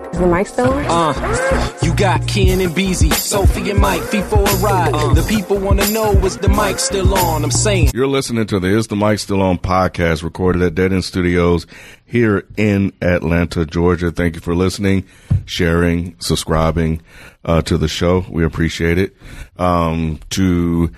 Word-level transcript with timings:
Is 0.00 0.18
the 0.18 0.26
mic 0.26 0.46
still 0.46 0.72
on? 0.72 1.14
Uh, 1.14 1.78
you 1.82 1.94
got 1.94 2.26
Ken 2.26 2.60
and 2.60 2.74
Beezy, 2.74 3.10
Sophie 3.10 3.70
and 3.70 3.78
Mike, 3.78 4.00
FIFO 4.00 4.38
a 4.38 4.56
ride. 4.56 4.94
Uh, 4.94 5.12
the 5.12 5.22
people 5.22 5.58
want 5.58 5.80
to 5.80 5.92
know 5.92 6.12
is 6.24 6.38
the 6.38 6.48
mic 6.48 6.78
still 6.78 7.12
on? 7.14 7.44
I'm 7.44 7.50
saying. 7.50 7.90
You're 7.92 8.06
listening 8.06 8.46
to 8.46 8.58
the 8.58 8.68
Is 8.68 8.86
the 8.86 8.96
Mic 8.96 9.18
Still 9.18 9.42
On 9.42 9.58
podcast 9.58 10.22
recorded 10.22 10.62
at 10.62 10.74
Dead 10.74 10.94
End 10.94 11.04
Studios 11.04 11.66
here 12.06 12.46
in 12.56 12.94
Atlanta, 13.02 13.66
Georgia. 13.66 14.10
Thank 14.10 14.36
you 14.36 14.40
for 14.40 14.54
listening, 14.54 15.04
sharing, 15.44 16.16
subscribing 16.18 17.02
uh, 17.44 17.60
to 17.62 17.76
the 17.76 17.88
show. 17.88 18.24
We 18.30 18.44
appreciate 18.44 18.96
it. 18.96 19.14
Um, 19.58 20.18
to 20.30 20.90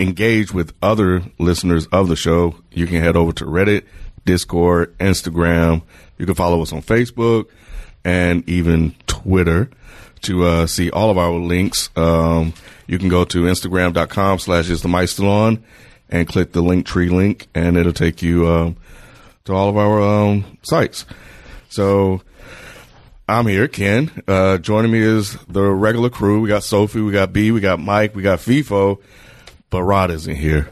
engage 0.00 0.52
with 0.52 0.74
other 0.82 1.22
listeners 1.38 1.86
of 1.86 2.08
the 2.08 2.16
show, 2.16 2.56
you 2.72 2.88
can 2.88 3.02
head 3.02 3.16
over 3.16 3.30
to 3.32 3.44
Reddit, 3.44 3.84
Discord, 4.24 4.98
Instagram. 4.98 5.82
You 6.18 6.26
can 6.26 6.34
follow 6.34 6.60
us 6.60 6.72
on 6.72 6.82
Facebook 6.82 7.46
and 8.04 8.48
even 8.48 8.94
Twitter 9.06 9.70
to 10.22 10.44
uh, 10.44 10.66
see 10.66 10.90
all 10.90 11.10
of 11.10 11.18
our 11.18 11.32
links. 11.32 11.90
Um, 11.96 12.52
you 12.86 12.98
can 12.98 13.08
go 13.08 13.24
to 13.24 13.42
Instagram.com 13.42 14.38
slash 14.38 14.68
is 14.68 14.82
the 14.82 14.88
mic 14.88 15.08
still 15.08 15.28
on 15.28 15.62
and 16.08 16.26
click 16.26 16.52
the 16.52 16.62
link 16.62 16.86
tree 16.86 17.08
link 17.08 17.48
and 17.54 17.76
it'll 17.76 17.92
take 17.92 18.22
you 18.22 18.48
um, 18.48 18.76
to 19.44 19.54
all 19.54 19.68
of 19.68 19.76
our 19.76 20.00
um, 20.00 20.58
sites. 20.62 21.04
So 21.68 22.22
I'm 23.28 23.46
here, 23.46 23.68
Ken. 23.68 24.10
Uh, 24.26 24.58
joining 24.58 24.90
me 24.90 25.00
is 25.00 25.34
the 25.48 25.62
regular 25.62 26.10
crew. 26.10 26.40
We 26.40 26.48
got 26.48 26.62
Sophie, 26.62 27.02
we 27.02 27.12
got 27.12 27.32
B, 27.32 27.50
we 27.50 27.60
got 27.60 27.78
Mike, 27.78 28.14
we 28.14 28.22
got 28.22 28.38
FIFO, 28.38 29.00
but 29.70 29.82
Rod 29.82 30.10
isn't 30.10 30.36
here. 30.36 30.70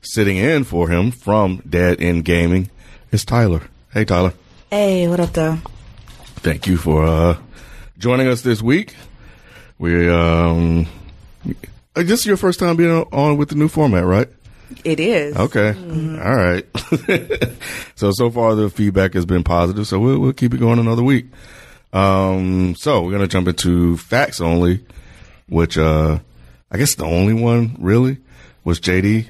Sitting 0.00 0.36
in 0.36 0.64
for 0.64 0.88
him 0.88 1.12
from 1.12 1.62
Dead 1.68 2.00
End 2.00 2.24
Gaming 2.24 2.70
is 3.12 3.24
Tyler. 3.24 3.62
Hey, 3.92 4.04
Tyler. 4.04 4.34
Hey, 4.68 5.06
what 5.06 5.20
up, 5.20 5.32
though? 5.32 5.58
Thank 6.42 6.66
you 6.66 6.76
for 6.76 7.04
uh, 7.04 7.36
joining 7.98 8.26
us 8.26 8.42
this 8.42 8.60
week. 8.60 8.96
We 9.78 10.08
um, 10.08 10.88
I 11.94 12.02
guess 12.02 12.26
your 12.26 12.36
first 12.36 12.58
time 12.58 12.74
being 12.74 12.90
on 12.90 13.36
with 13.36 13.50
the 13.50 13.54
new 13.54 13.68
format, 13.68 14.04
right? 14.04 14.28
It 14.82 14.98
is. 14.98 15.36
Okay. 15.36 15.72
Mm-hmm. 15.72 16.20
All 16.20 16.34
right. 16.34 17.56
so 17.94 18.10
so 18.10 18.28
far 18.28 18.56
the 18.56 18.68
feedback 18.70 19.14
has 19.14 19.24
been 19.24 19.44
positive, 19.44 19.86
so 19.86 20.00
we'll 20.00 20.18
we'll 20.18 20.32
keep 20.32 20.52
it 20.52 20.58
going 20.58 20.80
another 20.80 21.04
week. 21.04 21.26
Um, 21.92 22.74
so 22.74 23.02
we're 23.02 23.12
gonna 23.12 23.28
jump 23.28 23.46
into 23.46 23.96
facts 23.96 24.40
only, 24.40 24.84
which 25.48 25.78
uh, 25.78 26.18
I 26.72 26.76
guess 26.76 26.96
the 26.96 27.04
only 27.04 27.34
one 27.34 27.76
really 27.78 28.18
was 28.64 28.80
JD 28.80 29.28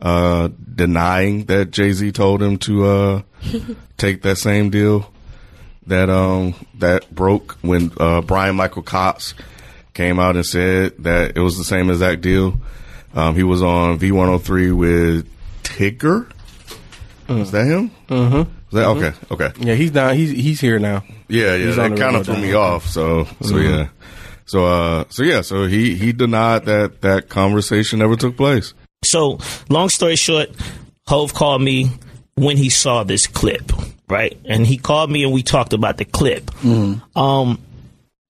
uh, 0.00 0.48
denying 0.74 1.44
that 1.44 1.70
Jay 1.70 1.92
Z 1.92 2.10
told 2.10 2.42
him 2.42 2.58
to 2.58 2.86
uh, 2.86 3.22
take 3.98 4.22
that 4.22 4.38
same 4.38 4.70
deal 4.70 5.13
that 5.86 6.08
um 6.10 6.54
that 6.78 7.12
broke 7.14 7.52
when 7.62 7.92
uh, 7.98 8.20
Brian 8.22 8.56
Michael 8.56 8.82
Cox 8.82 9.34
came 9.92 10.18
out 10.18 10.36
and 10.36 10.44
said 10.46 10.94
that 11.00 11.36
it 11.36 11.40
was 11.40 11.56
the 11.58 11.64
same 11.64 11.90
exact 11.90 12.20
deal. 12.20 12.54
Um, 13.14 13.36
he 13.36 13.42
was 13.44 13.62
on 13.62 13.98
V103 13.98 14.76
with 14.76 15.28
Tigger. 15.62 16.30
Is 17.28 17.52
that 17.52 17.64
him? 17.66 17.90
Mm-hmm. 18.08 18.40
Is 18.40 18.72
that 18.72 18.86
okay? 18.88 19.12
Okay. 19.30 19.50
Yeah, 19.60 19.74
he's 19.74 19.92
down. 19.92 20.16
He's 20.16 20.30
he's 20.30 20.60
here 20.60 20.78
now. 20.78 21.04
Yeah, 21.28 21.54
yeah. 21.54 21.66
He's 21.66 21.76
that 21.76 21.84
on 21.86 21.90
the 21.94 22.00
kind 22.00 22.16
of 22.16 22.24
threw 22.26 22.34
now. 22.34 22.40
me 22.42 22.52
off. 22.54 22.86
So, 22.86 23.24
so 23.40 23.54
Mhm. 23.54 23.62
yeah. 23.78 23.88
So, 24.46 24.66
uh, 24.66 25.04
so 25.08 25.22
yeah. 25.22 25.40
So 25.40 25.64
he 25.66 25.94
he 25.94 26.12
denied 26.12 26.66
that 26.66 27.00
that 27.02 27.28
conversation 27.30 28.02
ever 28.02 28.16
took 28.16 28.36
place. 28.36 28.74
So, 29.04 29.38
long 29.70 29.88
story 29.90 30.16
short, 30.16 30.50
Hove 31.06 31.32
called 31.34 31.62
me 31.62 31.90
when 32.34 32.56
he 32.56 32.68
saw 32.68 33.04
this 33.04 33.26
clip, 33.26 33.72
right? 34.08 34.38
And 34.44 34.66
he 34.66 34.76
called 34.76 35.10
me 35.10 35.24
and 35.24 35.32
we 35.32 35.42
talked 35.42 35.72
about 35.72 35.96
the 35.96 36.04
clip. 36.04 36.50
Um, 36.64 37.60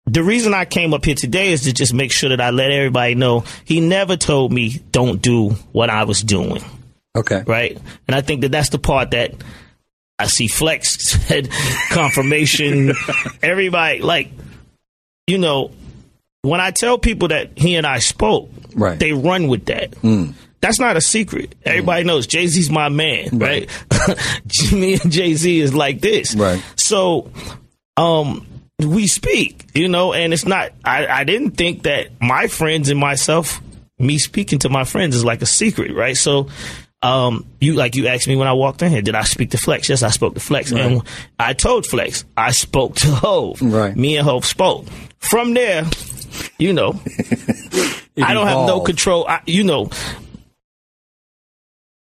the 0.07 0.23
reason 0.23 0.53
I 0.55 0.65
came 0.67 0.93
up 0.95 1.05
here 1.05 1.15
today 1.15 1.53
is 1.53 1.63
to 1.63 1.73
just 1.73 1.95
make 1.95 2.13
sure 2.13 2.29
that 2.31 2.41
I 2.41 2.51
let 2.51 2.71
everybody 2.71 3.15
know 3.15 3.45
he 3.65 3.81
never 3.81 4.17
told 4.17 4.53
me 4.53 4.81
don't 4.93 5.21
do 5.23 5.51
what 5.73 5.89
I 5.91 6.05
was 6.05 6.23
doing. 6.23 6.63
Okay. 7.17 7.43
Right. 7.47 7.79
And 8.07 8.15
I 8.15 8.21
think 8.21 8.43
that 8.43 8.51
that's 8.53 8.69
the 8.71 8.79
part 8.79 9.13
that 9.13 9.33
I 10.19 10.27
see 10.27 10.47
Flex 10.49 11.11
said 11.11 11.49
confirmation. 11.91 12.93
everybody, 13.43 14.01
like, 14.01 14.31
you 15.27 15.39
know, 15.39 15.71
when 16.43 16.61
I 16.61 16.71
tell 16.71 16.99
people 16.99 17.29
that 17.29 17.57
he 17.57 17.77
and 17.77 17.87
I 17.87 17.99
spoke, 18.01 18.51
Right. 18.75 18.99
they 18.99 19.13
run 19.13 19.49
with 19.49 19.67
that. 19.67 19.95
That's 20.65 20.81
not 20.81 20.97
a 20.97 21.03
secret. 21.03 21.55
Everybody 21.63 22.05
knows 22.05 22.27
Jay 22.27 22.47
Z's 22.47 22.71
my 22.71 22.89
man, 22.89 23.39
right? 23.39 23.69
Me 24.73 24.95
and 24.95 25.13
Jay 25.13 25.35
Z 25.35 25.61
is 25.61 25.75
like 25.75 26.01
this, 26.01 26.35
Right. 26.35 26.65
So, 26.77 27.31
um, 27.99 28.47
we 28.79 29.07
speak, 29.07 29.67
you 29.75 29.89
know, 29.89 30.15
and 30.15 30.33
it's 30.33 30.47
not. 30.47 30.71
I, 30.83 31.07
I 31.07 31.25
didn't 31.25 31.51
think 31.51 31.83
that 31.83 32.19
my 32.19 32.47
friends 32.47 32.89
and 32.89 32.99
myself, 32.99 33.61
me 33.99 34.17
speaking 34.19 34.59
to 34.61 34.71
my 34.71 34.85
friends, 34.85 35.15
is 35.15 35.23
like 35.23 35.43
a 35.43 35.47
secret, 35.47 35.95
right? 35.95 36.17
So, 36.17 36.49
um, 37.03 37.45
you 37.61 37.75
like 37.75 37.95
you 37.95 38.07
asked 38.07 38.27
me 38.27 38.35
when 38.35 38.49
I 38.49 38.55
walked 38.55 38.81
in 38.81 38.91
here, 38.91 39.03
did 39.03 39.15
I 39.15 39.25
speak 39.25 39.51
to 39.51 39.59
Flex? 39.59 39.91
Yes, 39.91 40.03
I 40.03 40.09
spoke 40.09 40.33
to 40.33 40.41
Flex, 40.41 40.73
and 40.73 41.03
I 41.39 41.53
told 41.53 41.85
Flex 41.85 42.25
I 42.39 42.53
spoke 42.53 42.95
to 42.97 43.09
Hove. 43.09 43.61
Right. 43.61 43.95
Me 43.95 44.17
and 44.17 44.27
Hove 44.27 44.47
spoke. 44.47 44.87
From 45.19 45.53
there, 45.53 45.85
you 46.57 46.73
know, 46.73 46.99
I 48.17 48.33
don't 48.33 48.47
have 48.47 48.67
no 48.67 48.81
control. 48.81 49.27
I, 49.29 49.43
you 49.45 49.63
know, 49.63 49.91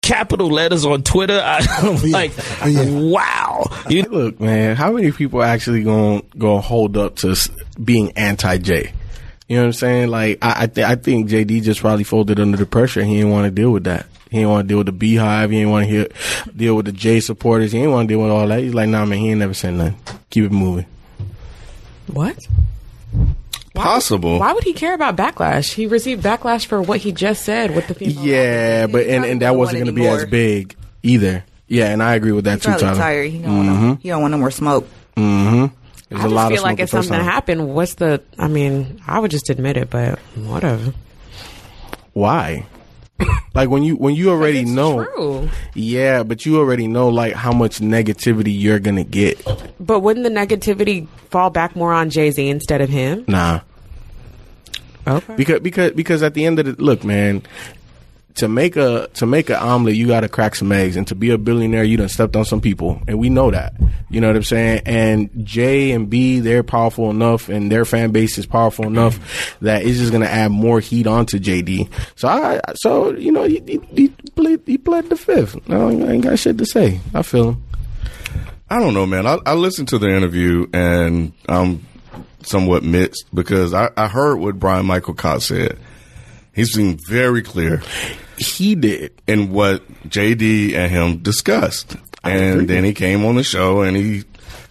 capital 0.08 0.48
letters 0.48 0.86
on 0.86 1.02
Twitter. 1.02 1.38
I, 1.44 1.58
I'm 1.82 2.10
like, 2.10 2.32
oh, 2.62 3.10
wow. 3.10 3.64
You 3.88 4.02
Look, 4.04 4.40
man, 4.40 4.74
how 4.74 4.92
many 4.92 5.12
people 5.12 5.42
actually 5.42 5.82
going 5.82 6.22
to 6.38 6.58
hold 6.58 6.96
up 6.96 7.16
to 7.16 7.36
being 7.82 8.12
anti 8.12 8.56
Jay? 8.58 8.92
You 9.48 9.56
know 9.56 9.62
what 9.62 9.66
I'm 9.66 9.72
saying? 9.74 10.08
Like, 10.08 10.38
I 10.42 10.64
I, 10.64 10.66
th- 10.66 10.86
I 10.86 10.96
think 10.96 11.28
JD 11.28 11.62
just 11.62 11.80
probably 11.80 12.04
folded 12.04 12.40
under 12.40 12.56
the 12.56 12.66
pressure. 12.66 13.02
He 13.02 13.16
didn't 13.16 13.30
want 13.30 13.44
to 13.44 13.50
deal 13.50 13.70
with 13.70 13.84
that. 13.84 14.06
He 14.30 14.38
didn't 14.38 14.50
want 14.50 14.64
to 14.64 14.68
deal 14.68 14.78
with 14.78 14.98
the 14.98 15.16
BeyHive. 15.16 15.50
He 15.50 15.58
didn't 15.58 15.70
want 15.70 15.88
to 15.88 16.08
deal 16.54 16.74
with 16.74 16.86
the 16.86 16.92
Jay 16.92 17.20
supporters. 17.20 17.72
He 17.72 17.78
didn't 17.78 17.92
want 17.92 18.08
to 18.08 18.14
deal 18.14 18.22
with 18.22 18.30
all 18.30 18.46
that. 18.46 18.60
He's 18.60 18.74
like, 18.74 18.88
nah, 18.88 19.06
man, 19.06 19.18
he 19.18 19.30
ain't 19.30 19.38
never 19.38 19.54
said 19.54 19.74
nothing. 19.74 19.96
Keep 20.28 20.44
it 20.44 20.52
moving. 20.52 20.86
What? 22.08 22.46
Possible. 23.82 24.38
Why 24.38 24.52
would 24.52 24.64
he 24.64 24.72
care 24.72 24.94
about 24.94 25.16
backlash? 25.16 25.72
He 25.72 25.86
received 25.86 26.22
backlash 26.22 26.66
for 26.66 26.80
what 26.82 27.00
he 27.00 27.12
just 27.12 27.44
said 27.44 27.74
with 27.74 27.86
the 27.88 27.94
female. 27.94 28.24
Yeah, 28.24 28.86
but 28.86 29.06
and, 29.06 29.24
and 29.24 29.42
that 29.42 29.56
wasn't 29.56 29.84
going 29.84 29.94
to 29.94 30.00
be 30.00 30.06
as 30.06 30.24
big 30.26 30.74
either. 31.02 31.44
Yeah, 31.66 31.86
and 31.92 32.02
I 32.02 32.14
agree 32.14 32.32
with 32.32 32.44
that 32.44 32.54
He's 32.54 32.62
too, 32.64 32.68
probably 32.70 32.86
Tyler. 32.86 32.98
tired. 32.98 33.30
He 33.30 33.38
don't, 33.38 33.56
want 33.56 33.68
no, 33.68 33.94
he 33.96 34.08
don't 34.08 34.22
want 34.22 34.32
no 34.32 34.38
more 34.38 34.50
smoke. 34.50 34.88
Mm-hmm. 35.16 35.74
There's 36.08 36.20
I 36.22 36.24
a 36.24 36.28
just 36.28 36.34
lot 36.34 36.48
feel 36.48 36.58
of 36.58 36.64
like 36.64 36.80
if 36.80 36.88
something 36.90 37.10
time. 37.12 37.24
happened, 37.24 37.74
what's 37.74 37.94
the? 37.94 38.22
I 38.38 38.48
mean, 38.48 39.00
I 39.06 39.18
would 39.18 39.30
just 39.30 39.50
admit 39.50 39.76
it, 39.76 39.90
but 39.90 40.18
whatever. 40.34 40.94
Why? 42.14 42.66
like 43.54 43.68
when 43.68 43.82
you 43.82 43.96
when 43.96 44.14
you 44.14 44.30
already 44.30 44.64
know, 44.64 45.04
True, 45.04 45.50
yeah, 45.74 46.22
but 46.22 46.46
you 46.46 46.58
already 46.58 46.86
know 46.86 47.08
like 47.08 47.34
how 47.34 47.52
much 47.52 47.80
negativity 47.80 48.58
you're 48.58 48.78
gonna 48.78 49.04
get. 49.04 49.44
but 49.80 50.00
wouldn't 50.00 50.24
the 50.24 50.30
negativity 50.30 51.08
fall 51.30 51.50
back 51.50 51.74
more 51.76 51.92
on 51.92 52.10
Jay 52.10 52.30
Z 52.30 52.48
instead 52.48 52.80
of 52.80 52.88
him? 52.88 53.24
Nah, 53.26 53.60
Okay. 55.08 55.36
because 55.36 55.60
because 55.60 55.92
because 55.92 56.22
at 56.22 56.34
the 56.34 56.44
end 56.44 56.58
of 56.58 56.66
the 56.66 56.82
look, 56.82 57.02
man, 57.04 57.42
to 58.38 58.46
make 58.46 58.76
a 58.76 59.08
to 59.14 59.26
make 59.26 59.50
an 59.50 59.56
omelet, 59.56 59.96
you 59.96 60.06
got 60.06 60.20
to 60.20 60.28
crack 60.28 60.54
some 60.54 60.70
eggs, 60.70 60.96
and 60.96 61.06
to 61.08 61.14
be 61.14 61.30
a 61.30 61.38
billionaire, 61.38 61.82
you 61.82 61.96
done 61.96 62.08
stepped 62.08 62.36
on 62.36 62.44
some 62.44 62.60
people, 62.60 63.02
and 63.08 63.18
we 63.18 63.28
know 63.28 63.50
that. 63.50 63.74
You 64.10 64.20
know 64.20 64.28
what 64.28 64.36
I'm 64.36 64.44
saying? 64.44 64.82
And 64.86 65.30
Jay 65.44 65.90
and 65.90 66.08
Bey, 66.08 66.38
they're 66.38 66.62
powerful 66.62 67.10
enough, 67.10 67.48
and 67.48 67.70
their 67.70 67.84
fan 67.84 68.12
base 68.12 68.38
is 68.38 68.46
powerful 68.46 68.86
enough 68.86 69.56
that 69.60 69.82
it's 69.84 69.98
just 69.98 70.12
gonna 70.12 70.26
add 70.26 70.52
more 70.52 70.78
heat 70.80 71.06
onto 71.06 71.38
JD. 71.38 71.90
So 72.14 72.28
I, 72.28 72.60
so 72.76 73.12
you 73.12 73.32
know, 73.32 73.44
he, 73.44 73.60
he, 73.66 73.80
he, 73.94 74.08
pled, 74.08 74.62
he 74.66 74.78
pled 74.78 75.08
the 75.08 75.16
fifth. 75.16 75.68
No, 75.68 75.88
I 75.88 76.12
ain't 76.12 76.24
got 76.24 76.38
shit 76.38 76.58
to 76.58 76.66
say. 76.66 77.00
I 77.14 77.22
feel 77.22 77.50
him. 77.50 77.64
I 78.70 78.78
don't 78.78 78.94
know, 78.94 79.06
man. 79.06 79.26
I, 79.26 79.38
I 79.46 79.54
listened 79.54 79.88
to 79.88 79.98
the 79.98 80.08
interview 80.10 80.66
and 80.74 81.32
I'm 81.48 81.86
somewhat 82.42 82.82
mixed 82.82 83.24
because 83.34 83.74
I, 83.74 83.90
I 83.96 84.08
heard 84.08 84.36
what 84.36 84.58
Brian 84.58 84.86
Michael 84.86 85.14
Cox 85.14 85.46
said. 85.46 85.78
He 86.54 86.64
seemed 86.64 87.00
very 87.08 87.42
clear 87.42 87.82
He 88.36 88.74
did. 88.74 89.12
in 89.26 89.52
what 89.52 89.86
JD 90.08 90.74
and 90.74 90.90
him 90.90 91.18
discussed. 91.18 91.96
And 92.24 92.68
then 92.68 92.82
he 92.84 92.94
came 92.94 93.24
on 93.24 93.36
the 93.36 93.44
show 93.44 93.82
and 93.82 93.96
he 93.96 94.24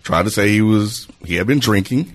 tried 0.04 0.24
to 0.24 0.30
say 0.30 0.50
he 0.50 0.62
was, 0.62 1.08
he 1.26 1.36
had 1.36 1.48
been 1.48 1.60
drinking 1.60 2.14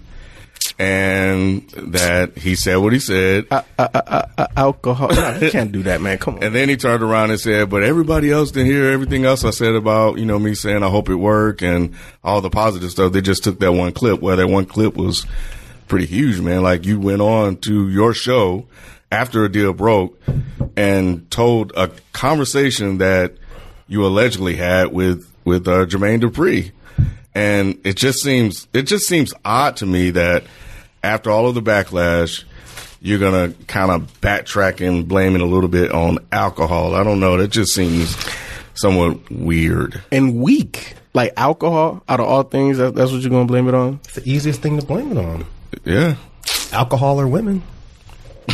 and 0.78 1.68
that 1.70 2.36
he 2.38 2.54
said 2.54 2.76
what 2.76 2.92
he 2.92 2.98
said. 2.98 3.46
Uh, 3.50 4.46
alcohol. 4.56 5.08
No, 5.10 5.38
you 5.38 5.50
can't 5.50 5.72
do 5.72 5.82
that, 5.84 6.00
man. 6.00 6.18
Come 6.18 6.36
on. 6.36 6.42
And 6.42 6.54
then 6.54 6.68
he 6.68 6.76
turned 6.76 7.02
around 7.02 7.30
and 7.30 7.40
said, 7.40 7.70
"But 7.70 7.82
everybody 7.82 8.30
else 8.30 8.50
didn't 8.50 8.70
hear 8.70 8.90
everything 8.90 9.24
else 9.24 9.44
I 9.44 9.50
said 9.50 9.74
about 9.74 10.18
you 10.18 10.24
know 10.24 10.38
me 10.38 10.54
saying 10.54 10.82
I 10.82 10.88
hope 10.88 11.08
it 11.08 11.16
work 11.16 11.62
and 11.62 11.94
all 12.24 12.40
the 12.40 12.50
positive 12.50 12.90
stuff. 12.90 13.12
They 13.12 13.20
just 13.20 13.44
took 13.44 13.60
that 13.60 13.72
one 13.72 13.92
clip. 13.92 14.20
Well, 14.20 14.36
that 14.36 14.48
one 14.48 14.66
clip 14.66 14.94
was 14.94 15.26
pretty 15.88 16.06
huge, 16.06 16.40
man. 16.40 16.62
Like 16.62 16.86
you 16.86 16.98
went 16.98 17.20
on 17.20 17.56
to 17.58 17.88
your 17.88 18.14
show 18.14 18.66
after 19.10 19.44
a 19.44 19.52
deal 19.52 19.74
broke 19.74 20.18
and 20.76 21.30
told 21.30 21.72
a 21.76 21.90
conversation 22.12 22.98
that 22.98 23.34
you 23.88 24.04
allegedly 24.06 24.56
had 24.56 24.92
with 24.92 25.30
with 25.44 25.68
uh, 25.68 25.84
Jermaine 25.86 26.20
Dupri, 26.22 26.72
and 27.34 27.78
it 27.84 27.96
just 27.96 28.20
seems 28.22 28.66
it 28.72 28.82
just 28.82 29.06
seems 29.06 29.32
odd 29.44 29.76
to 29.78 29.86
me 29.86 30.10
that 30.10 30.44
after 31.02 31.30
all 31.30 31.48
of 31.48 31.54
the 31.54 31.62
backlash, 31.62 32.44
you're 33.00 33.18
gonna 33.18 33.52
kind 33.66 33.90
of 33.90 34.20
backtrack 34.20 34.86
and 34.86 35.08
blame 35.08 35.34
it 35.34 35.40
a 35.40 35.46
little 35.46 35.68
bit 35.68 35.90
on 35.92 36.18
alcohol. 36.30 36.94
I 36.94 37.02
don't 37.04 37.20
know. 37.20 37.36
That 37.36 37.48
just 37.48 37.74
seems 37.74 38.16
somewhat 38.74 39.30
weird. 39.30 40.02
and 40.10 40.40
weak. 40.40 40.94
Like 41.14 41.34
alcohol, 41.36 42.02
out 42.08 42.20
of 42.20 42.26
all 42.26 42.42
things, 42.42 42.78
that, 42.78 42.94
that's 42.94 43.12
what 43.12 43.20
you're 43.20 43.28
gonna 43.30 43.44
blame 43.44 43.68
it 43.68 43.74
on. 43.74 44.00
It's 44.04 44.14
the 44.14 44.30
easiest 44.30 44.62
thing 44.62 44.80
to 44.80 44.86
blame 44.86 45.12
it 45.12 45.18
on. 45.18 45.44
Yeah. 45.84 46.16
Alcohol 46.72 47.20
or 47.20 47.28
women. 47.28 47.62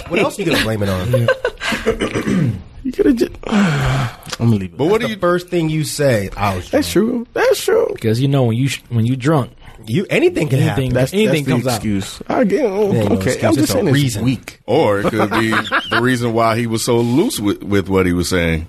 What 0.08 0.18
else 0.18 0.38
are 0.38 0.42
you 0.42 0.50
gonna 0.50 0.64
blame 0.64 0.82
it 0.82 0.88
on? 0.88 2.60
You 2.84 2.92
could 2.92 3.06
have 3.06 3.16
just. 3.16 3.32
I'm 3.46 4.46
gonna 4.46 4.50
leave 4.56 4.72
it. 4.74 4.76
But 4.76 4.86
what 4.86 5.00
do 5.00 5.08
the 5.08 5.14
you? 5.14 5.18
first 5.20 5.48
thing 5.48 5.68
you 5.68 5.84
say? 5.84 6.30
I 6.36 6.56
was 6.56 6.70
That's 6.70 6.90
true. 6.90 7.26
That's 7.32 7.62
true. 7.62 7.88
Because 7.92 8.20
you 8.20 8.28
know 8.28 8.44
when 8.44 8.56
you 8.56 8.68
sh- 8.68 8.82
when 8.88 9.04
you 9.04 9.16
drunk, 9.16 9.52
You 9.86 10.06
anything 10.10 10.48
can 10.48 10.60
happen. 10.60 10.84
Anything- 10.84 10.94
That's, 10.94 11.12
Anything 11.12 11.44
that's 11.44 11.46
the 11.46 11.50
comes 11.52 11.66
out. 11.66 11.74
excuse. 11.76 12.22
I 12.28 12.44
get. 12.44 12.64
ain't 12.64 12.94
no 13.10 13.16
okay, 13.16 13.32
excuse. 13.32 13.44
I'm 13.44 13.48
It's 13.50 13.56
just 13.58 13.70
a 13.70 13.72
saying 13.72 13.88
it's 13.88 13.94
reason. 13.94 14.24
weak. 14.24 14.60
Or 14.66 15.00
it 15.00 15.06
could 15.10 15.30
be 15.30 15.50
the 15.50 16.00
reason 16.02 16.32
why 16.34 16.56
he 16.56 16.66
was 16.66 16.84
so 16.84 16.98
loose 16.98 17.40
with, 17.40 17.62
with 17.62 17.88
what 17.88 18.06
he 18.06 18.12
was 18.12 18.28
saying. 18.28 18.68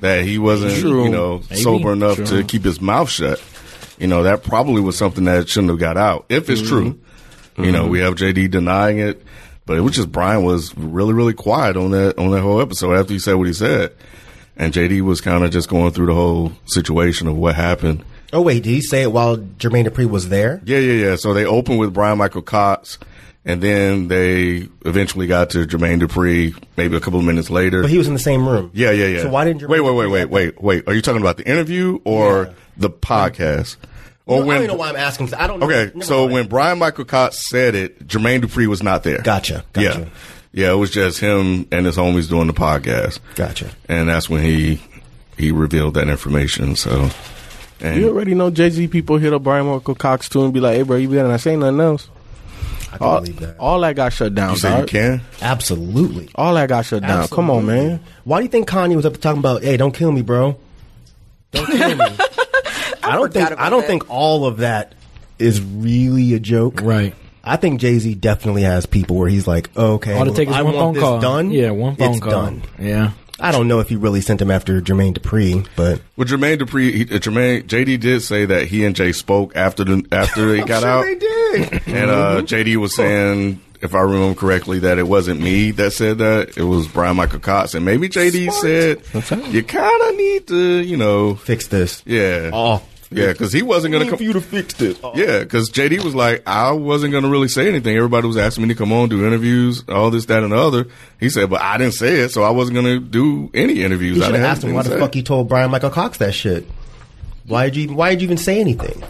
That 0.00 0.24
he 0.24 0.38
wasn't, 0.38 0.74
True. 0.80 1.04
you 1.04 1.08
know, 1.10 1.40
Maybe. 1.50 1.62
sober 1.62 1.92
enough 1.92 2.22
to 2.26 2.42
keep 2.44 2.64
his 2.64 2.80
mouth 2.80 3.08
shut. 3.08 3.40
You 3.98 4.06
know, 4.08 4.24
that 4.24 4.42
probably 4.42 4.80
was 4.80 4.96
something 4.96 5.24
that 5.24 5.48
shouldn't 5.48 5.70
have 5.70 5.78
got 5.78 5.96
out. 5.96 6.26
If 6.28 6.50
it's 6.50 6.60
mm-hmm. 6.60 6.68
true. 6.68 7.00
You 7.64 7.72
know, 7.72 7.88
we 7.88 7.98
have 8.00 8.14
JD 8.14 8.50
denying 8.52 8.98
it. 9.00 9.20
But 9.68 9.76
it 9.76 9.82
was 9.82 9.94
just 9.94 10.10
Brian 10.10 10.42
was 10.42 10.76
really, 10.76 11.12
really 11.12 11.34
quiet 11.34 11.76
on 11.76 11.92
that 11.92 12.18
on 12.18 12.32
that 12.32 12.40
whole 12.40 12.60
episode 12.60 12.94
after 12.94 13.12
he 13.12 13.20
said 13.20 13.34
what 13.34 13.46
he 13.46 13.52
said. 13.52 13.92
And 14.56 14.72
JD 14.72 15.02
was 15.02 15.20
kind 15.20 15.44
of 15.44 15.52
just 15.52 15.68
going 15.68 15.92
through 15.92 16.06
the 16.06 16.14
whole 16.14 16.52
situation 16.66 17.28
of 17.28 17.36
what 17.36 17.54
happened. 17.54 18.04
Oh 18.32 18.40
wait, 18.42 18.64
did 18.64 18.70
he 18.70 18.80
say 18.80 19.02
it 19.02 19.12
while 19.12 19.36
Jermaine 19.36 19.86
Dupri 19.86 20.08
was 20.10 20.30
there? 20.30 20.60
Yeah, 20.64 20.78
yeah, 20.78 21.10
yeah. 21.10 21.16
So 21.16 21.32
they 21.34 21.44
opened 21.44 21.78
with 21.78 21.94
Brian 21.94 22.18
Michael 22.18 22.42
Cox, 22.42 22.98
and 23.44 23.62
then 23.62 24.08
they 24.08 24.68
eventually 24.84 25.26
got 25.26 25.50
to 25.50 25.66
Jermaine 25.66 26.00
Dupri 26.02 26.54
maybe 26.76 26.96
a 26.96 27.00
couple 27.00 27.18
of 27.20 27.24
minutes 27.24 27.48
later. 27.50 27.82
But 27.82 27.90
he 27.90 27.98
was 27.98 28.08
in 28.08 28.14
the 28.14 28.18
same 28.20 28.48
room. 28.48 28.70
yeah, 28.74 28.90
yeah, 28.90 29.06
yeah. 29.06 29.22
So 29.22 29.30
why 29.30 29.44
didn't 29.44 29.62
Jermaine 29.62 29.68
wait, 29.68 29.80
wait, 29.80 29.94
wait, 29.94 30.06
wait, 30.08 30.30
wait, 30.30 30.62
wait? 30.62 30.88
Are 30.88 30.94
you 30.94 31.02
talking 31.02 31.20
about 31.20 31.36
the 31.36 31.46
interview 31.48 32.00
or 32.04 32.44
Yeah. 32.46 32.52
the 32.78 32.90
podcast? 32.90 33.76
Or 34.28 34.36
Well, 34.36 34.44
I 34.44 34.46
when? 34.46 34.54
don't 34.56 34.64
even 34.64 34.76
know 34.76 34.78
why 34.78 34.88
I'm 34.90 34.96
asking. 34.96 35.34
I 35.34 35.46
don't. 35.48 35.58
know. 35.58 35.66
okay, 35.66 35.86
Never 35.94 36.02
so 36.04 36.20
mind. 36.20 36.32
when 36.32 36.46
Brian 36.48 36.78
Michael 36.78 37.04
Cox 37.06 37.48
said 37.48 37.74
it, 37.74 38.06
Jermaine 38.06 38.42
Dupri 38.42 38.66
was 38.66 38.82
not 38.82 39.02
there. 39.02 39.22
Gotcha, 39.22 39.64
gotcha. 39.72 40.00
Yeah, 40.00 40.06
yeah. 40.52 40.72
It 40.72 40.76
was 40.76 40.90
just 40.90 41.18
him 41.18 41.66
and 41.72 41.84
his 41.86 41.96
homies 41.96 42.28
doing 42.28 42.46
the 42.46 42.52
podcast. 42.52 43.18
Gotcha. 43.34 43.70
And 43.88 44.08
that's 44.08 44.28
when 44.30 44.44
he 44.44 44.80
he 45.36 45.50
revealed 45.50 45.94
that 45.94 46.08
information. 46.08 46.76
So. 46.76 47.10
And 47.80 47.96
You 48.00 48.08
already 48.08 48.34
know 48.34 48.50
Jay 48.50 48.70
Z 48.70 48.88
people 48.88 49.18
hit 49.18 49.32
up 49.32 49.42
Brian 49.44 49.64
Michael 49.66 49.94
Cox 49.94 50.28
too 50.28 50.44
and 50.44 50.52
be 50.52 50.60
like, 50.60 50.76
"Hey, 50.76 50.82
bro, 50.82 50.96
you 50.96 51.08
better 51.08 51.26
not 51.28 51.40
say 51.40 51.56
nothing 51.56 51.80
else." 51.80 52.08
I 52.92 52.96
All, 53.04 53.20
believe 53.20 53.38
that. 53.40 53.56
all 53.58 53.80
that 53.80 53.94
got 53.96 54.12
shut 54.12 54.34
down. 54.34 54.50
you 54.52 54.56
say 54.56 54.70
you 54.70 54.76
dog. 54.78 54.88
can? 54.88 55.20
Absolutely. 55.40 56.28
All 56.34 56.54
that 56.54 56.68
got 56.68 56.86
shut 56.86 57.02
down. 57.02 57.28
Come 57.28 57.50
on, 57.50 57.66
man. 57.66 58.00
Why 58.24 58.38
do 58.38 58.44
you 58.44 58.48
think 58.50 58.68
Kanye 58.68 58.96
was 58.96 59.06
up 59.06 59.12
to 59.14 59.20
talking 59.20 59.38
about? 59.40 59.62
Hey, 59.62 59.76
don't 59.76 59.94
kill 59.94 60.10
me, 60.10 60.22
bro. 60.22 60.58
Don't 61.52 61.66
kill 61.66 61.96
me. 61.96 62.04
I, 63.08 63.14
don't 63.16 63.32
think. 63.32 63.58
I 63.60 63.70
don't 63.70 63.80
that. 63.80 63.86
think 63.86 64.10
all 64.10 64.46
of 64.46 64.58
that 64.58 64.94
is 65.38 65.60
really 65.62 66.34
a 66.34 66.40
joke. 66.40 66.80
right? 66.82 67.14
I 67.44 67.56
think 67.56 67.80
Jay 67.80 67.98
Z 67.98 68.14
definitely 68.16 68.62
has 68.62 68.84
people 68.86 69.16
where 69.16 69.28
he's 69.28 69.46
like, 69.46 69.74
okay, 69.76 70.12
All 70.14 70.22
it 70.22 70.26
well, 70.26 70.34
takes 70.34 70.50
is 70.50 70.56
I 70.56 70.62
one 70.62 70.74
want 70.74 70.84
phone 70.84 70.94
this 70.94 71.02
call. 71.02 71.20
done. 71.20 71.50
Yeah, 71.50 71.70
one 71.70 71.96
phone 71.96 72.10
it's 72.10 72.20
call. 72.20 72.30
done. 72.30 72.62
Yeah. 72.78 73.12
I 73.40 73.52
don't 73.52 73.68
know 73.68 73.78
if 73.78 73.88
he 73.88 73.94
really 73.96 74.20
sent 74.20 74.42
him 74.42 74.50
after 74.50 74.80
Jermaine 74.82 75.16
Dupri, 75.16 75.64
but 75.76 76.02
Well, 76.16 76.26
Jermaine 76.26 76.58
Dupri, 76.58 76.92
he, 76.92 77.02
uh, 77.04 77.18
Jermaine 77.20 77.62
JD 77.68 78.00
did 78.00 78.20
say 78.22 78.44
that 78.46 78.66
he 78.66 78.84
and 78.84 78.96
Jay 78.96 79.12
spoke 79.12 79.54
after 79.56 79.84
the 79.84 80.04
after 80.10 80.44
they 80.50 80.60
got 80.64 80.82
out, 80.82 81.04
they 81.04 81.14
did. 81.14 81.72
and 81.86 82.10
uh, 82.10 82.42
JD 82.42 82.76
was 82.76 82.96
saying, 82.96 83.60
if 83.80 83.94
I 83.94 84.00
remember 84.00 84.34
correctly, 84.38 84.80
that 84.80 84.98
it 84.98 85.06
wasn't 85.06 85.40
me 85.40 85.70
that 85.70 85.92
said 85.92 86.18
that; 86.18 86.58
it 86.58 86.64
was 86.64 86.88
Brian 86.88 87.14
Michael 87.16 87.38
Cox, 87.38 87.74
and 87.74 87.84
maybe 87.84 88.08
JD 88.08 88.50
said 88.52 89.44
you 89.54 89.62
kind 89.62 90.02
of 90.10 90.16
need 90.16 90.48
to, 90.48 90.82
you 90.82 90.96
know, 90.96 91.36
Fix 91.36 91.68
this. 91.68 92.02
yeah, 92.04 92.50
Oh, 92.52 92.82
yeah, 93.10 93.32
because 93.32 93.52
he 93.52 93.62
wasn't 93.62 93.92
going 93.92 94.04
to 94.04 94.10
come. 94.10 94.18
for 94.18 94.22
you 94.24 94.32
to 94.34 94.40
fix 94.40 94.74
this. 94.74 94.98
Yeah, 95.14 95.40
because 95.40 95.70
JD 95.70 96.02
was 96.04 96.14
like, 96.14 96.42
I 96.46 96.72
wasn't 96.72 97.12
going 97.12 97.24
to 97.24 97.30
really 97.30 97.48
say 97.48 97.68
anything. 97.68 97.96
Everybody 97.96 98.26
was 98.26 98.36
asking 98.36 98.64
me 98.64 98.68
to 98.68 98.74
come 98.74 98.92
on, 98.92 99.08
do 99.08 99.26
interviews, 99.26 99.82
all 99.88 100.10
this, 100.10 100.26
that, 100.26 100.42
and 100.42 100.52
the 100.52 100.56
other. 100.56 100.86
He 101.18 101.30
said, 101.30 101.48
but 101.50 101.60
I 101.62 101.78
didn't 101.78 101.94
say 101.94 102.20
it, 102.20 102.30
so 102.30 102.42
I 102.42 102.50
wasn't 102.50 102.74
going 102.74 102.86
to 102.86 103.00
do 103.00 103.50
any 103.54 103.82
interviews. 103.82 104.16
You 104.18 104.22
I 104.22 104.26
should 104.26 104.32
didn't 104.32 104.44
have 104.44 104.48
have 104.48 104.56
asked 104.58 104.64
him 104.64 104.74
why 104.74 104.82
the 104.82 104.90
say. 104.90 104.98
fuck 105.00 105.14
he 105.14 105.22
told 105.22 105.48
Brian 105.48 105.70
Michael 105.70 105.90
Cox 105.90 106.18
that 106.18 106.34
shit. 106.34 106.66
Why 107.46 107.70
did 107.70 107.76
you? 107.76 107.94
Why 107.94 108.10
did 108.10 108.20
you 108.20 108.26
even 108.26 108.36
say 108.36 108.60
anything? 108.60 109.02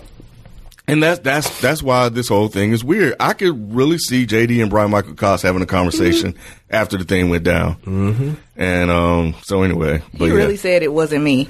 And 0.87 1.03
that's 1.03 1.19
that's 1.21 1.61
that's 1.61 1.83
why 1.83 2.09
this 2.09 2.29
whole 2.29 2.49
thing 2.49 2.73
is 2.73 2.83
weird. 2.83 3.15
I 3.21 3.35
could 3.35 3.75
really 3.75 3.99
see 3.99 4.27
JD 4.27 4.63
and 4.63 4.71
Brian 4.71 4.91
Michael 4.91 5.15
Cox 5.15 5.43
having 5.43 5.61
a 5.61 5.67
conversation 5.67 6.35
after 6.71 6.97
the 6.97 7.05
thing 7.05 7.29
went 7.29 7.45
down. 7.45 7.75
Mm-hmm. 7.83 8.35
And 8.57 8.91
um, 8.91 9.35
so 9.43 9.63
anyway, 9.63 10.03
but 10.15 10.25
He 10.27 10.31
yeah. 10.31 10.35
really 10.37 10.57
said 10.57 10.83
it 10.83 10.93
wasn't 10.93 11.25
me. 11.25 11.49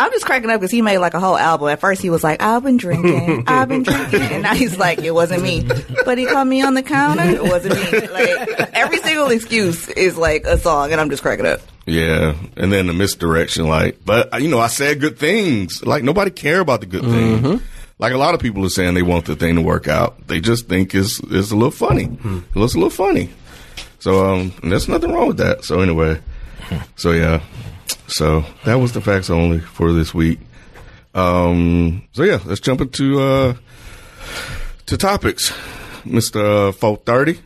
I'm 0.00 0.12
just 0.12 0.24
cracking 0.24 0.48
up 0.50 0.60
because 0.60 0.70
he 0.70 0.80
made 0.80 0.98
like 0.98 1.14
a 1.14 1.20
whole 1.20 1.36
album. 1.36 1.68
At 1.68 1.80
first, 1.80 2.00
he 2.00 2.08
was 2.10 2.22
like, 2.22 2.40
"I've 2.40 2.62
been 2.62 2.76
drinking, 2.76 3.44
I've 3.48 3.68
been 3.68 3.82
drinking," 3.82 4.20
and 4.22 4.42
now 4.44 4.54
he's 4.54 4.78
like, 4.78 5.00
"It 5.00 5.10
wasn't 5.12 5.42
me." 5.42 5.66
But 6.04 6.18
he 6.18 6.26
caught 6.26 6.46
me 6.46 6.62
on 6.62 6.74
the 6.74 6.82
counter. 6.82 7.24
It 7.24 7.42
wasn't 7.42 7.74
me. 7.74 8.06
Like 8.08 8.74
every 8.74 8.98
single 8.98 9.28
excuse 9.30 9.88
is 9.88 10.16
like 10.16 10.44
a 10.44 10.56
song, 10.56 10.92
and 10.92 11.00
I'm 11.00 11.10
just 11.10 11.22
cracking 11.22 11.46
up. 11.46 11.60
Yeah, 11.86 12.34
and 12.56 12.72
then 12.72 12.86
the 12.86 12.92
misdirection, 12.92 13.66
like, 13.68 14.04
but 14.04 14.32
uh, 14.34 14.36
you 14.36 14.48
know, 14.48 14.60
I 14.60 14.68
said 14.68 15.00
good 15.00 15.18
things. 15.18 15.82
Like 15.84 16.04
nobody 16.04 16.30
care 16.30 16.60
about 16.60 16.80
the 16.80 16.86
good 16.86 17.02
thing. 17.04 17.60
Like 17.98 18.12
a 18.12 18.18
lot 18.18 18.34
of 18.34 18.40
people 18.40 18.64
are 18.64 18.68
saying 18.68 18.94
they 18.94 19.02
want 19.02 19.24
the 19.24 19.34
thing 19.34 19.56
to 19.56 19.62
work 19.62 19.88
out. 19.88 20.28
They 20.28 20.40
just 20.40 20.68
think 20.68 20.94
it's 20.94 21.18
it's 21.24 21.50
a 21.50 21.56
little 21.56 21.72
funny. 21.72 22.04
It 22.04 22.56
looks 22.56 22.74
a 22.74 22.78
little 22.78 22.90
funny. 22.90 23.30
So 23.98 24.32
um, 24.32 24.52
there's 24.62 24.86
nothing 24.88 25.10
wrong 25.12 25.26
with 25.26 25.38
that. 25.38 25.64
So 25.64 25.80
anyway, 25.80 26.20
so 26.94 27.10
yeah, 27.10 27.40
so 28.06 28.44
that 28.64 28.76
was 28.76 28.92
the 28.92 29.00
facts 29.00 29.30
only 29.30 29.60
for 29.60 29.92
this 29.92 30.12
week. 30.14 30.40
Um, 31.14 32.02
so 32.12 32.22
yeah, 32.22 32.38
let's 32.44 32.60
jump 32.60 32.80
into 32.80 33.20
uh 33.20 33.54
to 34.86 34.96
topics, 34.96 35.52
Mister 36.04 36.72
Four 36.72 36.96
Thirty. 36.98 37.40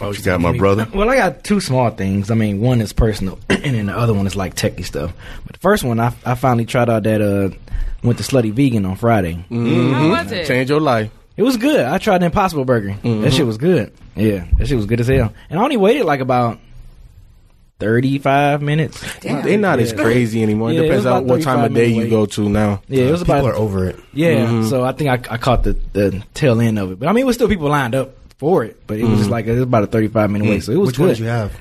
Oh, 0.00 0.12
you 0.12 0.22
got 0.22 0.40
my 0.40 0.56
brother. 0.56 0.88
Well, 0.94 1.10
I 1.10 1.16
got 1.16 1.44
two 1.44 1.60
small 1.60 1.90
things. 1.90 2.30
I 2.30 2.34
mean, 2.34 2.60
one 2.60 2.80
is 2.80 2.92
personal, 2.92 3.38
and 3.50 3.62
then 3.74 3.86
the 3.86 3.96
other 3.96 4.14
one 4.14 4.26
is 4.26 4.34
like 4.34 4.54
techie 4.54 4.84
stuff. 4.84 5.12
But 5.44 5.54
the 5.54 5.58
first 5.58 5.84
one, 5.84 6.00
I, 6.00 6.14
I 6.24 6.34
finally 6.36 6.64
tried 6.64 6.88
out 6.88 7.02
that 7.02 7.20
uh 7.20 7.50
went 8.02 8.18
to 8.18 8.24
Slutty 8.24 8.52
Vegan 8.52 8.86
on 8.86 8.96
Friday. 8.96 9.44
How 9.50 10.08
was 10.10 10.32
it? 10.32 10.46
Change 10.46 10.70
your 10.70 10.80
life. 10.80 11.10
It 11.36 11.42
was 11.42 11.56
good. 11.56 11.80
I 11.80 11.98
tried 11.98 12.18
the 12.18 12.26
Impossible 12.26 12.64
Burger. 12.64 12.96
That 13.02 13.32
shit 13.32 13.46
was 13.46 13.56
good. 13.58 13.92
Yeah, 14.14 14.46
that 14.58 14.68
shit 14.68 14.76
was 14.76 14.86
good 14.86 15.00
as 15.00 15.08
hell. 15.08 15.32
And 15.48 15.58
I 15.58 15.62
only 15.62 15.76
waited 15.76 16.04
like 16.04 16.20
about 16.20 16.58
thirty 17.80 18.18
five 18.18 18.62
minutes. 18.62 19.02
Damn. 19.20 19.42
They're 19.42 19.58
not 19.58 19.80
as 19.80 19.92
crazy 19.92 20.42
anymore. 20.42 20.70
Yeah, 20.70 20.80
it 20.80 20.82
depends 20.84 21.06
on 21.06 21.26
what 21.26 21.42
time 21.42 21.64
of 21.64 21.74
day 21.74 21.88
you 21.88 21.96
minute 21.96 22.10
go 22.10 22.26
to 22.26 22.48
now. 22.48 22.82
Yeah, 22.86 23.06
it 23.06 23.10
was 23.10 23.22
People 23.22 23.34
about 23.34 23.50
are 23.50 23.56
over 23.56 23.88
it. 23.88 23.98
Yeah, 24.12 24.46
mm-hmm. 24.46 24.68
so 24.68 24.84
I 24.84 24.92
think 24.92 25.10
I, 25.10 25.34
I 25.34 25.38
caught 25.38 25.64
the, 25.64 25.72
the 25.92 26.22
tail 26.34 26.60
end 26.60 26.78
of 26.78 26.92
it. 26.92 27.00
But 27.00 27.08
I 27.08 27.12
mean, 27.12 27.22
it 27.22 27.26
was 27.26 27.34
still 27.34 27.48
people 27.48 27.68
lined 27.68 27.96
up 27.96 28.14
for 28.38 28.64
it, 28.64 28.86
but 28.86 28.98
it 28.98 29.04
was 29.04 29.18
just 29.18 29.30
like 29.30 29.46
it 29.46 29.52
was 29.52 29.62
about 29.62 29.82
a 29.82 29.88
thirty 29.88 30.08
five 30.08 30.30
minute 30.30 30.48
wait. 30.48 30.62
So 30.62 30.72
it 30.72 30.76
was 30.76 30.88
Which 30.88 30.96
good. 30.96 31.02
one 31.02 31.08
did 31.10 31.18
you 31.18 31.26
have? 31.26 31.58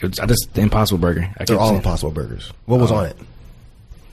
It 0.00 0.08
was, 0.08 0.18
I 0.20 0.26
just 0.26 0.48
the 0.54 0.62
Impossible 0.62 0.98
Burger. 0.98 1.30
I 1.38 1.44
They're 1.44 1.58
all 1.58 1.68
saying- 1.68 1.78
Impossible 1.78 2.12
Burgers. 2.12 2.52
What 2.64 2.80
was 2.80 2.92
oh. 2.92 2.96
on 2.96 3.06
it? 3.06 3.16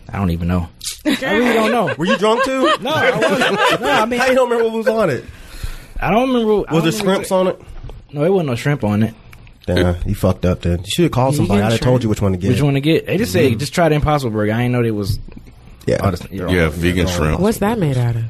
I 0.10 0.18
don't 0.18 0.32
even 0.32 0.48
know. 0.48 0.70
I 1.06 1.10
really 1.10 1.54
don't 1.54 1.72
know. 1.72 1.94
Were 1.98 2.06
you 2.06 2.18
drunk 2.18 2.44
too? 2.44 2.74
No, 2.82 2.92
I 2.92 3.18
wasn't. 3.18 3.82
No, 3.82 3.90
I 3.90 4.06
mean, 4.06 4.20
How 4.20 4.28
you 4.28 4.36
don't 4.36 4.50
remember 4.50 4.70
what 4.70 4.78
was 4.78 4.88
on 4.88 5.10
it? 5.10 5.26
I 6.00 6.12
don't 6.12 6.30
remember. 6.30 6.52
I 6.52 6.56
Was 6.56 6.68
don't 6.68 6.84
there 6.84 6.92
remember 6.92 6.92
shrimps 6.92 7.32
on 7.32 7.48
it? 7.48 7.62
No, 8.12 8.24
it 8.24 8.30
wasn't 8.30 8.50
no 8.50 8.56
shrimp 8.56 8.84
on 8.84 9.04
it. 9.04 9.16
Damn, 9.66 9.96
you 10.08 10.16
fucked 10.16 10.46
up. 10.46 10.62
Then 10.62 10.80
you 10.80 10.86
should 10.90 11.04
have 11.04 11.12
called 11.12 11.36
somebody. 11.36 11.62
I'd 11.62 11.72
have 11.72 11.82
told 11.82 12.04
you 12.04 12.10
which 12.10 12.22
one 12.22 12.34
to 12.34 12.38
get. 12.38 12.50
Which 12.50 12.62
one 12.62 12.74
to 12.74 12.82
get? 12.82 13.06
They 13.06 13.18
just 13.18 13.32
say 13.32 13.50
mm-hmm. 13.50 13.60
just 13.60 13.74
try 13.74 13.88
the 13.90 13.96
Impossible 13.96 14.32
Burger. 14.32 14.52
I 14.52 14.58
didn't 14.64 14.74
know 14.74 14.84
they 14.84 14.92
was. 14.92 15.20
Yeah, 15.86 15.98
Oh, 16.02 16.12
that's- 16.12 16.30
They're 16.30 16.50
Yeah, 16.50 16.66
all- 16.66 16.70
vegan 16.72 17.08
shrimp. 17.08 17.40
What's 17.40 17.60
that 17.60 17.78
made 17.80 17.98
out 17.98 18.16
of? 18.16 18.24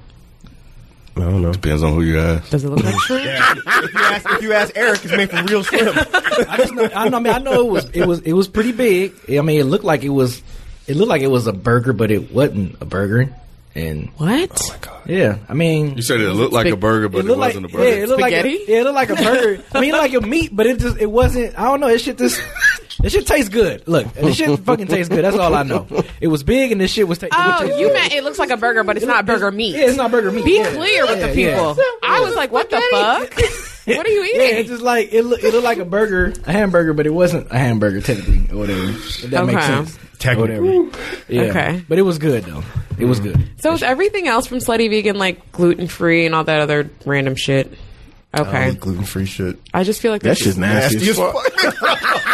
I 1.15 1.19
don't 1.19 1.43
know. 1.43 1.53
Depends 1.53 1.83
on 1.83 1.93
who 1.93 2.01
you 2.01 2.19
ask. 2.19 2.49
Does 2.49 2.63
it 2.63 2.69
look 2.69 2.83
like 2.83 2.99
shrimp? 3.01 3.23
if, 3.25 3.93
you 3.93 3.99
ask, 4.01 4.29
if 4.31 4.41
you 4.41 4.53
ask 4.53 4.71
Eric, 4.77 5.05
it's 5.05 5.15
made 5.15 5.29
from 5.29 5.45
real 5.45 5.63
shrimp. 5.63 5.95
I 6.49 6.57
just 6.57 6.73
know. 6.73 6.89
I 6.95 7.09
know. 7.09 7.17
I 7.17 7.19
mean, 7.19 7.33
I 7.33 7.37
know 7.39 7.61
it 7.67 7.71
was. 7.71 7.89
It 7.91 8.07
was. 8.07 8.19
It 8.21 8.33
was 8.33 8.47
pretty 8.47 8.71
big. 8.71 9.13
I 9.29 9.41
mean, 9.41 9.59
it 9.59 9.65
looked 9.65 9.83
like 9.83 10.03
it 10.03 10.09
was. 10.09 10.41
It 10.87 10.97
looked 10.97 11.09
like 11.09 11.21
it 11.21 11.27
was 11.27 11.45
a 11.47 11.53
burger, 11.53 11.93
but 11.93 12.09
it 12.11 12.31
wasn't 12.33 12.81
a 12.81 12.85
burger. 12.85 13.33
And 13.75 14.09
What? 14.17 14.51
Oh, 14.87 15.01
yeah, 15.07 15.39
I 15.49 15.53
mean, 15.53 15.95
You 15.95 16.03
said 16.03 16.21
it 16.21 16.31
looked 16.31 16.53
like 16.53 16.67
a 16.67 16.75
burger, 16.77 17.09
but 17.09 17.19
it, 17.19 17.23
looked 17.25 17.39
wasn't 17.39 17.63
like, 17.63 17.73
a 17.73 17.77
burger. 17.77 17.89
Yeah, 17.89 18.03
it 18.03 18.07
looked 18.09 18.21
like 18.21 18.33
a, 18.33 18.39
Spaghetti? 18.39 18.65
yeah, 18.71 18.77
it 18.79 18.83
looked 18.83 18.95
like 18.95 19.09
a 19.09 19.15
burger. 19.15 19.63
I 19.73 19.81
mean, 19.81 19.91
like 19.93 20.13
a 20.13 20.21
meat, 20.21 20.55
but 20.55 20.65
it 20.67 20.79
just 20.79 20.97
it 20.99 21.07
wasn't. 21.09 21.57
I 21.57 21.63
don't 21.63 21.79
know. 21.79 21.87
It 21.87 21.99
shit 21.99 22.19
just 22.19 22.39
it 23.03 23.11
shit 23.11 23.25
tastes 23.25 23.49
good. 23.49 23.87
Look, 23.87 24.13
this 24.13 24.35
shit 24.37 24.59
fucking 24.65 24.87
tastes 24.87 25.09
good. 25.09 25.25
That's 25.25 25.37
all 25.37 25.55
I 25.55 25.63
know. 25.63 25.87
It 26.21 26.27
was 26.27 26.43
big 26.43 26.71
and 26.71 26.79
this 26.79 26.91
shit 26.91 27.07
was. 27.07 27.17
Ta- 27.17 27.27
Oh, 27.31 27.63
it 27.65 27.69
was- 27.69 27.71
oh, 27.75 27.79
you 27.79 27.91
meant 27.93 28.13
it 28.13 28.23
looks 28.23 28.37
like 28.37 28.51
a 28.51 28.57
burger, 28.57 28.83
but 28.83 28.95
it's 28.95 29.05
not 29.07 29.25
burger 29.25 29.51
meat. 29.51 29.75
Yeah, 29.75 29.87
it's 29.87 29.97
not 29.97 30.11
burger 30.11 30.31
meat. 30.31 30.45
Be 30.45 30.57
Yeah. 30.57 30.69
clear 30.71 31.05
with 31.07 31.19
the 31.21 31.41
Yeah, 31.41 31.47
yeah. 31.49 31.57
people. 31.73 31.83
I 32.03 32.19
was 32.21 32.35
like, 32.35 32.51
what 32.51 32.69
the 32.69 32.79
fuck? 32.91 33.33
What 33.85 34.05
are 34.05 34.09
you 34.09 34.23
eating? 34.25 34.41
Yeah, 34.41 34.47
eating? 34.47 34.59
it's 34.59 34.69
just 34.69 34.81
like 34.81 35.13
it. 35.13 35.23
Look, 35.23 35.43
it 35.43 35.51
looked 35.53 35.63
like 35.63 35.77
a 35.79 35.85
burger, 35.85 36.33
a 36.45 36.51
hamburger, 36.51 36.93
but 36.93 37.05
it 37.05 37.13
wasn't 37.13 37.51
a 37.51 37.57
hamburger 37.57 38.01
technically, 38.01 38.47
or 38.51 38.59
whatever. 38.59 38.89
If 38.89 39.21
that 39.31 39.45
makes 39.45 39.65
sense. 39.65 39.99
Technically, 40.19 40.89
yeah. 41.27 41.41
Okay. 41.43 41.83
But 41.89 41.99
it 41.99 42.03
was 42.03 42.17
good 42.17 42.43
though. 42.45 42.63
It 42.97 43.05
was 43.05 43.19
good. 43.19 43.49
So 43.59 43.73
is 43.73 43.83
everything 43.83 44.27
else 44.27 44.47
from 44.47 44.59
Slutty 44.59 44.89
Vegan 44.89 45.17
like 45.17 45.51
gluten 45.51 45.87
free 45.87 46.25
and 46.25 46.33
all 46.33 46.43
that 46.45 46.61
other 46.61 46.89
random 47.05 47.35
shit? 47.35 47.73
Okay. 48.35 48.73
gluten 48.75 49.03
free 49.03 49.25
shit. 49.25 49.59
I 49.73 49.83
just 49.83 50.01
feel 50.01 50.11
like 50.11 50.21
That's 50.21 50.39
this 50.39 50.55
just 50.55 50.57
is, 50.57 50.59
nasty. 50.59 50.95
Nasty 50.97 51.11
as 51.11 51.19
as 51.19 51.33
fuck. 51.75 52.23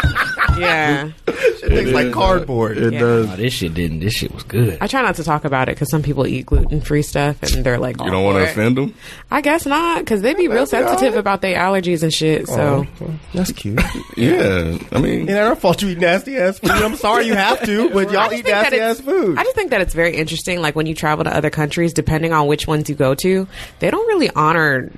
fuck. 0.50 0.60
yeah. 0.60 1.12
It 1.62 1.70
tastes 1.70 1.92
like 1.94 2.08
uh, 2.08 2.12
cardboard. 2.14 2.78
It 2.78 2.94
Yeah. 2.94 3.00
does. 3.00 3.30
Oh, 3.32 3.36
this 3.36 3.54
shit 3.54 3.74
didn't. 3.74 4.00
This 4.00 4.14
shit 4.14 4.34
was 4.34 4.44
good. 4.44 4.78
I 4.82 4.88
try 4.88 5.02
not 5.02 5.16
to 5.16 5.24
talk 5.24 5.44
about 5.46 5.68
it 5.70 5.76
because 5.76 5.92
some 5.92 6.02
people 6.02 6.26
eat 6.26 6.46
gluten 6.48 6.82
free 6.82 7.02
stuff 7.02 7.44
and 7.44 7.64
they're 7.66 7.78
like, 7.78 8.00
you 8.02 8.10
don't 8.10 8.24
want 8.24 8.38
to 8.38 8.50
offend 8.50 8.78
them? 8.78 8.96
I 9.30 9.42
guess 9.42 9.66
not 9.66 10.00
because 10.00 10.22
they'd 10.22 10.38
be 10.38 10.48
real 10.48 10.66
sensitive 10.66 11.16
about 11.16 11.42
their 11.42 11.58
allergies 11.60 12.02
and 12.02 12.14
shit. 12.14 12.48
So 12.48 12.88
oh, 13.02 13.20
That's 13.34 13.52
cute. 13.52 13.80
Yeah, 14.18 14.78
I 14.92 15.00
mean, 15.00 15.28
It 15.28 15.32
ain't 15.32 15.40
our 15.40 15.56
fault 15.56 15.82
you 15.82 15.90
eat 15.90 16.00
nasty 16.00 16.38
ass 16.38 16.60
food. 16.60 16.72
I'm 16.72 16.96
sorry 16.96 17.26
you 17.28 17.36
have 17.36 17.62
to, 17.66 17.90
but 17.92 18.08
I 18.08 18.12
y'all 18.14 18.30
just 18.30 18.34
eat 18.34 18.36
think 18.46 18.48
that 18.48 18.62
nasty 18.72 18.76
it's- 18.78 19.00
ass 19.00 19.06
food. 19.06 19.38
I 19.38 19.44
just 19.44 19.56
think 19.56 19.70
that 19.72 19.82
it's 19.82 19.94
very 19.94 20.16
interesting. 20.16 20.62
Like 20.62 20.76
when 20.76 20.88
you 20.88 20.96
travel 20.96 21.26
to 21.26 21.36
other 21.36 21.50
countries, 21.50 21.94
depending 21.94 22.32
on 22.34 22.48
which 22.48 22.68
ones 22.68 22.90
you 22.90 22.96
go 22.96 23.14
to, 23.16 23.48
they 23.80 23.92
don't 23.92 24.08
really 24.08 24.30
honor 24.32 24.92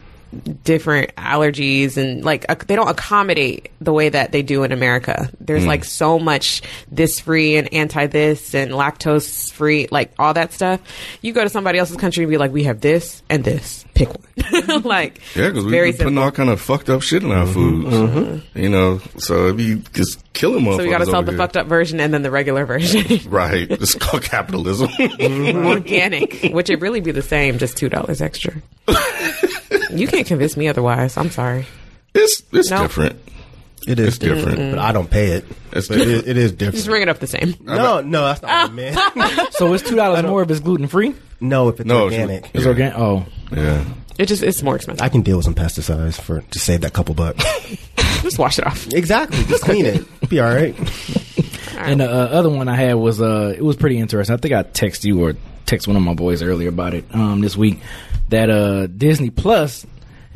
different 0.64 1.16
allergies 1.16 1.98
and 1.98 2.24
like 2.24 2.46
ac- 2.50 2.66
they 2.68 2.76
don't 2.76 2.90
accommodate 2.90 3.72
the 3.82 3.92
way 3.92 4.10
that 4.10 4.32
they 4.32 4.42
do 4.42 4.64
in 4.64 4.72
America. 4.72 5.30
There's 5.40 5.66
like 5.66 5.82
hmm. 5.82 5.88
so 5.88 6.20
much 6.20 6.62
this 6.90 7.20
free 7.20 7.58
and 7.58 7.74
anti 7.74 8.08
this 8.08 8.56
and 8.56 8.72
lactose 8.72 9.52
free, 9.52 9.88
like 9.92 10.14
all 10.18 10.34
that 10.34 10.54
stuff. 10.54 10.82
You 11.22 11.34
go 11.34 11.44
to 11.44 11.50
somebody 11.50 11.80
else's 11.80 11.98
country 11.98 12.24
and 12.24 12.32
be 12.32 12.38
like, 12.38 12.52
we 12.52 12.64
have 12.64 12.82
this 12.82 13.22
and 13.30 13.44
this. 13.44 13.86
Pick 13.94 14.10
one. 14.10 14.82
like 14.84 15.20
yeah, 15.36 15.50
because 15.50 15.66
we 15.66 15.72
very 15.72 15.92
be 15.92 15.98
putting 15.98 16.08
simple. 16.10 16.24
all 16.24 16.32
kind 16.32 16.50
of 16.50 16.62
fucked 16.62 16.90
up 16.90 17.02
shit 17.02 17.24
in 17.24 17.32
our 17.32 17.46
mm-hmm. 17.46 17.84
foods. 17.84 17.96
Mm-hmm. 17.96 18.60
You 18.60 18.70
know, 18.70 19.02
so 19.18 19.48
if 19.48 19.60
you 19.60 19.80
just 19.94 20.22
killing 20.34 20.64
motherfuckers 20.64 20.78
So 20.78 20.84
we 20.84 20.90
got 20.90 20.98
to 21.00 21.06
sell 21.08 21.24
the 21.24 21.32
here. 21.32 21.38
fucked 21.38 21.58
up 21.58 21.68
version 21.68 22.00
and 22.00 22.14
then 22.14 22.22
the 22.22 22.32
regular 22.32 22.66
version. 22.66 23.20
Right, 23.32 23.70
it's 23.70 23.96
called 23.96 24.24
capitalism. 24.24 24.90
Mm-hmm. 25.02 25.66
organic, 25.66 26.44
which 26.54 26.70
it 26.70 26.80
really 26.80 27.00
be 27.00 27.12
the 27.12 27.22
same, 27.22 27.58
just 27.58 27.78
two 27.78 27.90
dollars 27.90 28.22
extra. 28.22 28.54
You 29.94 30.08
can't 30.08 30.28
convince 30.28 30.56
me 30.58 30.68
otherwise. 30.68 31.18
I'm 31.18 31.30
sorry. 31.32 31.66
it's 32.14 32.44
it's 32.52 32.70
No. 32.70 32.82
different. 32.84 33.20
It 33.88 33.98
is 34.00 34.10
It's 34.10 34.18
different. 34.20 34.58
but 34.76 34.80
I 34.80 34.92
don't 34.92 35.10
pay 35.10 35.30
it. 35.32 35.46
It's 35.72 35.88
But 35.88 36.02
it, 36.02 36.28
it 36.28 36.38
is 36.38 36.52
different. 36.52 36.76
Just 36.76 36.88
ring 36.88 37.02
it 37.02 37.10
up 37.10 37.18
the 37.20 37.26
same. 37.26 37.56
no, 37.62 38.02
no, 38.02 38.26
that's 38.26 38.42
not 38.44 38.72
what 38.72 38.72
I 38.72 38.74
meant. 39.26 39.54
So 39.54 39.74
it's 39.74 39.82
two 39.88 39.96
dollars 39.96 40.24
more 40.24 40.44
if 40.44 40.52
it's 40.52 40.60
gluten 40.60 40.88
free. 40.88 41.16
no, 41.40 41.70
if 41.70 41.80
it's 41.80 41.88
No, 41.88 42.06
it's- 42.08 42.14
organic, 42.22 42.52
It's 42.54 42.64
Yeah. 42.64 42.70
organic. 42.70 42.98
Oh, 43.00 43.26
Yeah, 43.52 43.84
It 44.20 44.28
just 44.28 44.44
it's 44.44 44.62
more 44.62 44.76
expensive. 44.76 45.04
I 45.04 45.10
can 45.10 45.22
deal 45.22 45.38
with 45.38 45.46
some 45.46 45.56
pesticides 45.56 46.20
for 46.22 46.42
to 46.42 46.60
save 46.60 46.82
that 46.82 46.94
couple 46.94 47.16
bucks. 47.16 47.44
Just 48.22 48.38
wash 48.38 48.60
it 48.60 48.68
off. 48.68 48.86
exactly, 48.94 49.44
just 49.46 49.64
clean 49.64 49.84
it. 49.84 50.06
Be 50.30 50.40
all 50.40 50.54
right. 50.54 50.76
and 51.80 52.02
the 52.02 52.06
uh, 52.08 52.28
other 52.28 52.50
one 52.50 52.68
I 52.68 52.76
had 52.76 52.94
was 52.94 53.20
uh, 53.20 53.56
it 53.58 53.64
was 53.64 53.76
pretty 53.78 53.98
interesting. 53.98 54.36
I 54.36 54.38
think 54.38 54.54
I 54.54 54.62
text 54.62 55.04
you 55.06 55.24
or 55.26 55.34
text 55.66 55.88
one 55.88 55.96
of 55.98 56.04
my 56.04 56.14
boys 56.14 56.42
earlier 56.42 56.70
about 56.70 56.94
it 56.94 57.06
um 57.14 57.42
this 57.42 57.56
week 57.56 57.80
that 58.30 58.50
uh 58.50 58.88
Disney 58.88 59.30
Plus 59.30 59.86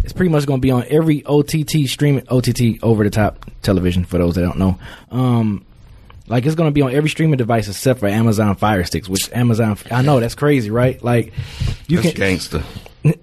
is 0.03 0.13
pretty 0.13 0.29
much 0.32 0.46
going 0.46 0.60
to 0.60 0.65
be 0.65 0.72
on 0.72 0.84
every 0.89 1.24
OTT 1.25 1.88
streaming 1.88 2.24
OTT 2.29 2.84
over 2.84 3.03
the 3.03 3.10
top 3.10 3.50
television 3.63 4.05
for 4.05 4.17
those 4.20 4.36
that 4.36 4.41
don't 4.41 4.58
know. 4.60 4.77
Um. 5.12 5.65
Like 6.27 6.48
it's 6.48 6.55
gonna 6.55 6.72
be 6.72 6.82
on 6.82 6.91
every 6.91 7.10
streaming 7.12 7.38
device 7.38 7.67
except 7.67 8.00
for 8.00 8.08
Amazon 8.08 8.55
Fire 8.55 8.84
Sticks, 8.84 9.08
which 9.08 9.32
Amazon 9.32 9.77
I 9.91 10.01
know 10.01 10.20
that's 10.20 10.34
crazy, 10.34 10.72
right? 10.72 11.00
Like 11.03 11.34
you 11.88 11.98
that's 12.01 12.15
can 12.15 12.17
gangster. 12.17 12.63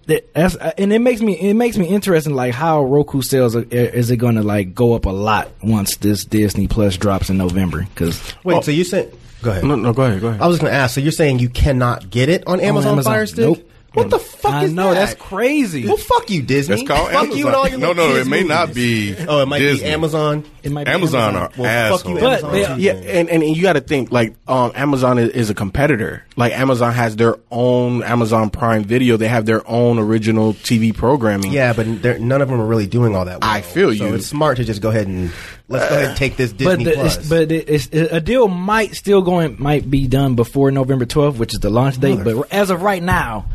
that- 0.07 0.33
that's 0.33 0.55
and 0.55 0.93
it 0.93 1.01
makes 1.01 1.21
me 1.21 1.33
it 1.37 1.55
makes 1.55 1.77
me 1.77 1.89
interested 1.89 2.33
like 2.33 2.55
how 2.55 2.85
Roku 2.85 3.21
sales 3.21 3.57
are, 3.57 3.63
is 3.65 4.13
it 4.13 4.19
going 4.19 4.37
to 4.37 4.45
like 4.45 4.73
go 4.77 4.95
up 4.95 5.07
a 5.07 5.11
lot 5.11 5.51
once 5.65 5.97
this 5.97 6.25
Disney 6.25 6.69
Plus 6.69 6.97
drops 6.97 7.29
in 7.29 7.39
November 7.39 7.81
because 7.93 8.23
Wait, 8.45 8.63
so 8.63 8.71
you 8.71 8.85
said? 8.85 9.13
Go 9.43 9.51
ahead. 9.51 9.65
No, 9.65 9.75
no, 9.77 9.93
go 9.93 10.03
ahead, 10.03 10.21
go 10.21 10.29
ahead. 10.29 10.41
I 10.41 10.47
was 10.47 10.59
going 10.59 10.71
to 10.73 10.77
ask. 10.77 10.95
So 10.95 11.01
you're 11.01 11.13
saying 11.13 11.39
you 11.41 11.49
cannot 11.49 12.11
get 12.11 12.29
it 12.29 12.47
on 12.47 12.61
Amazon, 12.61 12.93
Amazon. 12.93 13.13
Fire 13.13 13.27
Stick? 13.27 13.45
Nope. 13.45 13.69
What 13.95 14.09
the 14.09 14.19
fuck 14.19 14.55
I 14.55 14.65
is 14.65 14.73
know 14.73 14.95
that? 14.95 14.95
that's 14.95 15.21
crazy. 15.21 15.87
Well, 15.87 15.99
fuck 15.99 16.31
you, 16.31 16.41
Disney. 16.41 16.77
That's 16.77 16.89
called 16.89 17.11
fuck 17.11 17.25
Amazon. 17.25 17.37
you 17.39 17.47
and 17.49 17.57
all 17.57 17.69
your 17.69 17.79
no, 17.79 17.89
little 17.89 18.09
no, 18.09 18.17
it 18.17 18.27
may 18.27 18.43
not 18.43 18.73
be. 18.73 19.15
Oh, 19.29 19.43
it 19.43 19.47
might 19.47 19.59
Disney. 19.59 19.85
be 19.85 19.91
Amazon. 19.93 20.45
It 20.63 20.73
might 20.73 20.85
be 20.85 20.91
Amazon 20.93 21.37
are 21.37 21.51
Well, 21.59 21.99
fuck 21.99 22.09
you, 22.09 22.17
assholes. 22.17 22.23
Amazon. 22.23 22.41
But 22.51 22.53
they- 22.53 22.83
Yeah, 22.85 22.93
then. 22.95 23.29
and, 23.29 23.43
and 23.43 23.55
you 23.55 23.61
got 23.63 23.75
to 23.75 23.83
think 23.83 24.11
like 24.11 24.35
um, 24.49 24.73
Amazon 24.75 25.19
is, 25.19 25.29
is 25.31 25.51
a 25.51 25.55
competitor. 25.55 26.25
Like 26.37 26.55
Amazon 26.55 26.95
has 26.95 27.17
their 27.17 27.37
own 27.51 28.03
Amazon 28.03 28.49
Prime 28.49 28.85
Video. 28.85 29.19
They 29.19 29.29
have 29.29 29.45
their 29.45 29.69
own 29.69 29.99
original 29.99 30.55
TV 30.55 30.97
programming. 30.97 31.53
Yeah, 31.53 31.75
but 31.75 31.87
none 31.87 32.41
of 32.41 32.49
them 32.49 32.63
are 32.63 32.67
really 32.67 32.87
doing 32.87 33.15
all 33.15 33.27
that. 33.27 33.43
Well. 33.43 33.51
I 33.51 33.61
feel 33.61 33.93
you. 33.93 33.99
So 33.99 34.07
you. 34.07 34.15
it's 34.15 34.27
smart 34.27 34.57
to 34.57 34.65
just 34.65 34.81
go 34.81 34.89
ahead 34.89 35.07
and 35.07 35.31
let's 35.69 35.89
go 35.89 35.95
ahead 35.97 36.09
and 36.11 36.17
take 36.17 36.37
this 36.37 36.53
but 36.53 36.79
Disney 36.79 36.85
the, 36.85 36.93
Plus. 36.93 37.29
but 37.29 37.53
it- 37.53 37.69
it's, 37.69 37.89
a 37.93 38.21
deal 38.21 38.49
might 38.49 38.95
still 38.95 39.23
going 39.23 39.57
might 39.59 39.91
be 39.91 40.07
done 40.09 40.35
before 40.35 40.71
November 40.71 41.07
12th, 41.07 41.37
which 41.39 41.55
is 41.55 41.61
the 41.61 41.71
launch 41.71 41.99
date. 41.99 42.21
But 42.25 42.53
as 42.53 42.71
of 42.71 42.83
right 42.83 43.03
now, 43.03 43.47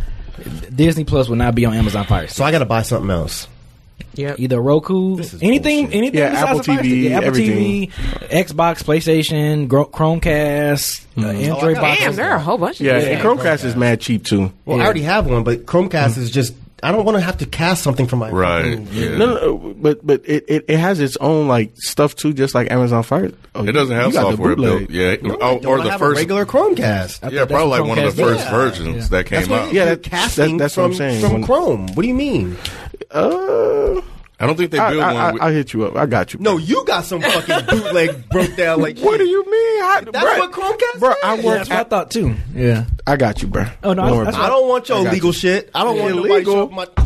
Disney 0.74 1.04
Plus 1.04 1.28
will 1.30 1.36
not 1.36 1.56
be 1.56 1.66
on 1.66 1.74
Amazon 1.74 2.06
Fire. 2.06 2.28
so 2.28 2.44
I 2.44 2.52
got 2.52 2.60
to 2.60 2.66
buy 2.66 2.82
something 2.84 3.10
else. 3.12 3.48
Yep. 4.14 4.40
Either 4.40 4.60
Roku, 4.62 5.18
anything, 5.42 5.86
bullshit. 5.86 5.96
anything, 5.96 6.20
Yeah, 6.20 6.26
Apple 6.44 6.60
TV, 6.60 7.04
Yeah, 7.10 7.18
Apple 7.18 7.28
everything. 7.28 7.88
TV, 7.90 7.92
Xbox, 8.30 8.84
PlayStation, 8.84 9.68
Gro- 9.68 9.86
Chromecast, 9.86 11.06
uh, 11.18 11.28
Android 11.28 11.78
Oh, 11.78 11.82
I. 11.84 11.96
Damn, 11.96 12.16
there 12.16 12.30
are 12.32 12.36
a 12.38 12.40
whole 12.40 12.58
bunch. 12.58 12.80
Of 12.80 12.86
yeah. 12.86 13.00
these 13.00 13.08
And 13.10 13.22
things. 13.22 13.42
Chromecast 13.42 13.64
is 13.66 13.76
mad 13.76 14.00
cheap 14.02 14.24
too. 14.24 14.52
Well, 14.66 14.80
I 14.82 14.86
already 14.86 15.02
have 15.02 15.28
one, 15.28 15.44
but 15.44 15.66
Chromecast 15.66 16.18
is 16.18 16.30
just. 16.32 16.54
I 16.84 16.92
don't 16.92 17.06
want 17.06 17.18
to 17.18 17.22
have 17.22 17.38
to 17.38 17.46
cast 17.48 17.82
something 17.84 18.06
from 18.08 18.20
my 18.20 18.30
Right. 18.30 18.80
Yeah. 18.92 19.18
No, 19.18 19.26
no, 19.26 19.36
no, 19.58 19.74
but 19.78 20.06
but 20.06 20.22
it, 20.26 20.46
it, 20.48 20.66
it 20.68 20.78
has 20.80 21.00
its 21.00 21.18
own 21.18 21.48
like 21.48 21.72
stuff 21.76 22.16
too, 22.16 22.34
just 22.34 22.54
like 22.54 22.70
Amazon 22.72 23.02
Fire. 23.04 23.32
Oh, 23.56 23.66
It 23.66 23.72
doesn't 23.72 23.96
have 23.96 24.08
you 24.08 24.14
got 24.14 24.24
the 24.26 24.32
software 24.38 24.56
built. 24.56 24.90
Yeah, 24.92 25.16
No, 25.24 25.38
oh, 25.42 25.60
don't. 25.60 25.66
or 25.66 25.84
the 25.84 25.90
have 25.92 26.00
first. 26.00 26.18
a 26.18 26.22
regular 26.22 26.46
Chromecast. 26.46 27.32
yeah, 27.32 27.46
probably 27.46 27.48
that's 27.48 27.52
like 27.52 27.82
what 27.82 27.88
one 27.90 28.00
of 28.00 28.16
the 28.16 28.24
first 28.24 28.44
is. 28.44 28.50
versions 28.52 28.96
Yeah. 28.96 29.08
that 29.18 29.26
came 29.26 29.50
what 29.50 29.62
out. 29.62 29.74
yeah, 29.74 29.84
Yeah, 29.84 29.90
that- 29.96 30.04
casting 30.04 30.58
that- 30.58 30.64
that's 30.66 30.78
what 30.78 30.84
from, 30.84 30.92
I'm 30.92 30.98
saying. 30.98 31.22
from 31.22 31.34
When- 31.34 31.44
Chrome. 31.46 31.88
What 31.96 32.02
do 32.04 32.08
you 32.08 32.14
mean? 32.14 32.56
Uh, 33.12 34.02
I 34.40 34.46
don't 34.46 34.56
think 34.56 34.70
they 34.72 34.78
I, 34.78 34.92
built 34.92 35.04
I, 35.04 35.14
one. 35.14 35.22
I, 35.24 35.32
with, 35.34 35.42
I'll 35.42 35.52
hit 35.52 35.74
you 35.74 35.86
up. 35.86 35.96
I 35.96 36.06
got 36.06 36.34
you. 36.34 36.40
No, 36.40 36.58
you 36.58 36.86
got 36.86 37.06
some 37.06 37.22
fucking 37.22 37.66
bootleg 37.66 38.30
broke 38.30 38.56
down 38.56 38.82
like 38.82 39.00
What 39.02 39.18
do 39.18 39.26
you 39.28 39.44
mean? 39.46 39.82
I, 39.84 40.02
That's 40.12 40.18
bruh, 40.26 40.40
what 40.40 40.52
Chromecast 40.52 41.00
Bro, 41.00 41.10
is? 41.12 41.16
I 41.24 41.34
Yeah, 41.36 41.44
work. 41.46 41.58
that's 41.58 41.70
what 41.70 41.76
I 41.78 41.82
at, 41.82 41.90
thought 41.90 42.12
too. 42.12 42.36
Yeah. 42.54 42.86
I 43.08 43.16
got 43.16 43.42
you, 43.42 43.48
bro. 43.48 43.66
Oh, 43.84 43.94
no, 43.94 44.08
Don't 44.08 44.26
that's 44.26 44.38
I 44.38 44.48
don't 44.48 44.68
want 44.70 44.88
your 44.90 45.00
legal 45.00 45.30
you. 45.30 45.34
shit. 45.34 45.72
I 45.74 45.84
don't 45.84 45.98
want 45.98 46.16
nobody 46.16 46.34
Illegal. 46.36 46.54
show 46.54 46.64
up 46.64 46.72
my. 46.72 46.84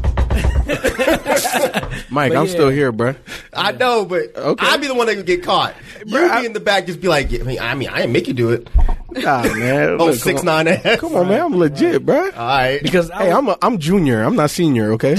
it. 0.67 2.11
Mike, 2.11 2.31
But 2.31 2.37
I'm 2.37 2.45
yeah. 2.45 2.51
still 2.51 2.69
here, 2.69 2.91
bro. 2.91 3.15
I 3.53 3.71
know, 3.71 4.05
but 4.05 4.35
Okay. 4.35 4.65
I'd 4.67 4.81
be 4.81 4.87
the 4.87 4.93
one 4.95 5.07
that 5.07 5.15
would 5.17 5.25
get 5.25 5.43
caught. 5.43 5.73
You 6.05 6.05
Bruh, 6.15 6.27
be 6.27 6.31
I- 6.31 6.41
in 6.45 6.53
the 6.53 6.59
back, 6.59 6.85
just 6.85 6.99
be 7.01 7.07
like, 7.07 7.33
I 7.33 7.43
mean, 7.43 7.59
I 7.59 7.73
mean, 7.75 7.89
I 7.89 7.97
didn't 8.01 8.13
make 8.13 8.27
you 8.27 8.33
do 8.33 8.49
it. 8.51 8.69
Nah, 9.11 9.43
man. 9.43 9.89
Oh, 9.99 10.05
Look, 10.07 10.15
six 10.15 10.41
come 10.41 10.49
on. 10.49 10.67
Oh, 10.67 10.71
nine 10.71 10.81
ass. 10.85 10.99
Come 10.99 11.15
on, 11.15 11.27
man. 11.27 11.41
I'm 11.41 11.55
legit, 11.57 12.05
bro. 12.05 12.23
All 12.23 12.29
right. 12.31 12.81
Because 12.83 13.09
I 13.11 13.23
Hey, 13.23 13.29
was- 13.29 13.37
I'm 13.37 13.47
a, 13.49 13.57
I'm 13.61 13.77
junior. 13.77 14.21
I'm 14.23 14.35
not 14.35 14.49
senior. 14.49 14.93
Okay. 14.93 15.15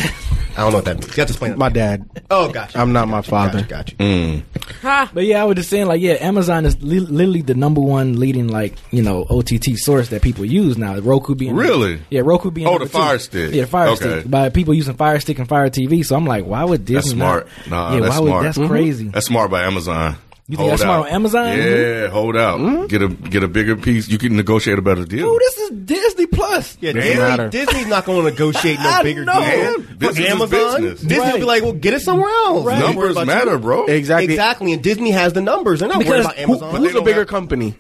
I 0.57 0.61
don't 0.63 0.73
know 0.73 0.79
what 0.79 0.85
that 0.87 0.99
means. 1.01 1.17
You 1.17 1.21
have 1.23 1.29
to 1.29 1.33
explain. 1.33 1.59
My 1.59 1.69
that. 1.71 2.01
dad. 2.13 2.23
Oh, 2.31 2.51
gotcha. 2.53 2.79
I'm 2.79 2.93
not 2.93 3.09
my 3.09 3.23
father. 3.23 3.63
Gotcha. 3.63 3.95
gotcha. 3.97 4.43
Ha. 4.83 5.11
But 5.13 5.25
yeah, 5.25 5.43
I 5.43 5.45
was 5.45 5.57
just 5.57 5.71
saying, 5.71 5.87
like, 5.87 6.01
yeah, 6.01 6.13
Amazon 6.21 6.65
is 6.67 6.81
li- 6.83 7.01
literally 7.01 7.43
the 7.43 7.55
number 7.55 7.81
one 7.81 8.19
leading, 8.19 8.49
like, 8.49 8.75
you 8.91 9.03
know, 9.03 9.27
OTT 9.29 9.77
source 9.77 10.09
that 10.11 10.23
people 10.23 10.45
use 10.45 10.77
now. 10.79 10.99
Roku 10.99 11.35
being 11.35 11.55
Really? 11.55 12.01
yeah, 12.11 12.23
Roku 12.25 12.51
being 12.51 12.67
Oh, 12.67 12.73
number 12.73 12.85
the 12.87 12.93
two. 12.93 12.99
Fire 12.99 13.19
Stick. 13.19 13.55
yeah, 13.55 13.65
Fire 13.65 13.89
Okay. 13.91 14.21
Stick 14.21 14.31
by 14.31 14.49
people 14.51 14.75
using 14.75 14.95
Fire 14.95 15.21
Stick 15.21 15.39
and 15.39 15.49
Fire 15.49 15.69
TV. 15.71 16.05
So 16.05 16.17
I'm 16.17 16.27
like, 16.27 16.45
why 16.45 16.65
would 16.65 16.85
Disney? 16.85 16.95
That's 16.97 17.11
smart. 17.11 17.49
Not, 17.69 17.91
Nah, 17.91 17.95
yeah, 17.95 18.01
that's 18.01 18.15
why 18.15 18.21
would, 18.21 18.29
smart. 18.29 18.45
That's 18.45 18.59
Mhm. 18.59 18.69
crazy. 18.69 19.09
That's 19.09 19.27
smart 19.27 19.51
by 19.51 19.63
Amazon. 19.65 20.17
You 20.49 20.57
think 20.57 20.71
that's 20.71 20.83
smart 20.83 21.07
on 21.07 21.13
Amazon? 21.15 21.47
Yeah, 21.47 21.55
mm-hmm. 21.65 22.13
hold 22.13 22.37
out. 22.37 22.59
Mm-hmm. 22.59 22.87
Get 22.87 23.03
a 23.03 23.09
get 23.09 23.43
a 23.45 23.49
bigger 23.49 23.77
piece. 23.77 24.09
You 24.09 24.19
can 24.19 24.35
negotiate 24.37 24.77
a 24.79 24.83
better 24.83 25.05
deal. 25.05 25.29
Oh, 25.31 25.39
this 25.39 25.57
is 25.59 25.71
Disney 25.71 26.27
Plus. 26.27 26.77
Yeah, 26.81 26.93
Doesn't 26.93 27.09
Disney, 27.09 27.23
matter. 27.23 27.49
Disney's 27.49 27.87
not 27.87 28.05
going 28.05 28.25
to 28.25 28.31
negotiate 28.31 28.79
no 28.81 29.01
bigger 29.03 29.25
know. 29.25 29.33
deal. 29.41 29.79
Business 29.97 30.17
For 30.17 30.23
is 30.23 30.31
Amazon, 30.33 30.49
business. 30.83 31.01
Disney 31.01 31.33
will 31.33 31.39
be 31.39 31.45
like, 31.45 31.63
well, 31.63 31.73
get 31.73 31.95
it 31.95 32.01
somewhere 32.01 32.29
else. 32.31 32.67
Right. 32.67 32.79
Numbers 32.81 33.15
matter, 33.25 33.53
you. 33.53 33.59
bro. 33.59 33.87
Exactly. 33.87 34.33
Exactly, 34.35 34.73
and 34.73 34.83
Disney 34.83 35.13
has 35.13 35.33
the 35.33 35.41
numbers. 35.41 35.79
They're 35.81 35.89
not 35.89 35.99
worried 35.99 36.07
Because 36.07 36.25
about 36.27 36.37
who- 36.37 36.43
Amazon. 36.43 36.75
Who's 36.77 36.95
a 36.97 37.03
bigger 37.03 37.25
don't 37.25 37.29
company? 37.29 37.75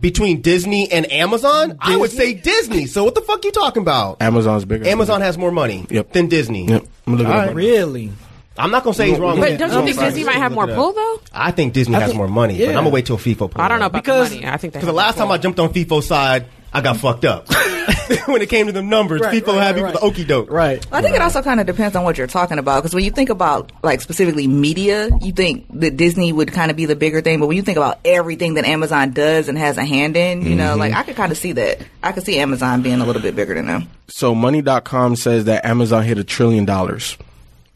between 0.00 0.40
Disney 0.40 0.90
and 0.90 1.10
Amazon? 1.12 1.76
I 1.80 1.96
would 1.96 2.10
say 2.10 2.34
Disney. 2.34 2.86
So 2.86 3.04
what 3.04 3.14
the 3.14 3.20
fuck 3.20 3.44
you 3.44 3.52
talking 3.52 3.82
about? 3.82 4.20
Amazon's 4.20 4.64
bigger. 4.64 4.84
Amazon 4.88 5.20
has 5.20 5.38
more 5.38 5.52
money 5.52 5.86
Yep. 5.90 6.12
than 6.12 6.26
Disney. 6.26 6.66
Yep. 6.66 6.84
I'm 7.06 7.12
looking 7.16 7.26
All 7.32 7.38
right. 7.38 7.54
Really? 7.54 8.10
I'm 8.58 8.70
not 8.70 8.84
gonna 8.84 8.94
say 8.94 9.08
he's 9.10 9.18
wrong. 9.18 9.40
But 9.40 9.50
with 9.50 9.58
don't 9.58 9.86
you 9.86 9.92
think 9.92 10.06
Disney 10.06 10.24
might 10.24 10.36
have 10.36 10.52
more 10.52 10.66
pull 10.66 10.92
though? 10.92 11.20
I 11.32 11.50
think 11.50 11.72
Disney 11.72 11.94
has 11.94 12.06
think- 12.06 12.16
more 12.16 12.28
money, 12.28 12.58
but. 12.58 12.68
I'm 12.68 12.74
gonna 12.74 12.90
wait 12.90 13.06
till 13.06 13.18
FIFO. 13.18 13.50
pulls 13.50 13.52
I 13.56 13.68
don't 13.68 13.80
know 13.80 13.86
about 13.86 14.04
Because- 14.04 14.30
the 14.30 14.36
money. 14.36 14.48
I 14.48 14.56
think 14.56 14.72
they 14.72 14.80
Because 14.80 14.86
the 14.86 14.92
last 14.92 15.16
time 15.16 15.30
I 15.30 15.38
jumped 15.38 15.58
on 15.58 15.72
FIFO 15.72 16.02
side, 16.02 16.46
I 16.74 16.80
got 16.80 16.96
fucked 16.96 17.26
up 17.26 17.48
when 18.26 18.40
it 18.40 18.48
came 18.48 18.66
to 18.66 18.72
the 18.72 18.82
numbers. 18.82 19.20
Right, 19.20 19.30
people 19.30 19.54
right, 19.54 19.62
happy 19.62 19.82
right, 19.82 19.92
for 19.92 20.00
the 20.00 20.06
okey 20.06 20.24
doke. 20.24 20.50
Right. 20.50 20.84
I 20.90 21.02
think 21.02 21.14
it 21.14 21.20
also 21.20 21.42
kind 21.42 21.60
of 21.60 21.66
depends 21.66 21.94
on 21.96 22.04
what 22.04 22.16
you're 22.16 22.26
talking 22.26 22.58
about. 22.58 22.82
Because 22.82 22.94
when 22.94 23.04
you 23.04 23.10
think 23.10 23.28
about 23.28 23.72
like 23.82 24.00
specifically 24.00 24.46
media, 24.46 25.10
you 25.20 25.32
think 25.32 25.66
that 25.80 25.98
Disney 25.98 26.32
would 26.32 26.52
kind 26.52 26.70
of 26.70 26.76
be 26.76 26.86
the 26.86 26.96
bigger 26.96 27.20
thing. 27.20 27.40
But 27.40 27.48
when 27.48 27.56
you 27.58 27.62
think 27.62 27.76
about 27.76 27.98
everything 28.06 28.54
that 28.54 28.64
Amazon 28.64 29.10
does 29.10 29.48
and 29.48 29.58
has 29.58 29.76
a 29.76 29.84
hand 29.84 30.16
in, 30.16 30.42
you 30.42 30.56
know, 30.56 30.76
like 30.76 30.92
mm-hmm. 30.92 31.00
I 31.00 31.02
could 31.02 31.16
kind 31.16 31.30
of 31.30 31.36
see 31.36 31.52
that. 31.52 31.82
I 32.02 32.12
could 32.12 32.24
see 32.24 32.38
Amazon 32.38 32.80
being 32.80 33.00
a 33.00 33.04
little 33.04 33.22
bit 33.22 33.36
bigger 33.36 33.54
than 33.54 33.66
them. 33.66 33.88
So 34.08 34.34
money.com 34.34 35.16
says 35.16 35.44
that 35.44 35.66
Amazon 35.66 36.04
hit 36.04 36.16
a 36.16 36.24
trillion 36.24 36.64
dollars. 36.64 37.18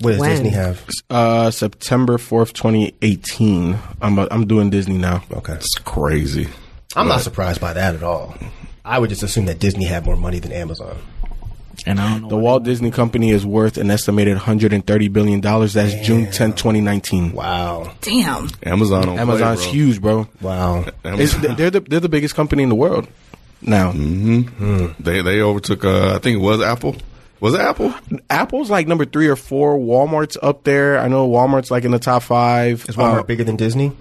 What 0.00 0.10
does 0.12 0.20
When? 0.20 0.30
Disney 0.30 0.50
have? 0.50 0.84
Uh, 1.08 1.50
September 1.50 2.18
4th, 2.18 2.52
2018. 2.52 3.78
I'm, 4.02 4.18
I'm 4.18 4.46
doing 4.46 4.70
Disney 4.70 4.98
now. 4.98 5.22
Okay. 5.32 5.54
It's 5.54 5.74
crazy. 5.84 6.48
I'm 6.94 7.08
not 7.08 7.22
surprised 7.22 7.60
by 7.60 7.72
that 7.72 7.94
at 7.94 8.02
all. 8.02 8.34
I 8.84 8.98
would 8.98 9.10
just 9.10 9.22
assume 9.22 9.46
that 9.46 9.58
Disney 9.58 9.86
had 9.86 10.04
more 10.04 10.16
money 10.16 10.38
than 10.38 10.52
Amazon. 10.52 10.96
And 11.84 12.00
I 12.00 12.12
don't 12.12 12.22
know. 12.22 12.28
The 12.28 12.36
Walt 12.36 12.62
Disney 12.64 12.90
Company 12.90 13.30
is 13.30 13.44
worth 13.44 13.76
an 13.76 13.90
estimated 13.90 14.34
130 14.34 15.08
billion 15.08 15.40
dollars. 15.40 15.74
That's 15.74 15.94
June 16.06 16.30
10, 16.30 16.52
2019. 16.54 17.32
Wow. 17.32 17.92
Damn. 18.00 18.48
Amazon 18.64 19.08
on 19.10 19.18
Amazon's 19.18 19.60
play, 19.60 19.66
bro. 19.66 19.72
huge, 19.72 20.00
bro. 20.00 20.28
Wow. 20.40 20.84
It's, 21.04 21.34
they're 21.36 21.70
the 21.70 21.80
they're 21.80 22.00
the 22.00 22.08
biggest 22.08 22.34
company 22.34 22.62
in 22.62 22.70
the 22.70 22.74
world 22.74 23.06
now. 23.60 23.92
Hmm. 23.92 24.86
They 24.98 25.20
they 25.20 25.42
overtook. 25.42 25.84
Uh, 25.84 26.14
I 26.14 26.18
think 26.18 26.36
it 26.38 26.40
was 26.42 26.62
Apple. 26.62 26.96
Was 27.40 27.54
it 27.54 27.60
Apple? 27.60 27.92
Apple's 28.30 28.70
like 28.70 28.86
number 28.88 29.04
three 29.04 29.28
or 29.28 29.36
four. 29.36 29.78
Walmart's 29.78 30.38
up 30.42 30.64
there. 30.64 30.98
I 30.98 31.08
know 31.08 31.28
Walmart's 31.28 31.70
like 31.70 31.84
in 31.84 31.90
the 31.90 31.98
top 31.98 32.22
five. 32.22 32.86
Is 32.88 32.96
Walmart 32.96 33.20
Uh, 33.20 33.22
bigger 33.24 33.44
than 33.44 33.56
Disney? 33.56 33.92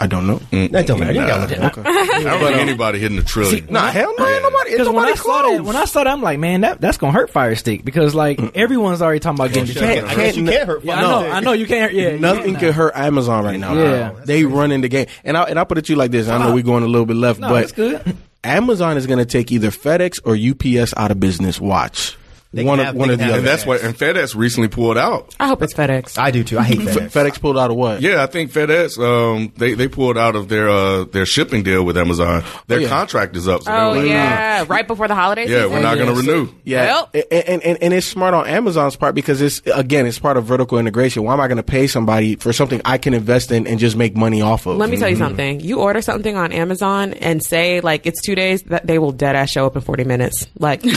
I 0.00 0.06
don't 0.06 0.26
know. 0.26 0.40
That 0.68 0.86
don't 0.86 0.98
matter. 0.98 1.12
You 1.12 1.20
gotta 1.20 1.42
look 1.42 1.50
it 1.52 1.58
up. 1.60 1.78
I 1.86 2.22
don't 2.22 2.40
think 2.40 2.56
anybody 2.56 2.98
hitting 2.98 3.16
the 3.18 3.22
trillion. 3.22 3.66
Nah, 3.70 3.88
hell 3.90 4.12
no, 4.18 4.26
ain't 4.26 4.42
nobody. 4.42 4.70
Ain't 4.70 4.78
Because 4.78 4.86
when 4.88 4.96
nobody 4.96 5.12
I 5.12 5.14
saw 5.16 5.42
that, 5.42 5.64
when 5.64 5.76
I 5.76 5.84
saw 5.84 6.04
that, 6.04 6.12
I'm 6.12 6.22
like, 6.22 6.38
man, 6.40 6.62
that 6.62 6.80
that's 6.80 6.96
gonna 6.98 7.12
hurt 7.12 7.30
Fire 7.30 7.54
Stick 7.54 7.84
because 7.84 8.12
like 8.14 8.40
everyone's 8.56 9.00
already 9.02 9.20
talking 9.20 9.38
about 9.38 9.52
getting 9.52 9.72
the 9.72 9.78
can't- 9.78 10.06
I 10.08 10.14
guess 10.16 10.36
you 10.36 10.44
can't 10.46 10.66
hurt. 10.66 10.84
Yeah, 10.84 10.96
I 10.96 11.00
know, 11.02 11.30
I 11.30 11.40
know 11.40 11.52
you 11.52 11.66
can't. 11.66 11.92
Yeah, 11.92 12.16
Nothing 12.16 12.56
can 12.56 12.72
hurt 12.72 12.96
Amazon 12.96 13.44
right 13.44 13.60
now. 13.60 13.74
Yeah. 13.74 14.12
they 14.24 14.44
run 14.44 14.72
in 14.72 14.80
the 14.80 14.88
game, 14.88 15.06
and 15.24 15.36
I 15.36 15.44
and 15.44 15.58
I 15.58 15.64
put 15.64 15.78
it 15.78 15.84
to 15.84 15.92
you 15.92 15.96
like 15.96 16.10
this. 16.10 16.26
I 16.28 16.38
know 16.38 16.52
we're 16.54 16.62
going 16.64 16.82
a 16.84 16.88
little 16.88 17.06
bit 17.06 17.16
left, 17.16 17.38
No, 17.38 17.48
but 17.50 17.64
it's 17.64 17.72
good. 17.72 18.16
Amazon 18.44 18.96
is 18.96 19.06
going 19.06 19.20
to 19.20 19.24
take 19.24 19.52
either 19.52 19.70
FedEx 19.70 20.18
or 20.24 20.34
UPS 20.34 20.92
out 20.96 21.12
of 21.12 21.20
business. 21.20 21.60
Watch 21.60 22.16
They 22.54 22.64
one 22.64 22.78
can 22.78 22.80
of 22.80 22.86
have- 22.86 22.94
one 22.96 23.08
they 23.08 23.14
of 23.14 23.20
can 23.20 23.28
the 23.28 23.32
have 23.32 23.32
other. 23.32 23.38
And 23.40 23.46
that's 23.48 23.66
what. 23.66 23.82
And 23.82 23.96
FedEx 23.96 24.34
recently 24.36 24.68
pulled 24.68 24.98
out. 24.98 25.34
I 25.40 25.46
hope 25.48 25.62
it's 25.62 25.72
FedEx. 25.74 26.18
I 26.18 26.30
do 26.30 26.44
too. 26.44 26.58
I 26.58 26.64
hate 26.64 26.78
FedEx. 26.80 27.10
FedEx 27.10 27.40
pulled 27.40 27.56
out 27.58 27.70
of 27.70 27.76
what? 27.76 28.02
Yeah, 28.02 28.22
I 28.22 28.26
think 28.26 28.52
FedEx. 28.52 28.98
Um, 28.98 29.52
they 29.56 29.74
they 29.74 29.88
pulled 29.88 30.18
out 30.18 30.36
of 30.36 30.48
their 30.48 30.68
uh 30.68 31.04
their 31.04 31.24
shipping 31.26 31.62
deal 31.62 31.82
with 31.84 31.96
Amazon. 31.96 32.44
Their 32.66 32.80
yeah. 32.80 32.88
contract 32.88 33.36
is 33.36 33.48
up. 33.48 33.62
So 33.62 33.72
Oh 33.72 33.92
like, 33.92 34.06
yeah, 34.08 34.64
right 34.68 34.86
before 34.86 35.08
the 35.08 35.14
holidays. 35.14 35.48
yeah, 35.50 35.58
season. 35.62 35.72
we're 35.72 35.82
not 35.82 35.96
going 35.96 36.14
to 36.14 36.20
renew. 36.20 36.48
Yeah, 36.64 36.84
Well- 36.86 37.10
and, 37.14 37.24
and, 37.48 37.62
and 37.62 37.78
and 37.82 37.94
it's 37.94 38.06
smart 38.06 38.34
on 38.34 38.46
Amazon's 38.46 38.96
part 38.96 39.14
because 39.14 39.40
it's 39.40 39.60
again 39.74 40.06
it's 40.06 40.18
part 40.18 40.36
of 40.36 40.44
vertical 40.44 40.78
integration. 40.78 41.22
Why 41.24 41.32
am 41.32 41.40
I 41.40 41.48
going 41.48 41.56
to 41.56 41.62
pay 41.62 41.86
somebody 41.86 42.36
for 42.36 42.52
something 42.52 42.80
I 42.84 42.98
can 42.98 43.14
invest 43.14 43.50
in 43.50 43.66
and 43.66 43.78
just 43.78 43.96
make 43.96 44.14
money 44.16 44.42
off 44.42 44.66
of? 44.66 44.76
Let 44.76 44.90
me 44.90 44.96
tell 44.98 45.08
you 45.08 45.16
something. 45.16 45.60
You 45.60 45.80
order 45.80 46.02
something 46.02 46.36
on 46.36 46.52
Amazon 46.52 47.14
and 47.14 47.42
say 47.42 47.80
like 47.80 48.06
it's 48.06 48.20
two 48.20 48.34
days, 48.34 48.62
that 48.64 48.86
they 48.86 48.98
will 48.98 49.12
dead 49.12 49.36
ass 49.36 49.50
show 49.50 49.64
up 49.66 49.74
in 49.74 49.80
forty 49.82 50.04
minutes. 50.04 50.46
Like, 50.58 50.82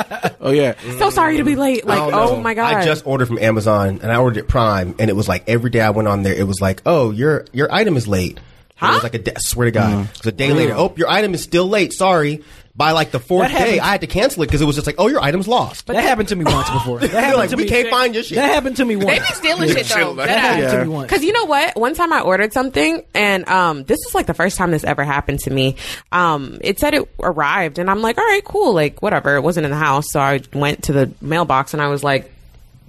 Oh 0.43 0.49
yeah, 0.49 0.73
so 0.97 1.11
sorry 1.11 1.37
to 1.37 1.43
be 1.43 1.55
late. 1.55 1.85
Like, 1.85 1.99
I 1.99 2.09
don't 2.09 2.13
oh 2.13 2.41
my 2.41 2.55
god. 2.55 2.73
I 2.73 2.83
just 2.83 3.05
ordered 3.05 3.27
from 3.27 3.37
Amazon 3.37 3.99
and 4.01 4.11
I 4.11 4.17
ordered 4.17 4.39
it 4.39 4.47
Prime 4.47 4.95
and 4.97 5.09
it 5.09 5.13
was 5.13 5.27
like 5.27 5.43
every 5.47 5.69
day 5.69 5.81
I 5.81 5.91
went 5.91 6.07
on 6.07 6.23
there, 6.23 6.33
it 6.33 6.47
was 6.47 6.59
like, 6.59 6.81
oh, 6.85 7.11
your 7.11 7.45
your 7.53 7.71
item 7.71 7.95
is 7.95 8.07
late. 8.07 8.39
And 8.81 8.89
It 8.89 8.93
was 8.95 9.03
like 9.03 9.13
a 9.13 9.19
day, 9.19 9.33
I 9.35 9.39
swear 9.39 9.65
to 9.65 9.71
God, 9.71 9.93
mm. 9.93 10.09
it 10.09 10.17
was 10.17 10.27
a 10.27 10.31
day 10.31 10.53
later. 10.53 10.73
Mm. 10.73 10.77
Oh, 10.77 10.93
your 10.97 11.07
item 11.09 11.35
is 11.35 11.43
still 11.43 11.67
late. 11.67 11.93
Sorry. 11.93 12.43
By 12.75 12.91
like 12.91 13.11
the 13.11 13.19
fourth 13.19 13.51
day, 13.51 13.79
I 13.79 13.87
had 13.91 14.01
to 14.01 14.07
cancel 14.07 14.43
it 14.43 14.47
because 14.47 14.61
it 14.61 14.65
was 14.65 14.75
just 14.75 14.87
like, 14.87 14.95
oh, 14.97 15.07
your 15.07 15.19
item's 15.21 15.47
lost. 15.47 15.87
that 15.87 16.01
happened 16.03 16.29
to 16.29 16.35
me 16.35 16.45
once 16.45 16.69
before. 16.73 16.99
That 16.99 17.09
happened 17.11 17.37
like, 17.37 17.49
to 17.49 17.57
we 17.57 17.63
me. 17.63 17.69
can't 17.69 17.89
find 17.89 18.13
your 18.15 18.23
shit. 18.23 18.37
That 18.37 18.53
happened 18.53 18.77
to 18.77 18.85
me 18.85 18.95
once. 18.95 19.09
They 19.09 19.19
be 19.19 19.25
stealing 19.25 19.69
shit 19.69 19.87
though. 19.87 20.11
like 20.13 20.27
That 20.27 20.39
happened 20.39 20.63
ass. 20.65 20.73
to 20.73 20.83
me 20.85 20.89
once. 20.89 21.09
Because 21.09 21.23
you 21.23 21.33
know 21.33 21.45
what? 21.45 21.75
One 21.75 21.93
time 21.93 22.13
I 22.13 22.21
ordered 22.21 22.53
something, 22.53 23.03
and 23.13 23.47
um, 23.49 23.83
this 23.83 23.99
is 24.07 24.15
like 24.15 24.25
the 24.25 24.33
first 24.33 24.57
time 24.57 24.71
this 24.71 24.83
ever 24.85 25.03
happened 25.03 25.39
to 25.41 25.49
me. 25.51 25.75
Um, 26.11 26.59
it 26.61 26.79
said 26.79 26.93
it 26.93 27.09
arrived, 27.19 27.77
and 27.77 27.89
I'm 27.89 28.01
like, 28.01 28.17
all 28.17 28.23
right, 28.25 28.43
cool, 28.45 28.73
like 28.73 29.01
whatever. 29.01 29.35
It 29.35 29.41
wasn't 29.41 29.65
in 29.65 29.71
the 29.71 29.77
house, 29.77 30.11
so 30.11 30.19
I 30.19 30.41
went 30.53 30.83
to 30.83 30.93
the 30.93 31.11
mailbox, 31.21 31.73
and 31.73 31.81
I 31.81 31.87
was 31.87 32.03
like. 32.03 32.31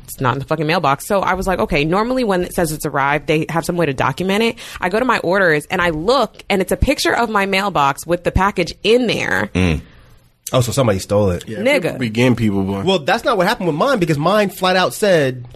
It's 0.05 0.21
not 0.21 0.35
in 0.35 0.39
the 0.41 0.45
fucking 0.45 0.67
mailbox. 0.67 1.07
So 1.07 1.21
I 1.21 1.35
was 1.35 1.47
like, 1.47 1.59
okay, 1.59 1.85
normally 1.85 2.25
when 2.25 2.43
it 2.43 2.55
says 2.55 2.73
it's 2.73 2.87
arrived, 2.87 3.27
they 3.27 3.47
have 3.49 3.65
some 3.65 3.77
way 3.77 3.87
to 3.87 3.95
document 3.95 4.43
it. 4.43 4.59
I 4.81 4.89
go 4.89 4.99
to 4.99 5.05
my 5.05 5.19
orders 5.19 5.67
and 5.67 5.81
I 5.81 5.91
look 5.91 6.43
and 6.51 6.61
it's 6.61 6.73
a 6.73 6.77
picture 6.77 7.15
of 7.15 7.31
my 7.31 7.47
mailbox 7.47 8.07
with 8.07 8.25
the 8.25 8.33
package 8.33 8.75
in 8.83 9.07
there. 9.07 9.51
Mm. 9.55 9.81
Oh, 10.53 10.61
so 10.61 10.71
somebody 10.73 10.99
stole 10.99 11.31
it. 11.31 11.47
Nigga. 11.47 11.99
begin 11.99 12.37
people, 12.37 12.63
boy. 12.65 12.83
Well, 12.83 12.99
that's 12.99 13.25
not 13.25 13.39
what 13.39 13.47
happened 13.47 13.69
with 13.69 13.77
mine 13.77 13.99
because 13.99 14.19
mine 14.19 14.51
flat 14.51 14.77
out 14.77 14.93
said 14.93 15.47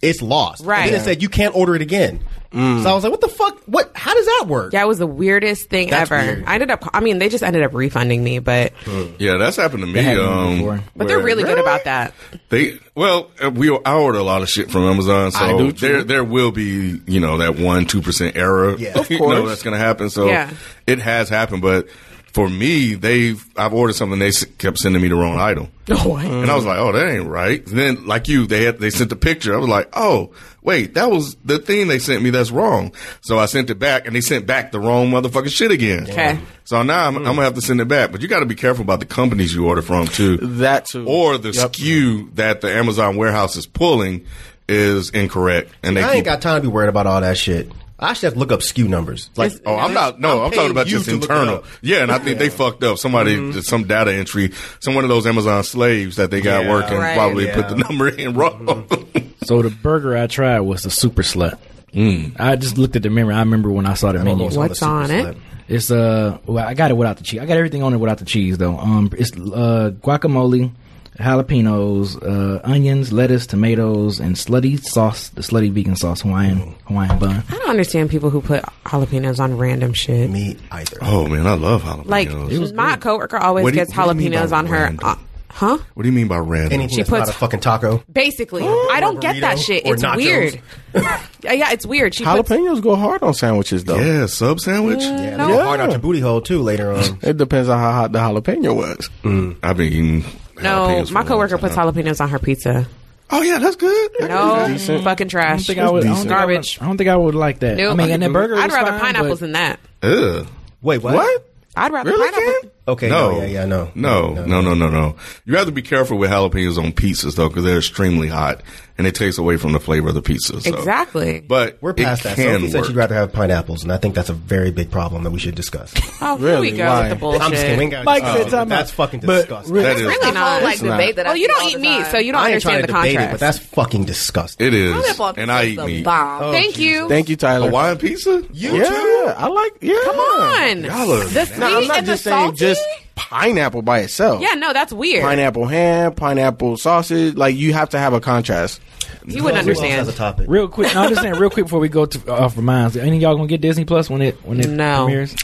it's 0.00 0.22
lost. 0.22 0.64
Right. 0.64 0.84
And 0.84 0.92
then 0.92 1.00
it 1.00 1.04
said 1.04 1.22
you 1.22 1.28
can't 1.28 1.54
order 1.54 1.74
it 1.74 1.82
again. 1.82 2.20
So 2.52 2.58
I 2.58 2.92
was 2.94 3.04
like, 3.04 3.12
what 3.12 3.20
the 3.20 3.28
fuck? 3.28 3.60
What? 3.66 3.92
How 3.94 4.12
does 4.12 4.26
that 4.26 4.46
work? 4.48 4.72
Yeah, 4.72 4.82
it 4.82 4.88
was 4.88 4.98
the 4.98 5.06
weirdest 5.06 5.70
thing 5.70 5.88
That's 5.90 6.10
ever. 6.10 6.20
weird. 6.20 6.44
I 6.46 6.54
ended 6.54 6.70
up, 6.72 6.82
I 6.92 6.98
mean, 6.98 7.18
they 7.20 7.28
just 7.28 7.44
ended 7.44 7.62
up 7.62 7.72
refunding 7.74 8.24
me, 8.24 8.40
but, 8.40 8.72
Yeah, 9.20 9.36
that's 9.36 9.56
happened 9.56 9.82
to 9.82 9.86
me. 9.86 10.02
Happened 10.02 10.26
um, 10.26 10.56
before. 10.58 10.80
but 10.96 11.06
they're 11.06 11.18
where 11.18 11.26
really 11.26 11.44
good 11.44 11.58
about 11.58 11.84
that. 11.84 12.12
They 12.48 12.78
well, 12.96 13.30
uh, 13.40 13.50
we 13.50 13.70
I 13.84 13.94
order 13.94 14.18
a 14.18 14.24
lot 14.24 14.42
of 14.42 14.48
shit 14.50 14.68
from 14.70 14.82
Amazon, 14.82 15.30
so 15.30 15.38
I 15.38 15.56
do, 15.56 15.70
too. 15.72 15.86
there 15.86 16.02
there 16.02 16.24
will 16.24 16.50
be 16.50 17.00
you 17.06 17.20
know 17.20 17.38
that 17.38 17.56
one 17.56 17.84
two 17.86 18.02
percent 18.02 18.36
error. 18.36 18.76
Yeah. 18.76 18.90
Of 18.98 19.10
you 19.10 19.18
know 19.20 19.26
course. 19.26 19.48
that's 19.48 19.62
going 19.62 19.74
to 19.74 19.78
happen. 19.84 20.10
So 20.10 20.26
Yeah. 20.26 20.50
it 20.88 20.98
has 20.98 21.28
happened, 21.28 21.62
but 21.62 21.88
for 22.32 22.48
me, 22.48 22.94
they've 22.94 23.44
I've 23.56 23.72
ordered 23.72 23.94
something 23.94 24.18
they 24.18 24.32
kept 24.58 24.78
sending 24.78 25.00
me 25.00 25.08
the 25.08 25.14
wrong 25.14 25.38
item. 25.38 25.68
Oh, 25.92 26.16
And 26.16 26.48
I 26.50 26.54
was 26.54 26.64
like, 26.64 26.78
oh, 26.78 26.92
that 26.92 27.08
ain't 27.10 27.26
right. 27.26 27.66
And 27.66 27.76
then, 27.78 28.06
like 28.06 28.28
you, 28.28 28.46
they 28.46 28.62
had, 28.64 28.78
they 28.78 28.90
sent 28.90 29.10
the 29.10 29.16
picture. 29.16 29.54
I 29.54 29.58
was 29.58 29.68
like, 29.68 29.88
oh, 29.92 30.30
wait, 30.62 30.94
that 30.94 31.10
was 31.10 31.36
the 31.44 31.58
thing 31.58 31.88
they 31.88 31.98
sent 31.98 32.22
me 32.22 32.30
that's 32.30 32.50
wrong. 32.50 32.92
So 33.20 33.38
I 33.38 33.46
sent 33.46 33.70
it 33.70 33.76
back, 33.78 34.06
and 34.06 34.14
they 34.14 34.20
sent 34.20 34.46
back 34.46 34.72
the 34.72 34.80
wrong 34.80 35.10
motherfucking 35.10 35.50
shit 35.50 35.70
again. 35.70 36.04
Okay. 36.10 36.38
So 36.64 36.82
now 36.82 37.06
I'm, 37.08 37.16
I'm 37.16 37.22
gonna 37.24 37.42
have 37.42 37.54
to 37.54 37.60
send 37.62 37.80
it 37.80 37.88
back. 37.88 38.12
But 38.12 38.20
you 38.22 38.28
got 38.28 38.40
to 38.40 38.46
be 38.46 38.54
careful 38.54 38.82
about 38.82 39.00
the 39.00 39.06
companies 39.06 39.54
you 39.54 39.66
order 39.66 39.82
from 39.82 40.06
too. 40.06 40.36
That 40.36 40.86
too. 40.86 41.06
Or 41.06 41.38
the 41.38 41.50
Yep. 41.50 41.72
SKU 41.72 42.34
that 42.36 42.60
the 42.60 42.72
Amazon 42.72 43.16
warehouse 43.16 43.56
is 43.56 43.66
pulling 43.66 44.26
is 44.68 45.10
incorrect, 45.10 45.72
and 45.82 45.96
they 45.96 46.02
I 46.02 46.06
keep. 46.08 46.16
ain't 46.16 46.24
got 46.26 46.42
time 46.42 46.56
to 46.56 46.62
be 46.62 46.68
worried 46.68 46.88
about 46.88 47.06
all 47.06 47.20
that 47.20 47.36
shit. 47.36 47.70
I 48.02 48.14
should 48.14 48.22
have 48.28 48.32
to 48.32 48.38
look 48.38 48.50
up 48.50 48.60
SKU 48.60 48.88
numbers. 48.88 49.28
Like, 49.36 49.52
Oh, 49.66 49.76
I'm 49.76 49.92
not. 49.92 50.18
No, 50.18 50.42
I'm, 50.42 50.52
talking 50.52 50.70
about 50.70 50.86
just 50.86 51.04
to 51.04 51.10
look 51.16 51.20
it 51.24 51.24
internal. 51.24 51.64
Yeah, 51.82 51.98
and 52.02 52.10
I 52.10 52.18
think 52.18 52.38
they 52.38 52.48
fucked 52.48 52.82
up. 52.82 52.96
Somebody, 52.96 53.36
Mm-hmm. 53.36 53.60
some 53.60 53.84
data 53.84 54.14
entry, 54.14 54.52
some 54.78 54.94
one 54.94 55.04
of 55.04 55.10
those 55.10 55.26
Amazon 55.26 55.62
slaves 55.64 56.16
that 56.16 56.30
they 56.30 56.40
got 56.40 56.64
Yeah, 56.64 56.70
working 56.70 56.96
right. 56.96 57.14
probably 57.14 57.44
Yeah. 57.44 57.56
put 57.56 57.68
the 57.68 57.76
number 57.76 58.08
in 58.08 58.32
wrong. 58.32 58.88
So 59.44 59.62
the 59.62 59.70
burger 59.70 60.16
I 60.16 60.26
tried 60.26 60.60
was 60.60 60.82
the 60.82 60.90
super 60.90 61.22
slut. 61.22 61.58
Mm. 61.92 62.38
I 62.38 62.56
just 62.56 62.78
looked 62.78 62.94
at 62.96 63.02
the 63.02 63.10
menu. 63.10 63.32
I 63.32 63.40
remember 63.40 63.70
when 63.70 63.86
I 63.86 63.94
saw 63.94 64.12
the 64.12 64.20
I 64.20 64.22
menu. 64.22 64.44
what's 64.44 64.82
on 64.82 65.08
the 65.08 65.14
on 65.14 65.26
it? 65.26 65.36
slut. 65.36 65.40
It's 65.68 65.90
uh, 65.90 66.38
well, 66.46 66.66
I 66.66 66.74
got 66.74 66.90
it 66.90 66.94
without 66.94 67.16
the 67.18 67.22
cheese. 67.24 67.40
I 67.40 67.46
got 67.46 67.56
everything 67.56 67.82
on 67.82 67.94
it 67.94 67.98
without 67.98 68.18
the 68.18 68.24
cheese 68.24 68.58
though. 68.58 68.76
Um, 68.76 69.08
it's 69.16 69.30
uh 69.36 69.92
guacamole, 70.02 70.72
jalapenos, 71.18 72.20
uh, 72.22 72.60
onions, 72.64 73.12
lettuce, 73.12 73.46
tomatoes, 73.46 74.18
and 74.20 74.34
slutty 74.36 74.82
sauce. 74.82 75.28
The 75.28 75.42
slutty 75.42 75.70
vegan 75.70 75.96
sauce, 75.96 76.22
Hawaiian 76.22 76.74
Hawaiian 76.86 77.18
bun. 77.18 77.44
I 77.48 77.56
don't 77.56 77.70
understand 77.70 78.10
people 78.10 78.30
who 78.30 78.40
put 78.40 78.62
jalapenos 78.84 79.38
on 79.38 79.56
random 79.56 79.92
shit. 79.92 80.30
Me 80.30 80.56
either. 80.72 80.98
oh 81.02 81.28
man, 81.28 81.46
I 81.46 81.54
love 81.54 81.82
jalapenos. 81.82 82.06
Like 82.06 82.74
my 82.74 82.96
coworker 82.96 83.36
always 83.36 83.62
What 83.64 83.70
do 83.70 83.76
gets 83.76 83.92
you 83.92 83.98
jalapenos 83.98 84.50
by 84.50 84.58
on 84.58 84.66
her. 84.66 84.94
Uh, 85.02 85.16
huh? 85.50 85.78
what 85.94 86.02
do 86.02 86.08
you 86.08 86.12
mean 86.14 86.28
by 86.28 86.38
random? 86.38 86.72
Anything 86.72 86.88
She 86.88 86.96
that's 87.02 87.10
not 87.10 87.18
puts- 87.20 87.30
a 87.30 87.32
fucking 87.34 87.60
taco. 87.60 88.02
Basically, 88.12 88.62
oh, 88.64 88.90
I 88.92 89.00
don't 89.00 89.20
get 89.20 89.40
that 89.40 89.58
burrito 89.58 89.64
shit. 89.66 89.86
or 89.86 89.94
It's 89.94 90.02
nachos. 90.02 90.16
weird. 90.16 90.60
yeah, 90.94 91.52
yeah, 91.52 91.72
it's 91.72 91.84
weird. 91.86 92.14
She 92.14 92.24
puts, 92.24 92.48
Jalapenos 92.48 92.80
go 92.82 92.96
hard 92.96 93.22
on 93.22 93.34
sandwiches 93.34 93.84
though. 93.84 93.98
yeah, 93.98 94.26
sub 94.26 94.60
sandwich. 94.60 95.00
Yeah, 95.02 95.36
No. 95.36 95.46
they 95.48 95.52
go 95.54 95.62
hard 95.64 95.80
out 95.80 95.90
your 95.90 95.98
booty 95.98 96.20
hole 96.20 96.40
too 96.40 96.62
later 96.62 96.92
on. 96.92 97.18
It 97.22 97.36
depends 97.36 97.68
on 97.68 97.78
how 97.78 97.92
hot 97.92 98.12
the 98.12 98.18
jalapeno 98.18 98.74
was. 98.74 99.08
Mm. 99.22 99.56
I've 99.62 99.76
been 99.76 99.92
eating. 99.92 100.24
no. 100.62 100.86
jalapenos 100.88 101.08
for 101.08 101.14
My 101.14 101.20
long 101.20 101.28
coworker 101.28 101.58
time. 101.58 101.60
puts 101.60 101.76
jalapenos 101.76 102.20
on 102.20 102.28
her 102.30 102.38
pizza. 102.38 102.86
Oh 103.32 103.42
yeah, 103.42 103.58
that's 103.58 103.76
good. 103.76 104.10
No, 104.20 104.66
decent. 104.66 105.04
fucking 105.04 105.28
I 105.28 105.30
trash. 105.30 105.66
don't 105.66 105.76
think 105.76 105.78
I 105.78 105.90
would. 105.90 106.04
I 106.04 106.08
don't 106.08 106.16
think 106.16 106.32
I 106.32 106.44
would- 106.46 106.52
Garbage. 106.54 106.78
I 106.80 106.86
don't 106.86 106.96
think 106.96 107.10
I 107.10 107.16
would 107.16 107.34
like 107.36 107.60
that. 107.60 107.76
Nope. 107.76 107.92
I 107.92 107.94
mean, 107.94 108.10
and 108.10 108.22
the 108.24 108.28
burger. 108.28 108.56
I'd 108.56 108.64
was 108.66 108.74
rather 108.74 108.90
fine, 108.90 109.00
pineapples 109.14 109.38
but- 109.38 109.40
than 109.40 109.52
that. 109.52 109.80
Ugh. 110.02 110.46
Wait, 110.82 110.98
what? 111.02 111.14
What? 111.14 111.46
I'd 111.76 111.92
rather 111.92 112.10
Really, 112.10 112.28
pineapple. 112.32 112.60
Cam? 112.62 112.70
Okay, 112.88 113.08
No, 113.08 113.30
no, 113.32 113.38
yeah, 113.40 113.46
yeah, 113.46 113.64
no. 113.66 113.90
no, 113.94 114.34
no, 114.46 114.60
no, 114.60 114.74
no, 114.74 114.88
no. 114.88 115.16
You 115.44 115.56
have 115.56 115.66
to 115.66 115.72
be 115.72 115.82
careful 115.82 116.18
with 116.18 116.30
jalapenos 116.30 116.76
on 116.82 116.92
pizzas 116.92 117.36
though, 117.36 117.48
because 117.48 117.62
they're 117.64 117.78
extremely 117.78 118.26
hot 118.28 118.62
and 118.98 119.06
it 119.06 119.14
takes 119.14 119.38
away 119.38 119.56
from 119.56 119.72
the 119.72 119.80
flavor 119.80 120.08
of 120.08 120.14
the 120.14 120.20
pizza. 120.20 120.60
So. 120.60 120.76
Exactly. 120.76 121.40
But 121.40 121.78
We're 121.80 121.94
past 121.94 122.20
it 122.20 122.24
that. 122.24 122.36
can 122.36 122.60
Sophie 122.60 122.70
said 122.70 122.78
work. 122.80 122.86
she'd 122.88 122.96
rather 122.96 123.14
have 123.14 123.32
pineapples, 123.32 123.82
and 123.82 123.92
I 123.92 123.96
think 123.96 124.14
that's 124.14 124.28
a 124.28 124.34
very 124.34 124.70
big 124.72 124.90
problem 124.90 125.22
that 125.24 125.30
we 125.30 125.38
should 125.38 125.54
discuss. 125.54 125.94
Oh, 126.22 126.36
here 126.36 126.48
Really? 126.48 126.72
we 126.72 126.76
go 126.76 126.84
Why? 126.86 127.00
with 127.00 127.08
the 127.10 127.16
bullshit. 127.16 127.40
I'm 127.40 127.50
just 127.50 127.62
kidding. 127.64 127.88
We 127.90 128.02
Mike 128.02 128.22
discuss 128.22 128.36
said 128.36 128.46
it, 128.46 128.50
time. 128.50 128.68
That's 128.68 128.90
fucking 128.90 129.20
disgusting. 129.20 129.72
really- 129.74 129.86
That 129.86 129.96
is- 129.96 130.02
really 130.02 130.18
the 130.18 130.24
whole 130.26 130.34
not. 130.34 130.62
like 130.62 130.74
It's 130.74 130.82
not. 130.82 130.96
debate 130.98 131.16
that 131.16 131.26
I 131.26 131.28
Well, 131.30 131.36
you 131.38 131.48
don't 131.48 131.64
eat 131.64 131.80
meat, 131.80 132.06
so 132.10 132.18
you 132.18 132.32
don't 132.32 132.42
I 132.42 132.46
understand 132.48 132.80
to 132.82 132.86
the 132.88 132.92
debate 132.92 133.16
contrast. 133.16 133.28
it, 133.28 133.30
but 133.32 133.40
that's 133.40 133.58
fucking 133.58 134.04
disgusting. 134.04 134.66
It 134.66 134.74
is, 134.74 134.92
Pineapple 134.92 135.24
on 135.24 135.34
and 135.38 135.50
I 135.50 135.64
pizza 135.64 135.82
eat 135.82 135.86
meat. 135.86 135.96
the 135.96 136.02
bomb. 136.02 136.42
Oh, 136.42 136.52
Thank 136.52 136.78
you. 136.78 137.08
Thank 137.08 137.28
you, 137.30 137.36
Tyler. 137.36 137.68
Hawaiian 137.68 137.96
pizza? 137.96 138.42
Yeah, 138.52 138.72
yeah. 138.74 139.34
I 139.38 139.46
like. 139.46 139.72
Yeah, 139.80 139.94
Come 140.04 140.16
on. 140.16 140.84
Y'all 140.84 141.12
are- 141.14 141.24
the 141.24 141.46
sweet 141.46 141.58
No, 141.58 141.66
I'm 141.78 141.86
not 141.86 141.96
and 141.98 142.06
the 142.06 142.12
just 142.12 142.24
salty? 142.24 142.56
Just 142.74 142.86
pineapple 143.14 143.82
by 143.82 144.00
itself. 144.00 144.40
Yeah, 144.42 144.54
no, 144.54 144.72
that's 144.72 144.92
weird. 144.92 145.22
Pineapple 145.22 145.66
ham, 145.66 146.14
pineapple 146.14 146.76
sausage. 146.76 147.34
Like 147.34 147.56
you 147.56 147.72
have 147.72 147.90
to 147.90 147.98
have 147.98 148.12
a 148.12 148.20
contrast. 148.20 148.80
You 149.26 149.44
wouldn't 149.44 149.64
Who 149.64 149.70
else 149.70 149.80
has 149.80 150.08
a 150.08 150.12
topic? 150.12 150.46
Real 150.48 150.68
quick, 150.68 150.94
no, 150.94 151.02
I'm 151.02 151.10
just 151.10 151.20
saying, 151.22 151.34
real 151.34 151.50
quick 151.50 151.66
before 151.66 151.80
we 151.80 151.88
go 151.88 152.06
to 152.06 152.32
uh, 152.32 152.48
for 152.48 152.62
mines. 152.62 152.96
Any 152.96 153.16
of 153.16 153.22
y'all 153.22 153.36
gonna 153.36 153.48
get 153.48 153.60
Disney 153.60 153.84
Plus 153.84 154.08
when 154.08 154.22
it 154.22 154.36
when 154.44 154.60
it 154.60 154.68
No. 154.68 155.04
premieres? 155.04 155.36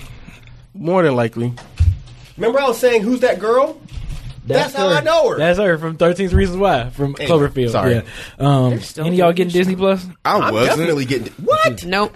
More 0.74 1.02
than 1.02 1.14
likely. 1.16 1.52
Remember 2.36 2.60
I 2.60 2.68
was 2.68 2.78
saying, 2.78 3.02
who's 3.02 3.20
that 3.20 3.38
girl? 3.38 3.80
That's 4.46 4.74
how 4.74 4.88
I 4.88 5.00
know 5.00 5.30
her. 5.30 5.38
That's 5.38 5.58
her 5.58 5.76
from 5.78 5.96
13 5.96 6.28
Reasons 6.30 6.56
Why 6.58 6.90
from 6.90 7.16
Anyway, 7.18 7.26
Cloverfield. 7.48 7.70
sorry. 7.70 7.94
Yeah. 7.94 8.02
Um, 8.38 8.72
any 8.98 9.08
of 9.08 9.14
y'all 9.14 9.32
getting 9.32 9.52
Disney 9.52 9.74
Plus? 9.74 10.06
I 10.24 10.50
wasn't. 10.52 10.76
definitely 10.76 11.04
getting 11.04 11.32
what? 11.44 11.84
Nope. 11.84 12.14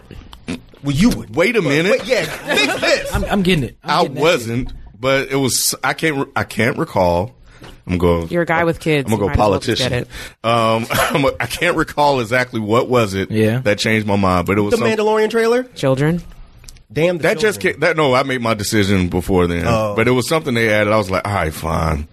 Well, 0.82 0.94
you 0.96 1.10
would. 1.10 1.34
Wait 1.34 1.56
a 1.56 1.62
minute. 1.62 1.90
Wait, 2.00 2.04
yeah, 2.06 2.24
fix 2.24 2.80
this. 2.80 3.14
I'm, 3.14 3.24
I'm 3.24 3.42
getting 3.42 3.64
it. 3.64 3.78
I'm 3.82 3.90
I 3.90 4.02
getting 4.02 4.22
wasn't, 4.22 4.72
but 5.00 5.28
it 5.30 5.36
was. 5.36 5.74
I 5.82 5.94
can't. 5.94 6.28
I 6.36 6.44
can't 6.44 6.76
recall. 6.78 7.34
I'm 7.86 7.98
going. 7.98 8.28
You're 8.28 8.42
a 8.42 8.46
guy 8.46 8.64
with 8.64 8.78
kids. 8.78 9.10
I'm 9.10 9.18
gonna 9.18 9.20
go 9.20 9.26
might 9.26 9.32
as 9.32 9.38
well 9.38 9.48
politician. 9.48 10.06
Um, 10.44 10.86
I'm 10.90 11.24
a, 11.24 11.32
I 11.40 11.46
can't 11.46 11.76
recall 11.76 12.20
exactly 12.20 12.60
what 12.60 12.88
was 12.88 13.14
it. 13.14 13.30
Yeah. 13.30 13.58
that 13.60 13.78
changed 13.78 14.06
my 14.06 14.16
mind, 14.16 14.46
but 14.46 14.58
it 14.58 14.60
was 14.60 14.72
the 14.72 14.76
some, 14.78 14.86
Mandalorian 14.86 15.30
trailer. 15.30 15.64
Children. 15.64 16.22
Damn, 16.92 17.18
the 17.18 17.22
that 17.22 17.38
just 17.38 17.60
children. 17.60 17.74
came, 17.74 17.80
that. 17.80 17.96
No, 17.96 18.14
I 18.14 18.22
made 18.22 18.40
my 18.42 18.54
decision 18.54 19.08
before 19.08 19.46
then, 19.46 19.64
Oh. 19.66 19.94
but 19.96 20.06
it 20.08 20.12
was 20.12 20.28
something 20.28 20.54
they 20.54 20.72
added. 20.72 20.92
I 20.92 20.96
was 20.98 21.10
like, 21.10 21.26
all 21.26 21.34
right, 21.34 21.52
fine, 21.54 22.06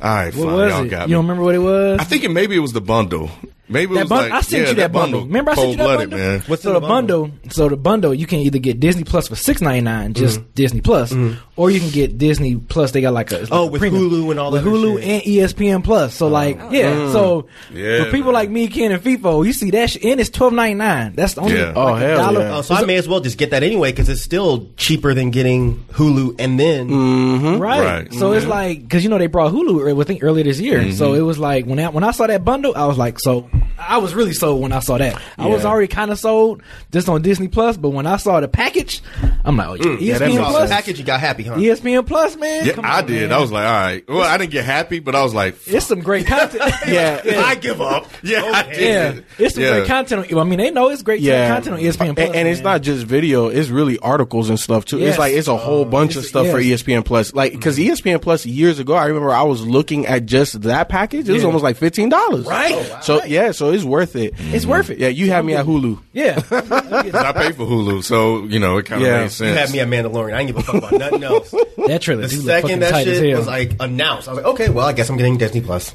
all 0.00 0.14
right, 0.14 0.34
What 0.34 0.44
fine. 0.46 0.54
was 0.56 0.72
Y'all 0.72 0.84
it? 0.84 0.88
got 0.88 1.08
You 1.08 1.14
don't 1.16 1.24
remember 1.24 1.42
what 1.44 1.54
it 1.54 1.58
was? 1.58 2.00
I 2.00 2.04
think 2.04 2.24
it 2.24 2.30
maybe 2.30 2.56
it 2.56 2.60
was 2.60 2.72
the 2.72 2.80
bundle. 2.80 3.30
Maybe 3.72 3.92
it 3.92 3.94
that 3.94 4.00
was 4.02 4.08
bundle, 4.10 4.30
like 4.30 4.38
I 4.38 4.40
sent 4.42 4.62
yeah, 4.64 4.68
you 4.70 4.74
that 4.76 4.92
bundle. 4.92 5.20
Remember 5.22 5.50
I 5.50 5.54
sent 5.54 5.70
you 5.70 5.76
that 5.78 5.96
bundle? 5.98 6.18
man. 6.18 6.40
What's 6.46 6.62
so 6.62 6.72
the 6.74 6.80
the 6.80 6.86
bundle? 6.86 7.30
So 7.50 7.68
the 7.68 7.76
bundle, 7.76 8.14
you 8.14 8.26
can 8.26 8.38
either 8.40 8.58
get 8.58 8.78
Disney 8.80 9.04
Plus 9.04 9.28
for 9.28 9.36
six 9.36 9.60
ninety 9.60 9.80
nine, 9.82 10.14
just 10.14 10.40
Mm-hmm. 10.40 10.50
Disney 10.54 10.80
Plus, 10.80 11.12
mm-hmm. 11.12 11.38
or 11.56 11.70
you 11.70 11.80
can 11.80 11.90
get 11.90 12.18
Disney 12.18 12.56
Plus. 12.56 12.92
They 12.92 13.00
got 13.00 13.12
like 13.14 13.32
a 13.32 13.42
it's 13.42 13.50
Oh, 13.52 13.62
like 13.64 13.68
a 13.68 13.72
with 13.72 13.80
premium. 13.80 14.10
Hulu 14.10 14.30
and 14.30 14.40
all 14.40 14.52
with 14.52 14.64
that 14.64 14.70
Hulu 14.70 15.00
shit. 15.02 15.08
and 15.08 15.22
ESPN 15.22 15.84
Plus. 15.84 16.14
So 16.14 16.28
like, 16.28 16.58
oh. 16.60 16.70
yeah. 16.70 16.92
Mm. 16.92 17.12
So 17.12 17.48
Yeah, 17.72 18.04
for 18.04 18.10
people 18.10 18.26
man. 18.32 18.34
like 18.34 18.50
me, 18.50 18.68
Ken 18.68 18.92
and 18.92 19.02
FIFO, 19.02 19.44
you 19.46 19.52
see 19.52 19.70
that 19.72 19.90
shit, 19.90 20.04
and 20.04 20.20
it's 20.20 20.30
twelve 20.30 20.52
ninety 20.52 20.74
nine. 20.74 21.14
That's 21.14 21.34
the 21.34 21.40
only 21.42 21.56
Yeah. 21.56 21.72
Oh, 21.74 21.84
like 21.84 21.92
Oh, 21.92 21.96
a 21.96 21.98
hell 22.08 22.18
dollar. 22.18 22.40
yeah. 22.40 22.56
Oh, 22.58 22.62
so 22.62 22.74
I 22.74 22.84
may 22.84 22.96
as 22.96 23.08
well 23.08 23.20
just 23.20 23.38
get 23.38 23.50
that 23.50 23.62
anyway 23.62 23.92
because 23.92 24.08
it's 24.08 24.22
still 24.22 24.68
cheaper 24.76 25.14
than 25.14 25.30
getting 25.30 25.84
Hulu 25.92 26.36
and 26.38 26.58
then 26.60 26.88
mm-hmm. 26.88 27.58
Right. 27.60 27.80
Right. 27.80 28.14
So 28.14 28.32
it's 28.32 28.42
mm-hmm. 28.42 28.50
like 28.50 28.82
because 28.82 29.02
you 29.04 29.10
know 29.10 29.18
they 29.18 29.26
brought 29.26 29.52
Hulu 29.52 29.80
ear- 29.88 30.00
I 30.00 30.04
think 30.04 30.22
earlier 30.22 30.44
this 30.44 30.60
year. 30.60 30.92
So 30.92 31.14
it 31.14 31.20
was 31.22 31.38
like 31.38 31.64
when 31.66 31.78
I, 31.78 31.88
when 31.88 32.04
I 32.04 32.10
saw 32.10 32.26
that 32.26 32.44
bundle, 32.44 32.72
I 32.76 32.86
was 32.86 32.98
like, 32.98 33.18
so 33.20 33.48
I 33.78 33.98
was 33.98 34.14
really 34.14 34.32
sold 34.32 34.62
when 34.62 34.72
I 34.72 34.78
saw 34.80 34.98
that. 34.98 35.20
I 35.38 35.46
was 35.46 35.62
Yeah. 35.64 35.68
already 35.70 35.88
kind 35.88 36.10
of 36.10 36.18
sold 36.18 36.62
just 36.92 37.08
on 37.08 37.20
Disney 37.22 37.48
Plus, 37.48 37.76
but 37.76 37.90
when 37.90 38.06
I 38.06 38.16
saw 38.16 38.40
the 38.40 38.48
package, 38.48 39.02
I'm 39.44 39.56
like, 39.56 39.68
oh 39.68 39.74
yeah, 39.74 39.96
Yeah, 39.98 40.18
that 40.18 40.28
ESPN 40.30 40.34
makes 40.34 40.38
Plus, 40.40 40.52
Plus, 40.56 40.70
package 40.70 40.98
you 40.98 41.04
got 41.04 41.20
happy, 41.20 41.42
huh? 41.44 41.54
ESPN 41.56 42.06
Plus, 42.06 42.36
man. 42.36 42.66
Yeah, 42.66 42.72
Come 42.74 42.84
I 42.84 42.98
on, 42.98 43.06
did. 43.06 43.28
man. 43.30 43.32
I 43.36 43.40
was 43.40 43.50
like, 43.50 43.64
all 43.66 43.72
right. 43.72 44.04
Well, 44.08 44.22
I 44.22 44.38
didn't 44.38 44.52
get 44.52 44.64
happy, 44.64 45.00
but 45.00 45.14
I 45.16 45.22
was 45.24 45.34
like, 45.34 45.56
It's 45.66 45.86
some 45.86 46.00
great 46.00 46.26
content. 46.28 46.62
Yeah. 46.86 47.20
I 47.44 47.54
give 47.56 47.80
up. 47.80 48.06
Yeah, 48.22 48.42
I 48.44 48.60
Okay. 48.62 48.74
did. 48.78 49.14
yeah, 49.16 49.20
it's 49.46 49.54
some 49.54 49.64
Yeah. 49.64 49.70
great 49.78 49.88
content. 49.88 50.32
On, 50.32 50.38
I 50.38 50.44
mean, 50.44 50.58
they 50.58 50.70
know 50.70 50.88
it's 50.88 51.02
great 51.02 51.20
Yeah, 51.20 51.48
content 51.48 51.74
on 51.76 51.80
ESPN 51.82 52.14
Plus, 52.14 52.26
and, 52.28 52.36
and 52.36 52.48
it's 52.48 52.58
man. 52.62 52.74
not 52.74 52.82
just 52.82 53.04
video; 53.06 53.48
it's 53.48 53.68
really 53.68 53.98
articles 53.98 54.48
and 54.48 54.60
stuff 54.60 54.84
too. 54.84 54.98
Yes. 54.98 55.10
It's 55.10 55.18
like 55.18 55.34
it's 55.34 55.48
a 55.48 55.56
whole 55.56 55.80
oh, 55.82 55.84
bunch 55.84 56.12
of 56.12 56.18
it's- 56.18 56.28
stuff 56.28 56.48
for 56.48 56.60
yes. 56.60 56.82
ESPN 56.82 57.04
Plus. 57.04 57.34
Like 57.34 57.52
because 57.52 57.76
mm-hmm. 57.78 57.92
ESPN 57.92 58.22
Plus 58.22 58.46
years 58.46 58.78
ago, 58.78 58.94
I 58.94 59.06
remember 59.06 59.30
I 59.32 59.42
was 59.42 59.66
looking 59.66 60.06
at 60.06 60.26
just 60.26 60.62
that 60.62 60.88
package. 60.88 61.28
It 61.28 61.32
was 61.32 61.42
Yeah. 61.42 61.46
almost 61.46 61.64
like 61.64 61.76
fifteen 61.76 62.08
dollars. 62.08 62.46
Right. 62.46 62.72
Oh. 62.74 62.98
So 63.02 63.24
yeah, 63.24 63.41
so 63.50 63.70
it's 63.72 63.82
worth 63.82 64.14
it. 64.14 64.34
Mm-hmm. 64.36 64.54
It's 64.54 64.64
worth 64.64 64.90
it. 64.90 64.98
Yeah, 64.98 65.08
you 65.08 65.30
have 65.30 65.44
me 65.44 65.54
at 65.54 65.66
Hulu. 65.66 65.98
Yeah, 66.12 66.40
I 66.52 67.32
pay 67.32 67.52
for 67.52 67.66
Hulu, 67.66 68.04
so 68.04 68.44
you 68.44 68.60
know 68.60 68.78
it 68.78 68.86
kind 68.86 69.02
of 69.02 69.06
Yeah. 69.08 69.16
made 69.16 69.22
You 69.24 69.28
sense. 69.30 69.58
had 69.58 69.70
me 69.72 69.80
at 69.80 69.88
Mandalorian. 69.88 70.34
I 70.34 70.44
didn't 70.44 70.56
give 70.56 70.56
a 70.58 70.62
fuck 70.62 70.74
about 70.76 70.92
nothing 70.92 71.24
else. 71.24 71.50
that 71.88 72.00
trailer. 72.02 72.22
The 72.22 72.28
do 72.28 72.36
look 72.36 72.44
second 72.46 72.80
that 72.80 72.90
tight 72.92 73.08
as 73.08 73.18
shit 73.18 73.30
hell. 73.30 73.38
was 73.38 73.46
like 73.48 73.76
announced, 73.80 74.28
I 74.28 74.32
was 74.32 74.44
like, 74.44 74.54
okay, 74.54 74.68
well, 74.68 74.86
I 74.86 74.92
guess 74.92 75.10
I'm 75.10 75.16
getting 75.16 75.36
Disney 75.38 75.60
Plus. 75.60 75.94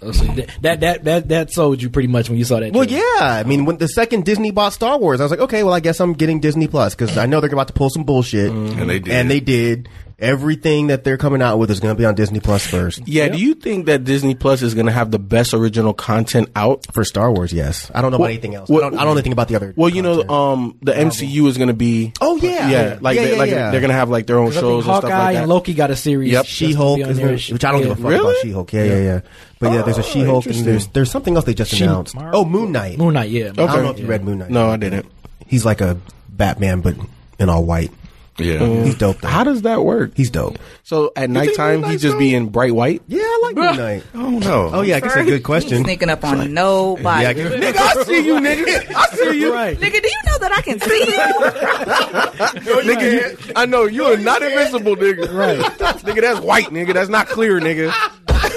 Oh, 0.00 0.12
so 0.12 0.24
that, 0.26 0.50
that 0.62 0.80
that 0.80 1.04
that 1.04 1.28
that 1.28 1.50
sold 1.50 1.82
you 1.82 1.90
pretty 1.90 2.06
much 2.06 2.28
when 2.30 2.38
you 2.38 2.44
saw 2.44 2.60
that. 2.60 2.72
Well, 2.72 2.86
trailer. 2.86 3.02
yeah. 3.18 3.24
I 3.24 3.42
mean, 3.42 3.64
when 3.64 3.78
the 3.78 3.88
second 3.88 4.24
Disney 4.24 4.52
bought 4.52 4.72
Star 4.72 4.96
Wars, 4.96 5.20
I 5.20 5.24
was 5.24 5.30
like, 5.32 5.40
okay, 5.40 5.64
well, 5.64 5.74
I 5.74 5.80
guess 5.80 5.98
I'm 5.98 6.12
getting 6.12 6.38
Disney 6.38 6.68
Plus 6.68 6.94
because 6.94 7.18
I 7.18 7.26
know 7.26 7.40
they're 7.40 7.52
about 7.52 7.66
to 7.66 7.72
pull 7.74 7.90
some 7.90 8.04
bullshit, 8.04 8.52
mm-hmm. 8.52 8.80
And 8.80 8.88
they 8.90 8.98
did. 9.00 9.12
and 9.14 9.28
they 9.30 9.40
did. 9.40 9.88
Everything 10.20 10.88
that 10.88 11.04
they're 11.04 11.16
coming 11.16 11.40
out 11.40 11.58
with 11.60 11.70
is 11.70 11.78
going 11.78 11.94
to 11.94 11.98
be 11.98 12.04
on 12.04 12.16
Disney 12.16 12.40
Plus 12.40 12.66
first. 12.66 13.06
Yeah. 13.06 13.28
Do 13.28 13.38
you 13.38 13.54
think 13.54 13.86
that 13.86 14.02
Disney 14.02 14.34
Plus 14.34 14.62
is 14.62 14.74
going 14.74 14.86
to 14.86 14.92
have 14.92 15.12
the 15.12 15.18
best 15.20 15.54
original 15.54 15.94
content 15.94 16.48
out? 16.56 16.84
For 16.92 17.04
Star 17.04 17.30
Wars, 17.30 17.52
yes. 17.52 17.88
I 17.94 18.02
don't 18.02 18.10
know 18.10 18.18
Well, 18.18 18.24
about 18.26 18.32
anything 18.32 18.56
else. 18.56 18.68
well- 18.68 18.80
I, 18.84 18.90
don't, 18.90 18.94
I 18.94 19.04
don't 19.04 19.06
know 19.06 19.12
anything 19.18 19.30
about 19.32 19.46
the 19.46 19.54
other. 19.54 19.74
Well, 19.76 19.90
you 19.90 20.02
know, 20.02 20.22
um, 20.28 20.76
the 20.82 20.90
MCU 20.92 21.46
is 21.46 21.56
going 21.56 21.68
to 21.68 21.74
be. 21.74 22.12
Oh, 22.20 22.36
yeah. 22.38 22.68
yeah. 22.68 22.98
Like 23.00 23.14
Yeah, 23.16 23.22
they, 23.24 23.32
yeah, 23.34 23.38
like 23.38 23.50
yeah. 23.50 23.70
they're 23.70 23.80
going 23.80 23.90
to 23.90 23.94
have 23.96 24.10
like 24.10 24.26
their 24.26 24.38
own 24.40 24.50
shows 24.50 24.60
think 24.60 24.72
and 24.74 24.82
stuff 24.84 25.02
Hawkeye 25.04 25.18
like 25.18 25.34
that. 25.34 25.40
and 25.42 25.48
Loki 25.48 25.74
got 25.74 25.92
a 25.92 25.96
series. 25.96 26.32
Yep. 26.32 26.46
She-Hulk, 26.46 26.98
gonna 26.98 27.10
is 27.12 27.18
be 27.18 27.22
on 27.22 27.28
gonna, 27.28 27.38
there. 27.38 27.52
which 27.54 27.64
I 27.64 27.70
don't 27.70 27.82
give 27.82 27.90
a 27.92 27.94
fuck 27.96 28.04
Really? 28.10 28.20
about 28.32 28.42
She-Hulk. 28.42 28.72
Yeah, 28.72 28.84
yeah, 28.84 28.98
yeah. 28.98 29.20
But 29.60 29.72
yeah, 29.72 29.82
there's 29.82 29.98
a 29.98 30.02
She-Hulk, 30.02 30.46
and 30.46 30.54
there's 30.56 30.86
there's 30.88 31.10
something 31.12 31.36
else 31.36 31.44
they 31.44 31.54
just 31.54 31.72
She- 31.72 31.84
announced. 31.84 32.16
Oh, 32.18 32.44
Moon 32.44 32.72
Knight. 32.72 32.98
Moon 32.98 33.14
Knight, 33.14 33.30
yeah. 33.30 33.50
I 33.50 33.52
don't 33.52 33.82
know 33.84 33.90
if 33.90 33.98
you 34.00 34.06
read 34.06 34.24
Moon 34.24 34.38
Knight. 34.38 34.50
No, 34.50 34.68
I 34.68 34.76
didn't. 34.76 35.06
He's 35.46 35.64
like 35.64 35.80
a 35.80 35.96
Batman, 36.28 36.80
but 36.80 36.96
in 37.38 37.48
all 37.48 37.64
white. 37.64 37.92
Yeah. 38.38 38.58
Oh. 38.60 38.82
He's 38.84 38.94
dope. 38.96 39.20
Though. 39.20 39.28
How 39.28 39.44
does 39.44 39.62
that 39.62 39.82
work? 39.84 40.12
He's 40.14 40.30
dope. 40.30 40.58
So 40.84 41.12
at 41.16 41.28
nighttime, 41.28 41.80
Moon 41.80 41.82
he 41.84 41.88
Knight's 41.90 42.02
just 42.02 42.18
be 42.18 42.34
in 42.34 42.48
bright 42.48 42.72
white. 42.74 43.02
Yeah, 43.08 43.20
I 43.22 43.40
like 43.42 43.56
Moon 43.56 43.76
Knight. 43.76 44.04
Oh 44.14 44.30
no. 44.38 44.70
Oh 44.72 44.80
yeah, 44.82 44.96
I 44.96 45.00
guess 45.00 45.16
a 45.16 45.24
good 45.24 45.42
question. 45.42 45.82
Sneaking 45.84 46.08
up 46.08 46.24
on 46.24 46.54
nobody. 46.54 47.22
Yeah, 47.24 47.28
I 47.30 47.32
guess- 47.32 47.52
Nigga, 47.52 47.76
I 47.78 48.02
see 48.04 48.26
you, 48.26 48.34
nigga. 48.36 48.94
I 48.94 49.06
see 49.16 49.40
you. 49.40 49.52
Right. 49.52 49.76
Nigga, 49.78 50.00
do 50.02 50.08
you 50.08 50.22
know 50.26 50.38
that 50.38 50.52
I 50.56 50.60
can 50.62 50.80
see 50.80 50.98
you? 51.00 52.82
nigga, 52.82 53.46
you, 53.46 53.52
I 53.56 53.66
know 53.66 53.84
you 53.84 54.04
are 54.04 54.16
not 54.16 54.42
invisible, 54.42 54.96
nigga. 54.96 55.32
Right, 55.32 55.58
nigga, 55.58 56.20
that's 56.20 56.40
white, 56.40 56.66
nigga. 56.66 56.94
That's 56.94 57.08
not 57.10 57.28
clear, 57.28 57.60
nigga. 57.60 57.92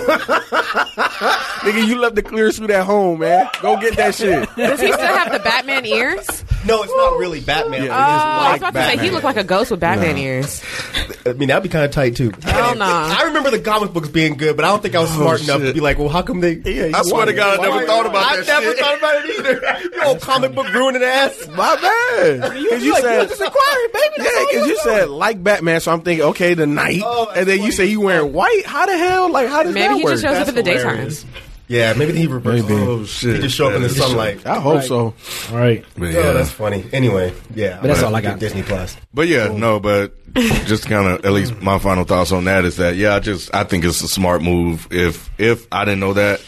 nigga, 1.62 1.88
you 1.88 1.98
left 2.00 2.16
the 2.16 2.22
clear 2.22 2.52
suit 2.52 2.70
at 2.70 2.86
home, 2.86 3.20
man. 3.20 3.48
Go 3.62 3.80
get 3.80 3.96
that 3.98 4.16
shit. 4.16 4.48
Does 4.56 4.80
he 4.80 4.92
still 4.92 5.08
have 5.08 5.32
the 5.32 5.40
Batman 5.40 5.86
ears? 5.86 6.44
No, 6.66 6.84
it's 6.84 6.94
not 6.96 7.18
really 7.18 7.40
Batman. 7.42 7.82
Oh, 7.82 7.84
It 7.84 7.88
is 7.88 7.92
oh, 7.92 7.94
I 7.94 8.52
was 8.54 8.62
like 8.62 8.70
about 8.72 8.80
to 8.80 8.86
say 8.86 8.92
he 8.92 8.96
Batman. 8.98 9.14
looked 9.14 9.24
like 9.26 9.38
a 9.38 9.44
ghost 9.44 9.72
with 9.72 9.80
Batman 9.80 10.18
ears. 10.18 10.64
I 11.26 11.34
mean, 11.34 11.48
that'd 11.48 11.64
be 11.64 11.70
kind 11.70 11.86
of 11.86 11.92
tight 11.92 12.16
too. 12.16 12.32
Hell 12.44 12.76
nah. 12.82 13.16
I 13.18 13.24
remember 13.24 13.50
the 13.52 13.60
comic 13.60 13.94
books 13.94 14.10
being 14.10 14.36
good, 14.38 14.56
but 14.56 14.66
I 14.66 14.70
don't 14.70 14.82
think 14.82 14.96
I 14.96 15.00
was 15.00 15.10
smart 15.12 15.42
oh, 15.42 15.44
enough 15.44 15.62
to 15.62 15.74
be 15.74 15.80
like, 15.80 15.98
well, 15.98 16.10
how 16.10 16.22
come 16.22 16.40
they? 16.42 16.54
Yeah, 16.54 16.92
I 16.98 17.02
swear 17.04 17.26
to 17.26 17.34
God, 17.34 17.60
I 17.62 17.64
never 17.70 17.86
thought 17.86 18.06
about 18.06 18.24
I 18.32 18.42
that 18.42 18.50
I 18.50 18.60
never 18.60 18.72
shit. 18.76 18.80
thought 18.80 18.98
about 18.98 19.26
it 19.26 19.40
either. 19.40 19.96
You 19.96 20.04
old 20.04 20.22
comic 20.22 20.54
book 20.54 20.72
ruining 20.74 21.04
ass. 21.04 21.48
My 21.48 21.76
bad. 21.76 22.54
Because 22.54 22.84
you, 22.84 22.94
like, 22.94 23.02
said, 23.04 23.22
you 23.24 23.28
just 23.30 23.42
inquired, 23.42 23.92
baby. 23.94 24.16
Yeah, 24.20 24.46
because 24.50 24.68
you 24.68 24.72
you 24.72 24.80
said 24.80 25.10
like 25.10 25.44
Batman, 25.44 25.82
so 25.82 25.92
I'm 25.92 26.02
thinking, 26.02 26.26
okay, 26.28 26.54
the 26.54 26.66
night, 26.68 27.02
Oh, 27.04 27.32
and 27.36 27.48
then 27.48 27.62
you 27.62 27.72
say 27.72 27.88
he 27.88 27.94
as 27.94 27.98
wearing 28.00 28.34
white. 28.34 28.64
How 28.66 28.86
the 28.86 28.98
hell? 28.98 29.32
Like, 29.32 29.48
how 29.50 29.64
does 29.64 29.74
Maybe 29.74 29.91
that 29.92 29.98
he 29.98 30.04
just 30.04 30.24
shows 30.24 30.38
up 30.38 30.48
in 30.50 30.56
the 30.56 30.64
daytime. 30.64 30.90
hilarious. 30.90 31.26
Yeah, 31.68 31.94
maybe 31.94 32.12
he 32.18 32.28
reversed. 32.28 32.68
Maybe. 32.68 32.82
Oh 32.82 33.06
shit. 33.06 33.38
He 33.38 33.42
just 33.44 33.56
show 33.56 33.70
up 33.70 33.76
in 33.76 33.82
the 33.82 33.88
sunlight. 33.90 34.46
I 34.46 34.60
hope 34.60 34.84
so. 34.84 35.14
All 35.52 35.58
right. 35.58 35.86
But, 35.98 36.04
Oh, 36.08 36.10
yeah. 36.10 36.34
that's 36.34 36.52
funny. 36.52 36.84
Anyway, 36.92 37.34
yeah, 37.56 37.78
But 37.80 37.88
that's 37.88 38.04
all 38.04 38.14
I 38.14 38.20
got. 38.20 38.40
Disney 38.40 38.62
Plus. 38.64 38.98
But 39.14 39.30
yeah, 39.30 39.48
no, 39.48 39.80
but 39.80 40.14
just 40.66 40.88
kind 40.88 41.08
of 41.08 41.26
at 41.26 41.32
least 41.32 41.62
my 41.62 41.80
final 41.80 42.04
thoughts 42.04 42.34
on 42.34 42.44
that 42.46 42.66
is 42.66 42.76
that 42.78 42.98
yeah, 42.98 43.16
I 43.16 43.20
just 43.22 43.54
I 43.56 43.64
think 43.64 43.86
it's 43.86 44.02
a 44.02 44.10
smart 44.10 44.42
move. 44.42 44.88
If 44.92 45.30
if 45.38 45.66
I 45.72 45.86
didn't 45.86 46.02
know 46.02 46.12
that 46.14 46.42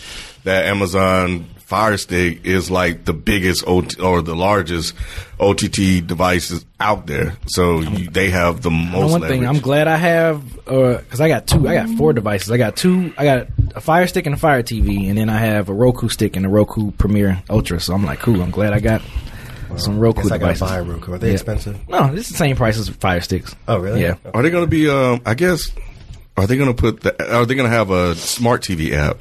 that 0.43 0.65
Amazon 0.65 1.45
Fire 1.65 1.97
Stick 1.97 2.45
is 2.45 2.69
like 2.69 3.05
the 3.05 3.13
biggest 3.13 3.63
OT, 3.65 3.99
or 4.01 4.21
the 4.21 4.35
largest 4.35 4.93
OTT 5.39 6.05
devices 6.05 6.65
out 6.79 7.07
there, 7.07 7.35
so 7.47 7.79
you, 7.79 8.09
they 8.09 8.29
have 8.29 8.61
the 8.61 8.69
most. 8.69 9.11
one 9.11 9.21
thing. 9.21 9.45
I'm 9.47 9.59
glad 9.59 9.87
I 9.87 9.95
have, 9.95 10.53
because 10.65 11.19
I 11.21 11.27
got 11.27 11.47
two, 11.47 11.67
I 11.67 11.73
got 11.75 11.89
four 11.97 12.13
devices. 12.13 12.51
I 12.51 12.57
got 12.57 12.75
two, 12.75 13.13
I 13.17 13.23
got 13.25 13.47
a 13.75 13.81
Fire 13.81 14.05
Stick 14.07 14.25
and 14.25 14.35
a 14.35 14.37
Fire 14.37 14.61
TV, 14.61 15.09
and 15.09 15.17
then 15.17 15.29
I 15.29 15.39
have 15.39 15.69
a 15.69 15.73
Roku 15.73 16.09
stick 16.09 16.35
and 16.35 16.45
a 16.45 16.49
Roku 16.49 16.91
Premiere 16.91 17.41
Ultra. 17.49 17.79
So 17.79 17.93
I'm 17.93 18.05
like, 18.05 18.19
cool. 18.19 18.41
I'm 18.41 18.51
glad 18.51 18.73
I 18.73 18.79
got 18.79 19.01
some 19.77 19.97
Roku 19.99 20.21
Guess 20.21 20.31
I 20.31 20.37
gotta 20.37 20.53
devices. 20.53 20.61
buy 20.61 20.77
a 20.77 20.83
Roku. 20.83 21.13
Are 21.13 21.17
they 21.17 21.27
Yeah. 21.29 21.33
expensive? 21.33 21.89
No, 21.89 22.13
it's 22.13 22.29
the 22.29 22.37
same 22.37 22.55
price 22.55 22.77
as 22.77 22.89
Fire 22.89 23.21
Sticks. 23.21 23.55
Oh, 23.67 23.79
really? 23.79 24.01
Yeah. 24.01 24.15
Are 24.33 24.43
they 24.43 24.51
going 24.51 24.65
to 24.65 24.69
be? 24.69 24.87
Um, 24.89 25.21
I 25.25 25.33
guess. 25.33 25.71
Are 26.37 26.45
they 26.47 26.57
going 26.57 26.73
to 26.73 26.79
put? 26.79 27.01
The, 27.01 27.33
are 27.35 27.45
they 27.45 27.55
going 27.55 27.69
to 27.69 27.75
have 27.75 27.89
a 27.89 28.15
smart 28.15 28.61
TV 28.63 28.91
app? 28.93 29.19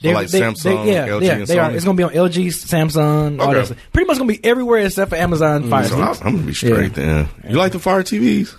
They're- 0.00 0.14
like 0.14 0.28
they- 0.28 0.40
Samsung, 0.40 0.84
they- 0.84 0.92
yeah, 0.92 1.06
LG, 1.08 1.22
yeah, 1.26 1.32
and 1.34 1.46
they 1.46 1.58
are. 1.58 1.70
It's 1.70 1.84
gonna 1.84 1.96
be 1.96 2.02
on 2.02 2.12
LG, 2.12 2.46
Samsung, 2.48 3.40
Okay. 3.40 3.74
Pretty 3.92 4.06
much 4.06 4.18
gonna 4.18 4.28
be 4.28 4.44
everywhere 4.44 4.80
except 4.86 5.10
for 5.10 5.16
Amazon 5.16 5.64
mm, 5.64 5.70
Fire 5.70 5.84
So 5.88 5.96
I'm, 6.00 6.14
gonna 6.34 6.38
be 6.46 6.54
straight 6.54 6.96
Yeah. 6.96 7.04
then. 7.04 7.28
You 7.48 7.56
like 7.56 7.72
the 7.72 7.78
Fire 7.78 8.02
TVs? 8.02 8.54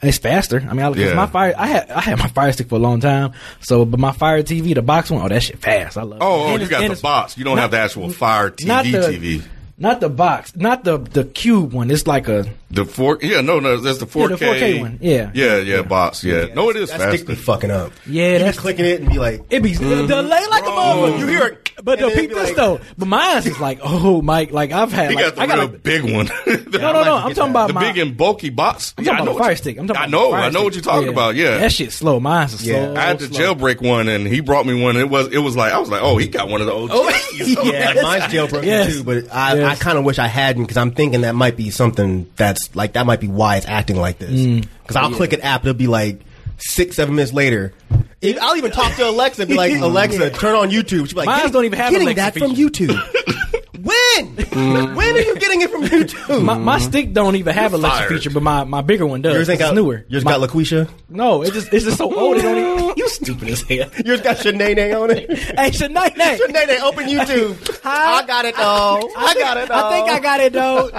It's 0.00 0.18
faster. 0.18 0.64
I 0.68 0.74
mean, 0.74 0.86
I, 0.86 0.90
Yeah. 0.92 1.14
my 1.14 1.26
fire, 1.26 1.54
I 1.58 1.66
had 1.66 1.90
I 1.90 2.00
had 2.00 2.18
my 2.18 2.28
Fire 2.28 2.52
Stick 2.52 2.68
for 2.68 2.76
a 2.76 2.78
long 2.78 3.00
time. 3.00 3.32
So, 3.60 3.84
but 3.84 3.98
my 3.98 4.12
Fire 4.12 4.42
TV, 4.44 4.72
the 4.74 4.82
box 4.82 5.10
one, 5.10 5.24
oh, 5.24 5.28
that 5.28 5.42
shit 5.42 5.58
fast. 5.60 5.98
I 5.98 6.02
love. 6.02 6.18
it. 6.20 6.24
Oh, 6.24 6.44
oh 6.44 6.46
And 6.54 6.62
you 6.62 6.68
got 6.68 6.88
the 6.88 7.00
box. 7.02 7.36
You 7.36 7.44
don't 7.44 7.56
not- 7.56 7.62
have 7.62 7.70
the 7.72 7.78
actual 7.78 8.10
Fire 8.10 8.50
TV 8.50 8.66
not 8.68 8.84
the, 8.84 8.90
TV. 8.98 9.42
Not 9.76 10.00
the 10.00 10.08
box, 10.08 10.54
not 10.56 10.84
the 10.84 10.98
the 10.98 11.24
cube 11.24 11.72
one. 11.72 11.90
It's 11.90 12.06
like 12.06 12.28
a 12.28 12.46
The 12.70 12.84
four, 12.84 13.18
yeah, 13.22 13.40
no, 13.40 13.60
no, 13.60 13.78
there's 13.78 13.96
the 13.96 14.04
4K. 14.06 14.30
Yeah, 14.40 14.46
4K 14.54 14.80
one. 14.80 14.98
Yeah. 15.00 15.30
yeah, 15.32 15.56
yeah, 15.56 15.80
box. 15.82 16.22
Yeah, 16.22 16.52
no, 16.54 16.68
it 16.68 16.76
is 16.76 16.90
That 16.90 17.14
stick 17.14 17.26
be 17.26 17.34
fucking 17.34 17.70
up. 17.70 17.92
Yeah, 18.06 18.24
you 18.26 18.32
be 18.34 18.38
that's- 18.40 18.58
clicking 18.58 18.84
it 18.84 19.00
and 19.00 19.08
be 19.08 19.18
like, 19.18 19.42
it 19.48 19.62
be 19.62 19.72
Mm-hmm. 19.72 20.06
delay 20.06 20.46
like 20.50 20.64
a 20.64 20.66
motherfucker. 20.66 21.18
you 21.18 21.26
hear 21.28 21.46
it, 21.46 21.70
But 21.82 21.98
the 21.98 22.10
peep 22.10 22.28
this 22.28 22.48
like- 22.48 22.56
though. 22.56 22.80
But 22.98 23.06
mine 23.08 23.38
is 23.38 23.58
like, 23.58 23.80
oh, 23.82 24.20
Mike, 24.20 24.50
like 24.52 24.72
I've 24.72 24.92
had. 24.92 25.08
He 25.10 25.16
like, 25.16 25.24
got 25.24 25.34
the 25.36 25.40
I 25.42 25.46
got 25.46 25.58
real 25.60 25.68
like, 25.68 25.82
big 25.82 26.02
one. 26.12 26.26
no, 26.46 26.92
no, 26.92 27.04
no. 27.04 27.16
I'm 27.16 27.34
talking 27.34 27.50
about 27.52 27.68
the 27.68 27.72
my. 27.74 27.80
big 27.90 27.96
and 28.06 28.14
bulky 28.16 28.50
box. 28.50 28.92
I'm 28.98 29.04
Yeah, 29.04 29.12
talking 29.12 29.28
I 29.28 29.30
about 29.30 29.38
the 29.38 29.44
fire 29.44 29.56
stick. 29.56 29.78
I'm 29.78 29.86
talking 29.86 30.02
I 30.02 30.06
know. 30.06 30.30
the 30.32 30.36
I 30.36 30.50
know 30.50 30.62
what 30.64 30.74
you're 30.74 30.82
talking 30.82 31.08
about. 31.08 31.36
Yeah, 31.36 31.56
that 31.58 31.72
shit 31.72 31.90
slow. 31.92 32.20
Mine's 32.20 32.52
is 32.52 32.66
Yeah. 32.66 32.84
slow. 32.92 32.96
I 32.96 33.00
had 33.06 33.18
the 33.18 33.26
jailbreak 33.28 33.80
one, 33.80 34.08
and 34.08 34.26
he 34.26 34.40
brought 34.40 34.66
me 34.66 34.78
one. 34.82 34.96
It 34.98 35.08
was 35.08 35.28
it 35.28 35.38
was 35.38 35.56
like 35.56 35.72
I 35.72 35.78
was 35.78 35.88
like, 35.88 36.02
oh, 36.02 36.18
he 36.18 36.28
got 36.28 36.48
one 36.50 36.60
of 36.60 36.66
the 36.66 36.74
OGs. 36.74 37.38
yeah, 37.64 37.94
mine's 38.02 38.24
jailbroken 38.24 38.86
too. 38.92 39.04
But 39.04 39.32
I, 39.32 39.64
I 39.70 39.74
kind 39.76 39.96
of 39.96 40.04
wish 40.04 40.18
I 40.18 40.26
hadn't 40.26 40.64
because 40.64 40.76
I'm 40.76 40.90
thinking 40.90 41.22
that 41.22 41.34
might 41.34 41.56
be 41.56 41.70
something 41.70 42.28
that's 42.36 42.57
like 42.74 42.94
that 42.94 43.06
might 43.06 43.20
be 43.20 43.28
why 43.28 43.56
it's 43.56 43.66
acting 43.66 43.96
like 43.96 44.18
this. 44.18 44.30
Mm. 44.40 44.66
Because 44.82 44.96
I'll 44.96 45.10
click 45.12 45.32
an 45.32 45.40
app, 45.40 45.62
it'll 45.62 45.74
be 45.74 45.86
like 45.86 46.20
six, 46.58 46.96
seven 46.96 47.14
minutes 47.14 47.32
later. 47.32 47.72
If- 48.20 48.38
I'll 48.40 48.56
even 48.56 48.70
talk 48.70 48.94
to 48.96 49.08
Alexa 49.08 49.42
and 49.42 49.48
be 49.48 49.54
like, 49.56 49.72
Alexa, 49.80 50.30
turn 50.30 50.54
on 50.54 50.70
YouTube. 50.70 51.06
She'll 51.08 51.20
be 51.20 51.26
like, 51.26 51.28
"Getting- 51.28 51.52
don't 51.52 51.64
even 51.64 51.78
have 51.78 51.90
getting 51.92 52.08
Alexa 52.08 52.40
that 52.40 52.46
from 52.46 52.54
feature." 52.54 52.86
YouTube. 52.86 53.68
when? 53.82 54.36
Mm. 54.58 54.96
when 54.96 55.16
are 55.16 55.20
you 55.20 55.38
getting 55.38 55.60
it 55.62 55.70
from 55.70 55.82
YouTube? 55.84 56.42
My, 56.44 56.58
my 56.58 56.78
stick 56.78 57.12
don't 57.12 57.36
even 57.36 57.54
have 57.54 57.72
a 57.74 57.76
Alexa 57.76 57.98
fired. 57.98 58.08
feature, 58.08 58.30
but 58.30 58.42
my, 58.42 58.64
my 58.64 58.80
bigger 58.82 59.06
one 59.06 59.22
does. 59.22 59.34
yours 59.34 59.48
ain't 59.48 59.60
it's 59.60 59.68
got 59.68 59.74
newer. 59.74 60.04
Yours 60.08 60.24
My- 60.24 60.32
got 60.38 60.48
LaQuisha. 60.50 60.88
no, 61.08 61.42
it's 61.42 61.52
just 61.52 61.72
it's 61.72 61.84
just 61.84 61.98
so 61.98 62.12
old. 62.14 62.36
It 62.38 62.42
don't 62.42 62.56
even, 62.58 62.96
you 62.96 63.08
stupid 63.08 63.48
as 63.48 63.62
hell. 63.62 63.88
Yours 64.04 64.20
got 64.20 64.36
Shanae 64.38 65.00
on 65.00 65.10
it. 65.10 65.30
hey, 65.30 65.70
Shanae, 65.70 66.16
Nay. 66.16 66.38
Shanae, 66.38 66.80
open 66.82 67.06
YouTube. 67.06 67.80
I 67.84 68.24
got 68.26 68.44
it 68.44 68.56
though. 68.56 69.10
I 69.16 69.34
got 69.34 69.56
it. 69.56 69.70
I 69.70 69.90
think 69.92 70.08
I 70.08 70.18
got 70.20 70.40
it 70.40 70.52
though. 70.52 70.90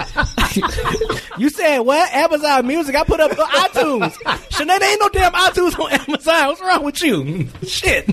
you 1.38 1.50
said 1.50 1.78
what? 1.80 2.12
Amazon 2.12 2.66
Music. 2.66 2.96
I 2.96 3.04
put 3.04 3.20
up 3.20 3.30
on 3.38 3.46
iTunes. 3.46 4.12
Shanae, 4.50 4.82
ain't 4.82 5.00
no 5.00 5.08
damn 5.10 5.32
iTunes 5.32 5.78
on 5.78 5.92
Amazon. 5.92 6.46
What's 6.48 6.60
wrong 6.60 6.84
with 6.84 7.02
you? 7.02 7.46
Shit. 7.66 8.06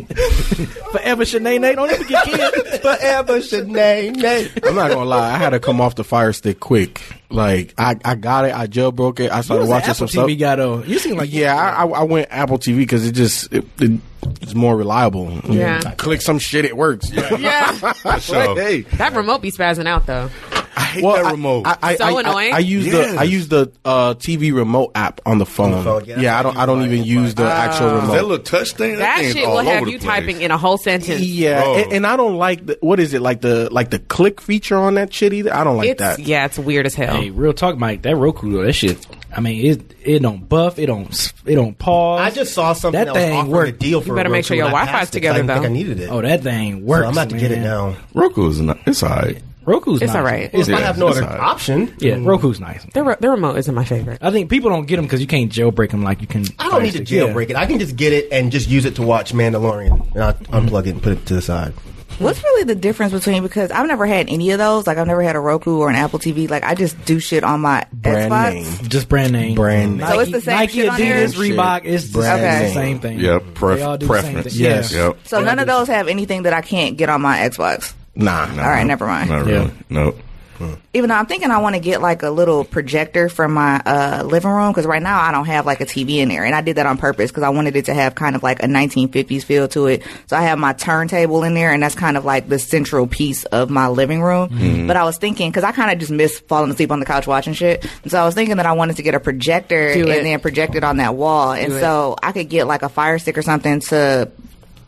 Forever 0.91 1.23
Shanae, 1.23 1.75
don't 1.75 1.89
ever 1.89 2.03
get 2.03 2.25
kids. 2.25 2.77
forever 2.81 3.39
Shanae. 3.39 4.65
I'm 4.67 4.75
not 4.75 4.89
gonna 4.91 5.05
lie. 5.05 5.36
I 5.37 5.39
had 5.39 5.51
to 5.51 5.59
come 5.59 5.79
off 5.79 5.93
the 5.93 6.03
fire 6.03 6.33
stick 6.33 6.59
quick. 6.59 6.99
Like 7.29 7.73
I, 7.77 7.97
I 8.05 8.15
got 8.15 8.45
it. 8.45 8.53
I 8.55 8.67
jailbroke 8.67 9.19
it. 9.19 9.31
I 9.31 9.41
started 9.41 9.61
was 9.63 9.69
watching 9.69 9.89
Apple 9.91 10.07
some 10.07 10.25
TV 10.25 10.29
stuff. 10.37 10.39
guy 10.39 10.55
though. 10.55 10.83
You 10.83 10.97
seem 10.99 11.17
like 11.17 11.31
Yeah, 11.33 11.53
I, 11.55 11.83
I 11.83 11.87
I 11.87 12.03
went 12.03 12.29
Apple 12.31 12.57
TV 12.57 12.77
because 12.77 13.05
it 13.05 13.11
just 13.13 13.51
it, 13.51 13.65
it, 13.81 13.99
it's 14.41 14.55
more 14.55 14.75
reliable. 14.77 15.31
Yeah. 15.49 15.79
click 15.97 16.21
some 16.21 16.39
shit, 16.39 16.63
it 16.65 16.75
works. 16.77 17.11
Yeah. 17.11 17.71
So, 18.19 18.55
hey, 18.55 18.81
that 18.81 19.13
remote 19.13 19.41
be 19.41 19.51
spazzing 19.51 19.87
out 19.87 20.05
though. 20.05 20.29
I 20.75 20.81
hate 20.81 21.03
well, 21.03 21.15
that 21.15 21.25
I- 21.25 21.31
remote. 21.31 21.63
I, 21.67 21.77
I, 21.81 21.95
So 21.95 22.03
I, 22.05 22.19
annoying. 22.21 22.53
I, 22.53 22.57
I 22.57 22.59
use 22.59 22.85
Yes. 22.85 23.13
the 23.13 23.19
I 23.19 23.23
use 23.23 23.47
the 23.47 23.71
uh, 23.83 24.13
TV 24.13 24.53
remote 24.53 24.91
app 24.95 25.21
on 25.25 25.37
the 25.39 25.45
phone. 25.45 25.83
phone, 25.83 26.05
yeah, 26.05 26.19
yeah, 26.19 26.39
I 26.39 26.43
don't 26.43 26.55
I 26.57 26.65
don't 26.65 26.83
even 26.83 26.99
use 26.99 27.07
use 27.07 27.35
the 27.35 27.45
actual 27.51 27.87
remote. 27.95 28.13
that 28.13 28.21
little 28.25 28.39
touch 28.43 28.71
thing. 28.73 28.97
That 28.97 29.19
thing's 29.19 29.33
shit 29.33 29.45
all 29.45 29.55
will 29.57 29.63
have 29.63 29.87
you 29.87 29.97
place. 29.99 30.03
typing 30.03 30.41
in 30.41 30.51
a 30.51 30.57
whole 30.57 30.77
sentence. 30.77 31.19
Yeah, 31.21 31.61
Bro. 31.63 31.75
and, 31.77 31.93
and 31.93 32.07
I 32.07 32.15
don't 32.15 32.37
like 32.37 32.65
the 32.65 32.77
what 32.81 32.99
is 32.99 33.13
it 33.13 33.21
like 33.21 33.41
the 33.41 33.69
like 33.71 33.89
the 33.89 33.99
click 33.99 34.39
feature 34.39 34.77
on 34.77 34.95
that 34.95 35.11
shit 35.13 35.33
either. 35.33 35.53
I 35.53 35.63
don't 35.63 35.77
like 35.77 35.89
it's 35.89 35.99
that. 35.99 36.19
yeah, 36.19 36.45
it's 36.45 36.59
weird 36.59 36.85
as 36.85 36.93
hell. 36.95 37.16
Hey, 37.21 37.29
real 37.31 37.53
talk, 37.53 37.77
Mike. 37.77 38.01
That 38.03 38.15
Roku 38.15 38.51
though, 38.51 38.63
that 38.63 38.73
shit. 38.73 39.05
I 39.35 39.41
mean, 39.41 39.65
it 39.65 39.95
it 40.03 40.19
don't 40.21 40.47
buff. 40.47 40.79
It 40.79 40.85
don't 40.87 41.33
it 41.45 41.55
don't 41.55 41.77
pause. 41.77 42.21
I 42.21 42.29
just 42.31 42.53
saw 42.53 42.73
something 42.73 42.97
That 42.97 43.05
that, 43.05 43.13
was 43.13 43.21
thing 43.23 43.33
offering 43.37 43.51
work. 43.51 43.69
a 43.69 43.71
deal 43.73 44.01
for. 44.01 44.07
You 44.09 44.15
better 44.15 44.29
a 44.29 44.31
make 44.31 44.45
sure 44.45 44.55
your 44.57 44.67
Wi-Fi's 44.67 44.91
passed 44.91 45.15
it 45.15 45.21
'cause 45.21 45.29
I 45.31 45.33
together, 45.33 45.39
didn't 45.39 45.49
think 45.49 45.61
though. 45.63 45.69
I 45.69 45.73
needed 45.73 45.99
it. 45.99 46.09
Oh, 46.11 46.21
that 46.21 46.43
thing 46.43 46.79
so 46.79 46.83
works. 46.85 47.05
I'm 47.07 47.11
about 47.13 47.29
to 47.29 47.37
get 47.37 47.51
it 47.51 47.55
man. 47.59 47.63
now. 47.65 47.95
Roku's 48.13 48.59
not. 48.61 48.77
It's 48.85 49.03
alright. 49.03 49.41
Roku's 49.65 50.01
It's 50.01 50.13
nice. 50.13 50.15
all 50.15 50.23
right. 50.23 50.49
It's 50.53 50.69
If 50.69 50.75
I 50.75 50.79
have 50.79 50.97
no 50.97 51.09
other 51.09 51.23
alright. 51.25 51.41
option, 51.41 51.93
Yeah, 51.99 52.13
mm. 52.13 52.25
Roku's 52.25 52.61
nice. 52.61 52.85
The, 52.93 53.03
re- 53.03 53.15
the 53.19 53.29
remote 53.29 53.57
isn't 53.57 53.75
my 53.75 53.83
favorite. 53.83 54.17
I 54.21 54.31
think 54.31 54.49
people 54.49 54.69
don't 54.69 54.85
get 54.85 54.95
them 54.95 55.03
because 55.03 55.19
you 55.19 55.27
can't 55.27 55.51
jailbreak 55.51 55.89
them 55.91 56.03
like 56.03 56.21
you 56.21 56.27
can. 56.27 56.45
I 56.57 56.69
don't 56.69 56.83
need 56.83 56.93
to 56.93 57.03
jailbreak 57.03 57.49
it. 57.49 57.57
I 57.57 57.65
can 57.65 57.77
just 57.77 57.97
get 57.97 58.13
it 58.13 58.29
and 58.31 58.49
just 58.49 58.69
use 58.69 58.85
it 58.85 58.95
to 58.95 59.01
watch 59.01 59.33
Mandalorian, 59.33 60.13
and 60.13 60.23
I'll 60.23 60.33
unplug 60.35 60.87
it 60.87 60.91
and 60.91 61.03
put 61.03 61.11
it 61.13 61.25
to 61.25 61.33
the 61.33 61.41
side. 61.41 61.73
What's 62.19 62.43
really 62.43 62.63
the 62.63 62.75
difference 62.75 63.13
between 63.13 63.43
because 63.43 63.69
I've 63.71 63.85
never 63.87 64.05
had 64.05 64.27
any 64.29 64.51
of 64.51 64.57
those. 64.59 64.87
Like 64.87 64.97
I've 64.97 65.05
never 65.07 65.21
had 65.21 65.35
a 65.35 65.39
Roku 65.39 65.77
or 65.77 65.89
an 65.89 65.95
Apple 65.95 66.17
TV. 66.19 66.49
Like 66.49 66.63
I 66.63 66.73
just 66.75 67.03
do 67.05 67.19
shit 67.19 67.43
on 67.43 67.61
my 67.61 67.85
Brand 67.93 68.31
Xbox. 68.31 68.53
name. 68.53 68.89
Just 68.89 69.09
brand 69.09 69.33
name. 69.33 69.55
Brand 69.55 69.97
name. 69.97 70.07
So 70.07 70.19
it's 70.19 70.31
the 70.31 70.41
same 70.41 70.55
Nike, 70.55 70.73
shit 70.81 70.89
on 70.89 70.97
there? 70.99 71.27
Adidas, 71.27 71.35
Reebok. 71.55 71.81
It's 71.85 72.07
the 72.07 72.19
Brand 72.19 72.63
it's 72.65 72.73
the 72.73 72.79
same 72.79 72.99
thing. 72.99 73.19
Yep, 73.19 73.43
pref- 73.53 73.77
They 73.77 73.83
all 73.83 73.97
do 73.97 74.07
the 74.07 74.13
same 74.21 74.23
preference. 74.33 74.53
thing. 74.55 74.63
Yes. 74.63 74.91
Yeah. 74.93 75.07
Yep. 75.07 75.17
So 75.25 75.41
none 75.41 75.59
of 75.59 75.67
those 75.67 75.87
have 75.89 76.07
anything 76.07 76.43
that 76.43 76.53
I 76.53 76.61
can't 76.61 76.97
get 76.97 77.09
on 77.09 77.21
my 77.21 77.37
Xbox. 77.39 77.93
Nah, 78.15 78.49
All 78.49 78.57
right, 78.57 78.83
never 78.83 79.05
mind. 79.05 79.29
Not 79.29 79.45
Yeah. 79.45 79.69
really. 79.91 80.13
No. 80.59 80.77
Even 80.93 81.09
though 81.09 81.15
I'm 81.15 81.25
thinking 81.25 81.51
I 81.51 81.59
want 81.59 81.75
to 81.75 81.81
get 81.81 82.01
like 82.01 82.23
a 82.23 82.29
little 82.29 82.63
projector 82.63 83.29
for 83.29 83.47
my 83.47 83.81
uh, 83.85 84.23
living 84.23 84.49
room 84.51 84.71
because 84.71 84.85
right 84.85 85.01
now 85.01 85.19
I 85.19 85.31
don't 85.31 85.45
have 85.45 85.65
like 85.65 85.81
a 85.81 85.85
TV 85.85 86.17
in 86.17 86.29
there, 86.29 86.45
and 86.45 86.55
I 86.55 86.61
did 86.61 86.77
that 86.77 86.85
on 86.85 86.97
purpose 86.97 87.31
because 87.31 87.43
I 87.43 87.49
wanted 87.49 87.75
it 87.75 87.85
to 87.85 87.93
have 87.93 88.15
kind 88.15 88.35
of 88.35 88.43
like 88.43 88.61
a 88.63 88.67
1950s 88.67 89.43
feel 89.43 89.67
to 89.69 89.87
it. 89.87 90.03
So 90.27 90.35
I 90.37 90.41
have 90.41 90.57
my 90.59 90.73
turntable 90.73 91.43
in 91.43 91.53
there, 91.53 91.71
and 91.71 91.81
that's 91.81 91.95
kind 91.95 92.17
of 92.17 92.25
like 92.25 92.49
the 92.49 92.59
central 92.59 93.07
piece 93.07 93.45
of 93.45 93.69
my 93.69 93.87
living 93.87 94.21
room. 94.21 94.49
Mm-hmm. 94.49 94.87
But 94.87 94.97
I 94.97 95.03
was 95.03 95.17
thinking 95.17 95.49
because 95.49 95.63
I 95.63 95.71
kind 95.71 95.91
of 95.91 95.99
just 95.99 96.11
miss 96.11 96.39
falling 96.39 96.71
asleep 96.71 96.91
on 96.91 96.99
the 96.99 97.05
couch 97.05 97.27
watching 97.27 97.53
shit, 97.53 97.85
and 98.03 98.11
so 98.11 98.19
I 98.19 98.25
was 98.25 98.35
thinking 98.35 98.57
that 98.57 98.65
I 98.65 98.73
wanted 98.73 98.97
to 98.97 99.03
get 99.03 99.15
a 99.15 99.19
projector 99.19 99.93
Do 99.93 100.01
and 100.01 100.09
it. 100.09 100.23
then 100.23 100.39
project 100.39 100.75
it 100.75 100.83
on 100.83 100.97
that 100.97 101.15
wall, 101.15 101.51
and 101.51 101.73
it. 101.73 101.79
so 101.79 102.15
I 102.21 102.31
could 102.31 102.49
get 102.49 102.67
like 102.67 102.81
a 102.81 102.89
fire 102.89 103.19
stick 103.19 103.37
or 103.37 103.41
something 103.41 103.79
to 103.81 104.31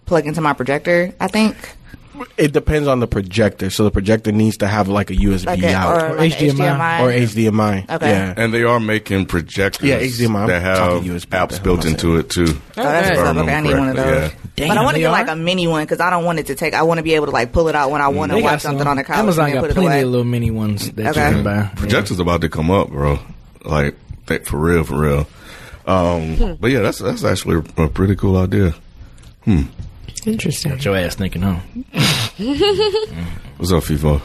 plug 0.05 0.25
into 0.25 0.41
my 0.41 0.53
projector. 0.53 1.13
I 1.19 1.27
think 1.27 1.55
It 2.37 2.51
depends 2.53 2.87
on 2.87 2.99
the 2.99 3.07
projector. 3.07 3.69
So 3.69 3.83
the 3.83 3.91
projector 3.91 4.31
needs 4.31 4.57
to 4.57 4.67
have 4.67 4.87
like 4.87 5.09
a 5.09 5.15
USB 5.15 5.45
like 5.45 5.63
a, 5.63 5.73
out 5.73 6.11
or 6.11 6.15
like 6.17 6.31
HDMI. 6.33 6.51
HDMI. 6.77 6.99
or 7.01 7.11
HDMI. 7.11 7.89
Okay. 7.95 8.09
Yeah. 8.09 8.33
And 8.37 8.53
they 8.53 8.63
are 8.63 8.79
making 8.79 9.25
projectors 9.25 9.87
Yeah, 9.87 9.99
HDMI. 10.01 10.47
That 10.47 10.61
have 10.61 11.03
USB, 11.03 11.25
apps 11.27 11.61
built 11.63 11.85
into 11.85 12.17
it 12.17 12.29
too. 12.29 12.45
Oh, 12.47 12.55
that's 12.75 13.09
If 13.09 13.17
what's 13.17 13.27
I 13.27 13.31
up. 13.31 13.37
Okay, 13.37 13.53
I 13.55 13.61
need 13.61 13.73
one 13.77 13.89
of 13.89 13.95
those. 13.95 14.05
remember 14.05 14.35
Damn, 14.55 14.67
but 14.69 14.77
I 14.77 14.83
want 14.83 14.95
to 14.95 14.99
they 14.99 15.01
get 15.03 15.11
like 15.11 15.27
a 15.29 15.35
mini 15.35 15.67
one 15.67 15.83
because 15.83 15.99
I 16.01 16.09
don't 16.09 16.25
want 16.25 16.39
it 16.39 16.47
to 16.47 16.55
take. 16.55 16.73
I 16.73 16.81
want 16.81 16.97
to 16.97 17.03
be 17.03 17.13
able 17.15 17.27
to 17.27 17.31
like 17.31 17.51
pull 17.53 17.69
it 17.69 17.75
out 17.75 17.91
when 17.91 18.01
I 18.01 18.09
want 18.09 18.31
to 18.31 18.35
They 18.37 18.41
watch 18.43 18.61
something 18.61 18.79
some. 18.79 18.87
on 18.89 18.97
the 18.97 19.03
couch. 19.05 19.17
Amazon 19.17 19.45
and 19.45 19.53
then 19.53 19.55
got 19.55 19.61
put 19.61 19.71
it 19.71 19.73
plenty 19.75 19.87
away. 19.87 20.01
of 20.01 20.09
little 20.09 20.25
mini 20.25 20.51
ones 20.51 20.91
that 20.91 21.07
Okay. 21.17 21.27
you 21.29 21.35
can 21.35 21.43
buy. 21.43 21.55
Yeah. 21.55 21.69
Projectors 21.75 22.19
about 22.19 22.41
to 22.41 22.49
come 22.49 22.69
up, 22.69 22.89
bro. 22.89 23.19
Like 23.63 23.95
for 24.45 24.57
real, 24.57 24.83
for 24.83 24.99
real. 24.99 25.27
Um, 25.85 26.35
Hmm. 26.35 26.53
But 26.59 26.71
yeah, 26.71 26.79
that's 26.81 26.99
that's 26.99 27.23
actually 27.23 27.63
a 27.77 27.87
pretty 27.87 28.15
cool 28.15 28.37
idea. 28.37 28.75
Interesting. 30.27 30.71
Got 30.71 30.85
your 30.85 30.95
ass 30.97 31.15
thinking, 31.15 31.41
huh? 31.41 31.59
What's 33.57 33.71
up, 33.71 33.83
FIFO? 33.83 34.21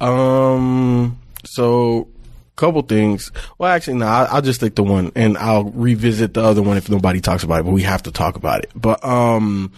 Um. 0.00 1.18
So, 1.44 2.08
couple 2.56 2.82
things. 2.82 3.30
Well, 3.58 3.70
actually, 3.70 3.94
no. 3.98 4.06
I'll, 4.06 4.26
I'll 4.36 4.42
just 4.42 4.60
stick 4.60 4.74
to 4.76 4.82
one, 4.82 5.12
and 5.14 5.36
I'll 5.38 5.64
revisit 5.64 6.34
the 6.34 6.42
other 6.42 6.62
one 6.62 6.76
if 6.76 6.88
nobody 6.90 7.20
talks 7.20 7.42
about 7.44 7.60
it. 7.60 7.64
But 7.64 7.72
we 7.72 7.82
have 7.82 8.02
to 8.04 8.10
talk 8.12 8.36
about 8.36 8.64
it. 8.64 8.70
But 8.74 9.04
um, 9.04 9.72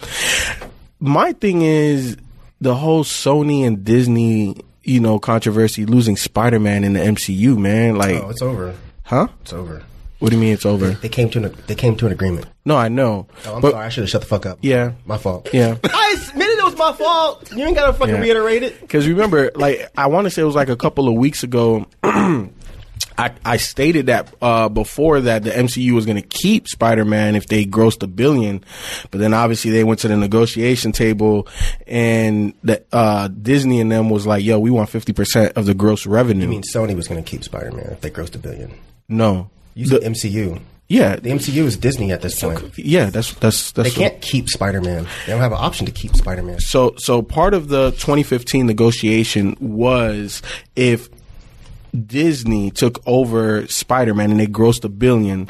my 1.00 1.32
thing 1.32 1.62
is 1.62 2.16
the 2.60 2.74
whole 2.74 3.04
Sony 3.04 3.66
and 3.66 3.84
Disney, 3.84 4.56
you 4.82 5.00
know, 5.00 5.18
controversy 5.18 5.84
losing 5.86 6.16
Spider 6.16 6.58
Man 6.60 6.84
in 6.84 6.92
the 6.94 7.00
MCU. 7.00 7.56
Man, 7.56 7.96
like, 7.96 8.22
Oh, 8.22 8.30
it's 8.30 8.42
over. 8.42 8.74
huh? 9.04 9.28
It's 9.42 9.52
over. 9.52 9.82
What 10.18 10.30
do 10.30 10.36
you 10.36 10.40
mean 10.40 10.54
it's 10.54 10.64
over? 10.66 10.90
They 10.92 11.08
came 11.10 11.28
to 11.30 11.44
an 11.44 11.54
they 11.66 11.74
came 11.74 11.94
to 11.96 12.06
an 12.06 12.12
agreement. 12.12 12.46
No, 12.64 12.76
I 12.76 12.88
know. 12.88 13.26
Oh, 13.44 13.56
I'm 13.56 13.60
but 13.60 13.72
sorry. 13.72 13.84
I 13.86 13.88
should 13.90 14.02
have 14.04 14.10
shut 14.10 14.22
the 14.22 14.26
fuck 14.26 14.46
up. 14.46 14.58
yeah, 14.62 14.92
my 15.04 15.18
fault. 15.18 15.48
yeah. 15.52 15.76
I 15.84 16.16
admitted 16.30 16.58
it 16.58 16.64
was 16.64 16.76
my 16.76 16.92
fault. 16.94 17.52
You 17.52 17.64
ain't 17.66 17.76
gotta 17.76 17.92
fucking 17.92 18.14
Yeah. 18.14 18.20
reiterate 18.20 18.62
it. 18.62 18.80
Because 18.80 19.06
remember, 19.06 19.50
like 19.54 19.90
I 19.96 20.06
want 20.06 20.24
to 20.24 20.30
say 20.30 20.42
it 20.42 20.46
was 20.46 20.54
like 20.54 20.70
a 20.70 20.76
couple 20.76 21.06
of 21.08 21.14
weeks 21.14 21.42
ago. 21.42 21.86
I, 23.18 23.32
I 23.46 23.56
stated 23.56 24.06
that 24.06 24.34
uh, 24.42 24.68
before 24.68 25.22
that 25.22 25.42
the 25.42 25.50
MCU 25.50 25.92
was 25.92 26.04
going 26.04 26.20
to 26.20 26.26
keep 26.26 26.68
Spider 26.68 27.04
Man 27.04 27.34
if 27.34 27.46
they 27.46 27.64
grossed 27.64 28.02
a 28.02 28.06
billion, 28.06 28.62
but 29.10 29.18
then 29.20 29.32
obviously 29.32 29.70
they 29.70 29.84
went 29.84 30.00
to 30.00 30.08
the 30.08 30.16
negotiation 30.18 30.92
table 30.92 31.48
and 31.86 32.52
the, 32.62 32.84
uh, 32.92 33.28
Disney 33.28 33.80
and 33.80 33.90
them 33.90 34.10
was 34.10 34.26
like, 34.26 34.44
"Yo, 34.44 34.58
we 34.58 34.70
want 34.70 34.90
fifty 34.90 35.14
percent 35.14 35.56
of 35.56 35.64
the 35.64 35.72
gross 35.74 36.04
revenue." 36.06 36.42
You 36.42 36.48
mean 36.48 36.62
Sony 36.62 36.94
was 36.94 37.08
gonna 37.08 37.22
keep 37.22 37.42
Spider 37.42 37.72
Man 37.72 37.86
if 37.90 38.02
they 38.02 38.10
grossed 38.10 38.34
a 38.34 38.38
billion? 38.38 38.74
no? 39.08 39.48
You 39.76 39.86
said 39.86 40.00
MCU. 40.02 40.60
Yeah, 40.88 41.16
The 41.16 41.30
MCU 41.30 41.64
is 41.64 41.76
Disney 41.76 42.12
at 42.12 42.22
this 42.22 42.40
point. 42.40 42.78
yeah. 42.78 43.10
That's 43.10 43.34
that's 43.34 43.72
that's 43.72 43.92
They 43.92 43.94
can't 44.00 44.20
keep 44.22 44.48
Spider 44.48 44.80
Man. 44.80 45.06
They 45.26 45.32
don't 45.32 45.40
have 45.40 45.52
an 45.52 45.58
option 45.60 45.84
to 45.86 45.92
keep 45.92 46.14
Spider 46.16 46.42
Man. 46.42 46.58
So, 46.60 46.94
so 46.96 47.22
part 47.22 47.54
of 47.54 47.68
the 47.68 47.90
2015 47.92 48.66
negotiation 48.66 49.56
was 49.60 50.42
if 50.76 51.08
Disney 52.06 52.70
took 52.70 53.02
over 53.06 53.66
Spider-Man 53.68 54.30
and 54.30 54.38
they 54.40 54.46
grossed 54.46 54.84
a 54.84 54.88
billion, 54.88 55.48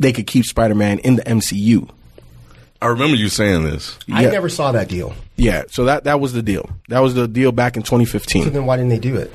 they 0.00 0.12
could 0.12 0.26
keep 0.26 0.44
Spider-Man 0.44 0.98
in 1.00 1.16
the 1.16 1.22
MCU. 1.22 1.88
I 2.80 2.86
remember 2.86 3.16
you 3.16 3.28
saying 3.28 3.64
this. 3.64 3.98
I 4.10 4.22
Yeah. 4.22 4.30
never 4.30 4.48
saw 4.48 4.72
that 4.72 4.88
deal. 4.88 5.14
Yeah, 5.36 5.64
so 5.70 5.84
that 5.86 6.04
that 6.04 6.20
was 6.20 6.32
the 6.32 6.42
deal. 6.42 6.68
That 6.88 7.00
was 7.00 7.14
the 7.14 7.28
deal 7.28 7.52
back 7.52 7.76
in 7.76 7.82
2015. 7.82 8.42
So 8.44 8.48
2015 8.50 8.52
then 8.54 8.66
why 8.66 8.76
didn't 8.76 8.90
they 8.90 8.98
do 8.98 9.16
it? 9.16 9.32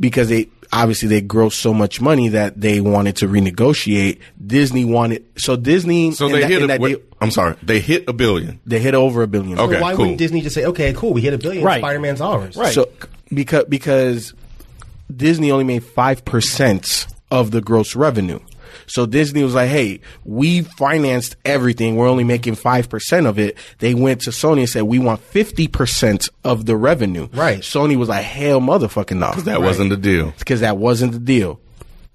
because 0.00 0.28
they 0.28 0.48
obviously 0.72 1.08
they 1.08 1.20
grossed 1.22 1.54
so 1.60 1.74
much 1.74 2.00
money 2.00 2.28
that 2.28 2.60
they 2.60 2.80
wanted 2.80 3.16
to 3.16 3.28
renegotiate. 3.28 4.18
Disney 4.44 4.84
wanted 4.84 5.24
so 5.38 5.56
Disney. 5.56 6.12
So 6.12 6.28
they 6.28 6.40
that- 6.40 6.50
hit. 6.50 6.62
A, 6.62 6.66
that 6.68 6.80
wait, 6.80 6.94
deal- 6.96 7.16
I'm 7.20 7.30
sorry. 7.30 7.56
They 7.62 7.78
hit 7.80 8.08
a 8.08 8.12
billion. 8.12 8.58
they 8.66 8.78
hit 8.78 8.94
over 8.94 9.22
a 9.22 9.26
billion. 9.28 9.58
Okay. 9.58 9.74
So 9.74 9.80
why 9.80 9.92
cool. 9.92 10.00
wouldn't 10.04 10.18
Disney 10.18 10.40
just 10.40 10.54
say, 10.54 10.64
okay, 10.64 10.92
cool, 10.94 11.12
we 11.12 11.20
hit 11.20 11.34
a 11.34 11.38
billion, 11.38 11.64
Right. 11.64 11.80
Spider 11.80 12.00
Man's 12.00 12.20
ours? 12.20 12.56
Right. 12.56 12.72
So 12.74 12.88
because 13.32 13.64
because 13.68 14.34
Disney 15.14 15.50
only 15.52 15.64
made 15.64 15.84
five 15.84 16.24
percent 16.24 17.06
of 17.30 17.50
the 17.50 17.60
gross 17.60 17.94
revenue. 17.94 18.40
So 18.86 19.06
Disney 19.06 19.42
was 19.42 19.54
like, 19.54 19.68
"Hey, 19.68 20.00
we 20.24 20.62
financed 20.62 21.36
everything. 21.44 21.96
We're 21.96 22.08
only 22.08 22.24
making 22.24 22.54
five 22.56 22.88
percent 22.88 23.26
of 23.26 23.38
it." 23.38 23.56
They 23.78 23.94
went 23.94 24.20
to 24.22 24.30
Sony 24.30 24.60
and 24.60 24.68
said, 24.68 24.82
"We 24.84 24.98
want 24.98 25.20
fifty 25.20 25.68
percent 25.68 26.28
of 26.44 26.66
the 26.66 26.76
revenue." 26.76 27.28
Right. 27.32 27.60
Sony 27.60 27.96
was 27.96 28.08
like, 28.08 28.24
"Hell, 28.24 28.60
motherfucking 28.60 29.18
no!" 29.18 29.30
Because 29.30 29.44
that 29.44 29.62
wasn't 29.62 29.90
the 29.90 29.96
deal. 29.96 30.32
because 30.38 30.60
that 30.60 30.76
wasn't 30.78 31.12
the 31.12 31.18
deal. 31.18 31.60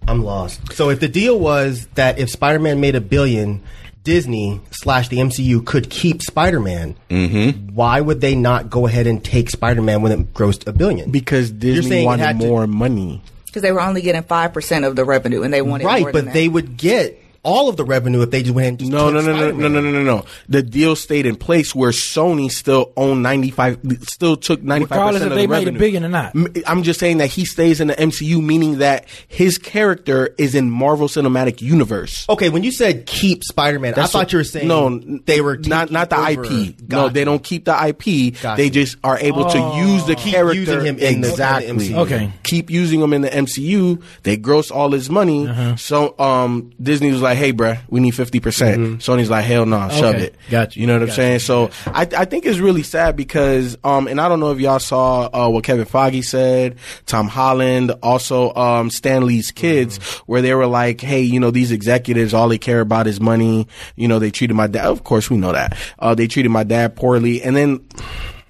I'm 0.07 0.23
lost. 0.23 0.73
So 0.73 0.89
if 0.89 0.99
the 0.99 1.07
deal 1.07 1.39
was 1.39 1.87
that 1.95 2.19
if 2.19 2.29
Spider 2.29 2.59
Man 2.59 2.79
made 2.79 2.95
a 2.95 3.01
billion, 3.01 3.61
Disney 4.03 4.61
slash 4.71 5.09
the 5.09 5.17
MCU 5.17 5.65
could 5.65 5.89
keep 5.89 6.21
Spider 6.21 6.59
Man, 6.61 6.95
Mm-hmm. 7.09 7.75
why 7.75 7.99
would 7.99 8.21
they 8.21 8.35
not 8.35 8.69
go 8.69 8.87
ahead 8.87 9.05
and 9.07 9.21
take 9.23 9.49
Spider 9.49 9.81
Man 9.81 10.01
when 10.01 10.11
it 10.13 10.33
grossed 10.33 10.65
a 10.65 10.71
billion? 10.71 11.11
Because 11.11 11.51
Disney 11.51 12.05
wanted 12.05 12.23
had 12.23 12.39
to- 12.39 12.47
more 12.47 12.67
money. 12.67 13.21
Because 13.57 13.69
they 13.69 13.71
were 13.71 13.81
only 13.81 14.03
getting 14.03 14.21
5% 14.21 14.87
of 14.87 14.95
the 14.95 15.03
revenue 15.03 15.41
and 15.41 15.51
they 15.51 15.63
wanted 15.63 15.85
right, 15.85 16.03
more 16.03 16.11
but 16.11 16.31
they 16.31 16.47
would 16.47 16.77
get 16.77 17.19
all 17.47 17.69
of 17.69 17.77
the 17.77 17.85
revenue 17.85 18.21
if 18.21 18.29
they 18.31 18.43
just 18.43 18.53
went 18.53 18.63
ahead 18.65 18.71
and 18.73 18.79
just 18.79 18.91
No, 18.91 19.09
no, 19.09 19.21
no, 19.21 19.31
no, 19.33 19.51
no, 19.51 19.67
no, 19.69 19.79
no, 19.79 19.91
no, 19.91 20.03
no. 20.03 20.25
The 20.49 20.61
deal 20.61 20.95
stayed 20.97 21.25
in 21.25 21.35
place 21.37 21.73
where 21.73 21.91
Sony 21.91 22.51
still 22.51 22.91
owned 22.97 23.23
ninety 23.23 23.51
five, 23.51 23.79
still 24.03 24.35
took 24.35 24.61
ninety 24.61 24.85
five 24.85 24.97
Regardless 24.97 25.23
percent 25.23 25.31
if 25.31 25.31
of 25.31 25.35
the 25.37 25.41
they 25.41 25.47
made 25.47 25.65
revenue. 25.65 25.77
it 25.77 25.79
billion 25.79 26.05
or 26.05 26.09
not. 26.09 26.35
M- 26.35 26.53
I'm 26.67 26.83
just 26.83 26.99
saying 26.99 27.19
that 27.19 27.27
he 27.27 27.45
stays 27.45 27.79
in 27.79 27.87
the 27.87 27.95
MCU, 27.95 28.43
meaning 28.43 28.79
that 28.79 29.05
his 29.27 29.57
character 29.57 30.35
is 30.37 30.55
in 30.55 30.69
Marvel 30.69 31.07
Cinematic 31.07 31.61
Universe. 31.61 32.25
Okay, 32.29 32.49
when 32.49 32.63
you 32.63 32.71
said 32.71 33.05
keep 33.05 33.43
Spider 33.45 33.79
Man, 33.79 33.93
I 33.93 33.95
That's 33.95 34.11
thought 34.11 34.19
what- 34.19 34.33
you 34.33 34.39
were 34.39 34.43
saying 34.43 34.67
no, 34.67 34.99
they 35.25 35.39
were 35.39 35.57
not 35.57 35.89
not 35.89 36.09
the 36.09 36.17
over. 36.17 36.43
IP. 36.43 36.51
No, 36.81 36.87
Gotcha. 36.87 37.13
they 37.13 37.23
don't 37.23 37.43
keep 37.43 37.63
the 37.65 37.71
IP. 37.87 38.31
Gotcha. 38.41 38.61
They 38.61 38.69
just 38.69 38.97
are 39.03 39.17
able 39.19 39.45
to 39.49 39.57
use 39.87 40.05
the 40.05 40.15
Keep 40.15 40.33
character 40.33 40.59
using 40.59 40.81
him 40.85 40.99
in 40.99 41.21
the- 41.21 41.29
exactly. 41.29 41.67
in 41.69 41.77
the 41.77 41.83
MCU. 41.93 41.97
Okay. 41.99 42.31
keep 42.43 42.69
using 42.69 42.99
him 43.01 43.13
in 43.13 43.21
the 43.21 43.29
MCU. 43.29 44.01
They 44.23 44.35
gross 44.37 44.69
all 44.71 44.91
his 44.91 45.09
money. 45.09 45.47
Uh-huh. 45.47 45.75
So 45.77 46.15
um, 46.19 46.71
Disney 46.81 47.11
was 47.11 47.21
like, 47.21 47.36
"Hey, 47.37 47.53
bruh, 47.53 47.77
we 47.89 47.99
need 47.99 48.11
fifty 48.11 48.39
percent." 48.39 48.99
Sony's 48.99 49.29
like, 49.29 49.45
"Hell 49.45 49.65
no, 49.65 49.87
shove 49.89 50.15
Okay. 50.15 50.25
it." 50.25 50.35
Gotcha. 50.49 50.79
You 50.79 50.87
know 50.87 50.93
what 50.93 51.03
I'm 51.03 51.11
saying? 51.15 51.39
So 51.39 51.69
I, 51.85 52.01
I 52.17 52.25
think 52.25 52.45
it's 52.45 52.59
really 52.59 52.83
sad 52.83 53.15
because 53.15 53.77
um, 53.83 54.07
and 54.07 54.19
I 54.19 54.27
don't 54.27 54.39
know 54.39 54.51
if 54.51 54.59
y'all 54.59 54.79
saw 54.79 55.29
uh, 55.31 55.49
what 55.49 55.63
Kevin 55.63 55.85
Feige 55.85 56.23
said, 56.23 56.77
Tom 57.05 57.27
Holland, 57.27 57.91
also 58.03 58.53
um, 58.55 58.89
Stan 58.89 59.25
Lee's 59.25 59.51
kids, 59.51 59.97
where 60.25 60.41
they 60.41 60.53
were 60.53 60.67
like, 60.67 60.99
"Hey, 61.01 61.21
you 61.21 61.39
know, 61.39 61.51
these 61.51 61.71
executives, 61.71 62.33
all 62.33 62.49
they 62.49 62.57
care 62.57 62.81
about 62.81 63.07
is 63.07 63.21
money. 63.21 63.67
You 63.95 64.07
know, 64.07 64.19
they 64.19 64.31
treated 64.31 64.55
my 64.55 64.67
dad. 64.67 64.85
Of 64.85 65.03
course, 65.03 65.29
we 65.29 65.37
know 65.37 65.51
that. 65.53 65.77
Uh, 65.99 66.15
they 66.15 66.27
treated 66.27 66.49
my 66.49 66.63
dad 66.63 66.95
poorly, 66.95 67.41
and 67.43 67.55
then." 67.55 67.85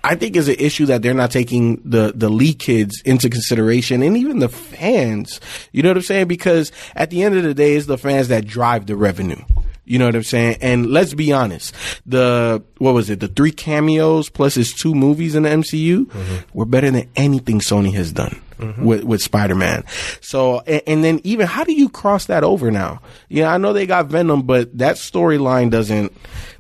I 0.08 0.16
think 0.16 0.36
is 0.38 0.48
an 0.48 0.56
issue 0.58 0.86
that 0.86 1.02
they're 1.02 1.14
not 1.14 1.32
taking 1.32 1.82
the 1.84 2.14
the 2.16 2.30
Lee 2.30 2.54
kids 2.54 3.02
into 3.04 3.30
consideration, 3.30 4.02
and 4.02 4.16
even 4.16 4.40
the 4.40 4.50
fans. 4.50 5.42
You 5.74 5.84
know 5.84 5.90
what 5.90 5.98
I'm 5.98 6.04
saying? 6.04 6.28
Because 6.28 6.72
at 6.96 7.10
the 7.10 7.24
end 7.24 7.36
of 7.36 7.44
the 7.44 7.54
day, 7.54 7.76
it's 7.76 7.88
the 7.88 7.98
fans 7.98 8.30
that 8.30 8.48
drive 8.48 8.86
the 8.86 8.96
revenue. 8.96 9.44
You 9.84 10.00
know 10.00 10.06
what 10.06 10.16
I'm 10.16 10.24
saying? 10.24 10.58
And 10.62 10.88
let's 10.88 11.14
be 11.14 11.32
honest, 11.32 11.74
the 12.06 12.64
what 12.78 12.94
was 12.94 13.10
it? 13.10 13.22
The 13.22 13.28
three 13.28 13.52
cameos 13.52 14.30
plus 14.30 14.56
his 14.56 14.74
two 14.74 14.94
movies 14.94 15.36
in 15.36 15.44
the 15.44 15.50
MCU 15.50 16.06
mm-hmm. 16.06 16.58
were 16.58 16.66
better 16.66 16.92
than 16.92 17.10
anything 17.16 17.60
Sony 17.60 17.94
has 17.94 18.12
done. 18.12 18.42
Mm-hmm. 18.58 18.86
With, 18.86 19.04
with 19.04 19.22
Spider-Man. 19.22 19.84
So, 20.20 20.62
and, 20.62 20.82
and 20.88 21.04
then 21.04 21.22
even, 21.24 21.46
how 21.46 21.64
do 21.64 21.74
you 21.74 21.90
cross 21.90 22.26
that 22.26 22.44
over 22.44 22.72
now? 22.72 23.04
Yeah, 23.30 23.54
I 23.54 23.60
know 23.60 23.72
they 23.72 23.86
got 23.86 24.08
Venom, 24.08 24.48
but 24.48 24.76
that 24.80 24.96
storyline 24.96 25.70
doesn't 25.70 26.12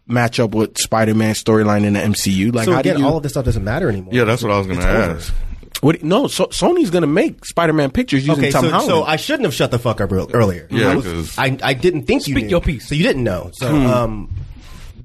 match 0.08 0.39
up 0.39 0.56
with 0.56 0.78
Spider 0.78 1.13
Man 1.13 1.34
storyline 1.36 1.84
in 1.86 1.93
the 1.93 2.00
MCU. 2.00 2.54
Like, 2.54 2.65
So 2.65 2.74
how 2.74 2.80
again, 2.80 3.00
you, 3.00 3.06
all 3.06 3.17
of 3.17 3.24
this 3.24 3.34
stuff 3.34 3.46
doesn't 3.46 3.63
matter 3.63 3.89
anymore. 3.89 4.13
Yeah, 4.13 4.24
that's 4.24 4.41
what 4.43 4.52
I 4.52 4.58
was 4.58 4.67
going 4.67 4.80
to 4.80 4.86
It's 4.86 5.04
over. 5.06 5.17
ask. 5.17 5.34
What, 5.82 6.02
no, 6.04 6.28
so, 6.28 6.46
Sony's 6.48 6.89
gonna 6.89 7.06
make 7.06 7.46
Spider-Man 7.46 7.91
pictures 7.91 8.26
using 8.26 8.43
Okay, 8.46 8.52
Tom 8.52 8.63
so, 8.63 8.70
Holland. 8.72 8.89
so 8.89 9.04
I 9.04 9.15
shouldn't 9.15 9.43
have 9.43 9.54
shut 9.54 9.70
the 9.70 9.78
fuck 9.78 10.02
up 10.02 10.12
ear- 10.12 10.26
earlier. 10.34 10.67
Yeah, 10.72 10.89
I, 10.89 10.96
was- 10.96 11.38
I, 11.38 11.56
I 11.62 11.74
didn't 11.76 12.04
think 12.08 12.28
you 12.28 12.34
Speak 12.34 12.46
knew. 12.46 12.50
your 12.52 12.62
piece. 12.62 12.88
So 12.88 12.96
you 12.96 13.04
didn't 13.04 13.24
know. 13.24 13.52
So 13.54 13.70
Hmm. 13.70 13.86
um, 13.86 14.34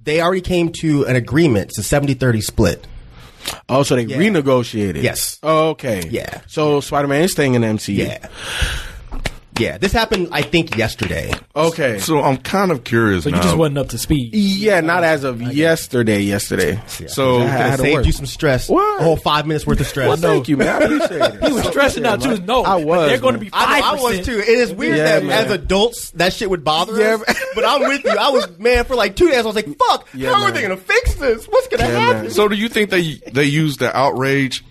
they 0.05 0.23
already 0.23 0.41
came 0.41 0.71
to 0.81 1.05
an 1.05 1.15
agreement. 1.17 1.73
It's 1.77 1.79
a 1.79 1.83
70-30 1.83 2.43
split. 2.43 2.87
oh, 3.69 3.83
so 3.83 3.97
they 3.97 4.05
Yeah. 4.05 4.17
renegotiated. 4.17 5.03
Yes. 5.03 5.39
Oh, 5.43 5.71
okay. 5.71 6.09
Yeah. 6.11 6.41
So 6.47 6.81
Spider-Man 6.81 7.23
is 7.23 7.33
staying 7.33 7.53
in 7.55 7.61
the 7.61 7.67
MCU. 7.69 8.07
Yeah. 8.07 8.29
Yeah, 9.59 9.77
this 9.77 9.93
happened, 9.93 10.29
I 10.33 10.41
think, 10.41 10.79
yesterday. 10.79 11.31
Okay. 11.55 11.99
So 11.99 12.23
I'm 12.23 12.39
kind 12.39 12.71
of 12.71 12.85
curious 12.85 13.25
So 13.25 13.31
now. 13.31 13.37
you 13.37 13.43
just 13.43 13.57
wasn't 13.57 13.77
up 13.79 13.91
to 13.91 13.99
speed. 13.99 14.35
yeah, 14.35 14.81
not 14.81 15.05
as 15.05 15.25
of 15.25 15.43
yesterday. 15.43 16.21
Yesterday. 16.23 16.81
so 17.07 17.41
I 17.41 17.47
had 17.47 17.77
to 17.77 17.83
saved 17.83 17.97
work. 17.99 18.07
you 18.07 18.13
some 18.13 18.25
stress. 18.25 18.69
What? 18.71 19.01
A 19.01 19.05
whole 19.05 19.17
five 19.19 19.47
minutes 19.47 19.67
worth 19.67 19.79
of 19.81 19.87
stress. 19.87 20.09
Well, 20.09 20.17
thank 20.17 20.49
you, 20.49 20.57
man. 20.57 20.69
I 20.69 20.85
appreciate 20.87 21.11
it. 21.35 21.45
He 21.45 21.53
was 21.53 21.67
stressing 21.67 22.07
out 22.07 22.23
too. 22.23 22.39
No, 22.41 22.63
I 22.63 22.77
was. 22.77 23.11
They're 23.11 23.19
going 23.21 23.35
to 23.35 23.41
be 23.41 23.51
I, 23.53 23.81
five 23.83 23.99
know, 23.99 24.07
I 24.07 24.11
was 24.17 24.27
too. 24.27 24.39
It 24.39 24.49
is 24.49 24.73
weird 24.73 24.97
Yeah, 24.97 25.21
that 25.21 25.25
man. 25.25 25.45
as 25.45 25.51
adults 25.53 26.11
that 26.13 26.33
shit 26.33 26.49
would 26.49 26.65
bother 26.65 26.99
Yeah, 26.99 27.19
us. 27.29 27.45
But 27.55 27.67
I'm 27.67 27.83
with 27.83 28.05
you. 28.05 28.11
I 28.11 28.31
was 28.31 28.59
man 28.59 28.87
for 28.87 28.95
like 28.97 29.17
two 29.17 29.29
days. 29.29 29.41
I 29.41 29.47
was 29.47 29.55
like, 29.55 29.69
"Fuck! 29.77 30.09
Yeah, 30.15 30.33
how 30.33 30.45
are 30.45 30.51
they 30.51 30.63
gonna 30.63 30.79
fix 30.79 31.15
this? 31.17 31.45
What's 31.45 31.69
gonna 31.69 31.83
Yeah, 31.93 31.99
happen?" 31.99 32.23
man. 32.23 32.31
So 32.31 32.49
do 32.49 32.55
you 32.55 32.71
think 32.71 32.89
they 32.89 33.17
they 33.31 33.45
use 33.45 33.77
the 33.77 33.95
outrage 33.95 34.65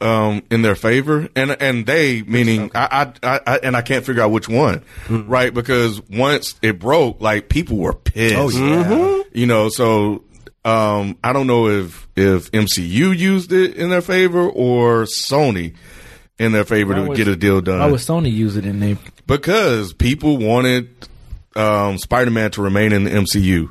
um, 0.00 0.42
in 0.50 0.62
their 0.62 0.74
favor? 0.74 1.28
And 1.36 1.50
and 1.60 1.86
they 1.86 2.22
meaning 2.22 2.70
I, 2.74 3.12
I, 3.22 3.34
I, 3.34 3.40
I 3.46 3.56
and 3.58 3.76
I 3.76 3.82
can't 3.82 4.04
figure 4.04 4.22
out 4.22 4.30
which 4.30 4.48
one, 4.48 4.82
right? 5.08 5.52
Because 5.52 6.00
once 6.08 6.54
it 6.62 6.78
broke, 6.78 7.20
like 7.20 7.48
people 7.48 7.76
were 7.78 7.94
pissed. 7.94 8.36
Oh, 8.36 8.48
yeah. 8.50 9.22
You 9.32 9.46
know, 9.46 9.68
so 9.68 10.24
um, 10.64 11.18
I 11.22 11.32
don't 11.32 11.46
know 11.46 11.68
if 11.68 12.08
if 12.16 12.50
MCU 12.52 13.16
used 13.16 13.52
it 13.52 13.74
in 13.76 13.90
their 13.90 14.02
favor 14.02 14.48
or 14.48 15.04
Sony 15.04 15.74
in 16.38 16.52
their 16.52 16.64
favor 16.64 16.92
Why 16.94 17.00
to 17.02 17.08
was- 17.10 17.16
get 17.16 17.28
a 17.28 17.36
deal 17.36 17.60
done. 17.60 17.80
Why 17.80 17.86
would 17.86 18.00
Sony 18.00 18.32
use 18.32 18.56
it 18.56 18.64
in 18.66 18.80
there? 18.80 18.96
because 19.26 19.92
people 19.92 20.38
wanted 20.38 20.88
um, 21.56 21.98
Spider-Man 21.98 22.50
to 22.52 22.62
remain 22.62 22.92
in 22.92 23.04
the 23.04 23.10
MCU. 23.10 23.68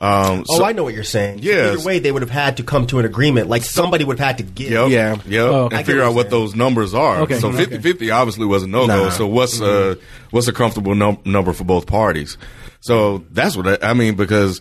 Um, 0.00 0.44
Oh, 0.48 0.62
I 0.62 0.72
know 0.72 0.84
what 0.84 0.94
you're 0.94 1.02
saying. 1.02 1.38
So 1.38 1.44
Yes. 1.44 1.74
Either 1.74 1.84
way, 1.86 1.98
they 1.98 2.12
would 2.12 2.22
have 2.22 2.30
had 2.30 2.58
to 2.58 2.62
come 2.62 2.86
to 2.88 3.00
an 3.00 3.04
agreement. 3.04 3.48
Like 3.48 3.64
somebody 3.64 4.04
would 4.04 4.18
have 4.18 4.26
had 4.28 4.38
to 4.38 4.44
give. 4.44 4.70
Yep. 4.70 4.90
Yeah. 4.90 5.16
Yep. 5.26 5.50
Oh, 5.50 5.68
and 5.72 5.84
figure 5.84 6.02
out 6.02 6.14
what 6.14 6.24
saying. 6.24 6.30
those 6.30 6.54
numbers 6.54 6.94
are. 6.94 7.22
Okay. 7.22 7.40
So 7.40 7.52
50 7.52 7.78
50 7.78 8.10
obviously 8.10 8.46
was 8.46 8.62
a 8.62 8.68
no 8.68 8.86
go. 8.86 9.04
Nah. 9.04 9.10
So 9.10 9.26
what's 9.26 9.60
uh 9.60 9.96
what's 10.30 10.46
a 10.46 10.52
comfortable 10.52 10.94
num- 10.94 11.18
number 11.24 11.52
for 11.52 11.64
both 11.64 11.86
parties? 11.86 12.38
So 12.80 13.24
that's 13.32 13.56
what 13.56 13.82
I, 13.82 13.90
I 13.90 13.94
mean 13.94 14.14
because 14.14 14.60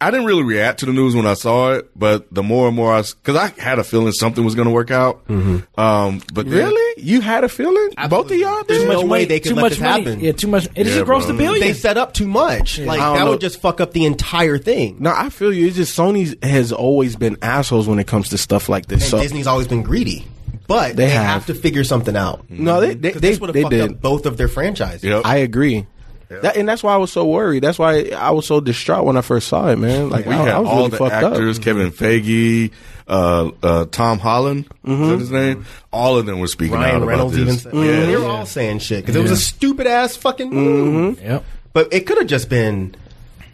I 0.00 0.12
didn't 0.12 0.26
really 0.26 0.44
react 0.44 0.78
to 0.80 0.86
the 0.86 0.92
news 0.92 1.16
when 1.16 1.26
I 1.26 1.34
saw 1.34 1.72
it, 1.72 1.90
but 1.96 2.32
the 2.32 2.42
more 2.44 2.68
and 2.68 2.76
more 2.76 2.92
I, 2.94 3.02
because 3.02 3.34
I 3.34 3.48
had 3.60 3.80
a 3.80 3.84
feeling 3.84 4.12
something 4.12 4.44
was 4.44 4.54
going 4.54 4.68
to 4.68 4.72
work 4.74 4.92
out. 4.92 5.28
Um, 5.28 6.22
but 6.32 6.48
then- 6.48 6.68
Really? 6.68 7.02
You 7.02 7.20
had 7.20 7.42
a 7.44 7.48
feeling? 7.48 7.90
Both 8.08 8.30
of 8.30 8.36
y'all 8.36 8.62
There's 8.64 8.80
did? 8.80 8.88
no 8.88 9.00
way 9.02 9.06
money- 9.06 9.24
they 9.26 9.40
could 9.40 9.50
too 9.50 9.54
let 9.56 9.62
much 9.62 9.70
this 9.72 9.80
money. 9.80 10.04
happen. 10.04 10.20
Yeah, 10.20 10.32
too 10.32 10.46
much. 10.48 10.66
It 10.66 10.70
Yeah, 10.78 10.84
just 10.84 10.98
grossed 11.04 11.26
bro. 11.26 11.34
a 11.34 11.38
billion. 11.38 11.66
They 11.66 11.72
set 11.74 11.96
up 11.96 12.12
too 12.14 12.26
much. 12.28 12.78
Like 12.78 12.98
that 13.00 13.24
know. 13.24 13.30
would 13.30 13.40
just 13.40 13.60
fuck 13.60 13.80
up 13.80 13.92
the 13.92 14.04
entire 14.04 14.58
thing. 14.58 14.96
No, 15.00 15.12
I 15.14 15.30
feel 15.30 15.52
you. 15.52 15.66
It's 15.68 15.76
just 15.76 15.96
Sony 15.98 16.42
has 16.44 16.72
always 16.72 17.16
been 17.16 17.36
assholes 17.42 17.86
when 17.88 17.98
it 17.98 18.06
comes 18.06 18.28
to 18.30 18.38
stuff 18.38 18.68
like 18.68 18.86
this. 18.86 19.02
And 19.02 19.10
So 19.10 19.20
Disney's 19.20 19.46
always 19.46 19.66
been 19.68 19.82
greedy. 19.82 20.26
But 20.66 20.96
They 20.96 21.06
they, 21.06 21.10
have. 21.10 21.24
have. 21.24 21.46
to 21.46 21.54
figure 21.54 21.82
something 21.82 22.14
out. 22.16 22.44
no, 22.50 22.80
they 22.80 22.94
they 22.94 23.12
'Cause 23.12 23.20
they, 23.22 23.30
this 23.30 23.40
would 23.40 23.48
have 23.48 23.54
they 23.54 23.62
fucked 23.62 23.70
did. 23.72 23.90
up 23.92 24.00
both 24.02 24.26
of 24.26 24.36
their 24.36 24.48
franchises. 24.48 25.02
Yep. 25.02 25.22
I 25.24 25.36
agree. 25.38 25.86
That, 26.28 26.56
and 26.56 26.68
that's 26.68 26.82
why 26.82 26.92
I 26.92 26.98
was 26.98 27.10
so 27.10 27.26
worried. 27.26 27.62
That's 27.62 27.78
why 27.78 28.10
I 28.16 28.30
was 28.32 28.46
so 28.46 28.60
distraught 28.60 29.04
when 29.06 29.16
I 29.16 29.22
first 29.22 29.48
saw 29.48 29.68
it, 29.68 29.76
man. 29.76 30.10
Like 30.10 30.26
we 30.26 30.34
I, 30.34 30.36
had 30.36 30.48
I 30.48 30.58
was 30.58 30.68
all 30.68 30.76
really 30.78 30.90
the 30.90 30.96
fucked 30.98 31.12
actors, 31.12 31.58
up. 31.58 31.64
Kevin 31.64 31.90
Feige, 31.90 32.70
uh, 33.08 33.50
uh, 33.62 33.84
Tom 33.86 34.18
Holland, 34.18 34.66
is 34.84 34.98
that 35.08 35.18
his 35.20 35.30
name? 35.30 35.64
All 35.92 36.18
of 36.18 36.26
them 36.26 36.38
were 36.38 36.46
speaking 36.46 36.76
out 36.76 36.80
Ryan 36.82 36.96
about 36.96 37.08
Reynolds 37.08 37.34
this. 37.36 37.42
even 37.42 37.58
said, 37.58 37.74
Yeah. 37.74 38.06
they 38.06 38.16
were 38.16 38.26
all 38.26 38.44
saying 38.46 38.80
shit 38.80 39.00
because 39.04 39.16
it 39.16 39.22
was 39.22 39.30
a 39.30 39.36
stupid 39.36 39.86
ass 39.86 40.16
fucking 40.16 40.50
move. 40.50 41.20
Yep. 41.22 41.44
But 41.72 41.92
it 41.94 42.06
could 42.06 42.18
have 42.18 42.26
just 42.26 42.50
been, 42.50 42.94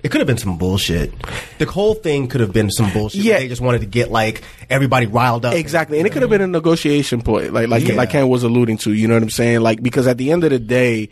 it 0.03 0.11
could 0.11 0.21
have 0.21 0.27
been 0.27 0.39
some 0.39 0.59
bullshit. 0.59 1.13
The 1.59 1.67
whole 1.67 1.95
thing 1.95 2.27
could 2.27 2.41
have 2.41 2.53
been 2.53 2.71
some 2.71 2.93
bullshit. 2.93 3.21
Yeah. 3.23 3.35
Yeah, 3.35 3.39
they 3.41 3.49
just 3.49 3.61
wanted 3.63 3.81
to 3.83 3.87
get 3.87 4.11
like 4.11 4.43
everybody 4.71 5.07
riled 5.07 5.45
up. 5.45 5.55
Exactly, 5.55 5.99
and 5.99 6.07
it 6.07 6.11
could 6.13 6.23
have 6.23 6.31
been 6.31 6.41
a 6.41 6.47
negotiation 6.47 7.23
point, 7.23 7.53
like 7.53 7.69
like 7.69 7.87
Yeah. 7.87 7.95
like 7.95 8.11
Ken 8.11 8.29
was 8.29 8.43
alluding 8.43 8.79
to. 8.79 8.93
You 8.93 9.09
know 9.09 9.15
what 9.15 9.23
I'm 9.23 9.31
saying? 9.31 9.61
Like 9.61 9.83
because 9.83 10.07
at 10.07 10.19
the 10.19 10.31
end 10.33 10.45
of 10.45 10.51
the 10.51 10.59
day, 10.59 11.09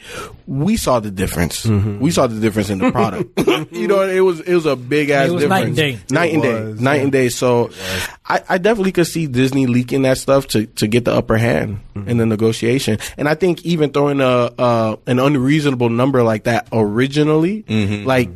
we 0.47 0.77
saw 0.77 1.01
the 1.01 1.11
difference. 1.11 1.65
We 1.65 2.11
saw 2.11 2.27
the 2.27 2.41
difference 2.41 2.71
in 2.71 2.79
the 2.79 2.91
product. 2.93 3.38
you 3.73 3.88
know, 3.88 4.03
it 4.03 4.21
was 4.21 4.41
it 4.41 4.55
was 4.55 4.67
a 4.67 4.77
big 4.77 5.11
ass 5.11 5.31
difference. 5.31 5.49
night 5.49 5.67
and 5.67 5.77
day. 5.77 5.99
night 6.11 6.35
and 6.35 6.45
It 6.45 6.49
day, 6.49 6.65
was, 6.65 6.81
night 6.81 7.03
and 7.03 7.12
day. 7.12 7.29
So, 7.29 7.71
I, 8.27 8.43
I 8.49 8.59
definitely 8.59 8.93
could 8.93 9.07
see 9.07 9.27
Disney 9.27 9.67
leaking 9.67 10.03
that 10.03 10.19
stuff 10.19 10.47
to 10.49 10.67
to 10.67 10.87
get 10.87 11.05
the 11.05 11.12
upper 11.12 11.37
hand 11.37 11.81
in 12.07 12.17
the 12.19 12.27
negotiation. 12.27 12.99
And 13.17 13.29
I 13.29 13.35
think 13.35 13.65
even 13.65 13.91
throwing 13.93 14.21
a 14.21 14.25
uh, 14.59 14.97
an 15.07 15.19
unreasonable 15.19 15.88
number 15.91 16.23
like 16.23 16.45
that 16.45 16.69
originally, 16.73 17.65
like 18.05 18.31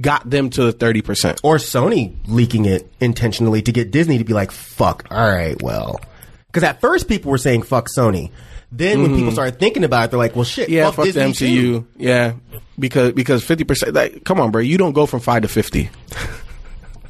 got 0.00 0.28
them 0.28 0.50
to 0.50 0.64
the 0.64 0.72
thirty 0.72 1.02
percent. 1.02 1.40
Or 1.42 1.56
Sony 1.56 2.14
leaking 2.26 2.64
it 2.64 2.90
intentionally 3.00 3.62
to 3.62 3.72
get 3.72 3.90
Disney 3.90 4.18
to 4.18 4.24
be 4.24 4.32
like, 4.32 4.50
fuck, 4.54 5.06
all 5.10 5.28
right, 5.28 5.60
well. 5.62 6.00
Because 6.46 6.62
at 6.62 6.80
first 6.80 7.08
people 7.08 7.30
were 7.30 7.38
saying 7.38 7.62
fuck 7.62 7.88
Sony. 7.96 8.30
Then 8.72 9.02
when 9.02 9.14
people 9.14 9.30
started 9.30 9.58
thinking 9.60 9.84
about 9.84 10.06
it, 10.06 10.10
they're 10.10 10.18
like, 10.18 10.34
well, 10.34 10.44
shit, 10.44 10.64
Mm-hmm. 10.68 10.74
Yeah, 10.74 10.84
fuck, 10.86 10.94
fuck, 10.96 11.04
the 11.06 11.12
Disney 11.12 11.32
MCU. 11.48 11.60
too. 11.60 11.86
Yeah, 11.96 12.32
because 12.78 13.12
because 13.12 13.44
fifty 13.44 13.62
percent. 13.64 13.94
Like, 13.94 14.24
come 14.24 14.40
on, 14.40 14.50
bro, 14.50 14.60
you 14.62 14.78
don't 14.78 14.92
go 14.94 15.06
from 15.06 15.20
five 15.20 15.42
to 15.42 15.48
fifty. 15.48 15.90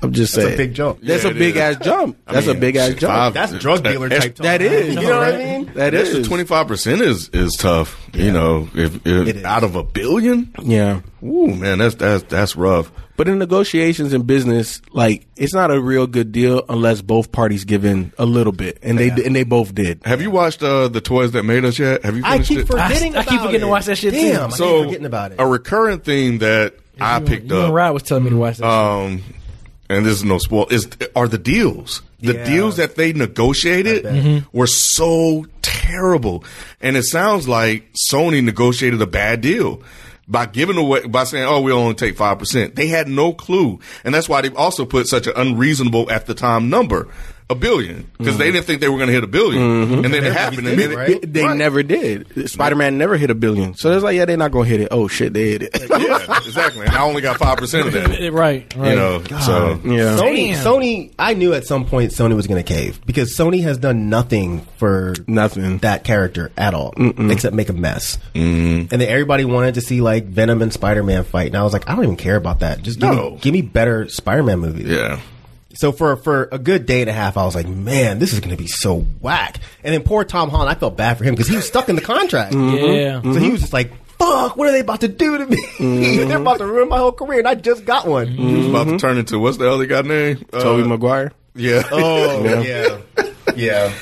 I'm 0.02 0.12
just 0.12 0.34
That's 0.34 0.46
saying. 0.48 0.48
That's 0.48 0.60
a 0.60 0.66
big 0.66 0.74
jump. 0.74 1.00
That's 1.00 1.24
Yeah, 1.24 1.30
a 1.30 1.34
big 1.34 1.56
is. 1.56 1.62
ass 1.62 1.76
jump. 1.84 2.18
I 2.26 2.32
That's 2.34 2.46
a 2.48 2.54
big 2.54 2.76
ass 2.76 2.88
jump. 2.94 3.14
five- 3.14 3.32
That's 3.32 3.52
drug 3.54 3.82
dealer 3.84 4.08
That's- 4.10 4.24
type 4.26 4.34
talk. 4.34 4.44
that 4.44 4.60
is. 4.60 4.94
You 4.94 5.00
You 5.00 5.06
know 5.06 5.12
know 5.14 5.18
what 5.20 5.34
I 5.34 5.38
mean? 5.38 5.70
That's 5.72 5.96
is. 5.96 6.28
twenty 6.28 6.44
five 6.44 6.68
percent 6.68 7.00
is 7.00 7.30
is 7.30 7.54
tough. 7.54 7.98
You 8.12 8.30
know, 8.30 8.68
if, 8.74 8.96
if 9.06 9.28
It 9.28 9.36
is. 9.36 9.44
out 9.44 9.64
of 9.64 9.76
a 9.76 9.82
billion, 9.82 10.52
Yeah. 10.62 11.00
ooh 11.22 11.46
man, 11.54 11.78
that's 11.78 11.94
that's 11.94 12.22
that's 12.24 12.54
rough. 12.56 12.92
But 13.16 13.28
in 13.28 13.38
negotiations 13.38 14.12
in 14.12 14.22
business, 14.22 14.82
like 14.92 15.26
it's 15.36 15.54
not 15.54 15.70
a 15.70 15.80
real 15.80 16.08
good 16.08 16.32
deal 16.32 16.64
unless 16.68 17.00
both 17.00 17.30
parties 17.30 17.64
give 17.64 17.84
in 17.84 18.12
a 18.18 18.26
little 18.26 18.52
bit, 18.52 18.78
and 18.82 18.98
they 18.98 19.08
and 19.10 19.36
they 19.36 19.44
both 19.44 19.72
did. 19.72 20.00
Have 20.04 20.20
you 20.20 20.32
watched 20.32 20.62
uh, 20.64 20.88
the 20.88 21.00
toys 21.00 21.30
that 21.32 21.44
made 21.44 21.64
us 21.64 21.78
yet? 21.78 22.04
Have 22.04 22.16
you? 22.16 22.22
I 22.24 22.40
keep 22.40 22.58
it? 22.60 22.66
forgetting 22.66 23.14
I 23.16 23.20
about 23.20 23.30
keep 23.30 23.40
forgetting 23.40 23.60
to 23.60 23.68
watch 23.68 23.84
that 23.86 23.98
shit, 23.98 24.14
too. 24.14 24.20
Damn, 24.32 24.46
I 24.46 24.56
so 24.56 24.82
forgetting 24.84 25.06
about 25.06 25.30
it. 25.32 25.36
a 25.38 25.46
recurrent 25.46 26.04
theme 26.04 26.38
that 26.38 26.74
I 27.00 27.18
You- 27.20 27.24
picked 27.26 27.46
you 27.50 27.56
and 27.56 27.66
up. 27.66 27.72
Rod 27.72 27.92
was 27.94 28.02
telling 28.02 28.24
me 28.24 28.30
to 28.30 28.36
watch 28.36 28.56
that. 28.58 28.66
um, 28.68 29.22
and 29.88 30.04
this 30.04 30.14
is 30.14 30.24
no 30.24 30.38
spoil, 30.38 30.66
is 30.70 30.88
are 31.14 31.28
the 31.28 31.38
deals. 31.38 32.02
The 32.20 32.34
Yeah. 32.34 32.44
deals 32.46 32.78
that 32.78 32.96
they 32.96 33.12
negotiated 33.12 34.44
were 34.52 34.66
so 34.66 35.46
terrible. 35.62 36.42
And 36.80 36.96
it 36.96 37.04
sounds 37.04 37.46
like 37.46 37.92
Sony 38.10 38.42
negotiated 38.42 39.00
a 39.02 39.06
bad 39.06 39.40
deal 39.40 39.82
by 40.26 40.46
giving 40.46 40.76
away, 40.76 41.06
by 41.06 41.24
saying, 41.24 41.46
oh, 41.46 41.60
we 41.60 41.72
only 41.72 41.94
take 41.94 42.16
5%. 42.16 42.74
They 42.74 42.88
had 42.88 43.08
no 43.08 43.32
clue. 43.32 43.78
And 44.04 44.14
that's 44.14 44.28
why 44.28 44.40
they 44.40 44.50
also 44.50 44.84
put 44.84 45.06
such 45.06 45.26
an 45.26 45.34
unreasonable 45.36 46.10
at 46.10 46.26
the 46.26 46.34
time 46.34 46.70
number. 46.70 47.08
A 47.50 47.54
billion, 47.54 48.10
because 48.16 48.38
they 48.38 48.50
didn't 48.50 48.64
think 48.64 48.80
they 48.80 48.88
were 48.88 48.96
going 48.96 49.08
to 49.08 49.12
hit 49.12 49.22
a 49.22 49.26
1000000000 49.26 50.04
and 50.06 50.14
then 50.14 50.24
it 50.24 50.32
happened. 50.32 50.66
And 50.66 50.78
then 50.78 50.92
it- 50.92 50.96
right? 50.96 51.20
They 51.32 51.46
never 51.54 51.82
did. 51.82 52.48
Spider 52.48 52.74
Man 52.74 52.96
never 52.96 53.18
hit 53.18 53.28
a 53.30 53.34
billion, 53.34 53.74
so 53.74 53.92
it's 53.92 54.02
like, 54.02 54.16
yeah, 54.16 54.24
they're 54.24 54.38
not 54.38 54.50
gonna 54.50 54.64
hit 54.64 54.80
it. 54.80 54.88
Oh 54.90 55.08
shit, 55.08 55.34
they 55.34 55.50
hit 55.50 55.62
it. 55.64 55.70
yeah, 55.90 56.38
exactly. 56.38 56.86
And 56.86 56.94
I 56.96 57.02
only 57.02 57.20
got 57.20 57.36
five 57.38 57.58
percent 57.58 57.86
of 57.88 57.92
that. 57.92 58.08
right, 58.32 58.74
right. 58.74 58.90
You 58.90 58.96
know, 58.96 59.22
so 59.42 59.78
yeah. 59.84 60.16
Sony, 60.16 60.54
Damn. 60.54 60.64
Sony. 60.64 61.14
I 61.18 61.34
knew 61.34 61.52
at 61.52 61.66
some 61.66 61.84
point 61.84 62.12
Sony 62.12 62.34
was 62.34 62.46
going 62.46 62.64
to 62.64 62.66
cave 62.72 62.98
because 63.04 63.36
Sony 63.36 63.62
has 63.62 63.76
done 63.76 64.08
nothing 64.08 64.60
for 64.78 65.14
Nothing. 65.26 65.78
that 65.78 66.02
character 66.04 66.50
at 66.56 66.72
all, 66.72 66.94
except 66.96 67.54
make 67.54 67.68
a 67.68 67.74
mess. 67.74 68.16
Mm-hmm. 68.34 68.78
And 68.90 69.02
then 69.02 69.02
everybody 69.02 69.44
wanted 69.44 69.74
to 69.74 69.82
see 69.82 70.00
like 70.00 70.24
Venom 70.24 70.62
and 70.62 70.72
Spider 70.72 71.02
Man 71.02 71.24
fight, 71.24 71.48
and 71.48 71.56
I 71.56 71.62
was 71.62 71.74
like, 71.74 71.90
I 71.90 71.94
don't 71.94 72.04
even 72.04 72.16
care 72.16 72.36
about 72.36 72.60
that. 72.60 72.80
Just 72.80 72.98
give, 73.00 73.10
No. 73.10 73.32
me, 73.32 73.38
give 73.42 73.52
me 73.52 73.60
better 73.60 74.08
Spider 74.08 74.42
Man 74.42 74.60
movies. 74.60 74.86
yeah. 74.88 75.20
So 75.74 75.92
for 75.92 76.16
for 76.16 76.48
a 76.52 76.58
good 76.58 76.86
day 76.86 77.00
and 77.00 77.10
a 77.10 77.12
half, 77.12 77.36
I 77.36 77.44
was 77.44 77.54
like, 77.54 77.66
man, 77.68 78.18
this 78.18 78.32
is 78.32 78.40
going 78.40 78.50
to 78.50 78.56
be 78.56 78.66
so 78.68 79.00
whack. 79.20 79.58
And 79.82 79.92
then 79.92 80.02
poor 80.02 80.24
Tom 80.24 80.48
Holland, 80.50 80.70
I 80.70 80.74
felt 80.74 80.96
bad 80.96 81.18
for 81.18 81.24
him 81.24 81.34
because 81.34 81.48
he 81.48 81.56
was 81.56 81.66
stuck 81.66 81.88
in 81.88 81.96
the 81.96 82.02
contract. 82.02 82.54
Yeah. 82.54 83.20
So 83.22 83.34
he 83.34 83.50
was 83.50 83.60
just 83.60 83.72
like, 83.72 83.92
fuck, 84.18 84.56
what 84.56 84.68
are 84.68 84.72
they 84.72 84.80
about 84.80 85.00
to 85.00 85.08
do 85.08 85.38
to 85.38 85.46
me? 85.46 85.66
They're 86.26 86.38
about 86.40 86.58
to 86.58 86.66
ruin 86.66 86.88
my 86.88 86.98
whole 86.98 87.12
career, 87.12 87.40
and 87.40 87.48
I 87.48 87.54
just 87.56 87.84
got 87.84 88.06
one. 88.06 88.28
He 88.28 88.54
was 88.56 88.66
about 88.68 88.84
to 88.84 88.98
turn 88.98 89.18
into 89.18 89.38
what's 89.38 89.56
the 89.58 89.70
other 89.70 89.86
guy 89.86 90.02
name? 90.02 90.44
Uh, 90.52 90.60
Tobey 90.62 90.88
Maguire. 90.88 91.32
Yeah. 91.56 91.82
Oh, 91.90 92.44
yeah. 92.62 92.98
Yeah. 93.56 93.92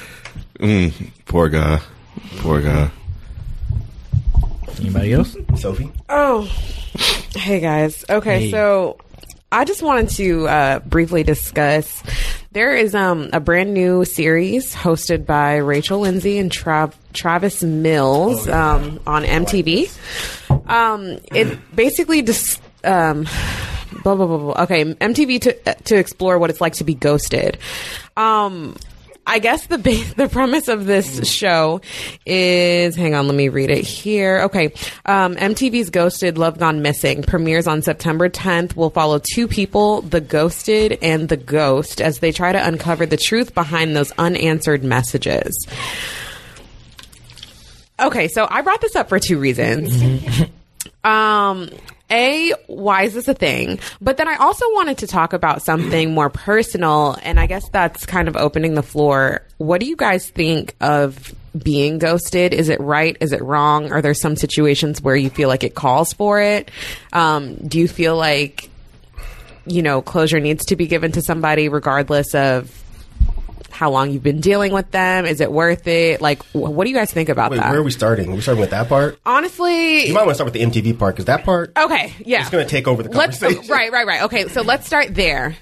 Mm, 0.59 1.11
poor 1.27 1.49
guy. 1.49 1.81
Poor 2.39 2.61
guy. 2.61 2.91
Anybody 4.79 5.13
else? 5.13 5.37
Sophie? 5.57 5.91
Oh, 6.09 6.43
hey 7.37 7.61
guys. 7.61 8.05
Okay, 8.11 8.41
Hey. 8.45 8.51
so 8.51 8.99
I 9.53 9.67
just 9.67 9.83
wanted 9.83 10.09
to 10.17 10.49
uh, 10.49 10.79
briefly 10.81 11.23
discuss. 11.25 12.03
There 12.53 12.75
is 12.75 12.95
um, 12.95 13.29
a 13.35 13.41
brand 13.41 13.75
new 13.75 14.07
series 14.07 14.75
hosted 14.75 15.27
by 15.27 15.57
Rachel 15.57 16.01
Lindsay 16.01 16.39
and 16.39 16.51
Trav- 16.51 16.95
Travis 17.13 17.63
Mills 17.63 18.49
um, 18.49 18.99
on 19.07 19.25
MTV. 19.25 19.91
Um, 20.69 21.19
it 21.33 21.59
basically 21.77 22.23
just. 22.23 22.61
Um, 22.83 23.29
blah 24.03 24.15
blah 24.17 24.27
blah 24.27 24.39
blah. 24.39 24.63
Okay, 24.65 24.85
MTV 24.85 25.41
to 25.43 25.75
to 25.85 25.97
explore 25.97 26.39
what 26.39 26.51
it's 26.51 26.61
like 26.61 26.73
to 26.75 26.85
be 26.85 26.95
ghosted. 26.95 27.59
Um, 28.17 28.75
I 29.27 29.39
guess 29.39 29.67
the 29.67 29.77
the 30.17 30.29
premise 30.29 30.69
of 30.69 30.87
this 30.87 31.29
show 31.29 31.81
is 32.27 32.97
hang 32.97 33.15
on, 33.15 33.27
let 33.27 33.37
me 33.37 33.49
read 33.49 33.71
it 33.71 33.85
here. 33.85 34.41
Okay, 34.45 34.73
um, 35.07 35.37
MTV's 35.37 35.91
Ghosted 35.91 36.39
Love 36.39 36.59
Gone 36.59 36.83
Missing 36.83 37.23
premieres 37.23 37.67
on 37.67 37.83
September 37.83 38.29
10th. 38.29 38.77
We'll 38.77 38.91
follow 38.91 39.21
two 39.21 39.49
people, 39.49 40.03
the 40.03 40.21
ghosted 40.21 40.99
and 41.03 41.29
the 41.29 41.37
ghost, 41.37 42.01
as 42.01 42.19
they 42.19 42.33
try 42.33 42.53
to 42.53 42.67
uncover 42.67 43.07
the 43.07 43.17
truth 43.17 43.55
behind 43.55 43.97
those 43.97 44.13
unanswered 44.13 44.85
messages. 44.85 45.67
Okay, 48.01 48.29
so 48.29 48.47
I 48.51 48.63
brought 48.63 48.81
this 48.81 48.97
up 48.97 49.09
for 49.09 49.21
two 49.21 49.39
reasons. 49.39 50.49
Um, 51.05 51.69
a, 52.13 52.53
why 52.67 53.05
is 53.05 53.15
this 53.15 53.27
a 53.27 53.35
thing? 53.35 53.81
But 54.01 54.19
then 54.19 54.29
I 54.29 54.37
also 54.37 54.67
wanted 54.75 54.99
to 54.99 55.07
talk 55.07 55.33
about 55.33 55.63
something 55.63 56.13
more 56.13 56.31
personal, 56.31 57.17
and 57.23 57.41
I 57.41 57.47
guess 57.47 57.69
that's 57.71 58.07
kind 58.07 58.29
of 58.29 58.37
opening 58.37 58.75
the 58.75 58.83
floor. 58.83 59.43
What 59.57 59.81
do 59.81 59.87
you 59.87 59.97
guys 59.97 60.29
think 60.29 60.77
of 60.81 61.35
being 61.57 61.99
ghosted? 61.99 62.55
Is 62.55 62.69
it 62.69 62.81
right? 62.81 63.17
Is 63.21 63.33
it 63.33 63.43
wrong? 63.43 63.93
Are 63.93 64.03
there 64.03 64.15
some 64.15 64.37
situations 64.37 65.01
where 65.03 65.17
you 65.17 65.31
feel 65.31 65.49
like 65.49 65.65
it 65.65 65.75
calls 65.75 66.13
for 66.13 66.41
it? 66.41 66.71
Um, 67.13 67.57
do 67.57 67.79
you 67.79 67.89
feel 67.89 68.17
like, 68.17 68.69
you 69.67 69.83
know, 69.83 70.03
closure 70.03 70.41
needs 70.41 70.67
to 70.67 70.77
be 70.77 70.87
given 70.87 71.13
to 71.13 71.23
somebody 71.23 71.69
regardless 71.69 72.35
of 72.35 72.82
how 73.73 73.91
long 73.91 74.11
you've 74.11 74.23
been 74.23 74.41
dealing 74.41 74.73
with 74.73 74.91
them? 74.93 75.25
Is 75.27 75.41
it 75.41 75.51
worth 75.51 75.87
it? 75.89 76.21
Like, 76.21 76.43
wh- 76.53 76.57
what 76.57 76.85
do 76.85 76.91
you 76.91 76.97
guys 76.97 77.11
think 77.13 77.29
about 77.29 77.51
Wait, 77.51 77.57
that? 77.59 77.71
where 77.71 77.81
are 77.81 77.83
we 77.83 77.91
starting? 77.91 78.31
Are 78.31 78.35
we 78.35 78.41
starting 78.41 78.61
with 78.61 78.71
that 78.71 78.89
part? 78.89 79.19
Honestly, 79.27 80.07
You 80.07 80.15
might 80.15 80.21
want 80.21 80.31
to 80.31 80.35
start 80.37 80.53
with 80.53 80.55
the 80.55 80.61
MTV 80.63 80.99
part 80.99 81.15
because 81.17 81.25
that 81.25 81.45
part. 81.45 81.73
Okay, 81.77 82.13
yeah. 82.25 82.43
It's 82.43 82.51
gonna 82.51 82.65
take 82.67 82.87
over 82.87 83.03
the 83.03 83.09
Let's- 83.11 83.39
conversation. 83.41 83.71
right, 83.73 83.91
right, 83.91 84.07
right. 84.07 84.23
Okay, 84.23 84.49
so 84.49 84.63
let's 84.63 84.87
start 84.87 85.15
there. 85.15 85.57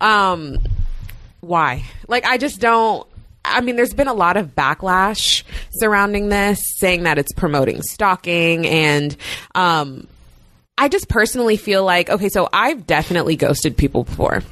Um, 0.00 0.58
why? 1.40 1.84
Like, 2.08 2.24
I 2.26 2.36
just 2.38 2.60
don't. 2.60 3.06
I 3.44 3.60
mean, 3.60 3.74
there's 3.76 3.94
been 3.94 4.06
a 4.08 4.14
lot 4.14 4.36
of 4.36 4.54
backlash 4.54 5.42
surrounding 5.72 6.28
this, 6.28 6.60
saying 6.78 7.02
that 7.04 7.18
it's 7.18 7.32
promoting 7.32 7.82
stalking, 7.82 8.66
and 8.66 9.16
um, 9.56 10.06
I 10.78 10.88
just 10.88 11.08
personally 11.08 11.56
feel 11.56 11.84
like 11.84 12.08
okay, 12.10 12.28
so 12.28 12.48
I've 12.52 12.86
definitely 12.86 13.34
ghosted 13.36 13.76
people 13.76 14.04
before. 14.04 14.42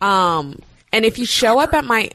Um, 0.00 0.58
and 0.92 1.04
if 1.04 1.18
you 1.18 1.26
show 1.26 1.58
up 1.58 1.74
at 1.74 1.84
my 1.84 2.10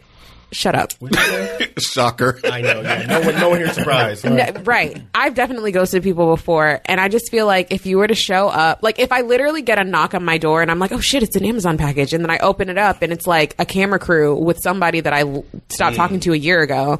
shut 0.53 0.75
up. 0.75 0.93
Shocker. 1.79 2.39
I 2.43 2.61
know. 2.61 2.81
Yeah. 2.81 3.05
No 3.05 3.21
one, 3.21 3.35
no 3.39 3.49
one 3.49 3.57
here 3.59 3.67
is 3.67 3.73
surprised. 3.75 4.23
No, 4.25 4.51
right. 4.63 5.01
I've 5.13 5.35
definitely 5.35 5.71
ghosted 5.71 6.03
people 6.03 6.27
before, 6.35 6.81
and 6.85 7.01
I 7.01 7.09
just 7.09 7.29
feel 7.31 7.45
like 7.45 7.71
if 7.71 7.85
you 7.85 7.97
were 7.97 8.07
to 8.07 8.15
show 8.15 8.47
up, 8.47 8.83
like 8.83 8.99
if 8.99 9.11
I 9.11 9.21
literally 9.21 9.61
get 9.61 9.79
a 9.79 9.83
knock 9.83 10.13
on 10.13 10.23
my 10.23 10.37
door 10.37 10.61
and 10.61 10.71
I'm 10.71 10.79
like, 10.79 10.91
oh 10.91 10.99
shit, 10.99 11.23
it's 11.23 11.35
an 11.35 11.45
Amazon 11.45 11.77
package, 11.77 12.13
and 12.13 12.23
then 12.23 12.31
I 12.31 12.37
open 12.37 12.69
it 12.69 12.77
up 12.77 13.01
and 13.01 13.11
it's 13.11 13.27
like 13.27 13.55
a 13.59 13.65
camera 13.65 13.99
crew 13.99 14.35
with 14.35 14.59
somebody 14.61 15.01
that 15.01 15.13
I 15.13 15.43
stopped 15.69 15.95
talking 15.95 16.19
to 16.21 16.33
a 16.33 16.37
year 16.37 16.61
ago. 16.61 16.99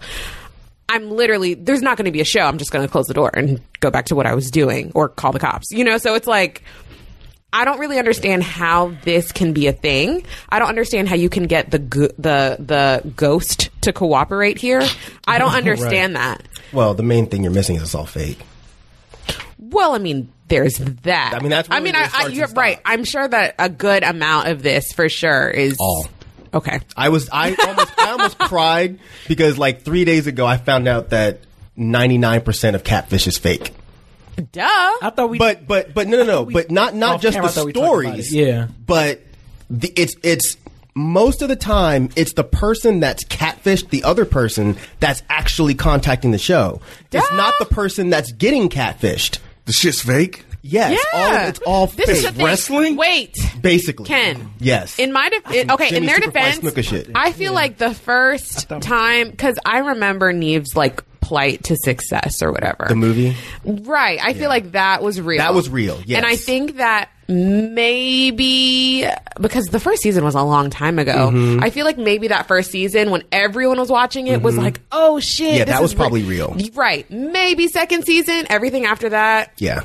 I'm 0.90 1.10
literally 1.10 1.54
there's 1.56 1.82
not 1.82 1.98
going 1.98 2.06
to 2.06 2.12
be 2.12 2.22
a 2.22 2.26
show. 2.26 2.42
I'm 2.42 2.58
just 2.58 2.72
going 2.72 2.86
to 2.86 2.92
close 2.92 3.08
the 3.08 3.14
door 3.14 3.32
and 3.34 3.62
go 3.80 3.90
back 3.90 4.06
to 4.06 4.16
what 4.16 4.26
I 4.28 4.36
was 4.36 4.52
doing 4.52 4.92
or 4.94 5.10
call 5.10 5.32
the 5.32 5.40
cops. 5.40 5.72
You 5.72 5.84
know, 5.84 5.98
so 5.98 6.14
it's 6.16 6.28
like 6.28 6.62
I 7.54 7.66
don't 7.66 7.80
really 7.80 8.00
understand 8.00 8.42
how 8.42 8.96
this 9.04 9.32
can 9.32 9.54
be 9.54 9.68
a 9.68 9.74
thing. 9.74 10.26
I 10.50 10.58
don't 10.58 10.70
understand 10.70 11.08
how 11.08 11.16
you 11.16 11.30
can 11.30 11.44
get 11.44 11.70
the 11.70 11.78
go- 11.80 12.10
the 12.18 12.58
the 12.60 13.14
ghost 13.16 13.70
to 13.82 13.94
cooperate 13.94 14.58
here. 14.58 14.82
I 15.28 15.38
don't 15.38 15.54
understand 15.56 16.16
that. 16.16 16.42
Well, 16.74 16.96
the 16.96 17.04
main 17.04 17.28
thing 17.28 17.44
you're 17.44 17.52
missing 17.54 17.76
is 17.76 17.84
it's 17.84 17.96
all 17.96 18.08
fake. 18.08 18.40
Well, 19.60 19.94
I 19.94 20.00
mean, 20.00 20.32
there's 20.48 20.78
that. 20.80 21.34
I 21.36 21.40
mean, 21.40 21.52
that's 21.52 21.70
I 21.72 21.80
mean, 21.80 21.96
I, 21.96 22.10
I, 22.12 22.28
you're 22.28 22.48
right. 22.48 22.80
stops. 22.80 22.92
I'm 22.92 23.04
sure 23.04 23.28
that 23.28 23.56
a 23.60 23.70
good 23.70 24.04
amount 24.04 24.48
of 24.50 24.64
this, 24.64 24.92
for 24.92 25.08
sure, 25.08 25.50
is 25.50 25.78
All. 25.80 26.08
Okay. 26.54 26.80
I 26.98 27.10
was 27.10 27.30
I 27.32 27.56
almost 27.56 28.00
I 28.00 28.12
almost 28.12 28.38
cried 28.40 29.00
because 29.28 29.58
like 29.58 29.84
three 29.84 30.06
days 30.06 30.28
ago 30.28 30.46
I 30.46 30.58
found 30.58 30.88
out 30.88 31.10
that 31.10 31.40
99 31.76 32.42
percent 32.42 32.76
of 32.76 32.84
catfish 32.84 33.28
is 33.28 33.38
fake. 33.38 33.74
Duh. 34.52 34.62
I 34.66 35.12
thought 35.16 35.30
we. 35.30 35.38
But 35.38 35.68
but 35.68 35.94
but 35.94 36.08
no 36.08 36.18
no 36.18 36.26
no. 36.26 36.46
But 36.52 36.72
not 36.72 36.96
not 36.96 37.22
just 37.22 37.40
the 37.42 37.48
thought 37.48 37.66
we 37.66 37.74
talked 37.74 37.78
about 37.86 37.88
stories. 37.88 38.34
Yeah. 38.34 38.68
But 38.86 39.22
the, 39.70 39.92
it's 39.96 40.16
it's 40.24 40.58
most 40.96 41.42
of 41.42 41.50
the 41.50 41.56
time 41.56 42.10
it's 42.16 42.34
the 42.34 42.44
person 42.44 43.00
that's 43.00 43.24
catfished 43.26 43.90
the 43.90 44.04
other 44.04 44.26
person 44.26 44.78
that's 45.00 45.24
actually 45.30 45.74
contacting 45.76 46.32
the 46.32 46.38
show. 46.38 46.82
It's 47.12 47.32
not 47.34 47.56
the 47.60 47.66
person 47.66 48.10
that's 48.10 48.32
getting 48.32 48.70
catfished. 48.70 49.40
The 49.66 49.74
shit's 49.74 50.02
fake. 50.02 50.46
Yes, 50.66 50.98
all, 51.14 51.20
yeah. 51.34 51.48
it's 51.50 51.60
all 51.66 51.88
This 51.88 52.06
fake. 52.06 52.16
is 52.30 52.34
the. 52.38 52.46
Wrestling? 52.46 52.96
Wait. 52.96 53.36
Basically, 53.62 54.06
Ken. 54.06 54.50
Yes. 54.60 54.98
In 54.98 55.12
my 55.12 55.28
defense, 55.28 55.56
it- 55.56 55.70
okay, 55.72 55.94
in 55.94 56.06
their 56.06 56.20
Superfly 56.20 56.62
defense, 56.62 56.88
shit. 56.88 57.10
I 57.16 57.34
feel 57.34 57.52
like 57.54 57.78
the 57.78 57.94
first 57.94 58.70
time 58.82 59.30
because 59.30 59.60
I 59.66 59.80
remember 59.80 60.32
Nev's 60.32 60.74
like 60.74 61.04
plight 61.24 61.64
to 61.64 61.76
success 61.78 62.42
or 62.42 62.52
whatever 62.52 62.86
the 62.90 62.96
movie. 62.96 63.36
Right. 63.66 64.20
I 64.22 64.34
feel 64.34 64.50
like 64.50 64.74
that 64.74 65.02
was 65.02 65.20
real. 65.22 65.40
That 65.40 65.54
was 65.54 65.70
real, 65.70 66.00
yes. 66.06 66.18
And 66.18 66.26
I 66.26 66.36
think 66.36 66.78
that 66.78 67.10
maybe 67.28 69.08
because 69.40 69.66
the 69.68 69.80
first 69.80 70.02
season 70.02 70.24
was 70.24 70.36
a 70.36 70.44
long 70.44 70.70
time 70.70 71.00
ago. 71.00 71.30
Mm-hmm. 71.32 71.64
I 71.64 71.70
feel 71.70 71.86
like 71.86 71.98
maybe 71.98 72.28
that 72.30 72.48
first 72.48 72.72
season 72.72 73.12
when 73.12 73.24
everyone 73.32 73.78
was 73.80 73.90
watching 73.90 74.28
it 74.28 74.42
was 74.42 74.58
like, 74.58 74.80
oh 74.92 75.20
shit, 75.20 75.44
Mm-hmm. 75.44 75.58
Yeah, 75.58 75.66
this 75.66 75.74
that 75.76 75.82
was 75.82 75.92
is 75.92 75.96
probably 75.96 76.24
real. 76.24 76.56
Right. 76.74 77.10
Maybe 77.10 77.68
second 77.68 78.06
season. 78.06 78.46
Everything 78.50 78.86
after 78.86 79.10
that, 79.10 79.52
Yeah. 79.58 79.84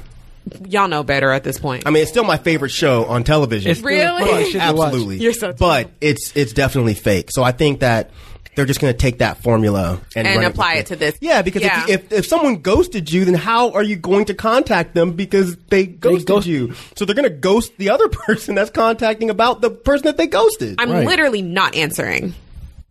y'all 0.66 0.88
know 0.88 1.02
better 1.02 1.30
at 1.30 1.44
this 1.44 1.58
point. 1.58 1.84
I 1.86 1.90
mean, 1.90 2.02
it's 2.02 2.10
still 2.10 2.24
my 2.24 2.38
favorite 2.38 2.70
show 2.70 3.04
on 3.06 3.24
television. 3.24 3.70
It's 3.70 3.80
still 3.80 3.88
Really? 3.90 4.24
fun 4.24 4.44
shit 4.44 4.52
to 4.62 4.72
watch. 4.74 4.86
Absolutely. 4.88 5.18
You're 5.18 5.32
so 5.32 5.52
But 5.52 5.90
it's 6.00 6.32
it's 6.36 6.52
definitely 6.52 6.94
fake. 6.94 7.30
So 7.30 7.42
I 7.42 7.52
think 7.52 7.80
that 7.80 8.10
they're 8.58 8.66
just 8.66 8.80
going 8.80 8.92
to 8.92 8.98
take 8.98 9.18
that 9.18 9.42
formula 9.42 10.00
and, 10.14 10.26
And 10.26 10.44
apply 10.44 10.74
with 10.74 10.80
it 10.80 10.86
to 10.88 10.96
this. 10.96 11.16
Yeah, 11.20 11.40
because 11.42 11.62
Yeah. 11.62 11.84
If, 11.88 12.12
if 12.12 12.12
if 12.12 12.26
someone 12.26 12.56
ghosted 12.56 13.10
you, 13.10 13.24
then 13.24 13.34
how 13.34 13.70
are 13.70 13.82
you 13.82 13.96
going 13.96 14.26
to 14.26 14.34
contact 14.34 14.94
them 14.94 15.12
because 15.12 15.56
they 15.70 15.86
ghosted 15.86 16.26
ghost- 16.26 16.46
you? 16.46 16.74
So 16.96 17.04
they're 17.04 17.14
going 17.14 17.28
to 17.30 17.34
ghost 17.34 17.76
the 17.78 17.90
other 17.90 18.08
person 18.26 18.54
that's 18.56 18.70
contacting 18.70 19.30
about 19.30 19.60
the 19.60 19.70
person 19.70 20.04
that 20.06 20.16
they 20.16 20.26
ghosted. 20.26 20.74
I'm 20.78 20.90
Right. 20.90 21.06
literally 21.06 21.40
not 21.42 21.74
answering. 21.76 22.34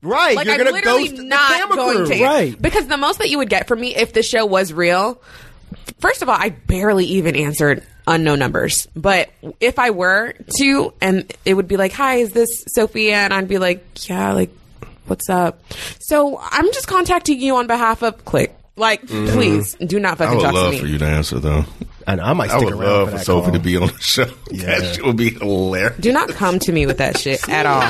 right. 0.01 0.36
Like 0.36 0.45
you're 0.45 0.55
I'm 0.55 0.59
going 0.61 0.68
to 0.68 0.74
literally 0.89 1.09
ghost 1.09 1.22
not 1.24 1.49
the 1.51 1.55
camera 1.57 1.76
going 1.76 1.97
crew. 2.05 2.15
to 2.18 2.24
Right. 2.24 2.61
because 2.61 2.88
the 2.88 2.97
most 2.97 3.20
that 3.20 3.30
you 3.30 3.38
would 3.39 3.49
get 3.49 3.68
from 3.68 3.80
me 3.82 3.95
if 3.95 4.13
the 4.13 4.24
show 4.24 4.45
was 4.45 4.72
real. 4.74 5.22
First 5.99 6.22
of 6.22 6.30
all, 6.30 6.38
I 6.39 6.49
barely 6.49 7.05
even 7.05 7.36
answered 7.36 7.84
unknown 8.05 8.39
numbers. 8.39 8.88
But 8.95 9.30
if 9.59 9.80
I 9.80 9.89
were 9.89 10.34
to, 10.59 10.93
and 11.01 11.32
it 11.43 11.55
would 11.55 11.68
be 11.68 11.76
like, 11.76 11.91
"Hi, 11.93 12.15
is 12.18 12.32
this 12.32 12.47
Sophia?" 12.68 13.15
and 13.18 13.34
I'd 13.34 13.47
be 13.49 13.57
like, 13.57 13.84
"Yeah, 14.07 14.32
like, 14.34 14.49
what's 15.10 15.30
up?" 15.30 15.62
So 15.99 16.39
I'm 16.41 16.72
just 16.74 16.88
contacting 16.88 17.39
you 17.39 17.55
on 17.55 17.68
behalf 17.68 18.01
of 18.01 18.26
Click. 18.26 18.53
Like, 18.78 19.01
mm-hmm. 19.01 19.34
please 19.34 19.76
do 19.76 19.99
not 19.99 20.20
fucking 20.20 20.39
talk 20.39 20.53
to 20.53 20.53
me. 20.53 20.60
I 20.60 20.62
fucking 20.62 20.62
would 20.62 20.62
talk 20.62 20.64
love 20.64 20.74
to 20.74 20.80
for 20.80 20.86
you 20.86 20.97
to 20.99 21.05
answer 21.05 21.39
though. 21.39 21.66
And 22.05 22.22
I 22.22 22.34
might 22.34 22.51
I 22.51 22.58
stick 22.58 22.66
would 22.66 22.74
around 22.76 22.89
love 22.89 23.12
for 23.12 23.18
for 23.18 23.24
Sophie 23.24 23.45
call. 23.45 23.53
to 23.53 23.60
be 23.60 23.78
on 23.78 23.88
the 23.88 23.99
show. 23.99 24.26
Yeah. 24.51 24.80
That 24.80 24.95
shit 24.95 25.05
would 25.05 25.18
be 25.18 25.32
hilarious. 25.32 25.97
Do 25.99 26.12
not 26.12 26.30
come 26.30 26.60
to 26.60 26.72
me 26.72 26.86
with 26.86 26.99
that 26.99 27.18
shit 27.18 27.47
at 27.49 27.66
all. 27.66 27.84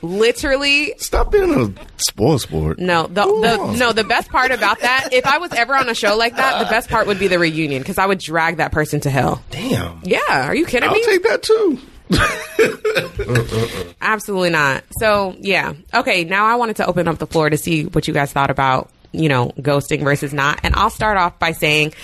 Literally, 0.00 0.94
Stop 0.98 1.32
being 1.32 1.52
a 1.52 1.72
spoil 1.96 2.38
sport. 2.38 2.78
No, 2.78 3.08
the, 3.08 3.24
the 3.24 3.76
no. 3.78 3.92
The 3.92 4.04
best 4.04 4.30
part 4.30 4.52
about 4.52 4.80
that, 4.80 5.08
if 5.12 5.26
I 5.26 5.38
was 5.38 5.52
ever 5.52 5.74
on 5.74 5.88
a 5.88 5.94
show 5.94 6.16
like 6.16 6.36
that, 6.36 6.60
the 6.60 6.70
best 6.70 6.88
part 6.88 7.08
would 7.08 7.18
be 7.18 7.26
the 7.26 7.38
reunion 7.40 7.82
because 7.82 7.98
I 7.98 8.06
would 8.06 8.20
drag 8.20 8.58
that 8.58 8.70
person 8.70 9.00
to 9.00 9.10
hell. 9.10 9.42
Damn. 9.50 10.00
Yeah, 10.04 10.20
are 10.28 10.54
you 10.54 10.66
kidding 10.66 10.90
me? 10.90 11.00
I'll 11.00 11.04
take 11.04 11.24
that 11.24 11.42
too. 11.42 11.80
Absolutely 14.00 14.50
not. 14.50 14.84
So 14.98 15.36
yeah, 15.38 15.74
okay. 15.94 16.24
Now 16.24 16.46
I 16.46 16.56
wanted 16.56 16.76
to 16.76 16.86
open 16.86 17.08
up 17.08 17.18
the 17.18 17.26
floor 17.26 17.50
to 17.50 17.56
see 17.56 17.84
what 17.84 18.08
you 18.08 18.14
guys 18.14 18.32
thought 18.32 18.50
about 18.50 18.90
you 19.12 19.28
know 19.28 19.52
ghosting 19.58 20.02
versus 20.04 20.32
not, 20.32 20.60
and 20.62 20.74
I'll 20.74 20.90
start 20.90 21.16
off 21.16 21.38
by 21.38 21.52
saying 21.52 21.94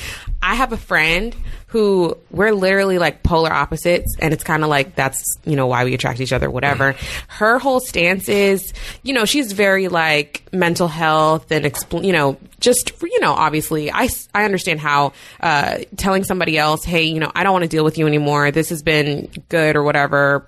I 0.44 0.56
have 0.56 0.72
a 0.72 0.76
friend 0.76 1.34
who 1.68 2.18
we're 2.30 2.52
literally 2.52 2.98
like 2.98 3.22
polar 3.22 3.50
opposites, 3.50 4.14
and 4.20 4.34
it's 4.34 4.44
kind 4.44 4.62
of 4.62 4.68
like 4.68 4.94
that's 4.94 5.24
you 5.46 5.56
know 5.56 5.66
why 5.66 5.84
we 5.84 5.94
attract 5.94 6.20
each 6.20 6.34
other, 6.34 6.50
whatever. 6.50 6.94
Her 7.28 7.58
whole 7.58 7.80
stance 7.80 8.28
is, 8.28 8.74
you 9.02 9.14
know, 9.14 9.24
she's 9.24 9.52
very 9.52 9.88
like 9.88 10.44
mental 10.52 10.86
health 10.86 11.50
and 11.50 11.64
expl- 11.64 12.04
you 12.04 12.12
know 12.12 12.36
just 12.60 12.92
you 13.02 13.20
know 13.20 13.32
obviously 13.32 13.90
I 13.90 14.10
I 14.34 14.44
understand 14.44 14.80
how 14.80 15.14
uh, 15.40 15.78
telling 15.96 16.24
somebody 16.24 16.58
else, 16.58 16.84
hey, 16.84 17.04
you 17.04 17.20
know, 17.20 17.32
I 17.34 17.42
don't 17.42 17.52
want 17.54 17.64
to 17.64 17.68
deal 17.68 17.82
with 17.82 17.96
you 17.96 18.06
anymore. 18.06 18.50
This 18.50 18.68
has 18.68 18.82
been 18.82 19.30
good 19.48 19.76
or 19.76 19.82
whatever 19.82 20.46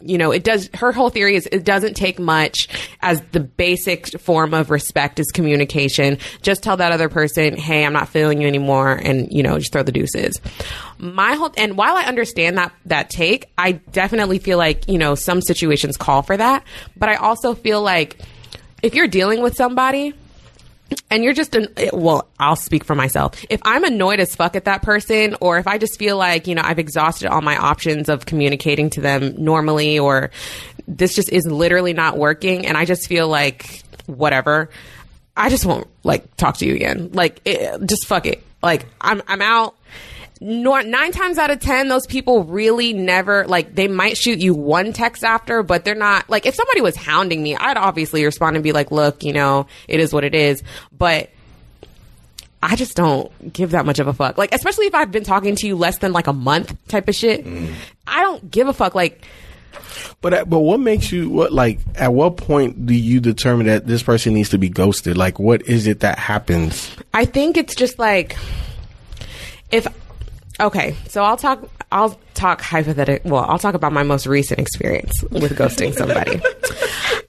you 0.00 0.18
know, 0.18 0.32
it 0.32 0.44
does. 0.44 0.68
Her 0.74 0.92
whole 0.92 1.08
theory 1.08 1.36
is 1.36 1.46
it 1.50 1.64
doesn't 1.64 1.94
take 1.94 2.18
much 2.18 2.68
as 3.00 3.22
the 3.32 3.40
basic 3.40 4.18
form 4.20 4.52
of 4.52 4.70
respect 4.70 5.18
is 5.18 5.30
communication. 5.30 6.18
Just 6.42 6.62
tell 6.62 6.76
that 6.76 6.92
other 6.92 7.08
person, 7.08 7.56
"Hey, 7.56 7.84
I'm 7.84 7.92
not 7.92 8.08
feeling 8.08 8.40
you 8.40 8.46
anymore," 8.46 8.92
and 8.92 9.28
you 9.30 9.42
know, 9.42 9.58
just 9.58 9.72
throw 9.72 9.82
the 9.82 9.92
deuces. 9.92 10.40
My 10.98 11.34
whole 11.34 11.52
and 11.56 11.76
while 11.76 11.96
I 11.96 12.02
understand 12.02 12.58
that 12.58 12.72
that 12.86 13.08
take, 13.10 13.46
I 13.56 13.72
definitely 13.72 14.38
feel 14.38 14.58
like 14.58 14.88
you 14.88 14.98
know 14.98 15.14
some 15.14 15.40
situations 15.40 15.96
call 15.96 16.22
for 16.22 16.36
that, 16.36 16.64
but 16.96 17.08
I 17.08 17.14
also 17.14 17.54
feel 17.54 17.80
like 17.80 18.18
if 18.82 18.94
you're 18.94 19.08
dealing 19.08 19.42
with 19.42 19.56
somebody 19.56 20.12
and 21.10 21.24
you're 21.24 21.32
just 21.32 21.54
an 21.54 21.68
eh, 21.76 21.90
well 21.92 22.28
i'll 22.38 22.56
speak 22.56 22.84
for 22.84 22.94
myself. 22.94 23.44
If 23.48 23.60
i'm 23.64 23.84
annoyed 23.84 24.20
as 24.20 24.34
fuck 24.34 24.56
at 24.56 24.66
that 24.66 24.82
person 24.82 25.36
or 25.40 25.58
if 25.58 25.66
i 25.66 25.78
just 25.78 25.98
feel 25.98 26.16
like 26.16 26.46
you 26.46 26.54
know 26.54 26.62
i've 26.64 26.78
exhausted 26.78 27.28
all 27.28 27.40
my 27.40 27.56
options 27.56 28.08
of 28.08 28.26
communicating 28.26 28.90
to 28.90 29.00
them 29.00 29.34
normally 29.42 29.98
or 29.98 30.30
this 30.86 31.14
just 31.14 31.32
is 31.32 31.46
literally 31.46 31.94
not 31.94 32.18
working 32.18 32.66
and 32.66 32.76
i 32.76 32.84
just 32.84 33.06
feel 33.08 33.28
like 33.28 33.82
whatever 34.06 34.68
i 35.36 35.48
just 35.48 35.64
won't 35.64 35.88
like 36.04 36.36
talk 36.36 36.58
to 36.58 36.66
you 36.66 36.74
again. 36.74 37.10
Like 37.12 37.40
it, 37.44 37.84
just 37.86 38.06
fuck 38.06 38.26
it. 38.26 38.44
Like 38.62 38.86
i'm 39.00 39.22
i'm 39.26 39.42
out 39.42 39.74
nine 40.44 41.12
times 41.12 41.38
out 41.38 41.50
of 41.50 41.60
ten, 41.60 41.88
those 41.88 42.06
people 42.06 42.44
really 42.44 42.92
never 42.92 43.46
like. 43.46 43.74
They 43.74 43.88
might 43.88 44.16
shoot 44.16 44.38
you 44.38 44.54
one 44.54 44.92
text 44.92 45.24
after, 45.24 45.62
but 45.62 45.84
they're 45.84 45.94
not 45.94 46.28
like. 46.28 46.46
If 46.46 46.54
somebody 46.54 46.80
was 46.80 46.96
hounding 46.96 47.42
me, 47.42 47.56
I'd 47.56 47.76
obviously 47.76 48.24
respond 48.24 48.56
and 48.56 48.62
be 48.62 48.72
like, 48.72 48.90
"Look, 48.90 49.24
you 49.24 49.32
know, 49.32 49.66
it 49.88 50.00
is 50.00 50.12
what 50.12 50.24
it 50.24 50.34
is." 50.34 50.62
But 50.92 51.30
I 52.62 52.76
just 52.76 52.96
don't 52.96 53.52
give 53.52 53.72
that 53.72 53.86
much 53.86 53.98
of 53.98 54.06
a 54.06 54.12
fuck. 54.12 54.38
Like, 54.38 54.54
especially 54.54 54.86
if 54.86 54.94
I've 54.94 55.10
been 55.10 55.24
talking 55.24 55.54
to 55.56 55.66
you 55.66 55.76
less 55.76 55.98
than 55.98 56.12
like 56.12 56.26
a 56.26 56.32
month, 56.32 56.76
type 56.88 57.08
of 57.08 57.14
shit. 57.14 57.46
I 58.06 58.22
don't 58.22 58.50
give 58.50 58.68
a 58.68 58.72
fuck. 58.72 58.94
Like, 58.94 59.22
But 60.20 60.34
uh, 60.34 60.44
but 60.46 60.60
what 60.60 60.80
makes 60.80 61.12
you 61.12 61.28
what 61.30 61.52
like 61.52 61.80
at 61.94 62.12
what 62.12 62.36
point 62.36 62.86
do 62.86 62.94
you 62.94 63.20
determine 63.20 63.66
that 63.66 63.86
this 63.86 64.02
person 64.02 64.34
needs 64.34 64.50
to 64.50 64.58
be 64.58 64.68
ghosted? 64.68 65.16
Like 65.16 65.38
what 65.38 65.62
is 65.62 65.86
it 65.86 66.00
that 66.00 66.18
happens? 66.18 66.94
I 67.12 67.24
think 67.24 67.56
it's 67.56 67.74
just 67.74 67.98
like 67.98 68.36
if 69.70 69.86
okay, 70.60 70.96
so 71.08 71.22
I'll 71.22 71.36
talk 71.36 71.68
I'll 71.90 72.18
talk 72.34 72.60
hypothetical 72.60 73.30
well, 73.30 73.44
I'll 73.44 73.58
talk 73.58 73.74
about 73.74 73.92
my 73.92 74.02
most 74.02 74.26
recent 74.26 74.60
experience 74.60 75.22
with 75.30 75.56
ghosting 75.56 75.94
somebody. 75.94 76.40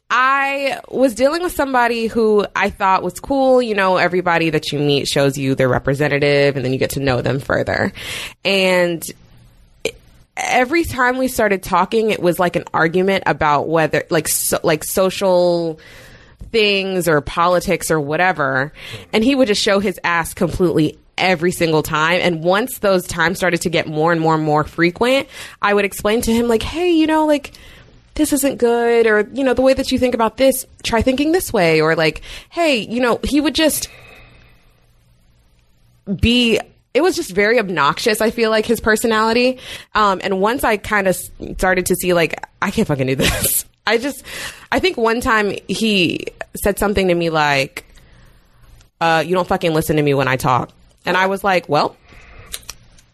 I 0.10 0.80
was 0.90 1.16
dealing 1.16 1.42
with 1.44 1.52
somebody 1.52 2.08
who 2.08 2.46
I 2.56 2.70
thought 2.70 3.04
was 3.04 3.20
cool. 3.20 3.62
You 3.62 3.76
know, 3.76 3.98
everybody 3.98 4.52
that 4.52 4.72
you 4.72 4.80
meet 4.80 5.08
shows 5.08 5.38
you 5.38 5.56
their 5.56 5.68
representative 5.68 6.56
and 6.56 6.64
then 6.64 6.72
you 6.72 6.80
get 6.80 6.92
to 6.92 7.00
know 7.00 7.22
them 7.22 7.40
further. 7.40 7.92
And 8.44 9.04
every 10.38 10.84
time 10.84 11.18
we 11.18 11.28
started 11.28 11.64
talking, 11.64 12.12
it 12.12 12.22
was 12.22 12.40
like 12.40 12.56
an 12.56 12.66
argument 12.74 13.24
about 13.26 13.68
whether, 13.68 14.06
like, 14.10 14.28
so, 14.28 14.60
like 14.64 14.84
social 14.84 15.80
things 16.52 17.08
or 17.08 17.20
politics 17.22 17.90
or 17.90 18.00
whatever. 18.00 18.72
And 19.12 19.24
he 19.24 19.36
would 19.36 19.48
just 19.48 19.62
show 19.62 19.80
his 19.80 20.00
ass 20.04 20.34
completely 20.34 20.98
every 21.18 21.52
single 21.52 21.84
time. 21.84 22.20
And 22.22 22.44
once 22.44 22.80
those 22.80 23.06
times 23.08 23.38
started 23.38 23.62
to 23.62 23.70
get 23.70 23.88
more 23.88 24.12
and 24.12 24.22
more 24.22 24.36
and 24.36 24.44
more 24.44 24.64
frequent, 24.64 25.28
I 25.62 25.74
would 25.74 25.86
explain 25.86 26.22
to 26.22 26.34
him, 26.34 26.48
like, 26.48 26.64
hey, 26.64 26.92
you 26.92 27.08
know, 27.08 27.26
like, 27.26 27.54
this 28.16 28.32
isn't 28.32 28.58
good, 28.58 29.08
or, 29.08 29.28
you 29.34 29.44
know, 29.44 29.54
the 29.54 29.62
way 29.62 29.74
that 29.74 29.92
you 29.92 30.00
think 30.00 30.16
about 30.16 30.38
this, 30.38 30.66
try 30.84 31.02
thinking 31.02 31.32
this 31.32 31.52
way, 31.52 31.82
or 31.82 31.96
like, 31.96 32.22
hey, 32.50 32.78
you 32.78 33.02
know, 33.02 33.20
he 33.24 33.42
would 33.42 33.56
just 33.56 33.90
be 36.22 36.60
it 36.94 37.02
was 37.02 37.16
just 37.16 37.32
very 37.32 37.60
obnoxious 37.60 38.22
i 38.22 38.30
feel 38.30 38.50
like 38.50 38.66
his 38.66 38.80
personality. 38.80 39.60
Um, 39.94 40.22
and 40.24 40.40
once 40.40 40.64
i 40.64 40.78
kind 40.78 41.08
of 41.08 41.16
started 41.58 41.88
to 41.88 41.96
see 41.96 42.14
like 42.14 42.36
i 42.62 42.72
can't 42.72 42.88
fucking 42.88 43.08
do 43.08 43.16
this. 43.16 43.66
I 43.88 43.98
just 43.98 44.24
i 44.72 44.80
think 44.80 44.98
one 44.98 45.22
time 45.22 45.54
he 45.68 46.28
said 46.56 46.80
something 46.80 47.08
to 47.08 47.14
me 47.14 47.30
like 47.30 47.86
uh, 49.02 49.24
you 49.26 49.36
don't 49.36 49.48
fucking 49.48 49.74
listen 49.74 49.98
to 49.98 50.02
me 50.02 50.14
when 50.14 50.28
i 50.28 50.38
talk 50.38 50.72
and 51.06 51.16
i 51.18 51.28
was 51.28 51.44
like 51.44 51.68
well 51.70 51.96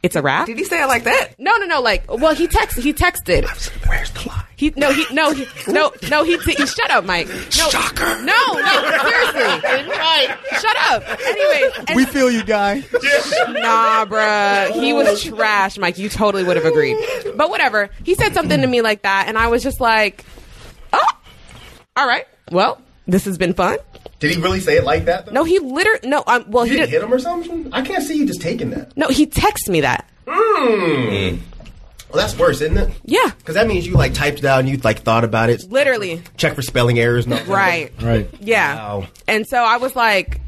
it's 0.04 0.16
a 0.16 0.22
wrap 0.22 0.48
Did 0.48 0.58
he 0.58 0.64
say 0.64 0.82
it 0.82 0.88
like 0.88 1.04
that? 1.04 1.36
no 1.40 1.56
no 1.58 1.66
no 1.68 1.80
like 1.82 2.10
well 2.10 2.34
he 2.34 2.48
text 2.48 2.78
he 2.80 2.92
texted 2.94 3.46
Where's 3.88 4.10
the 4.12 4.28
lie? 4.28 4.46
he 4.56 4.74
no 4.76 4.92
he 4.92 5.06
no 5.14 5.32
he 5.32 5.46
no 5.68 5.92
no 6.10 6.24
he, 6.24 6.38
he 6.40 6.66
shut 6.66 6.90
up 6.90 7.06
Mike 7.06 7.28
no 7.28 7.70
Shocker. 7.70 8.24
no 8.24 8.54
no 8.54 9.00
seriously 9.04 9.90
right 9.92 10.38
shut 10.60 10.78
up 10.90 11.04
anyway 11.28 11.70
and- 11.88 11.96
We 11.96 12.06
feel 12.06 12.32
you, 12.32 12.44
guy. 12.44 12.84
Nah, 13.50 14.06
bruh. 14.06 14.72
He 14.72 14.94
was 14.94 15.24
trash, 15.24 15.78
Mike. 15.78 15.98
You 15.98 16.10
totally 16.10 16.44
would 16.44 16.56
have 16.56 16.66
agreed. 16.66 16.98
But 17.36 17.50
whatever. 17.50 17.90
He 18.04 18.16
said 18.16 18.34
something 18.34 18.62
to 18.62 18.68
me 18.68 18.82
like 18.82 19.02
that, 19.04 19.26
and 19.28 19.38
I 19.38 19.48
was 19.48 19.62
just 19.64 19.80
like, 19.82 20.24
oh, 20.94 21.08
all 21.96 22.08
right. 22.08 22.26
Well, 22.52 22.80
this 23.08 23.26
has 23.26 23.38
been 23.38 23.54
fun. 23.54 23.78
Did 24.22 24.34
he 24.36 24.42
really 24.42 24.62
say 24.62 24.78
it 24.78 24.86
like 24.86 25.04
that? 25.06 25.26
Though? 25.26 25.32
No, 25.34 25.44
he 25.44 25.60
literally, 25.60 26.08
no, 26.08 26.24
um, 26.28 26.46
well, 26.48 26.66
You 26.66 26.72
he 26.74 26.78
didn't 26.78 26.92
did. 26.92 27.02
hit 27.02 27.04
him 27.04 27.14
or 27.14 27.20
something? 27.20 27.70
I 27.74 27.82
can't 27.82 28.04
see 28.04 28.16
you 28.16 28.26
just 28.26 28.40
taking 28.42 28.70
that. 28.70 28.96
No, 28.96 29.10
he 29.10 29.26
texted 29.28 29.68
me 29.70 29.82
that. 29.82 30.08
Mm. 30.28 31.40
Well, 32.10 32.22
that's 32.22 32.38
worse, 32.38 32.62
isn't 32.62 32.78
it? 32.78 32.90
Yeah, 33.06 33.30
Because 33.40 33.56
that 33.56 33.68
means 33.68 33.88
you 33.88 33.94
like 33.94 34.14
typed 34.14 34.40
it 34.40 34.46
out 34.46 34.60
and 34.60 34.70
you 34.70 34.78
like 34.78 35.00
thought 35.00 35.24
about 35.24 35.50
it, 35.50 35.64
literally. 35.72 36.22
check 36.38 36.56
for 36.56 36.62
spelling 36.62 37.00
errors. 37.00 37.26
And 37.26 37.34
all 37.34 37.40
that. 37.40 37.48
Right. 37.48 37.92
Right. 38.02 38.30
Yeah. 38.42 38.76
Wow. 38.76 39.08
And 39.28 39.48
so 39.48 39.58
I 39.58 39.78
was 39.78 39.96
like, 39.96 40.40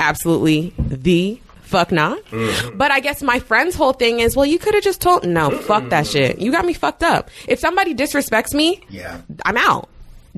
absolutely 0.00 0.74
the 0.78 1.40
fuck 1.62 1.92
not. 1.92 2.18
But 2.74 2.90
I 2.90 3.00
guess 3.00 3.22
my 3.22 3.38
friend's 3.38 3.74
whole 3.76 3.92
thing 3.92 4.20
is, 4.20 4.36
well, 4.36 4.46
you 4.46 4.58
could 4.58 4.74
have 4.74 4.82
just 4.84 5.00
told. 5.00 5.26
No, 5.26 5.50
fuck 5.50 5.88
that 5.90 6.06
shit. 6.06 6.38
You 6.38 6.50
got 6.52 6.64
me 6.64 6.72
fucked 6.72 7.02
up. 7.02 7.30
If 7.48 7.58
somebody 7.58 7.94
disrespects 7.94 8.54
me, 8.54 8.82
Yeah. 8.88 9.20
I'm 9.44 9.56
out. 9.56 9.88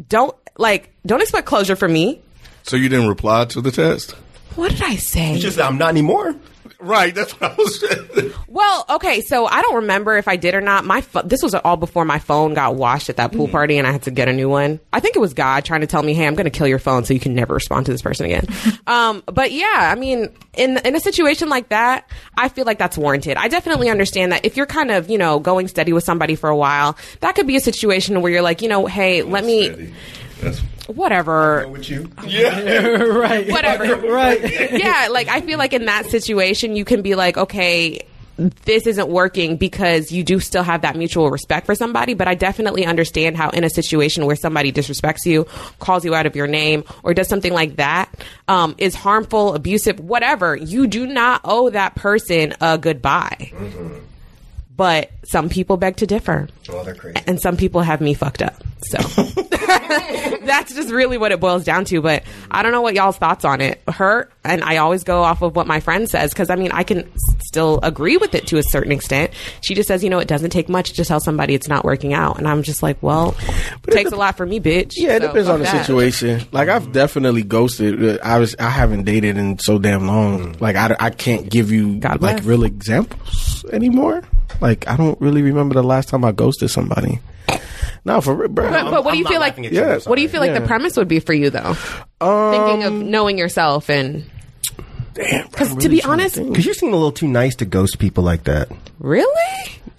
Don't 0.09 0.35
like. 0.59 0.93
Don't 1.07 1.23
expect 1.23 1.47
closure 1.47 1.75
from 1.77 1.95
me. 1.95 2.21
So 2.65 2.77
you 2.77 2.91
didn't 2.91 3.09
reply 3.09 3.47
to 3.47 3.63
the 3.63 3.71
test? 3.71 4.11
What 4.57 4.73
did 4.73 4.83
I 4.83 4.97
say? 4.97 5.33
It's 5.33 5.43
just 5.43 5.59
I'm 5.59 5.79
not 5.79 5.89
anymore. 5.89 6.35
right. 6.81 7.15
That's 7.15 7.33
what 7.41 7.53
I 7.53 7.55
was. 7.55 7.81
Saying. 7.81 8.33
well, 8.47 8.85
okay, 8.91 9.21
so 9.23 9.47
I 9.47 9.63
don't 9.63 9.77
remember 9.77 10.17
if 10.19 10.29
I 10.29 10.37
did 10.37 10.55
or 10.55 10.61
not. 10.61 10.85
My 10.85 11.01
pho- 11.01 11.23
this 11.23 11.43
was 11.43 11.55
all 11.55 11.77
before 11.77 12.05
my 12.05 12.19
phone 12.19 12.55
got 12.55 12.75
washed 12.75 13.09
at 13.09 13.17
that 13.17 13.33
pool 13.33 13.49
party, 13.49 13.79
and 13.79 13.87
I 13.87 13.93
had 13.93 14.03
to 14.03 14.11
get 14.11 14.29
a 14.29 14.33
new 14.33 14.49
one. 14.49 14.81
I 14.93 15.01
think 15.01 15.17
it 15.17 15.19
was 15.19 15.33
God 15.33 15.65
trying 15.65 15.81
to 15.81 15.87
tell 15.87 16.03
me, 16.03 16.13
"Hey, 16.13 16.27
I'm 16.27 16.35
going 16.35 16.45
to 16.45 16.51
kill 16.51 16.67
your 16.67 16.79
phone 16.79 17.05
so 17.05 17.15
you 17.15 17.21
can 17.21 17.35
never 17.35 17.55
respond 17.55 17.87
to 17.87 17.93
this 17.93 18.03
person 18.03 18.27
again." 18.27 18.47
um, 18.87 19.23
but 19.27 19.53
yeah, 19.53 19.91
I 19.91 19.95
mean, 19.95 20.29
in 20.55 20.77
in 20.79 20.95
a 20.95 21.01
situation 21.01 21.49
like 21.49 21.71
that, 21.71 22.09
I 22.37 22.49
feel 22.49 22.65
like 22.65 22.79
that's 22.79 22.99
warranted. 22.99 23.37
I 23.39 23.49
definitely 23.49 23.89
understand 23.89 24.33
that 24.33 24.45
if 24.45 24.57
you're 24.57 24.67
kind 24.67 24.91
of 24.91 25.09
you 25.09 25.19
know 25.19 25.41
going 25.41 25.69
steady 25.69 25.93
with 25.93 26.05
somebody 26.05 26.35
for 26.35 26.51
a 26.51 26.57
while, 26.57 26.97
that 27.21 27.35
could 27.35 27.47
be 27.47 27.57
a 27.57 27.61
situation 27.61 28.21
where 28.21 28.31
you're 28.31 28.43
like, 28.43 28.61
you 28.61 28.69
know, 28.69 28.87
hey, 28.87 29.23
let 29.23 29.45
me 29.45 29.93
That's 30.41 30.61
whatever. 30.87 31.67
With 31.69 31.89
you, 31.89 32.11
yeah, 32.27 32.59
right. 33.03 33.49
whatever. 33.51 33.97
Right. 34.09 34.73
yeah, 34.73 35.09
like 35.11 35.29
I 35.29 35.41
feel 35.41 35.59
like 35.59 35.73
in 35.73 35.85
that 35.87 36.07
situation, 36.07 36.77
you 36.77 36.85
can 36.85 37.03
be 37.03 37.15
like, 37.15 37.37
okay, 37.37 38.07
this 38.39 38.87
isn't 38.87 39.09
working 39.09 39.57
because 39.57 40.13
you 40.13 40.23
do 40.23 40.39
still 40.41 40.63
have 40.63 40.83
that 40.83 40.97
mutual 40.97 41.31
respect 41.31 41.67
for 41.67 41.75
somebody. 41.75 42.15
But 42.15 42.29
I 42.29 42.35
definitely 42.35 42.87
understand 42.87 43.37
how 43.37 43.51
in 43.51 43.65
a 43.65 43.71
situation 43.71 44.27
where 44.27 44.37
somebody 44.37 44.73
disrespects 44.73 45.27
you, 45.27 45.45
calls 45.81 46.05
you 46.05 46.15
out 46.15 46.27
of 46.27 46.37
your 46.37 46.47
name, 46.47 46.85
or 47.03 47.15
does 47.15 47.29
something 47.29 47.53
like 47.53 47.77
that, 47.77 48.13
um, 48.47 48.75
is 48.79 48.95
harmful, 48.95 49.55
abusive, 49.55 49.99
whatever, 50.01 50.57
you 50.57 50.87
do 50.87 51.07
not 51.07 51.41
owe 51.45 51.71
that 51.71 51.97
person 51.97 52.55
a 52.61 52.79
goodbye. 52.79 53.53
But 54.79 55.11
some 55.27 55.49
people 55.51 55.77
beg 55.77 55.97
to 55.97 56.07
differ. 56.07 56.49
oh, 56.71 56.85
they're 56.85 56.95
crazy. 56.95 57.19
And 57.27 57.39
some 57.41 57.57
people 57.59 57.83
have 57.83 58.01
me 58.01 58.15
fucked 58.15 58.41
up. 58.43 58.55
So 58.85 58.99
that's 60.45 60.73
just 60.73 60.91
really 60.91 61.19
what 61.19 61.33
it 61.33 61.41
boils 61.41 61.65
down 61.65 61.85
to. 61.87 62.01
But 62.01 62.23
I 62.51 62.63
don't 62.63 62.71
know 62.71 62.81
what 62.81 62.95
y'all's 62.95 63.17
thoughts 63.19 63.45
on 63.45 63.61
it. 63.61 63.83
Her, 63.89 64.29
and 64.45 64.63
I 64.63 64.77
always 64.77 65.03
go 65.03 65.23
off 65.25 65.43
of 65.43 65.57
what 65.57 65.67
my 65.67 65.81
friend 65.81 66.09
says 66.09 66.31
because 66.33 66.49
I 66.49 66.55
mean, 66.55 66.71
I 66.73 66.85
can 66.85 67.11
still 67.41 67.81
agree 67.83 68.17
with 68.19 68.37
it 68.37 68.47
to 68.47 68.59
a 68.59 68.63
certain 68.63 68.93
extent. 68.93 69.33
She 69.63 69.75
just 69.75 69.89
says, 69.89 70.05
you 70.05 70.11
know, 70.11 70.21
it 70.21 70.29
doesn't 70.29 70.51
take 70.51 70.69
much 70.69 70.93
to 70.93 71.05
tell 71.05 71.19
somebody 71.21 71.55
it's 71.55 71.69
not 71.69 71.85
working 71.85 72.15
out. 72.15 72.39
And 72.39 72.47
I'm 72.47 72.63
just 72.63 72.81
like, 72.83 73.03
well, 73.03 73.35
it 73.87 73.91
takes 73.91 74.13
a 74.13 74.17
lot 74.17 74.37
for 74.37 74.47
me, 74.47 74.61
bitch. 74.61 74.93
Yeah, 74.97 75.17
it 75.17 75.23
So, 75.23 75.27
depends 75.29 75.49
on 75.49 75.59
the 75.59 75.65
that. 75.65 75.81
situation. 75.87 76.43
Like 76.53 76.69
I've 76.69 76.93
definitely 76.93 77.43
ghosted. 77.43 78.03
Uh, 78.05 78.19
I 78.23 78.39
was 78.39 78.55
I 78.61 78.71
haven't 78.71 79.03
dated 79.05 79.37
in 79.39 79.59
so 79.59 79.81
damn 79.81 80.07
long. 80.07 80.57
Like 80.61 80.77
I, 80.77 80.95
I 81.01 81.11
can't 81.11 81.51
give 81.51 81.73
you 81.73 81.97
God 81.99 82.23
like 82.23 82.37
bless. 82.37 82.45
real 82.47 82.63
examples 82.63 83.65
anymore. 83.73 84.23
Like 84.61 84.89
I 84.89 84.97
don't 84.97 85.21
really 85.21 85.43
remember 85.43 85.75
the 85.75 85.83
last 85.83 86.09
time 86.09 86.25
I 86.25 86.33
ghosted 86.33 86.71
somebody. 86.71 87.21
No, 88.05 88.21
for 88.21 88.35
real, 88.35 88.49
bro. 88.49 88.71
But, 88.71 88.91
but 88.91 89.05
what 89.05 89.13
do 89.13 89.19
you 89.19 89.25
I'm 89.25 89.31
feel 89.33 89.41
like? 89.41 89.53
laughing 89.53 89.65
you, 89.65 89.71
Yeah. 89.71 89.99
What 90.07 90.17
do 90.17 90.23
you 90.23 90.29
feel 90.29 90.41
like 90.41 90.51
Yeah. 90.53 90.61
the 90.61 90.67
premise 90.67 90.97
would 90.97 91.09
be 91.09 91.21
for 91.21 91.33
you, 91.35 91.51
though? 91.51 91.75
Thinking 91.75 92.85
of 92.85 92.93
um, 92.93 93.11
knowing 93.11 93.37
yourself 93.39 93.91
and 93.91 94.25
Damn, 95.15 95.47
because 95.49 95.75
to 95.77 95.89
be 95.89 96.03
honest, 96.05 96.37
Because 96.37 96.65
you 96.65 96.75
seem 96.75 96.91
a 96.93 96.97
little 96.97 97.13
too 97.13 97.27
nice 97.29 97.57
to 97.57 97.65
ghost 97.65 97.99
people 97.99 98.23
like 98.25 98.45
that. 98.45 98.69
really, 99.01 99.27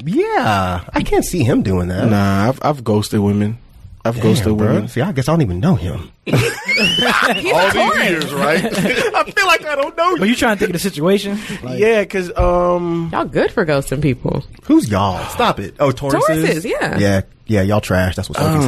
Yeah, 0.03 0.83
I 0.93 1.03
can't 1.03 1.25
see 1.25 1.43
him 1.43 1.61
doing 1.61 1.89
that. 1.89 2.09
Nah, 2.09 2.47
I've 2.49 2.59
I've 2.63 2.83
ghosted 2.83 3.19
women. 3.19 3.57
I've 4.05 4.15
Damn, 4.15 4.23
ghosted 4.23 4.57
bro. 4.57 4.67
women. 4.67 4.87
See, 4.87 5.01
I 5.01 5.11
guess 5.11 5.27
I 5.27 5.33
don't 5.33 5.41
even 5.41 5.59
know 5.59 5.75
him. 5.75 6.11
he's 6.25 6.37
a 6.37 7.91
years, 8.05 8.33
right? 8.33 8.63
I 8.65 9.23
feel 9.31 9.45
like 9.47 9.65
I 9.65 9.75
don't 9.75 9.97
know 9.97 10.15
But 10.17 10.29
you 10.29 10.35
trying 10.35 10.55
to 10.55 10.59
think 10.59 10.69
of 10.69 10.73
the 10.73 10.79
situation? 10.79 11.37
Like, 11.61 11.79
yeah, 11.79 12.01
because 12.01 12.31
um, 12.37 13.09
Y'all 13.11 13.25
good 13.25 13.51
for 13.51 13.65
ghosting 13.65 14.01
people. 14.01 14.43
Who's 14.63 14.89
y'all? 14.89 15.23
Stop 15.29 15.59
it. 15.59 15.75
Oh, 15.79 15.89
Tauruses? 15.91 16.21
Tauruses, 16.21 16.65
yeah. 16.65 16.97
Yeah, 16.97 17.21
yeah, 17.47 17.61
y'all 17.63 17.81
trash. 17.81 18.15
That's 18.15 18.29
what 18.29 18.37
Sophie 18.37 18.65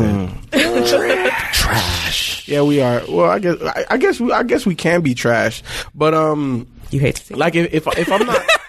said. 0.51 1.31
Trash. 1.53 2.47
Yeah, 2.47 2.63
we 2.63 2.81
are. 2.81 3.01
Well, 3.07 3.29
I 3.29 3.39
guess 3.39 3.55
I, 3.61 3.85
I 3.91 3.97
guess 3.97 4.19
we 4.19 4.31
I 4.33 4.43
guess 4.43 4.65
we 4.65 4.75
can 4.75 5.01
be 5.01 5.13
trash, 5.13 5.63
but 5.95 6.13
um, 6.13 6.67
You 6.89 6.99
hate 6.99 7.15
to 7.15 7.23
see. 7.23 7.33
like 7.35 7.55
if 7.55 7.73
if, 7.73 7.87
if 7.97 8.11
I'm 8.11 8.25
not. 8.25 8.41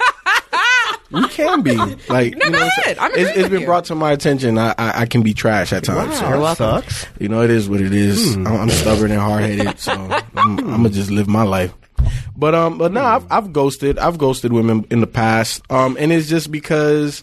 We 1.12 1.28
can 1.28 1.62
be 1.62 1.74
like 2.08 2.36
No, 2.36 2.46
you 2.46 2.50
go 2.52 2.58
know, 2.58 2.66
ahead. 2.66 2.98
I'm 2.98 3.10
it's, 3.12 3.18
agreeing 3.20 3.28
it's 3.28 3.36
with 3.42 3.50
been 3.50 3.60
you. 3.60 3.66
brought 3.66 3.84
to 3.86 3.94
my 3.94 4.12
attention. 4.12 4.58
I, 4.58 4.70
I, 4.78 5.00
I 5.02 5.06
can 5.06 5.22
be 5.22 5.34
trash 5.34 5.72
at 5.72 5.84
times. 5.84 6.18
So, 6.18 6.54
sucks. 6.54 7.06
you 7.20 7.28
know, 7.28 7.42
it 7.42 7.50
is 7.50 7.68
what 7.68 7.80
it 7.80 7.92
is. 7.92 8.34
I'm, 8.36 8.46
I'm 8.46 8.70
stubborn 8.70 9.10
and 9.10 9.20
hard 9.20 9.42
headed, 9.44 9.78
so 9.78 9.92
I'm, 9.92 10.22
I'm 10.36 10.56
gonna 10.58 10.90
just 10.90 11.10
live 11.10 11.28
my 11.28 11.42
life. 11.42 11.72
But 12.36 12.54
um, 12.54 12.78
but 12.78 12.92
no, 12.92 13.02
I've, 13.04 13.26
I've 13.30 13.52
ghosted. 13.52 13.98
I've 13.98 14.18
ghosted 14.18 14.52
women 14.52 14.86
in 14.90 15.00
the 15.00 15.06
past. 15.06 15.62
Um, 15.70 15.96
and 16.00 16.10
it's 16.12 16.28
just 16.28 16.50
because 16.50 17.22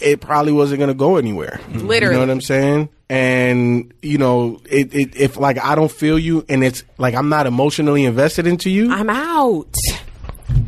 it 0.00 0.20
probably 0.20 0.52
wasn't 0.52 0.80
gonna 0.80 0.94
go 0.94 1.16
anywhere. 1.16 1.60
Literally. 1.70 1.96
you 2.06 2.10
know 2.12 2.18
what 2.20 2.30
I'm 2.30 2.40
saying? 2.40 2.88
And 3.08 3.92
you 4.02 4.18
know, 4.18 4.60
it, 4.68 4.94
it 4.94 5.16
if 5.16 5.36
like 5.38 5.58
I 5.58 5.74
don't 5.74 5.90
feel 5.90 6.18
you, 6.18 6.44
and 6.48 6.62
it's 6.62 6.84
like 6.98 7.14
I'm 7.14 7.28
not 7.28 7.46
emotionally 7.46 8.04
invested 8.04 8.46
into 8.46 8.68
you. 8.70 8.90
I'm 8.92 9.08
out. 9.10 9.74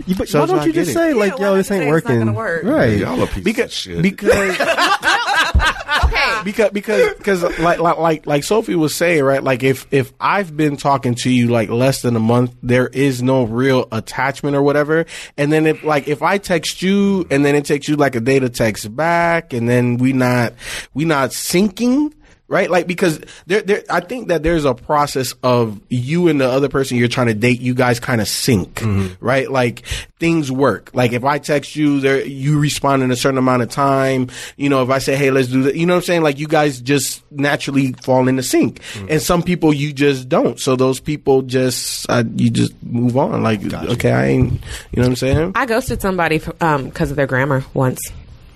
You- 0.07 0.14
but 0.16 0.28
So 0.28 0.41
why 0.41 0.47
don't 0.47 0.66
you 0.66 0.72
just 0.72 0.93
getting- 0.95 0.95
say 0.95 1.12
like, 1.14 1.39
Yeah, 1.39 1.51
yo, 1.51 1.57
this 1.57 1.70
ain't 1.70 1.83
say 1.85 1.89
it's 1.97 2.05
not 2.07 2.12
working? 2.14 2.35
work? 2.35 2.64
Right. 2.64 2.99
y'all 2.99 3.22
a 3.22 3.26
piece 3.26 3.37
of 3.39 3.45
because 3.45 3.72
shit. 3.72 4.03
because 4.03 4.57
because 6.45 6.70
because 6.72 7.14
because 7.14 7.43
like, 7.61 7.78
like 7.78 7.99
like 7.99 8.26
like 8.26 8.45
Sophie 8.45 8.74
was 8.74 8.95
saying 8.95 9.22
right 9.22 9.43
like 9.43 9.62
if 9.62 9.87
if 9.93 10.12
I've 10.20 10.57
been 10.57 10.76
talking 10.76 11.14
to 11.16 11.30
you 11.30 11.49
like 11.49 11.68
less 11.68 12.03
than 12.03 12.16
a 12.16 12.20
month 12.20 12.55
there 12.62 12.89
is 12.89 13.22
no 13.22 13.45
real 13.45 13.87
attachment 13.93 14.57
or 14.57 14.62
whatever 14.62 15.07
and 15.37 15.53
then 15.53 15.66
if 15.66 15.85
like 15.85 16.09
if 16.09 16.22
I 16.22 16.39
text 16.39 16.83
you 16.83 17.26
and 17.30 17.45
then 17.45 17.55
it 17.55 17.64
takes 17.64 17.89
you 17.89 17.97
like 17.97 18.14
a 18.16 18.20
day 18.20 18.41
to 18.41 18.49
text 18.49 18.95
back 18.95 19.53
and 19.53 19.68
then 19.68 19.99
we 19.99 20.12
not 20.12 20.55
we 20.95 21.05
not 21.05 21.30
syncing 21.30 22.12
right? 22.53 22.70
Like 22.70 22.86
because 22.86 23.18
there, 23.46 23.62
there, 23.62 23.82
I 23.88 24.00
think 24.00 24.28
that 24.28 24.42
there's 24.42 24.66
a 24.66 24.74
process 24.74 25.34
of 25.42 25.80
you 25.88 26.28
and 26.28 26.38
the 26.38 26.48
other 26.48 26.68
person 26.68 26.98
you're 26.98 27.09
trying 27.09 27.28
to 27.28 27.34
date. 27.34 27.61
You 27.62 27.74
guys 27.74 27.98
kind 27.98 28.20
of 28.20 28.28
sync, 28.28 28.82
right? 29.20 29.50
Like 29.50 29.84
things 30.20 30.53
work. 30.53 30.90
Like 30.92 31.12
if 31.14 31.24
I 31.24 31.38
text 31.38 31.74
you, 31.74 32.00
there, 32.00 32.22
you 32.22 32.59
respond 32.59 33.03
in 33.03 33.11
a 33.11 33.16
certain 33.16 33.38
amount 33.38 33.62
of 33.62 33.70
time. 33.70 34.28
You 34.59 34.68
know, 34.68 34.82
if 34.82 34.90
I 34.90 34.98
say, 34.98 35.16
"Hey, 35.16 35.30
let's 35.30 35.48
do 35.48 35.62
that," 35.62 35.76
you 35.76 35.86
know 35.86 35.94
what 35.94 36.00
I'm 36.00 36.05
saying? 36.05 36.22
Like 36.22 36.38
you 36.38 36.46
guys 36.46 36.78
just 36.80 37.22
naturally 37.32 37.92
fall 37.94 38.28
into 38.28 38.42
sync, 38.42 38.80
and 39.09 39.22
some 39.22 39.42
people 39.42 39.72
you 39.72 39.94
just 39.94 40.28
don't. 40.28 40.61
So 40.61 40.76
those 40.76 41.00
people 41.00 41.40
just 41.42 42.05
uh, 42.11 42.22
you 42.36 42.50
just 42.50 42.74
move 42.82 43.16
on. 43.16 43.42
Like 43.42 43.64
okay, 43.72 44.12
I 44.12 44.26
ain't. 44.26 44.53
You 44.92 44.96
know 44.96 45.03
what 45.03 45.07
I'm 45.09 45.16
saying? 45.16 45.53
I 45.55 45.64
ghosted 45.64 46.03
somebody 46.03 46.38
because 46.38 46.55
um, 46.61 46.90
'cause 46.90 47.11
of 47.11 47.16
their 47.16 47.26
grammar 47.26 47.64
once. 47.72 47.98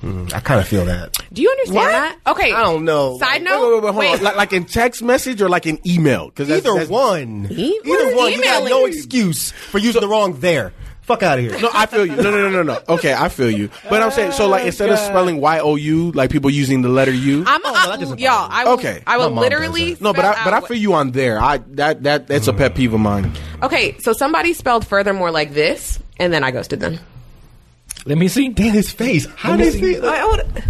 Mm, 0.02 0.32
I 0.34 0.40
kind 0.40 0.60
of 0.60 0.68
feel 0.68 0.84
that. 0.84 1.14
Do 1.32 1.42
you 1.42 1.50
understand 1.50 1.88
that? 1.88 2.18
Okay. 2.26 2.52
I 2.52 2.62
don't 2.62 2.84
know. 2.84 3.18
Side 3.18 3.40
Wait, 3.40 3.42
note. 3.44 3.60
wait, 3.60 3.82
wait, 3.82 3.94
wait, 3.94 4.06
hold 4.08 4.18
on. 4.18 4.24
Like, 4.24 4.36
like 4.36 4.52
in 4.52 4.64
text 4.66 5.02
message 5.02 5.40
or 5.42 5.48
like 5.48 5.66
in 5.66 5.78
email? 5.86 6.26
Because 6.26 6.50
Either 6.50 6.86
one. 6.86 7.48
E- 7.50 7.80
Either 7.84 8.14
one. 8.16 8.32
You 8.32 8.42
got 8.42 8.68
no 8.68 8.84
excuse 8.84 9.50
for 9.52 9.78
using 9.78 10.00
the 10.02 10.08
wrong 10.08 10.38
there. 10.40 10.72
Fuck 11.02 11.22
out 11.22 11.38
of 11.38 11.44
here. 11.44 11.56
No, 11.60 11.70
I 11.72 11.86
feel 11.86 12.04
you. 12.04 12.16
No, 12.16 12.30
no, 12.32 12.50
no, 12.50 12.50
no, 12.50 12.62
no. 12.64 12.80
Okay, 12.96 13.14
I 13.14 13.28
feel 13.28 13.48
you. 13.50 13.70
But 13.88 14.02
I'm 14.02 14.10
saying, 14.10 14.32
so 14.32 14.48
like 14.48 14.64
oh, 14.64 14.66
instead 14.66 14.90
of 14.90 14.98
spelling 14.98 15.40
Y 15.40 15.60
O 15.60 15.76
U, 15.76 16.10
like 16.10 16.30
people 16.30 16.50
using 16.50 16.82
the 16.82 16.88
letter 16.88 17.12
U. 17.12 17.44
I'm, 17.46 17.60
Oh, 17.64 17.70
no, 17.72 17.92
I- 17.92 17.96
that 17.96 18.18
y'all. 18.18 18.48
I 18.50 18.64
will, 18.64 18.72
Okay. 18.72 19.02
I 19.06 19.16
will 19.16 19.30
literally. 19.30 19.90
does 19.92 20.00
no, 20.00 20.12
but 20.12 20.24
I 20.24 20.44
but 20.44 20.52
I 20.52 20.60
feel 20.62 20.76
you 20.76 20.94
on 20.94 21.12
there. 21.12 21.40
I 21.40 21.58
that 21.74 22.02
that 22.02 22.26
that's 22.26 22.48
a 22.48 22.52
pet 22.52 22.74
peeve 22.74 22.92
of 22.92 22.98
mine. 23.00 23.32
Okay, 23.62 23.96
so 24.00 24.12
somebody 24.12 24.52
spelled 24.52 24.84
furthermore 24.86 25.30
like 25.30 25.54
this, 25.54 26.00
and 26.18 26.32
then 26.32 26.42
I 26.42 26.50
ghosted 26.50 26.80
them. 26.80 26.98
Let 28.06 28.18
me 28.18 28.28
see. 28.28 28.48
Damn 28.48 28.72
his 28.72 28.90
face. 28.90 29.26
How 29.36 29.56
did 29.56 29.74
he? 29.74 29.98
I 29.98 30.24
would- 30.24 30.62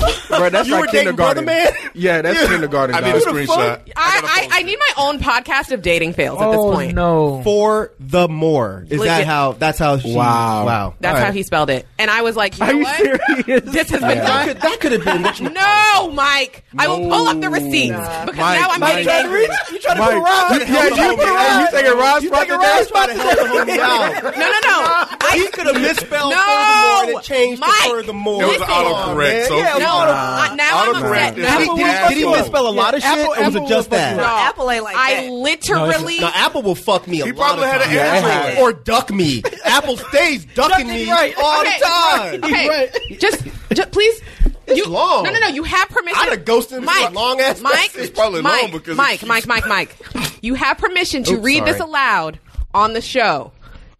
Bro, 0.28 0.50
that's 0.50 0.68
You 0.68 0.74
like 0.74 0.80
were 0.82 0.86
kindergarten. 0.86 1.44
Brother 1.44 1.70
Man? 1.72 1.90
Yeah, 1.94 2.22
that's 2.22 2.46
kindergarten. 2.48 2.94
I 2.96 3.00
need 3.00 3.14
a 3.14 3.20
screenshot. 3.20 3.82
I, 3.96 4.48
I, 4.50 4.58
I 4.60 4.62
need 4.62 4.78
my 4.78 5.04
own 5.04 5.18
podcast 5.18 5.72
of 5.72 5.82
dating 5.82 6.12
fails 6.14 6.40
at 6.40 6.50
this 6.50 6.58
Oh 6.60 6.72
point. 6.72 6.94
no. 6.94 7.42
For 7.42 7.92
the 7.98 8.28
more. 8.28 8.86
Is 8.88 9.00
that 9.02 9.24
how? 9.26 9.52
That's 9.52 9.78
how. 9.78 9.98
She, 9.98 10.14
Wow. 10.14 10.66
Wow. 10.66 10.94
That's 11.00 11.18
All 11.18 11.26
how 11.26 11.32
he 11.32 11.42
spelled 11.42 11.70
it, 11.70 11.86
and 11.98 12.10
I 12.10 12.22
was 12.22 12.36
like, 12.36 12.58
you 12.58 12.64
Are 12.64 12.72
know 12.72 12.78
you 12.78 12.84
what? 12.84 12.96
serious? 12.96 13.62
This 13.72 13.90
has 13.90 14.00
been 14.00 14.18
That 14.18 14.26
done. 14.26 14.48
could, 14.48 14.60
that 14.62 14.80
could 14.80 14.92
have 14.92 15.04
been. 15.04 15.22
What 15.22 15.40
you 15.40 15.50
No, 15.50 16.10
Mike. 16.12 16.64
I 16.78 16.88
will 16.88 16.98
pull 17.08 17.28
up 17.28 17.40
the 17.40 17.50
receipts 17.50 17.96
because 18.24 18.36
now 18.36 18.68
I'm 18.70 18.80
Mike, 18.80 19.04
getting 19.04 19.26
angry. 19.32 19.42
You 19.72 19.78
trying 19.80 19.96
to 19.96 20.00
Mike, 20.02 20.10
put 20.10 20.16
a 20.16 20.20
rod? 20.20 20.52
you- 20.52 20.74
yeah, 20.74 20.84
you 20.84 21.16
put 21.16 21.28
a 21.28 21.32
rod. 21.32 21.60
You 21.60 21.70
taking 21.70 21.98
Rod's 21.98 22.22
You 22.24 22.28
spot 22.30 22.40
taking 22.40 22.56
today? 22.56 22.66
Rod's 22.66 22.88
to 22.90 23.14
help 23.14 23.38
the 23.38 23.44
homie 23.44 23.78
out. 23.78 24.22
No, 24.24 24.50
no, 24.50 24.60
no. 24.66 25.30
He 25.32 25.48
could 25.48 25.66
have 25.66 25.80
misspelled 25.80 26.32
No! 26.32 26.36
furthermore 26.40 27.02
and 27.02 27.10
it 27.10 27.22
changed 27.22 27.60
Mike! 27.60 27.70
to 27.84 27.90
furthermore. 27.90 28.42
It 28.42 28.46
was 28.46 28.60
autocorrect. 28.68 29.46
So 29.48 29.56
Yeah, 29.98 30.46
no, 30.50 30.54
now 30.54 30.82
I'm 30.82 30.94
upset. 30.96 31.38
is 31.38 31.44
No, 31.44 31.58
Did 31.58 31.68
he, 31.68 31.74
did, 31.76 31.86
he, 31.86 32.08
did 32.08 32.18
he 32.18 32.30
misspell 32.30 32.68
a 32.68 32.70
lot 32.70 32.94
of 32.94 33.02
shit, 33.02 33.10
Apple- 33.10 33.34
or 33.34 33.44
was 33.44 33.56
it 33.56 33.68
just 33.68 33.90
that? 33.90 34.16
No. 34.16 34.22
Apple 34.24 34.70
ain't 34.70 34.84
like 34.84 34.96
I 34.96 35.14
that. 35.26 35.30
literally. 35.32 36.18
Now 36.20 36.32
Apple 36.34 36.62
will 36.62 36.74
fuck 36.74 37.06
me 37.06 37.20
a 37.20 37.26
He 37.26 37.32
lot 37.32 37.38
probably 37.58 37.64
of 37.64 37.70
had 37.72 37.82
an 37.82 37.88
times. 37.88 38.46
Android. 38.58 38.62
or 38.62 38.72
duck 38.72 39.10
me. 39.10 39.42
Apple 39.64 39.96
stays 39.96 40.44
ducking 40.46 40.88
me 40.88 41.10
right. 41.10 41.34
all 41.36 41.60
okay, 41.60 41.78
the 41.78 41.84
time. 41.84 42.44
Okay, 42.44 43.16
just, 43.18 43.44
just 43.72 43.90
please. 43.92 44.20
You, 44.68 44.86
long. 44.86 45.24
No, 45.24 45.32
no, 45.32 45.40
no. 45.40 45.48
You 45.48 45.64
have 45.64 45.88
permission. 45.88 46.18
I'd 46.20 46.28
have 46.30 46.44
ghosted 46.44 46.78
him 46.78 46.84
for 46.84 46.86
Mike, 46.86 47.10
a 47.10 47.12
long-ass 47.12 47.60
Mike, 47.60 47.74
message. 47.74 48.02
It's 48.02 48.10
probably 48.10 48.40
Mike, 48.42 48.62
long 48.62 48.72
because 48.72 48.96
Mike, 48.96 49.22
it 49.22 49.26
Mike, 49.26 49.46
Mike, 49.46 49.66
Mike. 49.66 49.96
You 50.42 50.54
have 50.54 50.78
permission 50.78 51.24
to 51.24 51.34
Oops, 51.34 51.42
read 51.42 51.64
this 51.64 51.80
aloud 51.80 52.38
on 52.72 52.92
the 52.92 53.00
show. 53.00 53.50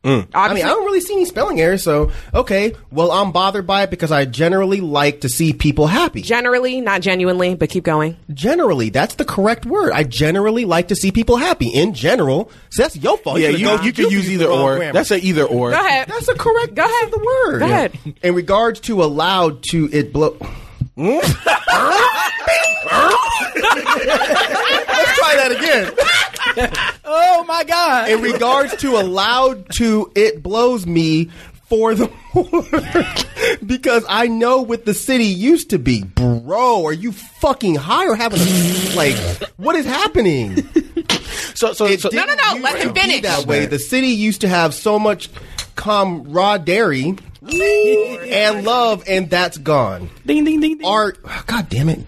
Mm. 0.05 0.29
I 0.33 0.55
mean, 0.55 0.65
I 0.65 0.69
don't 0.69 0.87
really 0.87 1.01
see 1.01 1.13
any 1.13 1.27
spelling 1.27 1.61
errors, 1.61 1.83
so 1.83 2.11
okay. 2.33 2.75
Well, 2.91 3.13
I'm 3.13 3.33
bothered 3.33 3.67
by 3.67 3.83
it 3.83 3.91
because 3.91 4.11
I 4.11 4.25
generally 4.25 4.81
like 4.81 5.21
to 5.21 5.29
see 5.29 5.53
people 5.53 5.87
happy. 5.87 6.23
Generally, 6.23 6.81
not 6.81 7.03
genuinely, 7.03 7.55
but 7.55 7.69
keep 7.69 7.85
going. 7.85 8.17
generally, 8.33 8.89
that's 8.89 9.17
the 9.17 9.27
correct 9.27 9.67
word. 9.67 9.93
I 9.93 10.05
generally 10.05 10.65
like 10.65 10.89
to 10.89 10.97
see 10.97 11.13
people 11.13 11.37
happy. 11.37 11.69
In 11.69 11.93
general, 11.93 12.51
so 12.71 12.83
that's 12.83 12.97
your 12.97 13.19
fault. 13.19 13.41
Yeah, 13.41 13.51
should've 13.51 13.85
you 13.85 13.87
you 13.89 13.93
can 13.93 14.11
use 14.11 14.31
either 14.31 14.47
or. 14.47 14.77
grammar. 14.77 14.93
That's 14.95 15.11
a 15.11 15.19
either 15.19 15.45
or. 15.45 15.71
Go 15.71 15.79
ahead. 15.79 16.09
That's 16.09 16.29
a 16.29 16.35
correct. 16.35 16.75
Go 16.75 16.85
ahead. 16.85 17.11
The 17.11 17.19
word. 17.19 17.59
Go 17.59 17.67
ahead. 17.67 17.99
In 18.23 18.35
regards 18.35 18.81
to 18.81 19.03
allowed 19.03 19.63
to 19.65 19.91
it 19.93 20.15
blow. 20.15 20.39
Let's 21.01 21.33
try 25.19 25.35
that 25.37 25.53
again. 25.57 25.93
Oh 27.05 27.45
my 27.45 27.65
god! 27.65 28.11
In 28.11 28.21
regards 28.21 28.77
to 28.77 28.97
allowed 28.97 29.71
to 29.77 30.13
it 30.15 30.43
blows 30.43 30.87
me 30.87 31.31
for 31.69 31.95
the 31.95 32.11
because 33.65 34.05
I 34.09 34.27
know 34.27 34.61
what 34.61 34.85
the 34.85 34.93
city 34.95 35.25
used 35.25 35.71
to 35.71 35.79
be. 35.79 36.03
Bro, 36.03 36.85
are 36.85 36.93
you 36.93 37.13
fucking 37.13 37.77
high 37.77 38.07
or 38.07 38.15
having 38.15 38.41
a 38.41 38.95
like 38.95 39.17
what 39.57 39.77
is 39.77 39.87
happening? 39.87 40.57
So 41.55 41.73
so, 41.73 41.97
so 41.97 42.11
No, 42.13 42.25
no, 42.25 42.35
no, 42.35 42.57
let 42.61 42.79
him 42.79 42.93
finish. 42.95 43.23
That 43.23 43.47
way, 43.47 43.67
the 43.67 43.79
city 43.79 44.09
used 44.09 44.43
to 44.43 44.49
have 44.49 44.75
so 44.75 44.99
much 44.99 45.31
camaraderie 45.77 47.17
and 47.43 48.65
love, 48.65 49.05
and 49.07 49.31
that's 49.31 49.59
gone. 49.59 50.11
Ding 50.27 50.45
ding 50.45 50.61
ding 50.61 50.79
ding. 50.79 50.87
Are 50.87 51.13
God 51.47 51.69
damn 51.69 51.89
it. 51.89 52.01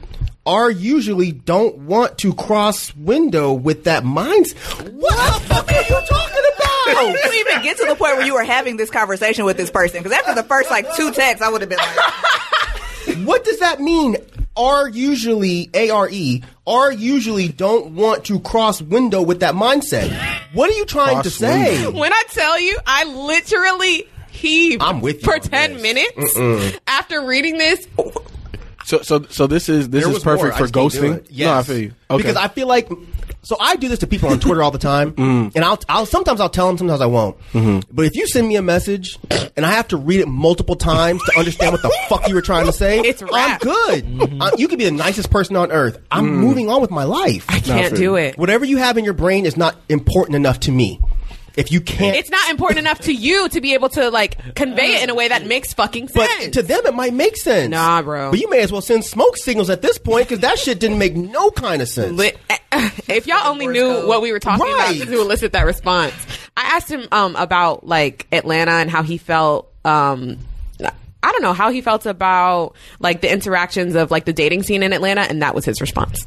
Are 0.44 0.70
usually 0.70 1.30
don't 1.30 1.78
want 1.78 2.18
to 2.18 2.34
cross 2.34 2.94
window 2.96 3.52
with 3.52 3.84
that 3.84 4.02
mindset. 4.02 4.92
What 4.92 5.14
the 5.42 5.46
fuck 5.46 5.70
are 5.70 5.82
you 5.82 6.06
talking 6.06 6.42
How 6.86 7.06
about? 7.08 7.22
did 7.22 7.32
you 7.32 7.40
even 7.48 7.62
get 7.62 7.76
to 7.78 7.86
the 7.86 7.94
point 7.94 8.16
where 8.16 8.26
you 8.26 8.34
were 8.34 8.42
having 8.42 8.76
this 8.76 8.90
conversation 8.90 9.44
with 9.44 9.56
this 9.56 9.70
person? 9.70 10.02
Because 10.02 10.18
after 10.18 10.34
the 10.34 10.42
first 10.42 10.68
like 10.68 10.92
two 10.96 11.12
texts, 11.12 11.46
I 11.46 11.48
would 11.48 11.60
have 11.60 11.70
been 11.70 11.78
like, 11.78 13.18
what 13.26 13.44
does 13.44 13.60
that 13.60 13.80
mean? 13.80 14.16
Are 14.56 14.88
usually 14.88 15.70
A 15.74 15.90
R 15.90 16.08
E 16.10 16.42
are 16.66 16.92
usually 16.92 17.48
don't 17.48 17.94
want 17.94 18.24
to 18.26 18.38
cross 18.40 18.82
window 18.82 19.22
with 19.22 19.40
that 19.40 19.54
mindset. 19.54 20.10
What 20.52 20.70
are 20.70 20.74
you 20.74 20.84
trying 20.84 21.22
to 21.22 21.30
say? 21.30 21.84
window. 21.84 22.00
When 22.00 22.12
I 22.12 22.22
tell 22.30 22.60
you, 22.60 22.76
I 22.86 23.04
literally 23.04 24.08
heaved 24.42 24.82
I'm 24.82 25.00
with 25.00 25.16
you 25.26 25.32
for 25.32 25.38
10 25.38 25.74
this. 25.74 25.82
minutes 25.82 26.78
after 26.86 27.24
reading 27.26 27.56
this. 27.58 27.86
so 28.84 29.00
so 29.02 29.22
so 29.30 29.46
this 29.46 29.68
is 29.68 29.88
this 29.88 30.02
There 30.02 30.10
is 30.10 30.14
was 30.16 30.24
more. 30.24 30.36
perfect 30.36 30.54
I 30.56 30.58
for 30.58 30.64
just 30.66 30.74
can't 30.74 30.92
do 30.92 31.22
ghosting. 31.22 31.26
Yes. 31.30 31.46
No, 31.46 31.58
I 31.58 31.62
feel 31.62 31.78
you. 31.84 31.92
Okay. 32.10 32.16
Because 32.18 32.36
I 32.36 32.48
feel 32.48 32.66
like 32.66 32.90
so 33.44 33.56
I 33.58 33.74
do 33.74 33.88
this 33.88 33.98
to 34.00 34.06
people 34.06 34.28
on 34.28 34.38
Twitter 34.38 34.62
all 34.62 34.70
the 34.70 34.78
time, 34.78 35.12
Mm. 35.16 35.52
and 35.56 35.64
I'll, 35.64 35.78
I'll 35.88 36.06
sometimes 36.06 36.40
I'll 36.40 36.48
tell 36.48 36.68
them, 36.68 36.78
sometimes 36.78 37.00
I 37.00 37.06
won't. 37.06 37.36
Mm-hmm. 37.52 37.80
But 37.92 38.04
if 38.06 38.14
you 38.14 38.24
send 38.28 38.46
me 38.46 38.54
a 38.54 38.62
message 38.62 39.18
and 39.56 39.66
I 39.66 39.72
have 39.72 39.88
to 39.88 39.96
read 39.96 40.20
it 40.20 40.28
multiple 40.28 40.76
times 40.76 41.20
to 41.24 41.38
understand 41.38 41.72
what 41.72 41.82
the 41.82 41.92
fuck 42.08 42.28
you 42.28 42.36
were 42.36 42.40
trying 42.42 42.66
to 42.66 42.72
say, 42.72 43.00
It's 43.00 43.20
I'm 43.32 43.58
good. 43.58 44.04
Mm-hmm. 44.04 44.40
Uh, 44.42 44.50
you 44.58 44.68
could 44.68 44.78
be 44.78 44.84
the 44.84 44.92
nicest 44.92 45.30
person 45.30 45.56
on 45.56 45.72
earth. 45.72 45.98
I'm 46.12 46.26
Mm. 46.26 46.34
moving 46.36 46.68
on 46.70 46.80
with 46.80 46.92
my 46.92 47.02
life. 47.04 47.44
I 47.48 47.58
can't 47.58 47.96
do 47.96 48.14
it. 48.14 48.38
Whatever 48.38 48.64
you 48.64 48.76
have 48.76 48.96
in 48.96 49.04
your 49.04 49.14
brain 49.14 49.44
is 49.44 49.56
not 49.56 49.74
important 49.88 50.36
enough 50.36 50.60
to 50.60 50.70
me. 50.72 51.00
If 51.56 51.70
you 51.70 51.80
can't, 51.80 52.16
It's 52.16 52.30
not 52.30 52.50
important 52.50 52.78
enough 52.78 53.00
to 53.00 53.12
you 53.12 53.48
to 53.50 53.60
be 53.60 53.74
able 53.74 53.88
to 53.90 54.10
like 54.10 54.54
convey 54.54 54.96
it 54.96 55.02
in 55.02 55.10
a 55.10 55.14
way 55.14 55.28
that 55.28 55.46
makes 55.46 55.72
fucking 55.74 56.08
sense. 56.08 56.14
But 56.28 56.40
sense. 56.42 56.54
to 56.54 56.62
them, 56.62 56.86
it 56.86 56.94
might 56.94 57.12
make 57.14 57.36
sense. 57.36 57.70
Nah, 57.70 58.00
bro. 58.02 58.30
But 58.30 58.40
you 58.40 58.48
may 58.48 58.60
as 58.60 58.72
well 58.72 58.80
send 58.80 59.04
smoke 59.04 59.36
signals 59.36 59.68
at 59.70 59.82
this 59.82 59.98
point 59.98 60.28
because 60.28 60.40
that 60.40 60.58
shit 60.58 60.78
didn't 60.78 60.98
make 60.98 61.14
no 61.14 61.50
kind 61.50 61.82
of 61.82 61.88
sense. 61.88 62.16
Lit- 62.16 62.38
if 63.08 63.26
y'all 63.26 63.46
only 63.48 63.66
knew 63.66 64.06
what 64.06 64.22
we 64.22 64.32
were 64.32 64.38
talking 64.38 64.64
Right. 64.64 64.96
about 64.96 65.08
to 65.12 65.20
elicit 65.20 65.52
that 65.52 65.66
response, 65.66 66.14
I 66.56 66.76
asked 66.76 66.90
him 66.90 67.06
um, 67.12 67.36
about 67.36 67.86
like 67.86 68.26
Atlanta 68.32 68.72
and 68.72 68.90
how 68.90 69.02
he 69.02 69.18
felt. 69.18 69.70
Um, 69.84 70.38
I 71.24 71.30
don't 71.30 71.42
know 71.42 71.52
how 71.52 71.70
he 71.70 71.82
felt 71.82 72.04
about 72.06 72.74
like 72.98 73.20
the 73.20 73.32
interactions 73.32 73.94
of 73.94 74.10
like 74.10 74.24
the 74.24 74.32
dating 74.32 74.64
scene 74.64 74.82
in 74.82 74.92
Atlanta, 74.92 75.20
and 75.20 75.40
that 75.42 75.54
was 75.54 75.64
his 75.64 75.80
response. 75.80 76.26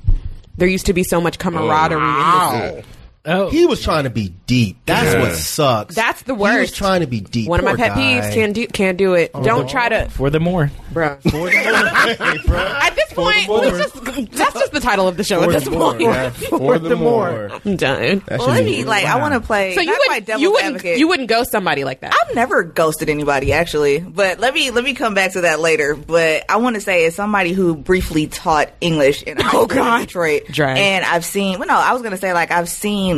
There 0.57 0.69
used 0.69 0.85
to 0.85 0.93
be 0.93 1.03
so 1.03 1.19
much 1.19 1.37
camaraderie. 1.37 1.99
in 2.01 2.07
the 2.07 2.71
scene. 2.81 2.83
Oh. 3.25 3.49
He 3.49 3.65
was 3.65 3.81
trying 3.81 4.03
to 4.03 4.09
be 4.09 4.29
deep. 4.45 4.77
That's 4.85 5.15
what 5.15 5.35
sucks. 5.35 5.95
That's 5.95 6.21
the 6.23 6.35
worst. 6.35 6.53
He 6.53 6.59
was 6.61 6.71
trying 6.71 7.01
to 7.01 7.07
be 7.07 7.21
deep. 7.21 7.49
One 7.49 7.59
of 7.59 7.65
my 7.65 7.75
pet 7.75 7.95
guy. 7.95 7.97
peeves 8.21 8.33
can't 8.33 8.53
do 8.53 8.67
can't 8.67 8.97
do 8.97 9.13
it. 9.15 9.31
Oh, 9.33 9.43
Don't 9.43 9.69
try 9.69 9.89
to, 9.89 10.09
Furthermore, 10.09 10.71
bro. 10.91 11.17
For 11.17 11.29
the 11.49 12.15
more. 12.39 12.45
bro. 12.45 12.59
At 12.65 12.95
this 12.95 13.13
point, 13.13 13.49
let's 13.49 13.77
just, 13.93 14.31
that's 14.31 14.53
just 14.53 14.71
the 14.71 14.79
title 14.79 15.07
of 15.07 15.17
the 15.17 15.23
show. 15.23 15.41
At 15.43 15.49
this 15.49 15.67
point, 15.67 16.01
for 16.35 16.77
the 16.79 16.95
more. 16.95 17.49
I'm 17.65 17.75
done. 17.77 18.21
well, 18.29 18.47
let 18.49 18.63
me 18.63 18.83
like, 18.83 19.05
I 19.05 19.19
want 19.19 19.33
to 19.33 19.39
play. 19.39 19.73
So 19.75 19.81
you 19.81 19.97
wouldn't 20.07 20.25
devil's 20.27 20.41
you 20.43 20.51
wouldn't 20.51 20.75
advocate. 20.75 20.99
you 20.99 21.07
wouldn't 21.07 21.29
ghost 21.29 21.51
somebody 21.51 21.83
like 21.83 22.01
that. 22.01 22.13
I've 22.27 22.35
never 22.35 22.63
ghosted 22.63 23.09
anybody 23.09 23.53
actually, 23.53 23.99
but 23.99 24.39
let 24.39 24.53
me 24.53 24.71
let 24.71 24.83
me 24.83 24.93
come 24.93 25.13
back 25.15 25.33
to 25.33 25.41
that 25.41 25.59
later. 25.59 25.95
But 25.95 26.43
I 26.49 26.57
want 26.57 26.75
to 26.75 26.81
say, 26.81 27.05
as 27.05 27.15
somebody 27.15 27.53
who 27.53 27.75
briefly 27.75 28.27
taught 28.27 28.69
English 28.81 29.23
in 29.23 29.37
high 29.37 29.45
Oh, 29.55 29.65
school 29.65 29.65
God. 29.67 29.99
Detroit, 30.01 30.43
Drag. 30.49 30.77
and 30.77 31.05
I've 31.05 31.25
seen. 31.25 31.57
Well, 31.59 31.67
no, 31.67 31.75
I 31.75 31.93
was 31.93 32.01
going 32.01 32.11
to 32.11 32.17
say 32.17 32.33
like 32.33 32.51
I've 32.51 32.69
seen 32.69 33.14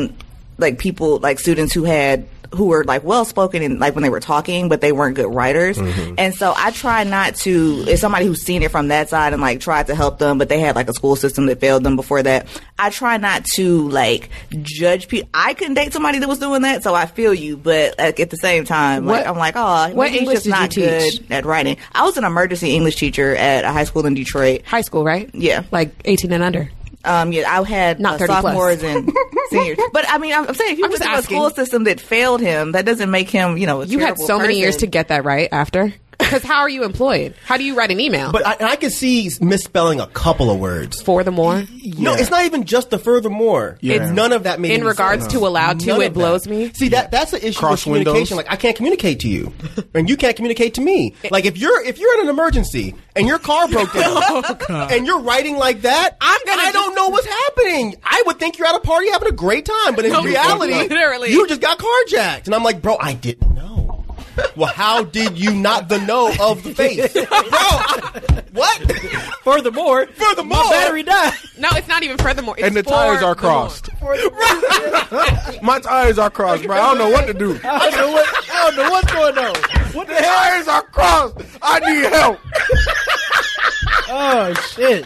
like 0.57 0.79
people 0.79 1.19
like 1.19 1.39
students 1.39 1.73
who 1.73 1.83
had 1.83 2.27
who 2.55 2.67
were 2.67 2.85
like 2.85 3.03
well 3.03 3.25
spoken 3.25 3.61
and 3.61 3.77
like 3.77 3.93
when 3.93 4.03
they 4.03 4.09
were 4.09 4.21
talking, 4.21 4.69
but 4.69 4.79
they 4.79 4.93
weren't 4.93 5.17
good 5.17 5.27
writers. 5.27 5.77
Mm-hmm. 5.77 6.15
And 6.17 6.33
so 6.33 6.53
I 6.55 6.71
try 6.71 7.03
not 7.03 7.35
to. 7.43 7.83
As 7.89 7.99
somebody 7.99 8.25
who's 8.25 8.41
seen 8.41 8.63
it 8.63 8.71
from 8.71 8.87
that 8.87 9.09
side 9.09 9.33
and 9.33 9.41
like 9.41 9.59
tried 9.59 9.87
to 9.87 9.95
help 9.95 10.17
them, 10.17 10.37
but 10.37 10.47
they 10.47 10.61
had 10.61 10.73
like 10.73 10.87
a 10.87 10.93
school 10.93 11.17
system 11.17 11.47
that 11.47 11.59
failed 11.59 11.83
them 11.83 11.97
before 11.97 12.23
that. 12.23 12.47
I 12.79 12.89
try 12.89 13.17
not 13.17 13.43
to 13.55 13.89
like 13.89 14.29
judge 14.61 15.09
people. 15.09 15.27
I 15.33 15.55
couldn't 15.55 15.73
date 15.73 15.91
somebody 15.91 16.19
that 16.19 16.29
was 16.29 16.39
doing 16.39 16.61
that, 16.61 16.83
so 16.83 16.95
I 16.95 17.05
feel 17.05 17.33
you. 17.33 17.57
But 17.57 17.95
like, 17.99 18.19
at 18.21 18.29
the 18.29 18.37
same 18.37 18.63
time, 18.63 19.05
like 19.05 19.25
What- 19.25 19.27
I'm 19.27 19.37
like, 19.37 19.55
oh, 19.57 19.93
what 19.93 20.13
English 20.13 20.35
just 20.35 20.43
did 20.45 20.49
you 20.49 20.55
not 20.55 20.71
teach? 20.71 21.19
good 21.27 21.31
at 21.33 21.45
writing. 21.45 21.75
I 21.91 22.03
was 22.05 22.15
an 22.15 22.23
emergency 22.23 22.73
English 22.73 22.95
teacher 22.95 23.35
at 23.35 23.65
a 23.65 23.73
high 23.73 23.83
school 23.83 24.05
in 24.05 24.13
Detroit. 24.13 24.61
High 24.65 24.81
school, 24.81 25.03
right? 25.03 25.29
Yeah. 25.33 25.63
like 25.71 25.91
18 26.05 26.31
and 26.31 26.41
under. 26.43 26.71
Um, 27.05 27.31
yeah, 27.31 27.49
I 27.49 27.63
had 27.63 27.99
Not 27.99 28.15
uh, 28.15 28.17
30 28.17 28.27
plus. 28.27 28.43
sophomores 28.43 28.83
and 28.83 29.11
seniors. 29.49 29.77
But 29.93 30.05
I 30.09 30.17
mean, 30.17 30.33
I'm, 30.33 30.47
I'm 30.47 30.53
saying 30.55 30.73
if 30.73 30.77
you 30.77 30.83
went 30.83 30.93
just 30.93 31.03
to 31.03 31.17
a 31.17 31.21
school 31.21 31.49
system 31.51 31.85
that 31.85 31.99
failed 32.01 32.41
him, 32.41 32.73
that 32.73 32.85
doesn't 32.85 33.09
make 33.11 33.29
him, 33.29 33.57
you 33.57 33.65
know, 33.65 33.81
a 33.81 33.85
You 33.85 33.99
had 33.99 34.17
so 34.17 34.39
many 34.39 34.59
years 34.59 34.77
to 34.77 34.87
get 34.87 35.07
that 35.09 35.23
right 35.23 35.47
after. 35.51 35.93
Because 36.19 36.41
how 36.43 36.59
are 36.61 36.69
you 36.69 36.83
employed? 36.83 37.35
How 37.45 37.57
do 37.57 37.63
you 37.63 37.75
write 37.75 37.91
an 37.91 37.99
email? 37.99 38.31
But 38.31 38.45
I, 38.45 38.53
and 38.53 38.67
I 38.67 38.75
can 38.75 38.89
see 38.89 39.29
misspelling 39.39 39.99
a 40.01 40.07
couple 40.07 40.49
of 40.49 40.59
words. 40.59 40.99
for 41.01 41.23
the 41.23 41.31
more, 41.31 41.63
No, 41.83 42.15
it's 42.15 42.31
not 42.31 42.43
even 42.45 42.63
just 42.65 42.89
the 42.89 42.97
furthermore. 42.97 43.77
Yeah. 43.81 43.95
It's 44.03 44.11
none 44.11 44.33
of 44.33 44.43
that 44.43 44.59
made 44.59 44.71
in 44.71 44.83
regards 44.83 45.23
sense. 45.23 45.33
to 45.33 45.39
allowed 45.45 45.79
to, 45.81 45.85
None 45.87 46.01
it 46.01 46.13
blows 46.13 46.43
that. 46.43 46.49
me. 46.49 46.73
See 46.73 46.89
that 46.89 47.11
that's 47.11 47.31
the 47.31 47.45
issue 47.47 47.59
Cross 47.59 47.85
with 47.85 48.03
communication. 48.03 48.35
windows. 48.37 48.47
Like 48.47 48.51
I 48.51 48.55
can't 48.55 48.75
communicate 48.75 49.19
to 49.21 49.29
you, 49.29 49.53
and 49.93 50.09
you 50.09 50.17
can't 50.17 50.35
communicate 50.35 50.73
to 50.75 50.81
me. 50.81 51.13
Like 51.31 51.45
if 51.45 51.57
you're 51.57 51.83
if 51.85 51.99
you're 51.99 52.13
in 52.15 52.21
an 52.21 52.29
emergency 52.29 52.95
and 53.15 53.27
your 53.27 53.39
car 53.39 53.67
broke 53.67 53.93
down, 53.93 54.03
oh, 54.69 54.87
and 54.89 55.05
you're 55.05 55.21
writing 55.21 55.55
like 55.57 55.81
that, 55.83 56.17
I'm 56.19 56.39
gonna 56.45 56.61
I 56.61 56.65
just- 56.65 56.73
don't 56.73 56.95
know 56.95 57.09
what's 57.09 57.27
happening. 57.27 57.95
I 58.03 58.23
would 58.25 58.39
think 58.39 58.57
you're 58.57 58.67
at 58.67 58.75
a 58.75 58.79
party 58.79 59.09
having 59.11 59.29
a 59.29 59.33
great 59.33 59.65
time, 59.65 59.95
but 59.95 60.03
in 60.03 60.11
No, 60.13 60.23
reality, 60.23 60.73
literally. 60.73 61.31
you 61.31 61.47
just 61.47 61.61
got 61.61 61.77
carjacked. 61.77 62.47
And 62.47 62.55
I'm 62.55 62.63
like, 62.63 62.81
bro, 62.81 62.97
I 62.99 63.13
didn't 63.13 63.53
know. 63.53 63.66
Well, 64.55 64.71
how 64.73 65.03
did 65.03 65.37
you 65.37 65.53
not 65.55 65.87
the 65.89 65.99
know 65.99 66.31
of 66.39 66.63
the 66.63 66.73
face, 66.73 67.13
bro? 67.13 67.23
I- 67.31 68.43
what? 68.53 68.91
furthermore, 69.43 70.07
Furthermore, 70.07 70.57
my 70.63 70.69
battery 70.71 71.03
died. 71.03 71.33
No, 71.59 71.69
it's 71.73 71.87
not 71.87 72.01
even 72.03 72.17
furthermore. 72.17 72.55
It's 72.57 72.67
And 72.67 72.75
the 72.75 72.81
tires 72.83 73.21
are 73.21 73.35
crossed. 73.35 73.89
My 75.61 75.79
tires 75.79 76.17
are 76.17 76.29
crossed, 76.29 76.63
bro. 76.65 76.75
I 76.75 76.87
don't 76.87 76.97
know 76.97 77.09
what 77.09 77.27
to 77.27 77.33
do. 77.33 77.59
I 77.63 77.89
don't 77.89 77.99
know 77.99 78.11
what. 78.13 78.27
I 78.51 78.71
don't 78.71 78.75
know 78.77 78.91
what's 78.91 79.11
going 79.13 79.37
on. 79.37 79.55
What 79.93 80.07
the 80.07 80.13
The 80.15 80.21
hell? 80.21 80.35
tires 80.35 80.67
are 80.67 80.81
crossed. 80.83 81.35
I 81.61 81.79
need 81.79 82.05
help. 82.11 82.39
Oh 84.09 84.53
shit! 84.75 85.05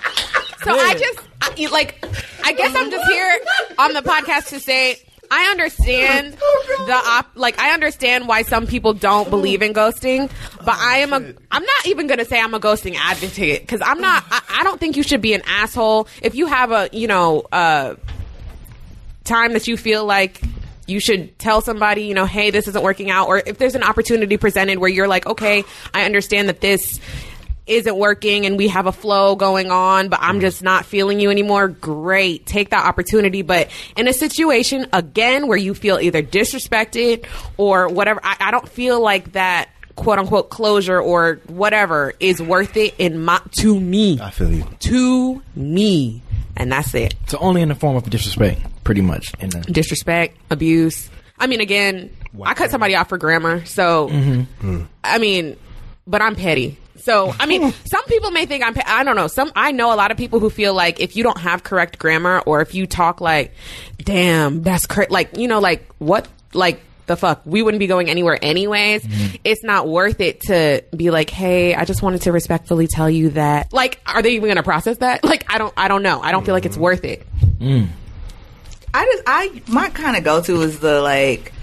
So 0.64 0.72
I 0.78 0.94
just 0.94 1.20
I, 1.42 1.68
like 1.72 2.04
I 2.44 2.54
guess 2.54 2.74
I'm 2.76 2.90
just 2.92 3.10
here 3.12 3.40
on 3.80 3.94
the 3.94 4.02
podcast 4.02 4.50
to 4.50 4.60
say 4.60 4.98
I 5.32 5.50
understand 5.50 6.34
the 6.86 7.02
op- 7.04 7.32
like 7.36 7.58
I 7.58 7.74
understand 7.74 8.28
why 8.28 8.44
some 8.44 8.68
people 8.68 8.94
don't 8.94 9.30
believe 9.30 9.62
in 9.62 9.74
ghosting, 9.74 10.30
but 10.58 10.76
I 10.78 10.98
am 10.98 11.14
a 11.14 11.34
I'm 11.50 11.64
not 11.64 11.86
even 11.86 12.08
gonna 12.08 12.26
say 12.26 12.40
I'm 12.40 12.54
a 12.54 12.60
ghosting 12.60 12.96
advocate 12.96 13.62
because 13.62 13.82
I'm 13.82 14.02
not 14.02 14.24
I, 14.30 14.42
I 14.60 14.64
don't 14.64 14.80
think 14.80 14.98
you 14.98 15.04
should 15.04 15.22
be 15.22 15.34
an 15.34 15.42
asshole. 15.48 16.08
If 16.22 16.36
you 16.36 16.48
have 16.48 16.72
a 16.72 16.90
you 16.92 17.08
know 17.08 17.42
uh 17.52 17.96
time 19.24 19.54
that 19.54 19.68
you 19.68 19.78
feel 19.78 20.06
like 20.06 20.42
you 20.88 21.00
should 21.00 21.38
tell 21.40 21.62
somebody, 21.62 22.04
you 22.04 22.14
know, 22.14 22.26
hey, 22.26 22.52
this 22.52 22.68
isn't 22.68 22.84
working 22.84 23.10
out, 23.10 23.28
or 23.30 23.42
if 23.46 23.58
there's 23.58 23.76
an 23.76 23.84
opportunity 23.84 24.36
presented 24.36 24.80
where 24.80 24.90
you're 24.90 25.08
like, 25.08 25.26
okay, 25.26 25.64
I 25.94 26.04
understand 26.04 26.50
that 26.50 26.60
this 26.60 27.00
isn't 27.68 27.96
working 27.96 28.46
and 28.46 28.58
we 28.58 28.68
have 28.68 28.88
a 28.88 28.92
flow 28.92 29.36
going 29.36 29.72
on, 29.72 30.10
but 30.10 30.20
I'm 30.22 30.36
mm-hmm. 30.36 30.42
just 30.42 30.64
not 30.64 30.86
feeling 30.86 31.20
you 31.20 31.30
anymore. 31.30 31.68
Great. 31.68 32.46
Take 32.46 32.72
that 32.72 32.86
opportunity. 32.86 33.42
But 33.42 33.70
in 33.96 34.08
a 34.08 34.14
situation, 34.14 34.88
again, 34.94 35.48
where 35.48 35.58
you 35.58 35.74
feel 35.74 36.00
either 36.00 36.22
disrespected 36.22 37.26
or 37.58 37.88
whatever, 37.88 38.20
I, 38.24 38.38
I 38.40 38.52
don't 38.52 38.68
feel 38.68 39.02
like 39.02 39.34
that 39.34 39.70
quote 39.96 40.20
unquote 40.20 40.50
closure 40.50 41.00
or 41.00 41.40
whatever 41.48 42.14
is 42.20 42.42
worth 42.42 42.76
it 42.78 42.96
in 42.98 43.24
my, 43.24 43.40
to 43.60 43.80
me. 43.80 44.20
I 44.20 44.32
feel 44.32 44.52
you. 44.52 44.66
To 44.80 45.42
me. 45.56 46.22
And 46.58 46.72
that's 46.72 46.94
it 46.94 47.16
So 47.28 47.38
only 47.40 47.62
in 47.62 47.70
the 47.70 47.76
form 47.76 47.96
of 47.96 48.10
disrespect, 48.10 48.62
pretty 48.84 49.02
much. 49.02 49.34
In 49.40 49.50
the 49.50 49.62
disrespect, 49.62 50.38
abuse. 50.50 51.10
I 51.40 51.48
mean, 51.48 51.62
again, 51.62 52.16
I 52.44 52.54
cut 52.54 52.72
somebody 52.72 52.96
off 52.96 53.10
for 53.10 53.18
grammar. 53.18 53.66
So, 53.66 54.10
mm-hmm. 54.10 54.84
I 55.04 55.18
mean, 55.18 55.58
but 56.06 56.22
I'm 56.22 56.36
petty. 56.36 56.78
So, 57.02 57.34
I 57.40 57.46
mean, 57.46 57.72
some 57.86 58.04
people 58.06 58.32
may 58.32 58.46
think 58.46 58.64
I'm, 58.66 58.76
I 58.86 59.04
don't 59.04 59.16
know. 59.16 59.28
Some, 59.28 59.52
I 59.56 59.72
know 59.72 59.94
a 59.94 59.96
lot 59.96 60.12
of 60.12 60.18
people 60.18 60.40
who 60.40 60.50
feel 60.50 60.74
like 60.74 61.00
if 61.00 61.16
you 61.16 61.24
don't 61.24 61.40
have 61.40 61.64
correct 61.64 62.00
grammar 62.00 62.40
or 62.46 62.62
if 62.62 62.74
you 62.76 62.88
talk 62.88 63.22
like, 63.22 63.54
damn, 63.98 64.62
that's 64.62 64.86
cra 64.86 65.08
like, 65.10 65.38
you 65.38 65.48
know, 65.48 65.60
like, 65.60 65.88
what, 65.98 66.28
like, 66.54 66.82
the 67.08 67.18
fuck? 67.18 67.42
We 67.46 67.62
wouldn't 67.62 67.80
be 67.80 67.88
going 67.88 68.10
anywhere 68.10 68.38
anyways. 68.42 69.04
Mm-hmm. 69.04 69.36
It's 69.44 69.64
not 69.64 69.88
worth 69.88 70.22
it 70.22 70.42
to 70.42 70.84
be 70.96 71.12
like, 71.12 71.30
hey, 71.30 71.76
I 71.76 71.84
just 71.84 72.02
wanted 72.02 72.22
to 72.22 72.32
respectfully 72.32 72.88
tell 72.88 73.10
you 73.10 73.32
that. 73.32 73.74
Like, 73.74 74.00
are 74.06 74.22
they 74.22 74.32
even 74.32 74.44
going 74.44 74.56
to 74.58 74.64
process 74.64 74.98
that? 74.98 75.22
Like, 75.32 75.46
I 75.50 75.58
don't, 75.58 75.74
I 75.78 75.88
don't 75.88 76.04
know. 76.04 76.22
I 76.22 76.34
don't 76.34 76.46
feel 76.46 76.54
like 76.54 76.66
it's 76.66 76.76
mm-hmm. 76.76 76.84
worth 76.84 77.06
it. 77.06 77.26
Mm. 77.60 77.88
I 78.94 79.06
just 79.06 79.24
I 79.26 79.62
my 79.68 79.90
kind 79.90 80.18
of 80.18 80.24
go 80.24 80.42
to 80.42 80.62
is 80.62 80.80
the 80.80 81.02
like 81.02 81.54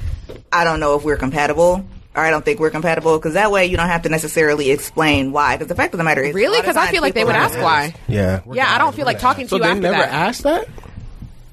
I 0.50 0.64
don't 0.64 0.80
know 0.80 0.96
if 0.96 1.04
we're 1.04 1.16
compatible 1.16 1.84
or 1.84 1.97
I 2.24 2.30
don't 2.30 2.44
think 2.44 2.60
we're 2.60 2.70
compatible 2.70 3.18
because 3.18 3.34
that 3.34 3.50
way 3.50 3.66
you 3.66 3.76
don't 3.76 3.88
have 3.88 4.02
to 4.02 4.08
necessarily 4.08 4.70
explain 4.70 5.32
why. 5.32 5.56
Because 5.56 5.68
the 5.68 5.74
fact 5.74 5.94
of 5.94 5.98
the 5.98 6.04
matter 6.04 6.22
is, 6.22 6.34
Really? 6.34 6.60
Because 6.60 6.76
I 6.76 6.88
feel 6.90 7.02
like 7.02 7.14
they 7.14 7.24
would 7.24 7.34
ask 7.34 7.58
why. 7.58 7.94
Yeah. 8.08 8.40
Yeah, 8.52 8.72
I 8.72 8.78
don't 8.78 8.94
feel 8.94 9.06
like 9.06 9.18
talking 9.18 9.44
to 9.46 9.48
So 9.50 9.56
you 9.56 9.62
they 9.62 9.68
after 9.68 9.80
never 9.82 9.96
that. 9.98 10.12
asked 10.12 10.42
that. 10.44 10.66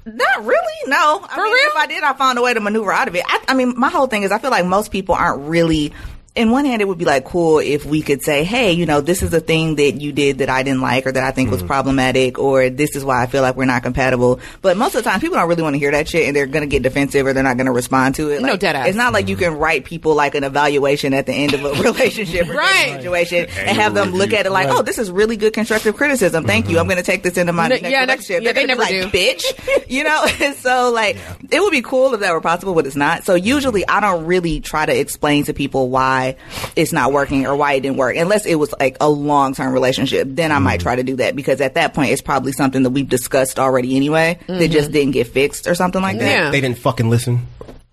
Not 0.04 0.44
really. 0.44 0.58
No. 0.86 1.20
I 1.28 1.34
For 1.34 1.42
mean, 1.42 1.52
real? 1.52 1.66
If 1.70 1.76
I 1.76 1.86
did, 1.88 2.02
I 2.04 2.12
found 2.12 2.38
a 2.38 2.42
way 2.42 2.54
to 2.54 2.60
maneuver 2.60 2.92
out 2.92 3.08
of 3.08 3.14
it. 3.16 3.24
I, 3.26 3.42
I 3.48 3.54
mean, 3.54 3.74
my 3.76 3.88
whole 3.90 4.06
thing 4.06 4.22
is 4.22 4.30
I 4.30 4.38
feel 4.38 4.50
like 4.52 4.64
most 4.64 4.92
people 4.92 5.14
aren't 5.16 5.48
really. 5.48 5.92
In 6.36 6.50
one 6.50 6.66
hand, 6.66 6.82
it 6.82 6.84
would 6.86 6.98
be 6.98 7.06
like 7.06 7.24
cool 7.24 7.58
if 7.60 7.86
we 7.86 8.02
could 8.02 8.22
say, 8.22 8.44
"Hey, 8.44 8.72
you 8.72 8.84
know, 8.84 9.00
this 9.00 9.22
is 9.22 9.32
a 9.32 9.40
thing 9.40 9.76
that 9.76 9.92
you 10.02 10.12
did 10.12 10.38
that 10.38 10.50
I 10.50 10.62
didn't 10.62 10.82
like, 10.82 11.06
or 11.06 11.12
that 11.12 11.24
I 11.24 11.30
think 11.30 11.48
Mm. 11.48 11.52
was 11.52 11.62
problematic, 11.62 12.38
or 12.38 12.68
this 12.68 12.94
is 12.94 13.04
why 13.06 13.22
I 13.22 13.26
feel 13.26 13.40
like 13.40 13.56
we're 13.56 13.64
not 13.64 13.82
compatible." 13.82 14.38
But 14.60 14.76
most 14.76 14.94
of 14.94 15.02
the 15.02 15.08
time, 15.10 15.18
people 15.20 15.38
don't 15.38 15.48
really 15.48 15.62
want 15.62 15.74
to 15.74 15.78
hear 15.78 15.92
that 15.92 16.08
shit, 16.08 16.26
and 16.26 16.36
they're 16.36 16.44
going 16.46 16.60
to 16.60 16.66
get 16.66 16.82
defensive, 16.82 17.26
or 17.26 17.32
they're 17.32 17.42
not 17.42 17.56
going 17.56 17.66
to 17.66 17.72
respond 17.72 18.16
to 18.16 18.28
it. 18.30 18.42
No, 18.42 18.54
dead 18.56 18.76
ass. 18.76 18.88
It's 18.88 18.96
not 18.98 19.14
like 19.14 19.28
you 19.28 19.36
can 19.36 19.56
write 19.56 19.84
people 19.86 20.14
like 20.14 20.34
an 20.34 20.44
evaluation 20.44 21.14
at 21.14 21.24
the 21.24 21.32
end 21.32 21.54
of 21.54 21.64
a 21.64 21.70
relationship 21.82 22.48
or 22.50 22.52
Right. 22.54 22.84
dating 22.86 22.96
situation 22.98 23.46
and 23.58 23.76
have 23.78 23.94
them 23.94 24.10
look 24.12 24.34
at 24.34 24.44
it 24.44 24.50
like, 24.52 24.68
"Oh, 24.68 24.82
this 24.82 24.98
is 24.98 25.10
really 25.10 25.36
good 25.38 25.54
constructive 25.54 25.96
criticism. 25.96 26.44
Thank 26.44 26.68
you. 26.68 26.78
I'm 26.78 26.86
going 26.86 26.98
to 26.98 27.02
take 27.02 27.22
this 27.22 27.38
into 27.38 27.54
my 27.54 27.68
No, 27.68 27.76
next 27.76 27.82
yeah, 27.90 28.04
next- 28.04 28.28
relationship." 28.28 28.42
yeah, 28.42 28.52
They're 28.52 28.66
they 28.66 28.74
gonna 28.74 28.86
be 28.88 28.94
never 28.98 29.04
like, 29.06 29.12
bitch. 29.38 29.84
You 29.88 30.04
know, 30.04 30.26
so 30.60 30.90
like 30.92 31.16
it 31.50 31.60
would 31.60 31.70
be 31.70 31.80
cool 31.80 32.12
if 32.12 32.20
that 32.20 32.32
were 32.34 32.40
possible, 32.42 32.74
but 32.74 32.86
it's 32.86 32.96
not. 32.96 33.24
So 33.24 33.34
usually 33.36 33.86
I 33.88 34.00
don't 34.00 34.26
really 34.26 34.60
try 34.60 34.84
to 34.84 34.94
explain 34.98 35.44
to 35.44 35.54
people 35.54 35.88
why 35.88 36.25
it's 36.74 36.92
not 36.92 37.12
working 37.12 37.46
or 37.46 37.54
why 37.56 37.74
it 37.74 37.80
didn't 37.80 37.96
work, 37.98 38.16
unless 38.16 38.46
it 38.46 38.56
was 38.56 38.74
like 38.80 38.96
a 39.00 39.08
long 39.08 39.54
term 39.54 39.72
relationship. 39.72 40.26
Then 40.30 40.52
I 40.52 40.58
might 40.58 40.80
try 40.80 40.96
to 40.96 41.02
do 41.02 41.16
that 41.16 41.36
because 41.36 41.60
at 41.60 41.74
that 41.74 41.94
point 41.94 42.10
it's 42.10 42.22
probably 42.22 42.52
something 42.52 42.82
that 42.82 42.90
we've 42.90 43.08
discussed 43.08 43.58
already 43.58 43.96
anyway 43.96 44.38
that 44.46 44.68
just 44.68 44.90
didn't 44.92 45.12
get 45.12 45.26
fixed 45.28 45.66
or 45.66 45.74
something 45.74 46.02
like 46.02 46.18
that. 46.18 46.28
Yeah. 46.30 46.50
They 46.50 46.60
didn't 46.60 46.78
fucking 46.78 47.08
listen. 47.10 47.46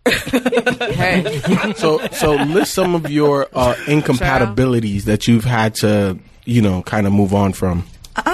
Hey. 0.93 1.73
So 1.77 2.05
so 2.11 2.33
list 2.35 2.73
some 2.73 2.93
of 2.95 3.09
your 3.09 3.47
uh, 3.53 3.75
incompatibilities 3.87 5.05
that 5.05 5.27
you've 5.27 5.45
had 5.45 5.75
to 5.75 6.19
you 6.45 6.61
know 6.61 6.81
kind 6.83 7.07
of 7.07 7.13
move 7.13 7.33
on 7.33 7.53
from. 7.53 7.85
Um, 8.17 8.25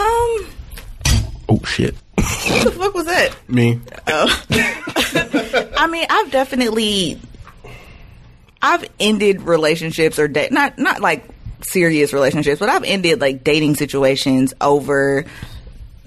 Oh 1.51 1.59
shit, 1.65 1.95
what 2.15 2.63
the 2.63 2.71
fuck 2.77 2.93
was 2.93 3.05
that? 3.05 3.35
me. 3.49 3.79
Oh. 4.07 4.43
I 5.77 5.87
mean, 5.87 6.05
I've 6.09 6.31
definitely 6.31 7.19
I've 8.61 8.85
ended 8.99 9.41
relationships 9.41 10.19
or 10.19 10.27
da- 10.27 10.49
not 10.51 10.77
not 10.77 11.01
like 11.01 11.23
serious 11.61 12.13
relationships, 12.13 12.59
but 12.59 12.69
I've 12.69 12.83
ended 12.83 13.21
like 13.21 13.43
dating 13.43 13.75
situations 13.75 14.53
over 14.61 15.25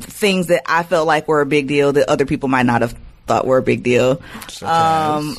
things 0.01 0.49
that 0.49 0.63
I 0.67 0.83
felt 0.83 1.07
like 1.07 1.29
were 1.29 1.41
a 1.41 1.47
big 1.47 1.69
deal 1.69 1.93
that 1.93 2.09
other 2.09 2.27
people 2.27 2.49
might 2.49 2.67
not 2.67 2.83
have 2.83 2.95
thought 3.27 3.47
were 3.47 3.59
a 3.59 3.63
big 3.63 3.83
deal. 3.83 4.21
Um, 4.63 5.37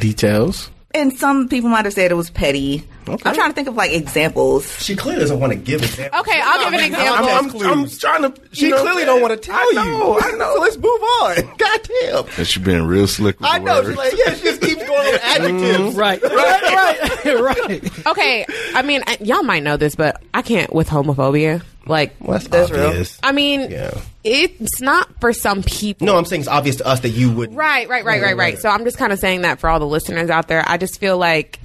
Details. 0.00 0.70
and 0.94 1.12
some 1.12 1.48
people 1.48 1.68
might 1.70 1.84
have 1.84 1.94
said 1.94 2.10
it 2.10 2.14
was 2.14 2.30
petty. 2.30 2.84
I'm 3.06 3.18
trying 3.34 3.50
to 3.50 3.54
think 3.54 3.68
of 3.68 3.74
like 3.74 3.92
examples. 3.92 4.70
She 4.82 4.96
clearly 4.96 5.20
doesn't 5.20 5.40
want 5.40 5.52
to 5.52 5.58
give 5.58 5.82
it. 5.82 5.98
Okay, 5.98 6.40
I'll 6.42 6.64
give 6.70 6.80
an 6.80 6.86
example. 6.86 7.28
I'm, 7.28 7.50
I'm, 7.50 7.78
I'm 7.84 7.88
trying 7.88 8.22
to. 8.22 8.40
She 8.52 8.66
you 8.66 8.70
know, 8.72 8.82
clearly 8.82 9.04
don't 9.04 9.20
want 9.20 9.32
to 9.32 9.36
tell 9.38 9.56
I 9.56 9.72
know, 9.74 10.16
you. 10.16 10.20
I 10.20 10.30
know. 10.32 10.54
So 10.54 10.60
let's 10.60 10.76
move 10.76 11.02
on. 11.02 11.56
Goddamn. 11.58 12.34
And 12.38 12.46
she 12.46 12.60
been 12.60 12.86
real 12.86 13.06
slick 13.06 13.38
with 13.40 13.48
I 13.48 13.58
know. 13.58 13.82
words. 13.82 13.88
She's 13.88 13.96
like, 13.96 14.12
yeah, 14.16 14.34
she 14.34 14.42
just 14.42 14.60
keeps 14.60 14.84
going 14.86 15.12
with 15.12 15.20
mm-hmm. 15.20 15.44
adjectives. 15.44 15.94
Right, 16.04 16.22
right, 16.22 17.24
right, 17.24 17.40
right. 17.68 18.06
Okay, 18.06 18.46
I 18.74 18.82
mean, 18.82 19.02
I- 19.06 19.18
y'all 19.20 19.42
might 19.42 19.62
know 19.62 19.76
this, 19.76 19.94
but 19.94 20.20
I 20.32 20.42
can't 20.42 20.72
with 20.72 20.88
homophobia. 20.88 21.62
Like, 21.86 22.14
Well, 22.20 22.32
that's, 22.32 22.48
That's 22.48 22.70
real. 22.70 22.86
obvious. 22.86 23.18
I 23.22 23.32
mean, 23.32 23.70
Yeah. 23.70 23.98
it's 24.24 24.80
not 24.80 25.20
for 25.20 25.32
some 25.32 25.62
people. 25.62 26.06
No, 26.06 26.16
I'm 26.16 26.24
saying 26.24 26.40
it's 26.42 26.48
obvious 26.48 26.76
to 26.76 26.86
us 26.86 27.00
that 27.00 27.10
you 27.10 27.30
would. 27.32 27.54
Right, 27.54 27.88
right, 27.88 28.04
right, 28.04 28.22
right, 28.22 28.36
right. 28.36 28.58
So 28.58 28.68
I'm 28.70 28.84
just 28.84 28.96
kind 28.96 29.12
of 29.12 29.18
saying 29.18 29.42
that 29.42 29.60
for 29.60 29.68
all 29.68 29.78
the 29.78 29.86
listeners 29.86 30.30
out 30.30 30.48
there. 30.48 30.64
I 30.66 30.78
just 30.78 30.98
feel 30.98 31.18
like 31.18 31.60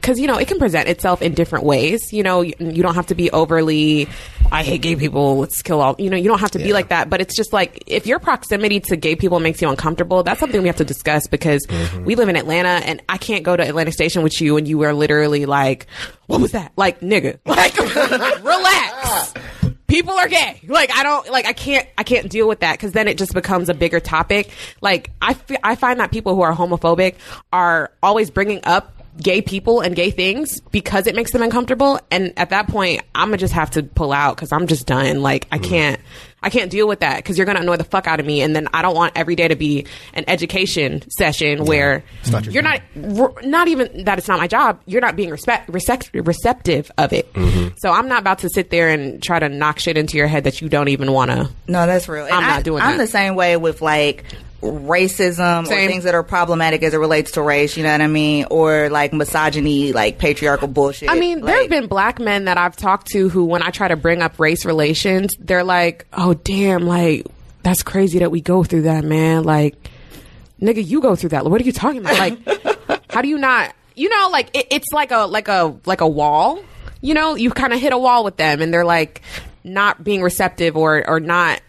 because 0.00 0.18
you 0.18 0.26
know 0.26 0.36
it 0.38 0.48
can 0.48 0.58
present 0.58 0.88
itself 0.88 1.22
in 1.22 1.34
different 1.34 1.64
ways. 1.64 2.12
You 2.12 2.22
know, 2.22 2.40
you, 2.40 2.54
you 2.58 2.82
don't 2.82 2.94
have 2.94 3.06
to 3.06 3.14
be 3.14 3.30
overly. 3.30 4.08
I 4.50 4.62
hate 4.62 4.82
gay 4.82 4.96
people. 4.96 5.38
Let's 5.38 5.60
kill 5.62 5.80
all. 5.80 5.96
You 5.98 6.10
know, 6.10 6.16
you 6.16 6.28
don't 6.28 6.38
have 6.38 6.52
to 6.52 6.58
be 6.58 6.72
like 6.72 6.88
that. 6.88 7.10
But 7.10 7.20
it's 7.20 7.36
just 7.36 7.52
like 7.52 7.82
if 7.86 8.06
your 8.06 8.18
proximity 8.18 8.80
to 8.80 8.96
gay 8.96 9.16
people 9.16 9.40
makes 9.40 9.60
you 9.60 9.68
uncomfortable, 9.68 10.22
that's 10.22 10.40
something 10.40 10.60
we 10.62 10.68
have 10.68 10.76
to 10.76 10.84
discuss 10.84 11.26
because 11.26 11.66
mm-hmm. 11.66 12.04
we 12.04 12.14
live 12.14 12.28
in 12.28 12.36
Atlanta, 12.36 12.68
and 12.86 13.02
I 13.08 13.18
can't 13.18 13.44
go 13.44 13.56
to 13.56 13.62
Atlantic 13.62 13.94
Station 13.94 14.22
with 14.22 14.40
you, 14.40 14.56
and 14.56 14.66
you 14.66 14.82
are 14.82 14.94
literally 14.94 15.46
like, 15.46 15.86
"What 16.26 16.40
was 16.40 16.52
that?" 16.52 16.72
Like, 16.76 17.00
nigga, 17.00 17.38
like, 17.46 17.76
relax 18.44 19.34
people 19.88 20.12
are 20.12 20.28
gay. 20.28 20.60
Like 20.68 20.94
I 20.94 21.02
don't 21.02 21.28
like 21.30 21.46
I 21.46 21.52
can't 21.52 21.88
I 21.98 22.04
can't 22.04 22.30
deal 22.30 22.46
with 22.46 22.60
that 22.60 22.74
because 22.74 22.92
then 22.92 23.08
it 23.08 23.18
just 23.18 23.34
becomes 23.34 23.68
a 23.68 23.74
bigger 23.74 23.98
topic. 23.98 24.50
Like 24.80 25.10
I 25.20 25.36
I 25.64 25.74
find 25.74 25.98
that 25.98 26.12
people 26.12 26.36
who 26.36 26.42
are 26.42 26.54
homophobic 26.54 27.16
are 27.52 27.90
always 28.02 28.30
bringing 28.30 28.60
up 28.64 28.97
gay 29.20 29.42
people 29.42 29.80
and 29.80 29.96
gay 29.96 30.10
things 30.10 30.60
because 30.70 31.06
it 31.06 31.14
makes 31.14 31.32
them 31.32 31.42
uncomfortable. 31.42 32.00
And 32.10 32.32
at 32.36 32.50
that 32.50 32.68
point 32.68 33.02
i'm 33.14 33.28
gonna 33.28 33.36
just 33.36 33.54
have 33.54 33.70
to 33.72 33.82
pull 33.82 34.12
out 34.12 34.36
because 34.36 34.52
i'm 34.52 34.66
just 34.66 34.86
done. 34.86 35.22
Like 35.22 35.46
i 35.50 35.58
mm. 35.58 35.64
can't 35.64 36.00
i 36.42 36.50
can't 36.50 36.70
deal 36.70 36.86
with 36.86 37.00
that 37.00 37.16
because 37.16 37.36
you're 37.36 37.46
gonna 37.46 37.60
annoy 37.60 37.76
the 37.76 37.84
fuck 37.84 38.06
out 38.06 38.20
of 38.20 38.26
me. 38.26 38.42
And 38.42 38.54
then 38.54 38.68
i 38.72 38.82
don't 38.82 38.94
want 38.94 39.12
every 39.16 39.34
day 39.34 39.48
to 39.48 39.56
be 39.56 39.86
an 40.14 40.24
education 40.28 41.02
session 41.10 41.64
where 41.64 42.04
not 42.30 42.44
your 42.44 42.54
you're 42.54 42.62
not 42.62 42.80
r- 43.18 43.34
not 43.42 43.68
even 43.68 44.04
that 44.04 44.18
it's 44.18 44.28
not 44.28 44.38
my 44.38 44.46
job. 44.46 44.80
You're 44.86 45.00
not 45.00 45.16
being 45.16 45.30
respect 45.30 45.70
recept- 45.70 46.26
receptive 46.26 46.90
of 46.98 47.12
it. 47.12 47.32
Mm-hmm. 47.32 47.76
So 47.78 47.90
i'm 47.90 48.08
not 48.08 48.20
about 48.20 48.40
to 48.40 48.48
sit 48.48 48.70
there 48.70 48.88
and 48.88 49.22
try 49.22 49.38
to 49.38 49.48
knock 49.48 49.78
shit 49.78 49.96
into 49.96 50.16
your 50.16 50.28
head 50.28 50.44
that 50.44 50.60
you 50.60 50.68
don't 50.68 50.88
even 50.88 51.12
want 51.12 51.30
to 51.30 51.50
No, 51.66 51.86
that's 51.86 52.08
real. 52.08 52.24
And 52.24 52.34
I'm 52.34 52.44
I, 52.44 52.48
not 52.48 52.64
doing 52.64 52.78
that. 52.78 52.86
I'm 52.86 52.98
that. 52.98 53.04
the 53.04 53.10
same 53.10 53.34
way 53.34 53.56
with 53.56 53.82
like 53.82 54.24
racism 54.62 55.66
Same. 55.66 55.86
or 55.86 55.90
things 55.90 56.04
that 56.04 56.14
are 56.14 56.22
problematic 56.22 56.82
as 56.82 56.94
it 56.94 56.98
relates 56.98 57.32
to 57.32 57.42
race. 57.42 57.76
You 57.76 57.84
know 57.84 57.92
what 57.92 58.00
I 58.00 58.06
mean? 58.06 58.46
Or 58.50 58.88
like 58.90 59.12
misogyny, 59.12 59.92
like 59.92 60.18
patriarchal 60.18 60.68
bullshit. 60.68 61.10
I 61.10 61.18
mean, 61.18 61.42
there 61.42 61.60
have 61.60 61.70
been 61.70 61.86
black 61.86 62.18
men 62.18 62.46
that 62.46 62.58
I've 62.58 62.76
talked 62.76 63.08
to 63.08 63.28
who, 63.28 63.44
when 63.44 63.62
I 63.62 63.70
try 63.70 63.88
to 63.88 63.96
bring 63.96 64.22
up 64.22 64.38
race 64.38 64.64
relations, 64.64 65.34
they're 65.38 65.64
like, 65.64 66.06
"Oh, 66.12 66.34
damn! 66.34 66.86
Like, 66.86 67.26
that's 67.62 67.82
crazy 67.82 68.18
that 68.20 68.30
we 68.30 68.40
go 68.40 68.64
through 68.64 68.82
that, 68.82 69.04
man. 69.04 69.44
Like, 69.44 69.76
nigga, 70.60 70.84
you 70.86 71.00
go 71.00 71.14
through 71.14 71.30
that. 71.30 71.44
What 71.44 71.60
are 71.60 71.64
you 71.64 71.72
talking 71.72 72.00
about? 72.00 72.18
Like, 72.18 73.02
how 73.10 73.22
do 73.22 73.28
you 73.28 73.38
not? 73.38 73.74
You 73.94 74.08
know, 74.08 74.28
like 74.32 74.56
it, 74.56 74.66
it's 74.70 74.92
like 74.92 75.10
a 75.12 75.26
like 75.26 75.48
a 75.48 75.76
like 75.84 76.00
a 76.00 76.08
wall. 76.08 76.62
You 77.00 77.14
know, 77.14 77.36
you 77.36 77.50
kind 77.50 77.72
of 77.72 77.78
hit 77.80 77.92
a 77.92 77.98
wall 77.98 78.24
with 78.24 78.36
them, 78.36 78.60
and 78.60 78.74
they're 78.74 78.84
like 78.84 79.22
not 79.62 80.02
being 80.02 80.22
receptive 80.22 80.76
or 80.76 81.08
or 81.08 81.20
not 81.20 81.60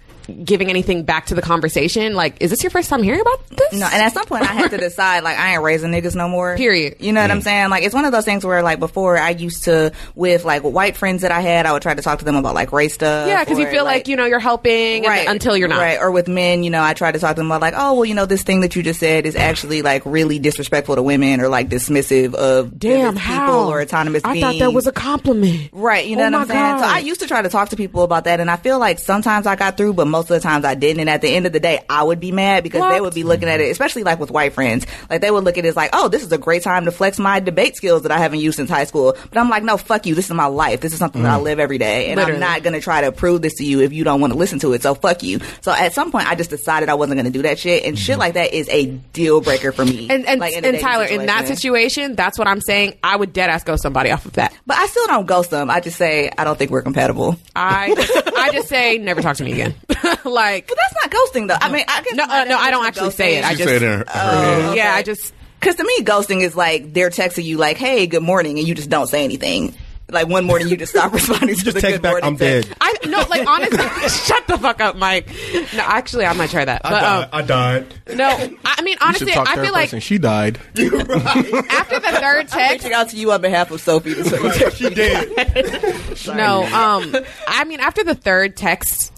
giving 0.43 0.69
anything 0.69 1.03
back 1.03 1.27
to 1.27 1.35
the 1.35 1.41
conversation. 1.41 2.13
Like, 2.13 2.37
is 2.41 2.49
this 2.49 2.63
your 2.63 2.69
first 2.69 2.89
time 2.89 3.03
hearing 3.03 3.21
about 3.21 3.47
this? 3.49 3.73
No, 3.73 3.85
and 3.85 4.01
at 4.01 4.13
some 4.13 4.25
point 4.25 4.43
I 4.43 4.53
had 4.53 4.71
to 4.71 4.77
decide 4.89 5.23
like 5.23 5.37
I 5.37 5.53
ain't 5.53 5.63
raising 5.63 5.91
niggas 5.91 6.15
no 6.15 6.27
more. 6.27 6.55
Period. 6.57 6.97
You 6.99 7.11
know 7.13 7.21
what 7.21 7.31
I'm 7.31 7.41
saying? 7.41 7.69
Like 7.69 7.83
it's 7.83 7.95
one 7.95 8.05
of 8.05 8.11
those 8.11 8.25
things 8.25 8.45
where 8.45 8.61
like 8.63 8.79
before 8.79 9.17
I 9.17 9.31
used 9.31 9.63
to 9.65 9.91
with 10.15 10.45
like 10.45 10.61
white 10.63 10.97
friends 10.97 11.21
that 11.23 11.31
I 11.31 11.41
had, 11.41 11.65
I 11.65 11.73
would 11.73 11.81
try 11.81 11.93
to 11.93 12.01
talk 12.01 12.19
to 12.19 12.25
them 12.25 12.35
about 12.35 12.55
like 12.55 12.71
race 12.71 12.93
stuff. 12.93 13.27
Yeah, 13.27 13.43
because 13.43 13.59
you 13.59 13.67
feel 13.67 13.83
like, 13.83 14.07
you 14.07 14.15
know 14.15 14.25
you're 14.25 14.39
helping 14.39 15.05
and- 15.05 15.29
until 15.29 15.55
you're 15.57 15.67
not. 15.67 15.79
Right. 15.79 15.99
Or 15.99 16.11
with 16.11 16.27
men, 16.27 16.63
you 16.63 16.69
know, 16.69 16.81
I 16.83 16.93
try 16.93 17.11
to 17.11 17.19
talk 17.19 17.35
to 17.35 17.39
them 17.39 17.47
about 17.47 17.61
like, 17.61 17.73
oh 17.77 17.93
well, 17.95 18.05
you 18.05 18.13
know, 18.15 18.25
this 18.25 18.43
thing 18.43 18.61
that 18.61 18.75
you 18.75 18.83
just 18.83 18.99
said 18.99 19.25
is 19.25 19.35
actually 19.35 19.81
like 19.81 20.03
really 20.05 20.39
disrespectful 20.39 20.95
to 20.95 21.03
women 21.03 21.39
or 21.41 21.47
like 21.49 21.69
dismissive 21.69 22.33
of 22.33 22.77
Damn, 22.77 23.15
how? 23.15 23.45
people 23.45 23.67
or 23.71 23.81
autonomous 23.81 24.23
I 24.25 24.33
beings. 24.33 24.43
thought 24.45 24.59
that 24.59 24.71
was 24.73 24.87
a 24.87 24.91
compliment. 24.91 25.69
Right, 25.71 26.05
you 26.07 26.15
know 26.15 26.23
Oh 26.27 26.31
what 26.31 26.41
I'm 26.41 26.47
saying? 26.47 26.79
So 26.79 26.85
I 26.85 26.99
used 26.99 27.21
to 27.21 27.27
try 27.27 27.41
to 27.41 27.49
talk 27.49 27.69
to 27.69 27.75
people 27.75 28.03
about 28.03 28.25
that, 28.25 28.39
and 28.39 28.49
I 28.51 28.55
feel 28.57 28.79
like 28.79 28.99
sometimes 28.99 29.47
I 29.47 29.55
got 29.55 29.77
through, 29.77 29.93
but 29.93 30.07
most 30.07 30.18
of 30.23 30.27
the 30.29 30.39
times 30.39 30.65
I 30.65 30.75
didn't. 30.75 31.01
And 31.01 31.09
at 31.09 31.21
the 31.21 31.29
end 31.29 31.45
of 31.45 31.53
the 31.53 31.59
day, 31.59 31.83
I 31.89 32.03
would 32.03 32.19
be 32.19 32.31
mad 32.31 32.63
because 32.63 32.81
they 32.91 33.01
would 33.01 33.13
be 33.13 33.23
looking 33.23 33.49
at 33.49 33.59
it, 33.59 33.69
especially 33.69 34.03
like 34.03 34.19
with 34.19 34.31
white 34.31 34.53
friends. 34.53 34.85
Like 35.09 35.21
they 35.21 35.31
would 35.31 35.43
look 35.43 35.57
at 35.57 35.65
it 35.65 35.69
as 35.69 35.75
like, 35.75 35.91
oh, 35.93 36.07
this 36.07 36.23
is 36.23 36.31
a 36.31 36.37
great 36.37 36.63
time 36.63 36.85
to 36.85 36.91
flex 36.91 37.19
my 37.19 37.39
debate 37.39 37.75
skills 37.75 38.03
that 38.03 38.11
I 38.11 38.17
haven't 38.17 38.39
used 38.39 38.57
since 38.57 38.69
high 38.69 38.85
school. 38.85 39.15
But 39.29 39.37
I'm 39.37 39.49
like, 39.49 39.63
no, 39.63 39.77
fuck 39.77 40.05
you. 40.05 40.15
This 40.15 40.25
is 40.25 40.33
my 40.33 40.47
life. 40.47 40.81
This 40.81 40.93
is 40.93 40.99
something 40.99 41.23
that 41.23 41.33
I 41.33 41.39
mm. 41.39 41.43
live 41.43 41.59
every 41.59 41.77
day, 41.77 42.07
and 42.09 42.17
Literally. 42.17 42.35
I'm 42.35 42.39
not 42.39 42.63
going 42.63 42.73
to 42.73 42.81
try 42.81 43.01
to 43.01 43.11
prove 43.11 43.41
this 43.41 43.55
to 43.55 43.63
you 43.63 43.81
if 43.81 43.93
you 43.93 44.03
don't 44.03 44.21
want 44.21 44.33
to 44.33 44.39
listen 44.39 44.59
to 44.59 44.73
it. 44.73 44.83
So 44.83 44.95
fuck 44.95 45.23
you. 45.23 45.39
So 45.61 45.71
at 45.71 45.93
some 45.93 46.11
point, 46.11 46.29
I 46.29 46.35
just 46.35 46.49
decided 46.49 46.89
I 46.89 46.95
wasn't 46.95 47.17
going 47.17 47.31
to 47.31 47.37
do 47.37 47.43
that 47.43 47.59
shit, 47.59 47.83
and 47.85 47.97
shit 47.97 48.13
mm-hmm. 48.13 48.19
like 48.19 48.33
that 48.33 48.53
is 48.53 48.67
a 48.69 48.85
deal 48.85 49.41
breaker 49.41 49.71
for 49.71 49.85
me. 49.85 50.07
And 50.19 50.25
and, 50.25 50.39
like, 50.39 50.55
and 50.55 50.79
Tyler, 50.79 51.05
in 51.05 51.27
that 51.27 51.47
situation, 51.47 52.15
that's 52.15 52.37
what 52.37 52.47
I'm 52.47 52.61
saying. 52.61 52.97
I 53.03 53.15
would 53.15 53.31
dead 53.31 53.49
ass 53.49 53.63
go 53.63 53.75
somebody 53.75 54.11
off 54.11 54.25
of 54.25 54.33
that. 54.33 54.53
But 54.65 54.77
I 54.77 54.87
still 54.87 55.07
don't 55.07 55.25
ghost 55.25 55.51
them. 55.51 55.69
I 55.69 55.79
just 55.79 55.97
say 55.97 56.31
I 56.37 56.43
don't 56.43 56.57
think 56.57 56.71
we're 56.71 56.81
compatible. 56.81 57.37
I 57.55 57.93
I 58.37 58.51
just 58.51 58.69
say 58.69 58.97
never 58.97 59.21
talk 59.21 59.37
to 59.37 59.43
me 59.43 59.53
again. 59.53 59.75
like 60.25 60.67
But 60.67 60.77
that's 60.77 60.95
not 61.03 61.11
ghosting, 61.11 61.47
though. 61.47 61.57
I 61.59 61.69
mean, 61.71 61.85
I 61.87 62.01
guess 62.01 62.13
no, 62.15 62.23
uh, 62.23 62.43
no, 62.45 62.57
I 62.57 62.71
don't 62.71 62.85
actually 62.85 63.11
say 63.11 63.37
it. 63.37 63.43
I 63.45 63.51
She 63.51 63.57
just 63.57 63.69
said 63.69 63.81
in 63.83 63.87
her, 63.89 63.97
her 64.07 64.61
head. 64.67 64.75
yeah, 64.77 64.93
I 64.95 65.03
just 65.03 65.33
Because 65.59 65.75
to 65.75 65.83
me, 65.83 66.03
ghosting 66.03 66.41
is 66.41 66.55
like 66.55 66.93
they're 66.93 67.09
texting 67.09 67.43
you 67.43 67.57
like, 67.57 67.77
"Hey, 67.77 68.07
good 68.07 68.23
morning," 68.23 68.59
and 68.59 68.67
you 68.67 68.75
just 68.75 68.89
don't 68.89 69.07
say 69.07 69.23
anything. 69.23 69.75
Like 70.11 70.27
one 70.27 70.43
morning, 70.45 70.69
you 70.69 70.75
just 70.77 70.93
stop 70.93 71.13
responding 71.19 71.55
to 71.55 71.65
the 71.65 71.73
text 71.73 71.87
good 71.97 72.01
back, 72.01 72.11
morning. 72.13 72.25
"I'm 72.27 72.37
text. 72.37 72.69
dead." 72.69 72.77
I 72.81 72.95
no, 73.05 73.19
like 73.29 73.47
honestly, 73.47 73.77
shut 74.25 74.47
the 74.47 74.57
fuck 74.57 74.81
up, 74.81 74.95
Mike. 74.95 75.27
No, 75.75 75.83
actually, 75.83 76.25
I 76.25 76.33
might 76.33 76.49
try 76.49 76.65
that. 76.65 76.81
But 76.81 77.03
um, 77.03 77.29
I 77.31 77.41
died. 77.43 77.93
no, 78.15 78.27
I 78.65 78.81
mean 78.81 78.97
honestly, 79.01 79.31
I 79.35 79.53
feel 79.55 79.71
like 79.71 79.85
person. 79.89 79.99
she 79.99 80.17
died. 80.17 80.57
after 80.75 81.99
the 81.99 82.17
third 82.19 82.47
text, 82.47 82.71
reaching 82.85 82.93
out 82.93 83.09
to 83.09 83.17
you 83.17 83.31
on 83.31 83.41
behalf 83.41 83.69
of 83.69 83.81
Sophie. 83.81 84.15
To 84.15 84.23
say 84.23 84.69
She 84.71 84.89
did. 84.89 86.27
no, 86.35 86.63
um, 86.63 87.15
I 87.47 87.63
mean 87.65 87.79
after 87.79 88.03
the 88.03 88.15
third 88.15 88.57
text. 88.57 89.13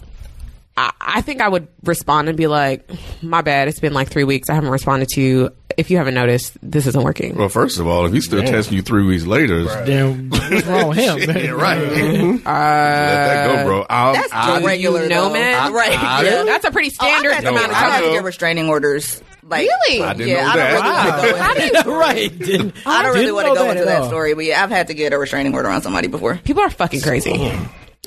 I, 0.76 0.92
I 1.00 1.20
think 1.20 1.40
I 1.40 1.48
would 1.48 1.68
respond 1.84 2.28
and 2.28 2.36
be 2.36 2.46
like, 2.46 2.88
"My 3.22 3.42
bad. 3.42 3.68
It's 3.68 3.80
been 3.80 3.92
like 3.92 4.08
three 4.10 4.24
weeks. 4.24 4.48
I 4.50 4.54
haven't 4.54 4.70
responded 4.70 5.08
to 5.10 5.20
you. 5.20 5.50
If 5.76 5.90
you 5.90 5.96
haven't 5.98 6.14
noticed, 6.14 6.56
this 6.62 6.86
isn't 6.86 7.02
working." 7.02 7.34
Well, 7.36 7.48
first 7.50 7.78
of 7.78 7.86
all, 7.86 8.06
if 8.06 8.12
he's 8.12 8.24
still 8.24 8.42
testing 8.42 8.76
you 8.76 8.82
three 8.82 9.04
weeks 9.04 9.24
later, 9.26 9.64
Then 9.84 10.30
what's 10.30 10.66
wrong 10.66 10.88
with 10.88 10.98
him? 10.98 11.18
yeah, 11.36 11.50
right. 11.50 11.78
Let 11.92 12.44
that 12.44 13.56
go, 13.56 13.64
bro. 13.64 13.80
Uh, 13.82 13.86
I'll, 13.90 14.12
That's 14.14 14.32
I, 14.32 14.46
just 14.54 14.66
regular, 14.66 15.02
you 15.04 15.08
know, 15.08 15.28
though. 15.28 15.34
man? 15.34 15.72
right? 15.72 15.90
I- 16.02 16.24
yeah. 16.24 16.42
That's 16.44 16.64
a 16.64 16.70
pretty 16.70 16.90
Oh, 17.00 17.04
I've 17.06 17.18
standard 17.20 17.34
had 17.34 17.44
amount 17.44 17.66
of 17.66 17.70
I've 17.72 17.76
had 17.76 17.90
time. 18.00 18.04
to 18.04 18.10
get 18.12 18.24
restraining 18.24 18.68
orders. 18.68 19.22
Like, 19.44 19.68
Really? 19.68 20.02
I 20.02 20.12
didn't 20.14 20.28
yeah, 20.28 20.42
know 20.44 20.48
I 20.50 20.56
don't 20.56 20.56
that. 20.56 21.22
really 21.22 21.32
want 21.40 21.56
to 21.58 21.60
go. 21.60 21.78
into- 21.78 21.90
right. 21.98 22.38
Didn't- 22.38 22.74
I 22.86 23.02
don't 23.02 23.14
really 23.14 23.32
want 23.32 23.48
to 23.48 23.54
go 23.54 23.70
into 23.70 23.84
that 23.84 24.04
story, 24.06 24.34
but 24.34 24.44
yeah, 24.44 24.62
I've 24.62 24.70
had 24.70 24.86
to 24.88 24.94
get 24.94 25.12
a 25.12 25.18
restraining 25.18 25.52
order 25.54 25.68
on 25.68 25.82
somebody 25.82 26.08
before. 26.08 26.36
People 26.36 26.62
are 26.62 26.70
fucking 26.70 27.00
crazy. 27.02 27.52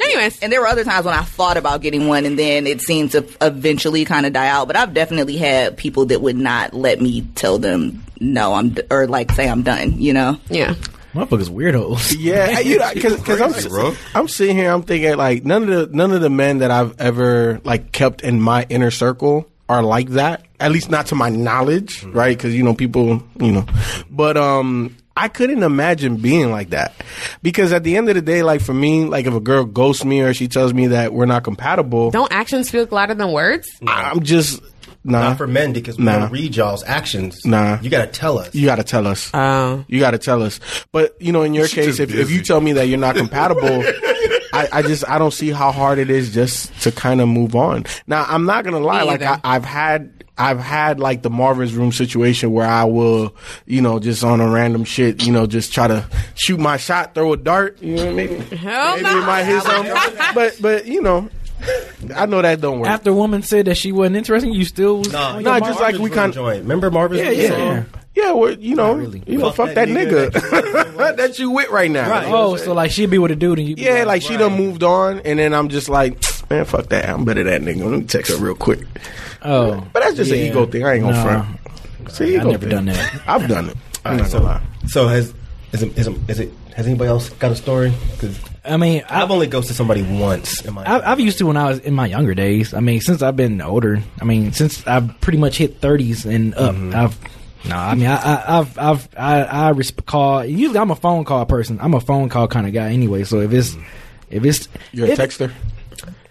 Anyways, 0.01 0.39
And 0.39 0.51
there 0.51 0.59
were 0.59 0.67
other 0.67 0.83
times 0.83 1.05
when 1.05 1.15
I 1.15 1.21
thought 1.23 1.55
about 1.55 1.81
getting 1.81 2.07
one, 2.07 2.25
and 2.25 2.37
then 2.37 2.67
it 2.67 2.81
seemed 2.81 3.11
to 3.11 3.25
eventually 3.41 4.03
kind 4.03 4.25
of 4.25 4.33
die 4.33 4.49
out. 4.49 4.67
But 4.67 4.75
I've 4.75 4.93
definitely 4.93 5.37
had 5.37 5.77
people 5.77 6.07
that 6.07 6.21
would 6.21 6.35
not 6.35 6.73
let 6.73 6.99
me 6.99 7.21
tell 7.35 7.59
them 7.59 8.03
no, 8.19 8.53
I'm 8.53 8.69
d- 8.69 8.81
or 8.91 9.07
like 9.07 9.31
say 9.31 9.47
I'm 9.47 9.61
done. 9.63 10.01
You 10.01 10.11
know, 10.13 10.37
yeah. 10.49 10.73
Motherfuckers 11.13 11.49
weirdos. 11.49 12.13
Yeah, 12.19 12.59
you 12.59 12.77
know, 12.77 12.91
because 12.93 13.39
I'm 13.41 13.53
Crazy, 13.53 13.69
bro. 13.69 13.93
I'm 14.13 14.27
sitting 14.27 14.57
here, 14.57 14.69
I'm 14.69 14.83
thinking 14.83 15.15
like 15.15 15.45
none 15.45 15.63
of 15.63 15.69
the 15.91 15.95
none 15.95 16.11
of 16.11 16.19
the 16.19 16.29
men 16.29 16.57
that 16.57 16.71
I've 16.71 16.99
ever 16.99 17.61
like 17.63 17.93
kept 17.93 18.21
in 18.21 18.41
my 18.41 18.65
inner 18.67 18.91
circle 18.91 19.49
are 19.69 19.81
like 19.81 20.09
that. 20.09 20.45
At 20.59 20.71
least 20.71 20.89
not 20.89 21.07
to 21.07 21.15
my 21.15 21.29
knowledge, 21.29 22.03
right? 22.03 22.37
Because 22.37 22.53
you 22.53 22.63
know 22.63 22.73
people, 22.73 23.23
you 23.39 23.51
know, 23.53 23.65
but 24.09 24.35
um. 24.35 24.97
I 25.17 25.27
couldn't 25.29 25.63
imagine 25.63 26.17
being 26.17 26.51
like 26.51 26.71
that 26.71 26.93
because 27.41 27.71
at 27.71 27.83
the 27.83 27.95
end 27.95 28.09
of 28.09 28.15
the 28.15 28.21
day, 28.21 28.43
like 28.43 28.61
for 28.61 28.73
me, 28.73 29.05
like 29.05 29.25
if 29.25 29.33
a 29.33 29.39
girl 29.39 29.63
ghosts 29.63 30.03
me 30.03 30.21
or 30.21 30.33
she 30.33 30.47
tells 30.47 30.73
me 30.73 30.87
that 30.87 31.13
we're 31.13 31.25
not 31.25 31.43
compatible, 31.43 32.11
Don't 32.11 32.31
actions 32.33 32.67
speak 32.67 32.91
louder 32.91 33.13
than 33.13 33.31
words? 33.31 33.69
I'm 33.87 34.23
just 34.23 34.61
nah. 35.05 35.21
Not 35.29 35.37
for 35.37 35.47
men 35.47 35.71
because 35.71 35.97
we 35.97 36.03
Nah. 36.03 36.19
don't 36.19 36.31
read 36.31 36.55
y'all's 36.55 36.83
actions. 36.83 37.45
Nah. 37.45 37.79
You 37.81 37.89
gotta 37.89 38.11
tell 38.11 38.37
us. 38.39 38.53
You 38.53 38.65
got 38.65 38.75
to 38.75 38.83
tell 38.83 39.07
us. 39.07 39.29
Oh. 39.33 39.85
You 39.87 39.99
got 39.99 40.11
to 40.11 40.17
tell 40.17 40.43
us. 40.43 40.59
But 40.91 41.15
you 41.21 41.31
know, 41.31 41.43
in 41.43 41.53
your 41.53 41.67
She's 41.67 41.75
case, 41.75 41.85
just 41.97 41.99
if, 41.99 42.13
if 42.13 42.29
you 42.31 42.41
tell 42.41 42.59
me 42.59 42.73
that 42.73 42.87
you're 42.87 42.97
not 42.97 43.15
compatible, 43.15 43.83
I, 44.53 44.67
I 44.71 44.81
just 44.81 45.07
I 45.09 45.17
don't 45.17 45.31
see 45.33 45.51
how 45.51 45.71
hard 45.71 45.97
it 45.99 46.09
is 46.09 46.33
just 46.33 46.73
to 46.83 46.91
kind 46.91 47.21
of 47.21 47.27
move 47.29 47.55
on. 47.55 47.85
Now, 48.07 48.25
I'm 48.27 48.45
not 48.45 48.63
gonna 48.65 48.79
lie. 48.79 49.03
Like 49.03 49.21
I. 49.21 49.39
I've 49.43 49.65
had. 49.65 50.14
I've 50.37 50.59
had 50.59 50.99
like 50.99 51.21
the 51.21 51.29
Marvin's 51.29 51.73
room 51.73 51.91
situation 51.93 52.51
where 52.51 52.67
I 52.67 52.83
will, 52.83 53.33
you 53.65 53.81
know, 53.81 53.99
just 53.99 54.23
on 54.23 54.41
a 54.41 54.49
random 54.49 54.83
shit, 54.83 55.25
you 55.25 55.31
know, 55.31 55.47
just 55.47 55.73
try 55.73 55.87
to 55.87 56.05
shoot 56.35 56.59
my 56.59 56.75
shot, 56.77 57.13
throw 57.15 57.33
a 57.33 57.37
dart, 57.37 57.81
you 57.81 57.95
know, 57.95 58.11
maybe, 58.13 58.35
Hell 58.55 58.91
maybe 58.97 59.03
no. 59.03 59.17
it 59.21 59.25
might 59.25 59.43
hit 59.45 59.63
something. 59.63 59.93
but, 60.35 60.57
but 60.61 60.85
you 60.87 61.01
know, 61.01 61.29
I 62.15 62.25
know 62.25 62.41
that 62.41 62.59
don't 62.59 62.79
work. 62.79 62.89
After 62.89 63.11
a 63.11 63.13
woman 63.13 63.43
said 63.43 63.65
that 63.67 63.75
she 63.77 63.93
wasn't 63.93 64.17
interested, 64.17 64.53
you 64.53 64.65
still 64.65 64.97
was 64.99 65.11
Nah, 65.13 65.37
on 65.37 65.43
nah, 65.43 65.59
just 65.61 65.79
like 65.79 65.97
we 65.97 66.09
kind- 66.09 66.29
of 66.29 66.35
joint. 66.35 66.61
Remember 66.63 66.91
Marvin's 66.91 67.21
Yeah, 67.21 67.29
Room 67.29 67.39
yeah. 67.39 67.49
song? 67.83 67.85
yeah, 68.13 68.31
well, 68.33 68.51
you 68.51 68.75
know, 68.75 68.93
really. 68.93 69.23
you 69.25 69.37
know, 69.37 69.45
fuck, 69.51 69.67
Fuck 69.67 69.75
that, 69.75 69.87
that 69.87 69.87
nigga, 69.87 70.29
nigga. 70.31 71.15
that 71.17 71.39
you 71.39 71.51
with 71.51 71.69
right 71.69 71.89
now. 71.89 72.09
Right. 72.09 72.27
Oh, 72.27 72.57
so 72.57 72.73
like 72.73 72.91
she'd 72.91 73.09
be 73.09 73.17
with 73.19 73.31
a 73.31 73.35
dude 73.37 73.59
and 73.59 73.69
you. 73.69 73.75
Yeah, 73.77 74.03
like 74.03 74.21
she 74.21 74.35
done 74.35 74.53
moved 74.57 74.83
on, 74.83 75.19
and 75.21 75.39
then 75.39 75.53
I'm 75.53 75.69
just 75.69 75.87
like, 75.87 76.17
man, 76.49 76.65
fuck 76.65 76.87
that. 76.89 77.07
I'm 77.09 77.23
better 77.23 77.43
than 77.45 77.63
that 77.65 77.75
nigga. 77.75 77.89
Let 77.89 77.99
me 78.01 78.05
text 78.05 78.31
her 78.33 78.37
real 78.37 78.55
quick. 78.55 78.81
Oh, 79.45 79.87
But 79.93 80.01
that's 80.03 80.15
just 80.17 80.31
an 80.31 80.37
ego 80.37 80.65
thing. 80.65 80.83
I 80.85 80.93
ain't 80.95 81.03
gonna 81.03 81.15
Nah. 81.17 81.23
front. 81.23 81.59
It's 82.05 82.19
an 82.19 82.27
I've 82.39 82.45
never 82.47 82.57
thing. 82.59 82.69
done 82.69 82.85
that. 82.85 83.21
I've 83.27 83.47
done 83.47 83.69
it. 83.69 83.77
I'm 84.03 84.17
not 84.17 84.27
so, 84.27 84.39
gonna 84.39 84.49
lie. 84.51 84.61
so 84.87 85.07
has 85.07 85.33
is 85.71 85.81
it, 85.83 85.97
is 85.97 86.07
it, 86.07 86.17
is 86.29 86.39
it 86.39 86.51
has 86.75 86.85
anybody 86.87 87.09
else 87.09 87.29
got 87.29 87.51
a 87.51 87.55
story? 87.55 87.91
Because 88.11 88.39
I 88.63 88.77
mean, 88.77 89.03
I, 89.09 89.21
I've 89.23 89.31
only 89.31 89.47
ghosted 89.47 89.75
somebody 89.75 90.01
once 90.03 90.61
in 90.65 90.73
my 90.73 90.83
I, 90.83 91.11
I've 91.11 91.19
used 91.19 91.37
to 91.39 91.45
when 91.47 91.57
I 91.57 91.65
was 91.69 91.79
in 91.79 91.93
my 91.93 92.05
younger 92.07 92.33
days. 92.33 92.73
I 92.73 92.79
mean, 92.79 93.01
since 93.01 93.21
I've 93.21 93.35
been 93.35 93.61
older, 93.61 94.01
I 94.21 94.25
mean, 94.25 94.51
since 94.53 94.85
I've 94.87 95.19
pretty 95.21 95.37
much 95.37 95.57
hit 95.57 95.79
thirties 95.81 96.25
and 96.25 96.53
up, 96.55 96.75
Mm-hmm. 96.75 96.95
I've 96.95 97.17
no. 97.67 97.75
I 97.75 97.95
mean, 97.95 98.05
I, 98.05 98.15
I, 98.15 98.59
I've, 98.59 98.77
I've, 98.77 99.09
I, 99.17 99.69
I 99.69 99.73
resp- 99.73 100.05
call. 100.05 100.45
Usually, 100.45 100.77
I'm 100.77 100.91
a 100.91 100.95
phone 100.95 101.25
call 101.25 101.43
person. 101.47 101.79
I'm 101.81 101.95
a 101.95 101.99
phone 101.99 102.29
call 102.29 102.47
kind 102.47 102.67
of 102.67 102.73
guy 102.73 102.91
anyway. 102.91 103.23
So 103.23 103.39
if 103.41 103.51
it's, 103.53 103.75
if 104.29 104.45
it's, 104.45 104.67
You're 104.91 105.07
a 105.07 105.09
if- 105.09 105.17
texter, 105.17 105.51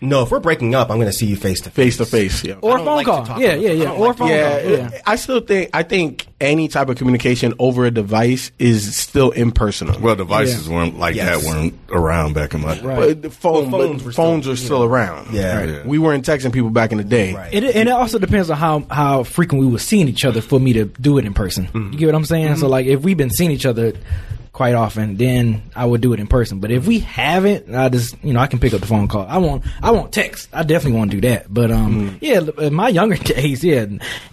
no, 0.05 0.23
if 0.23 0.31
we're 0.31 0.41
breaking 0.41 0.75
up, 0.75 0.91
I'm 0.91 0.97
going 0.99 1.09
to 1.09 1.13
see 1.13 1.27
you 1.27 1.37
face 1.37 1.61
to 1.63 1.71
face 1.71 1.97
to 1.99 2.07
face. 2.07 2.45
Yeah. 2.45 2.55
or 2.61 2.77
don't 2.77 2.87
phone 2.87 2.97
like 2.97 3.07
call, 3.07 3.41
yeah, 3.41 3.55
yeah, 3.55 3.71
yeah, 3.73 3.91
I 3.93 3.97
or 3.97 4.09
like 4.09 4.19
phone 4.19 4.29
Yeah, 4.29 4.61
call, 4.63 4.71
yeah. 4.71 4.91
I 5.07 5.17
still 5.17 5.41
think 5.41 5.71
I 5.73 5.83
think 5.83 6.27
any 6.41 6.69
type 6.69 6.89
of 6.89 6.97
communication 6.97 7.55
over 7.59 7.85
a 7.87 7.91
device 7.91 8.51
is 8.59 8.97
still 8.97 9.31
impersonal. 9.31 9.99
well, 10.01 10.15
devices 10.17 10.69
Yeah. 10.69 10.75
weren't 10.75 10.99
like 10.99 11.15
Yes. 11.15 11.43
that 11.43 11.49
weren't 11.49 11.75
around 11.91 12.35
back 12.35 12.55
in 12.55 12.61
my 12.61 12.75
day. 12.75 12.81
Right. 12.83 12.97
but 12.97 13.23
the 13.23 13.31
phone, 13.31 13.71
Well, 13.71 13.81
phones 13.81 14.03
but 14.03 14.07
were 14.07 14.13
phones 14.13 14.45
still, 14.45 14.53
are 14.53 14.57
still 14.57 14.79
know. 14.81 14.85
around. 14.85 15.33
Yeah. 15.35 15.65
Yeah. 15.65 15.83
we 15.87 15.99
weren't 15.99 16.27
texting 16.27 16.53
people 16.53 16.71
back 16.71 16.93
in 16.93 16.99
the 16.99 17.05
day. 17.05 17.35
Right. 17.35 17.53
It, 17.53 17.65
and 17.65 17.89
it 17.89 17.93
also 17.93 18.19
depends 18.19 18.51
on 18.51 18.57
how, 18.59 18.81
how 18.91 19.23
frequent 19.23 19.65
we 19.65 19.71
were 19.71 19.79
seeing 19.79 20.09
each 20.09 20.25
other 20.25 20.41
for 20.41 20.61
me 20.61 20.73
to 20.75 20.85
do 20.85 21.19
it 21.19 21.25
in 21.25 21.35
person. 21.35 21.67
Mm-hmm. 21.67 21.93
You 21.93 21.99
get 21.99 22.07
what 22.07 22.15
I'm 22.15 22.25
saying? 22.25 22.57
So 22.57 22.63
mm-hmm. 22.65 22.71
like 22.71 22.87
if 22.87 23.01
we've 23.03 23.17
been 23.17 23.31
seeing 23.31 23.51
each 23.51 23.67
other 23.67 23.93
quite 24.55 24.75
often, 24.75 25.17
then 25.17 25.63
I 25.75 25.85
would 25.85 26.01
do 26.01 26.15
it 26.15 26.21
in 26.21 26.29
person. 26.29 26.61
But 26.61 26.71
if 26.71 26.87
we 26.87 27.01
haven't, 27.01 27.75
I 27.75 27.91
just 27.91 28.17
you 28.25 28.33
know 28.33 28.41
I 28.41 28.47
can 28.47 28.61
pick 28.61 28.73
up 28.73 28.81
the 28.81 28.87
phone 28.87 29.09
call. 29.09 29.27
I 29.29 29.37
won't 29.37 29.65
I 29.83 29.91
won't 29.91 30.13
text. 30.13 30.49
I 30.53 30.63
definitely 30.63 30.97
won't 30.97 31.11
do 31.11 31.21
that. 31.23 31.53
But 31.53 31.71
um 31.71 32.09
hmm. 32.09 32.17
yeah, 32.23 32.41
in 32.59 32.73
my 32.73 32.89
younger 32.89 33.17
days, 33.35 33.63
yeah, 33.63 33.85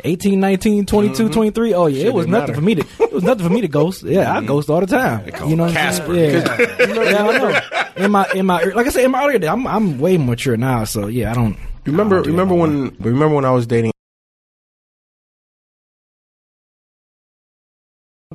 18, 0.05 0.39
19, 0.39 0.85
mm-hmm. 0.85 0.85
22, 0.85 1.29
23, 1.29 1.73
oh 1.73 1.87
yeah, 1.87 2.05
it 2.05 2.13
was 2.13 2.27
nothing 2.27 2.41
matter. 2.41 2.53
for 2.55 2.61
me 2.61 2.75
to 2.75 2.85
it 2.99 3.11
was 3.11 3.23
nothing 3.23 3.45
for 3.45 3.51
me 3.51 3.61
to 3.61 3.67
ghost. 3.67 4.03
Yeah, 4.03 4.31
I 4.31 4.37
mm-hmm. 4.37 4.45
ghost 4.45 4.69
all 4.69 4.79
the 4.79 4.87
time. 4.87 5.29
You 5.49 5.57
know 5.57 5.67
saying? 5.69 6.15
Yeah. 6.15 6.57
yeah, 6.79 7.27
I 7.27 7.37
know. 7.37 8.03
In 8.05 8.11
my 8.11 8.31
in 8.33 8.45
my 8.45 8.63
like 8.63 8.87
I 8.87 8.89
said 8.89 9.03
in 9.03 9.11
my 9.11 9.25
earlier 9.25 9.39
days, 9.39 9.49
I'm 9.49 9.67
I'm 9.67 9.99
way 9.99 10.17
mature 10.17 10.55
now, 10.55 10.85
so 10.85 11.07
yeah, 11.07 11.31
I 11.31 11.33
don't 11.33 11.57
Remember, 11.85 12.17
I 12.17 12.17
don't 12.19 12.25
do 12.25 12.31
remember 12.31 12.55
when? 12.55 12.95
Remember 12.99 13.35
when 13.35 13.45
I 13.45 13.51
was 13.51 13.65
dating, 13.65 13.90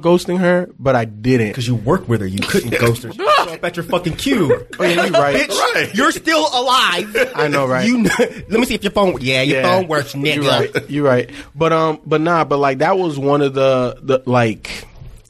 ghosting 0.07 0.39
her, 0.39 0.69
but 0.79 0.95
I 0.95 1.05
didn't. 1.05 1.49
Because 1.49 1.67
you 1.67 1.75
work 1.75 2.09
with 2.09 2.21
her, 2.21 2.27
you 2.27 2.39
couldn't 2.39 2.79
ghost 2.79 3.03
her. 3.03 3.13
She 3.17 3.19
show 3.19 3.53
up 3.55 3.65
at 3.65 3.77
your 3.77 3.85
fucking 3.85 4.17
cube. 4.17 4.51
Oh, 4.79 4.85
yeah, 4.85 5.05
you 5.07 5.13
right. 5.13 5.49
Bitch, 5.49 5.95
you're 5.95 6.11
still 6.13 6.47
alive. 6.53 7.15
I 7.35 7.49
know, 7.49 7.67
right? 7.67 7.87
You 7.87 7.99
know, 7.99 8.11
let 8.19 8.51
me 8.61 8.65
see 8.67 8.75
if 8.75 8.83
your 8.85 8.93
phone. 8.93 9.17
Yeah, 9.21 9.43
your 9.43 9.61
Yeah. 9.61 9.63
phone 9.71 9.89
works, 9.89 10.13
nigga. 10.15 10.35
You're 10.37 10.45
right. 10.45 10.91
You're 10.91 11.05
right. 11.05 11.31
But 11.55 11.73
um, 11.73 12.01
but 12.07 12.21
nah, 12.21 12.45
but 12.45 12.59
like 12.59 12.79
that 12.79 12.99
was 12.99 13.19
one 13.19 13.41
of 13.43 13.55
the 13.55 13.99
the 14.03 14.23
like 14.27 14.85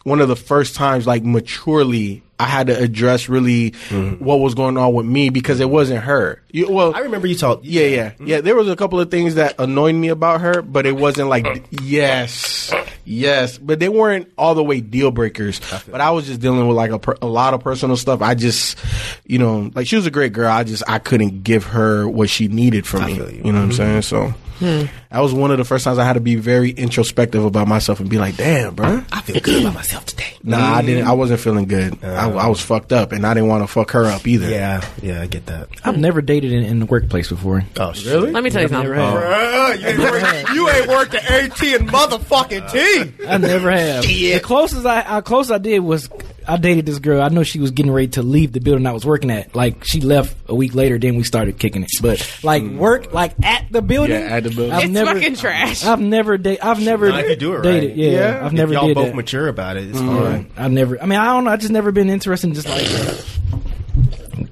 one 0.07 0.21
of 0.21 0.29
the 0.29 0.37
first 0.37 0.77
times 0.77 1.05
like 1.05 1.25
maturely 1.25 2.23
I 2.39 2.45
had 2.45 2.69
to 2.69 2.79
address 2.79 3.29
really 3.29 3.73
mm-hmm. 3.73 4.23
what 4.23 4.37
was 4.37 4.55
going 4.55 4.79
on 4.79 4.95
with 4.95 5.05
me 5.05 5.31
because 5.31 5.59
it 5.59 5.69
wasn't 5.69 6.05
her. 6.05 6.41
You, 6.53 6.71
well, 6.71 6.95
I 6.95 7.01
remember 7.01 7.27
you 7.27 7.35
talked. 7.35 7.65
Yeah, 7.65 7.87
yeah, 7.87 8.11
mm-hmm. 8.11 8.27
yeah. 8.27 8.41
There 8.41 8.55
was 8.55 8.69
a 8.69 8.77
couple 8.77 9.01
of 9.01 9.11
things 9.11 9.35
that 9.35 9.57
annoyed 9.59 9.97
me 9.97 10.09
about 10.09 10.43
her, 10.43 10.63
but 10.63 10.87
it 10.87 10.93
wasn't 10.93 11.29
like 11.29 11.45
uh-huh. 11.45 11.59
yes, 11.83 12.73
yes. 13.05 13.59
But 13.59 13.81
they 13.81 13.89
weren't 13.89 14.31
all 14.39 14.55
the 14.55 14.63
way 14.63 14.81
deal 14.81 15.11
breakers. 15.11 15.61
But 15.91 16.01
I 16.01 16.11
was 16.13 16.27
just 16.27 16.41
dealing 16.41 16.69
with 16.69 16.77
like 16.77 16.93
a, 16.93 17.01
per, 17.01 17.17
a 17.21 17.27
lot 17.27 17.55
of 17.55 17.65
personal 17.65 17.97
stuff. 17.97 18.23
I 18.23 18.35
just, 18.37 18.79
you 19.25 19.41
know, 19.41 19.73
like 19.75 19.89
she 19.89 19.97
was 19.97 20.07
a 20.07 20.11
great 20.13 20.33
girl. 20.33 20.53
I 20.53 20.63
just 20.63 20.85
I 20.87 21.01
couldn't 21.01 21.43
give 21.43 21.65
her 21.65 22.07
what 22.07 22.31
she 22.31 22.47
needed 22.47 22.87
from 22.87 23.07
me. 23.07 23.15
you. 23.15 23.27
You 23.27 23.53
know 23.53 23.55
what 23.55 23.55
I'm 23.55 23.71
mm-hmm. 23.71 24.03
saying? 24.03 24.03
So 24.03 24.29
hmm. 24.61 24.85
That 25.17 25.23
was 25.23 25.33
one 25.33 25.51
of 25.51 25.57
the 25.57 25.65
first 25.65 25.83
times 25.83 25.97
I 25.97 26.05
had 26.05 26.13
to 26.13 26.21
be 26.21 26.35
very 26.35 26.69
introspective 26.69 27.43
about 27.43 27.67
myself 27.67 28.01
and 28.01 28.11
be 28.11 28.19
like, 28.19 28.37
damn, 28.37 28.75
bro. 28.75 29.03
I 29.11 29.23
feel 29.23 29.41
good 29.41 29.63
about 29.63 29.73
myself 29.73 30.05
today. 30.05 30.37
Nah, 30.43 30.75
I 30.75 30.83
didn't. 30.83 31.07
I 31.07 31.13
wasn't 31.13 31.41
feeling 31.41 31.65
good. 31.65 32.05
I, 32.05 32.07
uh-huh. 32.07 32.37
I 32.37 32.49
was 32.49 32.61
fucked 32.61 32.93
up, 32.93 33.13
and 33.13 33.27
I 33.27 33.33
didn't 33.33 33.49
want 33.49 33.63
to 33.63 33.67
fuck 33.67 33.93
her 33.93 34.05
up 34.05 34.27
either. 34.27 34.47
Yeah, 34.47 34.87
yeah, 35.01 35.23
I 35.23 35.27
get 35.27 35.47
that. 35.47 35.69
I've 35.85 35.97
never 35.97 36.21
dated 36.21 36.53
in, 36.53 36.65
in 36.65 36.81
the 36.81 36.85
workplace 36.85 37.31
before. 37.31 37.65
Oh, 37.79 37.95
really? 38.05 38.31
Let 38.31 38.45
me 38.45 38.51
tell 38.51 38.61
you 38.61 38.69
something. 38.69 38.93
Never 38.93 39.17
have. 39.17 39.81
you, 39.81 39.89
ain't 39.89 39.99
worked, 39.99 40.51
you 40.51 40.69
ain't 40.69 40.87
worked 40.87 41.13
the 41.13 41.25
AT 41.25 41.63
and 41.63 41.89
motherfucking 41.89 42.71
T. 42.71 43.25
Uh, 43.25 43.31
I 43.31 43.39
never 43.39 43.71
have. 43.71 44.03
The 44.03 44.39
closest 44.41 44.85
I, 44.85 45.17
I 45.17 45.21
closest 45.23 45.51
I 45.51 45.59
did 45.59 45.79
was 45.79 46.11
I 46.49 46.57
dated 46.57 46.87
this 46.87 46.99
girl. 46.99 47.23
I 47.23 47.29
know 47.29 47.43
she 47.43 47.59
was 47.59 47.73
getting 47.73 47.93
ready 47.93 48.09
to 48.09 48.23
leave 48.23 48.53
the 48.53 48.61
building 48.61 48.87
I 48.87 48.93
was 48.93 49.05
working 49.05 49.31
at. 49.31 49.55
Like 49.55 49.85
she 49.85 50.01
left 50.01 50.37
a 50.49 50.55
week 50.55 50.75
later, 50.75 50.99
then 50.99 51.17
we 51.17 51.25
started 51.25 51.59
kicking 51.59 51.83
it. 51.83 51.91
But 52.01 52.41
like 52.43 52.63
mm. 52.63 52.77
work, 52.77 53.13
like 53.13 53.35
at 53.43 53.67
the 53.71 53.83
building, 53.83 54.21
Yeah, 54.21 54.37
at 54.37 54.45
the 54.45 54.51
building. 54.51 54.73
I've 54.73 54.85
It's 54.85 54.93
never, 54.93 55.06
fucking 55.15 55.37
trash. 55.37 55.85
I've 55.85 56.01
never 56.01 56.37
dated. 56.39 56.61
I've 56.61 56.81
never 56.81 57.09
Not 57.09 57.21
if 57.21 57.31
you 57.31 57.37
do 57.37 57.55
it 57.55 57.63
dated. 57.63 57.91
right. 57.91 57.97
Yeah, 57.99 58.11
Yeah. 58.11 58.41
I've 58.41 58.47
If 58.47 58.53
never 58.53 58.73
y'all 58.75 58.87
did 58.89 58.95
both 58.95 59.07
that. 59.07 59.15
mature 59.17 59.49
about 59.49 59.77
it. 59.77 59.89
It's 59.91 60.01
Yeah, 60.01 60.07
fine. 60.23 60.51
I've 60.57 60.73
never. 60.73 61.03
I 61.03 61.07
mean, 61.07 61.19
I 61.19 61.27
don't 61.27 61.45
know. 61.45 61.51
I 61.51 61.57
just 61.57 61.73
never 61.73 61.93
been 61.93 62.11
interested 62.11 62.49
in 62.49 62.55
just 62.55 62.69
like 62.69 62.87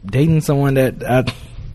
dating 0.07 0.41
someone 0.41 0.75
that 0.75 1.03
I, 1.03 1.25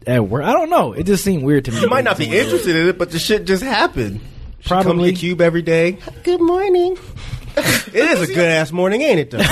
at 0.08 0.28
work. 0.28 0.44
I 0.44 0.54
don't 0.54 0.70
know. 0.70 0.94
It 0.94 1.04
just 1.06 1.24
seemed 1.24 1.44
weird 1.44 1.66
to 1.66 1.72
me. 1.72 1.82
You 1.82 1.88
might 1.90 2.04
not 2.04 2.18
be 2.18 2.26
interested 2.26 2.76
in 2.76 2.88
it, 2.88 2.98
but 2.98 3.12
the 3.12 3.20
shit 3.20 3.46
just 3.46 3.64
happened. 3.64 4.22
She 4.62 4.70
come 4.70 4.80
to 4.80 4.84
Probably. 4.86 5.10
your 5.12 5.18
cube 5.18 5.42
every 5.42 5.62
day. 5.62 5.98
Good 6.24 6.42
morning. 6.42 6.98
It 7.94 7.96
is 7.96 8.22
a 8.22 8.28
good 8.28 8.38
ass 8.48 8.72
morning, 8.72 9.02
ain't 9.02 9.20
it? 9.20 9.32
Though? 9.32 9.38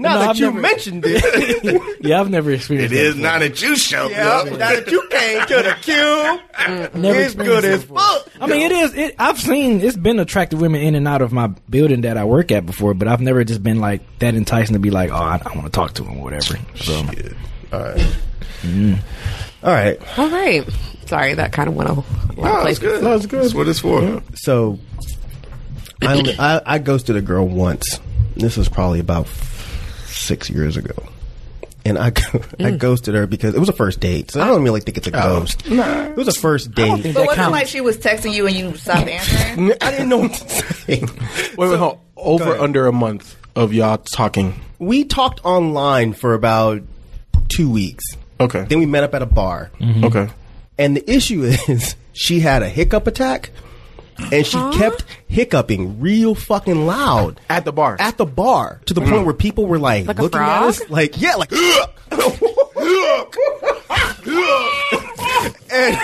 now 0.00 0.14
No, 0.14 0.18
that 0.18 0.28
I've 0.30 0.36
you 0.36 0.46
never- 0.46 0.60
mentioned 0.60 1.04
it, 1.06 1.82
Yeah, 2.04 2.20
I've 2.20 2.30
never 2.30 2.50
experienced 2.52 2.92
It 2.92 2.96
that 2.96 3.02
is 3.04 3.14
before. 3.14 3.30
not 3.30 3.42
a 3.42 3.48
juice 3.48 3.82
show. 3.82 4.08
yeah. 4.08 4.24
Now 4.24 4.44
that 4.56 4.90
you 4.90 5.06
came 5.10 5.46
to 5.46 5.54
the 5.62 5.76
queue, 5.80 5.94
mm, 5.94 6.94
Never 6.94 7.20
it's 7.20 7.34
good 7.34 7.64
as 7.64 7.84
fuck. 7.84 8.28
I 8.40 8.46
mean, 8.46 8.62
it 8.62 8.72
is. 8.72 8.94
It, 8.94 9.14
I've 9.18 9.38
seen 9.40 9.80
it's 9.80 9.96
been 9.96 10.18
attractive 10.18 10.60
women 10.60 10.80
in 10.82 10.94
and 10.94 11.06
out 11.08 11.22
of 11.22 11.32
my 11.32 11.48
building 11.70 12.02
that 12.02 12.16
I 12.16 12.24
work 12.24 12.50
at 12.52 12.66
before, 12.66 12.94
but 12.94 13.08
I've 13.08 13.20
never 13.20 13.44
just 13.44 13.62
been 13.62 13.80
like 13.80 14.02
that 14.18 14.34
enticing 14.34 14.74
to 14.74 14.80
be 14.80 14.90
like, 14.90 15.10
oh, 15.10 15.14
I, 15.14 15.40
I 15.44 15.54
want 15.56 15.64
to 15.64 15.70
talk 15.70 15.94
to 15.94 16.04
him, 16.04 16.18
or 16.18 16.24
whatever. 16.24 16.56
So 16.76 16.94
All 17.72 17.80
right. 17.80 18.16
Mm-hmm. 18.62 18.94
All 19.66 19.72
right. 19.72 20.18
All 20.18 20.28
right. 20.30 20.68
Sorry, 21.06 21.34
that 21.34 21.52
kind 21.52 21.68
of 21.68 21.74
went 21.74 21.90
a 21.90 21.92
lot 21.94 22.04
No, 22.36 22.54
it's 22.66 22.78
places. 22.78 22.78
good. 22.80 23.04
That's 23.04 23.26
good. 23.26 23.42
That's 23.44 23.54
what 23.54 23.68
it's 23.68 23.78
for. 23.80 24.22
So 24.34 24.78
I, 26.02 26.16
only, 26.16 26.34
I 26.38 26.60
I 26.64 26.78
ghosted 26.78 27.16
a 27.16 27.22
girl 27.22 27.46
once. 27.46 28.00
This 28.36 28.56
was 28.56 28.68
probably 28.68 29.00
about 29.00 29.28
six 30.06 30.50
years 30.50 30.76
ago. 30.76 30.94
And 31.86 31.98
I, 31.98 32.06
I 32.06 32.10
mm. 32.10 32.78
ghosted 32.78 33.14
her 33.14 33.26
because 33.26 33.54
it 33.54 33.60
was 33.60 33.68
a 33.68 33.74
first 33.74 34.00
date. 34.00 34.30
So 34.30 34.40
I 34.40 34.46
don't 34.46 34.62
really 34.62 34.80
think 34.80 34.96
it's 34.96 35.06
a 35.06 35.16
oh, 35.16 35.40
ghost. 35.40 35.68
Nah. 35.68 36.04
It 36.04 36.16
was 36.16 36.28
a 36.28 36.32
first 36.32 36.72
date. 36.72 37.02
think 37.02 37.14
But 37.14 37.26
wasn't 37.26 37.48
it 37.48 37.50
like 37.50 37.68
she 37.68 37.82
was 37.82 37.98
texting 37.98 38.32
you 38.32 38.46
and 38.46 38.56
you 38.56 38.74
stopped 38.76 39.08
answering? 39.08 39.72
I 39.82 39.90
didn't 39.90 40.08
know 40.08 40.18
what 40.18 40.32
to 40.32 40.48
say. 40.48 41.00
Wait, 41.56 41.68
wait, 41.68 41.78
hold. 41.78 42.00
Over 42.16 42.44
ahead. 42.44 42.60
under 42.60 42.86
a 42.86 42.92
month 42.92 43.36
of 43.54 43.74
y'all 43.74 43.98
talking. 43.98 44.58
We 44.78 45.04
talked 45.04 45.44
online 45.44 46.14
for 46.14 46.32
about 46.32 46.82
two 47.48 47.70
weeks. 47.70 48.04
Okay. 48.40 48.64
Then 48.64 48.78
we 48.78 48.86
met 48.86 49.04
up 49.04 49.14
at 49.14 49.20
a 49.20 49.26
bar. 49.26 49.70
Mm-hmm. 49.78 50.04
Okay. 50.04 50.28
And 50.78 50.96
the 50.96 51.10
issue 51.10 51.42
is 51.42 51.96
she 52.14 52.40
had 52.40 52.62
a 52.62 52.68
hiccup 52.68 53.06
attack 53.06 53.50
and 54.18 54.46
she 54.46 54.58
kept 54.72 55.04
hiccuping 55.26 56.00
real 56.00 56.34
fucking 56.34 56.86
loud 56.86 57.40
At 57.48 57.64
the 57.64 57.72
bar. 57.72 57.96
at 57.98 58.16
the 58.16 58.26
bar 58.26 58.80
to 58.86 58.94
the 58.94 59.00
mm. 59.00 59.10
point 59.10 59.24
where 59.24 59.34
people 59.34 59.66
were 59.66 59.78
like, 59.78 60.06
Like 60.06 60.18
looking 60.18 60.40
at 60.40 60.62
us 60.62 60.88
like 60.90 61.20
yeah 61.20 61.34
like 61.36 61.52
and 65.70 65.96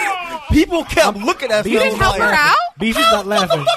people 0.50 0.84
kept 0.84 1.18
looking 1.18 1.50
at 1.50 1.60
us 1.60 1.66
You 1.66 1.78
didn't 1.78 1.98
help 1.98 2.18
like, 2.18 2.28
her 2.28 2.34
out? 2.34 2.56
Beezy's 2.78 3.04
not 3.12 3.26
laughing. 3.26 3.64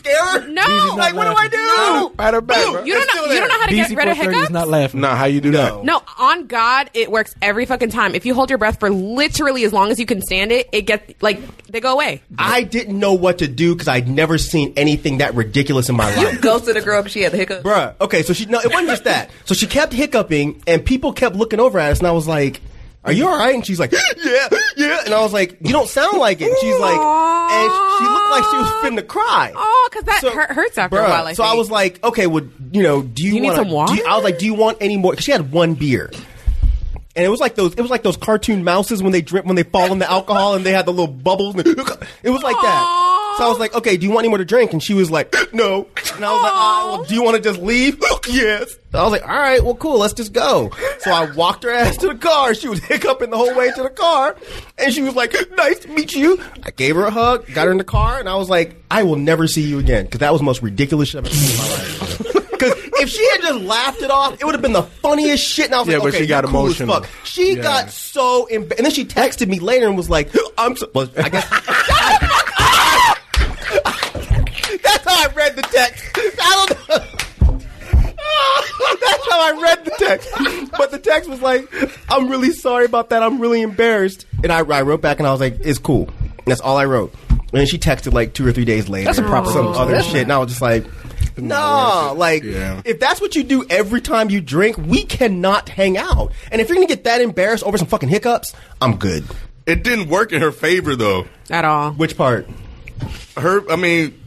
scare 0.00 0.40
her 0.40 0.48
No. 0.48 0.62
Like 0.96 1.14
not 1.14 1.16
what 1.16 1.24
do 1.24 1.30
I 1.30 1.34
laughing. 1.34 2.08
do 2.10 2.14
Pat 2.16 2.34
her 2.34 2.40
back, 2.40 2.72
bro. 2.72 2.84
You 2.84 2.94
don't 2.94 3.14
know. 3.14 3.32
You 3.32 3.40
don't 3.40 3.48
know 3.48 3.60
how 3.60 3.66
to 3.66 3.72
BC 3.72 3.88
get 3.88 3.96
rid 3.96 4.08
of 4.08 4.16
430 4.16 4.20
is 4.20 4.34
hiccups. 4.36 4.50
not 4.50 4.68
laughing. 4.68 5.00
Nah, 5.00 5.14
how 5.14 5.24
you 5.26 5.40
do 5.40 5.50
that? 5.52 5.84
No, 5.84 6.02
on 6.18 6.46
God, 6.46 6.90
it 6.94 7.10
works 7.10 7.34
every 7.40 7.66
fucking 7.66 7.90
time. 7.90 8.14
If 8.14 8.26
you 8.26 8.34
hold 8.34 8.50
your 8.50 8.58
breath 8.58 8.80
for 8.80 8.90
literally 8.90 9.64
as 9.64 9.72
long 9.72 9.90
as 9.90 9.98
you 10.00 10.06
can 10.06 10.20
stand 10.22 10.50
it, 10.52 10.68
it 10.72 10.82
gets 10.82 11.22
like 11.22 11.40
they 11.68 11.80
go 11.80 11.92
away. 11.92 12.22
I 12.38 12.62
didn't 12.62 12.98
know 12.98 13.14
what 13.14 13.38
to 13.38 13.48
do 13.48 13.74
because 13.74 13.88
I'd 13.88 14.08
never 14.08 14.38
seen 14.38 14.72
anything 14.76 15.18
that 15.18 15.34
ridiculous 15.34 15.88
in 15.88 15.96
my 15.96 16.14
life. 16.16 16.32
You 16.34 16.40
Ghosted 16.40 16.76
a 16.76 16.80
girl 16.80 17.02
because 17.02 17.12
she 17.12 17.22
had 17.22 17.32
the 17.32 17.36
hiccup. 17.38 17.62
Bruh. 17.62 17.94
Okay, 18.00 18.22
so 18.22 18.32
she 18.32 18.46
no, 18.46 18.58
it 18.60 18.68
wasn't 18.70 18.88
just 18.88 19.04
that. 19.04 19.30
So 19.44 19.54
she 19.54 19.66
kept 19.66 19.92
hiccuping, 19.92 20.62
and 20.66 20.84
people 20.84 21.12
kept 21.12 21.36
looking 21.36 21.60
over 21.60 21.78
at 21.78 21.92
us, 21.92 21.98
and 21.98 22.08
I 22.08 22.12
was 22.12 22.26
like, 22.26 22.60
"Are 23.04 23.12
you 23.12 23.26
all 23.28 23.38
right?" 23.38 23.54
And 23.54 23.64
she's 23.66 23.80
like, 23.80 23.92
"Yeah, 23.92 24.48
yeah." 24.76 25.00
And 25.04 25.14
I 25.14 25.20
was 25.22 25.32
like, 25.32 25.56
"You 25.60 25.72
don't 25.72 25.88
sound 25.88 26.18
like 26.18 26.40
it." 26.40 26.48
And 26.48 26.56
she's 26.60 26.78
like, 26.78 26.98
and 26.98 27.70
she 27.98 28.04
looked 28.04 28.30
like 28.30 28.44
she 28.50 28.56
was 28.56 28.68
finna 28.84 29.06
cry. 29.06 29.52
Oh, 29.56 29.88
because 29.90 30.04
that 30.04 30.32
hurt, 30.32 30.50
hurts 30.52 30.78
after 30.78 30.96
Bruh, 30.96 31.06
a 31.06 31.10
while. 31.10 31.26
I 31.26 31.32
so 31.32 31.42
I 31.42 31.48
think. 31.48 31.58
was 31.58 31.70
like, 31.70 32.04
"Okay, 32.04 32.26
well, 32.26 32.46
you 32.72 32.82
know, 32.82 33.02
do 33.02 33.24
you, 33.24 33.34
You 33.34 33.40
need 33.40 33.48
want 33.48 33.56
some 33.58 33.70
water? 33.70 34.02
I 34.08 34.14
was 34.14 34.24
like, 34.24 34.38
"Do 34.38 34.46
you 34.46 34.54
want 34.54 34.78
any 34.80 34.96
more?" 34.96 35.12
Because 35.12 35.24
she 35.24 35.32
had 35.32 35.50
one 35.52 35.74
beer. 35.74 36.10
And 37.16 37.26
it 37.26 37.28
was 37.28 37.40
like 37.40 37.56
those. 37.56 37.74
It 37.74 37.80
was 37.80 37.90
like 37.90 38.02
those 38.04 38.16
cartoon 38.16 38.62
mouses 38.62 39.02
when 39.02 39.10
they 39.12 39.20
drink 39.20 39.44
when 39.44 39.56
they 39.56 39.64
fall 39.64 39.90
in 39.92 39.98
the 39.98 40.08
alcohol 40.10 40.54
and 40.54 40.64
they 40.64 40.72
had 40.72 40.86
the 40.86 40.92
little 40.92 41.08
bubbles. 41.12 41.54
And 41.56 41.66
it 41.66 42.30
was 42.30 42.42
like 42.42 42.56
that. 42.56 43.16
So 43.38 43.44
I 43.46 43.48
was 43.48 43.58
like, 43.58 43.74
"Okay, 43.74 43.96
do 43.96 44.04
you 44.06 44.12
want 44.12 44.20
any 44.24 44.28
more 44.28 44.38
to 44.38 44.44
drink?" 44.44 44.72
And 44.72 44.82
she 44.82 44.92
was 44.94 45.10
like, 45.10 45.34
"No." 45.52 45.86
And 46.14 46.24
I 46.24 46.32
was 46.32 46.42
like, 46.42 46.52
"Ah, 46.54 46.86
well, 46.92 47.04
"Do 47.04 47.14
you 47.14 47.22
want 47.22 47.36
to 47.36 47.42
just 47.42 47.60
leave?" 47.60 47.98
yes. 48.28 48.74
I 48.92 49.02
was 49.04 49.12
like, 49.12 49.22
"All 49.22 49.28
right, 49.38 49.62
well, 49.64 49.74
cool, 49.76 49.98
let's 49.98 50.12
just 50.14 50.32
go." 50.32 50.70
So 50.98 51.10
I 51.12 51.30
walked 51.32 51.62
her 51.64 51.70
ass 51.70 51.96
to 51.98 52.08
the 52.08 52.14
car. 52.16 52.54
She 52.54 52.68
was 52.68 52.80
hiccuping 52.84 53.30
the 53.30 53.36
whole 53.38 53.54
way 53.56 53.70
to 53.72 53.82
the 53.82 53.88
car, 53.90 54.36
and 54.78 54.92
she 54.92 55.00
was 55.02 55.14
like, 55.14 55.34
"Nice 55.56 55.78
to 55.80 55.88
meet 55.88 56.12
you." 56.14 56.40
I 56.64 56.70
gave 56.70 56.96
her 56.96 57.04
a 57.04 57.10
hug, 57.10 57.46
got 57.54 57.66
her 57.66 57.72
in 57.72 57.78
the 57.78 57.84
car, 57.84 58.18
and 58.18 58.28
I 58.28 58.34
was 58.36 58.50
like, 58.50 58.76
"I 58.90 59.04
will 59.04 59.16
never 59.16 59.46
see 59.46 59.62
you 59.62 59.78
again," 59.78 60.04
because 60.04 60.20
that 60.20 60.32
was 60.32 60.40
the 60.40 60.44
most 60.44 60.60
ridiculous 60.62 61.10
shit 61.10 61.18
I've 61.20 61.26
ever 61.26 61.34
seen 61.34 61.50
in 61.52 61.58
my 61.58 61.68
life. 61.76 62.26
Because 62.60 62.74
if 63.00 63.08
she 63.08 63.26
had 63.30 63.40
just 63.40 63.60
laughed 63.62 64.02
it 64.02 64.10
off, 64.10 64.34
it 64.38 64.44
would 64.44 64.54
have 64.54 64.60
been 64.60 64.74
the 64.74 64.82
funniest 64.82 65.42
shit. 65.42 65.64
And 65.64 65.74
I 65.76 65.78
was 65.78 65.88
Yeah, 65.88 65.94
like, 65.94 66.02
but 66.02 66.08
okay, 66.10 66.18
she 66.18 66.26
got 66.26 66.44
you're 66.44 66.50
cool 66.52 66.66
as 66.66 66.78
emotional. 66.78 66.94
fuck. 67.04 67.08
She 67.24 67.54
Yeah. 67.56 67.62
got 67.62 67.90
so, 67.90 68.44
embarrassed. 68.48 68.78
and 68.78 68.84
then 68.84 68.92
she 68.92 69.06
texted 69.06 69.48
me 69.48 69.60
later 69.60 69.86
and 69.86 69.96
was 69.96 70.10
like, 70.10 70.28
"I'm." 70.58 70.76
So, 70.76 70.90
well, 70.94 71.08
I 71.16 71.30
guess 71.30 71.48
I 75.20 75.32
read 75.34 75.56
the 75.56 75.62
text. 75.62 76.04
I 76.16 76.66
don't 76.66 76.88
know. 76.88 77.60
That's 79.00 79.30
how 79.30 79.40
I 79.40 79.60
read 79.62 79.84
the 79.84 79.90
text. 79.98 80.70
But 80.76 80.90
the 80.90 80.98
text 80.98 81.28
was 81.28 81.40
like, 81.40 81.68
I'm 82.10 82.28
really 82.28 82.52
sorry 82.52 82.84
about 82.86 83.10
that. 83.10 83.22
I'm 83.22 83.38
really 83.40 83.60
embarrassed. 83.62 84.26
And 84.42 84.52
I, 84.52 84.58
I 84.60 84.82
wrote 84.82 85.00
back 85.02 85.18
and 85.18 85.26
I 85.26 85.32
was 85.32 85.40
like, 85.40 85.58
it's 85.60 85.78
cool. 85.78 86.08
And 86.20 86.46
that's 86.46 86.60
all 86.60 86.76
I 86.76 86.84
wrote. 86.86 87.14
And 87.30 87.50
then 87.52 87.66
she 87.66 87.78
texted 87.78 88.12
like 88.12 88.32
two 88.32 88.46
or 88.46 88.52
three 88.52 88.64
days 88.64 88.88
later. 88.88 89.06
That's 89.06 89.18
a 89.18 89.22
proper 89.22 89.50
some 89.50 89.68
other 89.68 89.92
That's 89.92 90.06
shit. 90.06 90.22
And 90.22 90.32
I 90.32 90.38
was 90.38 90.48
just 90.48 90.62
like, 90.62 90.86
no, 91.36 92.14
like 92.16 92.42
Yeah. 92.42 92.80
if 92.84 93.00
that's 93.00 93.20
what 93.20 93.34
you 93.36 93.42
do 93.42 93.64
every 93.68 94.00
time 94.00 94.30
you 94.30 94.40
drink, 94.40 94.76
we 94.78 95.04
cannot 95.04 95.68
hang 95.68 95.96
out. 95.98 96.32
And 96.50 96.60
if 96.60 96.68
you're 96.68 96.76
gonna 96.76 96.86
get 96.86 97.04
that 97.04 97.20
embarrassed 97.20 97.64
over 97.64 97.76
some 97.78 97.86
fucking 97.88 98.08
hiccups, 98.08 98.54
I'm 98.80 98.96
good. 98.96 99.24
It 99.66 99.82
didn't 99.84 100.08
work 100.08 100.32
in 100.32 100.40
her 100.42 100.52
favor 100.52 100.96
though. 100.96 101.26
at 101.50 101.64
all. 101.64 101.92
Which 101.92 102.16
part? 102.16 102.48
Her, 103.36 103.68
I 103.70 103.76
mean, 103.76 104.19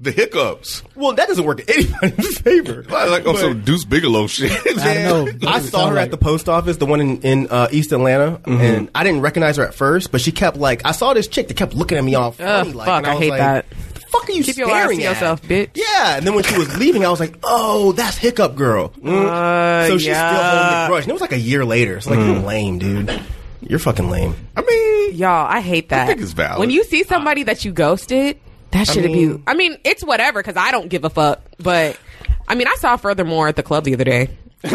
the 0.00 0.12
hiccups. 0.12 0.82
Well, 0.94 1.12
that 1.14 1.28
doesn't 1.28 1.44
work 1.44 1.60
in 1.60 1.70
anybody's 1.70 2.38
favor. 2.38 2.84
Like, 2.88 3.10
like 3.10 3.26
on 3.26 3.36
some 3.36 3.62
Deuce 3.62 3.84
Bigalow 3.84 4.28
shit. 4.28 4.52
I 4.78 4.94
know. 5.02 5.28
I 5.46 5.60
saw 5.60 5.88
her 5.88 5.94
like- 5.94 6.06
at 6.06 6.10
the 6.10 6.16
post 6.16 6.48
office, 6.48 6.76
the 6.76 6.86
one 6.86 7.00
in, 7.00 7.20
in 7.22 7.48
uh, 7.48 7.68
East 7.70 7.92
Atlanta, 7.92 8.40
and 8.46 8.90
I 8.94 9.04
didn't 9.04 9.20
recognize 9.20 9.56
her 9.56 9.66
at 9.66 9.74
first, 9.74 10.10
but 10.10 10.20
she 10.20 10.32
kept 10.32 10.56
like, 10.56 10.84
I 10.86 10.92
saw 10.92 11.12
this 11.14 11.28
chick 11.28 11.48
that 11.48 11.56
kept 11.56 11.74
looking 11.74 11.98
at 11.98 12.04
me 12.04 12.14
all 12.14 12.32
funny. 12.32 12.70
Ugh, 12.70 12.74
like, 12.74 12.86
fuck, 12.86 12.98
and 12.98 13.06
I 13.06 13.14
was 13.14 13.22
hate 13.22 13.30
like, 13.30 13.38
that. 13.40 13.66
The 13.94 14.00
fuck 14.00 14.28
are 14.28 14.32
you 14.32 14.44
Keep 14.44 14.56
your 14.56 14.70
eyes 14.70 14.82
staring 14.82 14.98
to 14.98 15.04
at? 15.04 15.10
yourself, 15.10 15.42
bitch. 15.42 15.70
Yeah, 15.74 16.16
and 16.16 16.26
then 16.26 16.34
when 16.34 16.44
she 16.44 16.56
was 16.56 16.76
leaving, 16.78 17.04
I 17.04 17.10
was 17.10 17.20
like, 17.20 17.38
oh, 17.42 17.92
that's 17.92 18.16
Hiccup 18.16 18.56
Girl. 18.56 18.90
Mm. 18.90 19.86
so 19.88 19.98
she's 19.98 20.04
still 20.04 20.14
holding 20.14 20.42
yeah. 20.42 20.84
the 20.84 20.88
grudge. 20.88 21.02
And 21.04 21.10
it 21.10 21.14
was 21.14 21.22
like 21.22 21.32
a 21.32 21.38
year 21.38 21.64
later. 21.64 22.00
So 22.00 22.10
like, 22.10 22.20
you're 22.20 22.38
lame, 22.38 22.78
dude. 22.78 23.20
You're 23.60 23.78
fucking 23.78 24.08
lame. 24.08 24.34
I 24.56 24.62
mean, 24.62 25.14
Y'all, 25.16 25.46
I 25.46 25.60
hate 25.60 25.88
that. 25.88 26.04
I 26.04 26.06
think 26.06 26.20
it's 26.20 26.32
valid. 26.32 26.60
When 26.60 26.70
you 26.70 26.84
see 26.84 27.02
somebody 27.04 27.42
that 27.44 27.64
you 27.64 27.72
ghosted, 27.72 28.38
that 28.72 28.86
should 28.86 29.02
have 29.04 29.12
mean- 29.12 29.20
you. 29.20 29.42
I 29.46 29.54
mean, 29.54 29.76
it's 29.84 30.04
whatever 30.04 30.40
because 30.42 30.56
I 30.56 30.70
don't 30.70 30.88
give 30.88 31.04
a 31.04 31.10
fuck. 31.10 31.40
But 31.58 31.98
I 32.46 32.54
mean, 32.54 32.66
I 32.68 32.74
saw 32.76 32.96
furthermore 32.96 33.48
at 33.48 33.56
the 33.56 33.62
club 33.62 33.84
the 33.84 33.94
other 33.94 34.04
day. 34.04 34.30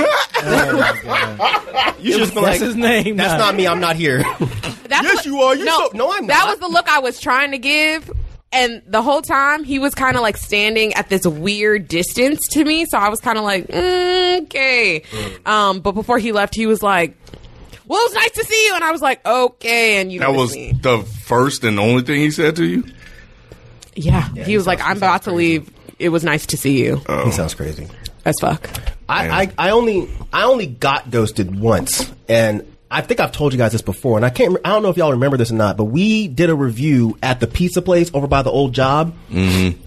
You 1.99 2.17
just 2.17 2.33
That's 2.35 2.59
his 2.59 2.75
name. 2.75 3.15
That's 3.17 3.31
now. 3.33 3.37
not 3.37 3.55
me. 3.55 3.65
I'm 3.65 3.79
not 3.79 3.95
here. 3.95 4.23
That's 4.23 4.43
Yes, 4.89 5.15
what- 5.17 5.25
you 5.25 5.39
are. 5.39 5.55
You're 5.55 5.65
no, 5.65 5.87
so- 5.91 5.97
no, 5.97 6.11
I'm 6.11 6.27
That 6.27 6.39
not. 6.45 6.49
was 6.49 6.59
the 6.59 6.67
look 6.67 6.89
I 6.89 6.99
was 6.99 7.19
trying 7.19 7.51
to 7.51 7.57
give. 7.57 8.11
And 8.51 8.81
the 8.85 9.01
whole 9.01 9.21
time 9.23 9.63
he 9.63 9.79
was 9.79 9.95
kind 9.95 10.15
of 10.15 10.21
like 10.21 10.37
standing 10.37 10.93
at 10.93 11.09
this 11.09 11.25
weird 11.25 11.87
distance 11.87 12.39
to 12.51 12.63
me, 12.63 12.85
so 12.85 12.97
I 12.99 13.09
was 13.09 13.19
kind 13.19 13.37
of 13.39 13.43
like, 13.43 13.67
mm, 13.67 14.41
okay. 14.43 15.03
Um, 15.45 15.79
but 15.79 15.93
before 15.93 16.19
he 16.19 16.31
left, 16.33 16.53
he 16.53 16.67
was 16.67 16.83
like, 16.83 17.17
"Well, 17.87 17.99
it 17.99 18.09
was 18.09 18.13
nice 18.13 18.31
to 18.31 18.43
see 18.45 18.67
you," 18.67 18.75
and 18.75 18.83
I 18.83 18.91
was 18.91 19.01
like, 19.01 19.25
"Okay." 19.25 19.99
And 19.99 20.11
you 20.11 20.19
that 20.19 20.33
was 20.35 20.51
I 20.51 20.55
mean. 20.55 20.79
the 20.81 20.99
first 20.99 21.63
and 21.63 21.79
only 21.79 22.03
thing 22.03 22.19
he 22.19 22.29
said 22.29 22.55
to 22.57 22.65
you. 22.65 22.83
Yeah. 23.95 24.27
He 24.29 24.55
was 24.57 24.67
like, 24.67 24.81
"I'm 24.81 24.97
about 24.97 25.23
to 25.23 25.31
leave. 25.31 25.71
It 25.99 26.09
was 26.09 26.23
nice 26.23 26.45
to 26.47 26.57
see 26.57 26.83
you." 26.83 27.01
he 27.25 27.31
sounds 27.31 27.53
crazy. 27.53 27.87
As 28.25 28.35
fuck. 28.39 28.69
I, 29.09 29.43
I, 29.43 29.51
I 29.57 29.69
only 29.71 30.09
I 30.31 30.43
only 30.43 30.65
got 30.67 31.11
ghosted 31.11 31.59
once, 31.59 32.11
and 32.29 32.65
I 32.89 33.01
think 33.01 33.19
I've 33.19 33.31
told 33.33 33.51
you 33.53 33.57
guys 33.57 33.73
this 33.73 33.81
before, 33.81 34.17
and 34.17 34.25
I 34.25 34.29
can't. 34.29 34.57
I 34.63 34.69
don't 34.69 34.81
know 34.83 34.89
if 34.89 34.97
y'all 34.97 35.11
remember 35.11 35.35
this 35.37 35.51
or 35.51 35.55
not, 35.55 35.75
but 35.77 35.85
we 35.85 36.27
did 36.29 36.49
a 36.49 36.55
review 36.55 37.17
at 37.21 37.39
the 37.39 37.47
pizza 37.47 37.81
place 37.81 38.09
over 38.13 38.27
by 38.27 38.41
the 38.41 38.49
old 38.51 38.73
job, 38.73 39.13
mm-hmm. 39.29 39.77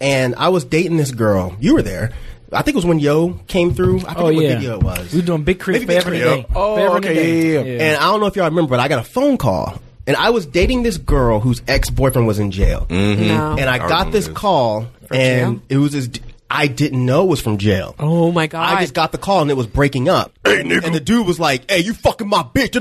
and 0.00 0.34
I 0.36 0.48
was 0.48 0.64
dating 0.64 0.96
this 0.96 1.10
girl. 1.10 1.56
You 1.60 1.74
were 1.74 1.82
there. 1.82 2.12
I 2.50 2.62
think 2.62 2.76
it 2.76 2.78
was 2.78 2.86
when 2.86 2.98
Yo 2.98 3.34
came 3.46 3.74
through. 3.74 3.98
I 3.98 4.14
forget 4.14 4.16
Oh 4.18 4.24
what 4.24 4.34
yeah, 4.36 4.54
video 4.56 4.78
it 4.78 4.82
was. 4.82 5.12
We 5.12 5.20
were 5.20 5.26
doing 5.26 5.44
Big 5.44 5.58
K.R.I.T. 5.60 5.84
Maybe 5.84 5.86
Big 5.86 6.02
forever 6.02 6.14
and 6.14 6.22
K.R.I.T., 6.22 6.32
a 6.32 6.36
yeah. 6.36 6.42
day. 6.42 6.46
Oh, 6.56 6.74
Forever 6.76 6.96
and 6.96 7.04
a 7.04 7.08
okay, 7.10 7.14
day. 7.14 7.52
yeah, 7.52 7.60
yeah, 7.60 7.82
And 7.90 7.96
I 7.98 8.02
don't 8.04 8.20
know 8.20 8.26
if 8.26 8.36
y'all 8.36 8.48
remember, 8.48 8.70
but 8.70 8.80
I 8.80 8.88
got 8.88 9.00
a 9.00 9.04
phone 9.04 9.36
call, 9.36 9.78
and 10.08 10.16
I 10.16 10.30
was 10.30 10.46
dating 10.46 10.82
this 10.82 10.96
girl 10.96 11.38
whose 11.38 11.62
ex 11.68 11.90
boyfriend 11.90 12.26
was 12.26 12.38
in 12.38 12.50
jail, 12.50 12.86
mm-hmm. 12.88 13.28
No. 13.28 13.56
and 13.58 13.68
I, 13.68 13.78
got 13.78 14.10
this 14.10 14.26
this. 14.26 14.36
call, 14.36 14.88
and 15.10 15.58
jail? 15.58 15.62
it 15.68 15.76
was 15.76 15.92
this. 15.92 16.08
I 16.50 16.66
didn't 16.66 17.04
know 17.04 17.24
it 17.24 17.28
was 17.28 17.42
from 17.42 17.58
jail. 17.58 17.94
oh 17.98 18.32
my 18.32 18.46
god. 18.46 18.74
I 18.74 18.80
just 18.80 18.94
got 18.94 19.12
the 19.12 19.18
call 19.18 19.42
and 19.42 19.50
it 19.50 19.54
was 19.54 19.66
breaking 19.66 20.08
up. 20.08 20.32
Hey, 20.44 20.62
nigga. 20.62 20.84
And 20.86 20.94
the 20.94 21.00
dude 21.00 21.26
was 21.26 21.38
like, 21.38 21.70
"Hey, 21.70 21.80
you 21.80 21.92
fucking 21.92 22.26
my 22.26 22.42
bitch." 22.42 22.74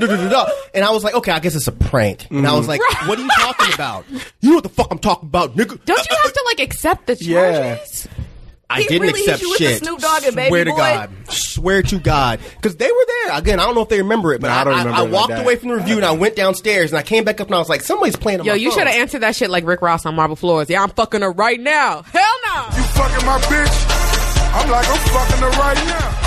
And 0.74 0.86
I 0.86 0.92
was 0.92 1.04
like, 1.04 1.16
"Okay, 1.16 1.32
I 1.34 1.40
guess 1.40 1.54
it's 1.54 1.68
a 1.68 1.74
prank." 1.74 2.28
And 2.32 2.48
I 2.48 2.54
was 2.54 2.66
mm-hmm. 2.66 2.82
like, 2.82 3.10
"What 3.10 3.20
are 3.20 3.22
you 3.22 3.30
talking 3.30 3.74
about? 3.74 4.06
You 4.40 4.50
know 4.50 4.56
what 4.56 4.64
the 4.64 4.70
fuck 4.70 4.88
I'm 4.90 5.00
talking 5.00 5.28
about, 5.28 5.58
nigga?" 5.58 5.84
Don't 5.84 6.10
you 6.10 6.16
have 6.24 6.34
to 6.34 6.44
like 6.46 6.62
accept 6.62 7.08
the 7.08 7.16
Yeah. 7.20 7.78
Charges? 8.70 8.70
I 8.70 8.82
He 8.82 8.88
didn't 8.88 9.08
really 9.08 9.22
accept 9.22 9.42
you 9.42 9.50
with 9.50 9.60
the 9.60 9.66
shit. 9.66 9.84
Snoop 9.84 10.00
Dogg 10.00 10.24
and 10.24 10.36
Baby 10.36 10.50
Swear 10.50 10.64
to 10.66 10.72
Boy? 10.72 10.78
God. 10.78 11.10
Swear 11.30 11.82
to 11.84 12.00
God. 12.00 12.40
Because 12.56 12.76
they 12.78 12.92
were 12.92 13.06
there. 13.26 13.38
Again, 13.38 13.60
I 13.60 13.64
don't 13.66 13.76
know 13.76 13.82
if 13.82 13.90
they 13.90 14.02
remember 14.02 14.34
it, 14.34 14.42
but 14.42 14.48
No, 14.48 14.54
I 14.54 14.62
I, 14.62 14.64
don't 14.64 14.74
remember 14.78 14.92
I 14.98 15.00
it 15.00 15.04
like 15.04 15.12
walked 15.14 15.30
that. 15.30 15.44
away 15.44 15.56
from 15.56 15.70
the 15.70 15.76
review 15.76 15.96
and 15.98 16.06
I 16.06 16.12
went 16.12 16.36
downstairs 16.36 16.92
and 16.92 17.00
I 17.00 17.04
came 17.04 17.24
back 17.24 17.40
up 17.42 17.48
and 17.48 17.56
I 17.56 17.60
was 17.60 17.70
like, 17.70 17.82
somebody's 17.82 18.16
playing 18.16 18.42
on 18.42 18.46
Yo, 18.46 18.54
my 18.54 18.58
you 18.58 18.72
should 18.72 18.88
have 18.88 18.96
answered 18.96 19.20
that 19.20 19.36
shit 19.36 19.50
like 19.50 19.66
Rick 19.66 19.82
Ross 19.82 20.06
on 20.06 20.16
Marble 20.16 20.36
Floors. 20.36 20.70
Yeah, 20.70 20.84
I'm 20.84 20.90
fucking 20.90 21.22
her 21.22 21.32
right 21.32 21.60
now. 21.60 22.02
Hell 22.04 22.24
no. 22.46 22.66
You 22.76 22.84
fucking 22.84 23.26
my 23.26 23.40
bitch? 23.40 24.54
I'm 24.54 24.70
like, 24.70 24.88
I'm 24.90 24.98
fucking 24.98 25.44
her 25.44 25.50
right 25.52 25.76
now. 25.88 26.27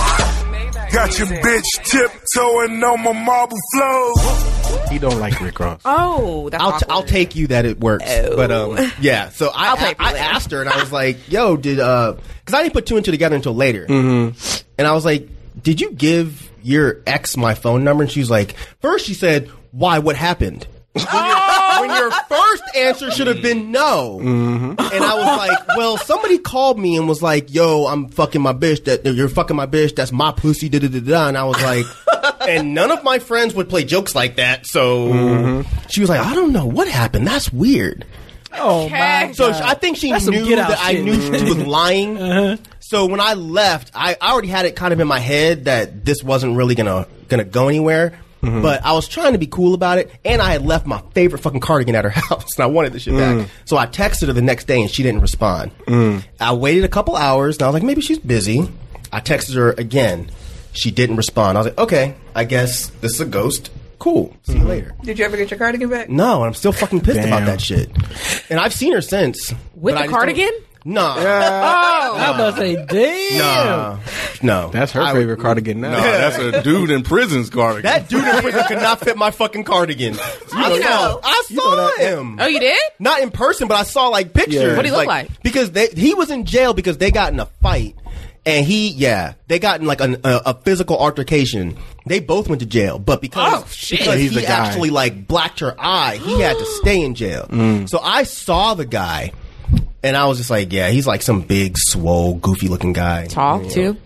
Got 0.92 1.18
your 1.18 1.28
bitch 1.28 1.64
tiptoeing 1.84 2.82
on 2.82 3.02
my 3.02 3.12
marble 3.12 3.56
floors. 3.74 4.90
He 4.90 4.98
don't 4.98 5.20
like 5.20 5.40
Rick 5.40 5.60
Ross. 5.60 5.80
Oh, 5.84 6.48
that's 6.48 6.62
I'll, 6.62 6.78
t- 6.78 6.86
I'll 6.88 7.02
take 7.04 7.36
you 7.36 7.46
that 7.48 7.64
it 7.64 7.78
works. 7.78 8.04
Oh. 8.08 8.34
But 8.34 8.50
um, 8.50 8.92
yeah. 9.00 9.28
So 9.28 9.48
I 9.54 9.68
I'll 9.70 9.76
pay 9.76 9.94
for 9.94 10.02
I, 10.02 10.14
I 10.14 10.18
asked 10.18 10.50
her 10.50 10.60
and 10.60 10.68
I 10.68 10.80
was 10.80 10.90
like, 10.90 11.30
"Yo, 11.30 11.56
did 11.56 11.78
uh?" 11.78 12.14
Because 12.40 12.58
I 12.58 12.62
didn't 12.62 12.74
put 12.74 12.86
two 12.86 12.96
and 12.96 13.04
two 13.04 13.12
together 13.12 13.36
until 13.36 13.54
later. 13.54 13.86
Mm-hmm. 13.86 14.64
And 14.78 14.88
I 14.88 14.92
was 14.92 15.04
like, 15.04 15.28
"Did 15.62 15.80
you 15.80 15.92
give 15.92 16.50
your 16.62 17.02
ex 17.06 17.36
my 17.36 17.54
phone 17.54 17.84
number?" 17.84 18.02
And 18.02 18.10
she 18.10 18.20
was 18.20 18.30
like, 18.30 18.56
first 18.80 19.06
she 19.06 19.14
said, 19.14 19.48
"Why? 19.70 20.00
What 20.00 20.16
happened?" 20.16 20.66
when, 20.92 21.06
your, 22.00 22.10
when 22.10 22.18
your 22.28 22.38
first 22.38 22.62
answer 22.76 23.10
should 23.10 23.26
have 23.26 23.42
been 23.42 23.70
no. 23.70 24.18
Mm-hmm. 24.22 24.70
And 24.80 25.04
I 25.04 25.14
was 25.14 25.38
like, 25.48 25.76
well, 25.76 25.96
somebody 25.96 26.38
called 26.38 26.78
me 26.78 26.96
and 26.96 27.08
was 27.08 27.22
like, 27.22 27.52
yo, 27.54 27.86
I'm 27.86 28.08
fucking 28.08 28.40
my 28.40 28.52
bitch. 28.52 28.84
That 28.84 29.04
you're 29.04 29.28
fucking 29.28 29.56
my 29.56 29.66
bitch. 29.66 29.94
That's 29.94 30.12
my 30.12 30.32
pussy. 30.32 30.68
Da 30.68 30.78
da 30.78 30.88
da 30.88 31.00
da. 31.00 31.28
And 31.28 31.38
I 31.38 31.44
was 31.44 31.60
like, 31.62 31.86
and 32.48 32.74
none 32.74 32.90
of 32.90 33.04
my 33.04 33.18
friends 33.18 33.54
would 33.54 33.68
play 33.68 33.84
jokes 33.84 34.14
like 34.14 34.36
that. 34.36 34.66
So 34.66 35.08
mm-hmm. 35.08 35.86
she 35.88 36.00
was 36.00 36.10
like, 36.10 36.20
I 36.20 36.34
don't 36.34 36.52
know 36.52 36.66
what 36.66 36.88
happened. 36.88 37.26
That's 37.26 37.52
weird. 37.52 38.04
Oh 38.52 38.88
my 38.88 39.30
So 39.32 39.50
God. 39.50 39.62
I 39.62 39.74
think 39.74 39.96
she 39.96 40.10
That's 40.10 40.24
some 40.24 40.34
knew 40.34 40.48
get 40.48 40.58
out 40.58 40.70
that 40.70 40.80
I 40.80 40.92
shit. 40.92 41.04
knew 41.04 41.14
she 41.20 41.44
was 41.44 41.58
lying. 41.66 42.18
Uh-huh. 42.18 42.56
So 42.80 43.06
when 43.06 43.20
I 43.20 43.34
left, 43.34 43.92
I, 43.94 44.16
I 44.20 44.32
already 44.32 44.48
had 44.48 44.66
it 44.66 44.74
kind 44.74 44.92
of 44.92 44.98
in 44.98 45.06
my 45.06 45.20
head 45.20 45.66
that 45.66 46.04
this 46.04 46.22
wasn't 46.24 46.56
really 46.56 46.74
gonna 46.74 47.06
gonna 47.28 47.44
go 47.44 47.68
anywhere. 47.68 48.18
Mm-hmm. 48.42 48.62
But 48.62 48.84
I 48.84 48.92
was 48.92 49.06
trying 49.06 49.32
to 49.32 49.38
be 49.38 49.46
cool 49.46 49.74
about 49.74 49.98
it, 49.98 50.10
and 50.24 50.40
I 50.40 50.52
had 50.52 50.64
left 50.64 50.86
my 50.86 51.02
favorite 51.12 51.40
fucking 51.40 51.60
cardigan 51.60 51.94
at 51.94 52.04
her 52.04 52.10
house, 52.14 52.56
and 52.56 52.64
I 52.64 52.66
wanted 52.66 52.92
the 52.92 53.00
shit 53.00 53.14
back. 53.14 53.36
Mm. 53.36 53.48
So 53.64 53.76
I 53.76 53.86
texted 53.86 54.28
her 54.28 54.32
the 54.32 54.42
next 54.42 54.66
day, 54.66 54.80
and 54.80 54.90
she 54.90 55.02
didn't 55.02 55.20
respond. 55.20 55.72
Mm. 55.86 56.24
I 56.40 56.52
waited 56.54 56.84
a 56.84 56.88
couple 56.88 57.16
hours, 57.16 57.56
and 57.56 57.64
I 57.64 57.66
was 57.66 57.74
like, 57.74 57.82
maybe 57.82 58.00
she's 58.00 58.18
busy. 58.18 58.68
I 59.12 59.20
texted 59.20 59.54
her 59.56 59.72
again. 59.72 60.30
She 60.72 60.90
didn't 60.90 61.16
respond. 61.16 61.58
I 61.58 61.60
was 61.62 61.66
like, 61.68 61.78
okay, 61.78 62.14
I 62.34 62.44
guess 62.44 62.88
this 63.00 63.14
is 63.14 63.20
a 63.20 63.26
ghost. 63.26 63.70
Cool. 63.98 64.34
See 64.44 64.54
you 64.54 64.60
mm-hmm. 64.60 64.68
later. 64.68 64.94
Did 65.02 65.18
you 65.18 65.26
ever 65.26 65.36
get 65.36 65.50
your 65.50 65.58
cardigan 65.58 65.90
back? 65.90 66.08
No, 66.08 66.36
and 66.36 66.46
I'm 66.46 66.54
still 66.54 66.72
fucking 66.72 67.02
pissed 67.02 67.26
about 67.26 67.44
that 67.44 67.60
shit. 67.60 67.90
And 68.48 68.58
I've 68.58 68.72
seen 68.72 68.94
her 68.94 69.02
since. 69.02 69.52
With 69.74 69.94
the 69.94 70.00
I 70.00 70.04
just 70.04 70.14
cardigan? 70.14 70.52
Nah. 70.84 71.14
Oh. 71.18 72.16
I'm 72.18 72.34
about 72.34 72.50
to 72.52 72.56
say, 72.56 72.86
damn. 72.86 73.38
Nah. 73.38 73.98
No. 74.42 74.70
That's 74.70 74.92
her 74.92 75.02
I- 75.02 75.12
favorite 75.12 75.40
cardigan 75.40 75.80
now. 75.80 75.90
No, 75.92 76.00
that's 76.00 76.38
a 76.38 76.62
dude 76.62 76.90
in 76.90 77.02
prison's 77.02 77.50
cardigan. 77.50 77.82
That 77.82 78.08
dude 78.08 78.24
in 78.24 78.40
prison 78.42 78.62
could 78.68 78.78
not 78.78 79.00
fit 79.00 79.16
my 79.16 79.30
fucking 79.30 79.64
cardigan. 79.64 80.16
I 80.52 80.78
know. 80.78 80.80
saw, 80.80 81.20
I 81.22 81.42
saw 81.48 81.96
him. 82.02 82.38
Oh, 82.40 82.46
you 82.46 82.60
did? 82.60 82.78
Not 82.98 83.20
in 83.20 83.30
person, 83.30 83.68
but 83.68 83.76
I 83.76 83.82
saw 83.82 84.08
like 84.08 84.32
pictures. 84.32 84.54
Yeah. 84.62 84.68
What'd 84.76 84.86
he 84.86 84.90
look 84.92 85.06
like? 85.06 85.28
Because 85.42 85.70
they, 85.72 85.88
he 85.88 86.14
was 86.14 86.30
in 86.30 86.44
jail 86.46 86.72
because 86.74 86.98
they 86.98 87.10
got 87.10 87.32
in 87.32 87.40
a 87.40 87.46
fight. 87.62 87.96
And 88.46 88.64
he, 88.64 88.88
yeah, 88.88 89.34
they 89.48 89.58
got 89.58 89.80
in 89.80 89.86
like 89.86 90.00
an, 90.00 90.16
a, 90.24 90.40
a 90.46 90.54
physical 90.54 90.96
altercation. 90.96 91.76
They 92.06 92.20
both 92.20 92.48
went 92.48 92.60
to 92.60 92.66
jail, 92.66 92.98
but 92.98 93.20
because, 93.20 93.62
Oh, 93.62 93.66
shit. 93.68 93.98
because 93.98 94.18
He's 94.18 94.34
he 94.34 94.40
guy. 94.40 94.48
actually 94.66 94.88
like 94.88 95.28
blacked 95.28 95.60
her 95.60 95.74
eye, 95.78 96.16
he 96.16 96.40
had 96.40 96.56
to 96.56 96.64
stay 96.80 97.02
in 97.02 97.14
jail. 97.14 97.46
Mm. 97.50 97.86
So 97.86 97.98
I 97.98 98.22
saw 98.22 98.72
the 98.72 98.86
guy, 98.86 99.32
and 100.02 100.16
I 100.16 100.26
was 100.26 100.38
just 100.38 100.50
like, 100.50 100.72
yeah, 100.72 100.88
he's 100.90 101.06
like 101.06 101.22
some 101.22 101.42
big, 101.42 101.74
swole, 101.76 102.34
goofy 102.34 102.68
looking 102.68 102.92
guy. 102.92 103.26
Tall, 103.26 103.62
Yeah. 103.64 103.70
too? 103.70 103.96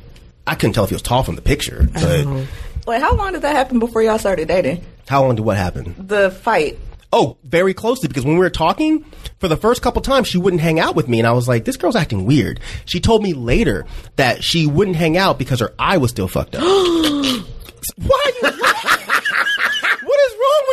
I 0.47 0.55
couldn't 0.55 0.75
tell 0.75 0.85
if 0.85 0.91
he 0.91 0.95
was 0.95 1.03
tall 1.03 1.23
from 1.23 1.37
the 1.37 1.43
picture, 1.43 1.89
but 1.93 2.03
oh. 2.27 2.47
Wait, 2.87 3.01
how 3.01 3.15
long 3.15 3.33
did 3.33 3.43
that 3.43 3.57
happen 3.57 3.79
before 3.79 4.03
y'all 4.03 4.19
started 4.19 4.49
dating? 4.49 4.85
how 5.09 5.23
long 5.23 5.35
did 5.37 5.45
what 5.45 5.57
happen? 5.57 5.95
The 5.99 6.31
fight. 6.31 6.79
Oh, 7.13 7.37
very 7.45 7.73
closely 7.75 8.09
because 8.09 8.25
when 8.25 8.35
we 8.35 8.41
were 8.41 8.51
talking 8.51 9.05
for 9.39 9.47
the 9.49 9.57
first 9.57 9.83
couple 9.83 10.03
times, 10.03 10.27
she 10.29 10.37
wouldn't 10.39 10.61
hang 10.63 10.81
out 10.81 10.97
with 10.97 11.09
me, 11.09 11.19
and 11.21 11.27
I 11.29 11.33
was 11.33 11.47
like, 11.47 11.65
"This 11.65 11.77
girl's 11.77 11.95
acting 11.95 12.25
weird." 12.27 12.59
She 12.87 12.99
told 13.01 13.23
me 13.23 13.35
later 13.35 13.87
that 14.17 14.43
she 14.43 14.67
wouldn't 14.67 14.97
hang 14.97 15.17
out 15.17 15.39
because 15.39 15.61
her 15.61 15.73
eye 15.79 15.99
was 15.99 16.11
still 16.11 16.27
fucked 16.27 16.57
up. 16.57 16.63
Why? 16.65 17.45
Are 18.43 18.43
you, 18.43 18.43
what 18.43 18.43
is 18.43 18.43
wrong 18.43 18.54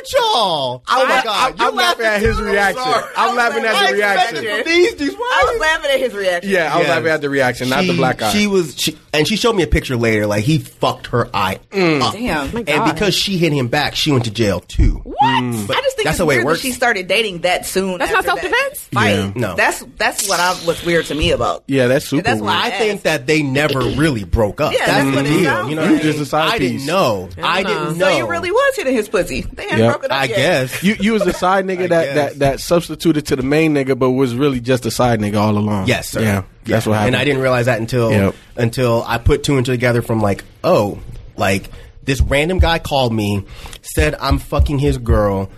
with 0.02 0.14
y'all? 0.14 0.84
Oh 0.88 1.06
my 1.07 1.15
I- 1.18 1.23
god! 1.23 1.56
I- 1.60 1.68
I'm 1.68 1.76
laughing 1.76 2.06
at 2.06 2.22
his 2.22 2.38
too? 2.38 2.44
reaction. 2.44 2.84
sorry. 2.84 3.03
I'm 3.15 3.36
laughing 3.36 3.64
at 3.65 3.88
the 3.88 3.94
reaction. 3.94 4.36
expected 4.38 4.64
from 4.65 4.72
These 4.73 4.94
dudes, 4.95 5.15
why 5.15 5.41
I 5.44 5.52
was 5.52 5.61
laughing 5.61 5.91
at 5.91 5.99
his 5.99 6.14
reaction. 6.14 6.52
Yeah, 6.52 6.73
I 6.73 6.78
was 6.78 6.88
Yeah. 6.88 6.94
laughing 6.95 7.11
at 7.11 7.22
the 7.22 7.30
reaction, 7.30 7.69
not 7.69 7.86
the 7.86 7.94
black 7.94 8.22
eye. 8.22 8.32
She 8.32 8.48
was, 8.48 8.76
she, 8.78 8.98
and 9.14 9.28
she 9.28 9.36
showed 9.36 9.56
me 9.56 9.64
a 9.64 9.68
picture 9.68 9.95
later. 9.95 10.26
Like 10.28 10.44
he 10.44 10.57
fucked 10.57 11.07
her 11.07 11.30
eye 11.34 11.60
Mm. 11.72 12.02
up, 12.02 12.14
Damn. 12.14 12.53
My 12.53 12.64
and 12.68 12.94
because 12.94 13.14
she 13.15 13.38
hit 13.38 13.53
him 13.53 13.68
back, 13.68 13.95
she 13.95 14.11
went 14.11 14.26
to 14.26 14.32
jail 14.32 14.60
too. 14.61 15.02
What? 15.03 15.18
Mm. 15.22 15.68
But 15.68 15.78
I 15.78 15.82
just 15.82 15.95
think 15.95 16.06
that's 16.06 16.15
it's 16.15 16.18
the 16.19 16.26
way 16.26 16.36
it 16.36 16.38
weird 16.40 16.45
works. 16.48 16.61
she 16.61 16.72
started 16.72 17.07
dating 17.07 17.40
that 17.40 17.65
soon. 17.65 17.98
That's 17.99 18.11
not 18.11 18.26
after 18.26 18.48
that 18.49 18.52
self-defense? 18.52 18.80
Fight. 18.94 19.10
Yeah. 19.11 19.32
No. 19.36 19.56
That's 19.56 19.84
that's 19.98 20.28
what 20.28 20.40
I 20.40 20.52
was 20.65 20.84
weird 20.86 21.06
to 21.06 21.15
me 21.15 21.32
about. 21.32 21.64
yeah, 21.68 21.88
that's 21.88 22.06
super. 22.07 22.19
And 22.19 22.26
that's 22.26 22.41
why 22.41 22.61
weird. 22.64 22.73
I 22.73 22.78
think 22.78 23.02
that 23.03 23.28
they 23.28 23.41
never 23.44 23.80
really 23.80 24.23
broke 24.23 24.60
up. 24.61 24.73
Yeah, 24.73 24.80
that's, 24.86 24.91
that's 24.91 25.10
the 25.10 25.15
what 25.15 25.26
it 25.26 25.30
deal. 25.30 25.69
You 25.69 25.76
know, 25.76 25.82
like. 25.84 25.91
what 25.91 25.99
I, 25.99 26.03
Just 26.03 26.19
a 26.19 26.26
side 26.26 26.53
I 26.53 26.57
didn't 26.57 26.86
know. 26.86 27.30
I 27.41 27.64
didn't 27.64 27.98
know. 27.98 28.10
So 28.10 28.18
you 28.18 28.28
really 28.30 28.52
was 28.52 28.76
hitting 28.76 28.94
his 28.94 29.07
pussy. 29.10 29.41
They 29.41 29.64
hadn't 29.64 29.80
Yeah. 29.80 29.90
Broken 29.91 30.11
up 30.11 30.18
I 30.18 30.23
yet. 30.26 30.35
guess. 30.35 30.84
You 30.84 30.95
you 30.99 31.13
was 31.13 31.23
the 31.23 31.34
side 31.34 31.65
nigga 31.65 31.89
that, 31.89 32.15
that 32.15 32.39
that 32.39 32.59
substituted 32.59 33.26
to 33.27 33.35
the 33.35 33.43
main 33.43 33.73
nigga, 33.73 33.97
but 33.97 34.11
was 34.11 34.35
really 34.35 34.59
just 34.59 34.85
a 34.85 34.91
side 34.91 35.19
nigga 35.19 35.35
all 35.38 35.57
along. 35.57 35.88
Yes, 35.88 36.09
sir. 36.09 36.22
Yeah, 36.22 36.43
that's 36.65 36.85
what 36.85 36.93
happened. 36.93 37.15
And 37.15 37.22
I 37.22 37.26
didn't 37.26 37.41
realize 37.41 37.65
that 37.68 37.80
until 37.80 38.11
Yep. 38.11 38.35
until 38.57 39.03
I 39.07 39.18
put 39.18 39.43
two 39.43 39.57
and 39.57 39.65
two 39.65 39.72
together 39.72 40.01
from 40.01 40.22
like, 40.22 40.43
oh, 40.63 40.99
like 41.38 41.69
this 42.03 42.22
random 42.22 42.59
guy 42.59 42.80
called 42.80 43.13
me, 43.13 43.45
said 43.81 44.15
I'm 44.19 44.39
fucking 44.39 44.80
his 44.80 44.97
girl. 44.97 45.49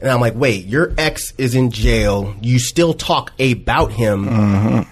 And 0.00 0.10
I'm 0.10 0.20
like, 0.20 0.34
wait, 0.34 0.66
your 0.66 0.92
ex 0.98 1.32
is 1.38 1.54
in 1.54 1.70
jail. 1.70 2.34
You 2.42 2.58
still 2.58 2.92
talk 2.94 3.32
about 3.40 3.90
him. 3.92 4.26
Mm-hmm. 4.26 4.90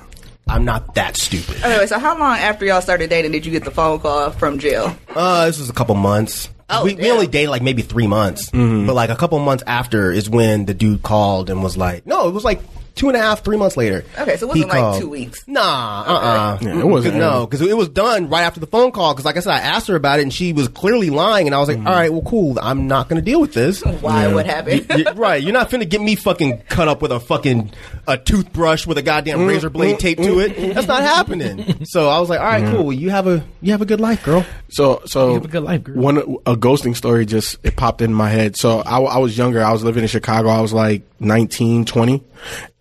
I'm 0.48 0.64
not 0.64 0.94
that 0.94 1.16
stupid. 1.16 1.62
Anyway, 1.62 1.86
so 1.86 1.98
how 1.98 2.18
long 2.18 2.36
after 2.38 2.64
y'all 2.64 2.80
started 2.80 3.10
dating 3.10 3.32
did 3.32 3.44
you 3.44 3.52
get 3.52 3.64
the 3.64 3.70
phone 3.70 4.00
call 4.00 4.30
from 4.30 4.58
jail? 4.58 4.94
Uh, 5.14 5.46
this 5.46 5.58
was 5.58 5.68
a 5.68 5.72
couple 5.72 5.94
months. 5.96 6.48
Oh, 6.72 6.84
we, 6.84 6.94
we 6.94 7.10
only 7.10 7.26
dated 7.26 7.50
like 7.50 7.62
maybe 7.62 7.82
three 7.82 8.06
months, 8.06 8.50
Mm-hmm. 8.50 8.86
but 8.86 8.94
like 8.94 9.10
a 9.10 9.16
couple 9.16 9.38
months 9.38 9.62
after 9.66 10.10
is 10.10 10.28
when 10.30 10.64
the 10.66 10.74
dude 10.74 11.02
called 11.02 11.50
and 11.50 11.62
was 11.62 11.76
like, 11.76 12.06
no, 12.06 12.28
it 12.28 12.32
was 12.32 12.44
like 12.44 12.60
two 12.94 13.08
and 13.08 13.16
a 13.16 13.20
half, 13.20 13.42
three 13.44 13.56
months 13.56 13.76
later. 13.76 14.04
Okay, 14.18 14.36
so 14.36 14.46
it 14.46 14.48
wasn't 14.48 14.68
like 14.68 14.78
called. 14.78 15.00
two 15.00 15.08
weeks. 15.08 15.42
Nah, 15.46 15.60
uh, 16.06 16.12
uh 16.12 16.58
Yeah, 16.60 16.78
it 16.80 16.86
wasn't 16.86 17.16
No, 17.16 17.46
because 17.46 17.60
it 17.66 17.76
was 17.76 17.88
done 17.88 18.28
right 18.28 18.42
after 18.42 18.60
the 18.60 18.66
phone 18.66 18.92
call. 18.92 19.12
Because 19.14 19.24
like 19.24 19.36
I 19.36 19.40
said, 19.40 19.52
I 19.52 19.58
asked 19.60 19.88
her 19.88 19.96
about 19.96 20.18
it, 20.18 20.22
and 20.22 20.32
she 20.32 20.52
was 20.52 20.68
clearly 20.68 21.10
lying. 21.10 21.46
And 21.46 21.54
I 21.54 21.58
was 21.58 21.68
Mm-hmm. 21.68 21.84
like, 21.84 21.88
all 21.94 22.00
right, 22.00 22.12
well, 22.12 22.22
cool. 22.22 22.58
I'm 22.60 22.86
not 22.86 23.08
going 23.08 23.20
to 23.20 23.24
deal 23.24 23.40
with 23.40 23.54
this. 23.54 23.82
Why? 24.00 24.32
What 24.32 24.46
happened? 24.46 24.86
Y- 24.90 25.04
right, 25.14 25.42
you're 25.42 25.52
not 25.52 25.70
finna 25.70 25.88
get 25.88 26.00
me 26.00 26.14
fucking 26.16 26.62
cut 26.68 26.88
up 26.88 27.00
with 27.02 27.12
a 27.12 27.20
fucking 27.20 27.72
a 28.06 28.18
toothbrush 28.18 28.86
with 28.86 28.98
a 28.98 29.02
goddamn 29.02 29.38
Mm-hmm. 29.38 29.48
razor 29.48 29.70
blade 29.70 29.98
taped 29.98 30.22
to 30.22 30.40
it. 30.40 30.74
That's 30.74 30.86
not 30.88 31.02
happening. 31.02 31.84
So 31.86 32.08
I 32.08 32.18
was 32.20 32.28
like, 32.28 32.40
all 32.40 32.46
right, 32.46 32.64
cool. 32.74 32.92
You 32.92 33.10
have 33.10 33.26
a 33.26 33.44
you 33.60 33.72
have 33.72 33.80
a 33.82 33.86
good 33.86 34.00
life, 34.00 34.22
girl. 34.24 34.44
So, 34.70 35.02
so 35.06 35.28
you 35.28 35.34
have 35.34 35.44
a 35.44 35.48
good 35.48 35.62
life, 35.62 35.84
girl. 35.84 35.96
one 35.96 36.18
a 36.18 36.56
ghosting 36.56 36.96
story 36.96 37.26
just 37.26 37.58
it 37.62 37.76
popped 37.76 38.02
in 38.02 38.12
my 38.12 38.28
head. 38.28 38.56
So 38.56 38.80
I, 38.80 38.98
I 39.00 39.18
was 39.18 39.36
younger. 39.38 39.62
I 39.62 39.72
was 39.72 39.82
living 39.84 40.02
in 40.02 40.08
Chicago. 40.08 40.48
I 40.48 40.60
was 40.60 40.72
like 40.72 41.02
19, 41.20 41.84
20. 41.84 42.24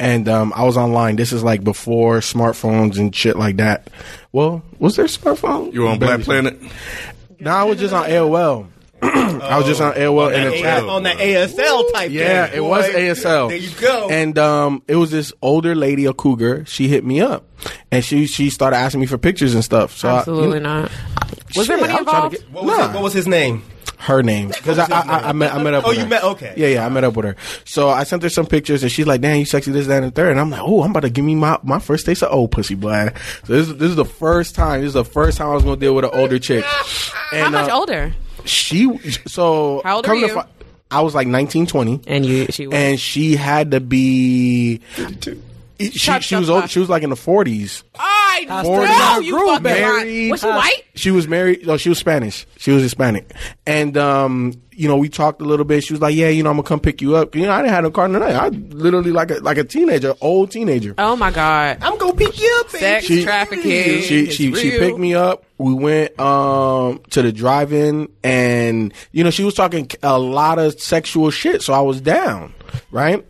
And 0.01 0.27
um, 0.27 0.51
I 0.55 0.63
was 0.63 0.75
online. 0.77 1.15
This 1.15 1.31
is 1.31 1.43
like 1.43 1.63
before 1.63 2.19
smartphones 2.19 2.97
and 2.97 3.15
shit 3.15 3.37
like 3.37 3.57
that. 3.57 3.89
Well, 4.31 4.63
was 4.79 4.95
there 4.95 5.05
smartphone? 5.05 5.71
You 5.73 5.81
were 5.81 5.87
on 5.89 5.99
Black 5.99 6.21
Planet? 6.21 6.59
No, 7.39 7.51
I 7.51 7.63
was 7.63 7.79
just 7.79 7.93
on 7.93 8.09
AOL. 8.09 8.67
I 9.03 9.57
was 9.57 9.65
just 9.65 9.81
on 9.81 9.93
AOL 9.93 10.31
in 10.33 10.47
a 10.53 10.61
chat. 10.61 10.83
on 10.83 11.01
the 11.03 11.09
ASL 11.09 11.91
type. 11.91 12.11
Yeah, 12.11 12.45
thing, 12.47 12.57
it 12.57 12.61
was. 12.61 12.85
ASL. 12.85 13.49
There 13.49 13.57
you 13.57 13.71
go. 13.79 14.09
And 14.09 14.37
um, 14.37 14.83
it 14.87 14.95
was 14.95 15.09
this 15.09 15.33
older 15.41 15.73
lady, 15.73 16.05
a 16.05 16.13
cougar. 16.13 16.65
She 16.67 16.87
hit 16.87 17.03
me 17.03 17.19
up, 17.21 17.45
and 17.91 18.05
she 18.05 18.27
she 18.27 18.49
started 18.51 18.77
asking 18.77 18.99
me 19.01 19.07
for 19.07 19.17
pictures 19.17 19.55
and 19.55 19.63
stuff. 19.63 19.97
So 19.97 20.07
I- 20.09 20.19
Absolutely 20.19 20.59
not. 20.59 20.91
Was 21.55 21.67
there 21.67 21.77
Shit, 21.77 21.81
money 21.81 21.93
I 21.93 22.01
was 22.01 22.05
trying 22.05 22.29
to 22.31 22.35
involved? 22.35 22.35
get- 22.35 22.51
what, 22.51 22.63
was 22.65 22.77
Nah. 22.77 22.85
his, 22.87 22.93
what 22.93 23.03
was 23.03 23.13
his 23.13 23.27
name? 23.27 23.63
Her 24.01 24.23
name 24.23 24.47
because 24.49 24.79
I, 24.79 24.85
I, 24.85 25.01
I, 25.01 25.29
I 25.29 25.31
met 25.31 25.53
I 25.53 25.61
met 25.61 25.73
up. 25.75 25.85
Oh, 25.85 25.89
with 25.89 25.97
you 25.97 26.03
her. 26.03 26.09
met- 26.09 26.23
okay. 26.23 26.53
Yeah, 26.57 26.67
yeah, 26.67 26.85
I 26.85 26.89
met 26.89 27.03
up 27.03 27.15
with 27.15 27.25
her. 27.25 27.35
So 27.65 27.89
I 27.89 28.03
sent 28.03 28.23
her 28.23 28.29
some 28.29 28.45
pictures, 28.47 28.81
and 28.83 28.91
she's 28.91 29.05
like, 29.07 29.21
"Damn, 29.21 29.37
you 29.37 29.45
sexy 29.45 29.71
this, 29.71 29.87
that, 29.87 30.03
and 30.03 30.11
the 30.11 30.15
third. 30.15 30.31
And 30.31 30.39
I'm 30.39 30.49
like, 30.49 30.61
"Oh, 30.63 30.83
I'm 30.83 30.89
about 30.91 31.01
to 31.01 31.09
give 31.09 31.23
me 31.23 31.35
my, 31.35 31.59
my 31.63 31.79
first 31.79 32.05
taste 32.05 32.23
of 32.23 32.31
old 32.33 32.51
pussy, 32.51 32.75
boy." 32.75 33.11
So 33.45 33.53
this 33.53 33.69
is 33.69 33.77
this 33.77 33.89
is 33.89 33.95
the 33.95 34.05
first 34.05 34.55
time. 34.55 34.81
This 34.81 34.87
is 34.89 34.93
the 34.93 35.05
first 35.05 35.37
time 35.37 35.49
I 35.49 35.53
was 35.53 35.63
gonna 35.63 35.77
deal 35.77 35.93
with 35.95 36.05
an 36.05 36.11
older 36.13 36.39
chick. 36.39 36.63
How 36.65 37.49
much 37.49 37.69
uh, 37.69 37.77
older? 37.77 38.13
She 38.45 38.97
so 39.27 39.81
How 39.83 39.97
old 39.97 40.05
come 40.05 40.17
are 40.17 40.21
to 40.21 40.27
you? 40.27 40.33
fi- 40.33 40.47
I 40.89 41.01
was 41.01 41.15
like 41.15 41.25
19, 41.27 41.67
20. 41.67 42.01
And 42.07 42.25
you, 42.25 42.47
she 42.47 42.67
was. 42.67 42.75
and 42.75 42.99
she 42.99 43.35
had 43.37 43.71
to 43.71 43.79
be. 43.79 44.81
She, 45.89 45.99
Shut 45.99 46.23
she 46.23 46.35
was 46.35 46.49
old, 46.49 46.69
she 46.69 46.79
was 46.79 46.89
like 46.89 47.03
in 47.03 47.09
the 47.09 47.15
forties. 47.15 47.83
I 47.95 48.63
Forty. 48.63 48.87
know 48.87 49.19
you 49.19 49.33
Grew, 49.37 49.47
fucking 49.47 49.63
married. 49.63 50.21
right. 50.23 50.31
Was 50.31 50.41
she 50.41 50.47
white? 50.47 50.83
She 50.95 51.11
was 51.11 51.27
married. 51.27 51.65
No, 51.67 51.77
she 51.77 51.89
was 51.89 51.97
Spanish. 51.99 52.45
She 52.57 52.71
was 52.71 52.81
Hispanic, 52.81 53.31
and 53.67 53.95
um, 53.97 54.53
you 54.81 54.87
know, 54.87 54.97
we 54.97 55.09
talked 55.09 55.41
a 55.41 55.45
little 55.45 55.63
bit. 55.63 55.83
She 55.83 55.93
was 55.93 56.01
like, 56.01 56.15
"Yeah, 56.15 56.29
you 56.29 56.41
know, 56.41 56.49
I'm 56.49 56.55
gonna 56.55 56.67
come 56.67 56.79
pick 56.79 57.01
you 57.01 57.15
up." 57.15 57.35
You 57.35 57.43
know, 57.45 57.51
I 57.51 57.61
didn't 57.61 57.73
have 57.75 57.83
no 57.83 57.91
car 57.91 58.07
tonight. 58.07 58.33
I 58.33 58.47
literally 58.47 59.11
like 59.11 59.29
a 59.29 59.35
like 59.35 59.57
a 59.59 59.63
teenager, 59.63 60.15
old 60.21 60.49
teenager. 60.49 60.95
Oh 60.97 61.15
my 61.15 61.29
god. 61.29 61.77
I'm 61.81 61.97
gonna 61.99 62.15
pick 62.15 62.39
you 62.41 62.57
up. 62.61 62.69
Sex 62.71 63.05
She- 63.05 63.23
trafficking. 63.23 63.63
She 63.69 64.27
is 64.27 64.33
she 64.33 64.53
she 64.55 64.71
picked 64.71 64.97
me 64.97 65.13
up. 65.13 65.43
We 65.59 65.75
went 65.75 66.19
um 66.19 66.99
to 67.11 67.21
the 67.21 67.31
drive-in, 67.31 68.09
and 68.23 68.91
you 69.11 69.23
know, 69.23 69.29
she 69.29 69.43
was 69.43 69.53
talking 69.53 69.87
a 70.01 70.17
lot 70.17 70.57
of 70.57 70.81
sexual 70.81 71.29
shit. 71.29 71.61
So 71.61 71.73
I 71.73 71.81
was 71.81 72.01
down, 72.01 72.53
right? 72.89 73.23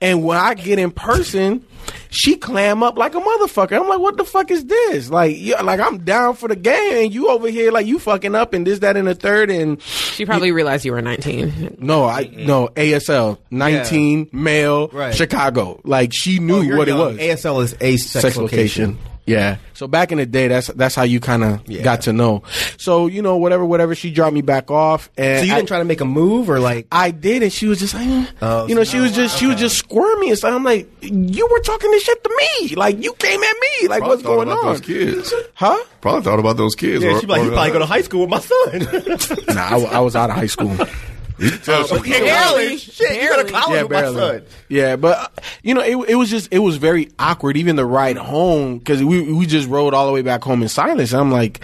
And 0.00 0.24
when 0.24 0.38
I 0.38 0.54
get 0.54 0.78
in 0.78 0.90
person. 0.90 1.64
She 2.10 2.36
clam 2.36 2.82
up 2.82 2.96
like 2.96 3.14
a 3.14 3.20
motherfucker. 3.20 3.80
I'm 3.80 3.88
like, 3.88 3.98
what 4.00 4.16
the 4.16 4.24
fuck 4.24 4.50
is 4.50 4.64
this? 4.64 5.10
Like, 5.10 5.36
yeah, 5.38 5.60
like 5.62 5.80
I'm 5.80 5.98
down 6.04 6.34
for 6.34 6.48
the 6.48 6.56
game, 6.56 7.04
and 7.04 7.14
you 7.14 7.28
over 7.28 7.48
here 7.48 7.70
like 7.70 7.86
you 7.86 7.98
fucking 7.98 8.34
up 8.34 8.54
and 8.54 8.66
this, 8.66 8.78
that, 8.80 8.96
and 8.96 9.06
the 9.08 9.14
third, 9.14 9.50
and 9.50 9.80
She 9.82 10.24
probably 10.26 10.52
realized 10.52 10.84
you 10.84 10.92
were 10.92 11.02
19. 11.02 11.76
no, 11.80 12.04
I 12.04 12.30
no 12.34 12.68
ASL, 12.68 13.38
nineteen 13.50 14.28
male, 14.32 14.88
Right. 14.88 15.14
Chicago. 15.14 15.80
Like 15.84 16.12
she 16.14 16.38
oh, 16.38 16.42
knew 16.42 16.72
Oh, 16.74 16.76
what 16.78 16.88
young. 16.88 16.98
it 16.98 17.02
was. 17.02 17.16
ASL 17.18 17.62
is 17.62 17.76
a 17.80 17.96
sex, 17.96 18.22
sex 18.22 18.36
location. 18.36 18.92
location. 18.92 18.98
Yeah. 19.28 19.56
So 19.74 19.86
back 19.86 20.10
in 20.12 20.18
the 20.18 20.26
day, 20.26 20.48
that's 20.48 20.68
that's 20.68 20.94
how 20.94 21.02
you 21.04 21.20
kind 21.20 21.44
of 21.44 21.60
Yeah. 21.68 21.82
got 21.82 22.02
to 22.02 22.12
know. 22.12 22.42
So 22.78 23.06
you 23.06 23.22
know, 23.22 23.36
whatever, 23.36 23.64
whatever. 23.64 23.94
She 23.94 24.10
dropped 24.10 24.34
me 24.34 24.42
back 24.42 24.70
off, 24.70 25.10
and 25.16 25.40
So 25.40 25.44
you 25.46 25.52
I- 25.52 25.56
didn't 25.56 25.68
try 25.68 25.78
to 25.78 25.84
make 25.84 26.00
a 26.00 26.04
move 26.04 26.48
or 26.50 26.58
like 26.60 26.86
I 26.92 27.10
did, 27.10 27.42
and 27.42 27.52
she 27.52 27.66
was 27.66 27.78
just 27.78 27.94
like, 27.94 28.06
eh. 28.08 28.26
Oh, 28.42 28.66
you 28.66 28.74
know, 28.74 28.84
so- 28.84 28.90
she 28.92 29.00
was 29.00 29.12
just 29.14 29.38
she 29.38 29.46
was 29.46 29.56
just 29.56 29.76
squirmy 29.76 30.28
and 30.30 30.38
stuff. 30.38 30.52
I'm 30.54 30.64
like, 30.64 30.88
you 31.02 31.46
were 31.50 31.60
talking 31.60 31.90
this 31.90 32.02
shit 32.02 32.22
to 32.24 32.30
me, 32.60 32.74
like 32.74 33.02
you 33.02 33.12
came 33.14 33.42
at 33.42 33.56
me, 33.60 33.88
like 33.88 33.98
Probably 34.00 34.08
what's 34.08 34.22
thought 34.22 34.28
going 34.36 34.48
about 34.48 34.58
on? 34.64 34.66
those 34.72 34.80
kids. 34.80 35.34
Huh? 35.54 35.78
Probably 36.00 36.22
thought 36.22 36.38
about 36.38 36.56
those 36.56 36.74
kids. 36.74 37.02
Yeah, 37.04 37.10
or- 37.10 37.20
she'd 37.20 37.26
be 37.26 37.32
like, 37.32 37.42
or- 37.42 37.44
you 37.46 37.50
probably 37.52 37.72
go 37.72 37.78
to 37.80 37.86
high 37.86 38.02
school 38.02 38.26
with 38.26 38.30
my 38.30 38.40
son. 38.40 39.54
Nah, 39.54 39.62
I, 39.76 39.78
I 39.96 40.00
was 40.00 40.16
out 40.16 40.30
of 40.30 40.36
high 40.36 40.46
school. 40.46 40.76
Barely. 41.62 42.76
Shit, 42.78 43.22
you 43.22 43.28
go 43.28 43.42
to 43.44 43.50
college 43.52 43.76
yeah, 43.76 43.82
with 43.82 43.90
my 43.92 44.00
barely. 44.00 44.16
son. 44.16 44.42
Yeah, 44.68 44.96
but 44.96 45.18
uh, 45.18 45.28
you 45.62 45.74
know, 45.74 45.82
it, 45.82 46.10
it 46.10 46.14
was 46.16 46.30
just 46.30 46.48
it 46.52 46.58
was 46.58 46.76
very 46.76 47.10
awkward. 47.18 47.56
Even 47.56 47.76
the 47.76 47.84
ride 47.86 48.16
home 48.16 48.78
because 48.78 49.02
we 49.04 49.32
we 49.32 49.46
just 49.46 49.68
rode 49.68 49.94
all 49.94 50.06
the 50.06 50.12
way 50.12 50.22
back 50.22 50.42
home 50.42 50.62
in 50.62 50.68
silence. 50.68 51.12
I'm 51.14 51.30
like, 51.30 51.62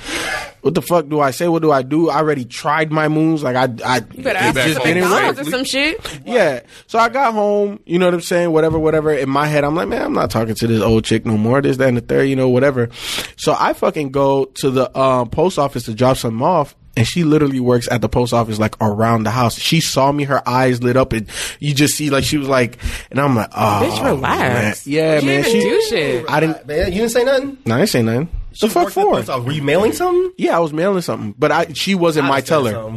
what 0.60 0.74
the 0.74 0.82
fuck 0.82 1.08
do 1.08 1.20
I 1.20 1.32
say? 1.32 1.48
What 1.48 1.62
do 1.62 1.72
I 1.72 1.82
do? 1.82 2.08
I 2.08 2.18
already 2.18 2.44
tried 2.44 2.92
my 2.92 3.08
moves. 3.08 3.42
Like 3.42 3.56
I 3.56 3.64
I 3.84 3.96
You 4.12 4.22
better 4.22 4.38
ask 4.38 4.56
it 4.56 4.60
for 4.60 4.66
just 4.68 4.74
some 4.76 4.84
didn't 4.86 5.02
McDonald's 5.10 5.38
work. 5.38 5.46
or 5.48 5.50
some 5.50 5.64
shit. 5.64 6.20
Yeah. 6.24 6.60
So 6.86 6.98
I 7.00 7.08
got 7.08 7.32
home, 7.34 7.80
you 7.84 7.98
know 7.98 8.06
what 8.06 8.14
I'm 8.14 8.20
saying? 8.20 8.52
Whatever, 8.52 8.78
whatever. 8.78 9.12
In 9.12 9.28
my 9.28 9.46
head, 9.46 9.64
I'm 9.64 9.74
like, 9.74 9.88
man, 9.88 10.02
I'm 10.02 10.12
not 10.14 10.30
talking 10.30 10.54
to 10.54 10.66
this 10.68 10.82
old 10.82 11.04
chick 11.04 11.26
no 11.26 11.36
more. 11.36 11.60
This, 11.60 11.78
that, 11.78 11.88
and 11.88 11.96
the 11.96 12.00
third, 12.00 12.24
you 12.28 12.36
know, 12.36 12.48
whatever. 12.48 12.90
So 13.36 13.56
I 13.58 13.72
fucking 13.72 14.10
go 14.12 14.44
to 14.46 14.70
the 14.70 14.96
um, 14.98 15.30
post 15.30 15.58
office 15.58 15.84
to 15.84 15.94
drop 15.94 16.16
something 16.16 16.40
off. 16.42 16.76
And 16.96 17.06
she 17.06 17.24
literally 17.24 17.58
works 17.58 17.88
at 17.90 18.00
the 18.02 18.08
post 18.08 18.32
office, 18.32 18.58
like 18.60 18.76
around 18.80 19.24
the 19.24 19.30
house. 19.30 19.58
She 19.58 19.80
saw 19.80 20.12
me, 20.12 20.24
her 20.24 20.48
eyes 20.48 20.82
lit 20.82 20.96
up, 20.96 21.12
and 21.12 21.28
you 21.58 21.74
just 21.74 21.94
see, 21.96 22.08
like, 22.10 22.22
she 22.24 22.36
was 22.38 22.48
like, 22.48 22.78
and 23.10 23.20
I'm 23.20 23.34
like, 23.34 23.50
oh, 23.52 23.80
Bitch, 23.90 24.04
relax. 24.04 24.86
man. 24.86 24.92
Yeah, 24.94 25.18
She 25.20 25.26
man. 25.26 25.42
didn't 25.42 25.52
She, 25.52 25.60
do 25.60 25.82
shit. 25.88 26.30
I 26.30 26.40
didn't, 26.40 26.66
Man, 26.66 26.92
you 26.92 26.98
didn't 27.00 27.10
say 27.10 27.24
nothing. 27.24 27.58
no, 27.66 27.74
I 27.74 27.78
didn't 27.78 27.90
say 27.90 28.02
nothing. 28.02 28.28
She 28.52 28.66
the 28.68 28.72
fuck 28.72 28.84
worked 28.84 28.94
the 28.94 29.00
for? 29.02 29.14
post 29.16 29.28
office. 29.30 29.44
Were 29.46 29.52
you 29.52 29.62
mailing 29.64 29.92
something? 29.92 30.32
Yeah, 30.38 30.56
I 30.56 30.60
was 30.60 30.72
mailing 30.72 31.02
something, 31.02 31.34
but 31.36 31.50
I, 31.50 31.72
she 31.72 31.96
wasn't 31.96 32.28
my 32.28 32.40
teller. 32.40 32.96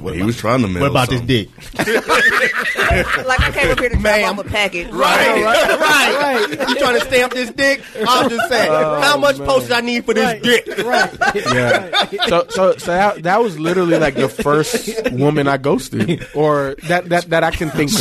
Well, 0.00 0.14
he 0.14 0.22
was 0.22 0.36
trying 0.36 0.62
to 0.62 0.68
mail 0.68 0.82
What 0.82 0.90
about 0.90 1.08
something. 1.10 1.26
this 1.26 1.46
dick? 1.46 1.86
like 3.26 3.40
I 3.40 3.50
came 3.52 3.70
up 3.70 3.78
here 3.80 3.88
to 3.90 3.96
drop 3.96 4.38
off 4.38 4.46
a 4.46 4.48
package. 4.48 4.88
Right, 4.90 5.42
right, 5.80 6.48
right. 6.48 6.68
You 6.68 6.74
trying 6.76 6.98
to 6.98 7.04
stamp 7.04 7.32
this 7.32 7.50
dick? 7.50 7.82
I'm 8.06 8.28
just 8.30 8.48
saying. 8.48 8.70
Oh, 8.70 9.00
how 9.00 9.16
much 9.16 9.36
postage 9.38 9.72
I 9.72 9.80
need 9.80 10.04
for 10.04 10.14
this 10.14 10.40
dick? 10.42 10.66
Right. 10.84 11.12
Yeah. 11.56 12.06
So 12.28 12.46
so 12.50 12.76
so 12.76 12.86
that, 12.92 13.22
that 13.22 13.42
was 13.42 13.58
literally 13.58 13.98
like 13.98 14.14
the 14.14 14.28
first 14.28 14.88
woman 15.12 15.48
I 15.48 15.56
ghosted, 15.58 16.26
or 16.34 16.76
that 16.88 17.08
that 17.08 17.24
that 17.30 17.44
I 17.44 17.50
can 17.50 17.70
think 17.70 17.92
of. 17.92 17.98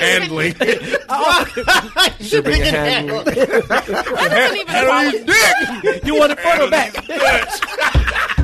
handling. 0.00 0.54
Shipping 2.20 2.62
and 2.62 2.76
handling. 2.76 3.24
That 3.24 3.86
doesn't 3.86 4.56
even 4.56 4.66
qualify. 4.66 6.06
You 6.06 6.14
want 6.16 6.32
it 6.32 6.40
front 6.40 6.62
or 6.62 6.70
back? 6.70 8.35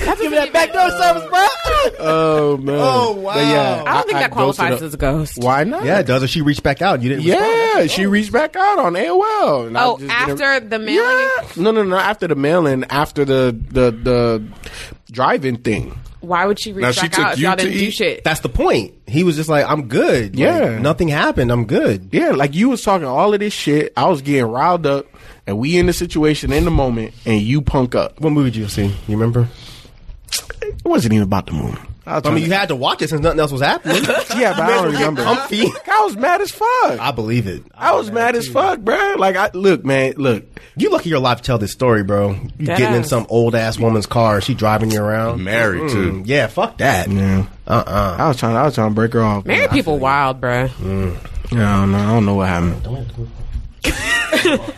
Give 0.00 0.30
me 0.30 0.36
that 0.36 0.52
backdoor 0.52 0.90
service, 0.90 1.28
bro. 1.28 1.38
Uh, 1.38 1.90
oh 2.00 2.56
man. 2.58 2.78
Oh, 2.80 3.12
wow. 3.12 3.34
But 3.34 3.40
yeah, 3.46 3.84
I 3.86 3.94
don't 3.94 4.06
think 4.06 4.18
that 4.18 4.30
qualifies 4.30 4.82
as 4.82 4.94
a 4.94 4.96
ghost. 4.96 5.34
Why 5.38 5.64
not? 5.64 5.84
Yeah, 5.84 6.00
it 6.00 6.06
does. 6.06 6.22
If 6.22 6.30
she 6.30 6.42
reached 6.42 6.62
back 6.62 6.82
out, 6.82 7.02
you 7.02 7.08
didn't. 7.10 7.24
Yeah, 7.24 7.86
she 7.86 8.06
oh. 8.06 8.10
reached 8.10 8.32
back 8.32 8.56
out 8.56 8.78
on 8.78 8.94
AOL. 8.94 9.68
and 9.68 9.76
Oh, 9.76 9.98
just 9.98 10.00
didn't- 10.00 10.10
after 10.42 10.60
the 10.68 10.78
mailing? 10.78 11.28
Yeah. 11.56 11.62
No, 11.62 11.70
no, 11.70 11.82
no. 11.82 11.96
After 11.96 12.26
the 12.28 12.34
mailing, 12.34 12.84
after 12.90 13.24
the 13.24 13.56
the 13.70 13.90
the 13.90 14.44
driving 15.10 15.56
thing. 15.58 15.98
Why 16.20 16.44
would 16.44 16.58
she 16.60 16.72
reach 16.74 16.82
Now, 16.82 16.90
she 16.92 17.02
back 17.02 17.12
took 17.12 17.24
out 17.24 17.32
if 17.32 17.38
you 17.38 17.46
y'all 17.46 17.56
to 17.56 17.62
didn't 17.64 17.78
do 17.78 17.84
eat? 17.86 17.90
shit? 17.92 18.24
That's 18.24 18.40
the 18.40 18.50
point. 18.50 18.92
He 19.06 19.24
was 19.24 19.36
just 19.36 19.48
like, 19.48 19.64
I'm 19.66 19.88
good. 19.88 20.32
Like, 20.36 20.38
Yeah. 20.38 20.78
nothing 20.78 21.08
happened. 21.08 21.50
I'm 21.50 21.64
good. 21.64 22.10
Yeah, 22.12 22.32
like 22.32 22.54
you 22.54 22.68
was 22.68 22.82
talking 22.82 23.06
all 23.06 23.32
of 23.32 23.40
this 23.40 23.54
shit. 23.54 23.94
I 23.96 24.06
was 24.06 24.20
getting 24.20 24.44
riled 24.44 24.84
up, 24.84 25.06
and 25.46 25.58
we 25.58 25.78
in 25.78 25.86
the 25.86 25.94
situation 25.94 26.52
in 26.52 26.66
the 26.66 26.70
moment, 26.70 27.14
and 27.24 27.40
you 27.40 27.62
punk 27.62 27.94
up. 27.94 28.20
What 28.20 28.34
movie 28.34 28.50
did 28.50 28.58
you 28.58 28.68
see? 28.68 28.84
You 29.08 29.16
remember? 29.16 29.48
It 30.78 30.84
wasn't 30.88 31.14
even 31.14 31.24
about 31.24 31.46
the 31.46 31.52
moon. 31.52 31.78
I, 32.06 32.14
was 32.16 32.26
I 32.26 32.30
mean, 32.30 32.44
you 32.44 32.50
had 32.52 32.68
to 32.70 32.76
watch 32.76 33.02
it 33.02 33.10
since 33.10 33.20
nothing 33.20 33.38
else 33.38 33.52
was 33.52 33.60
happening. 33.60 34.02
yeah, 34.36 34.52
but 34.54 34.60
I 34.62 34.68
don't 34.82 34.92
remember. 34.92 35.22
Comfy. 35.22 35.66
I 35.86 36.02
was 36.04 36.16
mad 36.16 36.40
as 36.40 36.50
fuck. 36.50 36.98
I 36.98 37.12
believe 37.12 37.46
it. 37.46 37.62
I 37.74 37.94
was 37.94 38.10
mad 38.10 38.34
as 38.34 38.48
fuck, 38.48 38.80
bro. 38.80 39.14
Like, 39.18 39.36
I 39.36 39.50
look, 39.52 39.84
man, 39.84 40.14
look. 40.16 40.44
You 40.76 40.90
lucky 40.90 41.10
you're 41.10 41.18
alive 41.18 41.36
to 41.38 41.42
tell 41.44 41.58
this 41.58 41.72
story, 41.72 42.02
bro. 42.02 42.30
You 42.58 42.66
Dead 42.66 42.78
getting 42.78 42.96
in 42.96 43.04
some 43.04 43.26
old 43.28 43.54
ass 43.54 43.78
woman's 43.78 44.06
car, 44.06 44.40
she 44.40 44.54
driving 44.54 44.90
you 44.90 45.00
around. 45.02 45.44
Married 45.44 45.82
Mm, 45.82 45.90
too. 45.92 46.22
Yeah, 46.24 46.46
fuck 46.48 46.78
that. 46.78 47.08
Yeah, 47.10 47.46
Uh 47.66 47.84
uh 47.86 48.16
I 48.18 48.28
was 48.28 48.38
trying. 48.38 48.56
I 48.56 48.64
was 48.64 48.74
trying 48.74 48.90
to 48.90 48.94
break 48.94 49.12
her 49.12 49.22
off. 49.22 49.44
Married 49.44 49.66
man. 49.66 49.74
people 49.76 49.98
wild, 49.98 50.40
bruh. 50.40 50.70
Yeah, 51.52 51.76
I 51.76 51.80
don't 51.80 51.92
know. 51.92 51.98
I 51.98 52.06
don't 52.06 52.26
know 52.26 52.34
what 52.34 52.48
happened. 52.48 52.82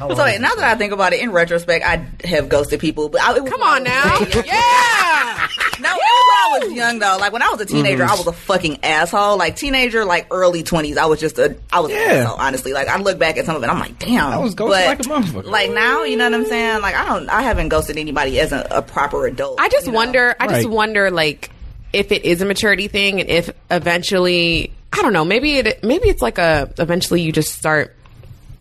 So 0.02 0.16
now 0.38 0.54
that 0.54 0.64
I 0.64 0.74
think 0.74 0.92
about 0.92 1.12
it, 1.12 1.20
in 1.20 1.30
retrospect, 1.30 1.84
I 1.84 2.04
have 2.26 2.48
ghosted 2.48 2.80
people. 2.80 3.08
But 3.08 3.20
I, 3.22 3.36
it 3.36 3.46
Come 3.46 3.62
on 3.62 3.84
now. 3.84 4.18
yeah. 4.44 5.48
No, 5.80 5.88
it 5.88 6.00
was 6.00 6.26
when 6.26 6.38
I 6.38 6.58
was 6.60 6.72
young 6.72 6.98
though. 6.98 7.16
Like 7.20 7.32
when 7.32 7.42
I 7.42 7.48
was 7.50 7.60
a 7.60 7.66
teenager, 7.66 8.02
Mm-hmm. 8.02 8.12
I 8.12 8.16
was 8.16 8.26
a 8.26 8.32
fucking 8.32 8.84
asshole. 8.84 9.36
Like 9.36 9.56
teenager, 9.56 10.04
like 10.04 10.26
early 10.30 10.62
twenties, 10.62 10.96
I 10.96 11.06
was 11.06 11.20
just 11.20 11.38
a, 11.38 11.56
I 11.72 11.80
was 11.80 11.92
an 11.92 11.98
Yeah. 11.98 12.02
asshole. 12.22 12.36
Honestly, 12.38 12.72
like 12.72 12.88
I 12.88 12.98
look 12.98 13.18
back 13.18 13.36
at 13.38 13.46
some 13.46 13.54
of 13.56 13.62
it, 13.62 13.68
I'm 13.68 13.78
like, 13.78 13.98
damn. 13.98 14.32
I 14.32 14.38
was 14.38 14.54
ghosted 14.54 14.84
but, 14.84 14.86
like 14.86 15.00
a 15.00 15.02
motherfucker. 15.26 15.44
Like 15.50 15.70
now, 15.70 16.02
you 16.04 16.16
know 16.16 16.24
what 16.24 16.34
I'm 16.34 16.46
saying? 16.46 16.82
Like 16.82 16.94
I 16.96 17.04
don't, 17.06 17.28
I 17.30 17.42
haven't 17.42 17.68
ghosted 17.68 17.96
anybody 17.98 18.40
as 18.40 18.52
a, 18.52 18.66
a 18.70 18.82
proper 18.82 19.26
adult. 19.26 19.60
I 19.60 19.68
just 19.68 19.86
you 19.86 19.92
know? 19.92 19.96
wonder. 19.96 20.34
I 20.40 20.48
just 20.48 20.64
Right. 20.66 20.74
wonder, 20.74 21.10
like, 21.10 21.50
if 21.92 22.10
it 22.12 22.24
is 22.24 22.42
a 22.42 22.46
maturity 22.46 22.88
thing, 22.88 23.20
and 23.20 23.28
if 23.30 23.50
eventually, 23.70 24.72
I 24.92 25.02
don't 25.02 25.12
know, 25.12 25.24
maybe 25.24 25.58
it, 25.58 25.84
maybe 25.84 26.08
it's 26.08 26.22
like 26.22 26.38
a. 26.38 26.72
Eventually, 26.78 27.22
you 27.22 27.32
just 27.32 27.54
start 27.54 27.94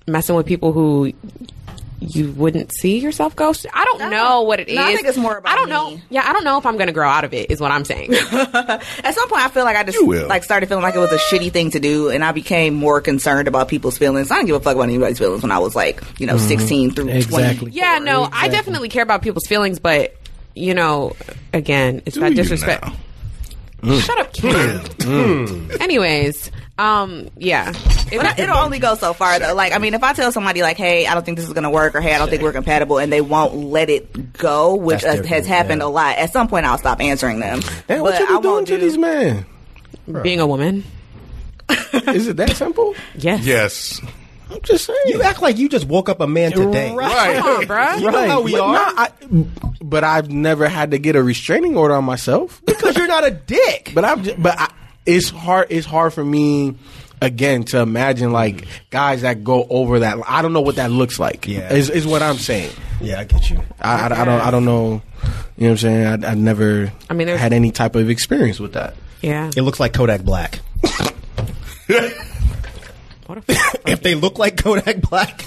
messing 0.08 0.36
with 0.36 0.46
people 0.46 0.72
who 0.74 1.14
you 2.02 2.32
wouldn't 2.32 2.74
see 2.74 2.98
yourself 2.98 3.36
ghost. 3.36 3.68
I 3.72 3.86
don't 3.86 4.10
know 4.10 4.42
what 4.42 4.60
it 4.60 4.70
is. 4.70 4.76
No, 4.76 4.84
I 4.84 4.96
think 4.96 5.08
it's 5.08 5.18
more 5.20 5.38
about 5.38 5.54
I 5.54 5.56
don't 5.56 5.68
me. 5.68 5.72
know. 5.72 6.02
Yeah, 6.10 6.28
I 6.28 6.34
don't 6.34 6.44
know 6.44 6.58
if 6.58 6.66
I'm 6.66 6.76
going 6.76 6.88
to 6.88 6.94
grow 6.94 7.08
out 7.08 7.24
of 7.24 7.34
it. 7.34 7.52
Is 7.52 7.62
what 7.62 7.72
I'm 7.72 7.86
saying. 7.86 8.12
At 8.32 9.14
some 9.14 9.30
point, 9.30 9.44
I 9.44 9.50
feel 9.50 9.64
like 9.64 9.78
I 9.78 9.84
just 9.84 10.02
like 10.28 10.44
started 10.44 10.68
feeling 10.68 10.84
like 10.84 10.96
it 10.96 11.00
was 11.00 11.12
a 11.12 11.18
shitty 11.18 11.52
thing 11.52 11.72
to 11.72 11.80
do, 11.80 12.10
and 12.10 12.24
I 12.24 12.32
became 12.32 12.74
more 12.74 13.02
concerned 13.02 13.48
about 13.48 13.68
people's 13.68 14.00
feelings. 14.00 14.32
I 14.32 14.36
didn't 14.38 14.48
give 14.48 14.56
a 14.56 14.60
fuck 14.60 14.76
about 14.76 14.90
anybody's 14.90 15.20
feelings 15.20 15.44
when 15.44 15.52
I 15.52 15.60
was 15.60 15.76
like, 15.76 16.02
you 16.20 16.26
know, 16.26 16.36
mm-hmm. 16.36 16.48
sixteen 16.48 16.92
through 16.92 17.10
Exactly. 17.10 17.58
twenty. 17.58 17.76
yeah, 17.78 18.00
no, 18.00 18.28
I 18.32 18.48
definitely 18.48 18.90
care 18.90 19.04
about 19.04 19.22
people's 19.22 19.46
feelings, 19.46 19.78
but 19.78 20.16
you 20.56 20.74
know, 20.74 21.16
again, 21.54 22.02
it's 22.08 22.16
Do 22.16 22.22
that 22.22 22.34
disrespect. 22.36 22.84
now? 23.84 24.00
Shut 24.00 24.20
up, 24.20 24.34
mm. 24.34 24.34
kid. 24.34 24.98
Mm. 25.08 25.48
Mm. 25.48 25.82
Anyways, 25.82 26.52
um, 26.82 27.30
yeah, 27.38 27.72
But 28.10 28.26
I- 28.26 28.36
it'll 28.44 28.58
only 28.58 28.80
go 28.80 28.96
so 28.96 29.14
far 29.14 29.40
though. 29.40 29.54
Like, 29.54 29.74
I 29.74 29.78
mean, 29.78 29.94
if 29.94 30.04
I 30.04 30.14
tell 30.14 30.32
somebody 30.32 30.62
like, 30.62 30.78
"Hey, 30.78 31.06
I 31.08 31.14
don't 31.14 31.26
think 31.26 31.38
this 31.38 31.48
is 31.48 31.54
gonna 31.54 31.70
work," 31.70 31.96
or 31.96 32.02
"Hey, 32.02 32.14
I 32.14 32.18
don't 32.18 32.30
think 32.30 32.42
we're 32.42 32.52
compatible," 32.54 32.98
and 32.98 33.12
they 33.14 33.22
won't 33.22 33.56
let 33.56 33.90
it 33.90 34.34
go, 34.34 34.76
which 34.76 35.04
uh, 35.04 35.24
has 35.24 35.46
happened 35.46 35.82
yeah. 35.82 35.88
a 35.88 35.90
lot. 35.90 36.18
At 36.18 36.34
some 36.34 36.48
point, 36.48 36.66
I'll 36.66 36.78
stop 36.78 37.00
answering 37.02 37.40
them. 37.40 37.62
Damn, 37.88 38.02
what 38.02 38.14
But 38.14 38.20
you 38.22 38.36
I 38.36 38.38
be 38.40 38.44
doing 38.44 38.66
to 38.66 38.76
do- 38.78 38.82
these 38.82 38.98
men? 38.98 39.46
being 40.24 40.40
a 40.40 40.48
woman. 40.48 40.84
Is 41.94 42.28
it 42.28 42.38
that 42.38 42.56
simple? 42.58 42.96
Yes. 43.16 43.46
Yes. 43.46 44.02
I'm 44.50 44.60
just 44.64 44.84
saying. 44.86 45.00
You 45.06 45.22
act 45.22 45.42
like 45.42 45.58
you 45.58 45.70
just 45.70 45.86
woke 45.88 46.10
up 46.10 46.20
a 46.20 46.28
man 46.28 46.52
today. 46.52 46.94
Right. 46.94 47.38
Come 47.38 47.56
on, 47.56 47.64
bruh. 47.66 48.00
You 48.02 48.12
know 48.12 48.28
how 48.28 48.42
we 48.42 48.52
but 48.52 48.62
are. 48.62 48.74
nah, 48.74 49.02
I, 49.02 49.10
but 49.82 50.04
I've 50.04 50.30
never 50.30 50.68
had 50.68 50.92
to 50.92 50.98
get 50.98 51.16
a 51.16 51.24
restraining 51.24 51.78
order 51.78 51.94
on 51.94 52.04
myself. 52.04 52.62
Because 52.66 52.98
you're 52.98 53.08
not 53.08 53.26
a 53.26 53.32
dick. 53.32 53.92
But 53.96 54.04
I'm 54.04 54.24
just, 54.24 54.42
but 54.44 54.60
I, 54.60 54.70
it's 55.06 55.30
hard. 55.30 55.68
It's 55.70 55.86
hard 55.86 56.14
for 56.14 56.24
me 56.24 56.76
again 57.22 57.64
to 57.66 57.80
imagine 57.80 58.32
like 58.32 58.68
guys 58.90 59.22
that 59.22 59.44
go 59.44 59.66
over 59.70 60.00
that. 60.00 60.18
I 60.28 60.42
don't 60.42 60.54
know 60.54 60.62
what 60.62 60.76
that 60.78 60.92
looks 60.92 61.20
like. 61.20 61.48
Yeah. 61.48 61.72
is, 61.74 61.90
is 61.90 62.06
what 62.08 62.22
I'm 62.22 62.38
saying. 62.38 62.72
Yeah, 63.00 63.20
I 63.20 63.24
get 63.26 63.50
you. 63.50 63.62
I, 63.80 64.08
I, 64.08 64.22
I 64.22 64.26
don't. 64.26 64.42
I 64.42 64.52
don't 64.52 64.66
know. 64.66 65.02
You 65.58 65.68
know 65.68 65.68
what 65.68 65.70
I'm 65.72 65.78
saying? 65.78 66.24
I, 66.26 66.32
I 66.32 66.34
never. 66.36 66.92
I 67.10 67.14
mean, 67.14 67.28
there's- 67.28 67.40
had 67.42 67.54
any 67.54 67.72
type 67.72 67.96
of 67.96 68.10
experience 68.10 68.60
with 68.60 68.74
that. 68.74 68.96
Yeah. 69.22 69.50
It 69.56 69.62
looks 69.62 69.80
like 69.80 69.94
Kodak 69.94 70.22
Black. 70.24 70.60
What 73.28 73.38
a 73.38 73.44
f- 73.52 73.76
if 73.88 74.02
they 74.02 74.14
look 74.16 74.38
like 74.40 74.62
Kodak 74.62 75.00
Black, 75.04 75.46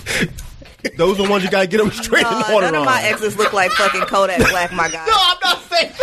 those 0.97 1.19
are 1.21 1.25
the 1.25 1.29
ones 1.31 1.45
you 1.45 1.51
gotta 1.51 1.67
get 1.67 1.79
them 1.79 1.91
straight 1.91 2.25
Uh, 2.25 2.43
in 2.49 2.55
order 2.55 2.67
none 2.69 2.75
of 2.77 2.81
on. 2.81 2.87
my 2.87 3.03
exes 3.03 3.37
look 3.37 3.53
like 3.53 3.71
fucking 3.73 4.01
Kodak 4.03 4.39
Black, 4.39 4.73
my 4.73 4.89
guy. 4.91 5.05
no, 5.05 5.13
I'm 5.15 5.37
not 5.45 5.61
saying. 5.65 5.93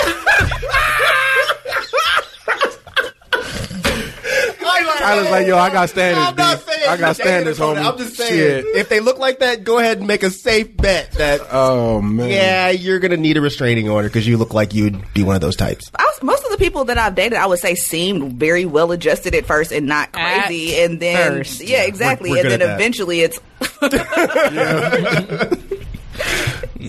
I 4.64 4.81
Tyler's 5.00 5.30
like, 5.32 5.48
yo, 5.48 5.58
I 5.58 5.70
got 5.72 5.90
standards. 5.90 6.28
I'm 6.28 6.36
not 6.36 6.60
saying 6.62 6.90
I 6.90 6.98
got 6.98 7.16
standards, 7.16 7.60
homie. 7.60 7.84
I'm 7.86 7.98
just 7.98 8.16
saying, 8.16 8.64
Shit. 8.64 8.66
if 8.76 8.90
they 8.90 9.00
look 9.00 9.18
like 9.20 9.40
that, 9.40 9.64
go 9.64 9.80
ahead 9.80 10.00
and 10.00 10.08
make 10.08 10.24
a 10.24 10.30
safe 10.30 10.76
bet 10.78 11.12
that. 11.14 11.42
Oh 11.52 12.02
man. 12.02 12.30
Yeah, 12.30 12.70
you're 12.70 13.00
gonna 13.00 13.18
need 13.18 13.38
a 13.38 13.42
restraining 13.42 13.90
order 13.90 14.08
because 14.08 14.28
you 14.28 14.38
look 14.38 14.54
like 14.54 14.74
you'd 14.74 15.02
be 15.14 15.24
one 15.24 15.36
of 15.36 15.42
those 15.42 15.56
types. 15.56 15.92
I 15.96 16.04
was, 16.04 16.22
most 16.24 16.44
of 16.46 16.52
the 16.52 16.58
people 16.58 16.86
that 16.86 16.98
I've 16.98 17.16
dated, 17.16 17.38
I 17.38 17.46
would 17.46 17.60
say, 17.60 17.76
seemed 17.76 18.34
very 18.34 18.66
well 18.66 18.92
adjusted 18.92 19.36
at 19.36 19.46
first 19.46 19.72
and 19.72 19.88
not 19.88 20.10
At 20.14 20.46
crazy, 20.48 20.80
and 20.82 21.00
then 21.00 21.38
first. 21.40 21.62
yeah, 21.62 21.84
exactly, 21.84 22.32
We're- 22.32 22.44
we're 22.44 22.52
and 22.54 22.62
good 22.62 22.62
then 22.62 22.70
at 22.70 22.78
that. 22.78 22.82
eventually 22.82 23.22
it's. 23.22 23.40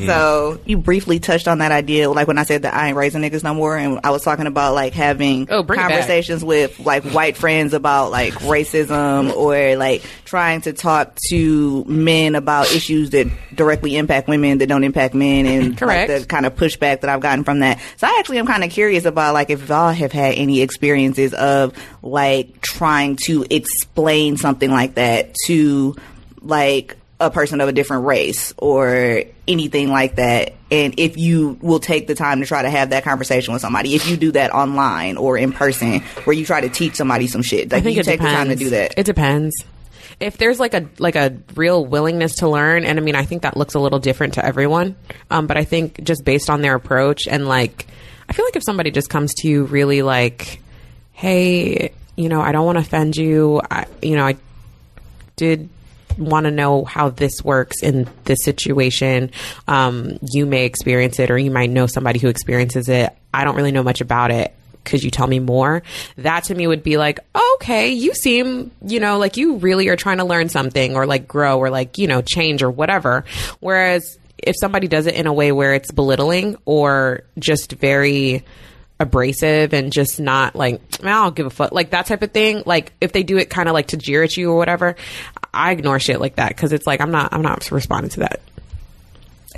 So 0.06 0.58
you 0.64 0.78
briefly 0.78 1.20
touched 1.20 1.46
on 1.48 1.58
that 1.58 1.70
idea, 1.70 2.10
like 2.10 2.26
when 2.26 2.38
I 2.38 2.44
said 2.44 2.62
that 2.62 2.72
I 2.74 2.88
ain't 2.88 2.96
raising 2.96 3.20
niggas 3.22 3.44
no 3.44 3.52
more, 3.54 3.76
and 3.76 4.00
I 4.02 4.10
was 4.10 4.22
talking 4.22 4.46
about 4.46 4.74
like 4.74 4.94
having 4.94 5.46
Oh, 5.50 5.62
bring 5.62 5.78
it 5.78 5.82
back. 5.82 5.90
conversations 5.90 6.42
with 6.44 6.80
like 6.80 7.04
white 7.04 7.36
friends 7.36 7.74
about 7.74 8.10
like 8.10 8.32
racism 8.34 9.34
or 9.36 9.76
like 9.76 10.02
trying 10.24 10.62
to 10.62 10.72
talk 10.72 11.16
to 11.28 11.84
men 11.84 12.34
about 12.34 12.72
issues 12.72 13.10
that 13.10 13.26
directly 13.54 13.96
impact 13.96 14.28
women 14.28 14.58
that 14.58 14.66
don't 14.68 14.82
impact 14.84 15.14
men, 15.14 15.44
and 15.46 15.76
Correct. 15.76 16.10
like 16.10 16.20
the 16.22 16.26
kind 16.26 16.46
of 16.46 16.56
pushback 16.56 17.02
that 17.02 17.10
I've 17.10 17.20
gotten 17.20 17.44
from 17.44 17.60
that. 17.60 17.78
So 17.98 18.06
I 18.06 18.16
actually 18.18 18.38
am 18.38 18.46
kind 18.46 18.64
of 18.64 18.70
curious 18.70 19.04
about 19.04 19.34
like 19.34 19.50
if 19.50 19.68
y'all 19.68 19.92
have 19.92 20.12
had 20.12 20.34
any 20.34 20.62
experiences 20.62 21.34
of 21.34 21.74
like 22.02 22.60
trying 22.62 23.16
to 23.24 23.44
explain 23.50 24.36
something 24.38 24.70
like 24.70 24.94
that 24.94 25.34
to 25.46 25.94
like 26.40 26.96
a 27.26 27.30
person 27.30 27.60
of 27.60 27.68
a 27.68 27.72
different 27.72 28.04
race 28.04 28.52
or 28.58 29.22
anything 29.48 29.88
like 29.88 30.16
that 30.16 30.54
and 30.70 30.94
if 30.98 31.16
you 31.16 31.56
will 31.60 31.78
take 31.80 32.06
the 32.06 32.14
time 32.14 32.40
to 32.40 32.46
try 32.46 32.62
to 32.62 32.70
have 32.70 32.90
that 32.90 33.04
conversation 33.04 33.52
with 33.52 33.62
somebody 33.62 33.94
if 33.94 34.08
you 34.08 34.16
do 34.16 34.32
that 34.32 34.50
online 34.52 35.16
or 35.16 35.38
in 35.38 35.52
person 35.52 36.00
where 36.24 36.34
you 36.34 36.44
try 36.44 36.60
to 36.60 36.68
teach 36.68 36.94
somebody 36.94 37.26
some 37.26 37.42
shit 37.42 37.70
like 37.72 37.80
I 37.80 37.82
think 37.82 37.94
you 37.96 38.00
it 38.00 38.04
take 38.04 38.20
depends. 38.20 38.32
the 38.32 38.44
time 38.44 38.48
to 38.48 38.56
do 38.64 38.70
that 38.70 38.98
It 38.98 39.06
depends. 39.06 39.54
If 40.20 40.36
there's 40.36 40.60
like 40.60 40.74
a 40.74 40.88
like 40.98 41.16
a 41.16 41.36
real 41.56 41.84
willingness 41.84 42.36
to 42.36 42.48
learn, 42.48 42.84
and 42.84 42.96
I 42.96 43.02
mean, 43.02 43.16
I 43.16 43.24
think 43.24 43.42
that 43.42 43.56
looks 43.56 43.74
a 43.74 43.80
little 43.80 43.98
different 43.98 44.34
to 44.34 44.44
everyone. 44.44 44.94
Um, 45.30 45.48
but 45.48 45.56
I 45.56 45.64
think 45.64 46.04
just 46.04 46.24
based 46.24 46.48
on 46.48 46.60
their 46.60 46.76
approach 46.76 47.26
and 47.26 47.48
like, 47.48 47.88
I 48.28 48.32
feel 48.32 48.44
like 48.44 48.54
if 48.54 48.62
somebody 48.62 48.92
just 48.92 49.10
comes 49.10 49.34
to 49.36 49.48
you 49.48 49.64
really 49.64 50.02
like, 50.02 50.60
hey, 51.12 51.92
you 52.14 52.28
know, 52.28 52.40
I 52.40 52.52
don't 52.52 52.64
want 52.64 52.76
to 52.76 52.82
offend 52.82 53.16
you. 53.16 53.62
I, 53.68 53.86
you 54.00 54.14
know, 54.14 54.24
I 54.24 54.36
did 55.34 55.68
want 56.18 56.44
to 56.44 56.50
know 56.50 56.84
how 56.84 57.10
this 57.10 57.42
works 57.44 57.82
in 57.82 58.08
this 58.24 58.42
situation. 58.42 59.30
Um, 59.68 60.18
you 60.32 60.46
may 60.46 60.64
experience 60.64 61.18
it, 61.18 61.30
or 61.30 61.38
you 61.38 61.50
might 61.50 61.70
know 61.70 61.86
somebody 61.86 62.18
who 62.18 62.28
experiences 62.28 62.88
it. 62.88 63.16
I 63.32 63.44
don't 63.44 63.56
really 63.56 63.72
know 63.72 63.82
much 63.82 64.00
about 64.00 64.30
it. 64.30 64.54
Could 64.84 65.02
you 65.02 65.10
tell 65.10 65.26
me 65.26 65.38
more? 65.38 65.82
That 66.16 66.44
to 66.44 66.54
me 66.54 66.66
would 66.66 66.82
be 66.82 66.96
like, 66.96 67.20
okay, 67.54 67.90
you 67.90 68.14
seem, 68.14 68.72
you 68.84 68.98
know, 68.98 69.18
like 69.18 69.36
you 69.36 69.56
really 69.56 69.88
are 69.88 69.96
trying 69.96 70.18
to 70.18 70.24
learn 70.24 70.48
something 70.48 70.96
or 70.96 71.06
like 71.06 71.28
grow 71.28 71.58
or 71.58 71.70
like, 71.70 71.98
you 71.98 72.08
know, 72.08 72.20
change 72.20 72.62
or 72.62 72.70
whatever. 72.70 73.24
Whereas 73.60 74.18
if 74.38 74.56
somebody 74.58 74.88
does 74.88 75.06
it 75.06 75.14
in 75.14 75.28
a 75.28 75.32
way 75.32 75.52
where 75.52 75.74
it's 75.74 75.92
belittling 75.92 76.56
or 76.64 77.22
just 77.38 77.72
very, 77.72 78.44
abrasive 79.02 79.74
and 79.74 79.92
just 79.92 80.20
not 80.20 80.54
like 80.54 80.80
I 81.02 81.10
don't 81.10 81.34
give 81.34 81.46
a 81.46 81.50
fuck 81.50 81.72
like 81.72 81.90
that 81.90 82.06
type 82.06 82.22
of 82.22 82.30
thing. 82.30 82.62
Like 82.64 82.92
if 83.00 83.12
they 83.12 83.22
do 83.22 83.36
it 83.36 83.50
kind 83.50 83.68
of 83.68 83.74
like 83.74 83.88
to 83.88 83.96
jeer 83.96 84.22
at 84.22 84.36
you 84.36 84.50
or 84.50 84.56
whatever, 84.56 84.96
I 85.54 85.72
ignore 85.72 85.98
shit 85.98 86.20
like 86.20 86.36
that 86.36 86.48
because 86.48 86.72
it's 86.72 86.86
like 86.86 87.00
I'm 87.00 87.10
not 87.10 87.32
I'm 87.32 87.42
not 87.42 87.70
responding 87.70 88.10
to 88.10 88.20
that. 88.20 88.41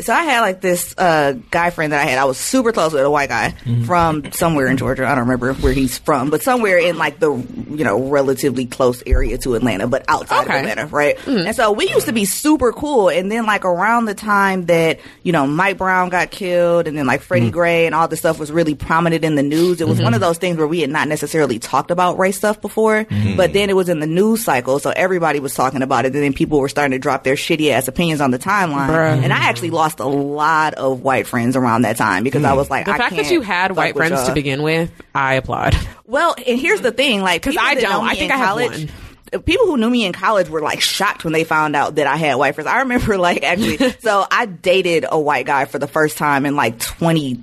So 0.00 0.12
I 0.12 0.22
had 0.24 0.40
like 0.40 0.60
this 0.60 0.94
uh, 0.98 1.34
guy 1.50 1.70
friend 1.70 1.92
that 1.92 2.00
I 2.00 2.10
had. 2.10 2.18
I 2.18 2.24
was 2.24 2.36
super 2.38 2.72
close 2.72 2.92
with 2.92 3.02
a 3.04 3.10
white 3.10 3.28
guy 3.28 3.54
Mm-hmm. 3.64 3.84
from 3.84 4.32
somewhere 4.32 4.66
in 4.66 4.76
Georgia. 4.76 5.06
I 5.06 5.10
don't 5.10 5.20
remember 5.28 5.52
where 5.54 5.72
he's 5.72 5.98
from, 5.98 6.30
but 6.30 6.42
somewhere 6.42 6.78
in 6.78 6.98
like 6.98 7.18
the 7.20 7.32
you 7.32 7.84
know 7.84 8.08
relatively 8.08 8.66
close 8.66 9.02
area 9.06 9.38
to 9.38 9.54
Atlanta, 9.54 9.86
but 9.86 10.04
outside 10.08 10.44
Okay. 10.46 10.60
of 10.60 10.66
Atlanta, 10.66 10.86
right? 10.88 11.16
Mm. 11.18 11.46
And 11.46 11.56
so 11.56 11.72
we 11.72 11.88
used 11.88 12.06
to 12.06 12.12
be 12.12 12.24
super 12.24 12.72
cool. 12.72 13.08
And 13.08 13.30
then 13.30 13.46
like 13.46 13.64
around 13.64 14.06
the 14.06 14.14
time 14.14 14.66
that 14.66 15.00
you 15.22 15.32
know 15.32 15.46
Mike 15.46 15.78
Brown 15.78 16.08
got 16.08 16.30
killed, 16.30 16.86
and 16.88 16.96
then 16.98 17.06
like 17.06 17.20
Freddie 17.22 17.50
Gray 17.50 17.86
and 17.86 17.94
all 17.94 18.08
this 18.08 18.18
stuff 18.18 18.38
was 18.38 18.50
really 18.50 18.74
prominent 18.74 19.24
in 19.24 19.34
the 19.36 19.42
news. 19.42 19.80
It 19.80 19.86
was 19.88 19.94
Mm-hmm. 19.98 20.04
one 20.04 20.14
of 20.14 20.20
those 20.20 20.38
things 20.38 20.56
where 20.58 20.66
we 20.66 20.80
had 20.80 20.90
not 20.90 21.06
necessarily 21.08 21.58
talked 21.58 21.90
about 21.92 22.18
race 22.18 22.36
stuff 22.36 22.60
before, 22.60 23.04
Mm-hmm. 23.04 23.36
but 23.36 23.52
then 23.52 23.70
it 23.70 23.76
was 23.76 23.88
in 23.88 24.00
the 24.00 24.06
news 24.06 24.44
cycle, 24.44 24.78
so 24.80 24.90
everybody 24.94 25.38
was 25.40 25.54
talking 25.54 25.82
about 25.82 26.04
it, 26.04 26.14
and 26.14 26.22
then 26.24 26.32
people 26.32 26.58
were 26.58 26.68
starting 26.68 26.92
to 26.92 26.98
drop 26.98 27.22
their 27.24 27.36
shitty 27.36 27.70
ass 27.70 27.86
opinions 27.88 28.20
on 28.20 28.30
the 28.32 28.38
timeline. 28.38 28.88
Bruh. 28.88 29.22
And 29.22 29.32
I 29.32 29.38
actually 29.48 29.70
lost 29.70 29.83
a 30.00 30.04
lot 30.04 30.74
of 30.74 31.02
white 31.02 31.26
friends 31.26 31.56
around 31.56 31.82
that 31.82 31.96
time 31.96 32.24
because 32.24 32.44
I 32.44 32.50
hmm. 32.50 32.56
was 32.56 32.70
like, 32.70 32.86
The 32.86 32.92
I 32.92 32.98
fact 32.98 33.16
that 33.16 33.22
can't 33.22 33.32
you 33.32 33.40
had 33.42 33.76
white 33.76 33.94
friends 33.94 34.20
to 34.20 34.26
y'all. 34.26 34.34
begin 34.34 34.62
with, 34.62 34.90
I 35.14 35.34
applaud. 35.34 35.76
Well, 36.06 36.34
and 36.46 36.58
here's 36.58 36.80
the 36.80 36.92
thing, 36.92 37.22
like, 37.22 37.42
because 37.42 37.56
I 37.58 37.74
don't. 37.74 38.04
I 38.04 38.14
think 38.14 38.32
I 38.32 38.36
have 38.36 38.56
one. 38.56 39.42
People 39.42 39.66
who 39.66 39.76
knew 39.76 39.90
me 39.90 40.04
in 40.04 40.12
college 40.12 40.48
were 40.48 40.60
like 40.60 40.80
shocked 40.80 41.24
when 41.24 41.32
they 41.32 41.44
found 41.44 41.74
out 41.74 41.96
that 41.96 42.06
I 42.06 42.16
had 42.16 42.36
white 42.36 42.54
friends. 42.54 42.68
I 42.68 42.80
remember 42.80 43.18
like 43.18 43.42
actually, 43.42 43.78
so 44.00 44.26
I 44.30 44.46
dated 44.46 45.04
a 45.08 45.18
white 45.18 45.46
guy 45.46 45.64
for 45.64 45.78
the 45.78 45.88
first 45.88 46.18
time 46.18 46.46
in 46.46 46.56
like 46.56 46.78
20. 46.78 47.42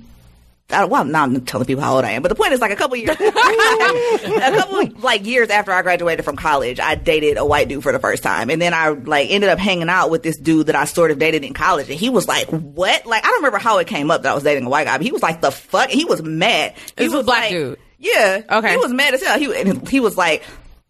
I 0.72 0.80
don't, 0.80 0.90
well, 0.90 1.04
now 1.04 1.22
I'm 1.24 1.44
telling 1.44 1.66
people 1.66 1.82
how 1.82 1.96
old 1.96 2.04
I 2.04 2.12
am, 2.12 2.22
but 2.22 2.28
the 2.28 2.34
point 2.34 2.52
is 2.52 2.60
like 2.60 2.70
a 2.70 2.76
couple 2.76 2.96
years, 2.96 3.10
a 3.20 3.32
couple 3.32 5.00
like 5.00 5.26
years 5.26 5.50
after 5.50 5.72
I 5.72 5.82
graduated 5.82 6.24
from 6.24 6.36
college, 6.36 6.80
I 6.80 6.94
dated 6.94 7.36
a 7.36 7.44
white 7.44 7.68
dude 7.68 7.82
for 7.82 7.92
the 7.92 7.98
first 7.98 8.22
time, 8.22 8.50
and 8.50 8.60
then 8.60 8.74
I 8.74 8.88
like 8.90 9.30
ended 9.30 9.50
up 9.50 9.58
hanging 9.58 9.88
out 9.88 10.10
with 10.10 10.22
this 10.22 10.36
dude 10.38 10.66
that 10.66 10.76
I 10.76 10.84
sort 10.84 11.10
of 11.10 11.18
dated 11.18 11.44
in 11.44 11.54
college, 11.54 11.90
and 11.90 11.98
he 11.98 12.10
was 12.10 12.26
like, 12.26 12.48
"What?" 12.48 13.06
Like 13.06 13.24
I 13.24 13.28
don't 13.28 13.36
remember 13.38 13.58
how 13.58 13.78
it 13.78 13.86
came 13.86 14.10
up 14.10 14.22
that 14.22 14.32
I 14.32 14.34
was 14.34 14.44
dating 14.44 14.64
a 14.64 14.70
white 14.70 14.84
guy, 14.86 14.96
but 14.96 15.04
he 15.04 15.12
was 15.12 15.22
like, 15.22 15.40
"The 15.40 15.50
fuck," 15.50 15.90
he 15.90 16.04
was 16.04 16.22
mad. 16.22 16.74
He 16.96 17.04
was 17.08 17.20
a 17.20 17.22
black 17.22 17.42
like- 17.42 17.50
dude. 17.50 17.78
Yeah. 17.98 18.42
Okay. 18.50 18.70
He 18.72 18.76
was 18.78 18.92
mad 18.92 19.14
as 19.14 19.22
hell. 19.22 19.38
He 19.38 19.54
and 19.60 19.88
he 19.88 20.00
was 20.00 20.16
like, 20.16 20.42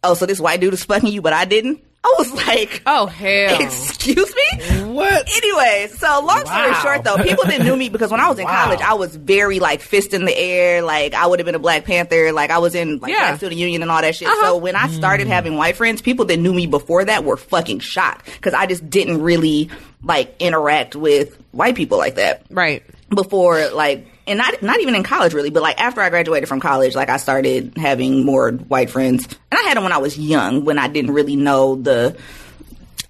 "Oh, 0.03 0.15
so 0.15 0.25
this 0.27 0.41
white 0.41 0.61
dude 0.61 0.73
is 0.75 0.85
fucking 0.85 1.13
you, 1.13 1.21
but 1.21 1.33
I 1.33 1.45
didn't." 1.45 1.85
I 2.05 2.15
was 2.19 2.33
like, 2.33 2.83
Oh 2.87 3.07
hell! 3.07 3.61
Excuse 3.63 4.35
me? 4.35 4.83
What? 4.93 5.29
Anyway, 5.37 5.89
so 5.97 6.21
long 6.25 6.45
story 6.45 6.71
Wow. 6.73 6.81
short 6.83 7.05
though, 7.05 7.17
people 7.17 7.45
that 7.45 7.63
knew 7.63 7.77
me 7.77 7.89
because 7.89 8.11
when 8.11 8.19
I 8.21 8.29
was 8.29 8.39
in 8.41 8.47
college, 8.47 8.81
I 8.81 8.95
was 8.95 9.15
very 9.15 9.61
like 9.61 9.81
fist 9.81 10.13
in 10.13 10.25
the 10.25 10.37
air, 10.37 10.83
like 10.83 11.15
I 11.15 11.27
would 11.27 11.39
have 11.39 11.47
been 11.47 11.55
a 11.55 11.61
Black 11.61 11.85
Panther, 11.85 12.33
like 12.33 12.51
I 12.51 12.59
was 12.59 12.75
in 12.75 12.99
like 12.99 13.13
Yeah. 13.13 13.29
Black 13.29 13.37
Student 13.37 13.61
Union 13.61 13.83
and 13.83 13.91
all 13.91 14.01
that 14.03 14.17
shit. 14.17 14.27
Uh-huh. 14.29 14.47
So 14.47 14.57
when 14.57 14.75
I 14.75 14.89
started 14.89 15.29
having 15.29 15.57
white 15.57 15.77
friends, 15.77 16.03
people 16.03 16.25
that 16.27 16.39
knew 16.39 16.53
me 16.53 16.67
before 16.67 17.05
that 17.05 17.25
were 17.25 17.37
fucking 17.37 17.79
shocked 17.79 18.27
because 18.27 18.53
I 18.55 18.67
just 18.67 18.91
didn't 18.91 19.23
really 19.23 19.71
like 20.03 20.35
interact 20.41 20.97
with 20.97 21.41
white 21.53 21.77
people 21.77 21.99
like 21.99 22.17
that 22.17 22.43
Right. 22.51 22.83
before 23.11 23.71
like 23.71 24.07
and 24.27 24.39
not 24.39 24.63
not 24.63 24.81
even 24.81 24.95
in 24.95 25.03
college 25.03 25.35
really, 25.35 25.51
but 25.51 25.63
like 25.63 25.81
after 25.81 26.01
I 26.01 26.11
graduated 26.11 26.49
from 26.49 26.61
college, 26.61 26.95
like 26.95 27.09
I 27.09 27.17
started 27.17 27.77
having 27.77 28.25
more 28.25 28.53
white 28.53 28.91
friends, 28.91 29.25
and 29.25 29.59
I 29.59 29.63
had 29.63 29.77
them 29.77 29.85
when 29.85 29.93
I 29.93 29.99
was 29.99 30.19
young, 30.19 30.65
when 30.65 30.79
I 30.79 30.89
didn't 30.89 31.13
really 31.13 31.37
know 31.37 31.77
the, 31.77 32.17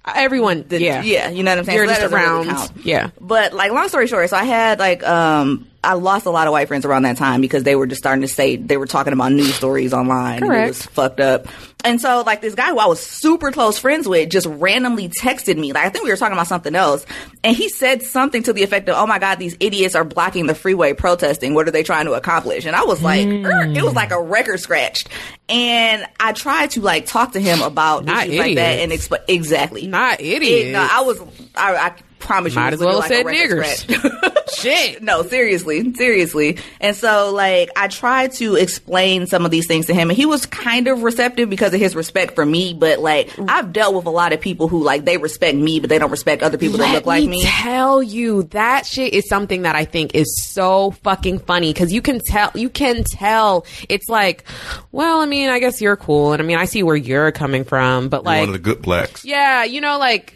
Everyone. 0.05 0.65
the 0.67 0.81
yeah. 0.81 1.01
yeah, 1.01 1.29
you 1.29 1.43
know 1.43 1.51
what 1.51 1.59
I'm 1.59 1.65
saying. 1.65 1.77
You're 1.77 1.87
So 1.87 1.91
just 1.91 2.01
doesn't 2.01 2.19
really 2.19 2.47
around. 2.49 2.71
Yeah. 2.83 3.09
But 3.21 3.53
like 3.53 3.71
long 3.71 3.87
story 3.89 4.07
short, 4.07 4.29
so 4.29 4.37
I 4.37 4.43
had 4.43 4.79
like 4.79 5.03
um 5.03 5.67
I 5.83 5.93
lost 5.93 6.25
a 6.25 6.29
lot 6.29 6.47
of 6.47 6.53
white 6.53 6.67
friends 6.67 6.85
around 6.85 7.03
that 7.03 7.17
time 7.17 7.41
because 7.41 7.63
they 7.63 7.75
were 7.75 7.85
just 7.87 7.99
starting 7.99 8.21
to 8.21 8.27
say 8.27 8.55
they 8.55 8.77
were 8.77 8.87
talking 8.87 9.11
about 9.13 9.31
news 9.31 9.53
stories 9.53 9.93
online. 9.93 10.41
And 10.43 10.51
it 10.65 10.67
was 10.67 10.85
fucked 10.85 11.19
up. 11.19 11.47
And 11.85 11.99
so 11.99 12.23
like 12.25 12.39
this 12.39 12.55
guy 12.55 12.69
who 12.69 12.79
I 12.79 12.85
was 12.85 13.01
super 13.05 13.51
close 13.51 13.77
friends 13.77 14.07
with 14.07 14.29
just 14.29 14.47
randomly 14.47 15.09
texted 15.09 15.57
me. 15.57 15.73
Like 15.73 15.85
I 15.85 15.89
think 15.89 16.05
we 16.05 16.11
were 16.11 16.15
talking 16.15 16.31
about 16.31 16.47
something 16.47 16.73
else. 16.75 17.05
And 17.43 17.53
he 17.53 17.67
said 17.67 18.01
something 18.03 18.41
to 18.43 18.53
the 18.53 18.63
effect 18.63 18.87
of, 18.87 18.95
Oh 18.97 19.05
my 19.05 19.19
God, 19.19 19.37
these 19.39 19.57
idiots 19.59 19.93
are 19.93 20.05
blocking 20.05 20.47
the 20.47 20.55
freeway 20.55 20.93
protesting. 20.93 21.53
What 21.53 21.67
are 21.67 21.71
they 21.71 21.83
trying 21.83 22.05
to 22.05 22.13
accomplish? 22.13 22.65
And 22.65 22.73
I 22.75 22.85
was 22.85 23.01
like, 23.03 23.27
"Er," 23.27 23.63
it 23.75 23.83
was 23.83 23.93
like 23.95 24.11
a 24.11 24.21
record 24.21 24.61
scratched. 24.61 25.09
And 25.49 26.05
I 26.21 26.31
tried 26.31 26.71
to 26.71 26.81
like 26.81 27.05
talk 27.05 27.33
to 27.33 27.41
him 27.41 27.61
about 27.61 28.05
Not 28.05 28.27
issues 28.27 28.39
like 28.39 28.55
that 28.55 28.79
and 28.79 28.93
explain 28.93 29.21
exactly. 29.27 29.85
Not 29.87 30.21
idiots. 30.21 30.69
It- 30.69 30.71
no, 30.71 30.87
I 30.89 31.01
was 31.01 31.19
I, 31.55 31.75
I 31.75 31.93
promise 32.23 32.53
you 32.53 32.59
Might 32.59 32.73
as 32.73 32.79
was 32.79 32.85
well 32.87 32.95
looking 32.99 33.17
have 33.17 33.25
like 33.25 33.37
said 33.37 33.49
niggers. 33.97 34.53
Shit. 34.55 35.01
No, 35.03 35.23
seriously, 35.23 35.93
seriously. 35.93 36.57
And 36.79 36.95
so, 36.95 37.31
like, 37.33 37.69
I 37.75 37.87
tried 37.87 38.31
to 38.33 38.55
explain 38.55 39.25
some 39.27 39.45
of 39.45 39.51
these 39.51 39.67
things 39.67 39.87
to 39.87 39.93
him, 39.93 40.09
and 40.09 40.17
he 40.17 40.25
was 40.25 40.45
kind 40.45 40.87
of 40.87 41.03
receptive 41.03 41.49
because 41.49 41.73
of 41.73 41.79
his 41.79 41.95
respect 41.95 42.35
for 42.35 42.45
me. 42.45 42.73
But 42.73 42.99
like, 42.99 43.29
I've 43.47 43.73
dealt 43.73 43.95
with 43.95 44.05
a 44.05 44.09
lot 44.11 44.31
of 44.33 44.39
people 44.41 44.67
who 44.67 44.83
like 44.83 45.05
they 45.05 45.17
respect 45.17 45.57
me, 45.57 45.79
but 45.79 45.89
they 45.89 45.99
don't 45.99 46.11
respect 46.11 46.43
other 46.43 46.57
people 46.57 46.77
that 46.79 46.93
look 46.93 47.05
like 47.05 47.21
me 47.23 47.27
me. 47.27 47.43
tell 47.43 48.01
you 48.03 48.43
that 48.43 48.85
shit 48.85 49.13
is 49.13 49.27
something 49.27 49.63
that 49.63 49.75
I 49.75 49.85
think 49.85 50.13
is 50.15 50.27
so 50.45 50.91
fucking 51.03 51.39
funny 51.39 51.73
because 51.73 51.91
you 51.91 52.01
can 52.01 52.19
tell 52.25 52.51
you 52.55 52.69
can 52.69 53.03
tell 53.03 53.65
it's 53.89 54.07
like, 54.09 54.43
well, 54.91 55.19
I 55.19 55.25
mean, 55.25 55.49
I 55.49 55.59
guess 55.59 55.81
you're 55.81 55.97
cool, 55.97 56.33
and 56.33 56.41
I 56.41 56.45
mean, 56.45 56.57
I 56.57 56.65
see 56.65 56.83
where 56.83 56.95
you're 56.95 57.31
coming 57.31 57.63
from, 57.63 58.09
but 58.09 58.17
You're 58.17 58.23
like, 58.25 58.39
one 58.41 58.49
of 58.49 58.53
the 58.53 58.59
good 58.59 58.81
blacks. 58.81 59.25
yeah, 59.25 59.63
you 59.63 59.81
know, 59.81 59.97
like 59.97 60.33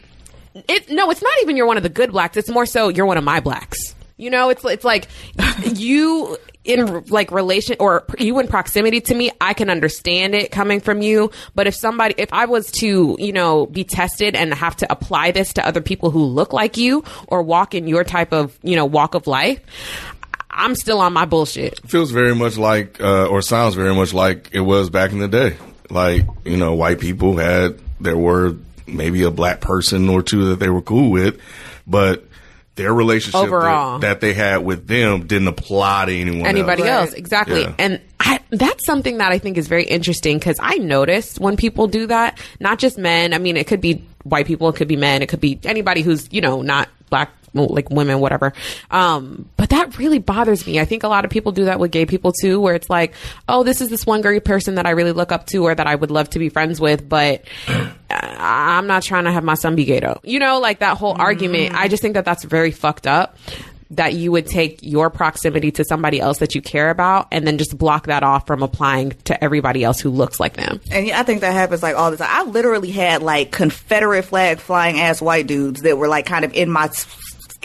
it. 0.68 0.90
No, 0.90 1.10
it's 1.10 1.22
not 1.22 1.34
even 1.42 1.58
you're 1.58 1.66
one 1.66 1.78
of 1.78 1.84
the 1.84 1.90
good 1.90 2.12
blacks. 2.12 2.38
It's 2.38 2.50
more 2.50 2.66
so 2.66 2.90
you're 2.90 3.06
one 3.06 3.18
of 3.18 3.24
my 3.24 3.40
blacks. 3.40 3.96
You 4.18 4.30
know, 4.32 4.50
it's 4.50 4.66
it's 4.66 4.84
like 4.84 5.08
you 5.64 6.38
in 6.64 7.06
like 7.06 7.32
relation 7.32 7.78
or 7.80 8.04
you 8.20 8.38
in 8.40 8.48
proximity 8.48 9.00
to 9.02 9.16
me. 9.16 9.32
I 9.40 9.54
can 9.54 9.70
understand 9.70 10.36
it 10.36 10.52
coming 10.52 10.82
from 10.82 11.02
you, 11.02 11.32
but 11.56 11.66
if 11.68 11.76
somebody, 11.76 12.16
if 12.18 12.34
I 12.34 12.46
was 12.46 12.70
to, 12.80 13.16
you 13.20 13.32
know, 13.32 13.66
be 13.66 13.84
tested 13.84 14.36
and 14.36 14.54
have 14.54 14.76
to 14.78 14.92
apply 14.92 15.32
this 15.32 15.54
to 15.54 15.66
other 15.66 15.82
people 15.82 16.12
who 16.12 16.24
look 16.24 16.52
like 16.54 16.78
you 16.78 17.04
or 17.28 17.42
walk 17.42 17.74
in 17.74 17.88
your 17.88 18.04
type 18.04 18.34
of, 18.34 18.58
you 18.64 18.76
know, 18.76 18.86
walk 18.86 19.16
of 19.16 19.28
life. 19.28 19.60
I'm 20.50 20.74
still 20.74 21.00
on 21.00 21.14
my 21.14 21.26
bullshit. 21.26 21.80
Feels 21.88 22.10
very 22.10 22.34
much 22.34 22.58
like, 22.58 23.00
uh, 23.00 23.28
or 23.28 23.44
sounds 23.44 23.76
very 23.76 23.94
much 23.94 24.14
like 24.14 24.50
it 24.52 24.62
was 24.62 24.90
back 24.90 25.12
in 25.12 25.20
the 25.20 25.28
day. 25.28 25.56
like 25.90 26.26
you 26.44 26.58
know, 26.58 26.74
white 26.74 27.00
people 27.00 27.38
had 27.38 27.80
there 28.02 28.18
were 28.18 28.56
maybe 28.88 29.24
a 29.24 29.32
black 29.32 29.62
person 29.62 30.10
or 30.10 30.22
two 30.24 30.50
that 30.50 30.60
they 30.60 30.70
were 30.70 30.82
cool 30.82 31.12
with, 31.12 31.40
but 31.86 32.26
their 32.76 32.94
relationship 32.94 33.42
Overall. 33.42 34.00
that, 34.00 34.08
that 34.08 34.22
they 34.22 34.34
had 34.34 34.58
with 34.58 34.88
them 34.88 35.26
didn't 35.28 35.48
apply 35.48 36.06
to 36.06 36.16
anyone 36.16 36.46
anybody 36.46 36.84
else. 36.84 37.10
else. 37.10 37.14
Exactly. 37.14 37.62
Yeah. 37.62 37.74
And 37.80 38.02
I, 38.20 38.40
that's 38.52 38.86
something 38.86 39.18
that 39.18 39.32
I 39.32 39.40
think 39.40 39.58
is 39.58 39.68
very 39.68 39.84
interesting 39.84 40.38
because 40.38 40.58
I 40.62 40.78
noticed 40.78 41.40
when 41.40 41.58
people 41.58 41.88
do 41.88 42.08
that, 42.08 42.40
not 42.60 42.80
just 42.80 42.98
men. 42.98 43.34
I 43.34 43.40
mean, 43.40 43.58
it 43.58 43.68
could 43.68 43.82
be 43.82 44.06
white 44.24 44.46
people, 44.46 44.70
it 44.70 44.76
could 44.76 44.88
be 44.88 44.96
men, 44.96 45.22
it 45.22 45.28
could 45.28 45.42
be 45.42 45.60
anybody 45.64 46.02
who's, 46.02 46.32
you 46.32 46.40
know, 46.42 46.62
not 46.62 46.88
black, 47.10 47.32
like 47.54 47.90
women, 47.90 48.20
whatever. 48.20 48.54
Um, 48.92 49.50
but 49.58 49.70
that 49.70 49.98
really 49.98 50.20
bothers 50.20 50.66
me. 50.66 50.80
I 50.80 50.86
think 50.86 51.04
a 51.04 51.08
lot 51.08 51.26
of 51.26 51.32
people 51.32 51.52
do 51.52 51.66
that 51.66 51.80
with 51.80 51.92
gay 51.92 52.06
people 52.06 52.32
too, 52.32 52.60
where 52.60 52.76
it's 52.76 52.90
like, 52.90 53.14
oh, 53.48 53.64
this 53.64 53.82
is 53.82 53.90
this 53.90 54.06
one 54.06 54.22
gay 54.22 54.40
person 54.40 54.76
that 54.76 54.86
I 54.86 54.92
really 54.92 55.12
look 55.14 55.32
up 55.32 55.48
to 55.48 55.64
or 55.64 55.74
that 55.74 55.88
I 55.88 55.96
would 55.96 56.12
love 56.12 56.30
to 56.32 56.40
be 56.40 56.50
friends 56.50 56.80
with, 56.80 57.08
but 57.08 57.44
uh, 57.68 57.92
I'm 58.10 58.88
not 58.88 59.04
trying 59.04 59.26
to 59.26 59.32
have 59.32 59.44
my 59.44 59.56
son 59.56 59.76
be 59.76 59.86
gay 59.86 60.00
though. 60.00 60.20
You 60.24 60.40
know, 60.40 60.60
like 60.60 60.80
that 60.80 60.98
whole 60.98 61.16
argument. 61.20 61.76
I 61.76 61.88
just 61.88 62.02
think 62.02 62.14
that 62.16 62.26
that's 62.26 62.44
very 62.44 62.72
fucked 62.72 63.08
up. 63.08 63.38
That 63.92 64.14
you 64.16 64.34
would 64.34 64.48
take 64.48 64.80
your 64.84 65.10
proximity 65.10 65.72
to 65.72 65.86
somebody 65.86 66.20
else 66.20 66.40
that 66.40 66.54
you 66.54 66.62
care 66.62 66.90
about 66.90 67.30
and 67.32 67.48
then 67.48 67.58
just 67.58 67.78
block 67.78 68.08
that 68.08 68.22
off 68.22 68.46
from 68.46 68.62
applying 68.62 69.12
to 69.24 69.42
everybody 69.42 69.82
else 69.86 70.02
who 70.02 70.10
looks 70.10 70.42
like 70.42 70.58
them. 70.58 70.82
And 70.92 71.10
I 71.12 71.24
think 71.24 71.40
that 71.40 71.54
happens 71.54 71.82
like 71.82 71.96
all 71.96 72.12
the 72.12 72.18
time. 72.18 72.28
I 72.30 72.44
literally 72.44 72.92
had 72.92 73.22
like 73.22 73.54
Confederate 73.54 74.24
flag 74.24 74.60
flying 74.60 75.00
ass 75.00 75.22
white 75.22 75.48
dudes 75.48 75.84
that 75.84 75.98
were 75.98 76.10
like 76.10 76.26
kind 76.26 76.44
of 76.44 76.54
in 76.54 76.70
my 76.70 76.90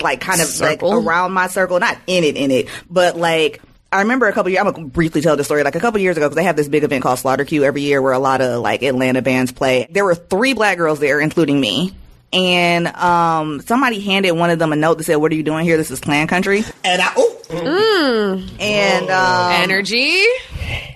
like 0.02 0.20
kind 0.20 0.40
of 0.40 0.46
Circle? 0.46 0.90
like 0.90 1.06
around 1.06 1.32
my 1.32 1.46
circle, 1.46 1.78
not 1.80 1.98
in 2.06 2.24
it, 2.24 2.36
in 2.36 2.50
it, 2.50 2.68
but 2.90 3.16
like. 3.16 3.62
I 3.94 4.00
remember 4.00 4.26
a 4.26 4.32
couple 4.32 4.50
years. 4.50 4.64
I'm 4.64 4.72
gonna 4.72 4.86
briefly 4.86 5.20
tell 5.20 5.36
the 5.36 5.44
story. 5.44 5.64
Like 5.64 5.74
a 5.74 5.80
couple 5.80 6.00
years 6.00 6.16
ago, 6.16 6.26
because 6.26 6.36
they 6.36 6.44
have 6.44 6.56
this 6.56 6.66
big 6.66 6.82
event 6.82 7.02
called 7.02 7.18
Slaughter 7.18 7.44
Q 7.44 7.62
every 7.62 7.82
year, 7.82 8.00
where 8.00 8.14
a 8.14 8.18
lot 8.18 8.40
of 8.40 8.62
like 8.62 8.82
Atlanta 8.82 9.20
bands 9.20 9.52
play. 9.52 9.86
There 9.90 10.02
were 10.02 10.14
three 10.14 10.54
black 10.54 10.78
girls 10.78 10.98
there, 10.98 11.20
including 11.20 11.60
me. 11.60 11.94
And 12.32 12.86
um, 12.86 13.60
somebody 13.60 14.00
handed 14.00 14.32
one 14.32 14.48
of 14.48 14.58
them 14.58 14.72
a 14.72 14.76
note 14.76 14.96
that 14.96 15.04
said, 15.04 15.16
"What 15.16 15.30
are 15.30 15.34
you 15.34 15.42
doing 15.42 15.66
here? 15.66 15.76
This 15.76 15.90
is 15.90 16.00
Klan 16.00 16.26
country." 16.26 16.64
And 16.82 17.02
I, 17.02 17.12
oh, 17.14 17.38
And 18.58 19.10
um, 19.10 19.52
Energy. 19.62 20.24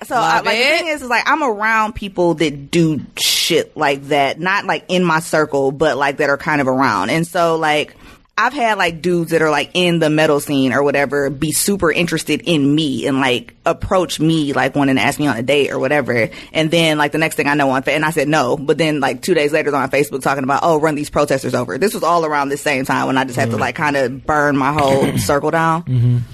so 0.05 0.15
I, 0.15 0.37
Love 0.37 0.47
like 0.47 0.57
the 0.57 0.65
thing 0.65 0.87
is, 0.89 1.03
is 1.03 1.09
like 1.11 1.25
I'm 1.29 1.43
around 1.43 1.95
people 1.95 2.33
that 2.35 2.71
do 2.71 3.03
shit 3.19 3.77
like 3.77 4.05
that, 4.05 4.41
not 4.41 4.65
like 4.65 4.87
in 4.89 5.05
my 5.05 5.21
circle, 5.21 5.71
but 5.73 5.99
like 5.99 6.17
that 6.17 6.31
are 6.31 6.39
kind 6.39 6.63
of 6.63 6.69
around. 6.69 7.11
And 7.11 7.27
so 7.27 7.57
like 7.57 7.95
I've 8.39 8.53
had 8.53 8.77
like 8.77 9.01
dudes 9.01 9.31
that 9.31 9.41
are 9.41 9.51
like 9.51 9.71
in 9.73 9.99
the 9.99 10.11
metal 10.11 10.41
scene 10.41 10.75
or 10.75 10.83
whatever 10.83 11.31
be 11.31 11.53
super 11.53 11.91
interested 11.91 12.43
in 12.43 12.75
me 12.75 13.07
and 13.07 13.19
like 13.19 13.55
approach 13.65 14.21
me 14.21 14.53
like 14.53 14.75
wanting 14.75 14.97
to 14.97 15.03
ask 15.03 15.19
me 15.19 15.27
on 15.27 15.39
a 15.39 15.43
date 15.43 15.71
or 15.71 15.79
whatever. 15.79 16.29
And 16.53 16.71
then 16.71 16.99
like 16.99 17.13
the 17.13 17.19
next 17.19 17.37
thing 17.37 17.49
I 17.49 17.55
know 17.55 17.71
on 17.71 17.83
fa- 17.83 17.93
and 17.93 18.05
I 18.05 18.11
said 18.11 18.29
no, 18.29 18.59
but 18.59 18.77
then 18.77 19.01
like 19.01 19.23
two 19.23 19.33
days 19.33 19.53
later 19.53 19.71
they're 19.71 19.81
on 19.81 19.91
Facebook 19.91 20.21
talking 20.21 20.45
about 20.45 20.61
oh 20.63 20.79
run 20.79 20.97
these 20.97 21.09
protesters 21.09 21.55
over. 21.55 21.79
This 21.79 21.95
was 21.95 22.03
all 22.03 22.27
around 22.27 22.51
the 22.51 22.59
same 22.59 22.85
time 22.85 23.07
when 23.07 23.17
I 23.17 23.25
just 23.25 23.39
had 23.39 23.51
to 23.53 23.57
like 23.57 23.75
kind 23.75 23.97
of 23.97 24.27
burn 24.27 24.57
my 24.57 24.73
whole 24.73 25.17
circle 25.19 25.51
down. 25.51 25.83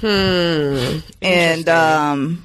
Hmm. 0.01 0.99
And 1.23 1.69
um 1.69 2.43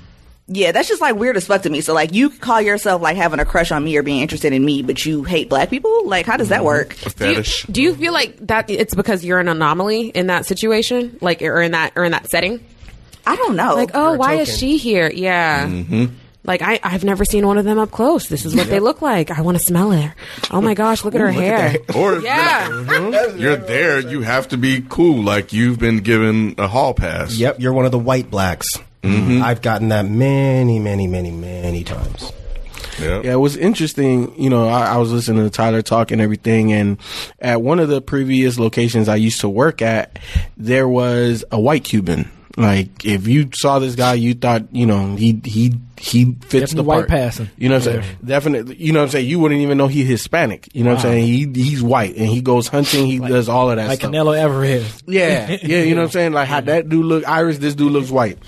yeah, 0.48 0.72
that's 0.72 0.88
just 0.88 1.02
like 1.02 1.16
weird 1.16 1.36
as 1.38 1.46
fuck 1.46 1.64
to 1.64 1.70
me. 1.70 1.82
So 1.82 1.94
like 1.94 2.14
you 2.14 2.30
call 2.30 2.62
yourself 2.62 3.02
like 3.02 3.18
having 3.18 3.40
a 3.40 3.46
crush 3.46 3.72
on 3.72 3.84
me 3.84 3.96
or 3.98 4.04
being 4.04 4.22
interested 4.22 4.54
in 4.54 4.64
me, 4.64 4.82
but 4.82 5.06
you 5.06 5.24
hate 5.24 5.50
black 5.50 5.70
people? 5.70 6.08
Like 6.08 6.26
how 6.26 6.38
does 6.38 6.50
that 6.50 6.64
work? 6.64 6.94
A 7.06 7.10
Do 7.10 7.28
you, 7.30 7.36
fetish. 7.36 7.64
do 7.64 7.82
you 7.82 7.96
feel 7.96 8.14
like 8.14 8.38
that 8.48 8.70
it's 8.70 8.96
because 8.96 9.24
you're 9.26 9.40
an 9.40 9.48
anomaly 9.50 10.08
in 10.10 10.28
that 10.28 10.46
situation, 10.46 11.18
like 11.22 11.42
or 11.42 11.62
in 11.62 11.72
that 11.72 11.94
or 11.96 12.04
in 12.06 12.12
that 12.12 12.30
setting? 12.30 12.64
I 13.26 13.36
don't 13.36 13.56
know. 13.58 13.76
Like, 13.76 13.92
oh, 13.94 14.14
why 14.14 14.36
is 14.36 14.58
she 14.58 14.78
here? 14.78 15.12
Yeah. 15.14 15.68
Mm-hmm. 15.68 16.06
Like 16.46 16.62
I, 16.62 16.80
I've 16.82 17.04
never 17.04 17.26
seen 17.26 17.46
one 17.46 17.58
of 17.58 17.66
them 17.66 17.78
up 17.78 17.92
close. 17.92 18.30
This 18.30 18.46
is 18.46 18.56
what 18.56 18.68
they 18.68 18.80
look 18.80 19.02
like. 19.02 19.32
I 19.32 19.42
want 19.42 19.58
to 19.58 19.64
smell 19.64 19.92
her. 19.92 20.16
Oh 20.50 20.62
my 20.62 20.76
gosh, 20.76 21.04
look 21.04 21.14
at 21.14 21.20
her 21.20 21.30
hair. 21.30 21.76
Or 21.94 22.20
Yeah. 22.22 23.36
you're 23.36 23.58
there, 23.58 24.00
you 24.00 24.22
have 24.22 24.48
to 24.50 24.58
be 24.58 24.82
cool, 24.88 25.22
like 25.24 25.52
you've 25.52 25.78
been 25.78 25.98
given 25.98 26.56
a 26.58 26.70
hall 26.70 26.94
pass. 26.94 27.36
yep, 27.36 27.60
you're 27.60 27.74
one 27.74 27.84
of 27.84 27.92
the 27.92 28.00
white 28.00 28.32
blacks. 28.32 28.66
Mm-hmm. 29.04 29.42
I've 29.44 29.62
gotten 29.62 29.90
that 29.90 30.06
many, 30.06 30.80
many, 30.80 31.08
many, 31.08 31.32
many 31.32 31.84
times. 31.84 32.32
Yep. 33.00 33.26
Yeah, 33.26 33.34
it 33.34 33.40
was 33.40 33.56
interesting. 33.56 34.34
You 34.42 34.50
know, 34.50 34.68
I, 34.68 34.94
I 34.94 34.98
was 34.98 35.12
listening 35.12 35.44
to 35.44 35.50
Tyler 35.52 35.82
talk 35.84 36.12
and 36.12 36.20
everything, 36.20 36.74
and 36.74 36.98
at 37.40 37.62
one 37.62 37.80
of 37.80 37.90
the 37.90 38.02
previous 38.02 38.58
locations 38.58 39.08
I 39.08 39.18
used 39.18 39.42
to 39.42 39.50
work 39.50 39.82
at, 39.84 40.18
there 40.58 40.88
was 40.88 41.46
a 41.52 41.60
white 41.60 41.84
Cuban. 41.84 42.32
Like, 42.60 43.06
if 43.06 43.28
you 43.28 43.52
saw 43.54 43.78
this 43.78 43.94
guy, 43.94 44.16
you 44.16 44.34
thought, 44.34 44.74
you 44.74 44.88
know, 44.88 45.16
he 45.16 45.40
he 45.46 45.76
he 46.00 46.26
fits 46.26 46.42
Definitely 46.72 46.76
the 46.76 46.84
white 46.84 46.96
part. 47.02 47.10
passing. 47.10 47.50
You 47.56 47.70
know 47.70 47.76
what 47.76 47.88
I'm 47.88 48.02
saying? 48.02 48.18
Definitely. 48.26 48.76
You 48.78 48.94
know 48.94 49.00
what 49.00 49.04
I'm 49.06 49.10
saying? 49.12 49.30
You 49.30 49.38
wouldn't 49.40 49.62
even 49.62 49.78
know 49.78 49.86
he's 49.86 50.08
Hispanic. 50.08 50.68
You 50.74 50.84
know 50.84 50.90
what 50.96 50.98
I'm 50.98 51.04
saying? 51.04 51.26
He 51.28 51.62
he's 51.62 51.84
white 51.84 52.16
and 52.16 52.26
he 52.28 52.42
goes 52.42 52.68
hunting. 52.68 53.06
He 53.06 53.20
does 53.20 53.48
all 53.48 53.70
of 53.70 53.78
that 53.78 53.88
Like 53.90 54.00
stuff. 54.00 54.12
Canelo 54.12 54.36
Alvarez. 54.36 55.04
Yeah, 55.06 55.52
yeah, 55.62 55.84
you 55.84 55.94
know 55.94 56.02
what 56.02 56.06
I'm 56.08 56.12
saying? 56.12 56.34
Like 56.34 56.48
how 56.48 56.62
that 56.62 56.90
dude 56.90 57.06
look 57.06 57.28
Irish, 57.30 57.60
this 57.60 57.76
dude 57.76 57.92
looks 57.92 58.10
white. 58.10 58.40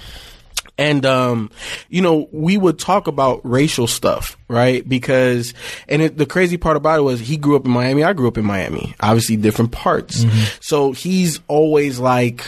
And 0.79 1.05
um, 1.05 1.51
you 1.89 2.01
know, 2.01 2.29
we 2.31 2.57
would 2.57 2.79
talk 2.79 3.07
about 3.07 3.41
racial 3.43 3.85
stuff, 3.85 4.37
right? 4.47 4.87
Because 4.87 5.53
and 5.89 6.01
it, 6.01 6.17
the 6.17 6.25
crazy 6.25 6.57
part 6.57 6.77
about 6.77 6.99
it 6.99 7.01
was 7.03 7.19
he 7.19 7.35
grew 7.35 7.57
up 7.57 7.65
in 7.65 7.71
Miami, 7.71 8.03
I 8.03 8.13
grew 8.13 8.29
up 8.29 8.37
in 8.37 8.45
Miami. 8.45 8.95
Obviously 9.01 9.35
different 9.35 9.71
parts. 9.71 10.23
So 10.61 10.93
he's 10.93 11.41
always 11.47 11.99
like 11.99 12.45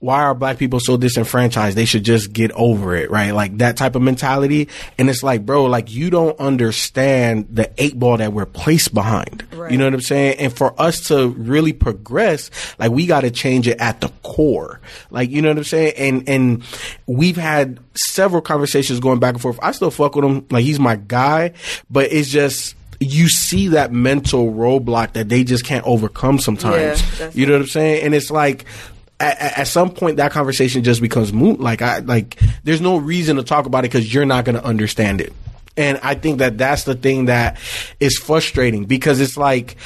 why 0.00 0.22
are 0.22 0.34
black 0.34 0.58
people 0.58 0.78
so 0.78 0.96
disenfranchised? 0.96 1.76
They 1.76 1.84
should 1.84 2.04
just 2.04 2.32
get 2.32 2.52
over 2.52 2.94
it, 2.94 3.10
right? 3.10 3.32
Like 3.32 3.58
that 3.58 3.76
type 3.76 3.96
of 3.96 4.02
mentality. 4.02 4.68
And 4.96 5.10
it's 5.10 5.24
like, 5.24 5.44
bro, 5.44 5.64
like 5.64 5.92
you 5.92 6.08
don't 6.08 6.38
understand 6.38 7.48
the 7.50 7.72
eight 7.78 7.98
ball 7.98 8.16
that 8.18 8.32
we're 8.32 8.46
placed 8.46 8.94
behind. 8.94 9.44
You 9.70 9.76
know 9.76 9.86
what 9.86 9.94
I'm 9.94 10.00
saying? 10.00 10.38
And 10.38 10.56
for 10.56 10.80
us 10.80 11.08
to 11.08 11.28
really 11.30 11.72
progress, 11.72 12.50
like 12.78 12.92
we 12.92 13.06
got 13.06 13.22
to 13.22 13.30
change 13.32 13.66
it 13.66 13.80
at 13.80 14.00
the 14.00 14.08
core. 14.22 14.80
Like, 15.10 15.30
you 15.30 15.42
know 15.42 15.48
what 15.48 15.58
I'm 15.58 15.64
saying? 15.64 15.94
And, 15.96 16.28
and 16.28 16.64
we've 17.06 17.36
had 17.36 17.80
several 17.94 18.40
conversations 18.40 19.00
going 19.00 19.18
back 19.18 19.34
and 19.34 19.42
forth. 19.42 19.58
I 19.60 19.72
still 19.72 19.90
fuck 19.90 20.14
with 20.14 20.24
him. 20.24 20.46
Like 20.50 20.64
he's 20.64 20.78
my 20.78 20.94
guy, 20.94 21.54
but 21.90 22.12
it's 22.12 22.28
just, 22.28 22.76
you 23.00 23.28
see 23.28 23.68
that 23.68 23.92
mental 23.92 24.52
roadblock 24.52 25.14
that 25.14 25.28
they 25.28 25.44
just 25.44 25.64
can't 25.64 25.86
overcome 25.86 26.38
sometimes. 26.38 27.18
Yeah, 27.18 27.30
you 27.34 27.46
know 27.46 27.54
what 27.54 27.62
I'm 27.62 27.68
saying? 27.68 28.04
And 28.04 28.14
it's 28.14 28.30
like, 28.30 28.64
at, 29.20 29.58
at- 29.58 29.66
some 29.68 29.90
point 29.90 30.16
that 30.18 30.32
conversation 30.32 30.82
just 30.84 31.00
becomes 31.00 31.32
moot. 31.32 31.60
Like 31.60 31.82
I 31.82 31.98
like, 32.00 32.38
there's 32.64 32.80
no 32.80 32.96
reason 32.96 33.36
to 33.36 33.42
talk 33.42 33.66
about 33.66 33.80
it 33.84 33.90
because 33.90 34.12
you're 34.12 34.24
not 34.26 34.44
going 34.44 34.56
to 34.56 34.64
understand 34.64 35.20
it. 35.20 35.32
And 35.76 35.98
I 36.02 36.14
think 36.14 36.38
that 36.38 36.58
that's 36.58 36.84
the 36.84 36.94
thing 36.94 37.26
that 37.26 37.58
is 38.00 38.18
frustrating 38.18 38.84
because 38.84 39.20
it's 39.20 39.36
like 39.36 39.76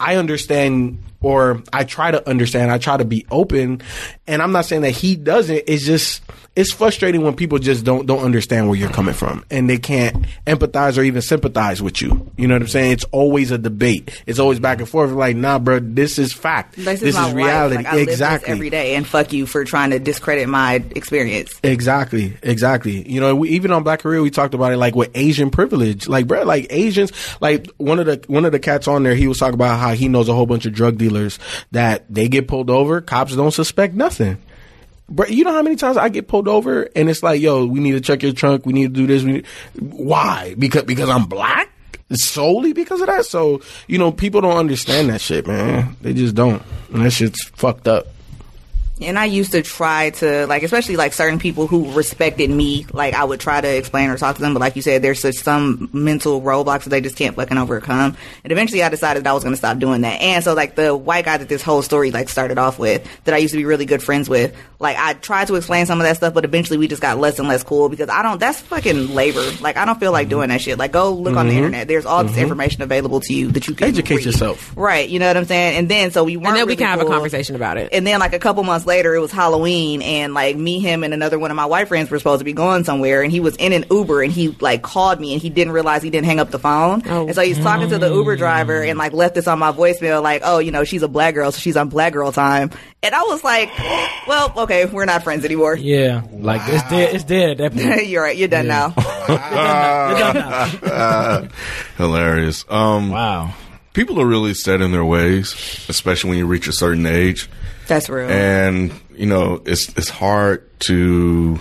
I 0.00 0.16
understand 0.16 0.98
or 1.20 1.62
I 1.72 1.84
try 1.84 2.10
to 2.10 2.28
understand. 2.28 2.70
I 2.70 2.78
try 2.78 2.96
to 2.96 3.04
be 3.04 3.26
open, 3.30 3.80
and 4.26 4.42
I'm 4.42 4.50
not 4.52 4.64
saying 4.64 4.82
that 4.82 4.90
he 4.90 5.14
doesn't. 5.14 5.62
It's 5.66 5.84
just 5.84 6.22
it's 6.54 6.70
frustrating 6.70 7.22
when 7.22 7.34
people 7.34 7.58
just 7.58 7.84
don't 7.84 8.06
don't 8.06 8.22
understand 8.22 8.68
where 8.68 8.76
you're 8.76 8.90
coming 8.90 9.14
from 9.14 9.44
and 9.50 9.70
they 9.70 9.78
can't 9.78 10.26
empathize 10.46 10.98
or 10.98 11.02
even 11.02 11.22
sympathize 11.22 11.80
with 11.80 12.02
you. 12.02 12.30
You 12.36 12.46
know 12.46 12.54
what 12.54 12.62
I'm 12.62 12.68
saying? 12.68 12.92
It's 12.92 13.04
always 13.04 13.50
a 13.50 13.58
debate. 13.58 14.22
It's 14.26 14.38
always 14.38 14.60
back 14.60 14.78
and 14.78 14.88
forth. 14.88 15.12
Like, 15.12 15.34
nah, 15.34 15.58
bro, 15.58 15.80
this 15.80 16.18
is 16.18 16.32
fact. 16.32 16.76
This, 16.76 17.00
This, 17.00 17.14
my 17.14 17.28
is 17.28 17.34
reality. 17.34 17.76
Like, 17.76 17.86
I 17.86 17.94
live 17.96 18.06
this 18.06 18.16
exactly. 18.16 18.52
every 18.52 18.70
day, 18.70 18.94
and 18.96 19.06
fuck 19.06 19.32
you 19.32 19.46
for 19.46 19.64
trying 19.64 19.90
to 19.90 19.98
discredit 19.98 20.48
my 20.48 20.84
experience. 20.94 21.58
Exactly, 21.62 22.36
exactly. 22.42 23.08
You 23.10 23.20
know, 23.20 23.34
we, 23.34 23.50
even 23.50 23.72
on 23.72 23.82
Black 23.82 24.00
Career, 24.00 24.20
we 24.20 24.30
talked 24.30 24.54
about 24.54 24.72
it 24.72 24.76
like 24.76 24.94
with 24.94 25.10
Asian 25.14 25.50
privilege. 25.50 26.06
Like, 26.06 26.26
bro, 26.26 26.42
like 26.42 26.66
Asians, 26.68 27.12
like 27.40 27.68
one 27.78 27.98
of 27.98 28.06
the 28.06 28.22
one 28.26 28.44
of 28.44 28.52
the 28.52 28.60
cats 28.60 28.88
on 28.88 29.04
there, 29.04 29.14
he 29.14 29.26
was 29.26 29.38
talking 29.38 29.54
about 29.54 29.80
how 29.80 29.94
he 29.94 30.08
knows 30.08 30.28
a 30.28 30.34
whole 30.34 30.46
bunch 30.46 30.66
of 30.66 30.74
drug 30.74 30.98
dealers 30.98 31.38
that 31.70 32.04
they 32.12 32.28
get 32.28 32.46
pulled 32.46 32.68
over, 32.68 33.00
cops 33.00 33.34
don't 33.34 33.52
suspect 33.52 33.94
nothing. 33.94 34.36
Bro, 35.12 35.26
you 35.26 35.44
know 35.44 35.52
how 35.52 35.60
many 35.60 35.76
times 35.76 35.98
I 35.98 36.08
get 36.08 36.26
pulled 36.26 36.48
over 36.48 36.88
and 36.96 37.10
it's 37.10 37.22
like, 37.22 37.38
yo, 37.38 37.66
we 37.66 37.80
need 37.80 37.92
to 37.92 38.00
check 38.00 38.22
your 38.22 38.32
trunk, 38.32 38.64
we 38.64 38.72
need 38.72 38.94
to 38.94 39.00
do 39.00 39.06
this. 39.06 39.22
We 39.22 39.32
need, 39.32 39.46
why? 39.78 40.54
Because 40.58 40.84
because 40.84 41.10
I'm 41.10 41.26
black. 41.26 41.68
Solely 42.14 42.72
because 42.72 43.00
of 43.00 43.06
that. 43.06 43.26
So 43.26 43.62
you 43.86 43.98
know, 43.98 44.10
people 44.10 44.40
don't 44.40 44.56
understand 44.56 45.10
that 45.10 45.20
shit, 45.20 45.46
man. 45.46 45.96
They 46.00 46.12
just 46.14 46.34
don't, 46.34 46.62
and 46.92 47.04
that 47.04 47.10
shit's 47.10 47.42
fucked 47.54 47.88
up. 47.88 48.06
And 49.04 49.18
I 49.18 49.26
used 49.26 49.52
to 49.52 49.62
try 49.62 50.10
to 50.10 50.46
like, 50.46 50.62
especially 50.62 50.96
like 50.96 51.12
certain 51.12 51.38
people 51.38 51.66
who 51.66 51.92
respected 51.92 52.50
me. 52.50 52.86
Like 52.92 53.14
I 53.14 53.24
would 53.24 53.40
try 53.40 53.60
to 53.60 53.68
explain 53.68 54.10
or 54.10 54.16
talk 54.16 54.36
to 54.36 54.42
them, 54.42 54.54
but 54.54 54.60
like 54.60 54.76
you 54.76 54.82
said, 54.82 55.02
there's 55.02 55.22
just 55.22 55.44
some 55.44 55.90
mental 55.92 56.40
roadblocks 56.40 56.84
that 56.84 56.90
they 56.90 57.00
just 57.00 57.16
can't 57.16 57.36
fucking 57.36 57.58
overcome. 57.58 58.16
And 58.44 58.52
eventually, 58.52 58.82
I 58.82 58.88
decided 58.88 59.26
I 59.26 59.32
was 59.32 59.42
going 59.42 59.52
to 59.52 59.58
stop 59.58 59.78
doing 59.78 60.02
that. 60.02 60.20
And 60.20 60.42
so, 60.44 60.54
like 60.54 60.74
the 60.74 60.94
white 60.94 61.24
guy 61.24 61.36
that 61.36 61.48
this 61.48 61.62
whole 61.62 61.82
story 61.82 62.10
like 62.10 62.28
started 62.28 62.58
off 62.58 62.78
with, 62.78 63.06
that 63.24 63.34
I 63.34 63.38
used 63.38 63.52
to 63.52 63.58
be 63.58 63.64
really 63.64 63.86
good 63.86 64.02
friends 64.02 64.28
with, 64.28 64.54
like 64.78 64.96
I 64.98 65.14
tried 65.14 65.46
to 65.46 65.54
explain 65.54 65.86
some 65.86 66.00
of 66.00 66.04
that 66.04 66.16
stuff, 66.16 66.34
but 66.34 66.44
eventually 66.44 66.78
we 66.78 66.88
just 66.88 67.02
got 67.02 67.18
less 67.18 67.38
and 67.38 67.48
less 67.48 67.62
cool 67.62 67.88
because 67.88 68.08
I 68.08 68.22
don't. 68.22 68.38
That's 68.38 68.60
fucking 68.60 69.14
labor. 69.14 69.44
Like 69.60 69.76
I 69.76 69.84
don't 69.84 69.98
feel 69.98 70.12
like 70.12 70.24
mm-hmm. 70.24 70.30
doing 70.30 70.48
that 70.48 70.60
shit. 70.60 70.78
Like 70.78 70.92
go 70.92 71.12
look 71.12 71.36
on 71.36 71.46
the 71.46 71.52
mm-hmm. 71.52 71.58
internet. 71.58 71.88
There's 71.88 72.06
all 72.06 72.22
this 72.24 72.32
mm-hmm. 72.32 72.42
information 72.42 72.82
available 72.82 73.20
to 73.20 73.32
you 73.32 73.52
that 73.52 73.68
you 73.68 73.74
can 73.74 73.88
Educate 73.88 74.16
read. 74.16 74.24
yourself. 74.26 74.72
Right. 74.76 75.08
You 75.08 75.18
know 75.18 75.28
what 75.28 75.36
I'm 75.36 75.44
saying? 75.44 75.78
And 75.78 75.88
then 75.88 76.10
so 76.10 76.24
we 76.24 76.36
weren't 76.36 76.48
And 76.48 76.56
then 76.56 76.66
we 76.66 76.72
really 76.72 76.76
can 76.76 76.86
have 76.86 77.00
a 77.00 77.04
conversation 77.04 77.56
about 77.56 77.76
it. 77.78 77.90
And 77.92 78.06
then 78.06 78.20
like 78.20 78.32
a 78.32 78.38
couple 78.38 78.62
months 78.64 78.84
later. 78.84 78.91
Later, 78.92 79.14
it 79.14 79.20
was 79.20 79.32
Halloween, 79.32 80.02
and 80.02 80.34
like 80.34 80.54
me, 80.56 80.80
him, 80.80 81.02
and 81.02 81.14
another 81.14 81.38
one 81.38 81.50
of 81.50 81.56
my 81.56 81.64
white 81.64 81.88
friends 81.88 82.10
were 82.10 82.18
supposed 82.18 82.40
to 82.40 82.44
be 82.44 82.52
going 82.52 82.84
somewhere, 82.84 83.22
and 83.22 83.32
he 83.32 83.40
was 83.40 83.56
in 83.56 83.72
an 83.72 83.86
Uber, 83.90 84.22
and 84.22 84.30
he 84.30 84.48
like 84.60 84.82
called 84.82 85.18
me, 85.18 85.32
and 85.32 85.40
he 85.40 85.48
didn't 85.48 85.72
realize 85.72 86.02
he 86.02 86.10
didn't 86.10 86.26
hang 86.26 86.40
up 86.40 86.50
the 86.50 86.58
phone, 86.58 87.02
Oh. 87.06 87.26
and 87.26 87.34
so 87.34 87.40
he's 87.40 87.58
talking 87.58 87.88
to 87.88 87.98
the 87.98 88.12
Uber 88.12 88.36
driver, 88.36 88.82
and 88.82 88.98
like 88.98 89.14
left 89.14 89.34
this 89.34 89.48
on 89.48 89.58
my 89.58 89.72
voicemail, 89.72 90.22
like, 90.22 90.42
oh, 90.44 90.58
you 90.58 90.70
know, 90.70 90.84
she's 90.84 91.02
a 91.02 91.08
black 91.08 91.34
girl, 91.34 91.50
so 91.52 91.58
she's 91.58 91.76
on 91.76 91.88
black 91.88 92.12
girl 92.12 92.30
time, 92.32 92.70
and 93.02 93.14
I 93.14 93.22
was 93.22 93.42
like, 93.42 93.70
well, 94.28 94.52
okay, 94.58 94.84
we're 94.84 95.06
not 95.06 95.22
friends 95.24 95.46
anymore. 95.46 95.74
Yeah, 95.76 96.22
like 96.32 96.60
it's 96.66 96.86
dead. 96.90 97.14
It's 97.14 97.24
dead 97.24 97.50
at 97.52 97.58
that 97.58 97.72
point. 97.72 98.06
You're 98.12 98.22
right. 98.22 98.36
You're 98.36 98.48
done 98.48 98.66
now. 98.66 98.90
Hilarious. 101.96 102.64
Um, 102.68 103.10
wow. 103.10 103.54
People 103.92 104.20
are 104.20 104.26
really 104.26 104.54
set 104.54 104.80
in 104.80 104.92
their 104.92 105.04
ways, 105.04 105.52
especially 105.88 106.30
when 106.30 106.38
you 106.38 106.46
reach 106.46 106.66
a 106.68 106.72
certain 106.72 107.06
age. 107.06 107.48
That's 107.92 108.08
real. 108.08 108.30
and 108.30 108.92
you 109.14 109.26
know 109.26 109.62
it's 109.66 109.88
it's 109.96 110.08
hard 110.08 110.68
to 110.80 111.60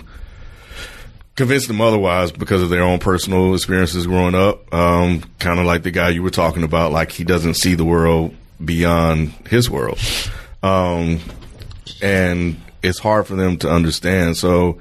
convince 1.36 1.68
them 1.68 1.82
otherwise 1.82 2.32
because 2.32 2.62
of 2.62 2.70
their 2.70 2.84
own 2.84 3.00
personal 3.00 3.54
experiences 3.54 4.08
growing 4.08 4.36
up. 4.36 4.74
Um, 4.74 5.24
kind 5.40 5.60
of 5.60 5.66
like 5.66 5.84
the 5.84 5.92
guy 5.92 6.10
you 6.10 6.24
were 6.24 6.30
talking 6.30 6.64
about, 6.64 6.92
like 6.92 7.12
he 7.12 7.24
doesn't 7.24 7.56
see 7.56 7.76
the 7.76 7.86
world 7.86 8.36
beyond 8.64 9.30
his 9.50 9.70
world, 9.70 10.00
um, 10.64 11.20
and 12.02 12.60
it's 12.82 13.00
hard 13.00 13.28
for 13.28 13.36
them 13.36 13.58
to 13.58 13.70
understand. 13.70 14.38
So. 14.38 14.80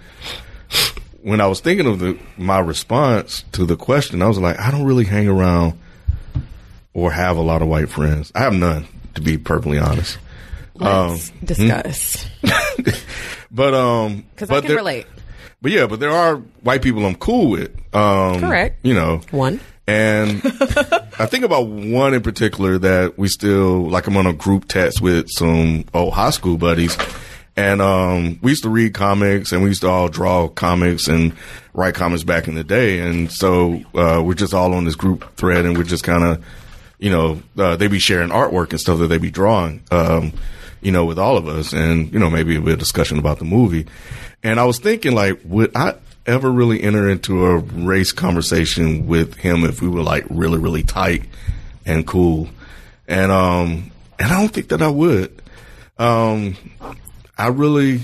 When 1.22 1.38
I 1.42 1.48
was 1.48 1.60
thinking 1.60 1.86
of 1.86 1.98
the, 1.98 2.18
my 2.38 2.60
response 2.60 3.44
to 3.52 3.66
the 3.66 3.76
question, 3.76 4.22
I 4.22 4.26
was 4.26 4.38
like, 4.38 4.58
I 4.58 4.70
don't 4.70 4.86
really 4.86 5.04
hang 5.04 5.28
around 5.28 5.78
or 6.94 7.12
have 7.12 7.36
a 7.36 7.42
lot 7.42 7.60
of 7.60 7.68
white 7.68 7.90
friends. 7.90 8.32
I 8.34 8.38
have 8.40 8.54
none, 8.54 8.86
to 9.16 9.20
be 9.20 9.36
perfectly 9.36 9.78
honest. 9.78 10.16
Let's 10.80 11.30
Um, 11.30 11.36
discuss. 11.44 12.26
But 13.52 13.74
um, 13.74 14.24
Because 14.34 14.50
I 14.50 14.60
can 14.60 14.68
there- 14.68 14.76
relate. 14.76 15.06
But 15.62 15.72
yeah, 15.72 15.86
but 15.86 16.00
there 16.00 16.10
are 16.12 16.36
white 16.62 16.80
people 16.82 17.04
I'm 17.04 17.16
cool 17.16 17.50
with. 17.50 17.70
Um, 17.94 18.40
Correct. 18.40 18.78
You 18.82 18.94
know, 18.94 19.20
One. 19.30 19.60
and 19.86 20.40
I 21.18 21.26
think 21.26 21.44
about 21.44 21.66
one 21.66 22.14
in 22.14 22.22
particular 22.22 22.78
that 22.78 23.18
we 23.18 23.28
still 23.28 23.90
like. 23.90 24.06
I'm 24.06 24.16
on 24.16 24.26
a 24.26 24.32
group 24.32 24.68
text 24.68 25.02
with 25.02 25.26
some 25.28 25.84
old 25.92 26.14
high 26.14 26.30
school 26.30 26.56
buddies, 26.56 26.96
and 27.58 27.82
um, 27.82 28.38
we 28.40 28.52
used 28.52 28.62
to 28.62 28.70
read 28.70 28.94
comics 28.94 29.52
and 29.52 29.62
we 29.62 29.68
used 29.68 29.82
to 29.82 29.88
all 29.88 30.08
draw 30.08 30.48
comics 30.48 31.08
and 31.08 31.34
write 31.74 31.94
comics 31.94 32.22
back 32.22 32.48
in 32.48 32.54
the 32.54 32.64
day. 32.64 33.00
And 33.00 33.30
so 33.30 33.82
uh, 33.94 34.22
we're 34.24 34.32
just 34.34 34.54
all 34.54 34.72
on 34.72 34.84
this 34.86 34.94
group 34.96 35.34
thread, 35.36 35.66
and 35.66 35.76
we're 35.76 35.84
just 35.84 36.04
kind 36.04 36.24
of, 36.24 36.42
you 36.98 37.10
know, 37.10 37.42
uh, 37.58 37.76
they 37.76 37.88
be 37.88 37.98
sharing 37.98 38.30
artwork 38.30 38.70
and 38.70 38.80
stuff 38.80 38.98
that 39.00 39.08
they 39.08 39.18
be 39.18 39.30
drawing. 39.30 39.82
Um, 39.90 40.32
you 40.80 40.92
know, 40.92 41.04
with 41.04 41.18
all 41.18 41.36
of 41.36 41.46
us, 41.48 41.72
and 41.72 42.12
you 42.12 42.18
know, 42.18 42.30
maybe 42.30 42.56
a 42.56 42.76
discussion 42.76 43.18
about 43.18 43.38
the 43.38 43.44
movie. 43.44 43.86
And 44.42 44.58
I 44.58 44.64
was 44.64 44.78
thinking, 44.78 45.12
like, 45.12 45.40
would 45.44 45.76
I 45.76 45.96
ever 46.26 46.50
really 46.50 46.82
enter 46.82 47.08
into 47.08 47.46
a 47.46 47.58
race 47.58 48.12
conversation 48.12 49.06
with 49.06 49.34
him 49.34 49.64
if 49.64 49.82
we 49.82 49.88
were 49.88 50.02
like 50.02 50.24
really, 50.30 50.58
really 50.58 50.82
tight 50.82 51.24
and 51.84 52.06
cool? 52.06 52.48
And 53.06 53.30
um, 53.30 53.90
and 54.18 54.32
I 54.32 54.40
don't 54.40 54.52
think 54.52 54.68
that 54.68 54.82
I 54.82 54.88
would. 54.88 55.42
Um, 55.98 56.56
I 57.36 57.48
really 57.48 58.00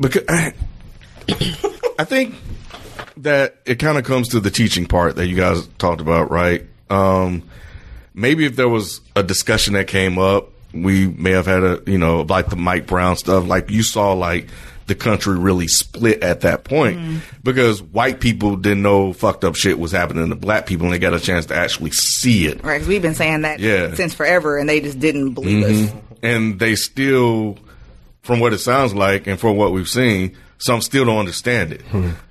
because 0.00 0.22
I, 0.28 0.52
I 1.98 2.04
think 2.04 2.34
that 3.18 3.56
it 3.64 3.76
kind 3.76 3.98
of 3.98 4.04
comes 4.04 4.28
to 4.28 4.40
the 4.40 4.50
teaching 4.50 4.86
part 4.86 5.16
that 5.16 5.26
you 5.26 5.36
guys 5.36 5.66
talked 5.78 6.00
about, 6.00 6.30
right? 6.30 6.66
Um, 6.90 7.42
maybe 8.12 8.44
if 8.44 8.56
there 8.56 8.68
was 8.68 9.00
a 9.16 9.22
discussion 9.22 9.74
that 9.74 9.86
came 9.86 10.18
up, 10.18 10.50
we 10.74 11.06
may 11.08 11.30
have 11.32 11.46
had 11.46 11.62
a, 11.62 11.80
you 11.86 11.98
know, 11.98 12.22
like 12.22 12.48
the 12.50 12.56
Mike 12.56 12.86
Brown 12.86 13.16
stuff, 13.16 13.46
like 13.46 13.70
you 13.70 13.82
saw 13.82 14.12
like 14.12 14.48
the 14.86 14.94
country 14.94 15.38
really 15.38 15.66
split 15.66 16.22
at 16.22 16.42
that 16.42 16.64
point 16.64 17.22
because 17.42 17.80
white 17.82 18.20
people 18.20 18.54
didn't 18.56 18.82
know 18.82 19.14
fucked 19.14 19.42
up 19.42 19.56
shit 19.56 19.78
was 19.78 19.92
happening 19.92 20.28
to 20.28 20.34
black 20.34 20.66
people 20.66 20.84
and 20.84 20.92
they 20.94 20.98
got 20.98 21.14
a 21.14 21.20
chance 21.20 21.46
to 21.46 21.54
actually 21.54 21.90
see 21.92 22.46
it. 22.46 22.62
Right, 22.62 22.80
'cause 22.80 22.88
we've 22.88 23.00
been 23.00 23.14
saying 23.14 23.42
that 23.42 23.60
Yeah. 23.60 23.94
since 23.94 24.12
forever, 24.12 24.58
and 24.58 24.68
they 24.68 24.80
just 24.80 25.00
didn't 25.00 25.30
believe 25.32 25.64
us. 25.64 25.70
Mhm. 25.72 25.92
And 26.22 26.58
they 26.58 26.74
still, 26.74 27.58
from 28.22 28.40
what 28.40 28.52
it 28.52 28.58
sounds 28.58 28.94
like 28.94 29.26
and 29.26 29.40
from 29.40 29.56
what 29.56 29.72
we've 29.72 29.88
seen, 29.88 30.32
some 30.58 30.82
still 30.82 31.06
don't 31.06 31.18
understand 31.18 31.72
it. 31.72 31.80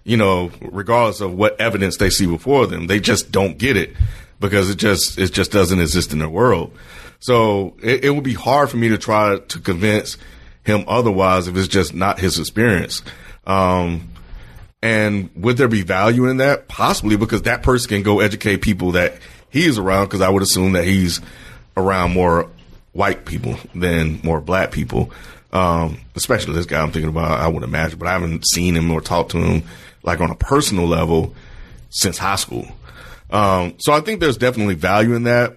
You 0.03 0.17
know, 0.17 0.51
regardless 0.61 1.21
of 1.21 1.33
what 1.33 1.59
evidence 1.59 1.97
they 1.97 2.09
see 2.11 2.25
before 2.27 2.67
them, 2.67 2.85
they 2.85 2.99
just 2.99 3.31
don't 3.31 3.57
get 3.57 3.77
it 3.77 3.95
because 4.39 4.69
it 4.69 4.77
just 4.77 5.17
it 5.17 5.31
just 5.33 5.51
doesn't 5.51 5.79
exist 5.79 6.13
in 6.13 6.19
their 6.19 6.29
world. 6.29 6.71
So 7.23 7.77
it, 7.81 8.03
it 8.03 8.09
would 8.09 8.25
be 8.25 8.33
hard 8.33 8.69
for 8.69 8.75
me 8.75 8.89
to 8.89 8.97
try 8.97 9.39
to 9.39 9.59
convince 9.59 10.17
him 10.65 10.83
otherwise 10.89 11.47
if 11.47 11.55
it's 11.55 11.69
just 11.69 11.93
not 11.93 12.19
his 12.19 12.37
experience. 12.37 13.01
Um, 13.47 14.09
and 14.81 15.29
would 15.33 15.55
there 15.55 15.69
be 15.69 15.83
value 15.83 16.27
in 16.27 16.37
that? 16.37 16.67
Possibly 16.67 17.15
because 17.15 17.43
that 17.43 17.63
person 17.63 17.87
can 17.87 18.03
go 18.03 18.19
educate 18.19 18.57
people 18.57 18.91
that 18.91 19.13
he 19.49 19.65
is 19.65 19.77
around 19.77 20.07
because 20.07 20.19
I 20.19 20.27
would 20.27 20.43
assume 20.43 20.73
that 20.73 20.83
he's 20.83 21.21
around 21.77 22.11
more 22.11 22.49
white 22.91 23.23
people 23.23 23.55
than 23.73 24.19
more 24.21 24.41
black 24.41 24.71
people. 24.71 25.09
Um, 25.53 25.99
especially 26.15 26.55
this 26.55 26.65
guy 26.65 26.81
I'm 26.81 26.91
thinking 26.91 27.09
about, 27.09 27.39
I 27.39 27.47
would 27.47 27.63
imagine, 27.63 27.99
but 27.99 28.09
I 28.09 28.13
haven't 28.13 28.45
seen 28.47 28.75
him 28.75 28.91
or 28.91 28.99
talked 28.99 29.31
to 29.31 29.37
him 29.37 29.63
like 30.03 30.19
on 30.19 30.29
a 30.29 30.35
personal 30.35 30.87
level 30.87 31.33
since 31.89 32.17
high 32.17 32.35
school. 32.35 32.67
Um, 33.29 33.75
so 33.77 33.93
I 33.93 34.01
think 34.01 34.19
there's 34.19 34.35
definitely 34.35 34.75
value 34.75 35.15
in 35.15 35.23
that, 35.23 35.55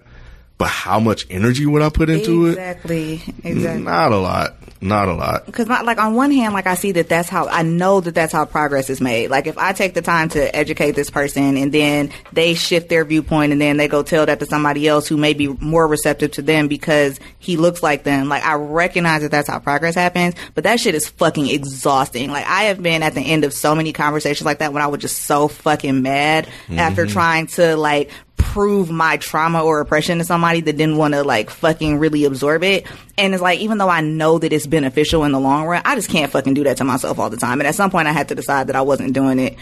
but 0.57 0.67
how 0.69 0.99
much 0.99 1.25
energy 1.29 1.65
would 1.65 1.81
I 1.81 1.89
put 1.89 2.09
into 2.09 2.47
Exactly, 2.47 3.13
it? 3.13 3.21
exactly. 3.27 3.51
Exactly. 3.51 3.83
Not 3.83 4.11
a 4.11 4.17
lot. 4.17 4.53
Not 4.79 5.07
a 5.07 5.13
lot. 5.15 5.47
Because, 5.47 5.67
like, 5.67 5.97
on 5.97 6.13
one 6.13 6.29
hand, 6.29 6.53
like, 6.53 6.67
I 6.67 6.75
see 6.75 6.91
that 6.91 7.09
that's 7.09 7.29
how 7.29 7.47
I 7.47 7.63
know 7.63 7.99
that 7.99 8.13
that's 8.13 8.31
how 8.31 8.45
progress 8.45 8.91
is 8.91 9.01
made. 9.01 9.31
Like, 9.31 9.47
if 9.47 9.57
I 9.57 9.73
take 9.73 9.95
the 9.95 10.03
time 10.03 10.29
to 10.29 10.55
educate 10.55 10.91
this 10.91 11.09
person 11.09 11.57
and 11.57 11.71
then 11.73 12.11
they 12.31 12.53
shift 12.53 12.87
their 12.87 13.03
viewpoint 13.03 13.51
and 13.51 13.59
then 13.59 13.77
they 13.77 13.87
go 13.87 14.03
tell 14.03 14.27
that 14.27 14.39
to 14.39 14.45
somebody 14.45 14.87
else 14.87 15.07
who 15.07 15.17
may 15.17 15.33
be 15.33 15.47
more 15.47 15.87
receptive 15.87 16.29
to 16.33 16.43
them 16.43 16.67
because 16.67 17.19
he 17.39 17.57
looks 17.57 17.81
like 17.81 18.03
them, 18.03 18.29
like, 18.29 18.45
I 18.45 18.53
recognize 18.53 19.23
that 19.23 19.31
that's 19.31 19.49
how 19.49 19.57
progress 19.57 19.95
happens, 19.95 20.35
but 20.53 20.63
that 20.65 20.79
shit 20.79 20.93
is 20.93 21.07
fucking 21.09 21.49
exhausting. 21.49 22.29
Like, 22.29 22.45
I 22.45 22.63
have 22.65 22.81
been 22.83 23.01
at 23.01 23.15
the 23.15 23.21
end 23.21 23.45
of 23.45 23.53
so 23.53 23.73
many 23.73 23.93
conversations 23.93 24.45
like 24.45 24.59
that 24.59 24.73
when 24.73 24.83
I 24.83 24.87
was 24.87 25.01
just 25.01 25.23
so 25.23 25.47
fucking 25.47 26.03
mad 26.03 26.47
after 26.69 27.07
Mhm. 27.07 27.11
trying 27.13 27.47
to, 27.47 27.75
like, 27.77 28.11
prove 28.47 28.89
my 28.89 29.17
trauma 29.17 29.61
or 29.61 29.81
oppression 29.81 30.19
to 30.19 30.23
somebody 30.23 30.61
that 30.61 30.77
didn't 30.77 30.97
want 30.97 31.13
to 31.13 31.23
like 31.23 31.49
fucking 31.49 31.99
really 31.99 32.23
absorb 32.23 32.63
it. 32.63 32.87
And 33.17 33.33
it's 33.33 33.43
like, 33.43 33.59
even 33.59 33.77
though 33.77 33.89
I 33.89 34.01
know 34.01 34.39
that 34.39 34.53
it's 34.53 34.65
beneficial 34.65 35.25
in 35.25 35.33
the 35.33 35.39
long 35.39 35.65
run, 35.65 35.81
I 35.83 35.95
just 35.95 36.09
can't 36.09 36.31
fucking 36.31 36.53
do 36.53 36.63
that 36.63 36.77
to 36.77 36.83
myself 36.83 37.19
all 37.19 37.29
the 37.29 37.37
time. 37.37 37.59
And 37.59 37.67
at 37.67 37.75
some 37.75 37.91
point 37.91 38.07
I 38.07 38.13
had 38.13 38.29
to 38.29 38.35
decide 38.35 38.67
that 38.67 38.75
I 38.75 38.81
wasn't 38.81 39.13
doing 39.13 39.37
it. 39.39 39.57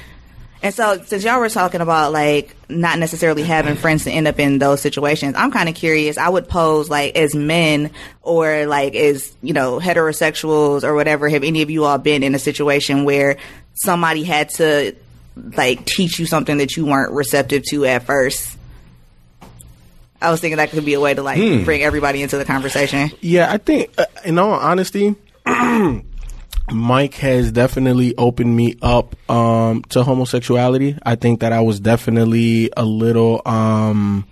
And 0.61 0.73
so, 0.73 1.01
since 1.03 1.23
y'all 1.23 1.39
were 1.39 1.49
talking 1.49 1.81
about 1.81 2.11
like 2.11 2.55
not 2.69 2.97
necessarily 2.97 3.43
having 3.43 3.75
friends 3.75 4.05
to 4.05 4.11
end 4.11 4.27
up 4.27 4.39
in 4.39 4.57
those 4.57 4.81
situations, 4.81 5.35
I'm 5.37 5.51
kind 5.51 5.67
of 5.67 5.75
curious. 5.75 6.17
I 6.17 6.29
would 6.29 6.47
pose 6.47 6.89
like 6.89 7.15
as 7.15 7.35
men 7.35 7.91
or 8.21 8.65
like 8.65 8.95
as 8.95 9.35
you 9.41 9.53
know 9.53 9.79
heterosexuals 9.79 10.83
or 10.83 10.95
whatever. 10.95 11.27
Have 11.27 11.43
any 11.43 11.61
of 11.61 11.69
you 11.69 11.85
all 11.85 11.97
been 11.97 12.23
in 12.23 12.33
a 12.33 12.39
situation 12.39 13.03
where 13.03 13.37
somebody 13.73 14.23
had 14.23 14.49
to 14.51 14.95
like 15.35 15.85
teach 15.85 16.17
you 16.17 16.25
something 16.25 16.57
that 16.57 16.77
you 16.77 16.85
weren't 16.85 17.11
receptive 17.11 17.63
to 17.71 17.85
at 17.85 18.03
first? 18.03 18.57
I 20.21 20.31
was 20.31 20.39
thinking 20.41 20.57
that 20.57 20.69
could 20.71 20.85
be 20.85 20.93
a 20.93 20.99
way 20.99 21.13
to 21.13 21.21
like 21.21 21.37
Hmm. 21.37 21.63
bring 21.63 21.81
everybody 21.83 22.21
into 22.21 22.37
the 22.37 22.45
conversation. 22.45 23.11
Yeah, 23.21 23.51
I 23.51 23.57
think, 23.57 23.91
uh, 23.97 24.05
in 24.23 24.39
all 24.39 24.51
honesty, 24.53 25.15
Mike 26.71 27.13
has 27.15 27.51
definitely 27.51 28.15
opened 28.17 28.55
me 28.55 28.75
up 28.81 29.15
um, 29.29 29.83
to 29.89 30.03
homosexuality. 30.03 30.97
I 31.03 31.15
think 31.15 31.41
that 31.41 31.53
I 31.53 31.61
was 31.61 31.79
definitely 31.79 32.71
a 32.75 32.83
little 32.85 33.41
um, 33.45 34.25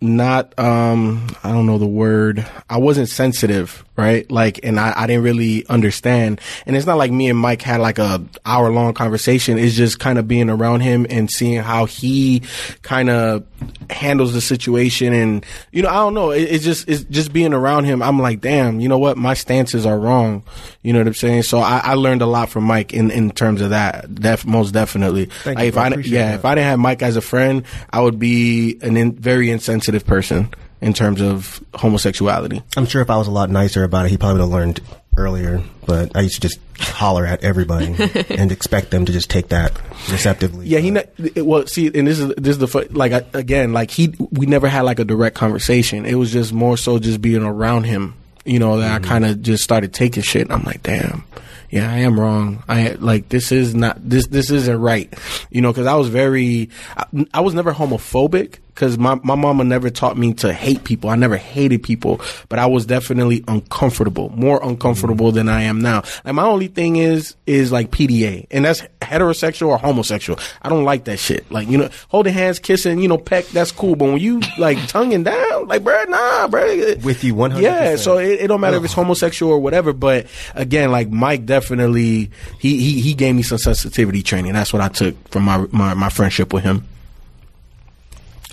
not 0.00 0.58
um, 0.58 1.26
I 1.44 1.52
don't 1.52 1.66
know 1.66 1.78
the 1.78 1.86
word. 1.86 2.46
I 2.70 2.78
wasn't 2.78 3.08
sensitive, 3.08 3.84
right? 3.96 4.30
Like, 4.30 4.60
and 4.62 4.78
I, 4.78 4.92
I 4.96 5.06
didn't 5.06 5.22
really 5.24 5.66
understand. 5.66 6.40
And 6.66 6.76
it's 6.76 6.86
not 6.86 6.98
like 6.98 7.10
me 7.10 7.28
and 7.28 7.38
Mike 7.38 7.62
had 7.62 7.80
like 7.80 7.98
a 7.98 8.22
hour 8.44 8.70
long 8.70 8.94
conversation. 8.94 9.58
It's 9.58 9.74
just 9.74 9.98
kind 9.98 10.18
of 10.18 10.28
being 10.28 10.50
around 10.50 10.80
him 10.80 11.06
and 11.10 11.30
seeing 11.30 11.62
how 11.62 11.86
he 11.86 12.42
kind 12.82 13.10
of 13.10 13.44
handles 13.90 14.32
the 14.34 14.40
situation. 14.40 15.12
And 15.12 15.44
you 15.72 15.82
know, 15.82 15.88
I 15.88 15.94
don't 15.94 16.14
know. 16.14 16.30
It, 16.30 16.42
it's 16.42 16.64
just 16.64 16.88
it's 16.88 17.04
just 17.04 17.32
being 17.32 17.52
around 17.54 17.84
him. 17.84 18.02
I'm 18.02 18.18
like, 18.18 18.40
damn. 18.40 18.80
You 18.80 18.88
know 18.88 18.98
what? 18.98 19.16
My 19.16 19.34
stances 19.34 19.86
are 19.86 19.98
wrong. 19.98 20.42
You 20.82 20.92
know 20.92 21.00
what 21.00 21.08
I'm 21.08 21.14
saying? 21.14 21.42
So 21.44 21.58
I, 21.58 21.80
I 21.82 21.94
learned 21.94 22.22
a 22.22 22.26
lot 22.26 22.48
from 22.50 22.64
Mike 22.64 22.92
in 22.92 23.10
in 23.10 23.30
terms 23.30 23.60
of 23.60 23.70
that. 23.70 24.14
Def, 24.14 24.44
most 24.46 24.72
definitely. 24.72 25.26
Thank 25.26 25.56
Like, 25.56 25.64
you, 25.64 25.68
if. 25.68 25.76
I 25.78 25.88
Appreciate 25.88 26.12
yeah, 26.18 26.30
that. 26.32 26.34
if 26.40 26.44
I 26.44 26.54
didn't 26.54 26.66
have 26.68 26.78
Mike 26.78 27.02
as 27.02 27.16
a 27.16 27.20
friend, 27.22 27.62
I 27.90 28.00
would 28.00 28.18
be 28.18 28.78
an 28.82 28.96
in, 28.96 29.12
very 29.14 29.50
insensitive 29.50 30.04
person 30.04 30.50
in 30.80 30.92
terms 30.92 31.20
of 31.20 31.60
homosexuality. 31.74 32.62
I'm 32.76 32.86
sure 32.86 33.02
if 33.02 33.10
I 33.10 33.16
was 33.16 33.26
a 33.28 33.30
lot 33.32 33.50
nicer 33.50 33.84
about 33.84 34.06
it, 34.06 34.10
he 34.10 34.18
probably 34.18 34.34
would 34.34 34.40
have 34.42 34.50
learned 34.50 34.80
earlier. 35.16 35.62
But 35.86 36.14
I 36.16 36.20
used 36.22 36.34
to 36.34 36.40
just 36.48 36.58
holler 36.78 37.24
at 37.24 37.42
everybody 37.44 37.94
and 38.30 38.52
expect 38.52 38.90
them 38.90 39.04
to 39.06 39.12
just 39.12 39.30
take 39.30 39.48
that 39.48 39.72
receptively. 40.10 40.66
Yeah, 40.66 40.80
he. 40.80 40.88
It- 40.90 41.46
well, 41.46 41.66
see, 41.66 41.86
and 41.86 42.06
this 42.06 42.18
is 42.18 42.34
this 42.36 42.56
is 42.56 42.58
the 42.58 42.88
like 42.90 43.12
I- 43.12 43.24
again, 43.38 43.72
like 43.72 43.90
he. 43.90 44.14
We 44.32 44.46
never 44.46 44.68
had 44.68 44.82
like 44.82 44.98
a 44.98 45.04
direct 45.04 45.36
conversation. 45.36 46.04
It 46.04 46.16
was 46.16 46.32
just 46.32 46.52
more 46.52 46.76
so 46.76 46.98
just 46.98 47.20
being 47.22 47.42
around 47.44 47.84
him 47.84 48.14
You 48.44 48.58
know 48.58 48.78
that 48.78 49.00
Mm-hmm. 49.02 49.04
I 49.04 49.08
kind 49.08 49.24
of 49.24 49.42
just 49.42 49.62
started 49.64 49.94
taking 49.94 50.22
shit. 50.22 50.42
And 50.42 50.52
I'm 50.52 50.62
like, 50.64 50.82
damn. 50.82 51.24
Yeah, 51.70 51.90
I 51.90 51.98
am 51.98 52.18
wrong. 52.18 52.62
I 52.68 52.90
like 53.00 53.28
this 53.28 53.50
is 53.52 53.74
not 53.74 53.96
this 54.00 54.26
this 54.28 54.50
isn't 54.50 54.80
right. 54.80 55.12
You 55.50 55.62
know, 55.62 55.72
because 55.72 55.86
I 55.86 55.94
was 55.96 56.08
very, 56.08 56.70
I, 56.96 57.06
I 57.34 57.40
was 57.40 57.54
never 57.54 57.72
homophobic 57.72 58.58
because 58.76 58.98
my 58.98 59.18
my 59.24 59.34
mama 59.34 59.64
never 59.64 59.88
taught 59.88 60.18
me 60.18 60.34
to 60.34 60.52
hate 60.52 60.84
people. 60.84 61.08
I 61.08 61.16
never 61.16 61.38
hated 61.38 61.82
people, 61.82 62.20
but 62.50 62.58
I 62.58 62.66
was 62.66 62.84
definitely 62.84 63.42
uncomfortable, 63.48 64.28
more 64.36 64.60
uncomfortable 64.62 65.32
than 65.32 65.48
I 65.48 65.62
am 65.62 65.80
now. 65.80 66.02
Like 66.24 66.34
my 66.34 66.44
only 66.44 66.68
thing 66.68 66.96
is 66.96 67.36
is 67.46 67.72
like 67.72 67.90
PDA, 67.90 68.46
and 68.50 68.66
that's 68.66 68.82
heterosexual 69.00 69.68
or 69.68 69.78
homosexual. 69.78 70.38
I 70.60 70.68
don't 70.68 70.84
like 70.84 71.04
that 71.04 71.18
shit. 71.18 71.50
Like 71.50 71.68
you 71.68 71.78
know, 71.78 71.88
holding 72.08 72.34
hands, 72.34 72.58
kissing, 72.58 72.98
you 72.98 73.08
know, 73.08 73.16
peck, 73.16 73.46
that's 73.46 73.72
cool. 73.72 73.96
But 73.96 74.04
when 74.04 74.18
you 74.18 74.42
like 74.58 74.76
tonguing 74.88 75.24
down, 75.24 75.68
like 75.68 75.82
bruh, 75.82 76.08
nah, 76.08 76.46
bruh. 76.48 77.02
With 77.02 77.24
you 77.24 77.34
100%. 77.34 77.62
Yeah, 77.62 77.96
so 77.96 78.18
it, 78.18 78.40
it 78.40 78.46
don't 78.48 78.60
matter 78.60 78.76
if 78.76 78.84
it's 78.84 78.92
homosexual 78.92 79.52
or 79.52 79.58
whatever. 79.58 79.94
But 79.94 80.26
again, 80.54 80.92
like 80.92 81.08
Mike 81.08 81.46
definitely 81.46 82.30
he 82.58 82.78
he 82.78 83.00
he 83.00 83.14
gave 83.14 83.34
me 83.34 83.42
some 83.42 83.58
sensitivity 83.58 84.22
training. 84.22 84.52
That's 84.52 84.74
what 84.74 84.82
I 84.82 84.88
took 84.88 85.16
from 85.28 85.44
my 85.44 85.66
my, 85.70 85.94
my 85.94 86.10
friendship 86.10 86.52
with 86.52 86.62
him. 86.62 86.86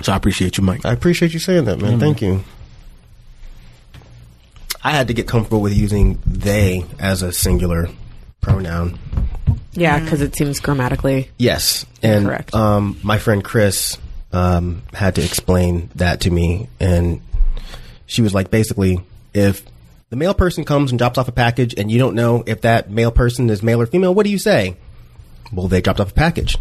So 0.01 0.11
I 0.11 0.15
appreciate 0.15 0.57
you, 0.57 0.63
Mike. 0.63 0.85
I 0.85 0.91
appreciate 0.91 1.33
you 1.33 1.39
saying 1.39 1.65
that, 1.65 1.79
man. 1.79 1.99
Thank 1.99 2.21
you. 2.21 2.43
I 4.83 4.91
had 4.91 5.07
to 5.07 5.13
get 5.13 5.27
comfortable 5.27 5.61
with 5.61 5.73
using 5.73 6.19
they 6.25 6.85
as 6.99 7.21
a 7.21 7.31
singular 7.31 7.87
pronoun. 8.41 8.99
Yeah, 9.71 9.99
because 9.99 10.21
it 10.21 10.35
seems 10.35 10.59
grammatically. 10.59 11.31
Yes, 11.37 11.85
and 12.01 12.25
Correct. 12.25 12.53
um, 12.53 12.99
my 13.01 13.17
friend 13.17 13.43
Chris 13.43 13.97
um, 14.31 14.83
had 14.93 15.15
to 15.15 15.23
explain 15.23 15.89
that 15.95 16.21
to 16.21 16.31
me, 16.31 16.69
and 16.79 17.21
she 18.05 18.21
was 18.21 18.33
like, 18.33 18.51
basically, 18.51 18.99
if 19.33 19.63
the 20.09 20.15
male 20.15 20.33
person 20.33 20.63
comes 20.65 20.91
and 20.91 20.99
drops 20.99 21.17
off 21.17 21.27
a 21.27 21.31
package, 21.31 21.73
and 21.77 21.89
you 21.89 21.97
don't 21.97 22.13
know 22.13 22.43
if 22.45 22.61
that 22.61 22.91
male 22.91 23.11
person 23.11 23.49
is 23.49 23.63
male 23.63 23.81
or 23.81 23.85
female, 23.85 24.13
what 24.13 24.25
do 24.25 24.31
you 24.31 24.37
say? 24.37 24.75
Well, 25.51 25.67
they 25.67 25.81
dropped 25.81 25.99
off 25.99 26.11
a 26.11 26.13
package. 26.13 26.57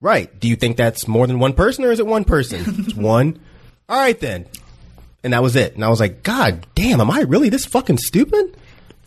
Right. 0.00 0.38
Do 0.40 0.48
you 0.48 0.56
think 0.56 0.76
that's 0.76 1.06
more 1.06 1.26
than 1.26 1.38
one 1.38 1.52
person, 1.52 1.84
or 1.84 1.92
is 1.92 1.98
it 2.00 2.06
one 2.06 2.24
person? 2.24 2.62
it's 2.86 2.94
one. 2.94 3.38
All 3.88 3.98
right 3.98 4.18
then. 4.18 4.46
And 5.22 5.32
that 5.34 5.42
was 5.42 5.56
it. 5.56 5.74
And 5.74 5.84
I 5.84 5.88
was 5.90 6.00
like, 6.00 6.22
God 6.22 6.66
damn, 6.74 7.00
am 7.00 7.10
I 7.10 7.20
really 7.22 7.50
this 7.50 7.66
fucking 7.66 7.98
stupid? 7.98 8.56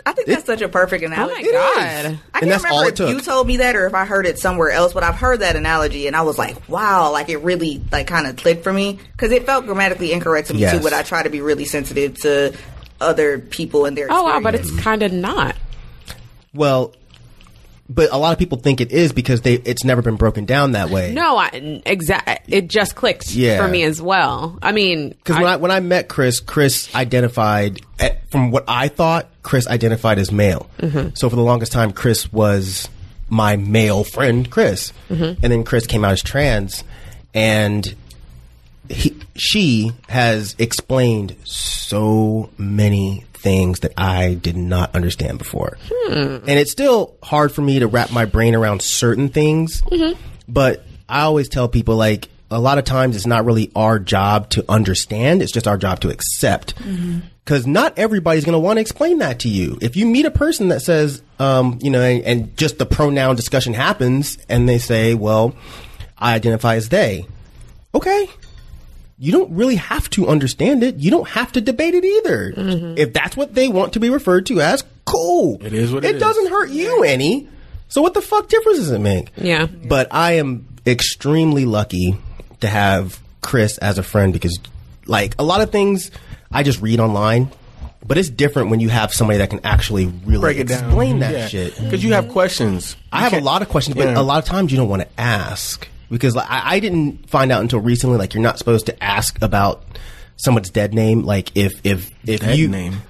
I 0.06 0.12
think 0.12 0.28
that's 0.28 0.46
such 0.46 0.62
a 0.62 0.68
perfect 0.68 1.04
analogy. 1.04 1.34
Oh 1.34 1.38
my 1.38 1.40
It 1.42 1.46
is. 1.46 1.52
God. 2.12 2.20
I 2.34 2.40
can't 2.42 2.50
that's 2.52 2.66
all 2.66 2.70
remember 2.72 2.88
it 2.88 2.92
if 2.92 2.96
took. 2.98 3.10
you 3.10 3.22
told 3.22 3.48
me 3.48 3.58
that 3.58 3.76
or 3.78 3.88
if 3.88 3.94
I 3.94 4.04
heard 4.06 4.26
it 4.26 4.38
somewhere 4.38 4.70
else, 4.70 4.92
but 4.94 5.02
I've 5.02 5.16
heard 5.16 5.40
that 5.40 5.56
analogy 5.56 6.08
and 6.08 6.16
I 6.16 6.24
was 6.24 6.38
like, 6.38 6.68
wow, 6.70 7.12
like 7.14 7.30
it 7.30 7.38
really 7.38 7.82
like 7.92 8.06
kind 8.08 8.28
of 8.28 8.36
clicked 8.36 8.64
for 8.66 8.74
me 8.74 9.00
because 9.14 9.32
it 9.32 9.46
felt 9.46 9.66
grammatically 9.66 10.12
incorrect 10.12 10.50
to 10.50 10.54
me 10.54 10.60
Yes. 10.60 10.74
too. 10.78 10.84
But 10.84 10.92
I 10.94 11.04
try 11.04 11.24
to 11.24 11.30
be 11.30 11.40
really 11.40 11.64
sensitive 11.66 12.20
to 12.20 12.54
other 13.00 13.40
people 13.40 13.86
and 13.86 13.98
their. 13.98 14.08
Oh 14.12 14.24
wow, 14.26 14.42
but 14.42 14.56
it's 14.56 14.78
kind 14.82 15.04
of 15.04 15.14
not. 15.14 15.56
Well, 16.54 16.94
but 17.94 18.12
a 18.12 18.18
lot 18.18 18.34
of 18.34 18.40
people 18.40 18.58
think 18.58 18.82
it 18.82 18.92
is 18.92 19.12
because 19.14 19.42
they 19.42 19.56
it's 19.56 19.84
never 19.84 20.02
been 20.02 20.16
broken 20.16 20.46
down 20.46 20.72
that 20.74 20.90
way. 20.90 21.12
No, 21.14 21.38
I 21.38 21.82
exact. 21.86 22.50
It 22.50 22.68
just 22.68 22.96
clicked 22.96 23.34
Yeah. 23.36 23.58
for 23.64 23.68
me 23.68 23.84
as 23.84 24.02
well. 24.02 24.58
I 24.62 24.72
mean, 24.72 25.10
Because 25.10 25.36
when 25.38 25.46
I 25.46 25.56
when 25.58 25.72
I 25.72 25.80
met 25.80 26.08
Chris, 26.10 26.40
Chris 26.40 26.94
identified 26.96 27.80
eh, 28.00 28.16
from 28.32 28.52
what 28.52 28.64
I 28.68 28.88
thought, 28.88 29.30
Chris 29.44 29.68
identified 29.68 30.18
as 30.20 30.32
male. 30.32 30.70
So 31.16 31.30
for 31.30 31.36
the 31.36 31.42
longest 31.44 31.72
time, 31.72 31.92
Chris 31.92 32.32
was 32.32 32.90
my 33.30 33.56
male 33.58 34.04
friend, 34.04 34.50
Chris, 34.50 34.94
and 35.10 35.38
then 35.40 35.64
Chris 35.64 35.88
came 35.88 36.04
out 36.06 36.12
as 36.14 36.22
trans, 36.22 36.84
and 37.34 37.96
he, 38.90 39.16
she 39.36 39.92
has 40.10 40.56
explained 40.60 41.36
so 41.44 42.50
many 42.58 43.26
things 43.44 43.82
that 43.82 43.92
I 43.98 44.36
did 44.36 44.56
not 44.56 44.96
understand 44.96 45.38
before. 45.38 45.78
And 46.48 46.50
it's 46.60 46.72
still 46.72 47.16
hard 47.22 47.52
for 47.52 47.62
me 47.62 47.80
to 47.80 47.88
wrap 47.88 48.12
my 48.12 48.24
brain 48.26 48.56
around 48.56 48.82
certain 48.82 49.28
things. 49.28 49.84
But 50.48 50.86
I 51.10 51.22
always 51.22 51.50
tell 51.50 51.68
people 51.68 51.96
like 51.98 52.30
a 52.50 52.60
lot 52.60 52.78
of 52.78 52.86
times 52.86 53.16
it's 53.16 53.26
not 53.28 53.46
really 53.46 53.72
our 53.76 54.00
job 54.00 54.50
to 54.52 54.64
understand, 54.70 55.42
it's 55.42 55.52
just 55.52 55.68
our 55.68 55.78
job 55.78 56.00
to 56.02 56.10
accept. 56.10 56.74
Because 57.44 57.68
not 57.68 58.00
everybody's 58.00 58.46
going 58.46 58.54
to 58.54 58.60
want 58.60 58.78
to 58.78 58.82
explain 58.82 59.18
that 59.18 59.40
to 59.40 59.50
you. 59.50 59.78
If 59.82 59.98
you 59.98 60.06
meet 60.06 60.26
a 60.26 60.32
person 60.32 60.70
that 60.70 60.82
says, 60.82 61.22
um, 61.40 61.78
you 61.82 61.90
know, 61.92 62.02
and, 62.02 62.24
and 62.24 62.58
just 62.58 62.78
the 62.78 62.86
pronoun 62.86 63.36
discussion 63.36 63.74
happens 63.74 64.38
and 64.48 64.70
they 64.70 64.78
say, 64.78 65.14
well, 65.14 65.54
I 66.18 66.36
identify 66.36 66.76
as 66.76 66.88
they. 66.88 67.26
Okay, 67.94 68.30
you 69.18 69.32
don't 69.32 69.52
really 69.52 69.76
have 69.76 70.10
to 70.12 70.28
understand 70.28 70.84
it. 70.84 70.96
You 70.96 71.12
don't 71.12 71.28
have 71.30 71.52
to 71.54 71.62
debate 71.62 71.94
it 71.94 72.04
either. 72.04 72.52
Mm-hmm. 72.52 72.98
If 72.98 73.14
that's 73.14 73.38
what 73.38 73.54
they 73.54 73.68
want 73.68 73.94
to 73.94 74.00
be 74.00 74.10
referred 74.10 74.46
to 74.48 74.60
as, 74.62 74.84
cool. 75.06 75.58
It 75.64 75.74
is 75.74 75.92
what 75.94 76.04
it 76.04 76.08
is. 76.08 76.12
it 76.12 76.14
it 76.14 76.18
is. 76.18 76.22
doesn't 76.22 76.50
hurt 76.50 76.70
you 76.70 77.04
any. 77.04 77.48
So 77.90 78.02
what 78.02 78.14
the 78.16 78.22
fuck 78.22 78.50
difference 78.50 78.80
does 78.80 78.92
it 78.92 79.00
make? 79.00 79.30
Yeah. 79.38 79.68
But 79.68 80.08
I 80.12 80.34
am 80.34 80.68
extremely 80.86 81.66
lucky 81.66 82.18
to 82.62 82.68
have 82.68 83.20
Chris 83.42 83.78
as 83.78 83.98
a 83.98 84.04
friend 84.04 84.34
because, 84.34 84.58
like, 85.06 85.36
a 85.38 85.44
lot 85.44 85.62
of 85.62 85.72
things 85.72 86.10
I 86.52 86.64
just 86.64 86.82
read 86.82 87.00
online. 87.00 87.52
But 88.06 88.18
it's 88.18 88.30
different 88.30 88.70
when 88.70 88.82
you 88.82 88.90
have 88.90 89.14
somebody 89.14 89.38
that 89.38 89.50
can 89.50 89.62
actually 89.64 90.08
really 90.26 90.42
Break 90.42 90.58
it 90.58 90.68
down. 90.68 90.84
explain 90.86 91.20
that 91.20 91.50
shit. 91.52 91.76
because 91.78 92.04
you 92.04 92.14
have 92.14 92.28
questions. 92.30 92.98
I 93.14 93.22
have 93.22 93.32
a 93.34 93.40
lot 93.40 93.62
of 93.62 93.70
questions, 93.70 93.96
but 93.96 94.08
Yeah. 94.10 94.20
a 94.20 94.22
lot 94.22 94.40
of 94.40 94.46
times 94.46 94.72
you 94.72 94.78
don't 94.78 94.90
want 94.90 95.04
to 95.04 95.08
ask 95.18 95.88
because 96.14 96.36
like, 96.36 96.50
I, 96.50 96.76
I 96.76 96.80
didn't 96.80 97.30
find 97.30 97.52
out 97.52 97.62
until 97.62 97.80
recently. 97.80 98.18
Like 98.18 98.34
you're 98.34 98.44
not 98.44 98.58
supposed 98.58 98.86
to 98.86 99.04
ask 99.04 99.42
about 99.42 99.84
someone's 100.38 100.70
dead 100.70 100.94
name. 100.94 101.24
Like 101.24 101.56
if 101.56 101.74
if 101.84 102.10
if 102.26 102.40
Dead 102.42 102.58
you 102.58 102.68
name. 102.70 103.02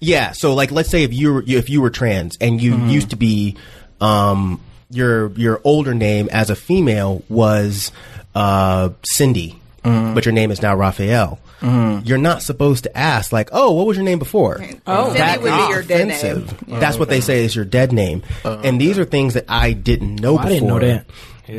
yeah. 0.00 0.32
So 0.32 0.54
like 0.54 0.70
let's 0.70 0.88
say 0.90 1.02
if 1.02 1.12
you 1.12 1.32
were 1.34 1.44
if 1.46 1.68
you 1.70 1.80
were 1.80 1.90
trans 1.90 2.36
and 2.40 2.60
you 2.60 2.72
Mm-hmm. 2.74 2.88
used 2.90 3.10
to 3.10 3.16
be 3.16 3.56
um 4.00 4.60
your 4.90 5.30
your 5.32 5.60
older 5.64 5.94
name 5.94 6.28
as 6.32 6.50
a 6.50 6.56
female 6.56 7.22
was 7.28 7.90
uh 8.34 8.90
Cindy, 9.04 9.56
Mm-hmm. 9.84 10.14
but 10.14 10.26
your 10.26 10.32
name 10.34 10.50
is 10.50 10.60
now 10.62 10.74
Raphael. 10.76 11.38
You're 11.62 12.16
not 12.18 12.42
supposed 12.42 12.84
to 12.84 12.96
ask 12.96 13.32
like, 13.32 13.50
"Oh, 13.52 13.72
what 13.72 13.86
was 13.86 13.96
your 13.98 14.04
name 14.04 14.18
before?" 14.18 14.64
Oh, 14.86 15.12
that 15.12 15.42
would 15.42 15.50
be 15.52 15.68
your 15.74 15.82
dead 15.82 16.08
name. 16.08 16.16
offensive. 16.16 16.64
That's 16.66 16.98
what 16.98 17.10
they 17.10 17.20
say 17.20 17.44
is 17.44 17.54
your 17.54 17.66
dead 17.66 17.92
name. 17.92 18.22
and 18.44 18.80
these 18.80 18.98
are 18.98 19.04
things 19.04 19.34
that 19.34 19.44
I 19.48 19.74
didn't 19.74 20.16
know 20.16 20.38
I 20.38 20.44
before. 20.44 20.50
didn't 20.50 20.68
know 20.68 20.78
that. 20.78 21.06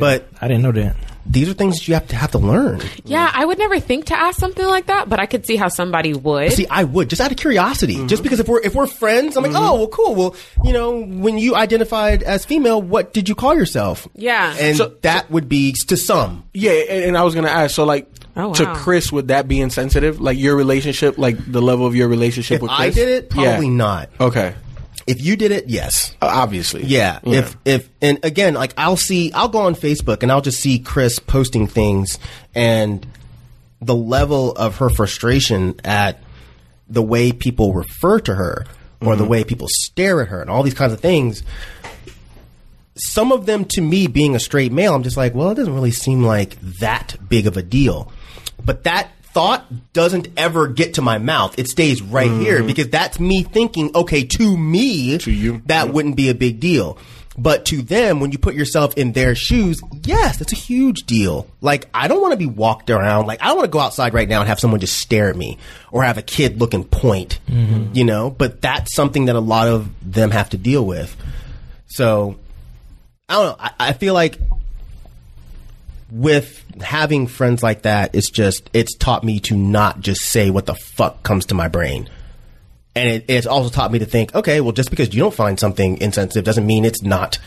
But 0.00 0.28
I 0.40 0.48
didn't 0.48 0.62
know 0.62 0.72
that. 0.72 0.96
these 1.24 1.48
are 1.48 1.52
things 1.54 1.86
you 1.86 1.94
have 1.94 2.06
to 2.08 2.16
have 2.16 2.32
to 2.32 2.38
learn. 2.38 2.80
Yeah, 3.04 3.30
I 3.32 3.44
would 3.44 3.58
never 3.58 3.78
think 3.78 4.06
to 4.06 4.18
ask 4.18 4.38
something 4.40 4.64
like 4.66 4.86
that, 4.86 5.08
but 5.08 5.20
I 5.20 5.26
could 5.26 5.46
see 5.46 5.56
how 5.56 5.68
somebody 5.68 6.14
would. 6.14 6.52
See, 6.52 6.66
I 6.68 6.84
would 6.84 7.08
just 7.08 7.20
out 7.22 7.30
of 7.30 7.36
curiosity, 7.36 7.94
mm-hmm. 7.96 8.08
just 8.08 8.22
because 8.22 8.40
if 8.40 8.48
we're 8.48 8.60
if 8.60 8.74
we're 8.74 8.86
friends, 8.86 9.36
I'm 9.36 9.42
like, 9.44 9.52
mm-hmm. 9.52 9.62
oh, 9.62 9.74
well, 9.76 9.88
cool. 9.88 10.14
Well, 10.14 10.36
you 10.64 10.72
know, 10.72 11.00
when 11.04 11.38
you 11.38 11.54
identified 11.54 12.22
as 12.22 12.44
female, 12.44 12.82
what 12.82 13.12
did 13.12 13.28
you 13.28 13.34
call 13.34 13.54
yourself? 13.54 14.08
Yeah. 14.14 14.54
and 14.58 14.76
So- 14.76 14.94
that 15.02 15.30
would 15.30 15.48
be 15.48 15.72
to 15.88 15.96
some. 15.96 16.44
Yeah, 16.54 16.72
and, 16.72 17.04
and 17.04 17.16
I 17.18 17.22
was 17.22 17.34
gonna 17.34 17.48
ask. 17.48 17.74
So, 17.74 17.84
like, 17.84 18.08
Oh, 18.34 18.54
to. 18.54 18.64
Chris, 18.76 19.12
would 19.12 19.28
that 19.28 19.46
be 19.46 19.60
insensitive? 19.60 20.18
Like 20.18 20.38
your 20.38 20.56
relationship, 20.56 21.18
like 21.18 21.36
the 21.52 21.60
level 21.60 21.86
of 21.86 21.94
your 21.94 22.08
relationship 22.08 22.56
If 22.56 22.62
with 22.62 22.70
I 22.70 22.84
Chris? 22.86 22.94
did 22.94 23.08
it, 23.08 23.28
probably 23.30 23.66
Yeah. 23.66 23.72
not. 23.74 24.08
Okay, 24.18 24.54
If 25.06 25.20
you 25.20 25.36
did 25.36 25.50
it, 25.50 25.68
yes. 25.68 26.14
Uh, 26.22 26.30
obviously. 26.32 26.84
Yeah. 26.84 27.18
If 27.24 27.56
if 27.64 27.88
and 28.00 28.18
again, 28.22 28.54
like 28.54 28.74
I'll 28.76 28.96
see, 28.96 29.32
I'll 29.32 29.48
go 29.48 29.60
on 29.60 29.74
Facebook 29.74 30.22
and 30.22 30.30
I'll 30.30 30.40
just 30.40 30.60
see 30.60 30.78
Chris 30.78 31.18
posting 31.18 31.66
things, 31.66 32.18
and 32.54 33.06
the 33.80 33.94
level 33.94 34.52
of 34.52 34.76
her 34.76 34.88
frustration 34.88 35.74
at 35.84 36.22
the 36.88 37.02
way 37.02 37.32
people 37.32 37.72
refer 37.72 38.20
to 38.20 38.34
her 38.34 38.64
or 39.00 39.16
the 39.16 39.24
way 39.24 39.42
people 39.42 39.66
stare 39.68 40.22
at 40.22 40.28
her 40.28 40.40
and 40.40 40.48
all 40.48 40.62
these 40.62 40.74
kinds 40.74 40.92
of 40.92 41.00
things. 41.00 41.42
Some 42.94 43.32
of 43.32 43.46
them, 43.46 43.64
to 43.70 43.80
me, 43.80 44.06
being 44.06 44.36
a 44.36 44.38
straight 44.38 44.70
male, 44.70 44.94
I'm 44.94 45.02
just 45.02 45.16
like, 45.16 45.34
well, 45.34 45.50
it 45.50 45.54
doesn't 45.56 45.74
really 45.74 45.90
seem 45.90 46.22
like 46.22 46.60
that 46.78 47.16
big 47.28 47.46
of 47.46 47.56
a 47.56 47.62
deal. 47.62 48.12
But 48.64 48.84
that 48.84 49.10
thought 49.32 49.92
doesn't 49.92 50.28
ever 50.36 50.68
get 50.68 50.94
to 50.94 51.02
my 51.02 51.18
mouth. 51.18 51.58
It 51.58 51.68
stays 51.68 52.02
right 52.02 52.30
here 52.30 52.58
mm-hmm. 52.58 52.66
because 52.66 52.88
that's 52.88 53.18
me 53.18 53.42
thinking, 53.42 53.94
okay, 53.94 54.24
to 54.24 54.56
me, 54.56 55.18
To 55.18 55.32
you. 55.32 55.62
that 55.66 55.92
wouldn't 55.92 56.16
be 56.16 56.28
a 56.28 56.34
big 56.34 56.60
deal. 56.60 56.98
But 57.36 57.64
to 57.66 57.80
them, 57.80 58.20
when 58.20 58.30
you 58.30 58.36
put 58.36 58.54
yourself 58.54 58.94
in 58.98 59.12
their 59.12 59.34
shoes, 59.34 59.80
yes, 60.02 60.38
that's 60.38 60.52
a 60.52 60.56
huge 60.56 61.04
deal. 61.04 61.46
Like, 61.62 61.88
I 61.94 62.06
don't 62.06 62.20
want 62.20 62.32
to 62.32 62.36
be 62.36 62.46
walked 62.46 62.90
around. 62.90 63.26
Like, 63.26 63.42
I 63.42 63.46
don't 63.46 63.56
want 63.56 63.64
to 63.64 63.72
go 63.72 63.80
outside 63.80 64.12
right 64.12 64.28
now 64.28 64.40
and 64.40 64.48
have 64.48 64.60
someone 64.60 64.80
just 64.80 64.98
stare 64.98 65.30
at 65.30 65.36
me 65.36 65.56
or 65.90 66.02
have 66.02 66.18
a 66.18 66.22
kid 66.22 66.60
look 66.60 66.74
and 66.74 66.90
point, 66.90 67.38
mm-hmm. 67.48 67.94
you 67.94 68.04
know? 68.04 68.28
But 68.28 68.60
that's 68.60 68.94
something 68.94 69.26
that 69.26 69.36
a 69.36 69.40
lot 69.40 69.66
of 69.66 69.88
them 70.02 70.30
have 70.30 70.50
to 70.50 70.58
deal 70.58 70.84
with. 70.84 71.16
So, 71.86 72.36
I 73.30 73.34
don't 73.34 73.46
know. 73.46 73.56
I, 73.58 73.70
I 73.78 73.92
feel 73.94 74.12
like 74.12 74.38
with 76.12 76.62
having 76.82 77.26
friends 77.26 77.62
like 77.62 77.82
that, 77.82 78.14
it's 78.14 78.30
just, 78.30 78.68
it's 78.74 78.94
taught 78.96 79.24
me 79.24 79.40
to 79.40 79.56
not 79.56 80.00
just 80.00 80.20
say 80.20 80.50
what 80.50 80.66
the 80.66 80.74
fuck 80.74 81.22
comes 81.22 81.46
to 81.46 81.54
my 81.54 81.68
brain. 81.68 82.08
And 82.94 83.08
it, 83.08 83.24
it's 83.28 83.46
also 83.46 83.70
taught 83.70 83.90
me 83.90 83.98
to 84.00 84.04
think, 84.04 84.34
okay, 84.34 84.60
well, 84.60 84.72
just 84.72 84.90
because 84.90 85.14
you 85.14 85.20
don't 85.20 85.34
find 85.34 85.58
something 85.58 85.98
insensitive 86.02 86.44
doesn't 86.44 86.66
mean 86.66 86.84
it's 86.84 87.02
not, 87.02 87.38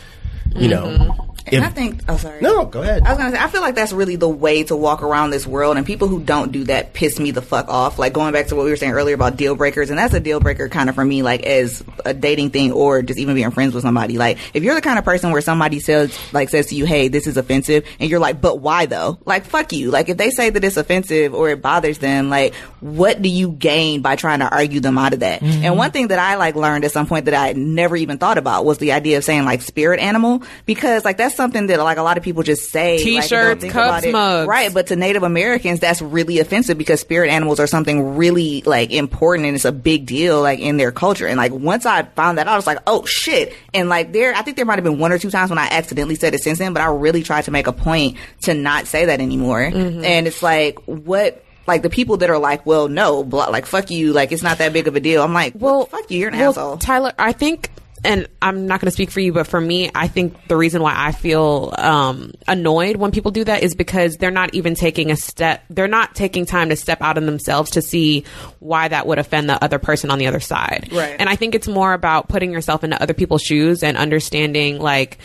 you 0.54 0.68
know. 0.68 0.84
Mm-hmm. 0.84 1.26
And 1.48 1.64
I 1.64 1.68
think, 1.68 2.02
oh, 2.08 2.16
sorry. 2.16 2.40
No, 2.40 2.64
go 2.64 2.82
ahead. 2.82 3.04
I 3.04 3.10
was 3.10 3.18
gonna 3.18 3.30
say, 3.36 3.42
I 3.42 3.48
feel 3.48 3.60
like 3.60 3.76
that's 3.76 3.92
really 3.92 4.16
the 4.16 4.28
way 4.28 4.64
to 4.64 4.74
walk 4.74 5.02
around 5.02 5.30
this 5.30 5.46
world, 5.46 5.76
and 5.76 5.86
people 5.86 6.08
who 6.08 6.20
don't 6.20 6.50
do 6.50 6.64
that 6.64 6.92
piss 6.92 7.20
me 7.20 7.30
the 7.30 7.42
fuck 7.42 7.68
off. 7.68 7.98
Like 7.98 8.12
going 8.12 8.32
back 8.32 8.48
to 8.48 8.56
what 8.56 8.64
we 8.64 8.70
were 8.70 8.76
saying 8.76 8.92
earlier 8.92 9.14
about 9.14 9.36
deal 9.36 9.54
breakers, 9.54 9.90
and 9.90 9.98
that's 9.98 10.12
a 10.12 10.20
deal 10.20 10.40
breaker 10.40 10.68
kind 10.68 10.88
of 10.88 10.94
for 10.94 11.04
me, 11.04 11.22
like 11.22 11.44
as 11.44 11.84
a 12.04 12.12
dating 12.12 12.50
thing 12.50 12.72
or 12.72 13.02
just 13.02 13.18
even 13.18 13.36
being 13.36 13.50
friends 13.52 13.74
with 13.74 13.82
somebody. 13.82 14.18
Like 14.18 14.38
if 14.54 14.64
you're 14.64 14.74
the 14.74 14.80
kind 14.80 14.98
of 14.98 15.04
person 15.04 15.30
where 15.30 15.40
somebody 15.40 15.78
says, 15.78 16.18
like 16.32 16.48
says 16.48 16.66
to 16.66 16.74
you, 16.74 16.84
"Hey, 16.84 17.08
this 17.08 17.28
is 17.28 17.36
offensive," 17.36 17.84
and 18.00 18.10
you're 18.10 18.20
like, 18.20 18.40
"But 18.40 18.58
why 18.58 18.86
though?" 18.86 19.18
Like 19.24 19.44
fuck 19.44 19.72
you. 19.72 19.92
Like 19.92 20.08
if 20.08 20.16
they 20.16 20.30
say 20.30 20.50
that 20.50 20.64
it's 20.64 20.76
offensive 20.76 21.32
or 21.32 21.50
it 21.50 21.62
bothers 21.62 21.98
them, 21.98 22.28
like 22.28 22.54
what 22.80 23.22
do 23.22 23.28
you 23.28 23.52
gain 23.52 24.02
by 24.02 24.16
trying 24.16 24.40
to 24.40 24.52
argue 24.52 24.80
them 24.80 24.98
out 24.98 25.12
of 25.12 25.20
that? 25.20 25.40
Mm-hmm. 25.40 25.64
And 25.64 25.76
one 25.76 25.92
thing 25.92 26.08
that 26.08 26.18
I 26.18 26.34
like 26.34 26.56
learned 26.56 26.84
at 26.84 26.90
some 26.90 27.06
point 27.06 27.26
that 27.26 27.34
I 27.34 27.52
never 27.52 27.96
even 27.96 28.18
thought 28.18 28.38
about 28.38 28.64
was 28.64 28.78
the 28.78 28.92
idea 28.92 29.18
of 29.18 29.24
saying 29.24 29.44
like 29.44 29.62
spirit 29.62 30.00
animal 30.00 30.35
because 30.64 31.04
like 31.04 31.16
that's 31.16 31.34
something 31.34 31.66
that 31.66 31.78
like 31.78 31.98
a 31.98 32.02
lot 32.02 32.16
of 32.16 32.22
people 32.22 32.42
just 32.42 32.70
say 32.70 32.96
like, 32.96 33.04
T-shirts, 33.04 33.60
think 33.60 33.72
cups, 33.72 34.06
mugs. 34.06 34.48
right 34.48 34.72
but 34.72 34.88
to 34.88 34.96
native 34.96 35.22
americans 35.22 35.80
that's 35.80 36.02
really 36.02 36.38
offensive 36.38 36.78
because 36.78 37.00
spirit 37.00 37.30
animals 37.30 37.60
are 37.60 37.66
something 37.66 38.16
really 38.16 38.62
like 38.62 38.90
important 38.90 39.46
and 39.46 39.54
it's 39.54 39.64
a 39.64 39.72
big 39.72 40.06
deal 40.06 40.42
like 40.42 40.58
in 40.58 40.76
their 40.76 40.92
culture. 40.92 41.26
And 41.26 41.36
like 41.36 41.52
once 41.52 41.86
i 41.86 42.02
found 42.02 42.38
that 42.38 42.46
out 42.46 42.52
i 42.54 42.56
was 42.56 42.66
like 42.66 42.78
oh 42.86 43.04
shit. 43.04 43.54
And 43.74 43.88
like 43.88 44.12
there 44.12 44.34
i 44.34 44.42
think 44.42 44.56
there 44.56 44.66
might 44.66 44.76
have 44.76 44.84
been 44.84 44.98
one 44.98 45.12
or 45.12 45.18
two 45.18 45.30
times 45.30 45.50
when 45.50 45.58
i 45.58 45.66
accidentally 45.66 46.14
said 46.14 46.34
it 46.34 46.42
since 46.42 46.58
then 46.58 46.72
but 46.72 46.82
i 46.82 46.86
really 46.86 47.22
tried 47.22 47.42
to 47.42 47.50
make 47.50 47.66
a 47.66 47.72
point 47.72 48.16
to 48.42 48.54
not 48.54 48.86
say 48.86 49.06
that 49.06 49.20
anymore. 49.20 49.60
Mm-hmm. 49.60 50.04
And 50.04 50.26
it's 50.26 50.42
like 50.42 50.78
what 50.86 51.42
like 51.66 51.82
the 51.82 51.90
people 51.90 52.18
that 52.18 52.30
are 52.30 52.38
like, 52.38 52.64
well, 52.64 52.88
no, 52.88 53.24
blah, 53.24 53.46
like 53.46 53.66
fuck 53.66 53.90
you, 53.90 54.12
like 54.12 54.32
it's 54.32 54.42
not 54.42 54.58
that 54.58 54.72
big 54.72 54.88
of 54.88 54.96
a 54.96 55.00
deal. 55.00 55.22
I'm 55.22 55.32
like, 55.32 55.54
well, 55.56 55.86
fuck 55.86 56.10
you, 56.10 56.20
you're 56.20 56.28
an 56.28 56.38
well, 56.38 56.50
asshole. 56.50 56.76
Tyler, 56.78 57.12
I 57.18 57.32
think, 57.32 57.70
and 58.06 58.28
I'm 58.40 58.66
not 58.66 58.80
going 58.80 58.86
to 58.86 58.92
speak 58.92 59.10
for 59.10 59.20
you, 59.20 59.32
but 59.32 59.46
for 59.46 59.60
me, 59.60 59.90
I 59.94 60.08
think 60.08 60.48
the 60.48 60.56
reason 60.56 60.80
why 60.80 60.94
I 60.96 61.12
feel 61.12 61.74
um, 61.76 62.32
annoyed 62.46 62.96
when 62.96 63.10
people 63.10 63.32
do 63.32 63.44
that 63.44 63.62
is 63.62 63.74
because 63.74 64.16
they're 64.16 64.30
not 64.30 64.54
even 64.54 64.74
taking 64.74 65.10
a 65.10 65.16
step. 65.16 65.64
They're 65.68 65.88
not 65.88 66.14
taking 66.14 66.46
time 66.46 66.68
to 66.68 66.76
step 66.76 67.02
out 67.02 67.18
in 67.18 67.26
themselves 67.26 67.72
to 67.72 67.82
see 67.82 68.24
why 68.60 68.88
that 68.88 69.06
would 69.06 69.18
offend 69.18 69.50
the 69.50 69.62
other 69.62 69.78
person 69.78 70.10
on 70.10 70.18
the 70.18 70.28
other 70.28 70.40
side. 70.40 70.88
Right. 70.92 71.16
And 71.18 71.28
I 71.28 71.36
think 71.36 71.54
it's 71.54 71.68
more 71.68 71.92
about 71.92 72.28
putting 72.28 72.52
yourself 72.52 72.84
into 72.84 73.00
other 73.02 73.14
people's 73.14 73.42
shoes 73.42 73.82
and 73.82 73.96
understanding, 73.96 74.80
like. 74.80 75.18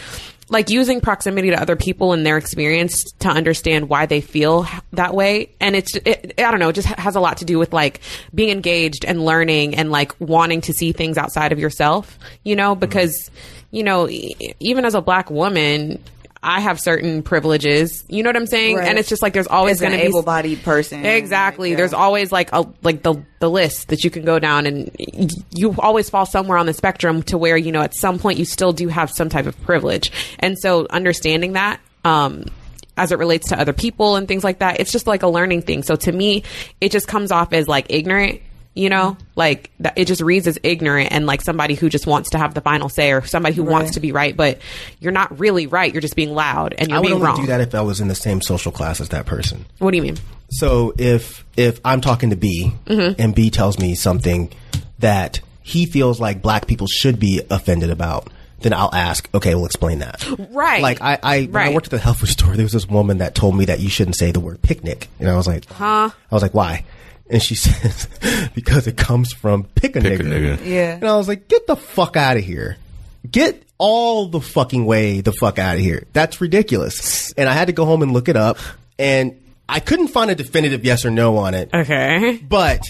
Like 0.51 0.69
using 0.69 0.99
proximity 0.99 1.49
to 1.49 1.59
other 1.59 1.75
people 1.75 2.11
and 2.11 2.25
their 2.25 2.37
experience 2.37 3.03
to 3.19 3.29
understand 3.29 3.87
why 3.87 4.05
they 4.05 4.19
feel 4.19 4.67
that 4.91 5.13
way, 5.15 5.49
and 5.61 5.75
it's 5.77 5.95
it, 5.95 6.33
I 6.37 6.51
don't 6.51 6.59
know, 6.59 6.69
it 6.69 6.73
just 6.73 6.87
has 6.89 7.15
a 7.15 7.21
lot 7.21 7.37
to 7.37 7.45
do 7.45 7.57
with 7.57 7.71
like 7.71 8.01
being 8.35 8.49
engaged 8.49 9.05
and 9.05 9.23
learning 9.23 9.75
and 9.75 9.91
like 9.91 10.11
wanting 10.19 10.59
to 10.61 10.73
see 10.73 10.91
things 10.91 11.17
outside 11.17 11.53
of 11.53 11.59
yourself, 11.59 12.19
you 12.43 12.57
know, 12.57 12.75
because 12.75 13.31
you 13.71 13.83
know, 13.83 14.09
even 14.59 14.83
as 14.83 14.93
a 14.93 15.01
black 15.01 15.31
woman, 15.31 16.03
I 16.43 16.59
have 16.59 16.79
certain 16.79 17.21
privileges. 17.21 18.03
You 18.07 18.23
know 18.23 18.29
what 18.29 18.35
I'm 18.35 18.47
saying? 18.47 18.77
Right. 18.77 18.87
And 18.87 18.97
it's 18.97 19.09
just 19.09 19.21
like 19.21 19.33
there's 19.33 19.47
always 19.47 19.79
going 19.79 19.91
to 19.91 19.97
be 19.99 20.03
able-bodied 20.05 20.63
person. 20.63 21.05
Exactly. 21.05 21.69
Like, 21.69 21.71
yeah. 21.71 21.77
There's 21.77 21.93
always 21.93 22.31
like 22.31 22.51
a 22.51 22.65
like 22.81 23.03
the 23.03 23.23
the 23.39 23.49
list 23.49 23.89
that 23.89 24.03
you 24.03 24.09
can 24.09 24.25
go 24.25 24.39
down, 24.39 24.65
and 24.65 24.89
y- 24.99 25.27
you 25.51 25.75
always 25.77 26.09
fall 26.09 26.25
somewhere 26.25 26.57
on 26.57 26.65
the 26.65 26.73
spectrum 26.73 27.21
to 27.23 27.37
where 27.37 27.57
you 27.57 27.71
know 27.71 27.81
at 27.81 27.93
some 27.95 28.17
point 28.17 28.39
you 28.39 28.45
still 28.45 28.73
do 28.73 28.87
have 28.87 29.11
some 29.11 29.29
type 29.29 29.45
of 29.45 29.59
privilege, 29.61 30.11
and 30.39 30.57
so 30.57 30.87
understanding 30.89 31.53
that. 31.53 31.79
um 32.05 32.45
as 32.97 33.13
it 33.13 33.17
relates 33.19 33.47
to 33.49 33.59
other 33.59 33.71
people 33.71 34.17
and 34.17 34.27
things 34.27 34.43
like 34.43 34.59
that, 34.59 34.81
it's 34.81 34.91
just 34.91 35.07
like 35.07 35.23
a 35.23 35.27
learning 35.27 35.61
thing. 35.61 35.81
So 35.81 35.95
to 35.95 36.11
me, 36.11 36.43
it 36.81 36.91
just 36.91 37.07
comes 37.07 37.31
off 37.31 37.53
as 37.53 37.65
like 37.67 37.85
ignorant, 37.89 38.41
you 38.73 38.89
know, 38.89 39.17
like 39.35 39.69
that 39.81 39.93
it 39.97 40.05
just 40.05 40.21
reads 40.21 40.47
as 40.47 40.57
ignorant 40.63 41.11
and 41.11 41.25
like 41.25 41.41
somebody 41.41 41.73
who 41.75 41.89
just 41.89 42.07
wants 42.07 42.29
to 42.29 42.37
have 42.37 42.53
the 42.53 42.61
final 42.61 42.87
say 42.89 43.11
or 43.11 43.21
somebody 43.25 43.53
who 43.53 43.63
wants 43.63 43.91
to 43.91 43.99
be 43.99 44.11
right, 44.13 44.35
but 44.37 44.59
you're 44.99 45.11
not 45.11 45.37
really 45.39 45.67
right. 45.67 45.91
You're 45.93 46.01
just 46.01 46.15
being 46.15 46.33
loud 46.33 46.73
and 46.77 46.89
you're 46.89 47.01
being 47.01 47.13
wrong. 47.15 47.21
I 47.21 47.29
would 47.31 47.35
being 47.35 47.35
wrong. 47.37 47.41
do 47.41 47.47
that 47.47 47.61
if 47.61 47.75
I 47.75 47.81
was 47.81 47.99
in 47.99 48.07
the 48.07 48.15
same 48.15 48.41
social 48.41 48.71
class 48.71 49.01
as 49.01 49.09
that 49.09 49.25
person. 49.25 49.65
What 49.79 49.91
do 49.91 49.97
you 49.97 50.03
mean? 50.03 50.17
So 50.51 50.93
if 50.97 51.43
if 51.57 51.79
I'm 51.83 51.99
talking 52.01 52.29
to 52.29 52.35
B 52.35 52.73
Mhm. 52.85 53.15
and 53.19 53.35
B 53.35 53.49
tells 53.49 53.77
me 53.77 53.93
something 53.95 54.51
that 54.99 55.39
he 55.63 55.85
feels 55.85 56.19
like 56.19 56.41
black 56.41 56.67
people 56.67 56.87
should 56.87 57.19
be 57.19 57.41
offended 57.49 57.89
about, 57.89 58.29
then 58.61 58.73
I'll 58.73 58.93
ask, 58.93 59.27
okay, 59.33 59.55
we'll 59.55 59.65
explain 59.65 59.99
that. 59.99 60.25
Right. 60.51 60.81
Like 60.81 61.01
I, 61.01 61.17
I 61.21 61.41
when 61.43 61.63
I 61.63 61.73
worked 61.73 61.87
at 61.87 61.91
the 61.91 61.97
health 61.97 62.19
food 62.19 62.29
store, 62.29 62.55
there 62.55 62.63
was 62.65 62.73
this 62.73 62.87
woman 62.87 63.17
that 63.17 63.35
told 63.35 63.55
me 63.57 63.65
that 63.65 63.79
you 63.79 63.89
shouldn't 63.89 64.15
say 64.17 64.31
the 64.31 64.39
word 64.39 64.61
picnic, 64.61 65.09
and 65.19 65.29
I 65.29 65.35
was 65.35 65.47
like, 65.47 65.65
Huh? 65.71 66.09
I 66.31 66.33
was 66.35 66.41
like, 66.43 66.53
why? 66.53 66.85
And 67.31 67.41
she 67.41 67.55
says, 67.55 68.07
because 68.53 68.87
it 68.87 68.97
comes 68.97 69.31
from 69.33 69.63
pick 69.63 69.95
a, 69.95 69.99
nigga. 69.99 70.63
Yeah. 70.65 70.95
And 70.95 71.05
I 71.05 71.15
was 71.15 71.27
like, 71.27 71.47
get 71.47 71.65
the 71.65 71.75
fuck 71.75 72.15
out 72.17 72.37
of 72.37 72.43
here. 72.43 72.77
Get 73.29 73.63
all 73.77 74.27
the 74.27 74.41
fucking 74.41 74.85
way 74.85 75.21
the 75.21 75.31
fuck 75.31 75.57
out 75.57 75.75
of 75.75 75.81
here. 75.81 76.05
That's 76.13 76.41
ridiculous. 76.41 77.31
And 77.33 77.49
I 77.49 77.53
had 77.53 77.65
to 77.65 77.73
go 77.73 77.85
home 77.85 78.01
and 78.01 78.13
look 78.13 78.29
it 78.29 78.35
up, 78.35 78.57
and 78.99 79.39
I 79.69 79.79
couldn't 79.79 80.09
find 80.09 80.29
a 80.29 80.35
definitive 80.35 80.83
yes 80.83 81.05
or 81.05 81.11
no 81.11 81.37
on 81.37 81.53
it. 81.53 81.69
Okay. 81.73 82.37
But 82.37 82.83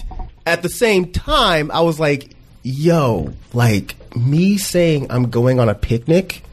at 0.45 0.63
the 0.63 0.69
same 0.69 1.11
time, 1.11 1.69
I 1.72 1.81
was 1.81 1.99
like, 1.99 2.35
yo, 2.63 3.34
like 3.53 3.95
me 4.15 4.57
saying 4.57 5.07
I'm 5.11 5.30
going 5.30 5.59
on 5.59 5.69
a 5.69 5.76
picnic. 5.76 6.43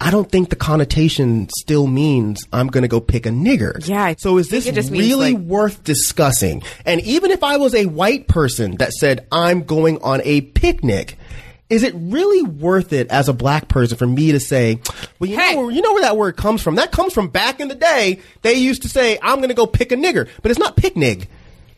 I 0.00 0.10
don't 0.10 0.30
think 0.30 0.50
the 0.50 0.56
connotation 0.56 1.48
still 1.58 1.86
means 1.86 2.42
I'm 2.52 2.68
going 2.68 2.82
to 2.82 2.88
go 2.88 3.00
pick 3.00 3.26
a 3.26 3.30
nigger. 3.30 3.86
Yeah. 3.86 4.14
So 4.18 4.38
is 4.38 4.48
this 4.48 4.66
it 4.66 4.74
just 4.74 4.90
means, 4.90 5.04
really 5.06 5.34
like- 5.34 5.42
worth 5.42 5.84
discussing? 5.84 6.62
And 6.84 7.00
even 7.02 7.30
if 7.30 7.42
I 7.42 7.56
was 7.56 7.74
a 7.74 7.86
white 7.86 8.28
person 8.28 8.76
that 8.76 8.92
said 8.92 9.26
I'm 9.30 9.62
going 9.62 10.02
on 10.02 10.20
a 10.24 10.40
picnic, 10.40 11.18
is 11.68 11.82
it 11.82 11.94
really 11.96 12.42
worth 12.42 12.92
it 12.92 13.08
as 13.10 13.28
a 13.28 13.32
black 13.32 13.68
person 13.68 13.96
for 13.96 14.06
me 14.06 14.32
to 14.32 14.40
say, 14.40 14.80
well, 15.18 15.28
you 15.28 15.36
know, 15.36 15.62
where, 15.62 15.70
you 15.70 15.82
know 15.82 15.92
where 15.92 16.02
that 16.02 16.16
word 16.16 16.36
comes 16.36 16.62
from? 16.62 16.76
That 16.76 16.92
comes 16.92 17.12
from 17.12 17.28
back 17.28 17.58
in 17.60 17.68
the 17.68 17.74
day. 17.74 18.20
They 18.42 18.54
used 18.54 18.82
to 18.82 18.88
say, 18.88 19.18
I'm 19.20 19.38
going 19.38 19.48
to 19.48 19.54
go 19.54 19.66
pick 19.66 19.90
a 19.90 19.96
nigger, 19.96 20.28
but 20.42 20.50
it's 20.50 20.60
not 20.60 20.76
picnic. 20.76 21.28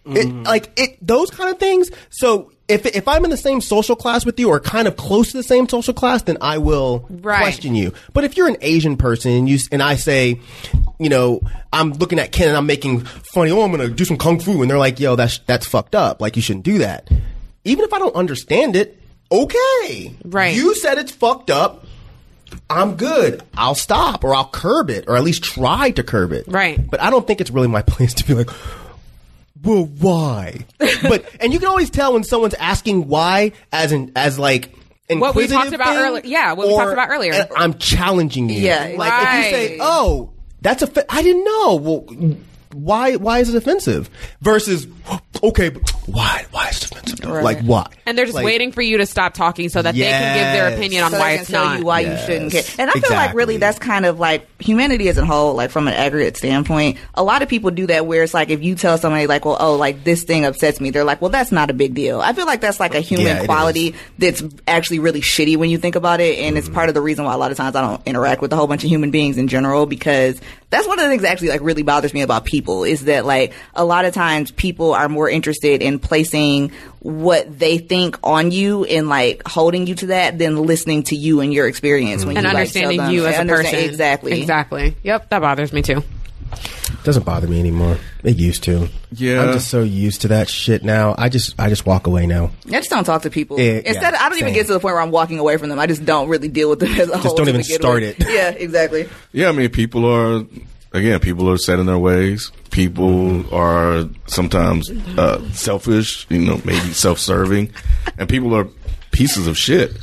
It, 0.05 0.27
mm. 0.27 0.47
like 0.47 0.71
it, 0.77 1.07
those 1.07 1.31
kind 1.31 1.51
of 1.51 1.59
things. 1.59 1.91
So 2.09 2.53
if 2.69 2.85
if 2.87 3.09
I'm 3.09 3.25
in 3.25 3.31
the 3.31 3.37
same 3.37 3.61
social 3.61 3.97
class 3.97 4.25
with 4.27 4.39
you 4.39 4.49
or 4.51 4.61
kind 4.61 4.87
of 4.87 4.97
close 4.97 5.31
to 5.33 5.37
the 5.39 5.43
same 5.43 5.69
social 5.69 5.95
class, 5.95 6.23
then 6.23 6.37
I 6.41 6.59
will 6.59 7.07
Right. 7.11 7.41
question 7.41 7.75
you. 7.75 7.93
But 8.13 8.25
if 8.25 8.37
you're 8.37 8.49
an 8.49 8.59
Asian 8.61 8.97
person 8.97 9.33
and 9.33 9.49
you 9.49 9.59
and 9.73 9.83
I 9.83 9.97
say, 9.97 10.41
you 10.99 11.09
know, 11.09 11.41
I'm 11.73 11.93
looking 11.95 12.19
at 12.19 12.33
Ken 12.33 12.49
and 12.49 12.57
I'm 12.57 12.67
making 12.67 13.01
funny. 13.01 13.51
Oh, 13.51 13.63
I'm 13.63 13.71
gonna 13.71 13.89
do 13.89 14.05
some 14.05 14.17
kung 14.19 14.39
fu, 14.41 14.61
and 14.63 14.71
they're 14.71 14.79
like, 14.79 15.01
yo, 15.01 15.17
that's 15.17 15.39
that's 15.47 15.67
fucked 15.67 15.95
up. 15.95 16.21
Like 16.21 16.37
you 16.37 16.43
shouldn't 16.43 16.65
do 16.65 16.79
that. 16.79 17.09
Even 17.65 17.85
if 17.85 17.93
I 17.93 17.99
don't 17.99 18.15
understand 18.15 18.77
it, 18.77 19.01
okay, 19.33 20.15
Right. 20.25 20.55
You 20.55 20.75
said 20.75 20.99
it's 20.99 21.13
fucked 21.13 21.51
up. 21.51 21.85
I'm 22.71 22.97
good. 22.97 23.43
I'll 23.57 23.75
stop 23.75 24.25
or 24.25 24.35
I'll 24.35 24.49
curb 24.49 24.89
it 24.89 25.05
or 25.07 25.17
at 25.17 25.23
least 25.23 25.43
try 25.45 25.91
to 25.91 26.03
curb 26.03 26.33
it. 26.33 26.47
Right. 26.49 26.79
But 26.91 27.03
I 27.03 27.11
don't 27.11 27.27
think 27.27 27.41
it's 27.43 27.51
really 27.51 27.69
my 27.69 27.83
place 27.87 28.15
to 28.15 28.27
be 28.27 28.35
like, 28.35 28.49
well, 29.63 29.85
why? 29.85 30.65
but 30.79 31.25
and 31.41 31.53
you 31.53 31.59
can 31.59 31.69
always 31.69 31.91
tell 31.91 32.13
when 32.13 32.25
someone's 32.25 32.55
asking 32.55 33.09
why, 33.09 33.53
as 33.73 33.93
in 33.93 34.13
as 34.17 34.39
like 34.39 34.73
What 35.11 35.35
we 35.35 35.47
talked 35.47 35.73
about 35.73 35.97
earlier- 35.97 36.23
yeah, 36.25 36.53
what 36.53 36.69
we 36.69 36.75
talked 36.77 36.93
about 36.93 37.11
earlier. 37.11 37.49
I'm 37.57 37.75
challenging 37.75 38.49
you. 38.51 38.61
Yeah, 38.61 38.95
like 38.97 39.13
if 39.13 39.45
you 39.45 39.51
say, 39.51 39.79
"Oh, 39.81 40.33
that's 40.61 40.83
a," 40.83 41.13
I 41.13 41.23
didn't 41.23 41.45
know. 41.45 41.77
Well, 41.77 42.37
why? 42.79 43.17
Why 43.17 43.39
is 43.41 43.53
it 43.53 43.57
offensive? 43.57 44.09
Versus, 44.41 44.87
okay, 45.43 45.69
but 45.71 45.89
why? 46.07 46.47
Why 46.51 46.69
is 46.69 46.79
it 46.85 46.91
offensive? 46.93 47.25
Right. 47.29 47.43
Like 47.45 47.61
why? 47.61 47.87
And 48.07 48.17
they're 48.17 48.25
just 48.25 48.35
Like, 48.37 48.45
waiting 48.47 48.73
for 48.73 48.81
you 48.81 48.99
to 48.99 49.07
stop 49.07 49.35
talking 49.35 49.69
so 49.69 49.83
that 49.83 49.95
they 49.95 50.01
can 50.03 50.35
give 50.37 50.53
their 50.53 50.75
opinion 50.75 51.05
on 51.05 51.11
so 51.11 51.19
why 51.19 51.33
it's 51.33 51.51
tell 51.51 51.65
not. 51.65 51.79
you 51.81 51.85
why 51.85 52.01
Yes. 52.01 52.21
you 52.21 52.27
shouldn't 52.27 52.53
care. 52.53 52.63
And 52.79 52.91
I 52.91 52.95
feel 52.95 53.11
like 53.17 53.35
really 53.35 53.57
that's 53.59 53.79
kind 53.79 54.07
of 54.07 54.19
like 54.19 54.49
humanity 54.63 55.09
as 55.09 55.19
a 55.19 55.25
whole, 55.27 55.55
like 55.55 55.71
from 55.71 55.89
an 55.89 55.95
aggregate 55.95 56.37
standpoint. 56.37 56.97
A 57.15 57.23
lot 57.23 57.43
of 57.43 57.49
people 57.49 57.71
do 57.71 57.87
that 57.89 58.07
where 58.07 58.23
it's 58.23 58.33
like 58.35 58.49
if 58.51 58.63
you 58.63 58.75
tell 58.77 58.97
somebody 58.99 59.27
like, 59.27 59.45
well, 59.45 59.57
oh, 59.61 59.77
like 59.77 60.05
this 60.05 60.23
thing 60.25 60.45
upsets 60.47 60.81
me, 60.81 60.91
they're 60.91 61.05
like, 61.05 61.21
well, 61.21 61.31
that's 61.31 61.53
not 61.53 61.69
a 61.71 61.75
big 61.75 61.95
deal. 61.95 62.21
I 62.21 62.33
feel 62.33 62.47
like 62.47 62.61
that's 62.61 62.81
like 62.81 62.95
a 62.95 63.01
human 63.01 63.27
Yeah, 63.27 63.45
quality 63.45 63.95
that's 64.19 64.43
actually 64.67 65.01
really 65.01 65.21
shitty 65.21 65.57
when 65.57 65.69
you 65.71 65.77
think 65.79 65.97
about 65.97 66.21
it, 66.21 66.39
and 66.39 66.49
Mm-hmm. 66.49 66.57
it's 66.59 66.69
part 66.69 66.89
of 66.89 66.95
the 66.95 67.03
reason 67.03 67.25
why 67.27 67.35
a 67.35 67.39
lot 67.39 67.51
of 67.51 67.57
times 67.57 67.77
I 67.77 67.83
don't 67.83 68.01
interact 68.07 68.41
with 68.41 68.53
a 68.53 68.57
whole 68.57 68.67
bunch 68.67 68.83
of 68.85 68.89
human 68.91 69.11
beings 69.11 69.37
in 69.37 69.49
general 69.49 69.85
because 69.87 70.41
that's 70.71 70.87
one 70.87 70.99
of 70.99 71.05
the 71.05 71.11
things 71.11 71.23
that 71.23 71.31
actually 71.33 71.49
like 71.49 71.61
really 71.63 71.83
bothers 71.83 72.15
me 72.15 72.23
about 72.23 72.45
people 72.47 72.68
is 72.85 73.05
that 73.07 73.25
like 73.27 73.53
a 73.75 73.85
lot 73.85 74.05
of 74.05 74.15
times 74.15 74.51
people 74.51 74.93
are 74.95 75.09
more 75.09 75.29
interested 75.29 75.83
in 75.83 75.99
placing 75.99 76.71
what 77.01 77.59
they 77.59 77.79
think 77.79 78.19
on 78.23 78.51
you 78.51 78.85
and 78.85 79.09
like 79.09 79.43
holding 79.47 79.87
you 79.87 79.95
to 79.97 80.07
that 80.09 80.39
than 80.39 80.57
listening 80.63 81.03
to 81.05 81.17
you 81.17 81.41
and 81.41 81.53
your 81.55 81.67
experience 81.69 82.25
when 82.25 82.37
and 82.37 82.45
you 82.45 82.53
like, 82.53 82.57
understanding 82.59 82.99
tell 82.99 83.07
them- 83.07 83.15
you 83.15 83.27
as 83.27 83.39
a 83.39 83.45
person. 83.45 83.79
exactly 83.79 84.41
Exactly. 84.41 84.97
Yep, 85.03 85.29
that 85.31 85.41
bothers 85.41 85.73
me 85.73 85.83
too. 85.83 86.03
doesn't 87.05 87.25
bother 87.25 87.47
me 87.47 87.61
anymore. 87.61 87.99
It 88.25 88.37
used 88.37 88.65
to. 88.65 88.89
Yeah. 89.13 89.43
I'm 89.43 89.53
just 89.53 89.69
so 89.69 89.83
used 89.83 90.23
to 90.23 90.29
that 90.29 90.49
shit 90.49 90.83
now. 90.83 91.15
I 91.17 91.29
just 91.29 91.55
I 91.59 91.69
just 91.69 91.87
walk 91.87 92.07
away 92.07 92.27
now. 92.27 92.51
I 92.67 92.71
just 92.73 92.91
don't 92.91 93.05
talk 93.05 93.23
to 93.23 93.31
people. 93.31 93.59
Yeah, 93.61 93.81
Instead, 93.85 94.13
yeah, 94.15 94.19
I 94.21 94.29
don't 94.29 94.39
even 94.39 94.53
get 94.55 94.67
to 94.67 94.73
the 94.73 94.81
point 94.81 94.95
where 94.95 95.01
I'm 95.03 95.11
walking 95.11 95.39
away 95.39 95.57
from 95.57 95.69
them. 95.69 95.79
I 95.79 95.87
just 95.87 96.05
don't 96.05 96.29
really 96.29 96.49
deal 96.49 96.69
with 96.71 96.81
them 96.81 96.91
as 96.93 97.09
a 97.09 97.15
whole. 97.17 97.23
Just 97.23 97.37
don't 97.37 97.49
even 97.49 97.63
start 97.63 98.03
with. 98.03 98.21
it. 98.21 98.29
Yeah, 98.29 98.51
exactly. 98.51 99.09
Yeah, 99.33 99.49
I 99.49 99.53
mean, 99.53 99.71
people 99.71 100.05
are 100.07 100.45
again, 100.93 101.21
people 101.21 101.51
are 101.51 101.59
set 101.59 101.79
in 101.79 101.87
their 101.87 101.99
ways. 101.99 102.53
People 102.71 103.53
are 103.55 104.09
sometimes 104.27 104.91
uh, 105.19 105.43
selfish, 105.53 106.27
you 106.31 106.41
know, 106.41 106.61
maybe 106.65 106.93
self-serving, 106.93 107.73
and 108.19 108.29
people 108.29 108.55
are 108.55 108.69
pieces 109.11 109.47
of 109.47 109.57
shit. 109.57 109.97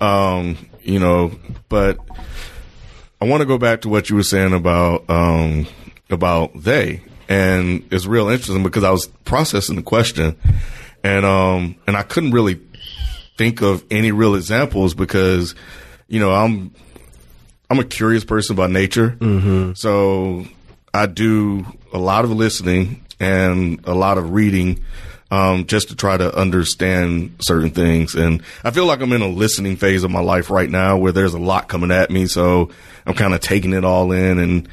Um, 0.00 0.56
you 0.82 0.98
know, 0.98 1.32
but 1.68 1.98
I 3.20 3.26
want 3.26 3.40
to 3.40 3.46
go 3.46 3.58
back 3.58 3.82
to 3.82 3.88
what 3.88 4.10
you 4.10 4.16
were 4.16 4.22
saying 4.22 4.52
about 4.52 5.08
um, 5.08 5.66
about 6.10 6.52
they, 6.60 7.02
and 7.28 7.86
it's 7.90 8.06
real 8.06 8.28
interesting 8.28 8.62
because 8.62 8.84
I 8.84 8.90
was 8.90 9.06
processing 9.24 9.76
the 9.76 9.82
question, 9.82 10.36
and 11.02 11.24
um, 11.24 11.76
and 11.86 11.96
I 11.96 12.02
couldn't 12.02 12.32
really 12.32 12.60
think 13.36 13.62
of 13.62 13.84
any 13.90 14.12
real 14.12 14.34
examples 14.34 14.94
because, 14.94 15.54
you 16.08 16.20
know, 16.20 16.32
I'm 16.32 16.72
I'm 17.74 17.80
a 17.80 17.84
curious 17.84 18.24
person 18.24 18.54
by 18.54 18.68
nature, 18.68 19.16
mm-hmm. 19.18 19.72
so 19.74 20.46
I 20.92 21.06
do 21.06 21.66
a 21.92 21.98
lot 21.98 22.24
of 22.24 22.30
listening 22.30 23.04
and 23.18 23.80
a 23.84 23.94
lot 23.94 24.16
of 24.16 24.32
reading. 24.32 24.84
Um, 25.30 25.66
just 25.66 25.88
to 25.88 25.96
try 25.96 26.16
to 26.16 26.32
understand 26.32 27.38
certain 27.40 27.70
things. 27.70 28.14
And 28.14 28.40
I 28.62 28.70
feel 28.70 28.86
like 28.86 29.00
I'm 29.00 29.12
in 29.12 29.22
a 29.22 29.26
listening 29.26 29.74
phase 29.74 30.04
of 30.04 30.12
my 30.12 30.20
life 30.20 30.48
right 30.48 30.70
now 30.70 30.96
where 30.96 31.10
there's 31.10 31.34
a 31.34 31.40
lot 31.40 31.66
coming 31.66 31.90
at 31.90 32.08
me. 32.08 32.26
So 32.26 32.70
I'm 33.04 33.14
kind 33.14 33.34
of 33.34 33.40
taking 33.40 33.72
it 33.72 33.84
all 33.84 34.12
in 34.12 34.38
and, 34.38 34.68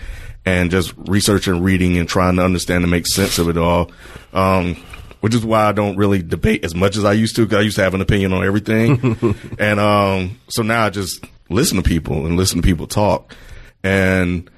and 0.45 0.69
just 0.69 0.93
researching, 0.97 1.63
reading 1.63 1.97
and 1.97 2.07
trying 2.07 2.35
to 2.35 2.43
understand 2.43 2.83
and 2.83 2.91
make 2.91 3.07
sense 3.07 3.39
of 3.39 3.49
it 3.49 3.57
all. 3.57 3.91
Um, 4.33 4.75
which 5.21 5.33
is 5.33 5.43
why 5.43 5.63
I 5.63 5.71
don't 5.71 5.97
really 5.97 6.21
debate 6.21 6.63
as 6.63 6.75
much 6.75 6.95
as 6.95 7.05
I 7.05 7.13
used 7.13 7.37
to 7.37 7.45
because 7.45 7.57
I 7.57 7.61
used 7.61 7.77
to 7.77 7.83
have 7.83 7.95
an 7.95 8.01
opinion 8.01 8.31
on 8.33 8.45
everything. 8.45 9.35
and, 9.57 9.79
um, 9.79 10.37
so 10.49 10.61
now 10.61 10.85
I 10.85 10.89
just 10.91 11.25
listen 11.51 11.77
to 11.77 11.83
people 11.83 12.25
and 12.25 12.37
listen 12.37 12.61
to 12.61 12.65
people 12.67 12.87
talk. 12.87 13.35
And, 13.83 14.49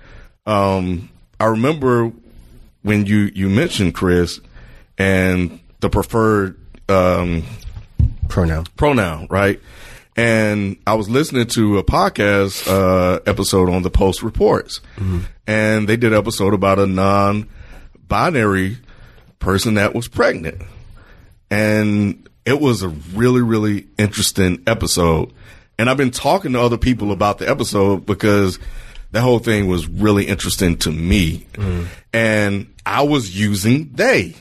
um, 0.45 1.09
I 1.39 1.45
remember 1.45 2.11
when 2.81 3.05
you, 3.05 3.31
you 3.33 3.49
mentioned 3.49 3.95
Chris 3.95 4.39
and 4.97 5.59
the 5.79 5.89
preferred, 5.89 6.57
um, 6.89 7.43
Pronoun. 8.29 8.65
pronoun, 8.75 9.27
right? 9.29 9.59
And 10.15 10.77
I 10.85 10.93
was 10.93 11.09
listening 11.09 11.47
to 11.47 11.77
a 11.79 11.83
podcast 11.83 12.67
uh, 12.67 13.19
episode 13.25 13.69
on 13.69 13.81
the 13.81 13.89
Post 13.89 14.21
Reports, 14.21 14.79
and 15.47 15.89
they 15.89 15.97
did 15.97 16.13
an 16.13 16.19
episode 16.19 16.53
about 16.53 16.77
a 16.77 16.85
non-binary 16.85 18.77
person 19.39 19.73
that 19.73 19.95
was 19.95 20.07
pregnant, 20.07 20.61
and 21.49 22.29
it 22.45 22.61
was 22.61 22.83
a 22.83 22.89
really, 22.89 23.41
really 23.41 23.87
interesting 23.97 24.61
episode. 24.67 25.33
And 25.77 25.89
I've 25.89 25.97
been 25.97 26.11
talking 26.11 26.53
to 26.53 26.61
other 26.61 26.77
people 26.77 27.11
about 27.11 27.39
the 27.39 27.49
episode 27.49 28.05
because 28.05 28.59
that 29.11 29.21
whole 29.21 29.39
thing 29.39 29.67
was 29.67 29.87
really 29.87 30.25
interesting 30.25 30.77
to 30.79 30.91
me, 30.91 31.45
mm-hmm. 31.53 31.85
and 32.13 32.73
I 32.85 33.03
was 33.03 33.39
using 33.39 33.91
they 33.93 34.35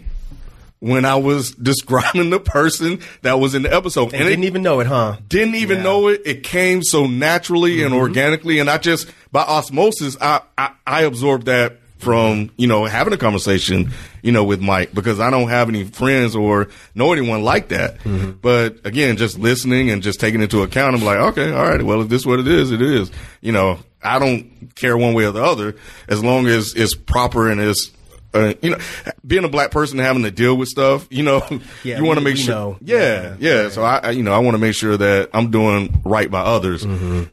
when 0.79 1.05
I 1.05 1.17
was 1.17 1.51
describing 1.63 2.31
the 2.31 2.41
person 2.41 3.01
that 3.21 3.35
was 3.35 3.55
in 3.55 3.63
the 3.63 3.73
episode. 3.73 4.15
And 4.15 4.23
it- 4.23 4.31
didn't 4.31 4.45
even 4.45 4.63
know 4.63 4.81
it, 4.81 4.87
huh? 4.87 5.17
didn't 5.29 5.57
even 5.57 5.83
know 5.83 6.09
it. 6.09 6.23
It 6.25 6.43
came 6.43 6.83
so 6.83 7.07
naturally 7.07 7.83
and 7.83 7.93
mm-hmm. 7.93 8.01
organically, 8.01 8.59
and 8.59 8.69
I 8.69 8.79
just 8.79 9.09
by 9.31 9.43
osmosis, 9.43 10.17
I, 10.21 10.41
I 10.57 10.73
I 10.87 11.03
absorbed 11.03 11.47
that 11.47 11.79
from 12.03 12.51
you 12.57 12.67
know 12.67 12.85
having 12.85 13.13
a 13.13 13.17
conversation, 13.17 13.93
you 14.23 14.33
know, 14.33 14.43
with 14.43 14.61
Mike 14.61 14.93
because 14.93 15.21
I 15.21 15.31
don't 15.31 15.49
have 15.49 15.69
any 15.69 15.85
friends 15.85 16.35
or 16.35 16.69
know 16.95 17.13
anyone 17.13 17.43
like 17.43 17.69
that. 17.69 17.99
Mm-hmm. 18.01 18.33
But 18.43 18.85
again, 18.85 19.17
just 19.17 19.39
listening 19.39 19.89
and 19.91 20.03
just 20.03 20.19
taking 20.19 20.43
into 20.43 20.63
account, 20.63 20.97
I'm 20.97 21.05
like, 21.05 21.19
okay, 21.19 21.53
all 21.53 21.65
right, 21.65 21.81
well, 21.81 22.03
if 22.03 22.09
this 22.09 22.23
is 22.23 22.27
what 22.27 22.41
it 22.41 22.49
is, 22.49 22.73
it 22.73 22.83
is. 22.83 23.11
You 23.41 23.53
know, 23.53 23.79
I 24.03 24.19
don't 24.19 24.75
care 24.75 24.99
one 24.99 25.15
way 25.15 25.25
or 25.25 25.31
the 25.31 25.45
other 25.45 25.77
as 26.09 26.23
long 26.23 26.47
as 26.47 26.75
it's 26.75 26.95
proper 26.95 27.51
and 27.51 27.61
it's. 27.61 27.91
Uh, 28.35 28.55
you 28.63 28.71
know, 28.71 28.79
being 29.27 29.45
a 29.45 29.49
black 29.49 29.71
person 29.71 29.99
having 29.99 30.23
to 30.23 30.31
deal 30.31 30.57
with 30.57 30.69
stuff, 30.69 31.07
you 31.11 31.23
know, 31.23 31.41
Yeah, 31.85 31.99
you 31.99 32.05
want 32.05 32.19
to 32.19 32.25
make 32.25 32.37
sure. 32.39 32.55
know. 32.55 32.79
Yeah, 32.81 33.37
yeah. 33.39 33.69
So 33.69 33.83
I, 33.83 33.99
I, 33.99 34.11
you 34.11 34.23
know, 34.23 34.33
I 34.33 34.39
want 34.39 34.55
to 34.55 34.59
make 34.59 34.75
sure 34.75 34.97
that 34.97 35.29
I'm 35.35 35.51
doing 35.51 36.01
right 36.05 36.31
by 36.31 36.41
others 36.41 36.85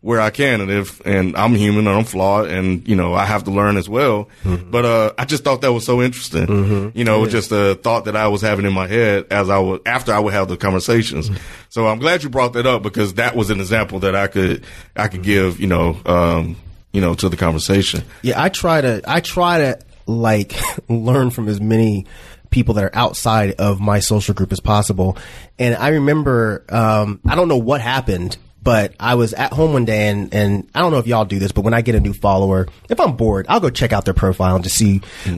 where 0.02 0.20
I 0.20 0.30
can, 0.30 0.60
and 0.62 0.70
if 0.70 1.00
and 1.06 1.36
I'm 1.38 1.56
human 1.56 1.88
and 1.88 1.96
I'm 1.98 2.04
flawed, 2.04 2.48
and 2.48 2.86
you 2.88 2.96
know, 2.96 3.14
I 3.14 3.26
have 3.26 3.46
to 3.46 3.52
learn 3.52 3.78
as 3.78 3.88
well. 3.88 4.28
But 4.44 4.86
uh, 4.86 5.14
I 5.18 5.26
just 5.26 5.44
thought 5.44 5.62
that 5.62 5.72
was 5.72 5.86
so 5.86 6.02
interesting. 6.02 6.92
You 6.94 7.04
know, 7.06 7.26
just 7.28 7.52
a 7.52 7.76
thought 7.76 8.06
that 8.06 8.16
I 8.16 8.28
was 8.28 8.42
having 8.42 8.66
in 8.66 8.74
my 8.74 8.88
head 8.88 9.28
as 9.32 9.50
I 9.50 9.60
was 9.60 9.80
after 9.86 10.14
I 10.14 10.20
would 10.20 10.34
have 10.34 10.48
the 10.50 10.58
conversations. 10.58 11.30
So 11.70 11.88
I'm 11.88 12.00
glad 12.00 12.24
you 12.24 12.30
brought 12.30 12.54
that 12.54 12.66
up 12.66 12.84
because 12.84 13.14
that 13.14 13.36
was 13.36 13.50
an 13.52 13.60
example 13.60 14.00
that 14.00 14.16
I 14.16 14.28
could 14.28 14.66
I 14.96 15.08
could 15.08 15.24
give. 15.24 15.60
You 15.60 15.68
know, 15.68 15.98
um, 16.06 16.56
you 16.92 17.00
know, 17.02 17.14
to 17.14 17.30
the 17.30 17.38
conversation. 17.38 18.04
Yeah, 18.24 18.42
I 18.42 18.50
try 18.50 18.82
to 18.82 19.02
I 19.08 19.20
try 19.22 19.60
to 19.60 19.80
like 20.10 20.56
learn 20.90 21.30
from 21.30 21.48
as 21.48 21.62
many 21.62 22.06
people 22.50 22.74
that 22.74 22.84
are 22.84 22.96
outside 22.96 23.52
of 23.60 23.80
my 23.80 24.00
social 24.00 24.34
group 24.34 24.52
as 24.52 24.60
possible. 24.60 25.18
And 25.60 25.76
I 25.76 25.90
remember 25.90 26.66
um 26.70 27.20
I 27.28 27.36
don't 27.36 27.48
know 27.48 27.58
what 27.58 27.80
happened, 27.80 28.38
but 28.62 28.94
I 29.00 29.16
was 29.16 29.34
at 29.34 29.54
home 29.54 29.74
one 29.74 29.86
day 29.86 30.10
and 30.10 30.34
and 30.34 30.70
I 30.74 30.80
don't 30.80 30.92
know 30.92 30.98
if 30.98 31.06
y'all 31.08 31.26
do 31.26 31.38
this, 31.38 31.52
but 31.52 31.62
when 31.62 31.74
I 31.76 31.82
get 31.82 31.96
a 31.96 32.00
new 32.00 32.14
follower, 32.14 32.68
if 32.90 33.00
I'm 33.00 33.16
bored, 33.16 33.46
I'll 33.50 33.60
go 33.60 33.70
check 33.70 33.94
out 33.94 34.06
their 34.06 34.16
profile 34.16 34.56
and 34.56 34.64
just 34.64 34.78
see 34.78 34.98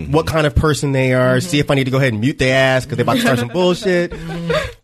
what 0.09 0.25
kind 0.25 0.47
of 0.47 0.55
person 0.55 0.93
they 0.93 1.13
are, 1.13 1.41
see 1.41 1.59
if 1.59 1.69
I 1.69 1.75
need 1.75 1.83
to 1.83 1.91
go 1.91 1.97
ahead 1.97 2.13
and 2.13 2.21
mute 2.21 2.39
their 2.39 2.57
ass 2.57 2.85
because 2.85 2.97
they're 2.97 3.03
about 3.03 3.15
to 3.15 3.21
start 3.21 3.39
some 3.39 3.47
bullshit. 3.53 4.13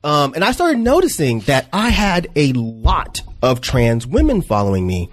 Um, 0.04 0.34
and 0.34 0.44
I 0.44 0.52
started 0.52 0.80
noticing 0.80 1.40
that 1.42 1.68
I 1.72 1.90
had 1.90 2.28
a 2.36 2.52
lot 2.54 3.22
of 3.42 3.62
trans 3.62 4.06
women 4.06 4.42
following 4.42 4.86
me. 4.86 5.10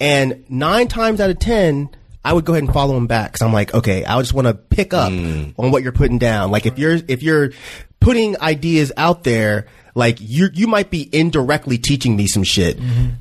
And 0.00 0.44
nine 0.48 0.88
times 0.88 1.20
out 1.20 1.30
of 1.30 1.38
ten, 1.38 1.88
I 2.24 2.32
would 2.32 2.44
go 2.44 2.52
ahead 2.52 2.64
and 2.64 2.72
follow 2.72 2.94
them 2.94 3.06
back 3.06 3.32
because 3.32 3.44
I'm 3.44 3.52
like, 3.52 3.74
okay, 3.74 4.04
I 4.04 4.18
just 4.20 4.32
want 4.34 4.46
to 4.46 4.54
pick 4.54 4.94
up 4.94 5.10
on 5.12 5.70
what 5.70 5.82
you're 5.82 5.92
putting 5.92 6.18
down. 6.18 6.50
Like 6.50 6.66
if 6.66 6.78
you're 6.78 6.98
if 7.08 7.22
you're 7.22 7.50
putting 8.00 8.40
ideas 8.40 8.92
out 8.96 9.24
there, 9.24 9.66
like 9.94 10.18
you 10.20 10.48
you 10.52 10.66
might 10.66 10.90
be 10.90 11.08
indirectly 11.12 11.78
teaching 11.78 12.16
me 12.16 12.26
some 12.26 12.44
shit. 12.44 12.78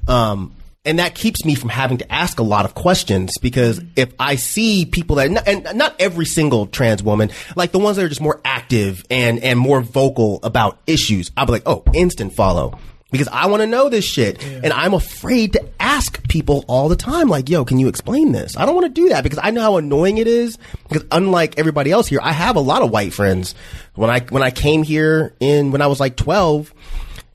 Um, 0.07 0.55
and 0.83 0.97
that 0.97 1.13
keeps 1.13 1.45
me 1.45 1.53
from 1.53 1.69
having 1.69 1.97
to 1.99 2.11
ask 2.11 2.39
a 2.39 2.43
lot 2.43 2.65
of 2.65 2.73
questions 2.73 3.33
because 3.39 3.79
if 3.95 4.13
I 4.19 4.35
see 4.35 4.85
people 4.85 5.17
that, 5.17 5.47
and 5.47 5.77
not 5.77 5.95
every 5.99 6.25
single 6.25 6.65
trans 6.65 7.03
woman, 7.03 7.29
like 7.55 7.71
the 7.71 7.77
ones 7.77 7.97
that 7.97 8.05
are 8.05 8.09
just 8.09 8.21
more 8.21 8.41
active 8.43 9.05
and, 9.11 9.37
and 9.43 9.59
more 9.59 9.81
vocal 9.81 10.39
about 10.41 10.79
issues, 10.87 11.29
I'll 11.37 11.45
be 11.45 11.51
like, 11.51 11.63
oh, 11.67 11.83
instant 11.93 12.33
follow. 12.33 12.79
Because 13.11 13.27
I 13.27 13.47
want 13.47 13.61
to 13.61 13.67
know 13.67 13.89
this 13.89 14.05
shit. 14.05 14.43
And 14.43 14.71
I'm 14.71 14.93
afraid 14.93 15.53
to 15.53 15.65
ask 15.79 16.25
people 16.29 16.63
all 16.67 16.87
the 16.87 16.95
time, 16.95 17.27
like, 17.27 17.49
yo, 17.49 17.65
can 17.65 17.77
you 17.77 17.89
explain 17.89 18.31
this? 18.31 18.55
I 18.55 18.65
don't 18.65 18.73
want 18.73 18.93
to 18.93 19.01
do 19.01 19.09
that 19.09 19.23
because 19.23 19.39
I 19.41 19.51
know 19.51 19.61
how 19.61 19.77
annoying 19.77 20.17
it 20.17 20.27
is. 20.27 20.57
Because 20.87 21.05
unlike 21.11 21.59
everybody 21.59 21.91
else 21.91 22.07
here, 22.07 22.19
I 22.21 22.31
have 22.31 22.55
a 22.55 22.61
lot 22.61 22.81
of 22.81 22.89
white 22.89 23.13
friends. 23.13 23.53
When 23.95 24.09
I, 24.09 24.21
when 24.21 24.43
I 24.43 24.51
came 24.51 24.83
here 24.83 25.33
in, 25.39 25.71
when 25.71 25.81
I 25.81 25.87
was 25.87 25.99
like 25.99 26.15
12, 26.15 26.73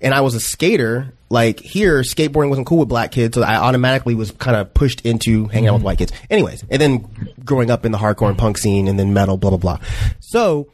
and 0.00 0.14
I 0.14 0.20
was 0.20 0.34
a 0.34 0.40
skater, 0.40 1.12
like 1.28 1.60
here, 1.60 2.00
skateboarding 2.02 2.48
wasn't 2.48 2.66
cool 2.66 2.78
with 2.78 2.88
black 2.88 3.12
kids, 3.12 3.34
so 3.34 3.42
I 3.42 3.56
automatically 3.56 4.14
was 4.14 4.30
kind 4.30 4.56
of 4.56 4.72
pushed 4.74 5.02
into 5.02 5.46
hanging 5.48 5.68
out 5.68 5.74
with 5.74 5.80
mm-hmm. 5.80 5.86
white 5.86 5.98
kids. 5.98 6.12
Anyways, 6.30 6.64
and 6.70 6.80
then 6.80 7.34
growing 7.44 7.70
up 7.70 7.84
in 7.84 7.92
the 7.92 7.98
hardcore 7.98 8.28
and 8.28 8.38
punk 8.38 8.58
scene 8.58 8.88
and 8.88 8.98
then 8.98 9.12
metal, 9.14 9.36
blah, 9.36 9.50
blah, 9.50 9.58
blah. 9.58 9.78
So 10.20 10.68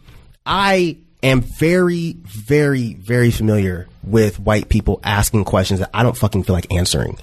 I 0.45 0.99
am 1.23 1.41
very, 1.41 2.16
very, 2.24 2.95
very 2.95 3.31
familiar 3.31 3.89
with 4.05 4.39
white 4.41 4.69
people 4.69 5.01
asking 5.05 5.45
questions 5.45 5.81
that 5.81 5.91
I 5.95 6.03
don't 6.03 6.16
fucking 6.16 6.45
feel 6.45 6.55
like 6.55 6.73
answering. 6.73 7.19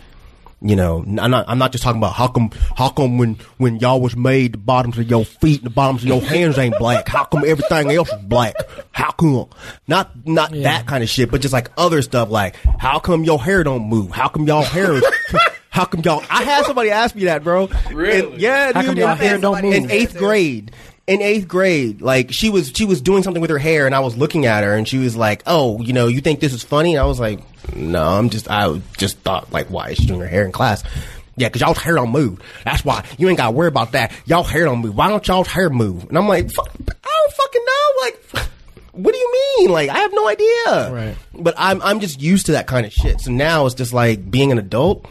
You 0.61 0.75
know, 0.75 1.05
I'm 1.05 1.31
not. 1.31 1.45
I'm 1.47 1.57
not 1.57 1.71
just 1.71 1.85
talking 1.85 2.01
about 2.01 2.11
how 2.13 2.27
come. 2.27 2.51
How 2.75 2.89
come 2.89 3.17
when 3.17 3.35
when 3.59 3.77
y'all 3.79 4.01
was 4.01 4.17
made, 4.17 4.51
the 4.51 4.57
bottoms 4.57 4.97
of 4.97 5.09
your 5.09 5.23
feet 5.23 5.59
and 5.61 5.67
the 5.67 5.73
bottoms 5.73 6.01
of 6.03 6.09
your 6.09 6.19
hands 6.21 6.57
ain't 6.57 6.77
black? 6.77 7.07
How 7.07 7.23
come 7.23 7.45
everything 7.45 7.89
else 7.91 8.09
is 8.11 8.21
black? 8.23 8.55
How 8.91 9.11
come? 9.11 9.47
Not 9.87 10.27
not 10.27 10.51
that 10.51 10.85
kind 10.85 11.01
of 11.01 11.09
shit, 11.09 11.31
but 11.31 11.39
just 11.39 11.53
like 11.53 11.71
other 11.77 12.01
stuff. 12.01 12.29
Like 12.29 12.55
how 12.77 12.99
come 12.99 13.23
your 13.23 13.41
hair 13.41 13.63
don't 13.63 13.87
move? 13.87 14.11
How 14.11 14.27
come 14.27 14.45
y'all 14.47 14.63
hair 14.63 14.95
is? 14.95 15.05
How 15.71 15.85
come 15.85 16.01
y'all? 16.01 16.23
I 16.29 16.43
had 16.43 16.65
somebody 16.65 16.89
ask 16.89 17.15
me 17.15 17.25
that, 17.25 17.41
bro. 17.43 17.69
Really? 17.93 18.37
yeah, 18.39 18.73
How 18.73 18.81
dude. 18.81 18.89
come 18.89 18.97
y'all 18.97 19.11
in- 19.11 19.17
hair 19.17 19.37
don't 19.37 19.61
move? 19.61 19.73
in 19.73 19.89
eighth 19.91 20.17
grade. 20.17 20.71
In 21.09 21.21
eighth 21.23 21.47
grade, 21.47 22.01
like 22.01 22.31
she 22.31 22.49
was, 22.51 22.71
she 22.75 22.85
was 22.85 23.01
doing 23.01 23.23
something 23.23 23.41
with 23.41 23.49
her 23.49 23.57
hair, 23.57 23.87
and 23.87 23.95
I 23.95 23.99
was 23.99 24.15
looking 24.15 24.45
at 24.45 24.63
her, 24.63 24.75
and 24.75 24.87
she 24.87 24.99
was 24.99 25.15
like, 25.15 25.41
"Oh, 25.47 25.81
you 25.81 25.91
know, 25.91 26.07
you 26.07 26.21
think 26.21 26.39
this 26.39 26.53
is 26.53 26.61
funny?" 26.61 26.93
And 26.93 27.01
I 27.01 27.05
was 27.05 27.19
like, 27.19 27.39
"No, 27.75 28.03
I'm 28.03 28.29
just, 28.29 28.47
I 28.49 28.79
just 28.97 29.17
thought, 29.19 29.51
like, 29.51 29.67
why 29.71 29.89
is 29.89 29.97
she 29.97 30.05
doing 30.05 30.19
her 30.19 30.27
hair 30.27 30.45
in 30.45 30.51
class?" 30.51 30.83
Yeah, 31.35 31.47
because 31.47 31.61
y'all's 31.61 31.77
hair 31.77 31.95
don't 31.95 32.11
move. 32.11 32.41
That's 32.65 32.83
why 32.83 33.05
you 33.17 33.29
ain't 33.29 33.37
got 33.37 33.45
to 33.45 33.51
worry 33.51 33.69
about 33.69 33.93
that. 33.93 34.11
Y'all 34.25 34.43
hair 34.43 34.65
don't 34.65 34.81
move. 34.81 34.95
Why 34.95 35.07
don't 35.07 35.25
y'all's 35.25 35.47
hair 35.47 35.69
move? 35.69 36.03
And 36.09 36.17
I'm 36.17 36.27
like, 36.27 36.51
Fuck, 36.51 36.69
I 36.77 37.23
don't 37.23 37.33
fucking 37.33 37.65
know. 37.65 38.01
Like, 38.01 38.49
what 38.91 39.13
do 39.13 39.17
you 39.17 39.31
mean? 39.57 39.71
Like, 39.71 39.89
I 39.89 39.99
have 39.99 40.11
no 40.13 40.27
idea. 40.27 40.91
Right. 40.91 41.15
But 41.33 41.55
I'm, 41.57 41.81
I'm 41.81 42.01
just 42.01 42.21
used 42.21 42.47
to 42.47 42.51
that 42.51 42.67
kind 42.67 42.85
of 42.85 42.91
shit. 42.91 43.21
So 43.21 43.31
now 43.31 43.65
it's 43.65 43.75
just 43.75 43.93
like 43.93 44.29
being 44.29 44.51
an 44.51 44.57
adult. 44.57 45.05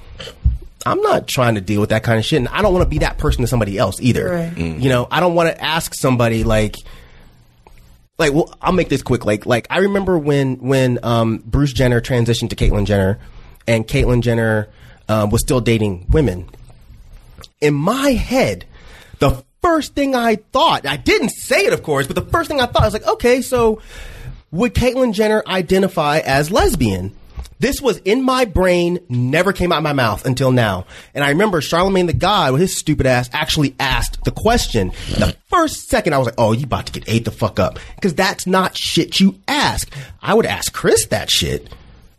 I'm 0.87 1.01
not 1.01 1.27
trying 1.27 1.57
to 1.57 1.61
deal 1.61 1.81
with 1.81 1.91
that 1.91 2.03
kind 2.03 2.19
of 2.19 2.25
shit, 2.25 2.39
and 2.39 2.49
I 2.49 2.63
don't 2.63 2.73
want 2.73 2.85
to 2.85 2.89
be 2.89 2.99
that 2.99 3.19
person 3.19 3.43
to 3.43 3.49
somebody 3.49 3.79
else 3.79 4.01
either. 4.01 4.31
Right. 4.31 4.57
You 4.57 4.89
know, 4.89 5.09
I 5.11 5.21
don't 5.21 5.35
want 5.35 5.49
to 5.51 5.63
ask 5.63 5.95
somebody 5.95 6.45
like, 6.45 6.77
like, 8.17 8.33
well, 8.33 8.55
I'll 8.61 8.73
make 8.73 8.89
this 8.89 9.03
quick. 9.03 9.25
Like, 9.25 9.47
like 9.47 9.67
I 9.71 9.79
remember 9.79 10.19
when 10.19 10.57
when 10.57 10.99
um, 11.03 11.43
Bruce 11.45 11.73
Jenner 11.73 12.01
transitioned 12.01 12.51
to 12.51 12.57
Caitlyn 12.57 12.87
Jenner, 12.87 13.19
and 13.67 13.87
Caitlyn 13.87 14.23
Jenner 14.23 14.69
uh, 15.09 15.29
was 15.31 15.43
still 15.43 15.61
dating 15.61 16.07
women. 16.09 16.49
In 17.61 17.75
my 17.75 18.11
head, 18.11 18.65
the 19.19 19.43
first 19.63 19.95
thing 19.95 20.15
I 20.15 20.37
thought, 20.37 20.87
I 20.87 20.97
didn't 20.97 21.31
say 21.31 21.67
it, 21.67 21.73
of 21.73 21.83
course, 21.83 22.07
but 22.07 22.17
the 22.17 22.31
first 22.31 22.49
thing 22.49 22.61
I 22.61 22.67
thought 22.67 22.83
I 22.83 22.87
was 22.87 22.95
like, 22.95 23.07
okay, 23.07 23.43
so 23.43 23.81
would 24.51 24.75
Caitlyn 24.75 25.13
Jenner 25.13 25.43
identify 25.47 26.19
as 26.19 26.51
lesbian? 26.51 27.15
This 27.61 27.81
was 27.81 27.99
in 27.99 28.23
my 28.23 28.45
brain, 28.45 29.01
never 29.09 29.53
came 29.53 29.73
out 29.73 29.79
of 29.79 29.83
my 29.83 29.93
mouth 29.93 30.25
until 30.25 30.53
now. 30.53 30.87
And 31.15 31.25
I 31.25 31.31
remember 31.31 31.61
Charlemagne 31.61 32.07
the 32.07 32.13
God 32.13 32.53
with 32.53 32.61
his 32.61 32.77
stupid 32.77 33.07
ass 33.07 33.29
actually 33.33 33.75
asked 33.81 34.23
the 34.25 34.31
question. 34.31 34.93
The 35.09 35.35
first 35.49 35.89
second 35.89 36.15
I 36.15 36.19
was 36.19 36.27
like, 36.27 36.37
oh, 36.39 36.53
you 36.53 36.65
about 36.65 36.87
to 36.87 36.93
get 36.93 37.09
ate 37.09 37.25
the 37.25 37.31
fuck 37.33 37.59
up. 37.59 37.79
Cause 38.01 38.15
that's 38.15 38.47
not 38.47 38.77
shit 38.77 39.19
you 39.19 39.41
ask. 39.49 39.93
I 40.23 40.35
would 40.35 40.47
ask 40.47 40.73
Chris 40.73 41.07
that 41.07 41.31
shit. 41.31 41.69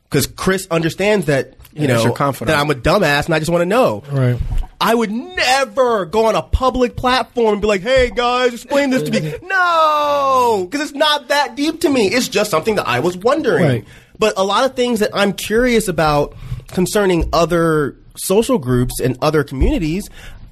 Cause 0.10 0.28
Chris 0.28 0.68
understands 0.72 1.28
that, 1.28 1.54
you 1.74 1.88
Yeah, 1.88 2.04
know, 2.04 2.14
that 2.14 2.50
I'm 2.58 2.70
a 2.72 2.76
dumbass 2.76 3.26
and 3.26 3.34
I 3.36 3.40
just 3.40 3.52
want 3.52 3.62
to 3.62 3.66
know. 3.66 4.04
Right. 4.12 4.38
I 4.82 4.96
would 4.96 5.12
never 5.12 6.06
go 6.06 6.26
on 6.26 6.36
a 6.36 6.42
public 6.42 6.96
platform 6.96 7.54
and 7.54 7.62
be 7.62 7.68
like, 7.68 7.82
"Hey 7.82 8.10
guys, 8.16 8.54
explain 8.54 8.92
this 8.92 9.04
to 9.04 9.12
me." 9.12 9.36
No, 9.44 10.68
because 10.70 10.90
it's 10.90 10.98
not 10.98 11.28
that 11.28 11.56
deep 11.56 11.82
to 11.82 11.90
me. 11.90 12.08
It's 12.08 12.30
just 12.30 12.50
something 12.50 12.76
that 12.76 12.88
I 12.88 13.02
was 13.02 13.18
wondering. 13.18 13.64
Right. 13.66 13.86
But 14.20 14.34
a 14.38 14.44
lot 14.44 14.66
of 14.66 14.76
things 14.76 15.00
that 15.00 15.12
I'm 15.14 15.34
curious 15.34 15.88
about 15.88 16.36
concerning 16.68 17.30
other 17.34 17.96
social 18.18 18.58
groups 18.60 19.00
and 19.00 19.18
other 19.22 19.44
communities, 19.44 20.10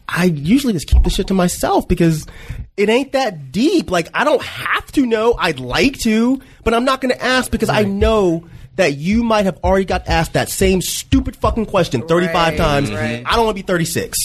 I 0.07 0.25
usually 0.25 0.73
just 0.73 0.87
keep 0.87 1.03
the 1.03 1.09
shit 1.09 1.27
to 1.27 1.33
myself 1.33 1.87
because 1.87 2.25
it 2.77 2.87
ain't 2.89 3.11
that 3.11 3.51
deep. 3.51 3.91
Like 3.91 4.09
I 4.13 4.23
don't 4.23 4.41
have 4.41 4.89
to 4.93 5.05
know. 5.05 5.35
I'd 5.37 5.59
like 5.59 5.99
to, 5.99 6.41
but 6.63 6.73
I'm 6.73 6.85
not 6.85 7.01
going 7.01 7.13
to 7.13 7.21
ask 7.21 7.51
because 7.51 7.69
I 7.69 7.83
know 7.83 8.47
that 8.77 8.93
you 8.95 9.23
might 9.23 9.45
have 9.45 9.57
already 9.63 9.85
got 9.85 10.07
asked 10.07 10.33
that 10.33 10.49
same 10.49 10.81
stupid 10.81 11.35
fucking 11.35 11.65
question 11.65 12.07
35 12.07 12.33
Right, 12.35 12.57
times. 12.57 12.91
right. 12.91 13.23
I 13.25 13.35
don't 13.35 13.45
want 13.45 13.57
to 13.57 13.63
be 13.63 13.67
36. 13.67 14.17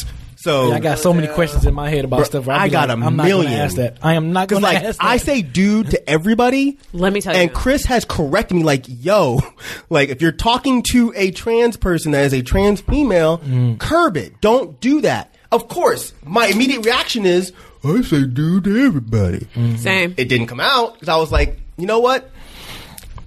So 0.43 0.69
Yeah, 0.71 0.75
I 0.75 0.81
got 0.81 0.99
so 0.99 1.13
many 1.15 1.29
questions 1.29 1.65
in 1.67 1.73
my 1.75 1.89
head 1.89 2.05
about 2.05 2.17
Bro, 2.17 2.25
stuff. 2.25 2.47
where 2.47 2.57
I'd 2.57 2.63
I 2.63 2.67
be 2.67 2.73
got 2.73 2.89
like, 2.89 2.99
a 2.99 3.05
I'm 3.07 3.17
not 3.17 3.27
million. 3.27 3.53
gonna 3.53 3.63
ask 3.65 3.77
that. 3.77 3.99
I 4.03 4.15
am 4.15 4.33
not 4.33 4.49
Because 4.49 4.63
going 4.63 4.73
to 4.75 4.79
like 4.81 4.89
ask 4.89 4.99
that. 4.99 5.07
I 5.07 5.17
say 5.19 5.41
dude 5.43 5.91
to 5.91 6.11
everybody. 6.11 6.79
Let 6.93 7.13
me 7.13 7.21
tell 7.21 7.35
you. 7.35 7.43
and. 7.43 7.53
Chris 7.53 7.85
has 7.85 8.05
corrected 8.05 8.57
me 8.57 8.65
like, 8.65 8.85
yo, 8.89 9.41
like 9.91 10.09
if 10.09 10.21
you're 10.21 10.33
talking 10.33 10.83
to 10.91 11.13
a 11.15 11.31
trans 11.31 11.77
person 11.77 12.11
that 12.13 12.25
is 12.25 12.33
a 12.35 12.43
trans 12.43 12.81
female, 12.81 13.39
Mm. 13.39 13.79
curb 13.79 14.17
it. 14.17 14.41
Don't 14.41 14.81
do 14.81 15.01
that. 15.03 15.33
Of 15.53 15.69
course, 15.69 16.13
my 16.25 16.47
immediate 16.47 16.85
reaction 16.85 17.25
is, 17.27 17.53
I 17.85 18.01
say 18.01 18.25
dude 18.25 18.65
to 18.65 18.85
everybody. 18.87 19.47
Mm. 19.55 19.79
Same. 19.79 20.15
It 20.17 20.29
didn't 20.29 20.47
come 20.49 20.61
out 20.61 20.95
because 20.95 21.09
I 21.09 21.17
was 21.17 21.31
like, 21.31 21.61
you 21.77 21.87
know 21.87 22.01
what? 22.01 22.31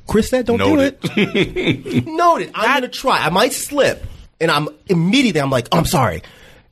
Chris 0.07 0.29
said 0.29 0.45
don't 0.45 0.57
Noted. 0.57 0.99
do 1.01 1.09
it. 1.15 2.05
Noted. 2.07 2.51
I'm 2.53 2.73
gonna 2.75 2.87
try. 2.89 3.19
I 3.25 3.29
might 3.29 3.53
slip, 3.53 4.03
and 4.41 4.51
I'm 4.51 4.69
immediately. 4.87 5.39
I'm 5.41 5.49
like, 5.49 5.67
oh, 5.71 5.77
I'm 5.77 5.85
sorry. 5.85 6.21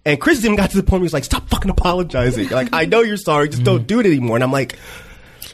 And 0.06 0.20
Chris 0.20 0.44
even 0.44 0.58
got 0.58 0.72
to 0.72 0.78
the 0.78 0.84
point 0.84 1.02
where 1.02 1.06
he's 1.06 1.14
like, 1.14 1.24
stop 1.24 1.48
fucking 1.50 1.72
apologizing. 1.72 2.50
like, 2.50 2.70
I 2.74 2.86
know 2.86 3.02
you're 3.02 3.18
sorry, 3.18 3.50
just 3.50 3.64
don't 3.64 3.80
mm-hmm. 3.80 3.88
do 3.88 4.00
it 4.02 4.06
anymore. 4.06 4.36
And 4.36 4.44
I'm 4.44 4.52
like, 4.52 4.78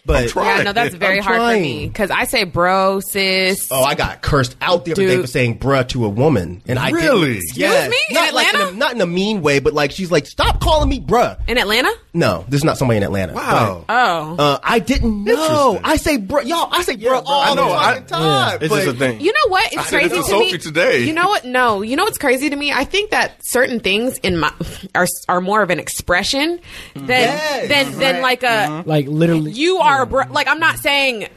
but 0.09 0.35
Yeah, 0.35 0.63
no, 0.63 0.73
that's 0.73 0.95
very 0.95 1.19
I'm 1.19 1.23
hard 1.23 1.41
for 1.57 1.61
me 1.61 1.87
because 1.87 2.09
I 2.11 2.23
say 2.25 2.43
bro, 2.43 2.99
sis. 2.99 3.67
Oh, 3.71 3.83
I 3.83 3.93
got 3.95 4.21
cursed 4.21 4.55
out 4.59 4.85
the 4.85 4.93
other 4.93 5.05
day 5.07 5.21
for 5.21 5.27
saying 5.27 5.59
bruh 5.59 5.87
to 5.89 6.05
a 6.05 6.09
woman. 6.09 6.61
And 6.67 6.79
I 6.79 6.89
Really? 6.89 7.27
didn't. 7.33 7.43
Excuse 7.43 7.57
Yes. 7.57 7.89
me? 7.91 7.97
In 8.09 8.15
Not 8.15 8.33
like 8.33 8.47
Atlanta? 8.47 8.69
a, 8.69 8.71
not 8.75 8.93
in 8.93 9.01
a 9.01 9.05
mean 9.05 9.41
way, 9.41 9.59
but 9.59 9.73
like 9.73 9.91
she's 9.91 10.11
like, 10.11 10.25
stop 10.25 10.59
calling 10.59 10.89
me 10.89 10.99
bruh. 10.99 11.37
in 11.47 11.57
Atlanta. 11.59 11.91
No, 12.13 12.43
this 12.49 12.59
is 12.59 12.63
not 12.63 12.77
somebody 12.79 12.97
in 12.97 13.03
Atlanta. 13.03 13.33
Wow. 13.33 13.85
Oh, 13.87 14.35
But, 14.35 14.43
uh, 14.43 14.59
I 14.63 14.79
didn't 14.79 15.23
know. 15.23 15.75
Interesting. 15.75 15.81
I 15.83 15.95
say 15.97 16.17
bruh. 16.17 16.45
Y'all, 16.45 16.69
I 16.71 16.81
say 16.81 16.97
bruh 16.97 17.21
all 17.25 17.41
I 17.41 17.53
know, 17.53 17.67
the 17.69 17.75
I- 17.75 17.93
fucking 17.93 18.05
time. 18.07 18.59
It's 18.61 18.73
just 18.73 18.87
a 18.87 18.93
thing. 18.93 19.21
you 19.21 19.31
know 19.31 19.47
what? 19.49 19.67
It's 19.67 19.77
I 19.77 19.83
said 19.83 19.99
crazy 19.99 20.15
this 20.15 20.25
to 20.25 20.31
to 20.33 20.39
me. 20.39 20.57
Today. 20.57 21.03
You 21.03 21.13
know 21.13 21.27
what? 21.27 21.45
No, 21.45 21.81
you 21.83 21.95
know 21.95 22.03
what's 22.05 22.17
crazy 22.17 22.49
to 22.49 22.55
me? 22.55 22.71
I 22.71 22.83
think 22.83 23.11
that 23.11 23.39
certain 23.45 23.79
things 23.79 24.17
in 24.19 24.37
my 24.39 24.51
are 24.95 25.05
are 25.27 25.39
more 25.41 25.61
of 25.61 25.69
an 25.69 25.79
expression 25.79 26.59
than 26.95 27.07
Yes. 27.07 27.67
than 27.69 27.99
than 27.99 28.21
like 28.21 28.43
a 28.43 28.83
like 28.85 29.07
literally. 29.07 29.51
you 29.51 29.77
are 29.77 29.98
a 30.01 30.05
bro. 30.05 30.23
Like 30.29 30.47
I'm 30.47 30.59
not 30.59 30.77
saying 30.79 31.27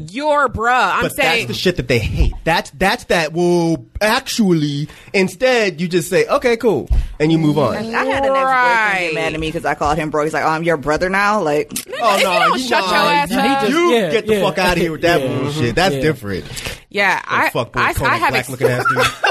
you're 0.00 0.48
bruh. 0.48 0.92
I'm 0.94 1.02
But 1.02 1.16
saying 1.16 1.46
that's 1.46 1.56
the 1.58 1.60
shit 1.60 1.76
that 1.76 1.88
they 1.88 1.98
hate. 1.98 2.32
That's 2.44 2.70
that's 2.70 3.04
that. 3.04 3.32
Well, 3.32 3.84
actually, 4.00 4.88
instead 5.12 5.80
you 5.80 5.88
just 5.88 6.08
say, 6.08 6.24
"Okay, 6.26 6.56
cool," 6.56 6.88
and 7.18 7.32
you 7.32 7.38
move 7.38 7.58
on. 7.58 7.74
I 7.76 7.82
had 7.82 7.86
an 7.86 7.96
ex-boyfriend 8.06 8.34
Right. 8.44 8.98
get 9.10 9.14
mad 9.14 9.34
at 9.34 9.40
me 9.40 9.48
because 9.48 9.64
I 9.64 9.74
called 9.74 9.98
him 9.98 10.10
bro. 10.10 10.22
He's 10.24 10.32
like, 10.32 10.44
"Oh, 10.44 10.48
I'm 10.48 10.62
your 10.62 10.76
brother 10.76 11.08
now." 11.08 11.42
Like, 11.42 11.72
Oh 12.00 12.00
no, 12.00 12.16
you 12.16 12.22
don't 12.22 12.58
shut 12.60 12.84
your 12.84 12.94
ass 12.94 13.28
he 13.30 13.36
up. 13.36 13.60
just- 13.62 13.72
You 13.72 13.90
Yeah, 13.92 14.10
get 14.10 14.26
the 14.28 14.34
yeah. 14.34 14.40
fuck 14.42 14.58
out 14.58 14.76
of 14.76 14.82
here 14.82 14.92
with 14.92 15.00
that 15.02 15.20
Yeah. 15.22 15.36
bullshit. 15.38 15.74
That's 15.74 15.94
Yeah. 15.96 16.00
different. 16.00 16.44
yeah, 16.90 17.20
I 17.26 17.50
fuck 17.50 17.72
boy, 17.72 17.80
I, 17.80 17.92
Kodak 17.92 18.12
I 18.12 18.16
have 18.18 18.28
black 18.30 18.38
ex- 18.40 18.48
looking 18.50 18.68
ass 18.68 18.84
dude. 18.88 19.04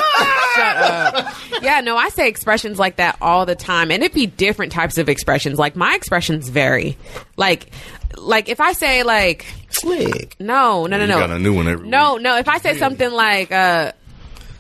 Shut 0.56 0.78
up. 0.78 1.34
Yeah, 1.62 1.82
no, 1.82 1.96
I 1.98 2.10
say 2.10 2.28
expressions 2.28 2.80
like 2.80 2.96
that 2.98 3.18
all 3.22 3.46
the 3.46 3.56
time, 3.56 3.92
and 3.92 4.04
it'd 4.04 4.14
be 4.14 4.26
different 4.26 4.72
types 4.72 4.98
of 4.98 5.08
expressions. 5.08 5.58
Like 5.60 5.76
my 5.76 5.94
expressions 5.96 6.50
vary. 6.50 6.98
Like, 7.36 7.70
like 8.16 8.50
if 8.50 8.60
I 8.62 8.74
say 8.74 9.04
like 9.04 9.46
Slick. 9.70 10.36
no, 10.40 10.86
no, 10.88 10.98
no, 10.98 11.02
You 11.04 11.08
no, 11.08 11.20
got 11.20 11.30
a 11.32 11.40
new 11.40 11.54
one 11.54 11.68
every 11.68 11.88
no, 11.88 12.18
no. 12.18 12.38
If 12.38 12.48
I 12.48 12.60
say 12.60 12.78
something 12.78 13.12
like 13.12 13.52
uh, 13.52 13.92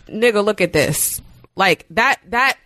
"nigga, 0.09 0.43
look 0.43 0.61
at 0.61 0.73
this," 0.73 1.21
like 1.55 1.85
that, 1.91 2.19
that. 2.29 2.57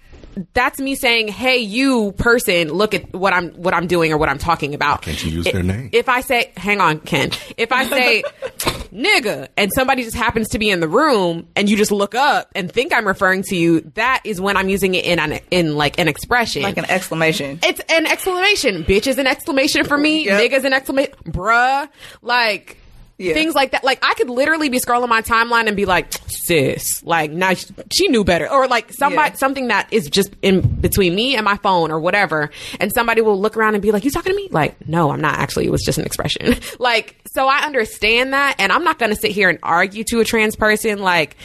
That's 0.54 0.80
me 0.80 0.96
saying, 0.96 1.28
"Hey, 1.30 1.58
you 1.58 2.12
person, 2.14 2.70
look 2.70 2.94
at 2.94 3.14
what 3.14 3.34
I'm 3.34 3.50
what 3.52 3.74
I'm 3.74 3.88
doing 3.88 4.12
or 4.14 4.18
what 4.18 4.30
I'm 4.30 4.38
talking 4.38 4.74
about." 4.74 5.02
can't 5.02 5.24
you 5.24 5.32
use 5.32 5.48
I- 5.48 5.52
their 5.52 5.64
name? 5.64 5.90
If 5.92 6.10
I 6.10 6.22
say, 6.22 6.52
"Hang 6.58 6.80
on, 6.82 7.00
Ken," 7.00 7.32
if 7.58 7.72
I 7.72 7.86
say, 7.86 8.24
"nigga," 8.94 9.48
and 9.58 9.72
somebody 9.74 10.04
just 10.04 10.16
happens 10.18 10.50
to 10.50 10.60
be 10.60 10.70
in 10.70 10.80
the 10.80 10.88
room, 10.88 11.48
and 11.56 11.70
you 11.70 11.78
just 11.78 11.92
look 11.92 12.16
up 12.16 12.50
and 12.56 12.72
think 12.72 12.94
I'm 12.94 13.08
referring 13.08 13.44
to 13.44 13.56
you, 13.56 13.82
that 13.96 14.22
is 14.24 14.40
when 14.42 14.58
I'm 14.58 14.70
using 14.70 14.96
it 14.96 15.06
in 15.06 15.20
an 15.20 15.40
in 15.52 15.76
like 15.76 16.00
an 16.00 16.08
expression, 16.08 16.62
like 16.64 16.78
an 16.78 16.90
exclamation. 16.90 17.60
it's 17.64 17.82
an 17.90 18.06
exclamation. 18.08 18.84
Bitch 18.84 19.08
is 19.08 19.18
an 19.18 19.28
exclamation 19.28 19.86
for 19.86 19.98
me. 19.98 20.26
Yep. 20.26 20.52
Nigga's 20.52 20.66
an 20.66 20.74
exclamation. 20.74 21.14
Bruh. 21.26 21.88
Like, 22.22 22.78
Yeah. 23.18 23.34
things 23.34 23.54
like 23.54 23.72
that. 23.72 23.84
Like, 23.84 24.00
I 24.04 24.14
could 24.16 24.30
literally 24.30 24.70
be 24.70 24.80
scrolling 24.80 25.08
my 25.10 25.22
timeline 25.22 25.68
and 25.68 25.76
be 25.78 25.86
like, 25.86 26.12
sis, 26.28 27.04
like, 27.04 27.30
now 27.32 27.54
she, 27.54 27.68
she 27.94 28.08
knew 28.08 28.24
better. 28.24 28.50
Or 28.52 28.68
like 28.68 28.92
somebody, 28.92 29.32
Yeah. 29.32 29.36
something 29.38 29.68
that 29.68 29.88
is 29.92 30.10
just 30.10 30.32
in 30.42 30.62
between 30.62 31.14
me 31.14 31.36
and 31.36 31.46
my 31.46 31.58
phone 31.58 31.92
or 31.92 32.00
whatever. 32.00 32.50
And 32.80 32.92
somebody 32.92 33.22
will 33.22 33.40
look 33.40 33.56
around 33.58 33.76
and 33.76 33.82
be 33.82 33.92
like, 33.92 34.06
you 34.06 34.12
talking 34.12 34.32
to 34.32 34.36
me? 34.36 34.48
Like, 34.50 34.88
no, 34.88 35.12
I'm 35.12 35.22
not 35.22 35.38
actually. 35.38 35.66
It 35.68 35.72
was 35.72 35.84
just 35.84 36.00
an 36.00 36.06
expression. 36.06 36.56
like, 36.80 37.16
so 37.32 37.48
I 37.48 37.60
understand 37.60 38.34
that. 38.34 38.56
And 38.58 38.72
I'm 38.72 38.84
not 38.84 38.98
going 38.98 39.12
to 39.14 39.16
sit 39.20 39.32
here 39.32 39.50
and 39.50 39.60
argue 39.62 40.04
to 40.06 40.20
a 40.20 40.26
trans 40.26 40.56
person. 40.56 41.00
Like, 41.00 41.38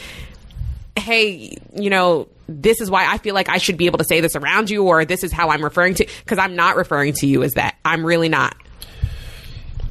hey, 0.97 1.57
you 1.75 1.89
know, 1.89 2.27
this 2.49 2.81
is 2.81 2.89
why 2.89 3.05
I 3.11 3.17
feel 3.17 3.35
like 3.35 3.49
I 3.49 3.57
should 3.57 3.77
be 3.77 3.85
able 3.85 3.97
to 3.99 4.03
say 4.05 4.21
this 4.21 4.35
around 4.35 4.69
you, 4.69 4.83
or 4.85 5.05
this 5.05 5.23
is 5.23 5.31
how 5.31 5.49
I'm 5.49 5.63
referring 5.63 5.93
to, 5.95 6.07
because 6.23 6.37
I'm 6.39 6.55
not 6.55 6.75
referring 6.75 7.13
to 7.13 7.27
you 7.27 7.43
as 7.43 7.53
that. 7.53 7.75
I'm 7.85 8.05
really 8.05 8.29
not. 8.29 8.55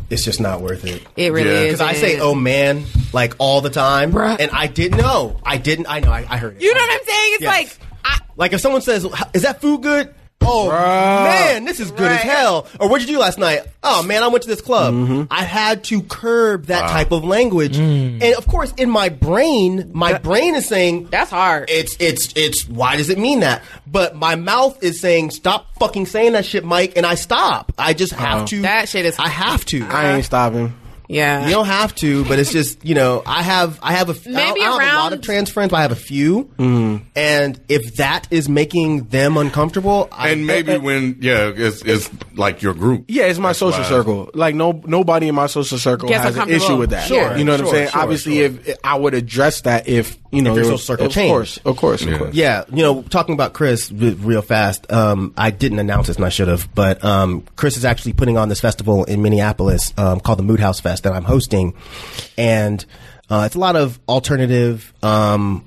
It's 0.09 0.25
just 0.25 0.41
not 0.41 0.61
worth 0.61 0.85
it. 0.85 1.03
It 1.17 1.33
really 1.33 1.51
Yeah. 1.51 1.61
is. 1.63 1.73
Because 1.79 1.81
I 1.81 1.95
say, 1.95 2.21
"Oh 2.21 2.35
man," 2.35 2.85
like 3.13 3.35
all 3.39 3.61
the 3.61 3.71
time, 3.71 4.13
Bruh. 4.13 4.37
and 4.39 4.51
I 4.53 4.67
didn't 4.69 4.99
know. 4.99 5.37
I 5.45 5.57
didn't. 5.57 5.87
I 5.89 5.99
know. 6.01 6.11
I, 6.13 6.25
I 6.29 6.37
heard 6.37 6.57
it. 6.57 6.63
You 6.63 6.73
know 6.75 6.81
what 6.81 6.91
I'm 6.93 7.07
saying? 7.07 7.33
It's 7.35 7.43
Yes. 7.43 7.53
like, 7.53 7.79
I, 8.05 8.19
Like 8.37 8.53
if 8.53 8.61
someone 8.61 8.83
says, 8.83 9.05
"Is 9.35 9.43
that 9.43 9.61
food 9.61 9.83
good?" 9.83 10.15
Oh 10.49 10.69
man, 10.71 11.65
this 11.65 11.81
is 11.81 11.91
good 11.91 12.11
as 12.13 12.21
hell. 12.21 12.69
Or 12.79 12.89
what'd 12.89 13.07
you 13.09 13.15
do 13.15 13.21
last 13.21 13.37
night? 13.39 13.63
Oh 13.83 14.03
man, 14.05 14.23
I 14.23 14.29
went 14.29 14.43
to 14.43 14.49
this 14.49 14.61
club. 14.61 14.95
Mm-hmm. 14.95 15.23
I 15.31 15.43
had 15.43 15.83
to 15.85 16.03
curb 16.03 16.67
that 16.67 16.89
type 16.91 17.11
of 17.11 17.25
language, 17.25 17.77
Mm. 17.77 18.23
and 18.23 18.35
of 18.37 18.47
course, 18.47 18.73
in 18.77 18.89
my 18.89 19.09
brain, 19.09 19.91
my 19.93 20.19
brain 20.19 20.55
is 20.55 20.67
saying 20.69 21.09
that's 21.11 21.31
hard. 21.31 21.69
it's 21.69 21.97
it's 21.99 22.33
it's. 22.37 22.69
Why 22.69 22.97
does 22.97 23.11
it 23.11 23.19
mean 23.19 23.41
that? 23.41 23.63
But 23.87 24.15
my 24.15 24.37
mouth 24.37 24.83
is 24.85 25.01
saying, 25.01 25.31
"Stop 25.31 25.67
fucking 25.81 26.07
saying 26.07 26.33
that 26.33 26.45
shit, 26.45 26.65
Mike," 26.65 26.93
and 26.97 27.05
I 27.05 27.17
stop. 27.17 27.73
I 27.79 27.93
just 27.93 28.13
have 28.13 28.47
to. 28.51 28.63
That 28.63 28.89
shit 28.89 29.05
is- 29.05 29.19
I 29.19 29.29
have 29.29 29.65
to. 29.67 29.85
I 29.87 30.13
ain't 30.17 30.25
stopping. 30.25 30.75
Yeah. 31.09 31.47
You 31.47 31.53
don't 31.53 31.67
have 31.67 31.95
to, 31.97 32.25
but 32.25 32.39
it's 32.39 32.53
just 32.53 32.85
you 32.85 32.95
know 32.95 33.23
I 33.27 33.43
have 33.43 33.79
I 33.83 33.93
have 33.93 34.09
a 34.09 34.13
f- 34.13 34.27
I 34.27 34.31
Maybe 34.31 34.61
don't- 34.61 34.67
I 34.67 34.71
don't 34.71 34.81
have 34.83 34.95
a 34.95 34.97
lot 34.99 35.13
of 35.13 35.21
trans 35.23 35.51
friends, 35.51 35.71
but 35.71 35.77
I 35.79 35.83
have 35.83 35.93
a 35.93 35.97
few, 35.97 36.45
mm-hmm. 36.59 37.05
and 37.15 37.61
if 37.69 37.97
that 37.97 38.27
is 38.31 38.49
making 38.49 39.05
them 39.05 39.37
uncomfortable, 39.37 40.09
I, 40.13 40.31
And 40.31 40.47
maybe 40.47 40.77
when 40.79 41.19
yeah, 41.21 41.53
it's, 41.55 41.83
it's 41.83 42.11
like 42.35 42.63
your 42.63 42.75
group. 42.75 43.05
Yeah, 43.09 43.25
it's 43.27 43.39
my 43.39 43.51
That's 43.51 43.59
social 43.61 43.83
why- 43.83 43.89
circle. 43.89 44.31
Like 44.35 44.55
no 44.55 44.83
nobody 44.87 45.29
in 45.29 45.35
my 45.35 45.47
social 45.47 45.79
circle 45.79 46.09
Gets 46.09 46.25
has 46.25 46.37
an 46.37 46.51
issue 46.51 46.77
with 46.77 46.91
that. 46.91 47.07
Sure, 47.09 47.37
you 47.37 47.45
know 47.45 47.53
what 47.53 47.61
I'm 47.63 47.67
saying. 47.69 47.89
sure, 47.91 48.01
Obviously, 48.01 48.37
sure. 48.37 48.45
if 48.47 48.77
I 48.85 48.95
would 48.97 49.15
address 49.15 49.61
that, 49.63 49.89
if 49.89 50.17
you 50.31 50.43
know, 50.43 50.51
your 50.51 50.55
there 50.57 50.65
social 50.65 50.73
was- 50.75 50.85
circle 50.85 51.07
of 51.07 51.13
changed. 51.13 51.31
course, 51.33 51.59
of 51.65 51.77
course, 51.77 52.03
of 52.03 52.09
Yeah. 52.11 52.19
course. 52.19 52.35
Yeah, 52.35 52.65
you 52.73 52.83
know, 52.83 53.03
talking 53.03 53.33
about 53.35 53.53
Chris 53.53 53.91
real 53.93 54.43
fast. 54.43 54.91
Um, 54.93 55.33
I 55.37 55.51
didn't 55.51 55.79
announce 55.79 56.07
this, 56.09 56.17
and 56.17 56.25
I 56.25 56.29
should 56.31 56.49
have. 56.49 56.69
But 56.75 57.05
um, 57.05 57.45
Chris 57.57 57.77
is 57.77 57.85
actually 57.85 58.13
putting 58.15 58.37
on 58.39 58.49
this 58.49 58.61
festival 58.61 59.05
in 59.05 59.23
Minneapolis 59.23 59.93
um, 59.97 60.21
called 60.21 60.39
the 60.39 60.43
Mood 60.43 60.61
House 60.61 60.81
Fest 60.81 61.05
that 61.05 61.13
I'm 61.13 61.25
hosting, 61.25 61.75
and 62.39 62.85
uh, 63.31 63.45
it's 63.47 63.55
a 63.55 63.59
lot 63.61 63.77
of 63.77 63.99
alternative. 64.09 64.93
Um, 65.03 65.65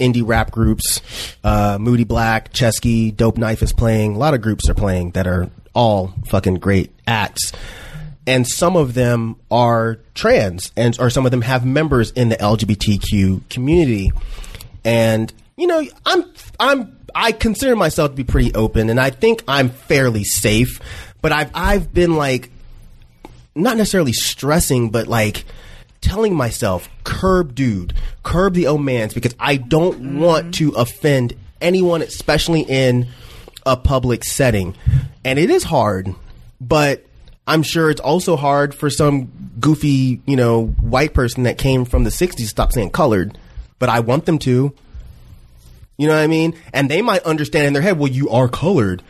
Indie 0.00 0.22
rap 0.24 0.52
groups, 0.52 1.00
uh, 1.42 1.76
Moody 1.80 2.04
Black, 2.04 2.52
Chesky, 2.52 3.10
Dope 3.16 3.36
Knife 3.36 3.64
is 3.64 3.72
playing. 3.72 4.14
A 4.14 4.18
lot 4.18 4.32
of 4.32 4.40
groups 4.40 4.68
are 4.68 4.74
playing 4.74 5.10
that 5.12 5.26
are 5.26 5.50
all 5.74 6.14
fucking 6.28 6.54
great 6.58 6.92
acts 7.08 7.50
and 8.28 8.46
some 8.46 8.76
of 8.76 8.94
them 8.94 9.36
are 9.50 9.98
trans 10.14 10.70
and 10.76 10.98
or 11.00 11.10
some 11.10 11.24
of 11.24 11.30
them 11.30 11.42
have 11.42 11.64
members 11.64 12.10
in 12.12 12.28
the 12.28 12.36
LGBTQ 12.36 13.48
community 13.48 14.12
and 14.84 15.32
you 15.56 15.66
know 15.66 15.82
I'm 16.06 16.24
I'm 16.60 16.96
I 17.14 17.32
consider 17.32 17.74
myself 17.74 18.10
to 18.10 18.16
be 18.16 18.24
pretty 18.24 18.54
open 18.54 18.90
and 18.90 19.00
I 19.00 19.10
think 19.10 19.42
I'm 19.48 19.70
fairly 19.70 20.24
safe 20.24 20.80
but 21.22 21.32
I've 21.32 21.50
I've 21.54 21.92
been 21.92 22.16
like 22.16 22.50
not 23.54 23.76
necessarily 23.76 24.12
stressing 24.12 24.90
but 24.90 25.08
like 25.08 25.44
telling 26.00 26.34
myself, 26.34 26.88
curb 27.04 27.54
dude, 27.54 27.92
curb 28.22 28.54
the 28.54 28.66
old 28.66 28.82
man's 28.82 29.14
because 29.14 29.34
I 29.38 29.56
don't 29.56 29.96
mm-hmm. 29.96 30.20
want 30.20 30.54
to 30.54 30.70
offend 30.72 31.34
anyone, 31.60 32.02
especially 32.02 32.62
in 32.62 33.08
a 33.66 33.76
public 33.76 34.24
setting. 34.24 34.76
And 35.24 35.38
it 35.38 35.50
is 35.50 35.64
hard, 35.64 36.14
but 36.60 37.04
I'm 37.48 37.62
sure 37.62 37.90
it's 37.90 38.00
also 38.00 38.36
hard 38.36 38.74
for 38.74 38.90
some 38.90 39.32
goofy, 39.58 40.20
you 40.26 40.36
know, 40.36 40.66
white 40.66 41.14
person 41.14 41.44
that 41.44 41.56
came 41.56 41.86
from 41.86 42.04
the 42.04 42.10
60s 42.10 42.36
to 42.36 42.46
stop 42.46 42.72
saying 42.72 42.90
colored, 42.90 43.38
but 43.78 43.88
I 43.88 44.00
want 44.00 44.26
them 44.26 44.38
to. 44.40 44.74
You 45.96 46.06
know 46.06 46.14
what 46.14 46.22
I 46.22 46.26
mean? 46.28 46.54
And 46.74 46.90
they 46.90 47.00
might 47.00 47.22
understand 47.22 47.66
in 47.66 47.72
their 47.72 47.82
head, 47.82 47.98
well, 47.98 48.10
you 48.10 48.28
are 48.28 48.48
colored. 48.48 49.02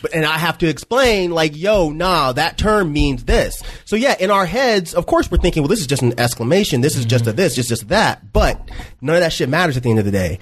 But, 0.00 0.14
and 0.14 0.24
I 0.24 0.38
have 0.38 0.56
to 0.58 0.66
explain, 0.66 1.30
like, 1.30 1.54
yo, 1.54 1.90
nah, 1.90 2.32
that 2.32 2.56
term 2.56 2.90
means 2.92 3.24
this. 3.24 3.62
So 3.84 3.96
yeah, 3.96 4.16
in 4.18 4.30
our 4.30 4.46
heads, 4.46 4.94
of 4.94 5.04
course, 5.04 5.30
we're 5.30 5.36
thinking, 5.36 5.62
well, 5.62 5.68
this 5.68 5.80
is 5.80 5.86
just 5.86 6.02
an 6.02 6.18
exclamation. 6.18 6.80
This 6.80 6.96
is 6.96 7.04
just 7.04 7.26
a 7.26 7.30
mm-hmm. 7.30 7.36
this, 7.36 7.54
just 7.54 7.68
just 7.68 7.88
that. 7.88 8.32
But 8.32 8.58
none 9.02 9.16
of 9.16 9.20
that 9.20 9.32
shit 9.32 9.50
matters 9.50 9.76
at 9.76 9.82
the 9.82 9.90
end 9.90 9.98
of 9.98 10.06
the 10.06 10.10
day. 10.10 10.38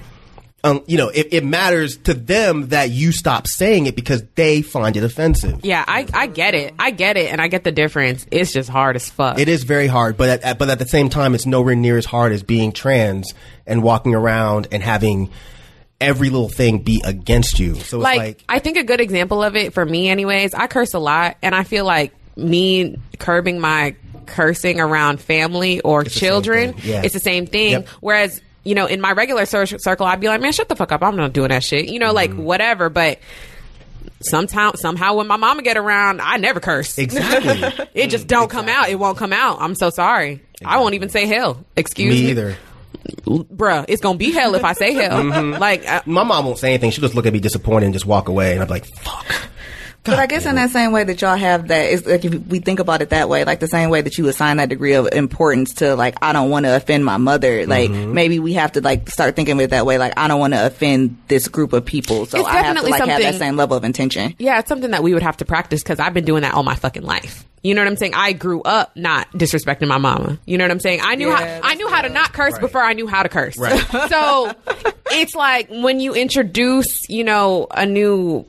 Um, 0.64 0.84
you 0.86 0.96
know, 0.96 1.08
it, 1.08 1.28
it 1.32 1.44
matters 1.44 1.96
to 2.04 2.14
them 2.14 2.68
that 2.68 2.90
you 2.90 3.10
stop 3.10 3.48
saying 3.48 3.86
it 3.86 3.96
because 3.96 4.22
they 4.36 4.62
find 4.62 4.96
it 4.96 5.02
offensive. 5.02 5.64
Yeah, 5.64 5.84
I, 5.86 6.06
I 6.14 6.28
get 6.28 6.54
it. 6.54 6.72
I 6.78 6.92
get 6.92 7.16
it, 7.16 7.32
and 7.32 7.40
I 7.40 7.48
get 7.48 7.64
the 7.64 7.72
difference. 7.72 8.26
It's 8.30 8.52
just 8.52 8.68
hard 8.68 8.94
as 8.94 9.10
fuck. 9.10 9.40
It 9.40 9.48
is 9.48 9.64
very 9.64 9.88
hard, 9.88 10.16
but 10.16 10.28
at, 10.28 10.42
at- 10.42 10.58
but 10.60 10.70
at 10.70 10.78
the 10.78 10.86
same 10.86 11.08
time, 11.08 11.34
it's 11.34 11.46
nowhere 11.46 11.74
near 11.74 11.98
as 11.98 12.04
hard 12.04 12.30
as 12.30 12.44
being 12.44 12.70
trans 12.70 13.34
and 13.66 13.82
walking 13.82 14.14
around 14.14 14.68
and 14.70 14.84
having 14.84 15.30
every 16.00 16.30
little 16.30 16.48
thing 16.48 16.78
be 16.84 17.02
against 17.04 17.58
you. 17.58 17.74
So 17.74 17.96
it's 17.98 18.04
like, 18.04 18.18
like, 18.18 18.44
I 18.48 18.58
think 18.60 18.76
a 18.76 18.84
good 18.84 19.00
example 19.00 19.42
of 19.42 19.56
it 19.56 19.72
for 19.74 19.84
me, 19.84 20.08
anyways. 20.10 20.54
I 20.54 20.68
curse 20.68 20.94
a 20.94 20.98
lot, 21.00 21.38
and 21.42 21.56
I 21.56 21.64
feel 21.64 21.84
like 21.84 22.12
me 22.36 22.98
curbing 23.18 23.58
my 23.58 23.96
cursing 24.26 24.78
around 24.80 25.20
family 25.20 25.80
or 25.80 26.04
same 26.04 26.10
children. 26.20 26.74
Yeah. 26.84 27.02
it's 27.04 27.14
the 27.14 27.20
same 27.20 27.46
thing. 27.46 27.72
Yep. 27.72 27.88
Whereas. 28.00 28.40
You 28.64 28.74
know, 28.74 28.86
in 28.86 29.00
my 29.00 29.12
regular 29.12 29.44
cir- 29.44 29.66
circle, 29.78 30.06
I'd 30.06 30.20
be 30.20 30.28
like, 30.28 30.40
"Man, 30.40 30.52
shut 30.52 30.68
the 30.68 30.76
fuck 30.76 30.92
up! 30.92 31.02
I'm 31.02 31.16
not 31.16 31.32
doing 31.32 31.48
that 31.48 31.64
shit." 31.64 31.88
You 31.88 31.98
know, 31.98 32.12
like 32.12 32.30
Mm-hmm. 32.30 32.42
whatever. 32.44 32.88
But 32.88 33.18
sometime, 34.22 34.72
somehow, 34.76 35.14
when 35.16 35.26
my 35.26 35.36
mama 35.36 35.62
get 35.62 35.76
around, 35.76 36.20
I 36.20 36.36
never 36.36 36.60
curse. 36.60 36.96
Exactly. 36.98 37.86
it 37.94 38.08
just 38.08 38.26
don't 38.26 38.48
come 38.50 38.68
out. 38.68 38.88
It 38.88 38.96
won't 38.98 39.18
come 39.18 39.32
out. 39.32 39.58
I'm 39.60 39.74
so 39.74 39.90
sorry. 39.90 40.42
I 40.64 40.78
won't 40.78 40.94
even 40.94 41.08
say 41.08 41.26
hell. 41.26 41.64
Excuse 41.76 42.14
me 42.14 42.22
me, 42.24 42.30
either. 42.30 42.56
bruh. 43.26 43.84
It's 43.88 44.00
gonna 44.00 44.18
be 44.18 44.30
hell 44.30 44.54
if 44.54 44.64
I 44.64 44.74
say 44.74 44.92
hell. 44.94 45.22
Mm-hmm. 45.22 45.60
Like, 45.60 45.88
uh, 45.88 46.02
My 46.06 46.22
mom 46.22 46.44
won't 46.44 46.58
say 46.58 46.68
anything. 46.68 46.90
She'll 46.92 47.02
just 47.02 47.14
look 47.16 47.26
at 47.26 47.32
me 47.32 47.40
disappointed 47.40 47.86
and 47.86 47.92
just 47.94 48.06
walk 48.06 48.28
away. 48.28 48.52
And 48.52 48.62
I'm 48.62 48.68
like, 48.68 48.86
fuck. 48.86 49.26
But 50.04 50.18
I 50.18 50.26
guess 50.26 50.46
in 50.46 50.56
that 50.56 50.70
same 50.70 50.90
way 50.90 51.04
that 51.04 51.20
y'all 51.22 51.36
have 51.36 51.68
that, 51.68 51.90
is 51.90 52.04
like 52.06 52.24
if 52.24 52.34
we 52.46 52.58
think 52.58 52.80
about 52.80 53.02
it 53.02 53.10
that 53.10 53.28
way, 53.28 53.44
like 53.44 53.60
the 53.60 53.68
same 53.68 53.88
way 53.88 54.00
that 54.00 54.18
you 54.18 54.26
assign 54.26 54.56
that 54.56 54.68
degree 54.68 54.94
of 54.94 55.08
importance 55.12 55.74
to 55.74 55.94
like 55.94 56.16
I 56.20 56.32
don't 56.32 56.50
want 56.50 56.66
to 56.66 56.74
offend 56.74 57.04
my 57.04 57.18
mother. 57.18 57.66
Like 57.66 57.90
Mm-hmm. 57.90 58.12
maybe 58.12 58.38
we 58.40 58.54
have 58.54 58.72
to 58.72 58.80
like 58.80 59.08
start 59.10 59.36
thinking 59.36 59.54
of 59.54 59.60
it 59.60 59.70
that 59.70 59.86
way. 59.86 59.98
Like 59.98 60.14
I 60.16 60.26
don't 60.28 60.40
want 60.40 60.54
to 60.54 60.66
offend 60.66 61.16
this 61.28 61.46
group 61.46 61.72
of 61.72 61.84
people, 61.84 62.26
so 62.26 62.38
It's 62.40 62.48
I 62.48 62.52
have 62.52 62.60
to 62.60 62.66
definitely 62.82 62.90
like 62.90 63.04
have 63.08 63.22
that 63.22 63.34
same 63.36 63.56
level 63.56 63.76
of 63.76 63.84
intention. 63.84 64.34
Yeah, 64.38 64.58
it's 64.58 64.68
something 64.68 64.90
that 64.90 65.02
we 65.04 65.14
would 65.14 65.22
have 65.22 65.36
to 65.36 65.44
practice 65.44 65.82
because 65.82 66.00
I've 66.00 66.14
been 66.14 66.24
doing 66.24 66.42
that 66.42 66.54
all 66.54 66.62
my 66.64 66.74
fucking 66.74 67.02
life. 67.04 67.44
You 67.64 67.74
know 67.76 67.80
what 67.82 67.86
I'm 67.88 67.96
saying? 67.96 68.14
I 68.14 68.32
grew 68.32 68.60
up 68.62 68.96
not 68.96 69.30
disrespecting 69.34 69.86
my 69.86 69.98
mama. 69.98 70.36
You 70.46 70.58
know 70.58 70.64
what 70.64 70.72
I'm 70.72 70.80
saying? 70.80 70.98
I 71.00 71.14
knew 71.14 71.28
Yeah, 71.28 71.60
how 71.60 71.68
I 71.68 71.74
knew 71.76 71.88
how 71.88 72.02
to 72.02 72.08
not 72.08 72.32
curse 72.32 72.58
before 72.58 72.80
I 72.82 72.92
knew 72.94 73.06
how 73.06 73.22
to 73.22 73.28
curse. 73.28 73.54
so 74.08 74.52
it's 75.12 75.36
like 75.36 75.68
when 75.70 76.00
you 76.00 76.12
introduce, 76.14 77.08
you 77.08 77.22
know, 77.22 77.68
a 77.70 77.86
new 77.86 78.44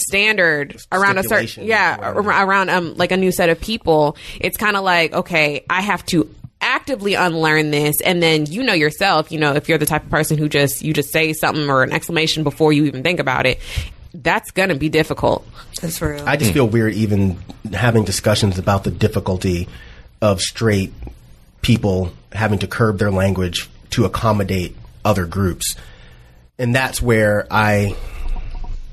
standard 0.00 0.76
around 0.92 1.18
a 1.18 1.22
certain 1.22 1.64
yeah 1.66 2.10
Right. 2.10 2.42
around 2.42 2.70
um 2.70 2.94
like 2.96 3.12
a 3.12 3.16
new 3.16 3.30
set 3.32 3.48
of 3.48 3.60
people 3.60 4.16
it's 4.40 4.56
kind 4.56 4.76
of 4.76 4.82
like 4.84 5.12
okay 5.12 5.64
i 5.70 5.80
have 5.80 6.04
to 6.06 6.28
actively 6.60 7.14
unlearn 7.14 7.70
this 7.70 8.00
and 8.02 8.22
then 8.22 8.46
you 8.46 8.62
know 8.62 8.74
yourself 8.74 9.32
you 9.32 9.38
know 9.38 9.54
if 9.54 9.68
you're 9.68 9.78
the 9.78 9.86
type 9.86 10.04
of 10.04 10.10
person 10.10 10.36
who 10.36 10.48
just 10.48 10.82
you 10.82 10.92
just 10.92 11.10
say 11.10 11.32
something 11.32 11.68
or 11.70 11.82
an 11.82 11.92
exclamation 11.92 12.42
before 12.44 12.72
you 12.72 12.84
even 12.84 13.02
think 13.02 13.18
about 13.20 13.46
it 13.46 13.58
that's 14.12 14.50
gonna 14.50 14.74
be 14.74 14.88
difficult 14.88 15.46
That's 15.80 16.02
real. 16.02 16.22
I 16.28 16.36
just 16.36 16.52
feel 16.52 16.66
weird 16.68 16.94
even 16.94 17.38
having 17.72 18.04
discussions 18.04 18.58
about 18.58 18.82
the 18.84 18.90
difficulty 18.90 19.68
of 20.20 20.40
straight 20.40 20.92
people 21.62 22.12
having 22.32 22.58
to 22.58 22.66
curb 22.66 22.98
their 22.98 23.12
language 23.12 23.70
to 23.90 24.04
accommodate 24.04 24.76
other 25.04 25.26
groups. 25.26 25.76
And 26.58 26.74
that's 26.74 27.00
where 27.00 27.46
I 27.50 27.94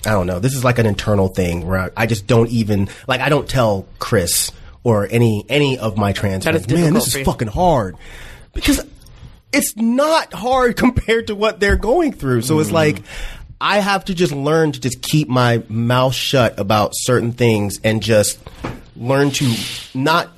I 0.06 0.12
don't 0.12 0.28
know. 0.28 0.40
This 0.40 0.54
is 0.54 0.64
like 0.64 0.80
an 0.80 0.86
internal 0.86 1.28
thing 1.28 1.66
where 1.66 1.80
I, 1.80 1.90
I 1.98 2.06
just 2.06 2.28
don't 2.28 2.50
even 2.50 2.90
like 3.08 3.22
I 3.22 3.30
don't 3.30 3.50
tell 3.50 3.88
Chris 4.00 4.52
or 4.84 5.08
any 5.10 5.46
any 5.50 5.78
of 5.78 5.98
my 5.98 6.14
trans 6.14 6.46
That 6.46 6.54
friends, 6.54 6.72
man, 6.72 6.94
this 6.94 7.14
is 7.14 7.24
fucking 7.24 7.50
hard. 7.50 7.98
Because 8.54 8.86
it's 9.52 9.76
not 9.76 10.34
hard 10.34 10.76
compared 10.78 11.28
to 11.28 11.36
what 11.36 11.60
they're 11.60 11.78
going 11.78 12.14
through. 12.14 12.44
So 12.44 12.60
it's 12.60 12.72
like 12.72 13.02
I 13.60 13.80
have 13.80 14.06
to 14.06 14.14
just 14.14 14.34
learn 14.34 14.72
to 14.74 14.80
just 14.80 15.02
keep 15.02 15.28
my 15.28 15.64
mouth 15.68 16.14
shut 16.14 16.60
about 16.60 16.92
certain 16.94 17.32
things 17.32 17.80
and 17.84 18.04
just 18.04 18.40
learn 18.96 19.32
to 19.32 19.54
not 19.94 20.30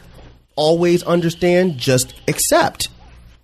always 0.55 1.03
understand, 1.03 1.77
just 1.77 2.13
accept. 2.27 2.89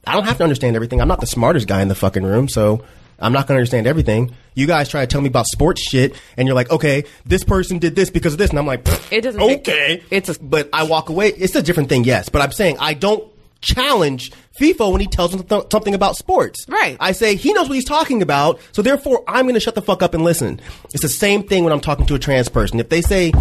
I 0.08 0.14
don't 0.14 0.26
have 0.26 0.38
to 0.38 0.44
understand 0.44 0.76
everything. 0.76 1.02
I'm 1.02 1.08
not 1.08 1.20
the 1.20 1.28
smartest 1.28 1.68
guy 1.68 1.82
in 1.82 1.88
the 1.88 1.96
fucking 1.96 2.24
room, 2.24 2.48
so 2.48 2.84
I'm 3.20 3.34
not 3.34 3.48
going 3.48 3.56
to 3.56 3.60
understand 3.60 3.88
everything. 3.88 4.36
You 4.56 4.68
guys 4.68 4.90
try 4.90 5.02
to 5.02 5.08
tell 5.08 5.22
me 5.22 5.28
about 5.28 5.46
sports 5.48 5.82
shit, 5.82 6.16
and 6.38 6.48
you're 6.48 6.56
like, 6.56 6.70
okay, 6.72 7.04
this 7.26 7.44
person 7.44 7.78
did 7.80 7.96
this 7.96 8.10
because 8.10 8.34
of 8.34 8.40
this, 8.40 8.50
and 8.50 8.60
I'm 8.60 8.66
like, 8.68 8.88
It 9.12 9.22
doesn't- 9.22 9.42
Okay, 9.42 10.02
it's 10.12 10.30
a- 10.30 10.40
but 10.42 10.70
I 10.74 10.84
walk 10.84 11.10
away. 11.10 11.30
It's 11.30 11.56
a 11.56 11.62
different 11.62 11.90
thing, 11.90 12.04
yes. 12.04 12.30
But 12.30 12.42
I'm 12.42 12.52
saying 12.52 12.78
I 12.80 12.94
don't 12.94 13.24
challenge 13.62 14.32
FIFO 14.62 14.92
when 14.92 15.02
he 15.02 15.08
tells 15.08 15.36
me 15.36 15.42
th- 15.42 15.64
something 15.72 15.94
about 15.96 16.16
sports. 16.16 16.66
Right. 16.70 16.98
I 17.00 17.12
say 17.14 17.36
he 17.36 17.52
knows 17.54 17.68
what 17.68 17.76
he's 17.76 17.86
talking 17.86 18.22
about, 18.22 18.60
so 18.74 18.82
therefore 18.82 19.24
I'm 19.28 19.46
going 19.46 19.56
to 19.56 19.60
shut 19.60 19.76
the 19.76 19.82
fuck 19.82 20.04
up 20.04 20.14
and 20.14 20.24
listen. 20.24 20.62
It's 20.94 21.02
the 21.02 21.10
same 21.10 21.44
thing 21.44 21.64
when 21.64 21.74
I'm 21.74 21.80
talking 21.82 22.06
to 22.06 22.16
a 22.16 22.20
trans 22.20 22.48
person. 22.48 22.80
If 22.80 22.90
they 22.90 23.02
say, 23.02 23.34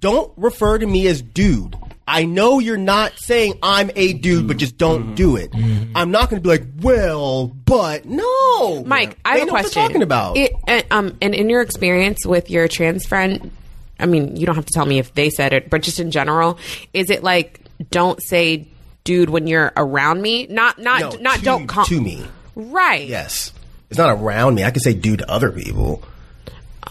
"Don't 0.00 0.30
refer 0.36 0.78
to 0.78 0.86
me 0.86 1.06
as 1.06 1.22
dude," 1.22 1.76
I 2.10 2.24
know 2.24 2.58
you're 2.58 2.76
not 2.76 3.12
saying 3.18 3.54
I'm 3.62 3.92
a 3.94 4.12
dude, 4.12 4.48
but 4.48 4.56
just 4.56 4.76
don't 4.76 5.14
do 5.14 5.36
it. 5.36 5.54
I'm 5.94 6.10
not 6.10 6.28
going 6.28 6.42
to 6.42 6.46
be 6.46 6.48
like, 6.48 6.66
"Well, 6.80 7.46
but 7.46 8.04
no." 8.04 8.82
Mike, 8.84 9.16
I 9.24 9.34
They 9.34 9.38
have 9.38 9.42
a 9.42 9.46
know 9.46 9.52
what 9.52 9.62
they're 9.62 9.70
talking 9.70 10.02
about. 10.02 10.36
It, 10.36 10.52
and, 10.66 10.84
um, 10.90 11.16
and 11.22 11.36
in 11.36 11.48
your 11.48 11.62
experience 11.62 12.26
with 12.26 12.50
your 12.50 12.66
trans 12.66 13.06
friend, 13.06 13.52
I 14.00 14.06
mean, 14.06 14.34
you 14.34 14.44
don't 14.44 14.56
have 14.56 14.66
to 14.66 14.72
tell 14.72 14.86
me 14.86 14.98
if 14.98 15.14
they 15.14 15.30
said 15.30 15.52
it, 15.52 15.70
but 15.70 15.82
just 15.82 16.00
in 16.00 16.10
general, 16.10 16.58
is 16.92 17.10
it 17.10 17.22
like 17.22 17.60
don't 17.92 18.20
say 18.20 18.66
"dude" 19.04 19.30
when 19.30 19.46
you're 19.46 19.72
around 19.76 20.20
me? 20.20 20.48
Not 20.48 20.80
not 20.80 21.00
no, 21.00 21.10
not 21.20 21.38
to, 21.38 21.44
don't 21.44 21.66
call 21.68 21.84
to 21.84 22.00
me. 22.00 22.26
right. 22.56 23.06
Yes, 23.06 23.52
it's 23.88 23.98
not 23.98 24.10
around 24.10 24.56
me. 24.56 24.64
I 24.64 24.72
can 24.72 24.80
say 24.80 24.94
dude 24.94 25.20
to 25.20 25.30
other 25.30 25.52
people. 25.52 26.02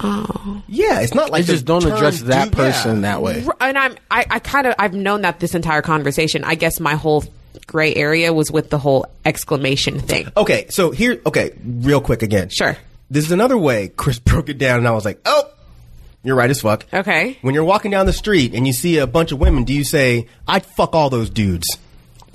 Oh, 0.02 0.62
yeah, 0.68 1.02
it's 1.02 1.14
not 1.14 1.30
like 1.30 1.42
You 1.48 1.54
just 1.54 1.66
don't 1.66 1.86
address 1.86 2.22
that 2.22 2.46
dude- 2.52 2.58
yeah. 2.58 2.72
person 2.72 3.02
that 3.02 3.22
way. 3.22 3.46
And 3.60 3.78
I'm 3.78 3.96
I, 4.10 4.26
I 4.30 4.40
kind 4.40 4.66
of 4.68 4.76
I've 4.80 4.94
known 4.94 5.22
that 5.24 5.40
this 5.40 5.56
entire 5.56 5.82
conversation. 5.82 6.44
I 6.44 6.56
guess 6.56 6.80
my 6.80 6.96
whole 6.96 7.24
gray 7.68 7.94
area 7.96 8.32
was 8.34 8.52
with 8.52 8.70
the 8.70 8.78
whole 8.78 9.06
exclamation 9.26 10.00
thing. 10.00 10.32
Okay, 10.38 10.68
so 10.70 10.92
here, 10.92 11.20
okay, 11.26 11.52
real 11.66 12.00
quick 12.02 12.22
again. 12.24 12.50
Sure. 12.50 12.78
This 13.12 13.26
is 13.26 13.32
another 13.32 13.58
way 13.58 13.90
Chris 13.90 14.20
broke 14.32 14.50
it 14.50 14.58
down, 14.58 14.80
and 14.80 14.88
I 14.88 14.92
was 14.92 15.04
like, 15.06 15.20
oh, 15.26 15.44
you're 16.24 16.36
right 16.36 16.50
as 16.50 16.62
fuck. 16.62 16.86
Okay. 16.94 17.38
When 17.42 17.54
you're 17.54 17.64
walking 17.64 17.92
down 17.92 18.06
the 18.06 18.14
street 18.14 18.54
and 18.54 18.66
you 18.68 18.74
see 18.74 18.98
a 19.00 19.08
bunch 19.08 19.32
of 19.32 19.40
women, 19.40 19.64
do 19.64 19.74
you 19.74 19.84
say, 19.84 20.28
I'd 20.48 20.66
fuck 20.66 20.94
all 20.96 21.10
those 21.10 21.30
dudes? 21.30 21.68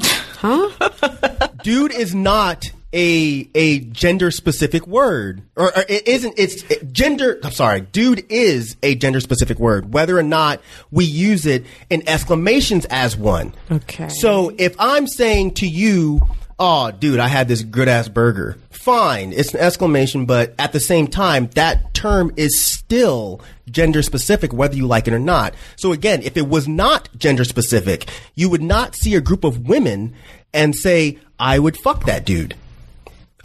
Huh? 0.00 1.48
Dude 1.62 1.92
is 1.92 2.14
not 2.14 2.70
a 2.94 3.48
a 3.54 3.80
gender 3.80 4.30
specific 4.30 4.86
word, 4.86 5.42
or, 5.56 5.76
or 5.76 5.84
it 5.88 6.06
isn't. 6.06 6.34
It's 6.38 6.62
it- 6.70 6.92
gender. 6.92 7.40
I'm 7.42 7.52
sorry, 7.52 7.80
dude 7.80 8.24
is 8.30 8.76
a 8.82 8.94
gender 8.94 9.20
specific 9.20 9.58
word, 9.58 9.92
whether 9.92 10.16
or 10.16 10.22
not 10.22 10.60
we 10.90 11.04
use 11.04 11.44
it 11.44 11.66
in 11.90 12.08
exclamations 12.08 12.84
as 12.86 13.16
one. 13.16 13.52
Okay. 13.70 14.08
So 14.08 14.52
if 14.56 14.76
I'm 14.78 15.06
saying 15.08 15.54
to 15.54 15.66
you, 15.66 16.22
"Oh, 16.58 16.92
dude, 16.92 17.18
I 17.18 17.28
had 17.28 17.48
this 17.48 17.62
good 17.62 17.88
ass 17.88 18.08
burger," 18.08 18.56
fine, 18.70 19.32
it's 19.32 19.52
an 19.54 19.60
exclamation, 19.60 20.24
but 20.24 20.54
at 20.58 20.72
the 20.72 20.80
same 20.80 21.08
time, 21.08 21.50
that 21.54 21.94
term 21.94 22.32
is 22.36 22.60
still 22.60 23.40
gender 23.70 24.02
specific, 24.02 24.52
whether 24.52 24.76
you 24.76 24.86
like 24.86 25.08
it 25.08 25.14
or 25.14 25.18
not. 25.18 25.54
So 25.74 25.90
again, 25.92 26.22
if 26.22 26.36
it 26.36 26.48
was 26.48 26.68
not 26.68 27.08
gender 27.18 27.44
specific, 27.44 28.08
you 28.34 28.48
would 28.50 28.62
not 28.62 28.94
see 28.94 29.14
a 29.14 29.20
group 29.20 29.42
of 29.42 29.66
women 29.68 30.12
and 30.52 30.76
say, 30.76 31.18
"I 31.40 31.58
would 31.58 31.76
fuck 31.76 32.04
that 32.06 32.24
dude." 32.24 32.54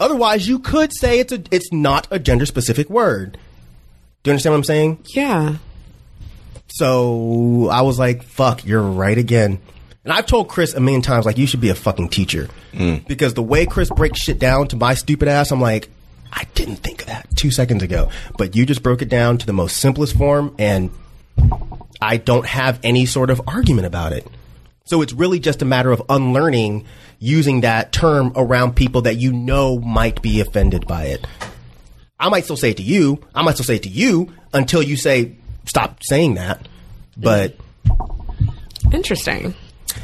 Otherwise, 0.00 0.48
you 0.48 0.58
could 0.58 0.92
say 0.92 1.20
it's 1.20 1.32
a 1.32 1.42
it's 1.50 1.70
not 1.72 2.08
a 2.10 2.18
gender 2.18 2.46
specific 2.46 2.90
word. 2.90 3.38
Do 4.22 4.30
you 4.30 4.32
understand 4.32 4.54
what 4.54 4.58
I'm 4.58 4.64
saying? 4.64 5.04
Yeah. 5.14 5.56
So 6.68 7.68
I 7.70 7.82
was 7.82 7.98
like, 7.98 8.22
fuck, 8.22 8.64
you're 8.64 8.82
right 8.82 9.16
again. 9.16 9.60
And 10.04 10.12
I've 10.12 10.26
told 10.26 10.48
Chris 10.48 10.72
a 10.72 10.80
million 10.80 11.02
times, 11.02 11.26
like, 11.26 11.36
you 11.36 11.46
should 11.46 11.60
be 11.60 11.68
a 11.68 11.74
fucking 11.74 12.08
teacher. 12.08 12.48
Mm. 12.72 13.06
Because 13.06 13.34
the 13.34 13.42
way 13.42 13.66
Chris 13.66 13.90
breaks 13.90 14.20
shit 14.20 14.38
down 14.38 14.68
to 14.68 14.76
my 14.76 14.94
stupid 14.94 15.28
ass, 15.28 15.50
I'm 15.50 15.60
like, 15.60 15.90
I 16.32 16.44
didn't 16.54 16.76
think 16.76 17.02
of 17.02 17.08
that 17.08 17.28
two 17.36 17.50
seconds 17.50 17.82
ago. 17.82 18.08
But 18.38 18.56
you 18.56 18.64
just 18.64 18.82
broke 18.82 19.02
it 19.02 19.08
down 19.08 19.38
to 19.38 19.46
the 19.46 19.52
most 19.52 19.76
simplest 19.76 20.16
form, 20.16 20.54
and 20.58 20.90
I 22.00 22.16
don't 22.16 22.46
have 22.46 22.80
any 22.82 23.04
sort 23.04 23.30
of 23.30 23.42
argument 23.46 23.86
about 23.86 24.12
it. 24.12 24.26
So 24.90 25.02
it's 25.02 25.12
really 25.12 25.38
just 25.38 25.62
a 25.62 25.64
matter 25.64 25.92
of 25.92 26.02
unlearning 26.08 26.84
using 27.20 27.60
that 27.60 27.92
term 27.92 28.32
around 28.34 28.74
people 28.74 29.02
that 29.02 29.18
you 29.18 29.32
know 29.32 29.78
might 29.78 30.20
be 30.20 30.40
offended 30.40 30.84
by 30.88 31.04
it. 31.04 31.24
I 32.18 32.28
might 32.28 32.42
still 32.42 32.56
say 32.56 32.70
it 32.70 32.78
to 32.78 32.82
you. 32.82 33.24
I 33.32 33.42
might 33.42 33.54
still 33.54 33.64
say 33.64 33.76
it 33.76 33.84
to 33.84 33.88
you 33.88 34.32
until 34.52 34.82
you 34.82 34.96
say 34.96 35.36
stop 35.64 36.02
saying 36.02 36.34
that. 36.34 36.66
But 37.16 37.54
Interesting. 38.92 39.54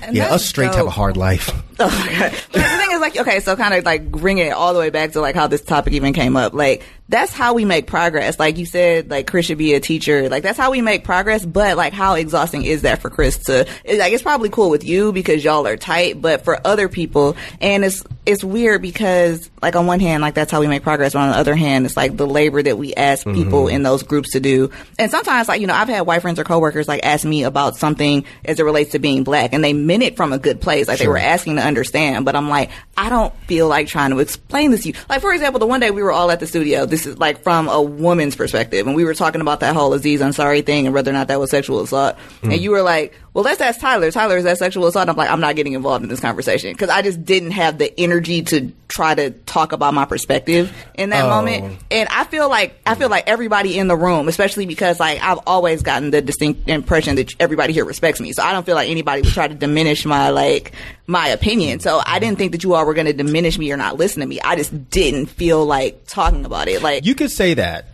And 0.03 0.15
yeah, 0.15 0.29
that's 0.29 0.45
us 0.45 0.49
straights 0.49 0.77
have 0.77 0.87
a 0.87 0.91
hard 0.91 1.17
life. 1.17 1.51
Oh 1.79 1.91
my 1.91 2.19
God. 2.19 2.86
Like, 3.01 3.17
okay, 3.19 3.41
so 3.41 3.57
kind 3.57 3.75
of 3.75 3.85
like 3.85 4.11
bring 4.11 4.39
it 4.39 4.53
all 4.53 4.73
the 4.75 4.81
way 4.81 4.91
back 4.91 5.13
to 5.13 5.21
like 5.21 5.35
how 5.35 5.47
this 5.47 5.63
topic 5.63 5.93
even 5.95 6.13
came 6.13 6.37
up. 6.37 6.53
Like, 6.55 6.85
that's 7.09 7.33
how 7.33 7.55
we 7.55 7.65
make 7.65 7.87
progress. 7.87 8.39
Like 8.39 8.59
you 8.59 8.67
said, 8.67 9.11
like 9.11 9.29
Chris 9.29 9.47
should 9.47 9.59
be 9.59 9.75
a 9.75 9.81
teacher. 9.81 10.29
Like 10.29 10.43
that's 10.43 10.59
how 10.59 10.73
we 10.73 10.81
make 10.83 11.05
progress. 11.05 11.45
But 11.47 11.77
like, 11.77 11.93
how 11.93 12.15
exhausting 12.15 12.65
is 12.65 12.83
that 12.83 13.01
for 13.01 13.11
Chris 13.11 13.39
to? 13.45 13.67
it- 13.85 13.99
Like, 13.99 14.13
it's 14.13 14.23
probably 14.23 14.49
cool 14.51 14.71
with 14.71 14.85
you 14.85 15.13
because 15.13 15.45
y'all 15.45 15.67
are 15.67 15.77
tight, 15.77 16.21
but 16.21 16.45
for 16.45 16.59
other 16.67 16.89
people, 16.89 17.37
and 17.61 17.85
it's 17.85 18.03
it's 18.25 18.43
weird 18.43 18.83
because 18.83 19.49
like 19.63 19.77
on 19.77 19.87
one 19.87 20.01
hand, 20.01 20.21
like 20.21 20.35
that's 20.35 20.51
how 20.51 20.61
we 20.61 20.67
make 20.67 20.83
progress, 20.83 21.13
but 21.13 21.21
on 21.21 21.31
the 21.31 21.37
other 21.37 21.55
hand, 21.55 21.87
it's 21.87 21.97
like 21.97 22.17
the 22.17 22.27
labor 22.27 22.61
that 22.63 22.77
we 22.77 22.93
ask 22.95 23.25
mm-hmm. 23.25 23.37
people 23.41 23.69
in 23.69 23.85
those 23.85 24.03
groups 24.03 24.33
to 24.33 24.41
do. 24.41 24.71
And 24.99 25.11
sometimes, 25.11 25.47
like 25.49 25.61
you 25.61 25.69
know, 25.69 25.75
I've 25.75 25.89
had 25.89 26.01
white 26.03 26.23
friends 26.23 26.41
or 26.41 26.45
coworkers 26.45 26.89
like 26.89 27.05
ask 27.05 27.25
me 27.25 27.45
about 27.45 27.77
something 27.77 28.25
as 28.45 28.59
it 28.59 28.65
relates 28.65 28.93
to 28.93 28.99
being 28.99 29.23
black, 29.23 29.53
and 29.53 29.63
they 29.63 29.73
meant 29.73 30.03
it 30.03 30.17
from 30.17 30.33
a 30.33 30.39
good 30.39 30.61
place. 30.61 30.89
Like 30.89 30.99
they 30.99 31.09
were 31.09 31.19
asking 31.19 31.57
to 31.57 31.63
understand, 31.63 32.25
but 32.25 32.35
I'm 32.35 32.49
like, 32.49 32.71
I 32.97 33.11
don't 33.11 33.35
feel 33.43 33.69
like 33.69 33.89
trying 33.89 34.11
to 34.11 34.21
explain 34.21 34.71
this 34.71 34.85
to 34.85 34.89
you. 34.89 34.95
Like 35.09 35.21
for 35.21 35.33
example, 35.33 35.59
the 35.59 35.67
one 35.67 35.81
day 35.81 35.91
we 35.91 36.03
were 36.03 36.13
all 36.13 36.31
at 36.31 36.41
the 36.41 36.47
studio. 36.47 36.87
This 36.87 37.07
is 37.07 37.19
like 37.19 37.43
from 37.43 37.69
a 37.69 37.81
woman's 37.81 38.37
perspective, 38.37 38.87
and 38.87 38.97
we 38.97 39.05
were 39.05 39.15
talking 39.15 39.41
about 39.41 39.61
that 39.61 39.77
whole 39.77 39.93
Aziz 39.93 40.21
Ansari 40.21 40.65
thing 40.65 40.87
and 40.87 40.95
whether 40.95 41.11
or 41.11 41.15
not 41.15 41.29
that 41.29 41.39
was 41.39 41.51
sexual 41.51 41.81
assault. 41.81 42.17
And 42.43 42.53
mm-hmm. 42.53 42.63
you 42.63 42.71
were 42.71 42.83
like, 42.83 43.15
"Well, 43.37 43.45
let's 43.45 43.61
ask 43.61 43.79
Tyler. 43.79 44.11
Tyler, 44.11 44.39
is 44.39 44.45
that 44.45 44.57
sexual 44.57 44.87
assault?" 44.87 45.11
I'm 45.11 45.17
like, 45.17 45.31
I'm 45.31 45.41
not 45.41 45.57
getting 45.57 45.75
involved 45.75 46.03
in 46.03 46.09
this 46.09 46.21
conversation 46.21 46.73
because 46.73 46.89
I 46.89 47.03
just 47.03 47.23
didn't 47.23 47.51
have 47.51 47.77
the 47.77 47.93
energy 48.01 48.41
to 48.45 48.73
try 48.89 49.15
to 49.15 49.31
talk 49.31 49.73
about 49.73 49.93
my 49.93 50.07
perspective 50.07 50.73
in 50.95 51.11
that 51.11 51.29
moment. 51.29 51.65
Oh. 51.65 51.85
And 51.91 52.09
I 52.11 52.25
feel 52.25 52.49
like 52.49 52.81
I 52.87 52.95
feel 52.95 53.11
like 53.11 53.29
everybody 53.29 53.79
in 53.79 53.89
the 53.89 53.97
room, 53.97 54.29
especially 54.29 54.65
because 54.65 54.99
like 54.99 55.23
I've 55.23 55.41
always 55.47 55.83
gotten 55.83 56.13
the 56.13 56.23
distinct 56.23 56.67
impression 56.67 57.17
that 57.17 57.35
everybody 57.39 57.75
here 57.75 57.85
respects 57.85 58.23
me. 58.23 58.33
So 58.33 58.43
I 58.43 58.53
don't 58.53 58.65
feel 58.65 58.75
like 58.75 58.89
anybody 58.89 59.21
would 59.21 59.35
try 59.35 59.47
to 59.47 59.55
diminish 59.55 60.07
my 60.07 60.31
like 60.31 60.73
my 61.07 61.29
opinion. 61.29 61.81
So 61.81 62.01
I 62.07 62.19
didn't 62.19 62.39
think 62.39 62.53
that 62.53 62.65
you 62.65 62.73
all 62.73 62.87
were 62.87 62.95
going 62.95 63.07
to 63.07 63.13
diminish 63.13 63.59
me 63.59 63.71
or 63.71 63.77
not 63.77 63.99
listen 63.99 64.21
to 64.21 64.27
me. 64.27 64.41
I 64.41 64.57
just 64.57 64.89
didn't 64.89 65.27
feel 65.27 65.67
like 65.67 66.07
talking 66.07 66.47
about 66.47 66.69
it. 66.69 66.81
Like 66.83 67.05
You 67.05 67.15
could 67.15 67.31
say 67.31 67.53
that. 67.53 67.85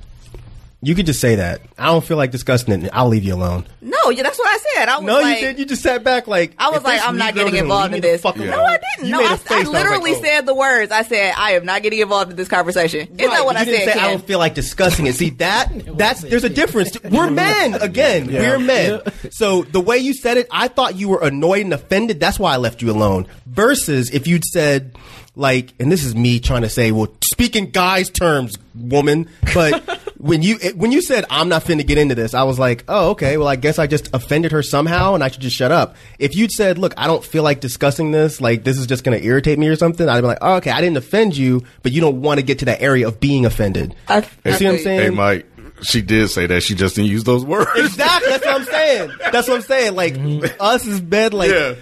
You 0.84 0.96
could 0.96 1.06
just 1.06 1.20
say 1.20 1.36
that. 1.36 1.62
I 1.78 1.86
don't 1.86 2.04
feel 2.04 2.16
like 2.16 2.32
discussing 2.32 2.82
it. 2.84 2.90
I'll 2.92 3.06
leave 3.06 3.22
you 3.22 3.34
alone. 3.34 3.66
no, 3.80 4.10
yeah, 4.10 4.24
that's 4.24 4.36
what 4.36 4.48
I 4.48 4.58
said. 4.74 4.88
I 4.88 4.96
was 4.98 5.06
No, 5.06 5.20
like, 5.20 5.40
you 5.40 5.46
did. 5.46 5.58
You 5.60 5.64
just 5.64 5.80
sat 5.80 6.02
back 6.02 6.26
like 6.26 6.54
I 6.58 6.70
was 6.70 6.82
like, 6.82 7.00
I'm 7.06 7.16
not 7.16 7.34
getting 7.34 7.54
involved 7.54 7.94
in 7.94 8.00
this. 8.00 8.20
fuck 8.22 8.36
No. 8.36 8.64
I 8.64 8.78
didn't. 8.78 9.06
You 9.06 9.12
no, 9.12 9.18
made 9.18 9.26
a 9.26 9.30
I, 9.30 9.36
face, 9.36 9.50
I 9.52 9.58
and 9.60 9.68
was 9.68 9.74
like, 9.74 9.84
literally 9.84 10.14
oh. 10.16 10.22
said 10.22 10.46
the 10.46 10.54
words. 10.54 10.90
I 10.90 11.02
said, 11.02 11.34
I 11.36 11.52
am 11.52 11.64
not 11.64 11.82
getting 11.84 12.00
involved 12.00 12.32
in 12.32 12.36
this 12.36 12.48
conversation. 12.48 13.00
Isn't 13.02 13.16
that 13.16 13.44
what 13.44 13.54
but 13.54 13.58
I 13.58 13.60
you 13.60 13.66
didn't 13.66 13.84
said, 13.84 13.94
say 13.94 14.00
I 14.00 14.10
don't 14.10 14.26
feel 14.26 14.40
like 14.40 14.54
discussing 14.54 15.06
it. 15.06 15.14
See 15.14 15.30
that 15.38 15.96
that's 15.96 16.22
there's 16.22 16.42
a 16.44 16.50
difference. 16.50 17.00
We're 17.04 17.30
men 17.30 17.74
again. 17.74 18.26
We're 18.26 18.58
men. 18.58 19.02
So 19.30 19.62
the 19.62 19.80
way 19.80 19.98
you 19.98 20.12
said 20.14 20.36
it, 20.36 20.48
I 20.50 20.66
thought 20.66 20.96
you 20.96 21.08
were 21.10 21.22
annoyed 21.22 21.62
and 21.62 21.72
offended. 21.74 22.18
That's 22.18 22.40
why 22.40 22.54
I 22.54 22.56
left 22.56 22.82
you 22.82 22.90
alone. 22.90 23.28
Versus 23.46 24.10
if 24.10 24.26
you'd 24.26 24.44
said 24.44 24.96
like, 25.34 25.72
and 25.80 25.90
this 25.90 26.04
is 26.04 26.14
me 26.14 26.40
trying 26.40 26.62
to 26.62 26.68
say, 26.68 26.92
well, 26.92 27.08
speak 27.24 27.56
in 27.56 27.70
guys' 27.70 28.10
terms, 28.10 28.58
woman. 28.74 29.28
But 29.54 30.02
when 30.22 30.40
you 30.40 30.56
when 30.76 30.92
you 30.92 31.02
said 31.02 31.24
I'm 31.28 31.48
not 31.48 31.64
finna 31.64 31.84
get 31.84 31.98
into 31.98 32.14
this, 32.14 32.32
I 32.32 32.44
was 32.44 32.56
like, 32.56 32.84
oh, 32.86 33.10
okay. 33.10 33.36
Well, 33.36 33.48
I 33.48 33.56
guess 33.56 33.80
I 33.80 33.88
just 33.88 34.08
offended 34.14 34.52
her 34.52 34.62
somehow, 34.62 35.14
and 35.14 35.24
I 35.24 35.28
should 35.28 35.42
just 35.42 35.56
shut 35.56 35.72
up. 35.72 35.96
If 36.20 36.36
you'd 36.36 36.52
said, 36.52 36.78
look, 36.78 36.94
I 36.96 37.08
don't 37.08 37.24
feel 37.24 37.42
like 37.42 37.58
discussing 37.58 38.12
this, 38.12 38.40
like 38.40 38.62
this 38.62 38.78
is 38.78 38.86
just 38.86 39.02
gonna 39.02 39.16
irritate 39.16 39.58
me 39.58 39.66
or 39.66 39.74
something, 39.74 40.08
I'd 40.08 40.20
be 40.20 40.28
like, 40.28 40.38
oh, 40.40 40.54
okay, 40.56 40.70
I 40.70 40.80
didn't 40.80 40.96
offend 40.96 41.36
you, 41.36 41.64
but 41.82 41.90
you 41.90 42.00
don't 42.00 42.22
want 42.22 42.38
to 42.38 42.46
get 42.46 42.60
to 42.60 42.66
that 42.66 42.80
area 42.80 43.08
of 43.08 43.18
being 43.18 43.44
offended. 43.44 43.96
I, 44.06 44.18
You 44.44 44.52
see 44.52 44.64
what 44.64 44.74
I'm 44.74 44.80
saying? 44.80 45.00
Hey, 45.00 45.10
Mike, 45.10 45.46
she 45.82 46.02
did 46.02 46.28
say 46.28 46.46
that. 46.46 46.62
She 46.62 46.76
just 46.76 46.94
didn't 46.94 47.10
use 47.10 47.24
those 47.24 47.44
words. 47.44 47.70
Exactly. 47.74 48.30
That's 48.30 48.44
what 48.46 48.54
I'm 48.54 48.64
saying. 48.64 49.10
That's 49.32 49.48
what 49.48 49.56
I'm 49.56 49.62
saying. 49.62 49.96
Like 49.96 50.14
mm-hmm. 50.14 50.46
us 50.60 50.86
is 50.86 51.00
bed. 51.00 51.34
Like 51.34 51.50
yeah. 51.50 51.74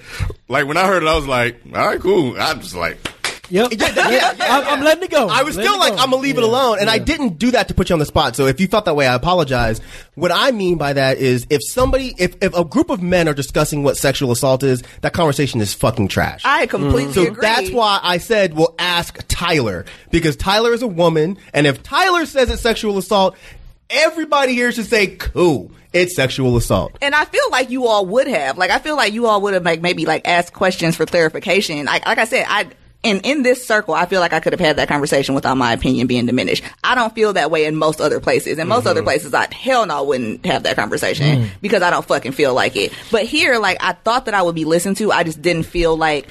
Like 0.48 0.66
when 0.66 0.78
I 0.78 0.86
heard 0.86 1.02
it, 1.02 1.08
I 1.08 1.14
was 1.14 1.26
like, 1.26 1.60
all 1.74 1.86
right, 1.86 2.00
cool. 2.00 2.40
I'm 2.40 2.62
just 2.62 2.74
like, 2.74 2.98
Yep. 3.50 3.72
Yeah, 3.80 3.92
yeah, 3.94 4.10
yeah, 4.10 4.34
I'm, 4.38 4.78
I'm 4.78 4.84
letting 4.84 5.04
it 5.04 5.10
go. 5.10 5.28
I 5.28 5.42
was 5.42 5.56
Letting 5.56 5.70
still 5.70 5.82
it 5.82 5.84
like, 5.84 5.96
go. 5.96 6.02
I'm 6.02 6.10
gonna 6.10 6.22
leave 6.22 6.38
it 6.38 6.44
alone, 6.44 6.78
and 6.80 6.88
I 6.88 6.98
didn't 6.98 7.38
do 7.38 7.50
that 7.52 7.68
to 7.68 7.74
put 7.74 7.88
you 7.88 7.94
on 7.94 7.98
the 7.98 8.06
spot. 8.06 8.36
So 8.36 8.46
if 8.46 8.60
you 8.60 8.66
felt 8.66 8.84
that 8.84 8.94
way, 8.94 9.06
I 9.06 9.14
apologize. 9.14 9.80
What 10.14 10.30
I 10.32 10.50
mean 10.50 10.78
by 10.78 10.92
that 10.92 11.18
is, 11.18 11.46
if 11.50 11.60
somebody, 11.64 12.14
if 12.18 12.36
if 12.42 12.54
a 12.54 12.64
group 12.64 12.90
of 12.90 13.02
men 13.02 13.28
are 13.28 13.34
discussing 13.34 13.82
what 13.82 13.96
sexual 13.96 14.32
assault 14.32 14.62
is, 14.62 14.82
that 15.02 15.12
conversation 15.12 15.60
is 15.60 15.74
fucking 15.74 16.08
trash. 16.08 16.42
I 16.44 16.66
completely 16.66 17.12
so 17.12 17.26
agree. 17.26 17.40
that's 17.40 17.70
why 17.70 18.00
I 18.02 18.18
said, 18.18 18.54
well, 18.54 18.74
ask 18.78 19.18
Tyler 19.28 19.84
because 20.10 20.36
Tyler 20.36 20.72
is 20.72 20.82
a 20.82 20.88
woman, 20.88 21.38
and 21.52 21.66
if 21.66 21.82
Tyler 21.82 22.26
says 22.26 22.50
it's 22.50 22.62
sexual 22.62 22.98
assault, 22.98 23.36
everybody 23.88 24.54
here 24.54 24.72
should 24.72 24.86
say, 24.86 25.08
cool, 25.08 25.70
it's 25.92 26.14
sexual 26.14 26.56
assault. 26.56 26.92
And 27.02 27.14
I 27.14 27.24
feel 27.24 27.50
like 27.50 27.70
you 27.70 27.86
all 27.86 28.06
would 28.06 28.28
have. 28.28 28.56
Like 28.58 28.70
I 28.70 28.78
feel 28.78 28.96
like 28.96 29.12
you 29.12 29.26
all 29.26 29.40
would 29.42 29.54
have 29.54 29.64
like 29.64 29.80
maybe 29.80 30.06
like 30.06 30.26
asked 30.26 30.52
questions 30.52 30.96
for 30.96 31.06
clarification. 31.06 31.84
Like 31.86 32.06
like 32.06 32.18
I 32.18 32.24
said, 32.24 32.46
I 32.48 32.68
in 33.02 33.20
in 33.20 33.42
this 33.42 33.66
circle, 33.66 33.94
I 33.94 34.06
feel 34.06 34.20
like 34.20 34.32
I 34.32 34.40
could 34.40 34.52
have 34.52 34.60
had 34.60 34.76
that 34.76 34.88
conversation 34.88 35.34
without 35.34 35.56
my 35.56 35.72
opinion 35.72 36.06
being 36.06 36.26
diminished. 36.26 36.62
I 36.84 36.94
don't 36.94 37.14
feel 37.14 37.32
that 37.32 37.50
way 37.50 37.64
in 37.64 37.76
most 37.76 38.00
other 38.00 38.20
places. 38.20 38.58
In 38.58 38.68
most 38.68 38.86
other 38.86 39.00
mm-hmm. 39.00 39.06
places, 39.06 39.32
I 39.34 39.52
hell 39.52 39.86
no 39.86 40.04
wouldn't 40.04 40.44
have 40.44 40.64
that 40.64 40.76
conversation 40.76 41.42
mm. 41.42 41.50
because 41.62 41.82
I 41.82 41.90
don't 41.90 42.04
fucking 42.04 42.32
feel 42.32 42.52
like 42.52 42.76
it. 42.76 42.92
But 43.10 43.24
here, 43.24 43.58
like 43.58 43.78
I 43.80 43.92
thought 43.92 44.26
that 44.26 44.34
I 44.34 44.42
would 44.42 44.54
be 44.54 44.66
listened 44.66 44.98
to. 44.98 45.12
I 45.12 45.24
just 45.24 45.40
didn't 45.40 45.64
feel 45.64 45.96
like 45.96 46.28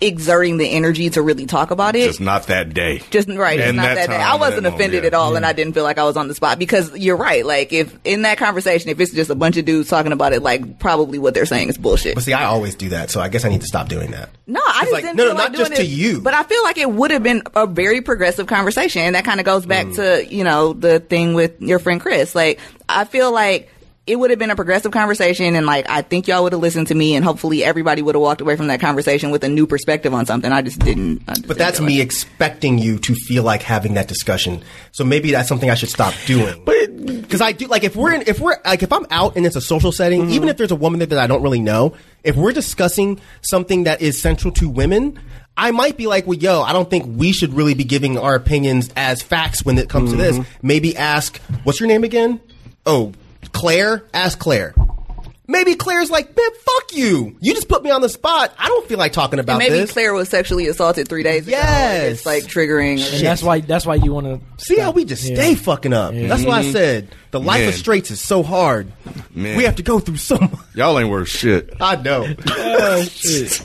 exerting 0.00 0.58
the 0.58 0.68
energy 0.70 1.08
to 1.10 1.22
really 1.22 1.46
talk 1.46 1.70
about 1.70 1.96
it. 1.96 2.06
just 2.06 2.20
not 2.20 2.48
that 2.48 2.74
day. 2.74 3.00
Just 3.10 3.28
right, 3.28 3.58
it's 3.58 3.68
And 3.68 3.76
not 3.78 3.84
that 3.84 3.94
that, 3.94 4.06
day. 4.08 4.12
time, 4.18 4.20
I 4.20 4.36
wasn't 4.36 4.64
that 4.64 4.70
moment, 4.70 4.74
offended 4.80 5.02
yeah. 5.04 5.06
at 5.08 5.14
all, 5.14 5.36
and 5.36 5.46
I 5.46 5.52
didn't 5.54 5.72
feel 5.72 5.84
like 5.84 5.96
I 5.98 6.04
was 6.04 6.16
on 6.18 6.28
the 6.28 6.34
spot 6.34 6.58
because 6.58 6.94
you're 6.96 7.16
right. 7.16 7.46
Like 7.46 7.72
if 7.72 7.98
in 8.04 8.22
that 8.22 8.36
conversation, 8.36 8.90
if 8.90 9.00
it's 9.00 9.12
just 9.12 9.30
a 9.30 9.34
bunch 9.34 9.56
of 9.56 9.64
dudes 9.64 9.88
talking 9.88 10.12
about 10.12 10.32
it, 10.34 10.42
like 10.42 10.78
probably 10.78 11.18
what 11.18 11.32
they're 11.32 11.46
saying 11.46 11.70
is 11.70 11.78
bullshit. 11.78 12.14
But 12.14 12.24
see, 12.24 12.34
I 12.34 12.44
always 12.44 12.74
do 12.74 12.90
that, 12.90 13.10
so 13.10 13.20
I 13.20 13.28
guess 13.28 13.44
I 13.44 13.48
need 13.48 13.62
to 13.62 13.66
stop 13.66 13.88
doing 13.88 14.10
that. 14.10 14.28
No, 14.46 14.60
I 14.64 14.80
just 14.82 14.92
like, 14.92 15.02
didn't 15.04 15.16
no, 15.16 15.24
feel 15.24 15.32
no, 15.34 15.38
like 15.40 15.52
not 15.52 15.56
doing 15.56 15.68
just 15.70 15.80
to 15.80 15.86
you. 15.86 16.20
But 16.20 16.34
I 16.34 16.42
feel 16.42 16.62
like 16.62 16.76
it 16.78 16.90
would 16.90 17.10
have 17.10 17.22
been 17.22 17.42
a 17.54 17.66
very 17.66 18.02
progressive 18.02 18.46
conversation, 18.46 19.02
and 19.02 19.14
that 19.14 19.24
kind 19.24 19.40
of 19.40 19.46
goes 19.46 19.64
back 19.64 19.86
Mm. 19.86 19.96
to 19.96 20.34
you 20.34 20.44
know 20.44 20.72
the 20.74 21.00
thing 21.00 21.32
with 21.34 21.60
your 21.62 21.78
friend 21.78 22.00
Chris. 22.00 22.34
Like 22.34 22.60
I 22.88 23.04
feel 23.04 23.32
like. 23.32 23.70
It 24.06 24.16
would 24.16 24.30
have 24.30 24.38
been 24.38 24.50
a 24.50 24.56
progressive 24.56 24.92
conversation, 24.92 25.56
and 25.56 25.66
like 25.66 25.86
I 25.88 26.02
think 26.02 26.28
y'all 26.28 26.44
would 26.44 26.52
have 26.52 26.60
listened 26.62 26.86
to 26.88 26.94
me, 26.94 27.16
and 27.16 27.24
hopefully 27.24 27.64
everybody 27.64 28.02
would 28.02 28.14
have 28.14 28.22
walked 28.22 28.40
away 28.40 28.54
from 28.54 28.68
that 28.68 28.78
conversation 28.80 29.32
with 29.32 29.42
a 29.42 29.48
new 29.48 29.66
perspective 29.66 30.14
on 30.14 30.26
something. 30.26 30.52
I 30.52 30.62
just 30.62 30.78
didn't. 30.78 31.22
I 31.26 31.32
just 31.34 31.42
But 31.48 31.56
didn't 31.56 31.58
that's 31.66 31.80
me 31.80 31.94
like- 31.98 32.04
expecting 32.06 32.78
you 32.78 32.98
to 33.00 33.14
feel 33.14 33.42
like 33.42 33.62
having 33.62 33.94
that 33.94 34.06
discussion. 34.06 34.62
So 34.92 35.02
maybe 35.04 35.32
that's 35.32 35.48
something 35.48 35.70
I 35.70 35.74
should 35.74 35.88
stop 35.88 36.14
doing. 36.24 36.62
But 36.64 36.96
because 37.04 37.40
I 37.40 37.50
do, 37.50 37.66
like, 37.66 37.82
if 37.82 37.96
we're 37.96 38.12
in, 38.14 38.22
if 38.28 38.38
we're 38.38 38.56
like, 38.64 38.84
if 38.84 38.92
I'm 38.92 39.06
out 39.10 39.36
and 39.36 39.44
it's 39.44 39.56
a 39.56 39.60
social 39.60 39.90
setting, 39.90 40.22
Mm-hmm. 40.22 40.30
even 40.30 40.48
if 40.48 40.56
there's 40.56 40.70
a 40.70 40.76
woman 40.76 40.98
there 41.00 41.08
that 41.08 41.18
I 41.18 41.26
don't 41.26 41.42
really 41.42 41.60
know, 41.60 41.94
if 42.22 42.36
we're 42.36 42.52
discussing 42.52 43.20
something 43.42 43.84
that 43.84 44.00
is 44.02 44.20
central 44.20 44.52
to 44.54 44.68
women. 44.68 45.18
I 45.58 45.70
might 45.70 45.96
be 45.96 46.06
like, 46.06 46.26
well, 46.26 46.36
yo, 46.36 46.60
I 46.60 46.74
don't 46.74 46.90
think 46.90 47.06
we 47.18 47.32
should 47.32 47.54
really 47.54 47.72
be 47.72 47.82
giving 47.84 48.18
our 48.18 48.34
opinions 48.34 48.90
as 48.94 49.22
facts 49.22 49.64
when 49.64 49.78
it 49.78 49.88
comes 49.88 50.10
to 50.12 50.16
Mm-hmm. 50.18 50.38
this. 50.42 50.46
Maybe 50.60 50.94
ask, 50.98 51.40
what's 51.64 51.80
your 51.80 51.86
name 51.88 52.04
again? 52.04 52.40
Oh, 52.84 53.12
Claire? 53.52 54.04
Ask 54.12 54.38
Claire. 54.38 54.74
Maybe 55.48 55.76
Claire's 55.76 56.10
like, 56.10 56.36
man, 56.36 56.50
fuck 56.58 56.96
you. 56.96 57.36
You 57.40 57.54
just 57.54 57.68
put 57.68 57.84
me 57.84 57.90
on 57.90 58.00
the 58.00 58.08
spot. 58.08 58.52
I 58.58 58.66
don't 58.66 58.88
feel 58.88 58.98
like 58.98 59.12
talking 59.12 59.38
about 59.38 59.52
And 59.52 59.58
maybe 59.60 59.78
this. 59.78 59.92
Claire 59.92 60.12
was 60.12 60.28
sexually 60.28 60.66
assaulted 60.66 61.08
three 61.08 61.22
days 61.22 61.46
ago. 61.46 61.56
Yes. 61.56 62.12
It's 62.14 62.26
like 62.26 62.44
triggering. 62.44 63.00
And 63.14 63.24
that's 63.24 63.44
why. 63.44 63.60
That's 63.60 63.86
why 63.86 63.94
you 63.94 64.12
want 64.12 64.26
to 64.26 64.64
See 64.64 64.78
how 64.78 64.90
we 64.90 65.04
just 65.04 65.22
stay 65.22 65.54
fucking 65.54 65.92
up. 65.92 66.14
That's 66.14 66.44
why 66.44 66.58
I 66.58 66.72
said 66.72 67.14
the 67.30 67.38
life 67.38 67.60
Man. 67.60 67.68
of 67.68 67.74
straights 67.76 68.10
is 68.10 68.20
so 68.20 68.42
hard. 68.42 68.92
Man. 69.34 69.56
We 69.56 69.64
have 69.64 69.76
to 69.76 69.84
go 69.84 70.00
through 70.00 70.16
so 70.16 70.36
much. 70.36 70.52
Y'all 70.74 70.98
ain't 70.98 71.10
worth 71.10 71.28
shit. 71.28 71.74
I 71.80 71.94
know. 71.94 72.22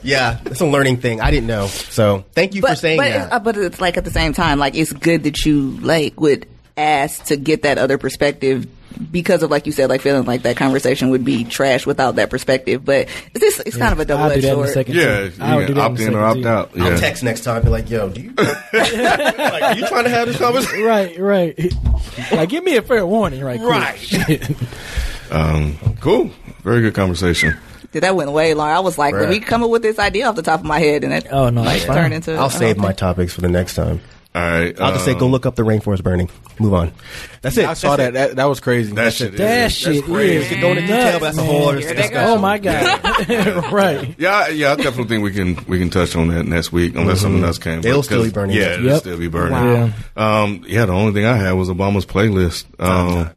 yeah, 0.03 0.40
it's 0.45 0.62
a 0.62 0.66
learning 0.66 0.98
thing. 0.98 1.20
I 1.20 1.32
didn't 1.32 1.48
know. 1.48 1.66
So 1.66 2.26
thank 2.34 2.53
you 2.53 2.62
for 2.62 2.76
saying 2.76 2.98
but 2.98 3.10
that. 3.10 3.24
It's, 3.26 3.34
uh, 3.34 3.40
but 3.40 3.58
it's 3.58 3.82
like 3.82 3.98
at 3.98 4.06
the 4.06 4.12
same 4.12 4.34
time, 4.34 4.60
like 4.60 4.76
it's 4.76 4.94
good 4.94 5.24
that 5.24 5.45
you 5.45 5.72
like 5.80 6.20
would 6.20 6.48
ask 6.78 7.26
to 7.26 7.38
get 7.38 7.64
that 7.64 7.80
other 7.80 7.98
perspective 7.98 8.68
because 9.12 9.44
of 9.44 9.52
like 9.52 9.66
you 9.66 9.72
said, 9.72 9.90
like 9.90 10.02
feeling 10.02 10.26
like 10.26 10.44
that 10.44 10.58
conversation 10.58 11.10
would 11.12 11.24
be 11.26 11.44
trash 11.44 11.86
without 11.86 12.16
that 12.16 12.30
perspective. 12.30 12.84
But 12.86 13.08
it's 13.34 13.40
just, 13.40 13.68
it's 13.68 13.78
kind 13.78 13.92
of 13.94 14.00
a 14.00 14.06
double 14.06 14.26
edged 14.32 14.44
that 14.44 14.48
in 14.48 14.54
a 14.54 14.56
sword. 14.56 14.70
second. 14.70 14.96
Yeah, 14.96 15.30
too. 15.30 15.34
I'll 15.40 15.62
you 15.62 15.68
do 15.68 15.74
can 15.74 15.76
that 15.76 15.82
opt 15.92 16.00
a 16.00 16.08
in 16.08 16.16
or 16.16 16.20
opt 16.24 16.30
second, 16.38 16.44
too. 16.44 16.50
out. 16.50 16.72
I'll 16.80 16.92
Yeah. 16.94 16.98
text 17.00 17.24
next 17.24 17.42
time. 17.44 17.62
Be 17.64 17.70
like, 17.70 17.90
yo, 17.90 18.10
do 18.10 18.22
you? 18.22 18.34
like, 18.38 19.62
are 19.62 19.76
you 19.78 19.88
trying 19.88 20.04
to 20.06 20.10
have 20.10 20.28
this 20.28 20.38
conversation? 20.38 20.84
Right, 20.86 21.18
right. 21.20 21.74
Like, 22.32 22.50
give 22.50 22.64
me 22.64 22.76
a 22.78 22.82
fair 22.82 23.06
warning, 23.06 23.44
right? 23.44 23.60
Right. 23.60 24.50
Um, 25.32 25.78
cool. 26.02 26.30
Very 26.64 26.82
good 26.82 26.94
conversation. 26.94 27.56
Dude, 27.94 28.04
that 28.04 28.16
went 28.16 28.32
way 28.34 28.54
long. 28.54 28.70
I 28.70 28.82
was 28.82 28.98
like, 28.98 29.14
let 29.14 29.22
Right. 29.22 29.30
me 29.30 29.40
come 29.40 29.64
up 29.64 29.70
with 29.70 29.82
this 29.82 29.98
idea 29.98 30.28
off 30.28 30.36
the 30.36 30.42
top 30.42 30.60
of 30.60 30.66
my 30.66 30.80
head, 30.80 31.04
and 31.06 31.14
it 31.14 31.28
Oh, 31.32 31.50
no, 31.50 31.62
like 31.62 31.74
that's 31.76 31.86
fine. 31.86 31.96
turned 31.96 32.14
into. 32.14 32.34
I'll 32.36 32.50
save 32.50 32.76
whole 32.78 32.86
my 32.88 32.92
topics 32.94 33.34
for 33.34 33.40
the 33.42 33.48
next 33.50 33.76
time. 33.76 34.02
All 34.36 34.42
right. 34.42 34.78
I'll 34.80 34.92
just 34.94 35.06
say, 35.06 35.14
go 35.14 35.26
um, 35.26 35.32
look 35.32 35.46
up 35.46 35.56
the 35.56 35.64
rainforest 35.64 36.04
burning. 36.04 36.30
Move 36.60 36.73
on. 36.73 36.91
That's 37.41 37.57
it. 37.57 37.65
I 37.65 37.73
saw 37.73 37.95
that. 37.95 38.14
That, 38.14 38.36
that 38.36 38.45
was 38.45 38.60
crazy. 38.60 38.91
That 38.94 39.14
shit. 39.14 39.36
That 39.38 39.65
is, 39.68 39.76
shit 39.76 39.95
that's 39.95 40.06
crazy. 40.07 40.56
is 40.56 40.61
Go 40.61 40.69
into 40.69 40.82
detail, 40.82 41.14
but 41.19 41.26
that's 41.26 41.38
a 41.40 41.44
whole 41.44 41.69
other 41.69 41.80
discussion. 41.82 42.18
Oh 42.18 42.38
my 42.38 42.60
god! 42.60 43.72
right. 43.73 44.14
Yeah, 44.19 44.49
yeah, 44.49 44.73
I 44.73 44.76
definitely 44.76 45.06
think 45.06 45.23
we 45.23 45.32
can 45.32 45.65
we 45.68 45.80
can 45.80 45.90
touch 45.90 46.15
on 46.15 46.28
that 46.28 46.45
next 46.45 46.72
week 46.72 46.95
unless 46.95 47.22
something 47.22 47.44
else 47.44 47.57
came. 47.57 47.80
It'll 47.80 47.99
up, 47.99 48.06
still 48.06 48.19
be 48.19 48.26
'cause- 48.26 48.34
burning. 48.34 48.57
Yeah, 48.57 48.73
it'll 48.78 48.98
still 48.99 49.18
be 49.18 49.28
burning. 49.28 49.94
Wow. 50.15 50.44
Um, 50.44 50.64
yeah, 50.68 50.86
the 50.86 50.94
only 50.94 51.14
thing 51.14 51.26
I 51.26 51.36
had 51.36 51.53
was 51.53 51.69
Obama's 51.69 52.06
playlist. 52.06 52.65
Um, 52.80 53.32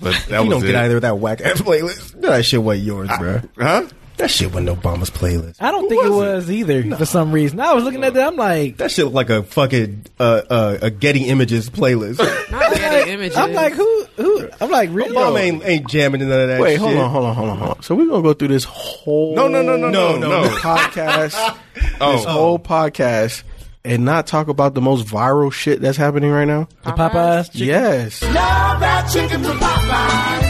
but 0.00 0.14
that 0.28 0.30
You 0.30 0.48
was 0.48 0.48
don't 0.48 0.64
it. 0.64 0.66
get 0.66 0.74
out 0.76 0.84
of 0.86 0.90
there 0.92 1.00
that 1.00 1.18
whack 1.18 1.40
ass 1.42 1.60
playlist. 1.60 2.20
That 2.22 2.44
shit 2.44 2.62
wasn't 2.62 2.86
yours, 2.86 3.10
bro. 3.18 3.40
Huh? 3.58 3.86
That 4.16 4.30
shit 4.30 4.48
wasn't 4.52 4.70
Obama's 4.70 5.10
playlist. 5.10 5.56
I 5.60 5.70
don't 5.70 5.88
think 5.90 6.04
it 6.04 6.10
was 6.10 6.50
either 6.50 6.96
for 6.96 7.04
some 7.04 7.32
reason. 7.32 7.60
I 7.60 7.74
was 7.74 7.84
looking 7.84 8.02
at 8.02 8.14
that. 8.14 8.28
I'm 8.28 8.36
like, 8.36 8.78
That 8.78 8.90
shit 8.90 9.04
looked 9.04 9.14
like 9.14 9.28
a 9.30 9.42
fucking 9.42 10.06
uh, 10.18 10.42
uh, 10.48 10.78
a 10.82 10.90
Getty 10.90 11.24
Images 11.26 11.68
playlist. 11.68 12.18
Not 12.50 12.74
Getty 12.74 13.10
Images. 13.10 13.36
I'm 13.36 13.52
like, 13.52 13.74
who? 13.74 14.04
Who? 14.16 14.48
I'm 14.60 14.70
like, 14.70 14.88
really? 14.92 15.14
Obama 15.14 15.38
ain't, 15.40 15.64
ain't 15.66 15.88
jamming 15.88 16.22
in 16.22 16.30
none 16.30 16.40
of 16.40 16.48
that 16.48 16.54
shit. 16.56 16.62
Wait, 16.62 16.70
shit. 16.72 16.80
hold 16.80 16.96
on, 16.96 17.10
hold 17.10 17.24
on, 17.26 17.34
hold 17.34 17.50
on, 17.50 17.58
hold 17.58 17.70
on. 17.72 17.82
So 17.82 17.94
we're 17.94 18.06
gonna 18.06 18.22
go 18.22 18.32
through 18.32 18.48
this 18.48 18.64
whole 18.64 19.34
No, 19.36 19.48
no, 19.48 19.60
no, 19.60 19.76
no, 19.76 19.90
no, 19.90 20.16
no. 20.18 20.44
podcast, 20.60 21.58
Oh. 22.00 22.12
this 22.16 22.24
whole 22.24 22.58
podcast, 22.58 23.42
and 23.84 24.06
not 24.06 24.26
talk 24.26 24.48
about 24.48 24.72
the 24.74 24.80
most 24.80 25.06
viral 25.06 25.52
shit 25.52 25.82
that's 25.82 25.98
happening 25.98 26.30
right 26.30 26.46
now. 26.46 26.68
The 26.84 26.92
Popeyes. 26.92 27.44
Chickens. 27.52 27.60
Yes. 27.60 28.22
No 28.22 28.30
bad 28.32 29.08
chicken? 29.12 29.42
Yes, 29.42 29.58
I 29.62 30.45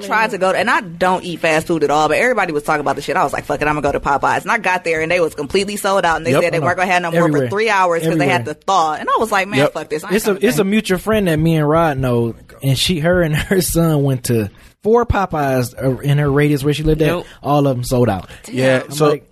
tried 0.00 0.30
to 0.30 0.38
go, 0.38 0.52
to, 0.52 0.58
and 0.58 0.68
I 0.70 0.80
don't 0.80 1.24
eat 1.24 1.40
fast 1.40 1.66
food 1.66 1.84
at 1.84 1.90
all. 1.90 2.08
But 2.08 2.18
everybody 2.18 2.52
was 2.52 2.62
talking 2.62 2.80
about 2.80 2.96
the 2.96 3.02
shit. 3.02 3.16
I 3.16 3.24
was 3.24 3.32
like, 3.32 3.44
"Fuck 3.44 3.60
it, 3.62 3.68
I'm 3.68 3.74
gonna 3.74 3.82
go 3.82 3.92
to 3.92 4.00
Popeyes." 4.00 4.42
And 4.42 4.50
I 4.50 4.58
got 4.58 4.84
there, 4.84 5.00
and 5.02 5.10
they 5.10 5.20
was 5.20 5.34
completely 5.34 5.76
sold 5.76 6.04
out. 6.04 6.16
And 6.16 6.26
they 6.26 6.32
Yep. 6.32 6.42
said 6.42 6.52
they 6.52 6.60
weren't 6.60 6.76
gonna 6.76 6.90
have 6.90 7.02
no 7.02 7.10
more 7.10 7.20
Everywhere. 7.20 7.42
for 7.46 7.50
three 7.50 7.70
hours 7.70 8.02
because 8.02 8.18
they 8.18 8.28
had 8.28 8.44
to 8.46 8.54
thaw. 8.54 8.94
And 8.94 9.08
I 9.08 9.16
was 9.18 9.30
like, 9.30 9.48
"Man, 9.48 9.58
Yep. 9.60 9.72
fuck 9.74 9.88
this." 9.90 10.02
I 10.04 10.08
ain't 10.08 10.16
It's 10.16 10.26
a 10.28 10.46
it's 10.46 10.58
a 10.58 10.64
mutual 10.64 10.98
friend 10.98 11.28
that 11.28 11.36
me 11.38 11.56
and 11.56 11.68
Rod 11.68 11.98
know, 11.98 12.34
and 12.62 12.76
she, 12.78 13.00
her, 13.00 13.22
and 13.22 13.34
her 13.36 13.60
son 13.60 14.02
went 14.02 14.24
to 14.24 14.50
four 14.82 15.04
Popeyes 15.06 15.74
uh, 15.80 15.98
in 16.00 16.18
her 16.18 16.30
radius 16.30 16.64
where 16.64 16.72
she 16.74 16.82
lived 16.82 17.02
at. 17.02 17.08
Nope. 17.08 17.26
All 17.42 17.66
of 17.66 17.76
them 17.76 17.84
sold 17.84 18.08
out. 18.08 18.28
yeah. 18.50 18.82
I'm 18.84 18.90
so, 18.92 19.08
like- 19.10 19.29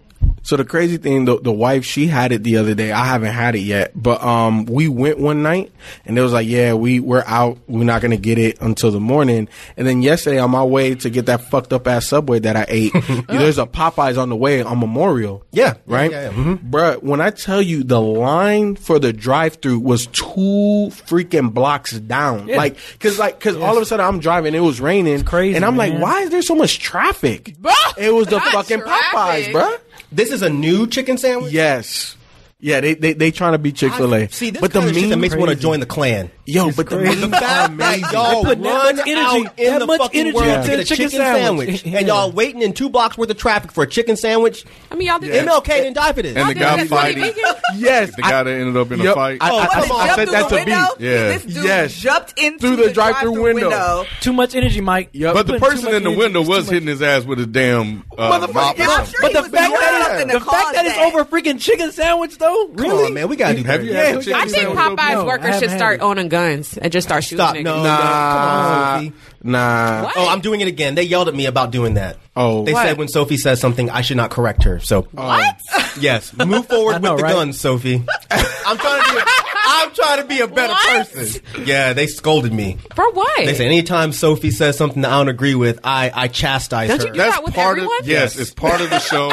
so 0.48 0.56
the 0.56 0.64
crazy 0.64 0.96
thing, 0.96 1.26
the 1.26 1.38
the 1.38 1.52
wife, 1.52 1.84
she 1.84 2.06
had 2.06 2.32
it 2.32 2.42
the 2.42 2.56
other 2.56 2.74
day. 2.74 2.90
I 2.90 3.04
haven't 3.04 3.32
had 3.34 3.54
it 3.54 3.58
yet, 3.60 3.92
but 3.94 4.22
um, 4.22 4.64
we 4.64 4.88
went 4.88 5.18
one 5.18 5.42
night, 5.42 5.70
and 6.06 6.16
it 6.18 6.22
was 6.22 6.32
like, 6.32 6.46
yeah, 6.48 6.72
we 6.72 7.00
we're 7.00 7.22
out. 7.26 7.58
We're 7.68 7.84
not 7.84 8.00
gonna 8.00 8.16
get 8.16 8.38
it 8.38 8.58
until 8.62 8.90
the 8.90 8.98
morning. 8.98 9.50
And 9.76 9.86
then 9.86 10.00
yesterday, 10.00 10.38
on 10.38 10.50
my 10.50 10.64
way 10.64 10.94
to 10.94 11.10
get 11.10 11.26
that 11.26 11.42
fucked 11.50 11.74
up 11.74 11.86
ass 11.86 12.06
subway 12.08 12.38
that 12.38 12.56
I 12.56 12.64
ate, 12.66 12.92
there's 13.28 13.58
a 13.58 13.66
Popeyes 13.66 14.16
on 14.16 14.30
the 14.30 14.36
way 14.36 14.62
on 14.62 14.78
Memorial. 14.80 15.44
Yeah, 15.52 15.74
right? 15.84 16.10
yeah, 16.10 16.22
yeah, 16.22 16.32
mhm. 16.32 16.70
Bruh, 16.70 17.02
when 17.02 17.20
I 17.20 17.28
tell 17.28 17.60
you 17.60 17.84
the 17.84 18.00
line 18.00 18.76
for 18.76 18.98
the 18.98 19.12
drive 19.12 19.56
through 19.56 19.80
was 19.80 20.06
two 20.06 20.88
freaking 20.90 21.52
blocks 21.52 21.92
down. 21.92 22.48
Yeah. 22.48 22.56
Like, 22.56 22.78
cause 23.00 23.18
like, 23.18 23.38
cause 23.38 23.54
all 23.56 23.76
of 23.76 23.82
a 23.82 23.86
sudden 23.86 24.06
I'm 24.06 24.18
driving, 24.20 24.54
it 24.54 24.60
was 24.60 24.80
raining. 24.80 25.22
crazy, 25.24 25.56
And 25.56 25.64
I'm 25.64 25.76
like, 25.76 25.92
why 25.98 26.22
is 26.22 26.30
there 26.30 26.40
so 26.42 26.54
much 26.54 26.78
traffic? 26.78 27.54
it 27.98 28.14
was 28.14 28.28
the 28.28 28.38
Not 28.38 28.48
fucking 28.52 28.80
Popeyes, 28.80 29.52
traffic. 29.52 29.54
bruh. 29.54 29.78
This 30.10 30.32
is 30.32 30.42
a 30.42 30.50
new 30.50 30.86
chicken 30.86 31.18
sandwich. 31.18 31.52
Yes. 31.52 32.16
Yeah, 32.60 32.80
they 32.80 32.94
they, 32.94 33.12
they 33.12 33.30
trying 33.30 33.52
to 33.52 33.58
be 33.58 33.72
Chick 33.72 33.92
fil 33.92 34.14
A. 34.14 34.28
See, 34.28 34.50
this 34.50 34.60
but 34.60 34.72
the 34.72 34.80
kind 34.80 34.90
of 34.90 34.96
shit 34.96 35.10
that 35.10 35.16
makes 35.16 35.34
me 35.34 35.40
want 35.40 35.52
to 35.52 35.56
join 35.56 35.80
the 35.80 35.86
Klan. 35.86 36.30
Yo, 36.50 36.66
but 36.72 36.88
the 36.88 36.96
crazy. 36.96 37.20
memes 37.20 37.20
The 37.30 37.36
are 37.36 37.40
fact 37.40 37.76
that 37.78 38.00
y'all 38.12 38.42
They 38.42 38.48
put 38.54 38.62
that 38.62 38.94
much 38.96 39.06
energy- 39.06 39.12
out 39.46 39.58
in 39.58 39.70
that 39.72 39.78
the 39.80 39.86
much 39.86 40.00
fucking 40.00 40.20
energy 40.20 40.34
world 40.36 40.48
into 40.48 40.62
to 40.62 40.68
get 40.70 40.78
a 40.78 40.80
a 40.80 40.84
chicken 40.84 41.10
chicken, 41.10 41.18
sandwich, 41.26 41.68
sandwich. 41.82 41.94
and 41.98 42.06
y'all 42.08 42.32
waiting 42.32 42.62
in 42.62 42.72
two 42.72 42.88
blocks 42.88 43.18
worth 43.18 43.28
of 43.30 43.36
traffic 43.36 43.70
for 43.70 43.84
a 43.84 43.86
chicken 43.86 44.16
sandwich. 44.16 44.64
I 44.90 44.94
mean, 44.94 45.08
y'all 45.08 45.18
did 45.18 45.30
MLK 45.46 45.66
didn't 45.66 45.94
die 45.94 46.12
for 46.14 46.22
this. 46.22 46.36
And 46.36 46.48
the 46.48 46.54
guy 46.54 46.76
this 46.78 46.88
fighting. 46.88 47.32
Yes, 47.76 48.16
The 48.16 48.22
guy 48.22 48.42
that 48.44 48.50
ended 48.50 48.76
up 48.78 48.90
in 48.90 49.00
a 49.06 49.12
fight. 49.14 49.38
I- 49.42 49.50
Oh, 49.50 49.58
I- 49.58 49.60
what, 49.60 49.76
I- 49.76 49.84
he 49.84 49.92
I 49.92 50.06
said 50.08 50.14
through 50.16 50.26
that 50.38 50.48
the 50.48 50.56
to 50.58 50.64
B. 50.64 50.70
window? 50.70 50.86
Yeah. 50.98 51.28
This 51.28 51.42
dude 51.42 51.64
Yes. 51.64 51.92
jumped 51.94 52.38
into 52.38 52.58
Through 52.60 52.76
the 52.76 52.90
drive-through 52.92 53.34
drive-thru 53.34 53.42
window. 53.60 54.06
Too 54.22 54.32
much 54.32 54.54
energy, 54.54 54.80
Mike. 54.80 55.10
Yep. 55.12 55.34
but 55.34 55.46
the 55.46 55.58
person 55.58 55.94
in 55.94 56.02
the 56.02 56.10
window 56.10 56.40
was 56.42 56.68
hitting 56.70 56.88
his 56.88 57.02
ass 57.02 57.24
with 57.24 57.38
his 57.38 57.46
damn 57.48 58.04
uh, 58.16 58.30
Motherfucker, 58.40 58.54
mop. 58.54 58.78
or 58.78 58.82
yeah, 58.82 58.86
I'm 58.88 58.90
something. 59.04 59.12
sure 59.12 59.20
But 59.20 59.32
the 59.34 59.42
fact 59.50 59.52
that 59.52 60.28
the 60.32 60.40
fact 60.40 60.74
that 60.74 60.86
it's 60.86 60.94
that. 60.96 61.04
over 61.14 61.24
freaking 61.24 61.60
chicken 61.60 61.92
sandwich 61.92 62.38
though, 62.38 62.68
Come 62.68 62.86
really? 62.86 63.04
on, 63.06 63.14
man, 63.14 63.28
we 63.28 63.36
gotta 63.36 63.54
do 63.54 63.62
Have 63.64 63.66
better. 63.66 63.82
you 63.84 63.92
than 63.92 63.96
had 64.04 64.14
that. 64.16 64.20
a 64.20 64.24
chicken 64.24 64.40
I 64.40 64.46
think? 64.46 64.68
Popeyes 64.98 65.26
workers 65.26 65.58
should 65.60 65.70
start 65.70 66.00
it. 66.00 66.02
owning 66.02 66.28
guns 66.38 66.78
and 66.78 66.92
just 66.92 67.06
start 67.08 67.24
shooting 67.24 67.38
Stop! 67.38 67.54
niggas. 67.56 67.64
No, 67.64 67.82
Nah. 67.82 69.00
no, 69.00 69.06
on, 69.06 69.12
Nah. 69.42 70.02
What? 70.04 70.14
Oh, 70.16 70.28
I'm 70.28 70.40
doing 70.40 70.60
it 70.60 70.68
again. 70.68 70.94
They 70.94 71.02
yelled 71.04 71.28
at 71.28 71.34
me 71.34 71.46
about 71.46 71.70
doing 71.70 71.94
that. 71.94 72.16
Oh. 72.36 72.64
they 72.64 72.72
What? 72.72 72.86
said 72.86 72.98
when 72.98 73.08
Sophie 73.08 73.36
says 73.36 73.60
something, 73.60 73.88
I 73.90 74.00
should 74.02 74.16
not 74.16 74.30
correct 74.30 74.64
her. 74.64 74.80
So 74.80 75.02
What? 75.12 75.56
yes, 76.00 76.32
move 76.36 76.66
forward 76.66 77.02
know, 77.02 77.12
with 77.14 77.18
the 77.20 77.24
right? 77.24 77.32
guns, 77.34 77.60
Sophie. 77.60 78.02
I'm 78.30 78.76
trying 78.78 79.02
to 79.04 79.12
be. 79.12 79.18
A, 79.18 79.24
I'm 79.70 79.94
trying 79.94 80.22
to 80.22 80.26
be 80.28 80.40
a 80.40 80.46
better 80.48 80.72
What? 80.72 81.08
person. 81.12 81.42
Yeah, 81.64 81.92
they 81.92 82.06
scolded 82.06 82.52
me. 82.52 82.78
For 82.94 83.10
what? 83.12 83.36
They 83.38 83.54
say 83.54 83.66
anytime 83.66 84.12
Sophie 84.12 84.50
says 84.50 84.76
something 84.76 85.02
that 85.02 85.10
I 85.10 85.18
don't 85.18 85.28
agree 85.28 85.54
with, 85.54 85.80
I 85.84 86.10
I 86.14 86.28
chastise 86.28 86.88
Don't 86.88 87.00
her. 87.00 87.06
you 87.08 87.12
do 87.12 87.18
that 87.18 87.44
with 87.44 87.54
part 87.54 87.78
everyone? 87.78 88.00
of 88.00 88.08
yes, 88.08 88.36
it's 88.38 88.52
part 88.52 88.80
of 88.80 88.90
the 88.90 88.98
show. 89.00 89.28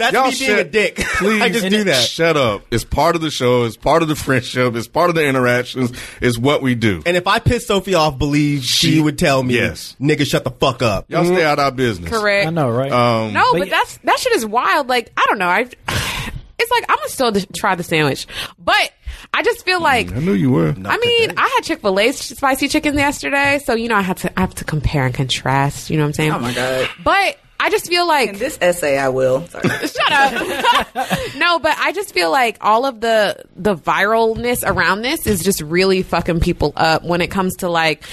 That's 0.00 0.12
Y'all 0.14 0.30
me 0.30 0.38
being 0.38 0.58
a 0.58 0.64
dick. 0.64 0.96
Please, 0.96 1.42
I 1.42 1.48
just 1.50 1.68
do 1.68 1.84
that. 1.84 2.02
Shut 2.02 2.36
up. 2.36 2.62
It's 2.70 2.84
part 2.84 3.14
of 3.16 3.22
the 3.22 3.30
show. 3.30 3.64
It's 3.64 3.76
part 3.76 4.02
of 4.02 4.08
the 4.08 4.16
friendship. 4.16 4.74
It's 4.74 4.88
part 4.88 5.10
of 5.10 5.14
the 5.14 5.24
interactions. 5.26 5.92
It's 6.20 6.38
what 6.38 6.62
we 6.62 6.74
do. 6.74 7.02
And 7.06 7.16
if 7.16 7.26
I 7.26 7.38
piss 7.38 7.66
Sophie 7.66 7.94
off, 7.94 8.18
believe 8.18 8.64
she, 8.64 8.92
She- 8.94 9.00
would 9.00 9.18
tell 9.18 9.42
me, 9.42 9.54
Yes. 9.56 9.94
nigga, 10.00 10.24
shut 10.26 10.44
the 10.44 10.50
fuck 10.50 10.82
up. 10.82 11.10
Y'all 11.10 11.24
stay 11.24 11.44
out 11.44 11.58
our 11.58 11.70
business. 11.70 12.10
Correct. 12.10 12.46
I 12.46 12.50
know, 12.50 12.70
right? 12.70 12.90
Um, 12.90 13.32
No, 13.32 13.52
But 13.52 13.58
but, 13.60 13.68
yeah- 13.68 13.74
that's 13.76 13.98
that 14.04 14.18
shit 14.18 14.32
is 14.32 14.44
wild. 14.46 14.88
Like 14.88 15.10
I 15.16 15.24
don't 15.28 15.38
know. 15.38 15.48
I 15.48 15.60
it's 16.58 16.70
like 16.70 16.84
I'm 16.88 16.96
gonna 16.96 17.08
still 17.08 17.32
try 17.54 17.74
the 17.74 17.82
sandwich, 17.82 18.26
but 18.58 18.92
I 19.34 19.42
just 19.42 19.64
feel 19.64 19.80
like. 19.80 20.12
I 20.12 20.18
knew 20.18 20.32
you 20.32 20.50
were. 20.50 20.68
I 20.70 20.96
mean, 20.98 21.32
I 21.36 21.48
had 21.54 21.62
Chick 21.64 21.80
Fil 21.80 21.98
A's 22.00 22.18
spicy 22.18 22.68
chicken 22.68 22.94
yesterday, 22.96 23.60
so 23.64 23.74
you 23.74 23.88
know 23.88 23.96
I 23.96 24.02
have 24.02 24.18
to 24.22 24.32
I 24.38 24.40
have 24.40 24.54
to 24.56 24.64
compare 24.64 25.04
and 25.06 25.14
contrast. 25.14 25.90
You 25.90 25.96
know 25.98 26.04
what 26.04 26.08
I'm 26.08 26.12
saying? 26.14 26.32
Oh 26.32 26.38
my 26.38 26.52
god! 26.54 26.88
But 27.04 27.38
I 27.62 27.68
just 27.70 27.88
feel 27.88 28.08
like 28.08 28.30
In 28.30 28.38
this 28.38 28.58
essay, 28.60 28.96
I 28.98 29.10
will. 29.10 29.46
Sorry. 29.46 29.68
Shut 29.86 30.12
up. 30.12 30.94
no, 31.36 31.58
but 31.58 31.76
I 31.78 31.92
just 31.92 32.14
feel 32.14 32.30
like 32.30 32.56
all 32.62 32.86
of 32.86 33.00
the 33.00 33.44
the 33.54 33.76
viralness 33.76 34.62
around 34.66 35.02
this 35.02 35.26
is 35.26 35.42
just 35.42 35.60
really 35.60 36.02
fucking 36.02 36.40
people 36.40 36.72
up 36.74 37.04
when 37.04 37.20
it 37.20 37.30
comes 37.30 37.56
to 37.56 37.68
like 37.68 38.04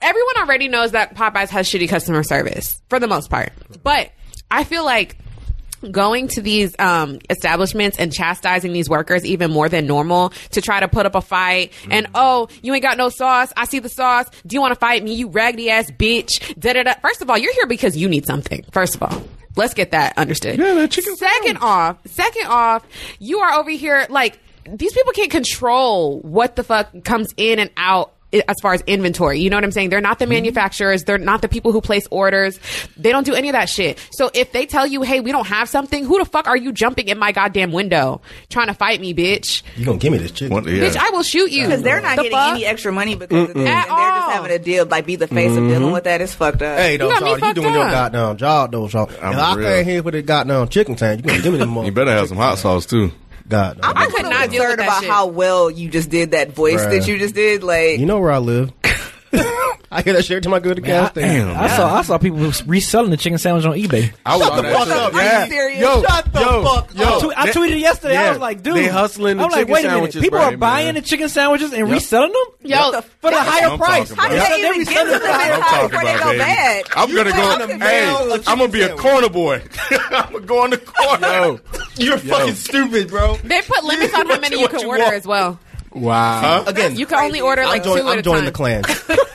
everyone 0.00 0.36
already 0.38 0.68
knows 0.68 0.92
that 0.92 1.14
Popeyes 1.16 1.48
has 1.50 1.68
shitty 1.68 1.88
customer 1.88 2.22
service 2.22 2.80
for 2.88 3.00
the 3.00 3.08
most 3.08 3.30
part. 3.30 3.52
But 3.82 4.12
I 4.50 4.64
feel 4.64 4.84
like 4.84 5.18
going 5.90 6.28
to 6.28 6.42
these 6.42 6.74
um, 6.78 7.18
establishments 7.30 7.98
and 7.98 8.12
chastising 8.12 8.72
these 8.72 8.88
workers 8.88 9.24
even 9.24 9.50
more 9.50 9.68
than 9.68 9.86
normal 9.86 10.30
to 10.50 10.60
try 10.60 10.80
to 10.80 10.88
put 10.88 11.06
up 11.06 11.14
a 11.14 11.20
fight. 11.20 11.72
And 11.90 12.06
oh 12.14 12.48
you 12.62 12.72
ain't 12.74 12.82
got 12.82 12.96
no 12.96 13.08
sauce. 13.08 13.52
I 13.56 13.64
see 13.66 13.78
the 13.78 13.88
sauce. 13.88 14.26
Do 14.46 14.54
you 14.54 14.60
want 14.60 14.72
to 14.72 14.80
fight 14.80 15.02
me 15.02 15.14
you 15.14 15.28
raggedy 15.28 15.70
ass 15.70 15.90
bitch? 15.90 16.58
Da 16.58 16.72
da 16.72 16.82
da. 16.82 16.94
First 17.02 17.22
of 17.22 17.30
all 17.30 17.38
you're 17.38 17.54
here 17.54 17.66
because 17.66 17.96
you 17.96 18.08
need 18.08 18.26
something 18.26 18.64
first 18.72 18.94
of 18.94 19.02
all. 19.02 19.22
Let's 19.56 19.72
get 19.72 19.92
that 19.92 20.18
understood. 20.18 20.58
Yeah, 20.58 20.74
that 20.74 20.90
chicken 20.90 21.16
second 21.16 21.58
off 21.58 21.98
second 22.06 22.46
off 22.46 22.86
you 23.18 23.38
are 23.40 23.58
over 23.58 23.70
here 23.70 24.06
like 24.10 24.38
these 24.68 24.92
people 24.92 25.12
can't 25.12 25.30
control 25.30 26.20
what 26.20 26.56
the 26.56 26.64
fuck 26.64 27.04
comes 27.04 27.28
in 27.36 27.58
and 27.58 27.70
out 27.76 28.15
as 28.32 28.56
far 28.60 28.74
as 28.74 28.82
inventory. 28.82 29.40
You 29.40 29.50
know 29.50 29.56
what 29.56 29.64
I'm 29.64 29.72
saying? 29.72 29.90
They're 29.90 30.00
not 30.00 30.18
the 30.18 30.24
mm-hmm. 30.24 30.34
manufacturers. 30.34 31.04
They're 31.04 31.18
not 31.18 31.42
the 31.42 31.48
people 31.48 31.72
who 31.72 31.80
place 31.80 32.06
orders. 32.10 32.58
They 32.96 33.12
don't 33.12 33.24
do 33.24 33.34
any 33.34 33.48
of 33.48 33.52
that 33.52 33.68
shit. 33.68 33.98
So 34.12 34.30
if 34.34 34.52
they 34.52 34.66
tell 34.66 34.86
you, 34.86 35.02
hey, 35.02 35.20
we 35.20 35.32
don't 35.32 35.46
have 35.46 35.68
something, 35.68 36.04
who 36.04 36.18
the 36.18 36.24
fuck 36.24 36.46
are 36.46 36.56
you 36.56 36.72
jumping 36.72 37.08
in 37.08 37.18
my 37.18 37.32
goddamn 37.32 37.72
window 37.72 38.20
trying 38.50 38.66
to 38.66 38.74
fight 38.74 39.00
me, 39.00 39.14
bitch? 39.14 39.62
You 39.76 39.84
gonna 39.84 39.98
give 39.98 40.12
me 40.12 40.18
this 40.18 40.32
chicken? 40.32 40.54
What- 40.54 40.66
yeah. 40.66 40.84
Bitch, 40.84 40.96
I 40.96 41.10
will 41.10 41.22
shoot 41.22 41.50
you. 41.50 41.64
Because 41.64 41.82
they're 41.82 42.00
not 42.00 42.16
The 42.16 42.24
getting 42.24 42.38
fuck? 42.38 42.54
any 42.54 42.64
extra 42.64 42.92
money 42.92 43.14
because 43.14 43.50
of 43.50 43.54
this, 43.54 43.56
and 43.56 43.68
At 43.68 43.86
they're 43.86 43.96
just 43.96 44.32
having 44.32 44.50
a 44.52 44.58
deal, 44.58 44.86
like 44.86 45.06
be 45.06 45.16
the 45.16 45.28
face 45.28 45.52
of 45.52 45.58
mm-hmm. 45.58 45.68
dealing 45.68 45.92
with 45.92 46.04
that. 46.04 46.20
It's 46.20 46.34
fucked 46.34 46.62
up. 46.62 46.78
Hey, 46.78 46.96
though, 46.96 47.08
You 47.08 47.14
got 47.14 47.22
me 47.22 47.30
you 47.30 47.38
fucked 47.38 47.54
doing 47.54 47.74
your 47.74 47.90
goddamn 47.90 48.36
job, 48.36 48.72
though, 48.72 48.88
Charlie. 48.88 49.16
I'm 49.20 49.32
If 49.32 49.38
I 49.38 49.54
real. 49.54 49.68
came 49.68 49.84
here 49.84 50.02
for 50.02 50.10
the 50.10 50.22
goddamn 50.22 50.68
chicken 50.68 50.96
sandwich, 50.96 51.24
you 51.24 51.30
gonna 51.30 51.42
give 51.42 51.52
me 51.52 51.58
them 51.58 51.76
You 51.84 51.92
better 51.92 52.10
have 52.10 52.28
some 52.28 52.38
hot 52.38 52.58
sauce 52.58 52.86
too. 52.86 53.12
God, 53.48 53.78
I'm 53.82 53.96
I 53.96 54.06
could 54.06 54.22
not 54.24 54.32
little 54.32 54.48
deal 54.48 54.62
with 54.62 54.70
concerned 54.70 54.80
about 54.80 55.00
shit. 55.02 55.10
how 55.10 55.26
well 55.28 55.70
you 55.70 55.88
just 55.88 56.10
did 56.10 56.32
that 56.32 56.50
voice 56.52 56.80
Bruh. 56.80 56.90
that 56.98 57.06
you 57.08 57.16
just 57.18 57.34
did. 57.34 57.62
Like, 57.62 57.98
You 58.00 58.06
know 58.06 58.18
where 58.18 58.32
I 58.32 58.38
live. 58.38 58.72
I 59.90 60.02
hear 60.02 60.12
that 60.14 60.24
shit 60.24 60.32
every 60.32 60.40
time 60.42 60.54
I 60.54 60.58
go 60.60 60.70
to 60.70 60.74
the 60.74 60.80
gas 60.80 61.10
station. 61.10 61.46
Damn. 61.48 61.56
I 61.56 61.68
saw 61.68 61.94
I 61.96 62.02
saw 62.02 62.18
people 62.18 62.38
reselling 62.66 63.10
the 63.10 63.16
chicken 63.16 63.38
sandwich 63.38 63.64
on 63.64 63.74
eBay. 63.74 64.12
I 64.26 64.36
was 64.36 64.46
Shut 64.48 64.56
the 64.62 64.70
fuck 64.72 64.88
up. 64.88 65.14
Are 65.14 65.44
you 65.44 65.50
serious? 65.50 65.80
Yo, 65.80 66.02
Shut 66.02 66.32
the 66.32 66.40
yo, 66.40 66.64
fuck 66.64 66.94
yo. 66.94 67.04
up. 67.04 67.22
Twe- 67.22 67.32
I 67.36 67.46
they- 67.46 67.52
tweeted 67.52 67.70
it 67.72 67.78
yesterday. 67.78 68.14
yeah, 68.14 68.22
I 68.26 68.30
was 68.30 68.38
like, 68.40 68.62
dude, 68.62 68.74
they 68.76 68.88
hustling 68.88 69.36
the 69.36 69.44
I'm 69.44 69.50
like, 69.50 69.60
chicken 69.60 69.72
wait 69.74 69.80
a 69.84 69.88
minute. 69.88 69.92
sandwiches, 69.94 70.22
People 70.22 70.38
bro. 70.40 70.48
are 70.48 70.56
buying 70.56 70.94
the 70.94 71.02
chicken 71.02 71.28
sandwiches 71.28 71.72
and 71.72 71.90
reselling 71.90 72.32
them. 72.32 72.70
Yo, 72.70 73.00
for 73.20 73.30
the 73.30 73.36
higher 73.40 73.68
I'm 73.70 73.78
price. 73.78 74.08
talking 74.08 74.16
how 74.16 74.28
did 74.28 74.38
about. 74.38 74.48
they 74.48 74.68
even 74.68 74.84
get 74.84 74.86
to 74.86 74.90
reselling 74.90 75.08
the 75.10 75.14
it 75.16 75.20
for 75.20 75.26
higher 75.32 75.58
talking 75.60 75.88
before 75.88 76.04
they 76.04 76.14
about, 76.14 76.22
go 76.24 76.30
baby. 76.30 76.38
bad? 76.38 76.84
I'm 76.96 77.14
gonna 77.14 77.30
trying 77.30 77.58
go. 77.58 77.66
to 77.66 77.72
Hey, 77.72 77.78
mail 77.78 78.32
a 78.32 78.34
I'm 78.46 78.58
gonna 78.58 78.68
be 78.68 78.80
a 78.82 78.86
sandwich. 78.88 79.02
corner 79.02 79.28
boy. 79.28 79.62
I'm 80.10 80.32
gonna 80.32 80.46
go 80.46 80.62
on 80.64 80.70
the 80.70 80.78
corner. 80.78 81.28
Yo, 81.28 81.60
You're 81.96 82.18
fucking 82.18 82.54
stupid, 82.54 83.08
bro. 83.08 83.36
they 83.44 83.62
put 83.62 83.84
limits 83.84 84.14
on 84.14 84.26
how 84.26 84.40
many 84.40 84.56
you 84.56 84.62
What 84.62 84.70
can 84.72 84.80
you 84.80 84.88
order 84.88 85.02
want? 85.04 85.14
as 85.14 85.26
well. 85.26 85.60
wow. 85.92 86.64
Again, 86.66 86.96
You 86.96 87.06
can 87.06 87.18
only 87.24 87.40
order 87.40 87.62
I'm, 87.62 87.68
like 87.68 87.84
join- 87.84 88.00
two 88.00 88.06
at 88.08 88.12
I'm 88.14 88.18
a 88.18 88.22
joining 88.22 88.52
time. 88.52 88.82
the 88.84 88.84
Klan. 89.12 89.26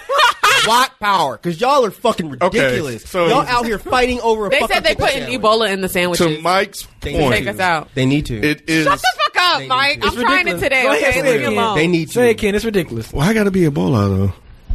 White 0.67 0.89
power, 0.99 1.37
because 1.37 1.59
y'all 1.59 1.83
are 1.85 1.91
fucking 1.91 2.29
ridiculous. 2.29 3.03
so- 3.03 3.27
y'all 3.27 3.41
out 3.47 3.65
here 3.65 3.77
fighting 3.79 4.19
over. 4.21 4.47
A 4.47 4.49
They 4.49 4.59
fucking 4.59 4.73
said 4.75 4.83
they 4.83 4.89
chicken 4.89 5.05
put 5.05 5.13
in 5.15 5.21
sandwich. 5.23 5.41
Ebola 5.41 5.71
in 5.73 5.81
the 5.81 5.89
sandwiches 5.89 6.25
To 6.37 6.41
Mike's 6.41 6.87
They 7.01 7.13
to 7.13 7.19
point, 7.19 7.35
take 7.35 7.47
us 7.47 7.59
out. 7.59 7.89
They 7.95 8.05
need 8.05 8.25
to. 8.27 8.35
it 8.41 8.69
is. 8.69 8.85
Shut 8.85 8.99
the 8.99 9.13
fuck 9.33 9.43
up, 9.61 9.67
Mike. 9.67 9.99
I'm 10.03 10.13
trying 10.15 10.47
it 10.47 10.59
today. 10.59 10.83
Go 10.83 10.91
ahead, 10.91 11.03
Okay, 11.03 11.11
say 11.13 11.21
leave 11.23 11.35
it, 11.35 11.49
me 11.49 11.55
Ken. 11.55 11.63
alone. 11.63 11.77
They 11.77 11.87
need 11.87 12.07
to. 12.09 12.13
Say 12.13 12.31
it, 12.31 12.35
Ken. 12.35 12.55
It's 12.55 12.65
ridiculous. 12.65 13.11
Why 13.11 13.27
I 13.27 13.33
got 13.33 13.43
to 13.45 13.51
be 13.51 13.61
Ebola 13.61 14.07
though? 14.17 14.33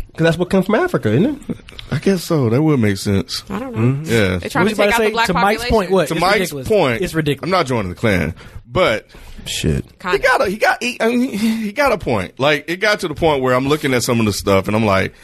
Because 0.09 0.25
that's 0.25 0.39
what 0.39 0.49
comes 0.49 0.65
from 0.67 0.77
Africa, 0.77 1.11
isn't 1.13 1.51
it? 1.51 1.57
I 1.91 1.99
guess 1.99 2.25
so. 2.25 2.49
That 2.49 2.63
would 2.63 2.81
make 2.81 2.97
sense. 2.97 3.45
I 3.51 3.59
don't 3.59 3.73
know. 3.75 3.79
Mm-hmm. 3.81 4.05
Yeah. 4.05 4.39
They're 4.39 4.49
trying 4.49 4.65
What 4.65 4.75
to 4.75 4.83
you 4.83 4.91
take 4.91 4.95
out 4.95 4.97
to 4.97 5.03
the 5.03 5.09
say? 5.09 5.13
black 5.13 5.27
To 5.27 5.35
Mike's 5.35 5.65
point, 5.69 5.91
what? 5.91 6.09
To 6.09 6.15
It's 6.15 6.21
Mike's 6.23 6.35
ridiculous. 6.39 6.69
point, 6.69 7.03
It's 7.03 7.15
ridiculous. 7.15 7.47
I'm 7.47 7.51
not 7.51 7.67
joining 7.67 7.91
the 7.91 7.95
Klan, 7.97 8.35
but 8.77 9.07
Shit. 9.47 9.85
he 9.87 9.91
Kinda. 9.99 10.19
got 10.19 10.47
a 10.47 10.51
he 10.51 10.57
got 10.59 10.83
he, 10.83 11.01
I 11.01 11.09
mean, 11.09 11.31
he 11.31 11.73
got 11.73 11.93
a 11.93 11.99
point. 11.99 12.39
Like 12.39 12.69
it 12.69 12.77
got 12.77 13.01
to 13.01 13.09
the 13.09 13.15
point 13.15 13.43
where 13.43 13.55
I'm 13.55 13.69
looking 13.69 13.95
at 13.95 14.03
some 14.03 14.21
of 14.21 14.27
the 14.27 14.33
stuff 14.35 14.67
and 14.67 14.77
I'm 14.77 14.85
like, 14.85 15.15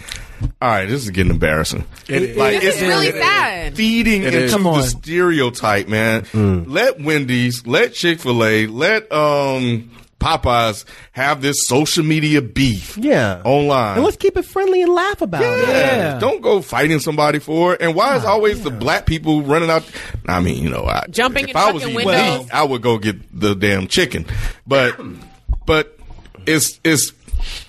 all 0.60 0.68
right, 0.70 0.86
this 0.88 1.02
is 1.04 1.10
getting 1.10 1.30
embarrassing. 1.32 1.84
It- 2.08 2.36
like 2.36 2.60
This 2.62 2.76
is 2.76 2.82
really 2.82 3.10
sad. 3.12 3.76
feeding 3.76 4.22
It 4.22 4.32
into 4.34 4.58
the 4.58 4.82
stereotype, 4.82 5.86
man. 5.88 6.24
Let 6.66 6.98
Wendy's, 7.00 7.66
let 7.66 7.92
Chick 7.92 8.20
Fil 8.20 8.42
A, 8.44 8.66
let 8.68 9.12
um 9.12 9.90
Popeyes 10.22 10.84
have 11.12 11.42
this 11.42 11.56
social 11.66 12.04
media 12.04 12.40
beef. 12.40 12.96
Yeah. 12.96 13.42
online. 13.44 13.96
And 13.96 14.04
let's 14.04 14.16
keep 14.16 14.36
it 14.36 14.44
friendly 14.44 14.82
and 14.82 14.92
laugh 14.92 15.20
about 15.20 15.42
it. 15.42 15.68
Yeah. 15.68 16.18
Don't 16.18 16.40
go 16.40 16.62
fighting 16.62 17.00
somebody 17.00 17.38
for 17.38 17.74
it. 17.74 17.82
And 17.82 17.94
why 17.94 18.16
is 18.16 18.24
ah, 18.24 18.30
always 18.30 18.62
the 18.62 18.70
black 18.70 19.06
people 19.06 19.42
running 19.42 19.70
out? 19.70 19.84
I 20.26 20.40
mean, 20.40 20.62
you 20.62 20.70
know, 20.70 20.84
I, 20.84 21.06
Jumping 21.10 21.48
if 21.48 21.56
I 21.56 21.72
was 21.72 21.82
fucking 21.82 21.96
eating 21.96 22.06
windows. 22.06 22.44
meat, 22.44 22.54
I 22.54 22.62
would 22.62 22.82
go 22.82 22.98
get 22.98 23.16
the 23.38 23.54
damn 23.54 23.86
chicken. 23.88 24.26
But, 24.66 24.98
but 25.66 25.98
it's 26.46 26.78
it's 26.84 27.12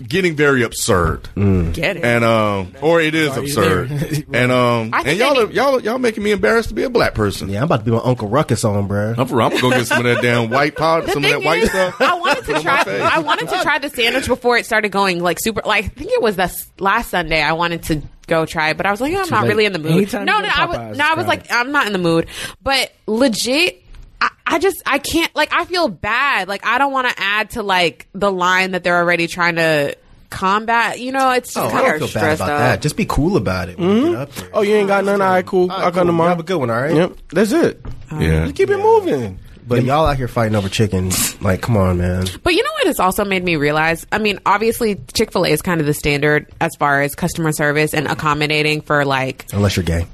getting 0.06 0.36
very 0.36 0.64
absurd. 0.64 1.30
Get 1.36 1.98
it. 1.98 2.04
And 2.04 2.24
um, 2.24 2.74
or 2.82 3.02
it 3.02 3.16
is 3.16 3.36
absurd. 3.36 3.92
and 4.34 4.52
um, 4.52 4.92
and 4.94 5.18
y'all 5.18 5.40
are, 5.40 5.52
y'all 5.52 5.82
y'all 5.82 6.00
making 6.00 6.24
me 6.24 6.32
embarrassed 6.32 6.70
to 6.70 6.76
be 6.76 6.84
a 6.84 6.90
black 6.90 7.14
person. 7.14 7.50
Yeah, 7.50 7.60
I'm 7.60 7.66
about 7.66 7.80
to 7.80 7.86
be 7.86 7.92
my 7.92 8.02
Uncle 8.04 8.28
Ruckus 8.30 8.64
on, 8.64 8.88
bruh. 8.88 9.18
I'm 9.18 9.28
for 9.28 9.42
I'm 9.42 9.50
gonna 9.50 9.62
go 9.62 9.70
get 9.72 9.88
some 9.88 10.06
of 10.06 10.16
that 10.16 10.22
damn 10.22 10.50
white 10.50 10.76
powder, 10.76 11.08
some 11.08 11.24
of 11.24 11.30
that 11.30 11.44
white 11.44 11.64
stuff. 11.64 12.02
I 12.02 12.14
wanted 12.16 12.46
to 12.46 12.54
Put 12.54 12.56
on 12.58 12.64
my 12.64 12.84
try. 12.84 13.00
I 13.00 13.20
wanted 13.20 13.50
to 13.50 13.62
try 13.62 13.80
the 13.80 13.90
sandwich 13.90 14.28
before 14.28 14.58
it 14.58 14.66
started 14.66 14.92
going 14.92 15.22
like 15.22 15.40
super. 15.40 15.62
Like 15.66 15.86
I 15.86 15.88
think 15.88 16.12
it 16.12 16.22
was 16.22 16.36
this 16.36 16.70
last 16.80 17.10
Sunday. 17.10 17.42
I 17.42 17.54
wanted 17.54 17.84
to 17.84 18.02
go 18.28 18.46
try 18.46 18.70
it, 18.70 18.78
but 18.78 18.86
I 18.86 18.92
was 18.92 19.02
like, 19.02 19.14
I'm 19.14 19.30
not 19.30 19.44
late. 19.44 19.50
really 19.50 19.66
in 19.66 19.74
the 19.74 19.80
mood. 19.80 19.92
Anytime 19.92 20.26
no, 20.26 20.40
no, 20.40 20.50
I 20.54 20.66
was 20.66 20.98
no, 20.98 21.06
I 21.06 21.14
was 21.16 21.28
like. 21.28 21.52
I'm 21.52 21.72
not 21.72 21.88
in 21.88 21.94
the 21.94 22.00
mood. 22.00 22.28
But 22.62 22.92
legit. 23.08 23.83
I, 24.24 24.30
I 24.46 24.60
just 24.60 24.82
I 24.86 25.00
can't 25.00 25.36
like 25.36 25.54
I 25.54 25.66
feel 25.66 25.90
bad 25.90 26.48
like 26.48 26.66
I 26.66 26.78
don't 26.78 26.94
want 26.94 27.10
to 27.10 27.16
add 27.22 27.52
to 27.52 27.64
like 27.64 28.08
the 28.14 28.32
line 28.32 28.72
that 28.72 28.84
they're 28.84 28.98
already 28.98 29.28
trying 29.28 29.56
to 29.56 29.98
combat 30.30 31.00
you 31.00 31.12
know 31.12 31.32
it's 31.32 31.54
just 31.54 31.58
Oh, 31.58 31.68
I 31.68 31.72
kind 31.72 31.86
don't 31.86 32.02
of 32.04 32.12
feel 32.12 32.22
bad 32.22 32.36
about 32.36 32.50
out 32.50 32.58
that. 32.60 32.82
Just 32.82 32.96
be 32.96 33.06
cool 33.06 33.36
about 33.36 33.70
it 33.70 33.78
when 33.78 33.90
you 33.90 33.96
get 33.96 34.04
mm-hmm. 34.06 34.22
up 34.22 34.32
there. 34.32 34.50
Oh, 34.54 34.62
you 34.62 34.76
ain't 34.76 34.88
got 34.88 35.04
none? 35.04 35.22
All 35.22 35.30
right, 35.30 35.46
cool. 35.46 35.70
All 35.70 35.72
I'll 35.72 35.86
right, 35.86 35.94
come 35.94 36.04
cool. 36.04 36.06
tomorrow. 36.06 36.30
Have 36.30 36.40
a 36.40 36.44
good 36.44 36.58
one, 36.58 36.70
all 36.70 36.82
right? 36.82 36.96
Yep, 36.96 37.18
that's 37.34 37.52
it. 37.52 37.86
yeah. 38.14 38.46
Just 38.46 38.56
keep 38.56 38.70
it 38.70 38.78
moving. 38.78 39.40
But 39.68 39.84
y'all 39.84 40.06
out 40.06 40.18
here 40.18 40.28
fighting 40.28 40.56
over 40.56 40.68
chicken. 40.68 41.12
Like, 41.42 41.62
come 41.62 41.78
on, 41.78 41.98
man. 41.98 42.26
But 42.44 42.54
you 42.54 42.64
know 42.64 42.72
what? 42.74 42.88
It's 42.88 43.00
also 43.00 43.24
made 43.24 43.44
me 43.44 43.56
realize. 43.56 44.06
I 44.12 44.18
mean, 44.18 44.40
obviously, 44.46 44.96
Chick 45.14 45.32
Fil 45.32 45.46
A 45.46 45.50
is 45.50 45.62
kind 45.62 45.80
of 45.80 45.88
the 45.88 45.94
standard 45.94 46.52
as 46.60 46.76
far 46.78 47.02
as 47.02 47.16
customer 47.16 47.52
service 47.52 47.94
and 47.94 48.08
accommodating 48.08 48.82
for 48.82 49.06
like. 49.06 49.46
Unless 49.54 49.78
you're 49.78 49.86
gay. 49.86 50.06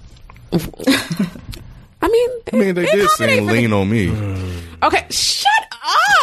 I 2.01 2.07
mean, 2.07 2.29
I 2.53 2.55
mean, 2.55 2.75
they 2.75 2.85
did 2.85 3.09
sing 3.11 3.45
"Lean 3.47 3.73
on 3.73 3.89
Me." 3.89 4.07
Mm. 4.07 4.83
Okay, 4.83 5.05
shut 5.09 5.47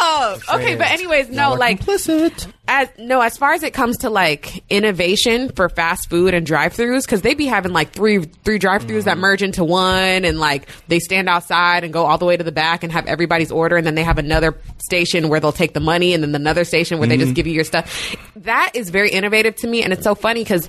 up. 0.09 0.39
Okay, 0.55 0.75
but 0.75 0.87
anyways, 0.87 1.29
no, 1.29 1.53
like 1.53 1.79
Implicit. 1.79 2.47
as 2.67 2.89
no, 2.97 3.21
as 3.21 3.37
far 3.37 3.53
as 3.53 3.61
it 3.61 3.73
comes 3.73 3.97
to 3.97 4.09
like 4.09 4.63
innovation 4.71 5.49
for 5.49 5.69
fast 5.69 6.09
food 6.09 6.33
and 6.33 6.45
drive-throughs, 6.47 7.03
because 7.05 7.21
they 7.21 7.35
be 7.35 7.45
having 7.45 7.73
like 7.73 7.91
three 7.91 8.23
three 8.43 8.57
drive-throughs 8.57 9.03
that 9.03 9.19
merge 9.19 9.43
into 9.43 9.63
one, 9.63 10.25
and 10.25 10.39
like 10.39 10.67
they 10.87 10.97
stand 10.97 11.29
outside 11.29 11.83
and 11.83 11.93
go 11.93 12.05
all 12.05 12.17
the 12.17 12.25
way 12.25 12.35
to 12.35 12.43
the 12.43 12.51
back 12.51 12.83
and 12.83 12.91
have 12.91 13.05
everybody's 13.05 13.51
order, 13.51 13.77
and 13.77 13.85
then 13.85 13.93
they 13.93 14.03
have 14.03 14.17
another 14.17 14.57
station 14.79 15.29
where 15.29 15.39
they'll 15.39 15.51
take 15.51 15.73
the 15.73 15.79
money, 15.79 16.15
and 16.15 16.23
then 16.23 16.33
another 16.33 16.63
station 16.63 16.97
where 16.97 17.07
they 17.07 17.17
just 17.17 17.35
give 17.35 17.45
you 17.45 17.53
your 17.53 17.63
stuff. 17.63 18.15
That 18.37 18.71
is 18.73 18.89
very 18.89 19.11
innovative 19.11 19.55
to 19.57 19.67
me, 19.67 19.83
and 19.83 19.93
it's 19.93 20.03
so 20.03 20.15
funny 20.15 20.41
because. 20.41 20.67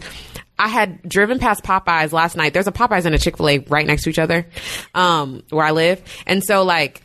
I 0.59 0.69
had 0.69 1.03
driven 1.03 1.39
past 1.39 1.63
Popeyes 1.63 2.13
last 2.13 2.37
night. 2.37 2.53
There's 2.53 2.67
a 2.67 2.73
Popeyes 2.73 3.05
and 3.05 3.15
a 3.15 3.19
Chick 3.19 3.37
Fil 3.37 3.49
A 3.49 3.59
right 3.59 3.87
next 3.87 4.05
to 4.05 4.11
each 4.11 4.19
other, 4.19 4.47
um, 4.95 5.43
where 5.51 5.65
I 5.65 5.71
live, 5.71 6.03
and 6.27 6.43
so 6.45 6.65
like 6.65 7.03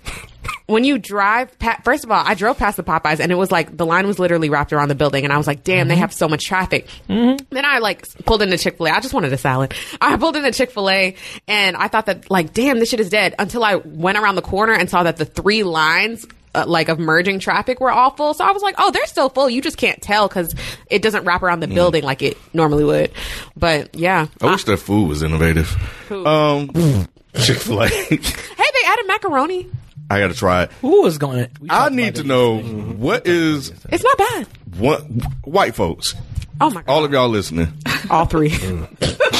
when 0.65 0.83
you 0.83 0.97
drive 0.97 1.57
pa- 1.59 1.79
first 1.83 2.03
of 2.03 2.11
all 2.11 2.21
i 2.25 2.33
drove 2.33 2.57
past 2.57 2.75
the 2.77 2.83
popeyes 2.83 3.19
and 3.19 3.31
it 3.31 3.35
was 3.35 3.51
like 3.51 3.75
the 3.75 3.85
line 3.85 4.05
was 4.07 4.19
literally 4.19 4.49
wrapped 4.49 4.73
around 4.73 4.87
the 4.89 4.95
building 4.95 5.23
and 5.23 5.31
i 5.31 5.37
was 5.37 5.47
like 5.47 5.63
damn 5.63 5.87
they 5.87 5.95
have 5.95 6.13
so 6.13 6.27
much 6.27 6.43
traffic. 6.45 6.87
Then 7.07 7.65
i 7.65 7.79
like 7.79 8.07
pulled 8.25 8.41
into 8.41 8.57
chick-fil-a. 8.57 8.89
I 8.89 8.99
just 8.99 9.13
wanted 9.13 9.31
a 9.31 9.37
salad. 9.37 9.73
I 10.01 10.17
pulled 10.17 10.35
into 10.35 10.51
chick-fil-a 10.51 11.15
and 11.47 11.75
i 11.77 11.87
thought 11.87 12.07
that 12.07 12.29
like 12.29 12.53
damn 12.53 12.79
this 12.79 12.89
shit 12.89 12.99
is 12.99 13.09
dead 13.09 13.35
until 13.39 13.63
i 13.63 13.75
went 13.75 14.17
around 14.17 14.35
the 14.35 14.41
corner 14.41 14.73
and 14.73 14.89
saw 14.89 15.03
that 15.03 15.17
the 15.17 15.25
three 15.25 15.63
lines 15.63 16.25
uh, 16.55 16.63
like 16.67 16.89
of 16.89 16.99
merging 16.99 17.39
traffic 17.39 17.79
were 17.79 17.91
all 17.91 18.11
full 18.11 18.33
so 18.33 18.43
i 18.45 18.51
was 18.51 18.61
like 18.61 18.75
oh 18.77 18.91
they're 18.91 19.05
still 19.07 19.29
full 19.29 19.49
you 19.49 19.61
just 19.61 19.77
can't 19.77 20.01
tell 20.01 20.27
because 20.27 20.53
it 20.89 21.01
doesn't 21.01 21.23
wrap 21.25 21.41
around 21.43 21.59
the 21.61 21.67
building 21.67 22.03
like 22.03 22.21
it 22.21 22.37
normally 22.53 22.83
would 22.83 23.11
but 23.57 23.93
yeah 23.95 24.27
I 24.41 24.51
wish 24.51 24.63
their 24.65 24.77
food 24.77 25.07
was 25.09 25.23
innovative. 25.23 25.67
Who? 26.09 26.25
Um, 26.25 26.69
Chick 27.43 27.57
Fil 27.57 27.81
A. 27.83 27.87
hey 27.87 28.17
they 28.17 28.87
added 28.87 29.07
macaroni 29.07 29.67
I 30.11 30.19
got 30.19 30.27
to 30.27 30.33
try 30.35 30.63
it. 30.63 30.71
Who 30.81 31.01
was 31.01 31.17
going 31.17 31.45
to? 31.45 31.49
I 31.69 31.89
need 31.89 32.15
to 32.15 32.23
know 32.23 32.59
what 32.59 33.25
is 33.25 33.71
it's 33.89 34.03
not 34.03 34.17
bad 34.17 34.47
what 34.77 35.01
white 35.45 35.75
folks. 35.75 36.13
oh 36.61 36.69
my 36.69 36.81
god 36.83 36.91
All 36.91 37.03
of 37.05 37.11
y'all 37.11 37.29
listening. 37.29 37.69
all 38.11 38.25
three 38.25 38.49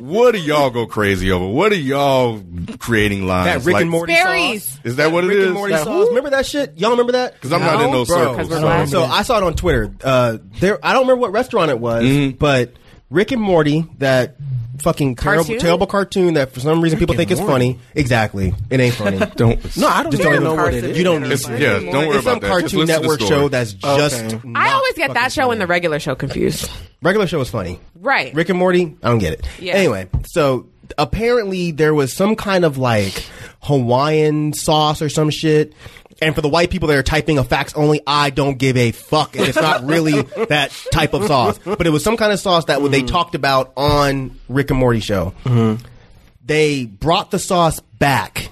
What 0.00 0.32
do 0.32 0.38
y'all 0.40 0.70
go 0.70 0.86
crazy 0.86 1.30
over? 1.30 1.46
What 1.46 1.72
are 1.72 1.76
y'all 1.76 2.42
creating 2.78 3.26
lines? 3.26 3.46
That 3.46 3.64
Rick 3.66 3.74
like- 3.74 3.82
and 3.82 3.90
Morty 3.90 4.12
Berries. 4.14 4.64
sauce. 4.64 4.80
Is 4.84 4.96
that 4.96 5.12
what 5.12 5.24
it 5.24 5.28
Rick 5.28 5.38
is? 5.38 5.44
and 5.46 5.54
Morty 5.54 5.72
That- 5.74 5.84
sauce. 5.84 6.08
Remember 6.08 6.30
that 6.30 6.46
shit? 6.46 6.72
Y'all 6.76 6.90
remember 6.90 7.12
that? 7.12 7.34
Because 7.34 7.52
I'm 7.52 7.60
not 7.60 7.80
in 7.82 7.90
those 7.92 8.08
Bro, 8.08 8.18
circles. 8.18 8.36
'Cause 8.36 8.48
we're 8.50 8.60
black. 8.60 8.88
So 8.88 9.02
I 9.04 9.22
saw 9.22 9.38
it 9.38 9.42
on 9.42 9.54
Twitter. 9.54 9.90
Uh, 10.02 10.38
there, 10.60 10.78
I 10.84 10.92
don't 10.92 11.02
remember 11.02 11.20
what 11.22 11.32
restaurant 11.32 11.70
it 11.70 11.78
was, 11.78 12.02
Mm-hmm. 12.04 12.36
but 12.38 12.72
Rick 13.10 13.32
and 13.32 13.40
Morty, 13.42 13.86
that 13.98 14.36
fucking 14.82 15.16
terrible, 15.16 15.44
Cartoon? 15.44 15.60
terrible 15.60 15.86
cartoon 15.86 16.34
that 16.34 16.52
for 16.52 16.60
some 16.60 16.80
reason 16.80 16.98
people 16.98 17.14
think 17.14 17.30
is 17.30 17.40
funny. 17.40 17.78
Exactly, 17.94 18.54
it 18.70 18.80
ain't 18.80 18.94
funny. 18.94 19.18
Don't. 19.36 19.76
No, 19.76 19.88
I 19.88 20.02
don't 20.02 20.12
Just 20.12 20.22
even 20.22 20.42
don't 20.42 20.44
know 20.44 20.54
what 20.54 20.74
it 20.74 20.84
is. 20.84 20.98
You 20.98 21.04
don't. 21.04 21.24
It's, 21.24 21.48
yeah, 21.48 21.78
don't 21.78 22.08
worry 22.08 22.16
it's 22.16 22.24
some 22.24 22.38
about 22.38 22.40
that. 22.42 22.62
Just 22.62 22.74
Cartoon 22.74 22.80
listen 22.80 23.02
Network 23.02 23.20
show 23.20 23.48
that's 23.48 23.72
just. 23.72 24.34
Okay. 24.34 24.52
I 24.54 24.72
always 24.72 24.94
get 24.94 25.14
that 25.14 25.32
show 25.32 25.42
funny. 25.42 25.52
and 25.52 25.60
the 25.60 25.66
regular 25.66 25.98
show 25.98 26.14
confused. 26.14 26.70
regular 27.02 27.26
show 27.26 27.40
is 27.40 27.50
funny. 27.50 27.80
Right. 27.94 28.34
Rick 28.34 28.48
and 28.48 28.58
Morty, 28.58 28.96
I 29.02 29.08
don't 29.08 29.18
get 29.18 29.32
it. 29.34 29.46
Yeah. 29.58 29.74
Anyway, 29.74 30.08
so 30.26 30.68
apparently 30.98 31.72
there 31.72 31.94
was 31.94 32.12
some 32.12 32.36
kind 32.36 32.64
of 32.64 32.78
like 32.78 33.24
Hawaiian 33.62 34.52
sauce 34.52 35.02
or 35.02 35.08
some 35.08 35.30
shit. 35.30 35.72
And 36.20 36.34
for 36.34 36.40
the 36.40 36.48
white 36.48 36.70
people 36.70 36.88
that 36.88 36.96
are 36.96 37.02
typing 37.02 37.38
a 37.38 37.44
facts 37.44 37.74
only, 37.74 38.00
I 38.06 38.30
don't 38.30 38.58
give 38.58 38.76
a 38.76 38.92
fuck. 38.92 39.36
And 39.36 39.46
it's 39.46 39.56
not 39.56 39.84
really 39.84 40.22
that 40.48 40.72
type 40.92 41.14
of 41.14 41.26
sauce. 41.26 41.58
But 41.64 41.86
it 41.86 41.90
was 41.90 42.02
some 42.02 42.16
kind 42.16 42.32
of 42.32 42.40
sauce 42.40 42.66
that 42.66 42.80
they 42.90 43.02
mm. 43.02 43.08
talked 43.08 43.34
about 43.34 43.72
on 43.76 44.38
Rick 44.48 44.70
and 44.70 44.78
Morty 44.78 45.00
show. 45.00 45.34
Mm-hmm. 45.44 45.84
They 46.44 46.86
brought 46.86 47.30
the 47.30 47.38
sauce 47.38 47.80
back. 47.80 48.50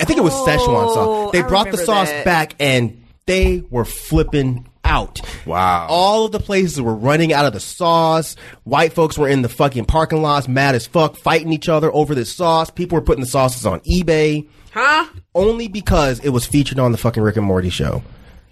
I 0.00 0.04
think 0.04 0.18
it 0.18 0.22
was 0.22 0.32
Szechuan 0.32 0.86
oh, 0.88 0.94
sauce. 0.94 1.32
They 1.32 1.42
I 1.42 1.48
brought 1.48 1.70
the 1.70 1.78
sauce 1.78 2.10
that. 2.10 2.24
back 2.24 2.54
and 2.58 3.04
they 3.26 3.62
were 3.70 3.84
flipping 3.84 4.66
out. 4.84 5.20
Wow. 5.46 5.86
All 5.88 6.24
of 6.24 6.32
the 6.32 6.40
places 6.40 6.80
were 6.80 6.94
running 6.94 7.32
out 7.32 7.44
of 7.44 7.52
the 7.52 7.60
sauce. 7.60 8.34
White 8.64 8.92
folks 8.92 9.16
were 9.16 9.28
in 9.28 9.42
the 9.42 9.48
fucking 9.48 9.84
parking 9.84 10.22
lots, 10.22 10.48
mad 10.48 10.74
as 10.74 10.86
fuck, 10.86 11.16
fighting 11.16 11.52
each 11.52 11.68
other 11.68 11.92
over 11.92 12.14
this 12.14 12.34
sauce. 12.34 12.70
People 12.70 12.96
were 12.96 13.04
putting 13.04 13.22
the 13.22 13.30
sauces 13.30 13.66
on 13.66 13.80
eBay. 13.80 14.48
Huh? 14.72 15.06
Only 15.34 15.68
because 15.68 16.20
it 16.20 16.30
was 16.30 16.46
featured 16.46 16.78
on 16.78 16.92
the 16.92 16.98
fucking 16.98 17.22
Rick 17.22 17.36
and 17.36 17.46
Morty 17.46 17.70
show. 17.70 18.02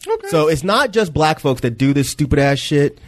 Okay. 0.07 0.29
So 0.29 0.49
it's 0.49 0.65
not 0.65 0.93
just 0.93 1.13
black 1.13 1.41
folks 1.41 1.61
that 1.63 1.79
do 1.79 1.93
this 1.93 2.11
stupid 2.11 2.39
ass 2.39 2.59
shit. 2.59 2.99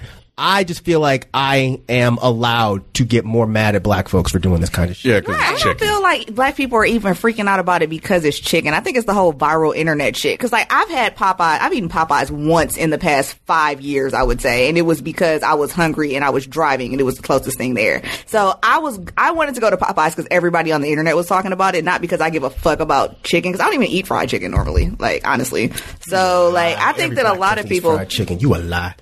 I 0.42 0.64
just 0.64 0.84
feel 0.84 1.00
like 1.00 1.28
I 1.34 1.82
am 1.90 2.16
allowed 2.22 2.94
to 2.94 3.04
get 3.04 3.26
more 3.26 3.46
mad 3.46 3.74
at 3.76 3.82
black 3.82 4.08
folks 4.08 4.32
for 4.32 4.38
doing 4.38 4.62
this 4.62 4.70
kind 4.70 4.90
of 4.90 4.96
shit. 4.96 5.12
Yeah, 5.12 5.20
because 5.20 5.36
I 5.38 5.58
don't 5.58 5.78
feel 5.78 6.00
like 6.00 6.34
black 6.34 6.56
people 6.56 6.78
are 6.78 6.84
even 6.86 7.12
freaking 7.12 7.46
out 7.46 7.60
about 7.60 7.82
it 7.82 7.90
because 7.90 8.24
it's 8.24 8.38
chicken. 8.40 8.72
I 8.72 8.80
think 8.80 8.96
it's 8.96 9.04
the 9.04 9.12
whole 9.12 9.34
viral 9.34 9.76
internet 9.76 10.16
shit. 10.16 10.38
Because 10.38 10.50
like 10.50 10.72
I've 10.72 10.88
had 10.88 11.14
Popeye, 11.14 11.60
I've 11.60 11.74
eaten 11.74 11.90
Popeyes 11.90 12.30
once 12.30 12.78
in 12.78 12.88
the 12.88 12.96
past 12.96 13.34
five 13.44 13.82
years, 13.82 14.14
I 14.14 14.22
would 14.22 14.40
say, 14.40 14.70
and 14.70 14.78
it 14.78 14.82
was 14.82 15.02
because 15.02 15.42
I 15.42 15.54
was 15.54 15.72
hungry 15.72 16.14
and 16.16 16.24
I 16.24 16.30
was 16.30 16.46
driving, 16.46 16.92
and 16.92 17.00
it 17.02 17.04
was 17.04 17.16
the 17.16 17.22
closest 17.22 17.58
thing 17.58 17.74
there. 17.74 18.02
So 18.24 18.58
I 18.62 18.78
was, 18.78 18.98
I 19.18 19.32
wanted 19.32 19.56
to 19.56 19.60
go 19.60 19.68
to 19.68 19.76
Popeyes 19.76 20.16
because 20.16 20.26
everybody 20.30 20.72
on 20.72 20.80
the 20.80 20.88
internet 20.88 21.16
was 21.16 21.26
talking 21.26 21.52
about 21.52 21.74
it, 21.74 21.84
not 21.84 22.00
because 22.00 22.22
I 22.22 22.30
give 22.30 22.44
a 22.44 22.50
fuck 22.50 22.80
about 22.80 23.22
chicken. 23.24 23.52
Because 23.52 23.60
I 23.60 23.66
don't 23.66 23.74
even 23.74 23.88
eat 23.88 24.06
fried 24.06 24.30
chicken 24.30 24.52
normally, 24.52 24.88
like 24.98 25.26
honestly. 25.28 25.70
So 26.00 26.50
like 26.54 26.78
I 26.78 26.92
think 26.94 27.12
Every 27.12 27.24
that 27.24 27.36
a 27.36 27.38
lot 27.38 27.58
of 27.58 27.66
people. 27.66 27.92
fried 27.94 28.08
chicken. 28.08 28.38
You 28.40 28.54
a 28.54 28.56
lie. 28.56 28.94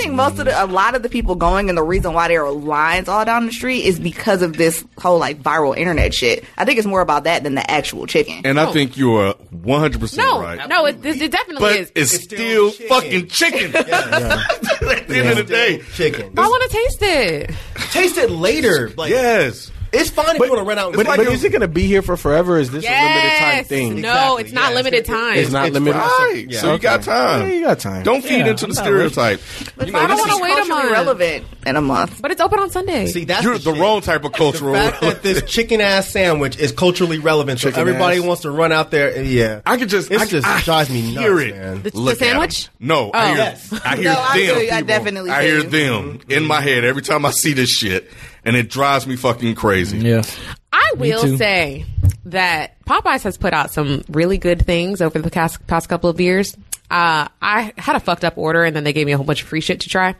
I 0.00 0.02
think 0.04 0.14
most 0.14 0.38
of 0.38 0.46
the, 0.46 0.64
a 0.64 0.66
lot 0.66 0.94
of 0.94 1.02
the 1.02 1.08
people 1.10 1.34
going 1.34 1.68
and 1.68 1.76
the 1.76 1.82
reason 1.82 2.14
why 2.14 2.28
there 2.28 2.44
are 2.44 2.50
lines 2.50 3.08
all 3.08 3.24
down 3.24 3.44
the 3.44 3.52
street 3.52 3.84
is 3.84 4.00
because 4.00 4.40
of 4.40 4.56
this 4.56 4.82
whole 4.98 5.18
like 5.18 5.42
viral 5.42 5.76
internet 5.76 6.14
shit. 6.14 6.44
I 6.56 6.64
think 6.64 6.78
it's 6.78 6.86
more 6.86 7.02
about 7.02 7.24
that 7.24 7.42
than 7.42 7.54
the 7.54 7.70
actual 7.70 8.06
chicken. 8.06 8.40
And 8.44 8.58
I 8.58 8.72
think 8.72 8.96
you 8.96 9.14
are 9.16 9.34
100% 9.34 10.16
No, 10.16 10.40
right. 10.42 10.66
no, 10.68 10.86
it, 10.86 11.04
it, 11.04 11.20
it 11.20 11.30
definitely 11.30 11.60
But 11.60 11.76
is. 11.96 12.14
it's, 12.14 12.24
still, 12.24 12.70
fucking 12.70 13.28
chicken. 13.28 13.76
At 13.76 13.86
the 15.06 15.16
end 15.18 15.28
of 15.30 15.36
the 15.36 15.44
day. 15.44 15.82
Chicken. 15.94 16.32
I 16.38 16.46
want 16.48 16.70
to 16.70 16.76
taste 16.76 17.02
it. 17.02 17.50
Taste 17.90 18.16
it 18.16 18.30
later. 18.30 18.90
Like, 18.96 19.10
Yes. 19.10 19.70
It's 19.92 20.10
fine 20.10 20.36
if 20.36 20.42
you 20.42 20.48
want 20.48 20.58
to 20.60 20.64
run 20.64 20.78
out. 20.78 20.92
But, 20.92 21.06
and 21.08 21.16
but 21.16 21.26
is 21.26 21.42
it 21.42 21.50
going 21.50 21.62
to 21.62 21.68
be 21.68 21.86
here 21.86 22.02
for 22.02 22.16
forever? 22.16 22.58
Is 22.58 22.70
this 22.70 22.84
a 22.84 22.88
limited 22.88 23.38
time 23.38 23.56
Yes. 23.56 23.66
thing? 23.66 24.00
No, 24.00 24.36
it's 24.36 24.52
not 24.52 24.70
yeah, 24.70 24.76
limited 24.76 24.98
it's- 25.00 25.06
time. 25.16 25.36
It's 25.38 25.50
not 25.50 25.72
limited. 25.72 25.98
Right. 25.98 26.46
Yeah. 26.48 26.60
So 26.60 26.72
you 26.74 26.78
got 26.78 27.02
time. 27.02 27.48
Yeah, 27.48 27.54
you 27.54 27.64
got 27.64 27.78
time. 27.80 28.02
Don't 28.04 28.22
feed 28.22 28.38
Yeah, 28.38 28.46
into 28.50 28.66
the 28.66 28.70
I'm 28.70 28.74
not 28.76 28.84
stereotype. 28.84 29.40
But 29.76 29.88
You 29.88 29.96
I 29.96 30.06
don't 30.06 30.18
want 30.18 30.30
to 30.30 30.42
wait 30.42 30.58
a 30.58 30.64
month. 30.66 30.90
relevant 30.92 31.44
in 31.66 31.76
a 31.76 31.80
month. 31.82 32.22
but 32.22 32.30
it's 32.30 32.40
open 32.40 32.58
on 32.60 32.70
Sunday. 32.70 33.06
See, 33.06 33.24
that's 33.24 33.42
you're 33.42 33.58
the, 33.58 33.72
the 33.72 33.80
wrong 33.80 34.00
type 34.00 34.24
of 34.24 34.32
cultural. 34.32 34.72
The 34.74 34.78
fact 34.78 35.00
that 35.00 35.22
this 35.24 35.42
chicken 35.42 35.80
ass 35.80 36.08
sandwich 36.08 36.58
is 36.58 36.72
culturally 36.72 37.18
relevant, 37.18 37.58
so 37.60 37.70
everybody 37.70 38.18
ass. 38.18 38.24
wants 38.24 38.42
to 38.42 38.50
run 38.50 38.72
out 38.72 38.90
there. 38.90 39.14
and- 39.14 39.26
Yeah, 39.26 39.60
I 39.66 39.76
could 39.76 39.88
just, 39.88 40.10
It 40.10 40.28
just 40.28 40.64
drives 40.64 40.88
me 40.90 41.00
hear 41.00 41.34
nuts, 41.34 41.44
it. 41.50 41.56
man. 41.56 41.82
The- 41.82 41.90
the 41.90 41.98
Look 41.98 42.14
at 42.16 42.22
'em. 42.22 42.28
sandwich? 42.28 42.68
No, 42.78 43.10
I 43.12 43.22
Oh. 43.22 43.26
hear, 43.34 43.36
Yes. 43.36 43.80
I 43.84 43.96
hear 43.96 44.54
them. 44.54 44.68
I 44.74 44.82
definitely 44.82 45.30
I 45.30 45.42
hear 45.44 45.62
them 45.62 46.20
in 46.28 46.44
my 46.46 46.60
head 46.60 46.84
every 46.84 47.02
time 47.02 47.24
I 47.26 47.30
see 47.32 47.52
this 47.54 47.70
shit, 47.70 48.10
and 48.44 48.56
it 48.56 48.70
drives 48.70 49.06
me 49.06 49.16
fucking 49.16 49.54
crazy. 49.54 49.98
Yeah. 49.98 50.22
I 50.72 50.92
Me 50.96 51.10
will 51.10 51.22
too. 51.22 51.36
say 51.36 51.84
that 52.26 52.78
Popeyes 52.84 53.22
has 53.22 53.36
put 53.38 53.52
out 53.52 53.70
some 53.72 54.02
really 54.08 54.38
good 54.38 54.64
things 54.64 55.00
over 55.00 55.18
the 55.18 55.30
past, 55.30 55.66
past 55.66 55.88
couple 55.88 56.10
of 56.10 56.20
years. 56.20 56.56
Uh, 56.90 57.28
I 57.40 57.72
had 57.78 57.94
a 57.94 58.00
fucked 58.00 58.24
up 58.24 58.36
order 58.36 58.64
and 58.64 58.74
then 58.74 58.82
they 58.82 58.92
gave 58.92 59.06
me 59.06 59.12
a 59.12 59.16
whole 59.16 59.24
bunch 59.24 59.42
of 59.42 59.48
free 59.48 59.60
shit 59.60 59.80
to 59.82 59.88
try. 59.88 60.16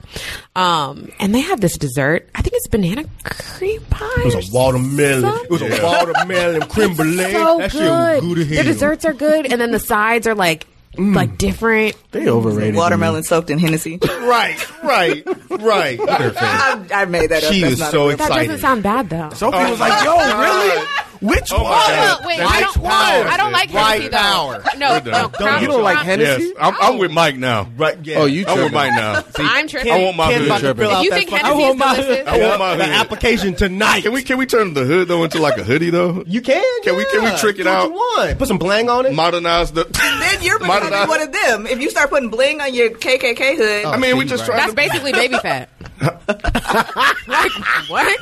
Um, 0.54 1.10
and 1.18 1.34
they 1.34 1.40
have 1.40 1.60
this 1.60 1.76
dessert. 1.76 2.28
I 2.32 2.42
think 2.42 2.54
it's 2.54 2.68
banana 2.68 3.04
cream 3.24 3.80
pie. 3.90 4.08
It 4.18 4.36
was 4.36 4.48
a 4.48 4.52
watermelon. 4.54 5.34
It 5.44 5.50
was 5.50 5.62
a 5.62 5.82
watermelon 5.82 6.68
creme 6.68 6.94
brulee. 6.94 7.32
so 7.32 7.58
that 7.58 7.72
good. 7.72 7.72
shit 7.72 7.82
was 7.82 8.20
good 8.20 8.38
as 8.38 8.48
the 8.48 8.62
desserts 8.62 9.04
are 9.04 9.12
good, 9.12 9.50
and 9.50 9.60
then 9.60 9.72
the 9.72 9.80
sides 9.80 10.28
are 10.28 10.34
like 10.36 10.68
Mm. 10.96 11.14
like 11.14 11.38
different. 11.38 11.96
They 12.10 12.28
overrated. 12.28 12.74
Watermelon 12.74 13.22
soaked 13.22 13.48
in 13.50 13.58
Hennessy. 13.58 13.98
Right, 14.02 14.82
right, 14.82 15.22
right. 15.48 15.98
I, 16.08 16.84
I 16.92 17.04
made 17.04 17.30
that 17.30 17.44
up. 17.44 17.52
She 17.52 17.60
That's 17.60 17.70
was 17.72 17.78
not 17.80 17.90
so 17.92 18.04
a 18.04 18.08
real- 18.08 18.16
That 18.16 18.24
excited. 18.28 18.46
doesn't 18.48 18.60
sound 18.60 18.82
bad 18.82 19.08
though. 19.08 19.30
Sophie 19.30 19.70
was 19.70 19.78
like, 19.80 20.04
"Yo, 20.04 20.16
really? 20.16 20.86
Which 21.20 21.50
one? 21.52 21.60
Oh 21.60 21.64
my 21.64 21.70
God. 21.70 22.18
Oh, 22.22 22.26
wait, 22.26 22.40
I 22.40 22.60
don't. 22.62 22.74
power. 22.74 23.28
I 23.28 23.36
don't 23.36 23.52
like 23.52 23.72
Right 23.74 24.02
Hennessy 24.02 24.08
though. 24.08 24.16
power. 24.16 24.64
No, 24.78 25.00
We're 25.04 25.10
no. 25.12 25.28
Crown- 25.28 25.60
You 25.62 25.68
don't 25.68 25.82
like 25.82 25.94
Crown- 25.96 26.06
Hennessy? 26.06 26.42
Yes, 26.44 26.52
I'm, 26.58 26.74
I'm 26.80 26.94
oh. 26.94 26.96
with 26.96 27.10
Mike 27.10 27.36
now. 27.36 27.68
Right, 27.76 27.98
yeah. 28.06 28.18
Oh, 28.20 28.24
you 28.24 28.44
I'm 28.48 28.58
with. 28.58 28.72
Mike 28.72 28.92
now. 28.94 29.22
I'm 29.36 29.68
tripping. 29.68 29.92
I 29.92 30.02
want 30.02 30.16
my 30.16 30.30
Ken 30.30 30.38
hood. 30.40 30.46
about 30.48 30.56
to 30.56 30.62
tripping. 30.62 30.80
fill 30.82 30.90
If 30.90 30.96
out 30.96 31.04
you 31.04 31.10
that 31.10 31.16
think 31.18 31.30
fucking- 31.30 31.46
Hennessy 31.46 31.62
I 31.62 31.66
is 31.68 31.68
want 31.68 31.78
my- 31.78 31.96
delicious, 31.96 32.26
I 32.28 32.38
want 32.48 32.58
my 32.58 32.76
the 32.76 32.84
hood. 32.84 32.94
application 32.94 33.54
tonight. 33.54 34.00
Can 34.02 34.12
we 34.14 34.22
can 34.22 34.38
we 34.38 34.46
turn 34.46 34.72
the 34.72 34.84
hood 34.84 35.08
though 35.08 35.22
into 35.24 35.38
like 35.42 35.58
a 35.58 35.62
hoodie 35.62 35.90
though? 35.90 36.24
You 36.26 36.40
can. 36.40 36.64
Can 36.84 36.96
we- 36.96 37.04
can 37.04 37.22
we 37.22 37.28
yeah. 37.28 37.36
trick 37.36 37.58
it 37.58 37.64
Do 37.64 37.68
what 37.68 37.76
out? 37.76 37.84
You 37.88 37.92
want. 37.94 38.38
Put 38.38 38.48
some 38.48 38.58
bling 38.58 38.88
on 38.88 39.04
it. 39.04 39.12
Modernize 39.14 39.72
the. 39.72 39.84
Then 40.20 40.42
you're 40.42 40.58
Modernize- 40.60 40.90
becoming 41.06 41.08
one 41.08 41.20
of 41.20 41.32
them. 41.32 41.66
If 41.66 41.80
you 41.80 41.90
start 41.90 42.08
putting 42.08 42.30
bling 42.30 42.60
on 42.62 42.72
your 42.72 42.90
KKK 42.90 43.56
hood, 43.56 43.84
I 43.84 43.96
mean, 43.98 44.16
we 44.16 44.24
oh, 44.24 44.28
just 44.28 44.46
trying 44.46 44.58
That's 44.58 44.70
to. 44.72 44.76
basically 44.76 45.12
baby 45.12 45.36
fat. 45.38 45.68
like 47.26 47.52
what? 47.88 48.18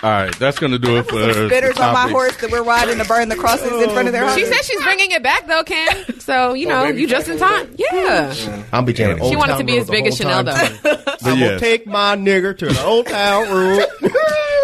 All 0.00 0.10
right, 0.10 0.32
that's 0.38 0.58
gonna 0.60 0.78
do 0.78 0.96
it 0.98 1.08
for 1.08 1.16
the 1.18 1.48
bitters 1.48 1.76
on 1.78 1.92
my 1.92 2.08
horse 2.08 2.36
that 2.36 2.52
we're 2.52 2.62
riding 2.62 2.98
to 2.98 3.04
burn 3.04 3.28
the 3.28 3.34
crosses 3.34 3.66
in 3.82 3.90
front 3.90 4.06
of 4.06 4.12
their 4.12 4.24
house. 4.26 4.36
She 4.36 4.44
said 4.46 4.62
she's 4.64 4.80
bringing 4.84 5.10
it 5.10 5.22
back 5.24 5.48
though, 5.48 5.64
Ken. 5.64 6.20
So 6.20 6.52
you 6.54 6.68
know, 6.68 6.84
baby 6.84 7.00
you 7.00 7.08
just 7.08 7.28
in 7.28 7.36
time. 7.38 7.74
Yeah. 7.76 8.32
I'll 8.72 8.82
be 8.82 8.92
jamming. 8.92 9.28
She 9.28 9.34
wanted 9.34 9.58
to 9.58 9.64
be 9.64 9.76
as 9.78 9.90
big 9.90 10.06
as 10.06 10.16
Chanel 10.16 10.44
though. 10.44 10.54
But 11.20 11.26
I'm 11.32 11.38
yes. 11.38 11.48
gonna 11.48 11.58
take 11.60 11.86
my 11.88 12.14
nigger 12.16 12.56
to 12.56 12.66
the 12.66 12.84
old 12.84 13.06
town 13.08 13.50
road. 13.52 13.84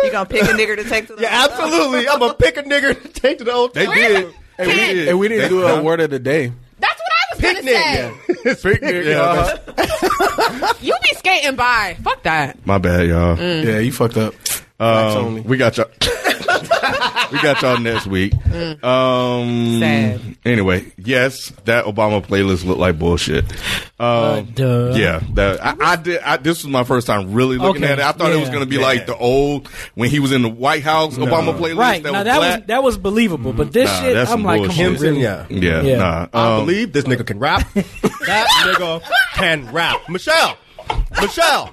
You 0.05 0.12
gonna 0.12 0.24
pick 0.28 0.43
a 0.43 0.47
nigger 0.52 0.77
to 0.77 0.85
take 0.85 1.09
to 1.09 1.16
the 1.16 1.23
yeah, 1.23 1.47
absolutely. 1.51 2.09
I'm 2.09 2.20
gonna 2.20 2.35
pick 2.35 2.56
a 2.56 2.62
nigger 2.62 3.01
to 3.02 3.09
take 3.09 3.39
to 3.39 3.44
the 3.44 3.52
old 3.52 3.74
town. 3.74 3.86
They 3.86 3.86
town. 3.86 3.97
did. 4.23 4.35
And 4.59 4.69
we, 4.69 4.74
Ken. 4.74 4.94
did, 4.94 5.09
and 5.09 5.19
we 5.19 5.28
didn't 5.28 5.48
do 5.48 5.65
a 5.66 5.82
word 5.82 5.98
of 6.01 6.11
the 6.11 6.20
day. 6.20 6.52
That's 6.78 7.01
what 7.01 7.12
I 7.12 7.35
was 7.35 7.40
gonna 7.40 7.55
Picnic. 7.55 8.55
say. 8.55 8.55
Picnic, 8.73 9.05
yeah, 9.06 9.59
that's- 9.74 10.82
You 10.82 10.94
be 11.02 11.15
skating 11.16 11.56
by. 11.56 11.97
Fuck 12.05 12.23
that. 12.23 12.65
My 12.65 12.78
bad, 12.78 13.09
y'all. 13.09 13.36
Mm. 13.36 13.65
Yeah, 13.65 13.78
you 13.81 13.90
fucked 13.90 14.16
up. 14.16 14.35
Facts 14.85 15.16
Um, 15.16 15.44
we 15.44 15.56
got 15.56 15.77
y'all. 15.77 15.86
we 17.32 17.39
got 17.40 17.62
y'all 17.62 17.78
next 17.78 18.06
week. 18.06 18.32
Um, 18.85 19.78
Sad. 19.81 20.20
Anyway, 20.44 20.93
yes, 20.98 21.51
that 21.65 21.86
Obama 21.86 22.24
playlist 22.24 22.65
looked 22.65 22.81
like 22.81 22.98
bullshit. 22.98 23.44
Um, 23.98 24.44
duh. 24.55 24.93
Yeah, 24.94 25.20
that 25.35 25.65
I, 25.65 25.77
I 25.93 25.97
did. 25.97 26.20
I, 26.20 26.36
this 26.36 26.62
was 26.65 26.70
my 26.70 26.85
first 26.85 27.06
time 27.06 27.32
really 27.32 27.56
looking 27.56 27.82
Okay, 27.85 27.93
at 27.93 27.98
it. 27.98 28.05
I 28.05 28.12
thought 28.12 28.32
it 28.32 28.36
was 28.36 28.48
yeah. 28.48 28.55
going 28.55 28.65
to 28.65 28.70
be 28.70 28.78
like 28.78 29.06
the 29.06 29.16
old 29.16 29.69
when 29.94 30.11
he 30.11 30.20
was 30.20 30.32
in 30.32 30.43
the 30.43 30.48
White 30.51 30.82
House 30.82 31.16
Obama 31.16 31.56
playlist. 31.59 31.78
Right. 31.78 32.02
that 32.02 32.12
now 32.12 32.19
was 32.19 32.24
that 32.27 32.36
black. 32.39 32.59
was 32.61 32.66
that 32.66 32.82
was 32.82 32.98
believable, 32.98 33.52
but 33.52 33.73
this 33.73 33.89
Nah, 33.90 34.01
shit, 34.01 34.15
that's 34.15 34.31
I'm 34.31 34.39
some 34.39 34.44
like, 34.44 34.61
come 34.62 34.70
on, 34.70 34.77
bullshit. 34.77 35.01
really? 35.01 35.23
Yeah. 35.23 35.47
yeah, 35.48 35.82
Yeah. 35.82 35.97
nah. 35.97 36.27
I 36.32 36.56
Um, 36.59 36.66
believe 36.66 36.93
this 36.93 37.05
nigga 37.05 37.27
can 37.27 37.39
rap. 37.39 37.66
that 37.74 38.47
nigga 38.66 39.02
can 39.35 39.73
rap. 39.73 40.01
Michelle, 40.09 40.59
Michelle, 41.20 41.73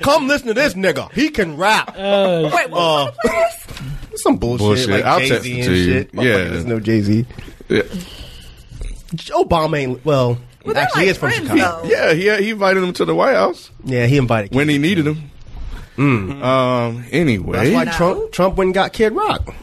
come 0.00 0.26
listen 0.28 0.48
to 0.48 0.54
this 0.54 0.74
nigga. 0.74 1.10
He 1.12 1.30
can 1.30 1.56
rap. 1.56 1.94
Wait, 1.96 2.70
what? 2.70 3.14
Uh, 3.24 3.48
some 4.16 4.36
bullshit. 4.36 4.58
Bullshit. 4.66 4.90
Like 4.90 5.04
I'll 5.04 5.20
Jay 5.20 5.28
text 5.28 5.46
it 5.46 5.64
to 5.64 5.74
you. 5.74 5.92
shit. 5.92 6.10
Yeah. 6.14 6.22
There's 6.22 6.64
no 6.66 6.80
Jay 6.80 7.00
Z. 7.00 7.26
yeah. 7.68 7.82
Obama 9.30 9.78
ain't 9.78 10.04
well. 10.04 10.38
Well, 10.64 10.74
they're 10.74 10.82
actually, 10.84 11.04
he 11.04 11.08
is 11.10 11.18
from 11.18 11.30
friends, 11.30 11.48
Chicago. 11.48 11.82
though. 11.82 11.88
Yeah, 11.88 12.12
he 12.14 12.44
he 12.44 12.50
invited 12.50 12.82
him 12.82 12.92
to 12.94 13.04
the 13.04 13.14
White 13.14 13.34
House 13.34 13.70
Yeah, 13.84 14.06
he 14.06 14.16
invited. 14.16 14.54
when 14.54 14.68
he 14.68 14.78
needed 14.78 15.06
him. 15.06 15.30
Um. 16.42 17.04
Anyway, 17.12 17.70
That's 17.70 17.70
why 17.70 17.96
Trump 17.96 18.32
Trump 18.32 18.56
went 18.56 18.68
and 18.68 18.74
got 18.74 18.92
Kid 18.92 19.12
Rock. 19.12 19.54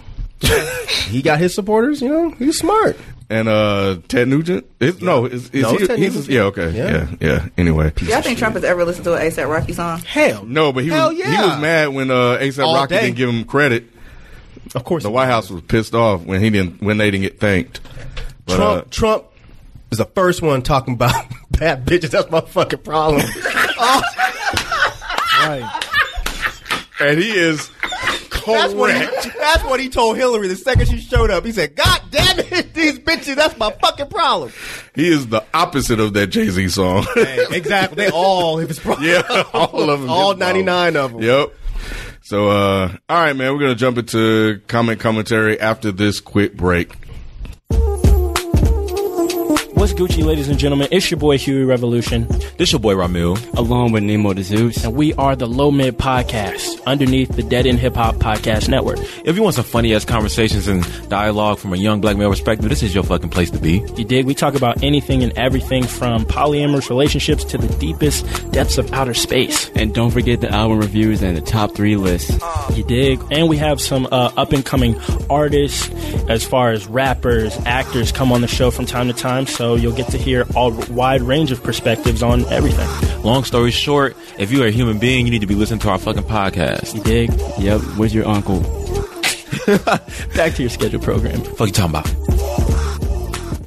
He 1.10 1.22
got 1.22 1.40
his 1.40 1.54
supporters. 1.56 2.02
You 2.02 2.10
know, 2.10 2.30
he's 2.32 2.58
smart. 2.60 2.98
and 3.30 3.48
uh, 3.48 3.98
Ted 4.08 4.28
Nugent. 4.28 4.66
Is, 4.80 5.02
No, 5.02 5.26
is, 5.26 5.50
is 5.52 5.64
No, 5.64 5.72
he? 5.78 5.88
Ted 5.88 6.00
he's, 6.00 6.16
Nugent. 6.16 6.30
yeah. 6.34 6.42
Okay. 6.44 6.72
Yeah. 6.72 6.92
Yeah. 6.92 7.16
Yeah. 7.20 7.48
Anyway, 7.58 7.94
Y'all 8.02 8.22
think 8.22 8.38
Trump 8.40 8.56
has 8.56 8.64
ever 8.64 8.84
listened 8.86 9.06
to 9.06 9.14
an 9.16 9.22
ASAP 9.22 9.48
Rocky 9.50 9.74
song? 9.74 10.00
Hell, 10.00 10.44
no, 10.46 10.72
but 10.74 10.84
he 10.84 10.90
Hell 10.90 11.10
was 11.10 11.18
he 11.18 11.24
was 11.24 11.62
mad 11.62 11.90
when 11.90 12.10
uh, 12.12 12.38
ASAP 12.40 12.66
All 12.66 12.76
Rocky 12.76 12.96
day. 12.96 13.02
didn't 13.02 13.18
give 13.18 13.30
him 13.30 13.44
credit. 13.46 13.86
of 14.76 14.84
course. 14.84 15.04
The 15.04 15.12
White 15.12 15.28
House 15.28 15.50
was 15.50 15.62
pissed 15.62 15.94
off 15.96 16.24
when 16.24 16.42
he 16.42 16.50
didn't 16.50 16.82
when 16.82 16.98
they 16.98 17.12
didn't 17.12 17.24
get 17.24 17.40
thanked. 17.40 17.80
But, 18.46 18.56
Trump 18.56 18.82
uh, 18.82 18.88
Trump 18.90 19.26
is 19.92 19.98
the 20.00 20.06
first 20.06 20.42
one 20.42 20.62
talking 20.62 20.94
about 20.96 21.14
bad 21.52 21.86
bitches. 21.86 22.10
That's 22.12 22.30
my 22.32 22.42
fucking 22.42 22.80
problem. 22.80 23.22
oh. 23.26 24.02
Right. 25.44 25.84
and 27.00 27.18
he 27.18 27.32
is 27.32 27.72
That's 28.46 28.74
what, 28.74 28.94
he, 28.94 29.30
that's 29.40 29.64
what 29.64 29.80
he 29.80 29.90
told 29.90 30.18
Hillary 30.18 30.48
the 30.48 30.56
second 30.56 30.88
she 30.88 31.00
showed 31.00 31.30
up. 31.32 31.46
He 31.46 31.52
said, 31.52 31.76
God 31.76 32.02
damn 32.12 32.40
it, 32.40 32.74
these 32.74 33.00
bitches, 33.00 33.36
that's 33.36 33.58
my 33.58 33.72
fucking 33.72 34.08
problem. 34.08 34.52
He 34.96 35.10
is 35.12 35.28
the 35.28 35.44
opposite 35.54 36.00
of 36.00 36.14
that 36.14 36.28
Jay 36.28 36.50
Z 36.50 36.70
song. 36.70 37.06
exactly. 37.16 38.06
They 38.06 38.12
all 38.12 38.58
his 38.58 38.80
problem. 38.82 39.08
yeah, 39.08 39.44
all 39.54 39.90
of 39.90 40.02
them. 40.02 40.10
All 40.10 40.32
his 40.32 40.40
99 40.40 40.96
of 40.96 41.12
them. 41.14 41.22
Yep. 41.22 41.54
So, 42.24 42.50
uh, 42.50 42.96
all 43.10 43.22
right, 43.22 43.36
man, 43.36 43.52
we're 43.54 43.60
gonna 43.60 43.76
jump 43.76 43.98
into 43.98 44.62
comment 44.68 45.00
commentary 45.00 45.60
after 45.60 45.92
this 45.92 46.20
quick 46.20 46.56
break. 46.56 46.96
What's 49.82 49.94
Gucci, 49.94 50.24
ladies 50.24 50.48
and 50.48 50.60
gentlemen? 50.60 50.90
It's 50.92 51.10
your 51.10 51.20
boy 51.20 51.40
Huey 51.40 51.64
Revolution, 51.64 52.28
This 52.58 52.72
your 52.72 52.78
boy 52.78 52.94
Ramil. 52.94 53.36
along 53.58 53.94
with 53.94 54.04
Nemo 54.04 54.32
the 54.32 54.44
Zeus. 54.44 54.84
and 54.84 54.94
we 54.94 55.12
are 55.16 55.36
the 55.36 55.48
Low 55.48 55.72
Mid 55.72 55.98
Podcast 55.98 56.84
underneath 56.86 57.30
the 57.36 57.42
Dead 57.42 57.66
End 57.66 57.80
Hip 57.80 57.96
Hop 57.96 58.18
Podcast 58.18 58.70
Network. 58.70 59.00
If 59.26 59.36
you 59.36 59.42
want 59.42 59.56
some 59.56 59.64
funny 59.66 59.96
ass 59.96 60.06
conversations 60.06 60.68
and 60.68 60.86
dialogue 61.10 61.58
from 61.58 61.74
a 61.74 61.78
young 61.78 62.00
black 62.00 62.16
male 62.16 62.30
perspective, 62.30 62.70
this 62.70 62.84
is 62.84 62.94
your 62.94 63.04
fucking 63.04 63.32
place 63.32 63.50
to 63.50 63.58
be. 63.58 63.84
You 63.98 64.06
dig? 64.06 64.28
We 64.28 64.36
talk 64.36 64.54
about 64.54 64.84
anything 64.84 65.24
and 65.24 65.36
everything 65.36 65.82
from 65.88 66.26
polyamorous 66.26 66.88
relationships 66.92 67.44
to 67.46 67.58
the 67.58 67.68
deepest 67.80 68.52
depths 68.52 68.78
of 68.78 68.94
outer 68.94 69.16
space. 69.16 69.72
And 69.72 69.96
don't 69.96 70.12
forget 70.12 70.42
the 70.42 70.52
album 70.52 70.78
reviews 70.78 71.24
and 71.24 71.36
the 71.36 71.42
top 71.42 71.74
three 71.74 71.96
lists. 71.96 72.40
You 72.76 72.84
dig? 72.84 73.20
And 73.32 73.50
we 73.50 73.58
have 73.58 73.82
some 73.82 74.08
uh, 74.12 74.32
up 74.38 74.54
and 74.54 74.64
coming 74.64 74.96
artists, 75.28 75.90
as 76.30 76.46
far 76.46 76.70
as 76.70 76.86
rappers, 76.86 77.58
actors, 77.66 78.12
come 78.12 78.32
on 78.32 78.42
the 78.42 78.48
show 78.48 78.70
from 78.70 78.86
time 78.86 79.08
to 79.08 79.14
time. 79.14 79.48
So 79.48 79.71
you'll 79.76 79.96
get 79.96 80.08
to 80.10 80.18
hear 80.18 80.46
a 80.56 80.70
wide 80.92 81.22
range 81.22 81.52
of 81.52 81.64
perspectives 81.64 82.22
on 82.24 82.46
everything. 82.46 82.88
Long 83.24 83.44
story 83.44 83.72
short, 83.72 84.16
if 84.40 84.52
you 84.52 84.64
are 84.64 84.68
a 84.68 84.72
human 84.72 84.98
being, 85.00 85.26
you 85.26 85.32
need 85.32 85.42
to 85.42 85.48
be 85.48 85.56
listening 85.56 85.80
to 85.82 85.90
our 85.90 85.98
fucking 86.00 86.24
podcast. 86.24 86.94
You 86.96 87.04
dig? 87.04 87.32
Yep, 87.60 87.82
Where's 87.98 88.14
your 88.14 88.28
uncle. 88.28 88.62
Back 90.36 90.54
to 90.56 90.64
your 90.64 90.70
scheduled 90.70 91.04
program. 91.04 91.42
Fuck 91.42 91.68
you 91.68 91.74
talking 91.74 91.96
about? 91.96 92.32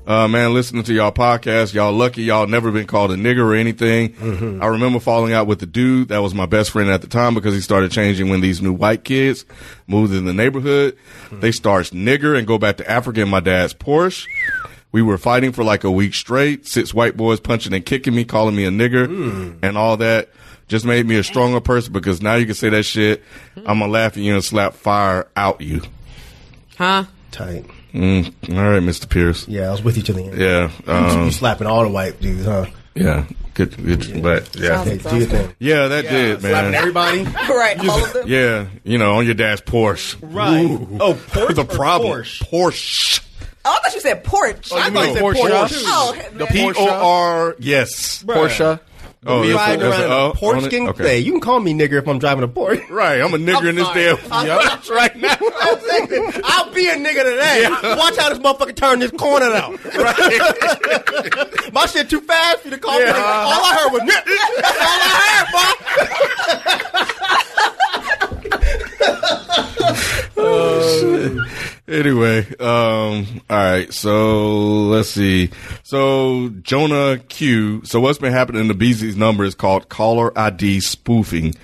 Uh, 0.06 0.28
man, 0.28 0.52
listening 0.52 0.82
to 0.82 0.92
y'all 0.92 1.10
podcast, 1.10 1.72
y'all 1.72 1.90
lucky 1.90 2.24
y'all 2.24 2.46
never 2.46 2.70
been 2.70 2.86
called 2.86 3.10
a 3.10 3.14
nigger 3.14 3.38
or 3.38 3.54
anything. 3.54 4.60
I 4.60 4.66
remember 4.66 5.00
falling 5.00 5.32
out 5.32 5.46
with 5.46 5.60
the 5.60 5.66
dude 5.66 6.08
that 6.08 6.18
was 6.18 6.34
my 6.34 6.44
best 6.44 6.72
friend 6.72 6.90
at 6.90 7.00
the 7.00 7.06
time 7.06 7.32
because 7.32 7.54
he 7.54 7.62
started 7.62 7.90
changing 7.90 8.28
when 8.28 8.42
these 8.42 8.60
new 8.60 8.72
white 8.74 9.02
kids 9.04 9.46
moved 9.86 10.12
in 10.12 10.26
the 10.26 10.34
neighborhood. 10.34 10.98
They 11.32 11.52
start 11.52 11.86
nigger 11.86 12.36
and 12.36 12.46
go 12.46 12.58
back 12.58 12.76
to 12.78 12.90
Africa 12.90 13.22
in 13.22 13.30
my 13.30 13.40
dad's 13.40 13.72
Porsche. 13.72 14.26
We 14.94 15.02
were 15.02 15.18
fighting 15.18 15.50
for 15.50 15.64
like 15.64 15.82
a 15.82 15.90
week 15.90 16.14
straight. 16.14 16.68
Six 16.68 16.94
white 16.94 17.16
boys 17.16 17.40
punching 17.40 17.72
and 17.74 17.84
kicking 17.84 18.14
me, 18.14 18.24
calling 18.24 18.54
me 18.54 18.64
a 18.64 18.70
nigger 18.70 19.58
and 19.60 19.76
all 19.76 19.96
that. 19.96 20.28
Just 20.68 20.84
made 20.84 21.04
me 21.04 21.16
a 21.16 21.24
stronger 21.24 21.60
person 21.60 21.92
because 21.92 22.22
now 22.22 22.36
you 22.36 22.46
can 22.46 22.54
say 22.54 22.68
that 22.68 22.84
shit. 22.84 23.20
I'm 23.56 23.80
gonna 23.80 23.88
laugh 23.88 24.12
at 24.12 24.22
you 24.22 24.34
and 24.34 24.44
slap 24.44 24.74
fire 24.74 25.26
out 25.34 25.60
you. 25.60 25.82
Huh? 26.78 27.06
Tight. 27.32 27.64
Mm, 27.92 28.56
all 28.56 28.70
right, 28.70 28.80
Mr. 28.82 29.08
Pierce. 29.08 29.48
Yeah, 29.48 29.66
I 29.66 29.70
was 29.72 29.82
with 29.82 29.96
you 29.96 30.04
to 30.04 30.12
the 30.12 30.22
end. 30.22 30.38
Yeah. 30.40 30.70
you 30.86 30.92
Um, 30.92 31.30
slapping 31.32 31.66
all 31.66 31.82
the 31.82 31.88
white 31.90 32.20
dudes, 32.20 32.44
huh? 32.44 32.66
Yeah, 32.94 33.24
good, 33.54 33.76
good, 33.84 34.22
but 34.22 34.54
yeah, 34.54 34.84
Hey, 34.84 34.98
do 34.98 35.16
your 35.16 35.26
thing. 35.26 35.52
yeah, 35.58 35.88
that 35.88 36.02
did, 36.08 36.40
Slapping 36.40 36.70
man. 36.70 36.74
everybody. 36.74 37.24
right, 37.48 37.76
all 37.88 38.04
of 38.04 38.12
them. 38.12 38.28
Yeah, 38.28 38.66
you 38.84 38.98
know, 38.98 39.16
on 39.16 39.24
your 39.24 39.34
dad's 39.34 39.60
Porsche. 39.60 40.16
Right. 40.22 40.64
Ooh. 40.64 40.98
Oh, 41.00 41.14
Porsche 41.14 41.54
the 41.56 41.62
or 41.62 41.64
problem. 41.64 42.20
Porsche? 42.22 42.44
Porsche. 42.48 43.23
Oh, 43.66 43.72
I 43.72 43.78
thought 43.82 43.94
you 43.94 44.00
said 44.00 44.24
porch. 44.24 44.68
Oh, 44.72 44.76
you 44.76 44.82
I 44.82 44.90
thought 44.90 45.06
you 45.08 45.14
said 45.14 45.22
Porsche? 45.22 45.36
porch. 45.36 45.52
Porsche? 45.72 45.82
Oh, 45.86 46.14
The. 46.34 46.44
P 46.46 46.70
O 46.76 46.86
R. 46.90 47.56
Yes. 47.58 48.22
Porsche. 48.24 48.78
Oh, 49.26 49.40
Me 49.40 49.48
that's 49.52 49.56
riding 49.58 49.86
a- 49.86 49.88
around 49.88 50.02
a- 50.02 50.04
in 50.04 50.10
oh, 50.12 50.30
a 50.32 50.34
Porsche 50.36 50.58
on 50.58 50.64
it? 50.86 50.90
Okay. 50.90 51.08
Hey, 51.08 51.18
you 51.20 51.32
can 51.32 51.40
call 51.40 51.58
me 51.58 51.72
nigger 51.72 51.94
if 51.94 52.06
I'm 52.06 52.18
driving 52.18 52.44
a 52.44 52.48
Porsche. 52.48 52.86
Right, 52.94 53.22
I'm 53.22 53.32
a 53.32 53.38
nigger 53.38 53.56
I'm 53.60 53.66
in 53.68 53.76
this 53.76 53.88
damn 53.94 54.18
I'm 54.30 54.46
Yup. 54.46 54.86
right 54.90 55.16
now. 55.16 55.34
I'm 55.62 55.80
saying, 55.80 56.32
I'll 56.44 56.70
be 56.74 56.88
a 56.90 56.96
nigga 56.96 57.22
today. 57.24 57.66
Watch 57.96 58.18
how 58.18 58.28
this 58.28 58.38
motherfucker 58.38 58.76
turn 58.76 58.98
this 58.98 59.12
corner 59.12 59.46
out. 59.46 59.82
My 61.72 61.86
shit 61.86 62.10
too 62.10 62.20
fast 62.20 62.58
for 62.60 62.68
you 62.68 62.74
to 62.74 62.80
call 62.80 62.98
me. 62.98 63.04
Yeah. 63.06 63.12
nigga. 63.14 63.24
All 63.24 63.64
I 63.64 63.74
heard 63.76 63.92
was 63.92 64.02
nigga. 64.02 64.24
That's 64.60 64.78
all 64.78 65.00
I 65.00 65.08
heard, 65.32 65.48
boy. 65.54 65.70
Anyway, 71.86 72.48
um, 72.60 73.42
all 73.50 73.56
right. 73.56 73.92
So 73.92 74.84
let's 74.84 75.10
see. 75.10 75.50
So 75.82 76.48
Jonah 76.62 77.18
Q. 77.28 77.84
So 77.84 78.00
what's 78.00 78.18
been 78.18 78.32
happening 78.32 78.62
in 78.62 78.68
the 78.68 78.74
BZ's 78.74 79.16
number 79.16 79.44
is 79.44 79.54
called 79.54 79.90
caller 79.90 80.36
ID 80.38 80.80
spoofing. 80.80 81.54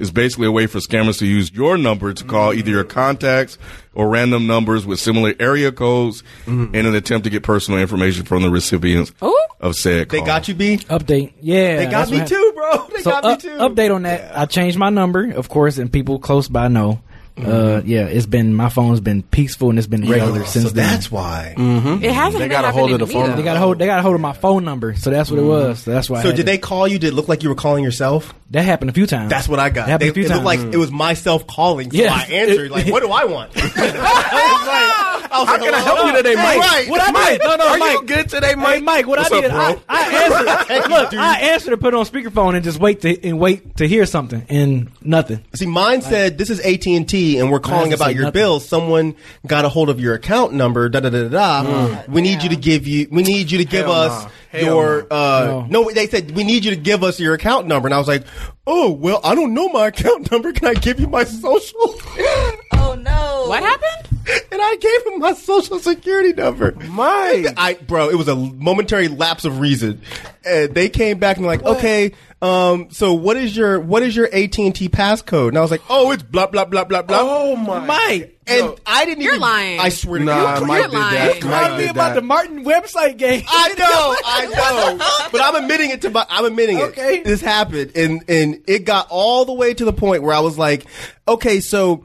It's 0.00 0.10
basically 0.10 0.46
a 0.46 0.52
way 0.52 0.66
for 0.66 0.78
scammers 0.78 1.18
to 1.18 1.26
use 1.26 1.52
your 1.52 1.76
number 1.76 2.12
to 2.12 2.24
call 2.24 2.54
either 2.54 2.70
your 2.70 2.84
contacts 2.84 3.58
or 3.94 4.08
random 4.08 4.46
numbers 4.46 4.86
with 4.86 4.98
similar 4.98 5.34
area 5.38 5.70
codes 5.70 6.22
mm-hmm. 6.46 6.74
in 6.74 6.86
an 6.86 6.94
attempt 6.94 7.24
to 7.24 7.30
get 7.30 7.42
personal 7.42 7.78
information 7.78 8.24
from 8.24 8.42
the 8.42 8.50
recipients 8.50 9.12
of 9.60 9.76
said 9.76 10.08
call. 10.08 10.20
They 10.20 10.26
got 10.26 10.48
you, 10.48 10.54
B. 10.54 10.78
Update. 10.78 11.34
Yeah, 11.40 11.76
They 11.76 11.86
got 11.90 12.10
me 12.10 12.24
too, 12.24 12.52
bro. 12.54 12.88
They 12.94 13.02
so 13.02 13.10
got 13.10 13.24
up- 13.24 13.44
me 13.44 13.50
too. 13.50 13.56
update 13.58 13.94
on 13.94 14.02
that. 14.04 14.36
I 14.36 14.46
changed 14.46 14.78
my 14.78 14.88
number, 14.90 15.30
of 15.32 15.48
course, 15.48 15.76
and 15.78 15.92
people 15.92 16.18
close 16.18 16.48
by 16.48 16.68
know. 16.68 17.00
Uh, 17.38 17.80
yeah, 17.84 18.04
it's 18.06 18.26
been 18.26 18.52
my 18.54 18.68
phone's 18.68 19.00
been 19.00 19.22
peaceful 19.22 19.70
and 19.70 19.78
it's 19.78 19.86
been 19.88 20.06
regular 20.08 20.44
since 20.44 20.66
so 20.66 20.70
then. 20.72 20.86
that's 20.92 21.10
why. 21.10 21.54
It 21.56 22.12
hasn't. 22.12 22.38
They 22.40 22.48
got 22.48 22.64
a 22.64 22.70
hold 22.72 22.92
of 22.92 22.98
the 22.98 23.06
phone. 23.06 23.34
They 23.36 23.42
got 23.42 23.56
a 23.56 23.58
hold. 23.60 23.78
They 23.78 23.86
got 23.86 23.98
a 23.98 24.02
hold 24.02 24.14
of 24.14 24.20
my 24.20 24.32
phone 24.34 24.64
number, 24.64 24.94
so 24.94 25.10
that's 25.10 25.30
what 25.30 25.38
it 25.38 25.44
was. 25.44 25.80
So 25.82 25.90
that's 25.90 26.10
why. 26.10 26.22
So 26.22 26.28
had 26.28 26.36
did 26.36 26.42
to- 26.42 26.46
they 26.46 26.58
call 26.58 26.86
you? 26.86 26.98
Did 26.98 27.08
it 27.08 27.14
look 27.14 27.28
like 27.28 27.42
you 27.42 27.48
were 27.48 27.54
calling 27.54 27.82
yourself? 27.84 28.34
That 28.50 28.64
happened 28.64 28.90
a 28.90 28.92
few 28.92 29.06
times. 29.06 29.30
That's 29.30 29.48
what 29.48 29.58
I 29.58 29.70
got. 29.70 29.86
That 29.86 29.92
happened 29.92 30.06
They, 30.06 30.10
a 30.10 30.12
few 30.14 30.24
it 30.24 30.28
looked 30.28 30.44
times. 30.44 30.64
like 30.64 30.74
it 30.74 30.78
was 30.78 30.90
myself 30.90 31.46
calling, 31.46 31.90
so 31.92 31.96
Yeah. 31.96 32.12
I 32.14 32.22
answered. 32.24 32.70
Like, 32.70 32.86
what 32.92 33.02
do 33.02 33.10
I 33.10 33.24
want? 33.24 33.52
I 35.32 35.38
was 35.40 35.46
like, 35.46 35.46
How 35.46 35.52
like, 35.52 35.62
can 35.64 35.74
I 35.74 35.80
hello? 35.80 35.96
help 35.96 36.06
you 36.08 36.22
today, 36.22 36.34
Mike? 36.34 36.58
Right. 36.58 36.88
What 36.90 37.00
I 37.02 37.10
Mike, 37.12 37.40
did? 37.40 37.48
No, 37.48 37.56
no, 37.56 37.68
are 37.68 37.78
Mike. 37.78 37.92
you 37.92 38.06
good 38.06 38.28
today, 38.28 38.54
Mike? 38.56 38.74
Hey, 38.76 38.80
Mike, 38.80 39.06
what 39.06 39.18
What's 39.18 39.32
I 39.32 39.36
up, 39.36 39.42
did, 39.42 39.50
bro? 39.50 39.60
I, 39.60 39.78
I 39.88 40.24
answered. 40.24 40.90
look, 40.90 41.14
I 41.14 41.40
answered 41.52 41.72
and 41.74 41.80
put 41.82 41.94
it 41.94 41.96
on 41.96 42.04
speakerphone 42.06 42.54
and 42.56 42.64
just 42.64 42.80
wait 42.80 43.00
to 43.02 43.22
and 43.28 43.38
wait 43.38 43.76
to 43.76 43.86
hear 43.86 44.06
something 44.06 44.44
and 44.48 44.90
nothing. 45.02 45.44
See, 45.54 45.66
mine 45.66 46.02
said 46.02 46.36
this 46.38 46.50
is 46.50 46.58
AT 46.60 46.86
and 46.86 47.08
T, 47.08 47.38
and 47.38 47.50
we're 47.50 47.60
calling 47.60 47.92
about 47.92 48.14
your 48.14 48.24
nothing. 48.24 48.32
bill. 48.40 48.60
Someone 48.60 49.14
got 49.46 49.64
a 49.64 49.68
hold 49.68 49.88
of 49.88 50.00
your 50.00 50.14
account 50.14 50.52
number. 50.52 50.88
Da 50.88 51.00
da 51.00 51.10
da 51.10 51.28
da 51.28 51.62
da. 51.64 52.02
We 52.08 52.22
need 52.22 52.42
you 52.42 52.48
to 52.50 52.56
give 52.56 52.86
you. 52.88 53.06
We 53.10 53.22
need 53.22 53.50
you 53.50 53.58
to 53.58 53.64
give 53.64 53.86
Hell 53.86 53.92
us 53.94 54.24
nah. 54.24 54.30
Hell 54.50 54.62
your. 54.64 55.06
Uh, 55.12 55.64
No. 55.68 55.82
no, 55.84 55.90
they 55.92 56.08
said 56.08 56.32
we 56.32 56.42
need 56.44 56.64
you 56.64 56.70
to 56.72 56.76
give 56.76 57.04
us 57.04 57.20
your 57.20 57.34
account 57.34 57.66
number, 57.68 57.86
and 57.86 57.94
I 57.94 57.98
was 57.98 58.08
like, 58.08 58.24
oh 58.66 58.90
well, 58.90 59.20
I 59.22 59.34
don't 59.36 59.54
know 59.54 59.68
my 59.68 59.86
account 59.94 60.30
number. 60.32 60.52
Can 60.52 60.66
I 60.68 60.74
give 60.74 60.98
you 60.98 61.06
my 61.06 61.22
social? 61.24 61.94
Oh 62.82 62.94
no! 62.94 63.44
What 63.46 63.62
happened? 63.62 64.09
And 64.52 64.60
I 64.62 64.76
gave 64.80 65.12
him 65.12 65.20
my 65.20 65.32
social 65.34 65.78
security 65.78 66.32
number. 66.32 66.72
Mike. 66.72 67.46
I 67.56 67.74
bro, 67.86 68.08
it 68.10 68.16
was 68.16 68.28
a 68.28 68.36
momentary 68.36 69.08
lapse 69.08 69.44
of 69.44 69.60
reason. 69.60 70.02
And 70.44 70.74
they 70.74 70.88
came 70.88 71.18
back 71.18 71.36
and 71.36 71.46
like, 71.46 71.62
okay, 71.62 72.12
um, 72.42 72.90
so 72.90 73.12
what 73.14 73.36
is 73.36 73.54
your 73.56 73.78
what 73.80 74.02
is 74.02 74.16
your 74.16 74.26
AT 74.26 74.58
and 74.58 74.74
T 74.74 74.88
passcode? 74.88 75.48
And 75.48 75.58
I 75.58 75.60
was 75.60 75.70
like, 75.70 75.82
oh, 75.90 76.10
it's 76.12 76.22
blah 76.22 76.46
blah 76.46 76.64
blah 76.64 76.84
blah 76.84 77.02
blah. 77.02 77.18
Oh 77.20 77.56
my. 77.56 77.80
Mike, 77.84 78.38
and 78.46 78.74
I 78.86 79.04
didn't 79.04 79.22
You're 79.22 79.32
even. 79.34 79.42
lying. 79.42 79.80
I 79.80 79.90
swear 79.90 80.18
to 80.18 80.24
Nah, 80.24 80.58
God, 80.60 80.66
Mike 80.66 80.78
You're 80.82 80.88
did 80.90 80.92
that. 80.96 81.42
lying. 81.42 81.50
Mike 81.50 81.66
Tell 81.68 81.76
me 81.76 81.82
did 81.82 81.90
about 81.90 82.08
that. 82.08 82.14
the 82.14 82.22
Martin 82.22 82.64
website 82.64 83.18
game. 83.18 83.44
I 83.46 83.74
know, 83.78 84.16
I 84.24 84.96
know, 84.96 85.28
but 85.30 85.40
I'm 85.42 85.62
admitting 85.62 85.90
it 85.90 86.00
to 86.02 86.10
my. 86.10 86.24
I'm 86.30 86.46
admitting 86.46 86.78
it. 86.78 86.82
Okay. 86.84 87.22
this 87.22 87.42
happened, 87.42 87.92
and 87.94 88.24
and 88.28 88.62
it 88.66 88.84
got 88.86 89.06
all 89.10 89.44
the 89.44 89.52
way 89.52 89.74
to 89.74 89.84
the 89.84 89.92
point 89.92 90.22
where 90.22 90.34
I 90.34 90.40
was 90.40 90.56
like, 90.56 90.86
okay, 91.28 91.60
so 91.60 92.04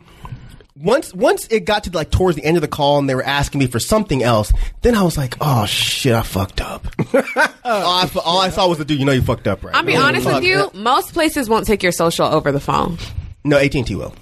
once 0.78 1.14
once 1.14 1.48
it 1.48 1.62
got 1.66 1.86
to 1.86 1.92
like 1.92 2.12
towards 2.12 2.36
the 2.36 2.44
end 2.44 2.58
of 2.58 2.62
the 2.62 2.68
call 2.68 3.00
and 3.00 3.10
they 3.10 3.16
were 3.16 3.24
asking 3.24 3.60
me 3.60 3.68
for 3.68 3.80
something 3.80 4.22
else, 4.24 4.52
then 4.82 4.94
I 4.96 5.04
was 5.04 5.18
like, 5.18 5.36
oh 5.42 5.66
shit, 5.66 6.14
I 6.14 6.22
fucked 6.22 6.62
up. 6.62 6.86
all, 7.14 7.24
I, 7.64 8.10
all 8.26 8.40
I 8.40 8.50
saw 8.50 8.68
was 8.68 8.78
the 8.78 8.86
dude. 8.86 9.00
You 9.00 9.06
know, 9.06 9.12
you 9.14 9.22
fucked 9.22 9.48
up, 9.48 9.64
right? 9.64 9.74
I'll 9.76 9.84
be 9.84 9.96
Oh, 9.96 10.02
honest 10.02 10.26
with 10.26 10.44
you. 10.44 10.70
Most 10.74 11.14
places 11.14 11.48
won't 11.50 11.66
take 11.66 11.82
your 11.84 11.92
social 11.92 12.26
over 12.26 12.52
the 12.52 12.60
phone. 12.60 12.98
No, 13.44 13.58
AT 13.58 13.74
and 13.76 13.88
T 13.88 13.96
will. 13.96 14.14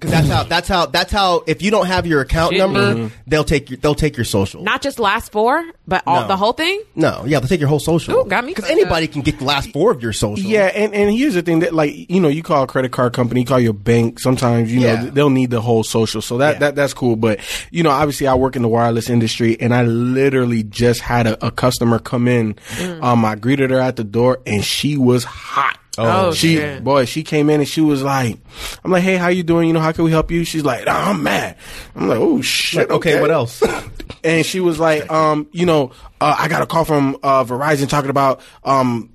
Because 0.00 0.10
that's 0.12 0.28
how. 0.28 0.42
That's 0.44 0.68
how. 0.68 0.86
That's 0.86 1.12
how. 1.12 1.44
If 1.46 1.60
you 1.62 1.70
don't 1.70 1.86
have 1.86 2.06
your 2.06 2.20
account 2.22 2.52
Shit, 2.52 2.58
number, 2.60 2.94
man. 2.94 3.12
they'll 3.26 3.44
take 3.44 3.68
your. 3.70 3.78
They'll 3.78 3.94
take 3.94 4.16
your 4.16 4.24
social. 4.24 4.62
Not 4.62 4.80
just 4.80 4.98
last 4.98 5.30
four, 5.30 5.62
but 5.86 6.02
all 6.06 6.22
No. 6.22 6.28
the 6.28 6.36
whole 6.36 6.52
thing. 6.54 6.82
no, 6.94 7.24
yeah, 7.26 7.38
they'll 7.40 7.48
take 7.48 7.60
your 7.60 7.68
whole 7.68 7.78
social. 7.80 8.16
Ooh, 8.16 8.24
got 8.24 8.44
me 8.44 8.52
Because 8.52 8.64
fucked 8.64 8.78
anybody 8.80 9.06
can 9.08 9.20
get 9.22 9.38
the 9.38 9.44
last 9.44 9.70
four 9.72 9.90
of 9.90 10.02
your 10.02 10.12
social. 10.12 10.48
Yeah, 10.48 10.66
and, 10.66 10.94
and 10.94 11.10
here's 11.14 11.34
the 11.34 11.42
thing 11.42 11.58
that 11.60 11.74
like 11.74 12.10
you 12.10 12.20
know 12.20 12.28
you 12.28 12.42
call 12.42 12.62
a 12.62 12.66
credit 12.66 12.92
card 12.92 13.12
company, 13.12 13.40
you 13.40 13.46
call 13.46 13.60
your 13.60 13.72
bank. 13.74 14.20
Sometimes 14.20 14.72
you 14.72 14.80
Yeah. 14.80 15.02
know 15.02 15.10
they'll 15.10 15.30
need 15.30 15.50
the 15.50 15.60
whole 15.60 15.84
social, 15.84 16.22
so 16.22 16.38
that, 16.38 16.54
Yeah. 16.54 16.58
that 16.60 16.76
that's 16.76 16.94
cool. 16.94 17.16
But 17.16 17.40
you 17.70 17.82
know, 17.82 17.90
obviously, 17.90 18.26
I 18.26 18.34
work 18.34 18.56
in 18.56 18.62
the 18.62 18.68
wireless 18.68 19.10
industry, 19.10 19.60
and 19.60 19.74
I 19.74 19.82
literally 19.82 20.62
just 20.62 21.00
had 21.00 21.26
a, 21.26 21.46
a 21.46 21.50
customer 21.50 21.98
come 21.98 22.26
in. 22.28 22.56
Um, 23.02 23.24
I 23.24 23.34
greeted 23.34 23.70
her 23.70 23.80
at 23.80 23.96
the 23.96 24.04
door, 24.04 24.38
and 24.46 24.64
she 24.64 24.96
was 24.96 25.24
hot. 25.24 25.78
Oh, 25.98 26.32
she 26.32 26.56
shit. 26.56 26.84
boy, 26.84 27.04
she 27.04 27.22
came 27.22 27.50
in 27.50 27.60
and 27.60 27.68
she 27.68 27.80
was 27.80 28.02
like, 28.02 28.38
"I'm 28.84 28.90
like, 28.90 29.02
hey, 29.02 29.16
how 29.16 29.28
you 29.28 29.42
doing? 29.42 29.68
You 29.68 29.74
know, 29.74 29.80
how 29.80 29.92
can 29.92 30.04
we 30.04 30.10
help 30.10 30.30
you?" 30.30 30.44
She's 30.44 30.64
like, 30.64 30.84
"Oh, 30.86 30.90
"I'm 30.90 31.22
mad." 31.22 31.56
I'm 31.96 32.08
like, 32.08 32.18
"Oh 32.18 32.40
shit." 32.42 32.88
Like, 32.88 32.96
okay, 32.98 33.20
what 33.20 33.30
else? 33.30 33.62
and 34.24 34.46
she 34.46 34.60
was 34.60 34.78
like, 34.78 35.10
um, 35.10 35.48
you 35.52 35.66
know, 35.66 35.92
uh, 36.20 36.36
I 36.38 36.48
got 36.48 36.62
a 36.62 36.66
call 36.66 36.84
from 36.84 37.16
uh, 37.22 37.44
Verizon 37.44 37.88
talking 37.88 38.10
about 38.10 38.40
um, 38.64 39.09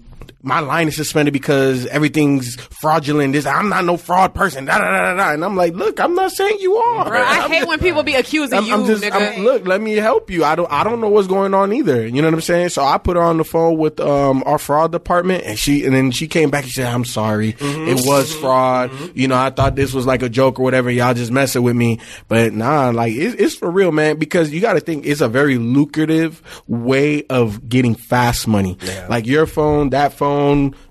my 0.45 0.59
line 0.59 0.87
is 0.87 0.95
suspended 0.95 1.33
because 1.33 1.85
everything's 1.87 2.55
fraudulent. 2.55 3.33
This 3.33 3.45
I'm 3.45 3.69
not 3.69 3.83
no 3.83 3.97
fraud 3.97 4.33
person. 4.33 4.65
Da, 4.65 4.77
da, 4.77 4.91
da, 4.91 5.13
da. 5.15 5.33
And 5.33 5.43
I'm 5.43 5.55
like, 5.55 5.73
look, 5.73 5.99
I'm 5.99 6.15
not 6.15 6.31
saying 6.31 6.57
you 6.59 6.75
are. 6.75 7.09
Bro, 7.09 7.19
I 7.19 7.23
I'm 7.41 7.49
hate 7.51 7.57
just- 7.59 7.67
when 7.69 7.79
people 7.79 8.03
be 8.03 8.15
accusing 8.15 8.57
I'm, 8.57 8.65
you, 8.65 8.73
I'm 8.73 8.85
just 8.85 9.03
nigga. 9.03 9.11
I'm- 9.13 9.43
look. 9.43 9.65
Let 9.67 9.81
me 9.81 9.95
help 9.95 10.29
you. 10.29 10.43
I 10.45 10.55
don't. 10.55 10.71
I 10.71 10.83
don't 10.83 11.01
know 11.01 11.09
what's 11.09 11.27
going 11.27 11.53
on 11.53 11.73
either. 11.73 12.05
You 12.05 12.21
know 12.21 12.27
what 12.27 12.35
I'm 12.35 12.41
saying? 12.41 12.69
So 12.69 12.83
I 12.83 12.97
put 12.97 13.17
her 13.17 13.23
on 13.23 13.37
the 13.37 13.43
phone 13.43 13.77
with 13.77 13.99
um, 13.99 14.43
our 14.45 14.57
fraud 14.59 14.91
department, 14.91 15.43
and 15.45 15.57
she 15.57 15.85
and 15.85 15.93
then 15.95 16.11
she 16.11 16.27
came 16.27 16.49
back 16.51 16.63
and 16.63 16.71
said, 16.71 16.85
"I'm 16.93 17.05
sorry. 17.05 17.53
Mm-hmm. 17.53 17.87
It 17.89 18.05
was 18.05 18.33
fraud. 18.35 18.91
You 19.15 19.27
know, 19.27 19.35
I 19.37 19.49
thought 19.49 19.75
this 19.75 19.93
was 19.93 20.05
like 20.05 20.21
a 20.21 20.29
joke 20.29 20.59
or 20.59 20.63
whatever. 20.63 20.91
Y'all 20.91 21.13
just 21.13 21.31
messing 21.31 21.63
with 21.63 21.75
me, 21.75 21.99
but 22.27 22.53
nah, 22.53 22.89
like 22.89 23.13
it's, 23.13 23.35
it's 23.41 23.55
for 23.55 23.71
real, 23.71 23.91
man. 23.91 24.17
Because 24.17 24.51
you 24.51 24.61
got 24.61 24.73
to 24.73 24.79
think 24.79 25.05
it's 25.05 25.21
a 25.21 25.27
very 25.27 25.57
lucrative 25.57 26.41
way 26.67 27.23
of 27.29 27.67
getting 27.67 27.95
fast 27.95 28.47
money. 28.47 28.77
Like 29.09 29.25
your 29.25 29.45
phone, 29.47 29.89
that 29.89 30.13
phone, 30.13 30.34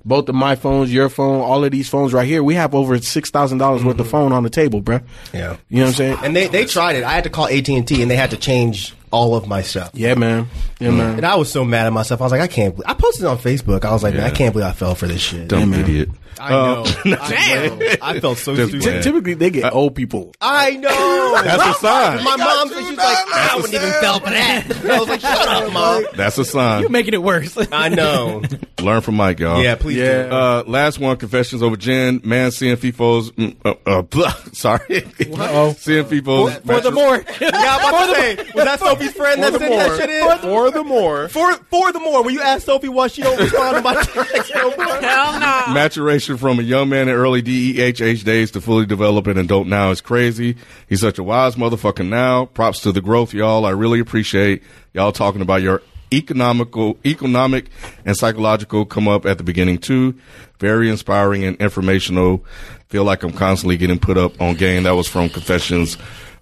both 0.05 0.29
of 0.29 0.35
my 0.35 0.57
phones, 0.57 0.93
your 0.93 1.09
phone, 1.09 1.41
all 1.41 1.65
of 1.65 1.71
these 1.71 1.89
phones 1.89 2.13
right 2.13 2.27
here. 2.27 2.43
We 2.43 2.55
have 2.55 2.75
over 2.75 2.99
six 2.99 3.31
thousand 3.31 3.59
dollars 3.59 3.85
worth 3.85 3.99
of 3.99 4.07
mm-hmm. 4.07 4.11
phone 4.11 4.33
on 4.33 4.43
the 4.43 4.51
table, 4.51 4.83
bruh. 4.83 5.03
Yeah. 5.33 5.57
You 5.69 5.79
know 5.79 5.85
what 5.85 5.89
I'm 5.89 5.95
saying? 5.95 6.19
And 6.23 6.37
they, 6.37 6.49
they 6.49 6.65
tried 6.65 6.97
it. 6.97 7.05
I 7.05 7.13
had 7.13 7.25
to 7.25 7.31
call 7.31 7.47
AT 7.47 7.69
and 7.69 7.87
T, 7.87 8.03
and 8.03 8.11
they 8.11 8.17
had 8.17 8.31
to 8.31 8.37
change 8.37 8.95
all 9.15 9.35
of 9.37 9.47
my 9.47 9.63
stuff. 9.63 9.91
Yeah, 9.95 10.15
man. 10.15 10.49
Yeah, 10.81 10.91
man. 10.91 11.17
And 11.19 11.25
I 11.27 11.37
was 11.37 11.51
so 11.51 11.65
mad 11.65 11.87
at 11.87 11.93
myself. 11.93 12.21
I 12.21 12.25
was 12.25 12.33
like, 12.33 12.41
I 12.41 12.49
can't. 12.49 12.75
Believe, 12.75 12.89
I 12.91 12.95
posted 12.95 13.25
it 13.25 13.29
on 13.29 13.39
Facebook. 13.39 13.85
I 13.85 13.93
was 13.93 14.03
like, 14.03 14.15
man, 14.15 14.25
I 14.25 14.31
can't 14.31 14.53
believe 14.53 14.67
I 14.69 14.73
fell 14.73 14.95
for 14.95 15.07
this 15.07 15.21
shit. 15.21 15.49
Dumb 15.49 15.73
idiot. 15.73 16.09
I 16.41 16.51
know. 16.51 16.85
I 17.05 17.69
know. 17.69 17.93
I 18.03 18.19
felt 18.19 18.39
so 18.39 18.57
Just 18.57 18.71
stupid. 18.71 18.83
playing. 18.85 19.03
Typically, 19.05 19.35
they 19.35 19.51
get 19.51 19.73
old 19.73 19.95
people. 19.95 20.35
I 20.41 20.73
know. 20.73 21.41
That's 21.45 21.77
a 21.77 21.81
sign. 21.81 22.25
My 22.25 22.37
mom, 22.37 22.69
she's 22.71 22.97
like, 22.97 22.99
I 22.99 23.53
wouldn't 23.55 23.73
even 23.73 23.91
fell 23.93 24.19
for 24.19 24.31
that. 24.31 24.85
I 24.91 24.99
was 24.99 25.09
like, 25.09 25.21
shut 25.21 25.49
up, 25.49 25.73
mom. 25.73 26.05
That's 26.17 26.37
a 26.37 26.45
sign. 26.45 26.81
You're 26.81 26.91
making 26.91 27.15
it 27.15 27.23
worse. 27.23 27.57
I 27.71 27.89
know. 27.89 28.43
Learn 28.81 29.01
from 29.01 29.15
Mike, 29.15 29.39
y'all. 29.39 29.63
Yeah, 29.63 29.77
please 29.77 29.99
Yeah. 29.99 30.25
do. 30.25 30.35
Uh, 30.35 30.65
last 30.67 30.99
one, 30.99 31.17
confessions 31.19 31.63
over 31.63 31.77
gin, 31.77 32.21
Man 32.25 32.51
seeing 32.51 32.77
FIFO's, 32.77 33.31
mm, 33.31 33.55
uh, 33.65 33.75
uh, 33.87 34.03
blah, 34.03 34.35
sorry. 34.53 35.05
Uh-oh. 35.05 35.73
seeing 35.79 36.05
FIFO's. 36.05 36.57
For 36.67 36.81
the 36.81 36.91
more. 36.91 37.25
Yeah, 37.41 37.51
I'm 37.53 37.89
about 37.95 38.07
to 38.09 38.15
say, 38.21 38.37
was 38.55 38.65
that 38.65 38.81
Sophie's 39.05 39.17
friend 39.17 39.43
that 39.43 39.53
sent 39.53 39.75
that 39.75 39.99
shit 39.99 40.11
in? 40.11 40.39
For 40.39 40.71
the 40.71 40.85
more. 40.85 41.29
For, 41.29 41.55
for 41.55 41.93
the 41.93 42.01
more, 42.01 42.23
when 42.23 42.35
you 42.35 42.41
ask 42.41 42.67
Sophie 42.67 42.89
why 42.89 43.09
she 43.09 43.23
don't 43.23 43.39
respond 43.39 43.77
to 43.77 43.83
my 43.83 43.95
text 43.95 44.53
no 44.55 44.77
more. 44.77 45.01
Hell 45.01 45.41
no. 45.41 45.75
Maturation 45.75 46.37
from 46.37 46.59
a 46.59 46.63
young 46.63 46.89
man 46.89 47.09
in 47.09 47.15
early 47.15 47.43
DEHH 47.43 48.25
days 48.25 48.51
to 48.53 48.61
fully 48.61 48.87
develop 48.87 49.27
an 49.27 49.39
adult 49.39 49.67
now 49.67 49.91
is 49.91 50.01
crazy. 50.01 50.57
He's 50.89 51.01
such 51.01 51.19
a 51.19 51.23
wise 51.23 51.57
motherfucker 51.57 52.07
now. 52.07 52.47
Props 52.47 52.81
to 52.81 52.93
the 52.93 53.01
growth, 53.01 53.35
y'all. 53.35 53.67
I 53.67 53.71
really 53.71 54.01
appreciate 54.01 54.63
y'all 54.93 55.13
talking 55.13 55.41
about 55.41 55.63
your 55.63 55.83
economical, 56.13 56.97
economic 57.05 57.71
and 58.05 58.17
psychological 58.17 58.85
come 58.85 59.09
up 59.09 59.27
at 59.27 59.39
the 59.39 59.45
beginning 59.45 59.79
too. 59.79 60.15
Very 60.59 60.89
inspiring 60.89 61.45
and 61.45 61.57
informational. 61.61 62.45
Feel 62.89 63.05
like 63.05 63.23
I'm 63.23 63.33
constantly 63.33 63.77
getting 63.77 63.99
put 63.99 64.17
up 64.17 64.41
on 64.41 64.55
game. 64.55 64.85
That 64.85 64.93
was 64.93 65.09
from 65.09 65.29
Confessions 65.29 65.99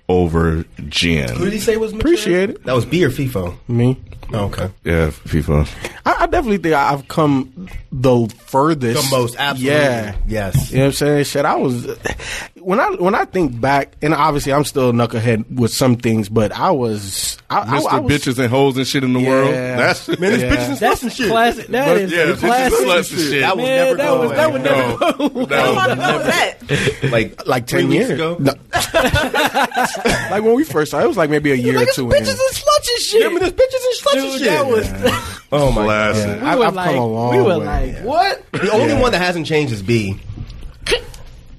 over 0.09 0.65
gin. 0.89 1.29
Who 1.37 1.45
did 1.45 1.53
he 1.55 1.59
say 1.61 1.77
was 1.77 1.93
mature? 1.93 2.01
Appreciate 2.13 2.51
it. 2.51 2.65
That 2.65 2.75
was 2.75 2.85
B 2.85 3.05
or 3.05 3.11
FIFO? 3.11 3.55
Me. 3.69 3.99
Oh, 4.35 4.47
okay. 4.47 4.71
Yeah, 4.85 5.09
FIFO. 5.11 5.69
I, 6.07 6.23
I 6.23 6.27
definitely 6.27 6.57
think 6.59 6.75
I've 6.75 7.07
come 7.07 7.69
the 7.91 8.29
furthest, 8.47 9.11
The 9.11 9.17
most, 9.17 9.37
absolutely. 9.39 9.79
Yeah, 9.79 10.17
Yes. 10.27 10.71
You 10.71 10.79
know 10.79 10.83
what 10.85 10.87
I'm 10.89 10.93
saying? 10.95 11.25
Shit, 11.25 11.45
I 11.45 11.57
was 11.57 11.87
when 12.59 12.81
I 12.81 12.91
when 12.93 13.15
I 13.15 13.27
think 13.27 13.61
back, 13.61 13.93
and 14.01 14.15
obviously 14.15 14.53
I'm 14.55 14.65
still 14.65 14.89
a 14.91 14.93
knucklehead 14.93 15.51
with 15.55 15.73
some 15.75 15.97
things, 15.97 16.29
but 16.31 16.51
I 16.53 16.71
was 16.71 17.37
I, 17.51 17.61
I, 17.61 17.65
Mr. 17.81 17.87
I 17.93 17.99
was, 18.01 18.13
bitches 18.13 18.39
and 18.39 18.49
hoes 18.49 18.79
and 18.79 18.87
shit 18.87 19.05
in 19.05 19.13
the 19.13 19.21
Yeah. 19.21 19.29
world. 19.29 19.53
That's 19.53 20.09
Man, 20.19 20.19
this 20.33 20.41
Yeah. 20.43 20.51
bitches 20.57 20.69
and 20.69 20.79
That's 20.79 21.01
sluts 21.01 21.03
and 21.03 21.13
shit. 21.13 21.29
classic. 21.31 21.67
That 21.67 21.87
But, 21.89 21.97
is 21.99 22.13
yeah, 22.13 22.35
classic. 22.37 22.79
sluts 22.79 23.11
and 23.13 23.21
shit. 23.21 23.41
That 23.43 23.57
was 23.57 23.65
Man, 23.67 23.85
never 23.85 23.97
that 23.97 24.11
was 24.13 24.27
away. 24.27 24.37
that 24.37 24.53
would 24.53 24.63
never 24.63 24.77
No. 24.79 24.97
go 25.47 25.57
How 25.57 25.73
long 25.75 25.91
ago 25.91 26.17
was 26.19 26.27
that? 26.27 27.11
like 27.13 27.47
like 27.47 27.67
ten 27.67 27.91
years 27.93 28.09
ago. 28.11 28.37
No. 28.41 28.55
like 30.31 30.43
when 30.43 30.55
we 30.55 30.65
first 30.65 30.91
started, 30.91 31.05
it 31.07 31.09
was 31.09 31.17
like 31.17 31.31
maybe 31.31 31.51
a 31.53 31.55
year 31.55 31.81
or 31.83 31.87
two. 31.87 32.05
in. 32.11 32.11
bitches 32.11 32.31
and 32.31 32.39
sluts 32.55 32.89
and 32.89 32.99
shit. 33.01 33.25
Remember 33.25 33.51
this 33.51 33.53
bitches 33.53 33.85
and 33.85 33.95
sluts 34.01 34.33
and 34.33 34.41
shit. 34.41 34.49
that 34.49 34.67
was. 34.67 35.39
Oh, 35.55 35.67
oh 35.69 35.73
my 35.73 35.85
Classic. 35.85 36.27
god. 36.27 36.43
We 36.43 36.49
I- 36.49 36.57
were 36.57 36.65
I've 36.65 36.75
like, 36.75 36.87
come 36.87 36.99
a 36.99 37.07
long 37.07 37.37
we 37.37 37.43
were 37.43 37.59
way. 37.59 37.95
like, 37.97 38.05
what? 38.05 38.43
The 38.53 38.71
only 38.73 38.95
one 38.95 39.13
that 39.13 39.19
hasn't 39.19 39.47
changed 39.47 39.71
is 39.73 39.83
B. 39.83 40.19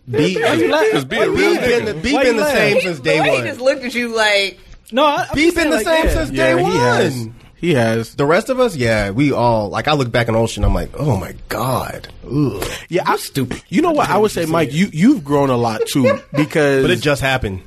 B. 0.09 0.35
Why 0.41 0.53
you 0.53 0.69
laugh- 0.71 0.85
Just 0.91 1.07
be 1.09 1.17
a 1.17 1.21
B 1.21 1.27
real 1.27 1.55
been 1.61 1.85
the. 1.85 1.93
B 1.93 2.11
been 2.17 2.37
the 2.37 2.49
same 2.51 2.75
He- 2.77 2.81
since 2.81 2.99
day 2.99 3.17
the 3.17 3.23
way 3.23 3.29
one. 3.29 3.43
he 3.43 3.49
just 3.49 3.61
looked 3.61 3.83
at 3.85 3.93
you 3.95 4.09
like 4.15 4.59
No, 4.91 5.05
I, 5.05 5.27
I'm 5.29 5.35
B 5.35 5.45
just 5.45 5.55
been 5.55 5.69
the 5.69 5.75
like, 5.77 5.85
same 5.85 6.05
yeah. 6.05 6.13
since 6.13 6.31
Yeah, 6.31 6.45
day 6.53 6.57
he 6.57 6.63
one. 6.63 6.71
has. 6.73 7.27
He 7.55 7.73
has. 7.75 8.15
The 8.15 8.25
rest 8.25 8.49
of 8.49 8.59
us, 8.59 8.75
yeah, 8.75 9.11
we 9.11 9.31
all 9.31 9.69
like. 9.69 9.87
I 9.87 9.93
look 9.93 10.11
back 10.11 10.27
in 10.27 10.35
Ocean, 10.35 10.65
I'm 10.65 10.73
like, 10.73 10.89
oh 10.99 11.15
my 11.15 11.33
god, 11.47 12.09
Ugh. 12.29 12.61
Yeah, 12.89 13.03
I'm 13.05 13.17
stupid. 13.17 13.63
You 13.69 13.81
know 13.81 13.91
what? 13.91 14.09
I 14.09 14.17
would 14.17 14.31
say, 14.31 14.45
Mike, 14.45 14.73
you 14.73 14.89
you've 14.91 15.23
grown 15.23 15.49
a 15.49 15.55
lot 15.55 15.81
too 15.87 16.19
because 16.35 16.83
but 16.83 16.91
it 16.91 16.99
just 16.99 17.21
happened. 17.21 17.61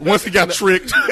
Once 0.00 0.24
he 0.24 0.30
got 0.30 0.50
tricked. 0.50 0.92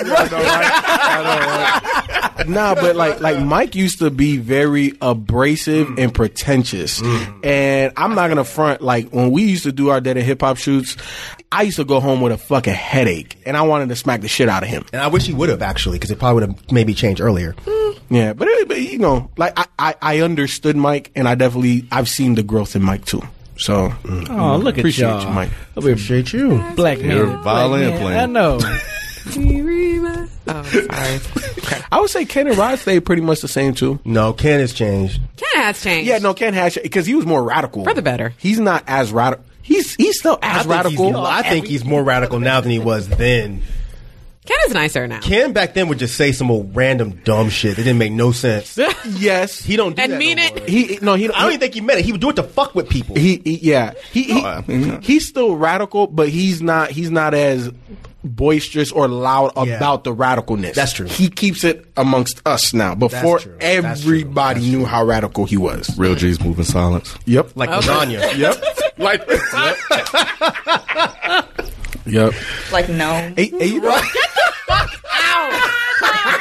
nah, 2.46 2.74
but 2.74 2.96
like 2.96 3.20
like 3.20 3.40
Mike 3.40 3.74
used 3.74 3.98
to 3.98 4.10
be 4.10 4.38
very 4.38 4.94
abrasive 5.00 5.88
mm. 5.88 6.02
and 6.02 6.14
pretentious, 6.14 7.00
mm. 7.00 7.44
and 7.44 7.92
I'm 7.96 8.14
not 8.14 8.28
gonna 8.28 8.44
front. 8.44 8.80
Like 8.80 9.10
when 9.10 9.30
we 9.30 9.44
used 9.44 9.64
to 9.64 9.72
do 9.72 9.90
our 9.90 10.00
Dead 10.00 10.16
End 10.16 10.26
Hip 10.26 10.40
Hop 10.40 10.56
shoots, 10.56 10.96
I 11.52 11.62
used 11.62 11.76
to 11.76 11.84
go 11.84 12.00
home 12.00 12.20
with 12.20 12.32
a 12.32 12.38
fucking 12.38 12.74
headache, 12.74 13.36
and 13.44 13.56
I 13.56 13.62
wanted 13.62 13.88
to 13.90 13.96
smack 13.96 14.20
the 14.20 14.28
shit 14.28 14.48
out 14.48 14.62
of 14.62 14.68
him. 14.68 14.84
And 14.92 15.02
I 15.02 15.08
wish 15.08 15.26
he 15.26 15.34
would 15.34 15.48
have 15.48 15.62
actually, 15.62 15.98
because 15.98 16.10
it 16.10 16.18
probably 16.18 16.46
would 16.46 16.50
have 16.50 16.72
maybe 16.72 16.94
changed 16.94 17.20
earlier. 17.20 17.52
Mm. 17.52 17.98
Yeah, 18.10 18.32
but, 18.32 18.48
it, 18.48 18.68
but 18.68 18.80
you 18.80 18.98
know, 18.98 19.30
like 19.36 19.52
I, 19.56 19.66
I 19.78 19.94
I 20.00 20.20
understood 20.20 20.76
Mike, 20.76 21.10
and 21.14 21.28
I 21.28 21.34
definitely 21.34 21.86
I've 21.92 22.08
seen 22.08 22.34
the 22.34 22.42
growth 22.42 22.74
in 22.74 22.82
Mike 22.82 23.04
too. 23.04 23.22
So 23.58 23.88
mm, 23.88 24.28
Oh, 24.30 24.56
look 24.56 24.76
at 24.76 24.80
appreciate 24.80 25.08
y'all. 25.08 25.22
you, 25.24 25.30
Mike. 25.30 25.50
We 25.74 25.92
appreciate 25.92 26.32
you. 26.32 26.62
Black 26.76 26.98
man. 27.00 27.10
You're 27.16 27.26
Black 27.26 27.42
violin 27.44 27.80
man. 27.90 28.00
playing. 28.00 28.18
I 28.20 28.26
know. 28.26 28.58
oh, 30.48 30.62
sorry. 30.62 31.82
I 31.90 32.00
would 32.00 32.10
say 32.10 32.24
Ken 32.24 32.46
and 32.46 32.56
Rod 32.56 32.78
stayed 32.78 33.00
pretty 33.04 33.22
much 33.22 33.40
the 33.40 33.48
same 33.48 33.74
too. 33.74 33.98
No, 34.04 34.32
Ken 34.32 34.60
has 34.60 34.72
changed. 34.72 35.20
Ken 35.36 35.62
has 35.62 35.82
changed. 35.82 36.08
Yeah, 36.08 36.18
no, 36.18 36.34
Ken 36.34 36.54
has 36.54 36.74
changed 36.74 36.84
because 36.84 37.06
he 37.06 37.14
was 37.14 37.26
more 37.26 37.42
radical 37.42 37.84
For 37.84 37.94
the 37.94 38.02
better. 38.02 38.32
He's 38.38 38.58
not 38.60 38.84
as 38.86 39.12
radical. 39.12 39.44
He's 39.62 39.94
he's 39.96 40.18
still 40.18 40.38
I 40.42 40.60
as 40.60 40.62
think, 40.62 40.70
radical. 40.70 41.06
he's, 41.08 41.16
I 41.16 41.42
think 41.42 41.66
he's 41.66 41.84
more 41.84 42.02
radical 42.02 42.40
now 42.40 42.60
than 42.60 42.70
he 42.70 42.78
was 42.78 43.08
then. 43.08 43.62
Ken 44.48 44.56
is 44.66 44.72
nicer 44.72 45.06
now. 45.06 45.20
Ken 45.20 45.52
back 45.52 45.74
then 45.74 45.88
would 45.88 45.98
just 45.98 46.16
say 46.16 46.32
some 46.32 46.50
old 46.50 46.74
random 46.74 47.20
dumb 47.22 47.50
shit 47.50 47.76
that 47.76 47.82
didn't 47.82 47.98
make 47.98 48.12
no 48.12 48.32
sense. 48.32 48.78
yes, 49.06 49.60
He 49.62 49.76
don't 49.76 49.94
do 49.94 50.00
And 50.02 50.12
that 50.12 50.18
mean 50.18 50.38
no 50.38 50.44
it. 50.44 50.56
more. 50.56 50.66
he 50.66 50.98
no 51.02 51.14
he. 51.14 51.28
I 51.28 51.42
don't 51.42 51.48
even 51.50 51.60
think 51.60 51.74
he 51.74 51.82
meant 51.82 51.98
it. 52.00 52.06
He 52.06 52.12
would 52.12 52.20
do 52.22 52.30
it 52.30 52.36
to 52.36 52.42
fuck 52.44 52.74
with 52.74 52.88
people. 52.88 53.14
He, 53.14 53.42
he 53.44 53.56
yeah 53.58 53.92
he, 54.10 54.22
he 54.22 54.96
he's 55.02 55.28
still 55.28 55.54
radical, 55.56 56.06
but 56.06 56.30
he's 56.30 56.62
not 56.62 56.90
he's 56.90 57.10
not 57.10 57.34
as 57.34 57.70
boisterous 58.24 58.90
or 58.90 59.06
loud 59.06 59.52
Yeah. 59.56 59.76
about 59.76 60.04
the 60.04 60.14
radicalness. 60.14 60.74
That's 60.74 60.92
true. 60.94 61.06
He 61.06 61.28
keeps 61.28 61.62
it 61.62 61.86
amongst 61.96 62.40
us 62.46 62.72
now. 62.72 62.94
Before 62.94 63.38
true. 63.40 63.54
That's 63.60 64.00
true. 64.02 64.14
everybody 64.14 64.60
That's 64.60 64.72
knew 64.72 64.84
how 64.86 65.04
radical 65.04 65.44
he 65.44 65.56
was. 65.58 65.96
Real 65.98 66.14
G's 66.14 66.40
moving 66.40 66.64
silence. 66.64 67.14
Yep. 67.26 67.50
like 67.54 67.68
lasagna. 67.70 68.34
yep. 68.38 68.56
Like, 68.98 69.22
Yep. 72.06 72.32
like 72.72 72.88
no. 72.88 73.12
Hey, 73.36 73.46
hey, 73.48 73.66
you 73.66 73.80
know, 73.82 74.00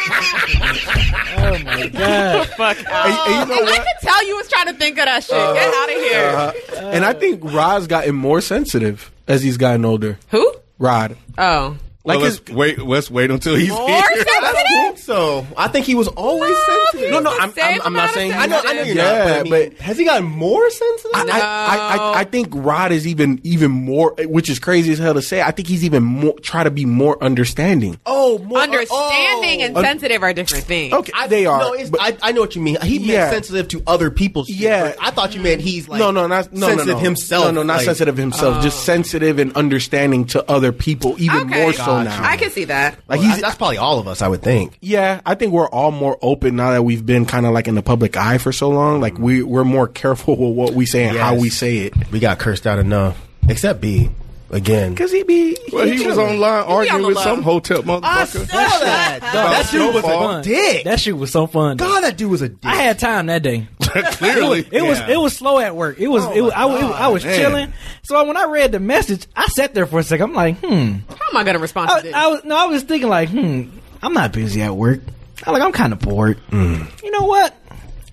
Oh 0.10 1.60
my 1.64 1.88
god. 1.88 2.48
Fuck. 2.58 2.78
hey, 2.78 2.84
hey, 2.84 3.40
you 3.40 3.46
know 3.46 3.56
I 3.56 3.62
what? 3.62 3.86
could 3.86 4.08
tell 4.08 4.28
you 4.28 4.36
was 4.38 4.48
trying 4.48 4.68
to 4.68 4.74
think 4.74 4.98
of 4.98 5.06
that 5.06 5.24
shit. 5.24 5.32
Get 5.32 5.40
uh-huh. 5.40 5.84
out 5.84 5.90
of 5.90 6.04
here. 6.04 6.78
Uh-huh. 6.78 6.88
and 6.94 7.06
I 7.06 7.14
think 7.14 7.42
Rod's 7.44 7.88
gotten 7.88 8.16
more 8.16 8.42
sensitive 8.42 9.12
as 9.28 9.44
he's 9.44 9.58
gotten 9.58 9.86
older. 9.86 10.18
Who? 10.30 10.54
Rod. 10.80 11.18
Oh. 11.38 11.78
Like 12.08 12.20
well, 12.20 12.30
let's 12.30 12.50
wait. 12.50 12.80
Let's 12.80 13.12
wait 13.12 13.32
until 13.32 13.56
he's 13.56 13.68
More 13.70 13.86
here. 13.88 13.98
I 14.02 14.14
sensitive? 14.16 14.64
think 14.72 14.98
so. 14.98 15.46
I 15.58 15.68
think 15.68 15.86
he 15.86 15.94
was 15.94 16.08
always 16.08 16.56
sensitive. 16.66 17.12
no, 17.12 17.20
no, 17.20 17.38
I'm, 17.38 17.52
I'm, 17.62 17.82
I'm 17.82 17.94
not 17.94 18.12
saying. 18.12 18.32
I 18.32 18.46
know, 18.46 18.62
I 18.64 18.74
know 18.74 18.82
you're 18.84 18.96
Yeah, 18.96 19.04
not. 19.04 19.26
But, 19.26 19.40
I 19.40 19.44
mean, 19.44 19.70
but- 19.72 19.80
has 19.80 19.98
he 19.98 20.06
gotten 20.06 20.26
more 20.26 20.70
sensitive? 20.70 21.12
I, 21.14 21.26
I, 21.30 21.38
I, 21.40 21.98
I, 21.98 22.20
I 22.20 22.24
think 22.24 22.48
Rod 22.52 22.94
is 22.94 23.06
even 23.06 23.42
even 23.44 23.72
more, 23.72 24.16
which 24.20 24.50
is 24.50 24.58
crazy 24.58 24.94
as 24.94 25.00
hell 25.00 25.16
to 25.16 25.22
say. 25.22 25.42
I 25.42 25.52
think 25.52 25.68
he's 25.68 25.84
even 25.84 26.02
more 26.04 26.34
try 26.40 26.64
to 26.64 26.72
be 26.72 26.86
more 26.86 27.22
understanding. 27.22 28.00
oh, 28.06 28.38
more 28.40 28.60
Understanding 28.60 29.62
oh. 29.62 29.66
and 29.66 29.76
sensitive 29.78 30.24
are 30.24 30.34
different 30.34 30.64
things. 30.64 30.94
Okay, 30.94 31.12
they 31.28 31.46
are. 31.46 31.60
No, 31.60 31.74
it's, 31.74 31.90
but- 31.90 32.02
I, 32.02 32.18
I 32.22 32.32
know 32.32 32.40
what 32.42 32.56
you 32.56 32.62
mean. 32.62 32.78
He 32.82 33.00
meant 33.00 33.34
sensitive 33.34 33.68
to 33.70 33.84
other 33.86 34.12
people's. 34.12 34.50
Yeah. 34.50 34.84
but 34.84 34.98
I 35.02 35.12
thought 35.12 35.36
you 35.36 35.42
meant 35.42 35.60
he's 35.62 35.90
like 35.90 36.00
no, 36.00 36.12
no, 36.12 36.28
not 36.28 36.54
no, 36.54 36.68
sensitive 36.68 36.88
no, 36.88 36.94
no. 36.94 37.00
himself. 37.00 37.46
No, 37.46 37.52
no, 37.52 37.64
not 37.64 37.78
like- 37.78 37.86
sensitive 37.86 38.16
himself. 38.16 38.64
Just 38.64 38.78
oh. 38.78 38.84
sensitive 38.84 39.40
and 39.40 39.54
understanding 39.58 40.26
to 40.28 40.50
other 40.50 40.72
people, 40.72 41.16
even 41.20 41.42
Okay. 41.42 41.64
more 41.64 41.74
so 41.74 41.97
Gotcha. 42.06 42.22
now. 42.22 42.28
I 42.30 42.38
can 42.38 42.50
see 42.52 42.66
that. 42.66 43.00
like 43.08 43.20
Well, 43.20 43.32
he's. 43.32 43.42
that's 43.42 43.56
probably 43.56 43.78
all 43.78 44.00
of 44.00 44.08
us, 44.08 44.22
I 44.22 44.28
would 44.28 44.42
think. 44.42 44.78
yeah, 44.82 45.22
I 45.26 45.36
think 45.36 45.54
we're 45.54 45.70
all 45.70 45.92
more 45.92 46.18
open 46.22 46.56
now 46.56 46.72
that 46.72 46.84
we've 46.84 47.06
been 47.06 47.26
kind 47.26 47.46
of 47.46 47.54
like 47.54 47.68
in 47.68 47.76
the 47.76 47.84
public 47.84 48.18
eye 48.18 48.38
for 48.38 48.52
so 48.52 48.70
long. 48.70 49.02
Like 49.02 49.18
we 49.18 49.44
we're 49.44 49.64
more 49.64 49.88
careful 49.88 50.36
with 50.48 50.56
what 50.56 50.74
we 50.74 50.86
say 50.86 51.06
and 51.06 51.18
how 51.18 51.36
we 51.36 51.50
say 51.50 51.78
it. 51.80 51.94
We 52.12 52.20
got 52.20 52.40
cursed 52.40 52.66
out 52.68 52.80
enough, 52.80 53.18
except 53.50 53.82
B 53.82 54.10
again. 54.50 54.92
Because 54.92 55.12
he 55.12 55.24
be. 55.24 55.58
Well, 55.72 55.86
he 55.88 56.06
was 56.06 56.18
online 56.18 56.64
arguing 56.66 57.02
the 57.02 57.08
with 57.10 57.18
low. 57.18 57.24
some 57.24 57.42
hotel 57.44 57.84
motherfucker. 57.84 58.04
I 58.04 58.26
saw 58.26 58.44
that. 58.46 59.20
that 59.22 59.68
dude 59.72 59.94
was 59.94 60.04
a 60.06 60.42
dick. 60.44 60.84
That 60.86 61.00
shit 61.00 61.18
was 61.18 61.32
so 61.32 61.48
fun. 61.48 61.78
though. 61.78 61.86
God, 61.88 62.04
that 62.04 62.18
dude 62.18 62.32
was 62.32 62.42
a 62.42 62.50
dick. 62.50 62.60
I 62.64 62.76
had 62.76 63.00
time 63.00 63.28
that 63.28 63.44
day. 63.44 63.68
Clearly, 63.82 64.68
It 64.72 64.82
was 64.82 65.00
it 65.00 65.18
was 65.18 65.36
slow 65.36 65.60
at 65.60 65.76
work. 65.76 65.98
It 66.00 66.08
was 66.08 66.24
it 66.36 66.42
was, 66.42 66.52
I, 66.54 66.66
was- 66.66 66.82
it 66.82 66.84
was- 66.86 66.96
I 66.96 67.08
was 67.08 67.26
man. 67.26 67.40
chilling. 67.40 67.74
So 68.04 68.26
when 68.28 68.38
I 68.38 68.46
read 68.46 68.72
the 68.72 68.80
message, 68.80 69.26
I 69.36 69.46
sat 69.48 69.74
there 69.74 69.86
for 69.86 70.00
a 70.00 70.04
second. 70.04 70.30
I'm 70.30 70.34
like, 70.36 70.58
hmm. 70.60 70.68
How 71.10 71.30
am 71.30 71.38
I 71.38 71.44
going 71.44 71.56
to 71.56 71.60
respond 71.62 71.90
to 71.90 71.96
I, 71.96 72.02
this? 72.02 72.14
I 72.14 72.28
was 72.28 72.44
no, 72.44 72.58
I 72.58 72.66
was 72.68 72.84
thinking 72.84 73.10
like, 73.10 73.30
hmm. 73.30 73.70
I'm 74.02 74.14
not 74.14 74.34
busy 74.34 74.62
at 74.62 74.76
work. 74.76 75.02
I'm 75.46 75.54
like, 75.54 75.62
I'm 75.62 75.72
kind 75.72 75.94
of 75.94 76.00
bored. 76.00 76.40
You 76.52 77.12
know 77.12 77.26
what? 77.26 77.56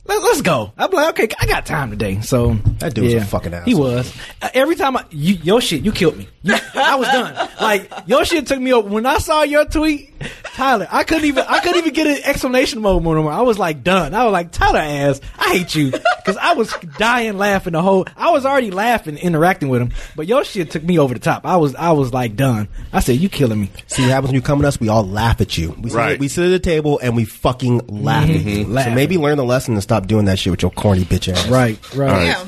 Let, 0.07 0.23
let's 0.23 0.43
go. 0.43 0.73
I'm 0.77 0.91
like, 0.91 1.19
okay, 1.19 1.35
I 1.41 1.47
got 1.47 1.65
time 1.65 1.91
today. 1.91 2.21
So 2.21 2.55
That 2.81 2.95
dude 2.95 3.05
was 3.05 3.15
a 3.15 3.21
fucking 3.25 3.55
He 3.65 3.75
was. 3.75 4.15
Uh, 4.43 4.51
every 4.53 4.77
time 4.77 4.97
I, 4.99 5.05
you, 5.11 5.35
your 5.37 5.61
shit, 5.63 5.83
you 5.83 5.93
killed 5.93 6.19
me. 6.19 6.29
You, 6.43 6.55
I 6.75 6.97
was 6.97 7.09
done. 7.09 7.49
Like 7.59 7.91
your 8.07 8.25
shit 8.27 8.47
took 8.47 8.61
me 8.61 8.73
over. 8.75 8.87
When 8.87 9.07
I 9.07 9.17
saw 9.17 9.45
your 9.45 9.65
tweet, 9.65 10.13
Tyler, 10.55 10.87
I 10.91 11.05
couldn't 11.05 11.25
even, 11.25 11.45
I 11.49 11.61
couldn't 11.61 11.79
even 11.79 11.95
get 11.95 12.07
an 12.07 12.19
exclamation 12.25 12.83
mode 12.83 13.03
moment. 13.03 13.29
I 13.29 13.41
was 13.41 13.59
like 13.59 13.83
done. 13.83 14.13
I 14.15 14.25
was 14.25 14.33
like, 14.33 14.53
Tyler 14.53 14.79
ass, 14.81 15.23
I 15.39 15.55
hate 15.57 15.75
you 15.75 15.91
because 15.91 16.37
I 16.37 16.53
was 16.53 16.71
dying 16.99 17.39
laughing 17.39 17.73
the 17.73 17.81
whole. 17.81 18.05
I 18.15 18.31
was 18.31 18.45
already 18.45 18.71
laughing, 18.71 19.17
interacting 19.17 19.71
with 19.71 19.81
him, 19.81 19.93
but 20.17 20.27
your 20.27 20.45
shit 20.45 20.71
took 20.71 20.83
me 20.83 20.99
over 20.99 21.15
the 21.15 21.21
top. 21.21 21.47
I 21.47 21.57
was, 21.57 21.75
I 21.77 21.93
was 21.93 22.13
like 22.13 22.37
done. 22.37 22.69
I 22.93 23.01
said, 23.01 23.17
you 23.17 23.31
killing 23.31 23.63
me. 23.63 23.71
See 23.87 24.03
what 24.03 24.11
happens 24.11 24.29
when 24.29 24.35
you 24.35 24.43
come 24.43 24.59
with 24.59 24.67
us? 24.67 24.79
We 24.79 24.89
all 24.91 25.07
laugh 25.07 25.41
at 25.41 25.57
you. 25.57 25.71
We 25.81 25.89
sit, 25.89 25.97
Right. 25.97 26.21
we 26.21 26.29
sit 26.29 26.45
at 26.45 26.51
the 26.51 26.59
table 26.59 26.99
and 27.03 27.17
we 27.17 27.25
fucking 27.25 27.87
laugh 27.87 28.29
at 28.29 28.37
you. 28.43 28.65
So 28.65 28.91
maybe 28.91 29.17
learn 29.17 29.39
the 29.39 29.45
lesson 29.45 29.73
and 29.73 29.83
stop 29.83 29.94
doing 30.01 30.27
that 30.27 30.39
shit 30.39 30.51
with 30.51 30.63
your 30.63 30.71
corny 30.73 31.05
bitch 31.05 31.33
ass. 31.33 31.49
Right, 31.49 31.79
right. 31.95 32.09
All 32.09 32.15
right. 32.17 32.27
Yeah. 32.27 32.47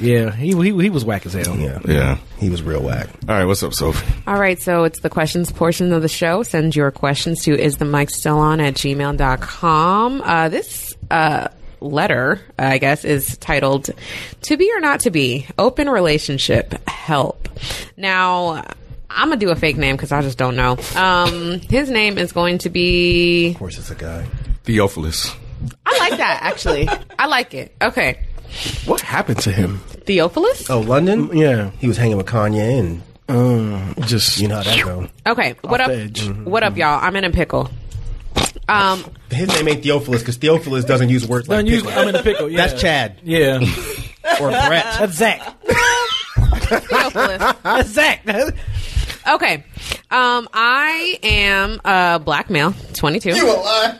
Yeah, 0.00 0.30
he, 0.34 0.54
he 0.54 0.82
he 0.82 0.88
was 0.88 1.04
whack 1.04 1.26
as 1.26 1.34
hell. 1.34 1.56
Yeah. 1.58 1.78
Yeah. 1.86 2.18
He 2.38 2.48
was 2.48 2.62
real 2.62 2.82
whack. 2.82 3.08
All 3.28 3.34
right. 3.34 3.44
What's 3.44 3.62
up, 3.62 3.74
Sophie? 3.74 4.06
All 4.26 4.40
right, 4.40 4.58
so 4.58 4.84
it's 4.84 5.00
the 5.00 5.10
questions 5.10 5.52
portion 5.52 5.92
of 5.92 6.00
the 6.00 6.08
show. 6.08 6.42
Send 6.42 6.74
your 6.74 6.90
questions 6.90 7.44
to 7.44 7.52
is 7.58 7.76
the 7.76 7.84
mic 7.84 8.08
still 8.08 8.38
on 8.38 8.60
at 8.60 8.74
gmail.com. 8.74 10.22
Uh, 10.22 10.48
this 10.48 10.96
uh, 11.10 11.48
letter, 11.80 12.40
I 12.58 12.78
guess, 12.78 13.04
is 13.04 13.36
titled 13.38 13.90
To 14.42 14.56
Be 14.56 14.72
or 14.74 14.80
Not 14.80 15.00
to 15.00 15.10
Be 15.10 15.46
Open 15.58 15.88
Relationship 15.90 16.72
Help. 16.88 17.48
Now, 17.98 18.64
I'm 19.10 19.28
going 19.28 19.38
to 19.38 19.44
do 19.44 19.50
a 19.50 19.56
fake 19.56 19.76
name 19.76 19.96
because 19.96 20.12
I 20.12 20.22
just 20.22 20.38
don't 20.38 20.56
know. 20.56 20.78
Um, 20.96 21.60
his 21.60 21.90
name 21.90 22.16
is 22.16 22.32
going 22.32 22.58
to 22.58 22.70
be. 22.70 23.50
Of 23.50 23.58
course, 23.58 23.76
it's 23.76 23.90
a 23.90 23.94
guy. 23.94 24.26
Theophilus. 24.64 25.34
I 25.86 25.98
like 25.98 26.16
that, 26.18 26.38
actually. 26.42 26.88
I 27.18 27.26
like 27.26 27.54
it. 27.54 27.74
Okay. 27.82 28.20
What 28.86 29.00
happened 29.00 29.38
to 29.40 29.52
him? 29.52 29.78
Theophilus? 30.06 30.68
Oh, 30.70 30.80
London? 30.80 31.30
Yeah. 31.36 31.70
He 31.78 31.86
was 31.88 31.96
hanging 31.96 32.16
with 32.16 32.26
Kanye 32.26 32.78
and 32.80 33.02
Um, 33.28 33.94
just 34.06 34.40
you 34.40 34.48
know 34.48 34.56
how 34.56 34.62
that 34.64 34.84
go. 34.84 35.08
Okay. 35.26 35.54
What 35.62 35.80
Off 35.80 35.88
up? 35.88 35.92
the 35.94 36.02
edge. 36.02 36.28
What 36.28 36.62
up, 36.62 36.76
y'all? 36.76 36.98
I'm 37.02 37.14
in 37.16 37.24
a 37.24 37.30
pickle. 37.30 37.70
Um, 38.68 39.04
His 39.30 39.48
name 39.48 39.68
ain't 39.68 39.82
Theophilus 39.82 40.22
because 40.22 40.36
Theophilus 40.36 40.84
doesn't 40.84 41.08
use 41.10 41.26
words 41.26 41.48
like 41.48 41.58
Don't 41.58 41.66
use, 41.66 41.82
pickle. 41.82 41.98
I'm 41.98 42.08
in 42.08 42.14
a 42.16 42.22
pickle. 42.22 42.48
Yeah. 42.48 42.66
That's 42.66 42.80
Chad 42.80 43.18
Yeah, 43.22 43.56
or 44.40 44.48
Brett. 44.50 44.84
that's 44.98 45.14
Zach. 45.14 45.40
Theophilus. 46.70 47.54
That's 47.62 47.88
Zach. 47.90 48.24
Okay. 49.28 49.64
Um, 50.10 50.48
I 50.52 51.18
am 51.22 51.80
a 51.84 52.18
black 52.18 52.50
male, 52.50 52.74
22. 52.94 53.30
You 53.36 53.48
a 53.50 53.52
lie. 53.52 53.96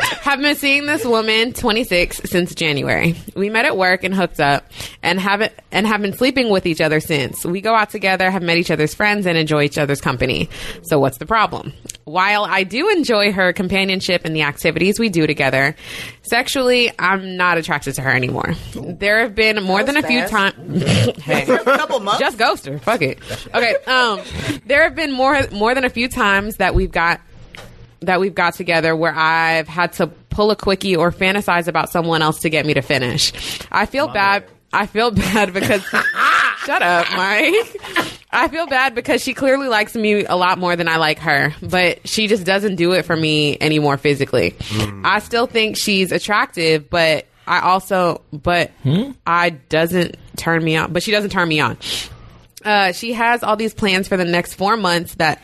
Have 0.00 0.40
been 0.40 0.56
seeing 0.56 0.86
this 0.86 1.04
woman, 1.04 1.52
26, 1.52 2.22
since 2.24 2.54
January. 2.54 3.14
We 3.34 3.50
met 3.50 3.64
at 3.64 3.76
work 3.76 4.04
and 4.04 4.14
hooked 4.14 4.40
up, 4.40 4.70
and 5.02 5.20
haven't 5.20 5.52
and 5.72 5.86
have 5.86 6.00
been 6.02 6.12
sleeping 6.12 6.50
with 6.50 6.66
each 6.66 6.80
other 6.80 7.00
since. 7.00 7.44
We 7.44 7.60
go 7.60 7.74
out 7.74 7.90
together, 7.90 8.30
have 8.30 8.42
met 8.42 8.56
each 8.58 8.70
other's 8.70 8.94
friends, 8.94 9.26
and 9.26 9.36
enjoy 9.38 9.64
each 9.64 9.78
other's 9.78 10.00
company. 10.00 10.48
So 10.82 10.98
what's 10.98 11.18
the 11.18 11.26
problem? 11.26 11.72
While 12.04 12.44
I 12.44 12.64
do 12.64 12.88
enjoy 12.88 13.32
her 13.32 13.52
companionship 13.52 14.24
and 14.24 14.34
the 14.34 14.42
activities 14.42 14.98
we 14.98 15.08
do 15.08 15.26
together, 15.26 15.76
sexually, 16.22 16.90
I'm 16.98 17.36
not 17.36 17.58
attracted 17.58 17.94
to 17.94 18.02
her 18.02 18.10
anymore. 18.10 18.54
There 18.74 19.20
have 19.20 19.34
been 19.34 19.62
more 19.62 19.84
than 19.84 19.96
a 19.96 20.02
few 20.02 20.26
times. 20.26 20.82
hey, 21.22 21.42
a 21.48 21.58
couple 21.64 22.00
months. 22.00 22.20
just 22.20 22.38
ghost 22.38 22.66
her. 22.66 22.78
Fuck 22.78 23.02
it. 23.02 23.18
Okay. 23.54 23.76
Um, 23.86 24.20
there 24.66 24.82
have 24.82 24.94
been 24.94 25.12
more 25.12 25.40
more 25.52 25.74
than 25.74 25.84
a 25.84 25.90
few 25.90 26.08
times 26.08 26.56
that 26.56 26.74
we've 26.74 26.90
got 26.90 27.20
that 28.00 28.20
we've 28.20 28.34
got 28.34 28.54
together 28.54 28.94
where 28.96 29.14
I've 29.14 29.68
had 29.68 29.92
to 29.94 30.06
pull 30.06 30.50
a 30.50 30.56
quickie 30.56 30.96
or 30.96 31.10
fantasize 31.10 31.68
about 31.68 31.90
someone 31.90 32.22
else 32.22 32.40
to 32.40 32.50
get 32.50 32.64
me 32.66 32.74
to 32.74 32.82
finish. 32.82 33.32
I 33.70 33.86
feel 33.86 34.08
bad. 34.08 34.44
I 34.72 34.86
feel 34.86 35.10
bad 35.10 35.52
because 35.52 35.82
shut 36.64 36.82
up, 36.82 37.06
Mike. 37.12 37.76
I 38.32 38.48
feel 38.48 38.66
bad 38.66 38.94
because 38.94 39.22
she 39.22 39.34
clearly 39.34 39.68
likes 39.68 39.94
me 39.94 40.24
a 40.24 40.36
lot 40.36 40.58
more 40.58 40.76
than 40.76 40.88
I 40.88 40.96
like 40.96 41.18
her, 41.18 41.52
but 41.60 42.08
she 42.08 42.28
just 42.28 42.46
doesn't 42.46 42.76
do 42.76 42.92
it 42.92 43.04
for 43.04 43.16
me 43.16 43.58
anymore 43.60 43.96
physically. 43.96 44.54
I 45.04 45.18
still 45.18 45.46
think 45.46 45.76
she's 45.76 46.12
attractive, 46.12 46.88
but 46.88 47.26
I 47.46 47.60
also, 47.60 48.22
but 48.32 48.70
I 49.26 49.50
doesn't 49.50 50.16
turn 50.36 50.62
me 50.62 50.76
on. 50.76 50.92
But 50.92 51.02
she 51.02 51.10
doesn't 51.10 51.30
turn 51.30 51.48
me 51.48 51.58
on. 51.58 51.76
Uh, 52.64 52.92
she 52.92 53.14
has 53.14 53.42
all 53.42 53.56
these 53.56 53.74
plans 53.74 54.06
for 54.06 54.16
the 54.16 54.24
next 54.24 54.54
four 54.54 54.76
months 54.76 55.14
that 55.16 55.42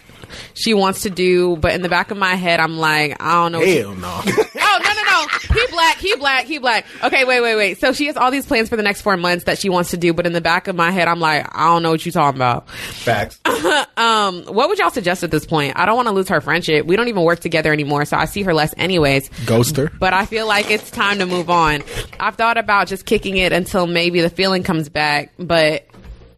she 0.55 0.75
wants 0.75 1.03
to 1.03 1.11
do, 1.11 1.57
but 1.57 1.73
in 1.75 1.83
the 1.83 1.89
back 1.89 2.11
of 2.11 2.19
my 2.19 2.35
head, 2.35 2.61
I'm 2.61 2.79
like, 2.79 3.17
I 3.23 3.33
don't 3.35 3.53
know. 3.53 3.59
what 3.59 3.69
Hell 3.69 3.95
no. 3.95 4.21
oh 4.59 4.79
no 4.83 4.93
no 4.93 5.03
no 5.03 5.27
he 5.55 5.67
black 5.73 5.97
he 5.99 6.17
black 6.17 6.45
he 6.45 6.59
black 6.59 6.87
okay 7.03 7.25
wait 7.25 7.41
wait 7.41 7.55
wait 7.57 7.79
so 7.79 7.93
she 7.93 8.07
has 8.07 8.17
all 8.17 8.31
these 8.31 8.45
plans 8.47 8.69
for 8.69 8.77
the 8.77 8.83
next 8.83 9.01
four 9.03 9.17
months 9.17 9.45
that 9.45 9.59
she 9.59 9.69
wants 9.69 9.91
to 9.91 9.97
do 9.97 10.13
but 10.13 10.27
in 10.27 10.33
the 10.33 10.41
back 10.41 10.69
of 10.69 10.75
my 10.77 10.91
head 10.91 11.09
i'm 11.09 11.21
like 11.21 11.47
i 11.57 11.65
don't 11.65 11.83
know 11.83 11.91
what 11.91 12.05
you're 12.05 12.13
talking 12.13 12.37
about 12.37 12.69
Facts. 12.71 13.41
um 13.97 14.43
what 14.45 14.69
would 14.69 14.79
y'all 14.79 14.91
suggest 14.91 15.23
at 15.23 15.31
this 15.31 15.47
point 15.47 15.75
i 15.77 15.87
don't 15.87 15.97
want 15.97 16.09
to 16.09 16.13
lose 16.13 16.29
her 16.29 16.41
friendship 16.41 16.85
we 16.87 16.97
don't 16.97 17.09
even 17.09 17.23
work 17.23 17.41
together 17.41 17.73
anymore 17.73 18.05
so 18.05 18.17
i 18.17 18.25
see 18.25 18.43
her 18.43 18.53
less 18.55 18.75
anyways 18.77 19.29
Ghost 19.47 19.77
her. 19.77 19.91
but 19.99 20.13
i 20.13 20.27
feel 20.27 20.47
like 20.47 20.71
it's 20.71 20.91
time 20.91 21.19
to 21.19 21.27
move 21.27 21.49
on 21.49 21.83
i've 22.21 22.37
thought 22.37 22.59
about 22.59 22.89
just 22.89 23.07
kicking 23.07 23.37
it 23.37 23.53
until 23.53 23.87
maybe 23.87 24.21
the 24.21 24.31
feeling 24.31 24.63
comes 24.63 24.89
back 24.89 25.33
but 25.39 25.87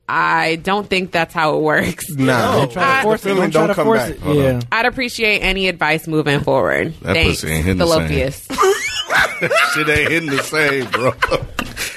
I 0.08 0.56
don't 0.56 0.88
think 0.88 1.12
that's 1.12 1.34
how 1.34 1.56
it 1.56 1.60
works. 1.62 2.08
Nah. 2.16 2.56
Don't 2.60 2.72
try 2.72 2.82
I- 2.82 2.96
to 2.96 3.02
force 3.02 3.20
the 3.22 3.28
it. 3.30 3.34
feeling 3.34 3.50
Don't 3.50 3.66
try 3.66 3.66
don't 3.66 3.68
to 3.68 3.74
come 3.74 3.84
force 3.86 3.98
back. 4.00 4.10
it. 4.28 4.36
Yeah. 4.36 4.52
on. 4.54 4.62
I'd 4.72 4.86
appreciate 4.86 5.40
any 5.40 5.68
advice 5.68 6.06
moving 6.06 6.40
forward. 6.40 6.94
That 7.02 7.14
Thanks, 7.14 7.40
pussy 7.42 7.52
ain't 7.52 7.64
hitting 7.66 7.78
the 7.78 7.86
same. 7.86 8.08
Theophilus. 8.08 8.46
shit 9.74 9.88
ain't 9.88 10.10
hitting 10.10 10.30
the 10.30 10.42
same, 10.42 10.90
bro. 10.90 11.12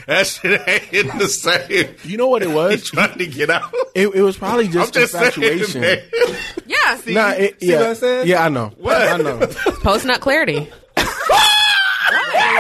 That 0.07 0.25
shit 0.27 0.67
ain't 0.67 0.81
hitting 0.83 1.17
the 1.19 1.27
same. 1.27 1.95
You 2.03 2.17
know 2.17 2.27
what 2.27 2.41
it 2.41 2.48
He's 2.49 2.56
was? 2.56 2.83
trying 2.90 3.17
to 3.19 3.25
get 3.27 3.49
out. 3.49 3.73
It, 3.95 4.07
it 4.14 4.22
was 4.22 4.35
probably 4.35 4.67
just, 4.67 4.93
just 4.93 5.14
infatuation. 5.14 5.81
saying, 5.81 6.03
man. 6.11 6.38
yeah, 6.65 6.99
Nah, 7.07 7.30
it, 7.31 7.59
See 7.61 7.69
yeah, 7.69 7.77
what 7.77 7.85
I 7.88 7.93
said? 7.93 8.27
yeah, 8.27 8.43
I 8.43 8.49
know. 8.49 8.72
What 8.77 8.98
I 9.01 9.17
know. 9.17 9.48
post 9.81 10.06
nut 10.06 10.19
clarity. 10.19 10.67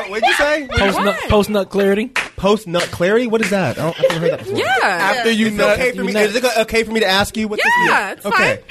What'd 0.09 0.27
you 0.27 0.33
say? 0.33 0.67
Post 0.67 0.99
nut, 0.99 1.17
post 1.29 1.49
nut 1.49 1.69
clarity. 1.69 2.07
Post 2.37 2.67
nut 2.67 2.83
clarity? 2.91 3.27
What 3.27 3.41
is 3.41 3.49
that? 3.51 3.77
I 3.77 3.81
don't, 3.83 3.99
I've 3.99 4.09
never 4.09 4.19
heard 4.19 4.31
that 4.31 4.39
before. 4.39 4.57
Yeah. 4.57 4.65
After 4.83 5.31
you 5.31 5.47
It's 5.47 5.55
nut, 5.55 5.79
okay 5.79 5.91
for 5.95 6.03
me. 6.03 6.15
Is 6.15 6.35
it 6.35 6.43
okay 6.59 6.83
for 6.83 6.91
me 6.91 6.99
to 7.01 7.07
ask 7.07 7.37
you 7.37 7.47
what 7.47 7.59
Yeah, 7.63 8.15
this 8.15 8.25
it's 8.25 8.25
is? 8.25 8.31
Okay. 8.33 8.63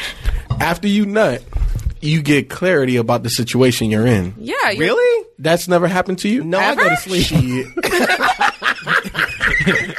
after 0.61 0.89
you 0.89 1.07
nut, 1.07 1.43
you 2.01 2.23
get 2.23 2.49
clarity 2.51 2.97
about 2.97 3.23
the 3.23 3.31
situation 3.31 3.91
you're 3.91 4.07
in. 4.07 4.35
yeah. 4.39 4.71
you're- 4.71 4.79
Really? 4.87 5.27
That's 5.39 5.69
never 5.69 5.87
happened 5.89 6.19
to 6.21 6.29
you? 6.29 6.45
No, 6.45 6.59
I 6.59 6.75
go 6.75 6.87
to 6.89 6.97
sleep. 6.99 7.25
Shit. 7.25 7.67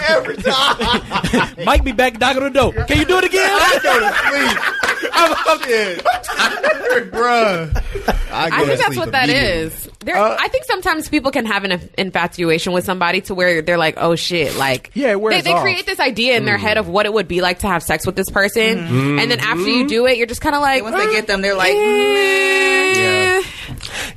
Every 0.07 0.35
time. 0.37 1.65
Mike 1.65 1.83
be 1.83 1.91
back 1.93 2.19
knocking 2.19 2.43
on 2.43 2.53
the 2.53 2.59
door. 2.59 2.73
Can 2.85 2.99
you 2.99 3.05
do 3.05 3.17
it 3.17 3.23
again? 3.25 3.40
I 3.61 3.79
go 3.83 3.99
to 3.99 4.11
sleep. 4.27 5.11
I'm 5.13 5.31
up 5.47 5.61
there. 5.67 5.97
Bruh. 7.11 7.83
I, 8.31 8.49
go 8.49 8.55
I 8.55 8.59
to 8.59 8.65
think 8.65 8.79
that's 8.79 8.97
what 8.97 9.11
that 9.11 9.29
is. 9.29 9.35
immediately. 9.35 9.65
is. 9.65 9.89
There, 9.99 10.15
uh, 10.17 10.37
I 10.39 10.47
think 10.47 10.65
sometimes 10.65 11.09
people 11.09 11.31
can 11.31 11.45
have 11.45 11.63
an 11.63 11.89
infatuation 11.97 12.73
with 12.73 12.85
somebody 12.85 13.21
to 13.21 13.35
where 13.35 13.61
they're 13.61 13.77
like, 13.77 13.95
"Oh 13.97 14.15
shit!" 14.15 14.55
Like, 14.55 14.91
Yeah, 14.95 15.11
it 15.11 15.21
wears 15.21 15.35
they, 15.35 15.41
they 15.41 15.53
off. 15.53 15.61
create 15.61 15.85
this 15.85 15.99
idea 15.99 16.37
in 16.37 16.45
their 16.45 16.57
mm. 16.57 16.61
head 16.61 16.77
of 16.77 16.87
what 16.87 17.05
it 17.05 17.13
would 17.13 17.27
be 17.27 17.41
like 17.41 17.59
to 17.59 17.67
have 17.67 17.83
sex 17.83 18.05
with 18.05 18.15
this 18.15 18.29
person, 18.29 18.79
mm-hmm. 18.79 19.19
and 19.19 19.29
then 19.29 19.39
after 19.39 19.67
you 19.69 19.87
do 19.87 20.07
it, 20.07 20.17
you're 20.17 20.27
just 20.27 20.41
kind 20.41 20.55
of 20.55 20.61
like, 20.61 20.81
Once 20.83 20.95
they 20.95 21.11
get 21.11 21.27
them, 21.27 21.41
they're 21.41 21.55
like, 21.55 21.73
eh. 21.75 23.43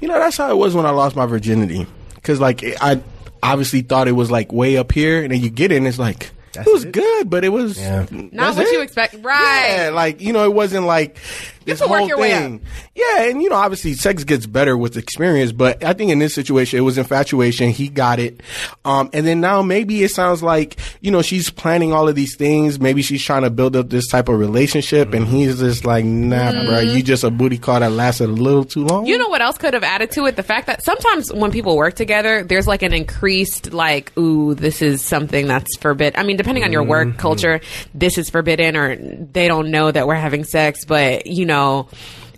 You 0.01 0.09
know, 0.09 0.19
that's 0.19 0.37
how 0.37 0.51
it 0.51 0.57
was 0.57 0.75
when 0.75 0.87
I 0.87 0.91
lost 0.91 1.17
my 1.17 1.27
virginity. 1.27 1.87
Because, 2.15 2.41
like, 2.41 2.63
I 2.81 3.01
obviously 3.43 3.83
thought 3.83 4.09
it 4.09 4.13
was, 4.13 4.31
like, 4.31 4.53
way 4.53 4.77
up 4.79 4.91
here, 4.93 5.23
and 5.23 5.33
then 5.33 5.41
you 5.41 5.51
get 5.51 5.71
it, 5.73 5.77
and 5.77 5.87
it's 5.87 5.99
like, 5.99 6.31
it 6.57 6.67
was 6.73 6.85
good, 6.85 7.29
but 7.31 7.45
it 7.45 7.49
was 7.51 7.79
Yeah. 7.79 8.07
not 8.11 8.57
what 8.57 8.67
it. 8.67 8.73
you 8.73 8.81
expect, 8.81 9.17
right? 9.23 9.77
Yeah, 9.85 9.91
like 9.91 10.21
you 10.21 10.33
know, 10.33 10.45
it 10.45 10.53
wasn't 10.55 10.87
like 10.87 11.17
this 11.65 11.81
work 11.81 11.91
whole 11.91 12.09
your 12.09 12.19
way 12.19 12.31
thing. 12.31 12.61
Yeah, 12.95 13.23
and 13.23 13.43
you 13.43 13.49
know, 13.49 13.57
obviously, 13.57 13.95
sex 13.95 14.25
gets 14.25 14.47
better 14.47 14.77
with 14.77 14.97
experience. 14.97 15.53
But 15.53 15.83
I 15.85 15.93
think 15.93 16.11
in 16.11 16.19
this 16.19 16.35
situation, 16.35 16.79
it 16.79 16.83
was 16.83 16.99
infatuation. 16.99 17.71
He 17.71 17.89
got 17.89 18.19
it, 18.19 18.43
um, 18.85 19.11
and 19.13 19.27
then 19.27 19.41
now 19.41 19.63
maybe 19.63 20.03
it 20.03 20.11
sounds 20.11 20.43
like 20.43 20.79
you 21.01 21.11
know 21.11 21.23
she's 21.23 21.51
planning 21.51 21.93
all 21.93 22.09
of 22.09 22.15
these 22.15 22.37
things. 22.37 22.79
Maybe 22.79 23.03
she's 23.03 23.23
trying 23.23 23.43
to 23.43 23.51
build 23.51 23.77
up 23.77 23.91
this 23.91 24.09
type 24.09 24.29
of 24.29 24.39
relationship, 24.39 25.15
and 25.15 25.27
he's 25.27 25.59
just 25.59 25.85
like, 25.85 26.05
nah, 26.05 26.53
bro, 26.65 26.81
you 26.81 27.03
just 27.03 27.25
a 27.25 27.31
booty 27.31 27.59
call 27.59 27.81
that 27.81 27.93
lasted 27.93 28.29
a 28.29 28.33
little 28.33 28.65
too 28.65 28.85
long. 28.85 29.07
You 29.07 29.19
know 29.19 29.29
what 29.29 29.43
else 29.43 29.59
could 29.59 29.75
have 29.75 29.85
added 29.85 30.11
to 30.13 30.27
it? 30.27 30.37
The 30.37 30.43
fact 30.43 30.67
that 30.67 30.85
sometimes 30.85 31.33
when 31.33 31.51
people 31.51 31.77
work 31.77 31.95
together, 31.95 32.45
there's 32.45 32.67
like 32.67 32.83
an 32.83 32.93
increased 32.93 33.73
like, 33.73 34.17
ooh, 34.19 34.55
this 34.55 34.83
is 34.83 35.03
something 35.03 35.47
that's 35.47 35.77
forbidden. 35.79 36.19
I 36.21 36.25
mean, 36.25 36.37
depending 36.37 36.65
on 36.65 36.73
your 36.73 36.85
work 36.85 37.17
culture, 37.17 37.61
this 37.95 38.19
is 38.19 38.31
forbidden, 38.31 38.77
or 38.77 38.97
they 38.97 39.49
don't 39.49 39.71
know 39.71 39.91
that 39.91 40.07
we're 40.07 40.15
having 40.15 40.45
sex, 40.45 40.85
but 40.85 41.27
you 41.27 41.47
know. 41.47 41.54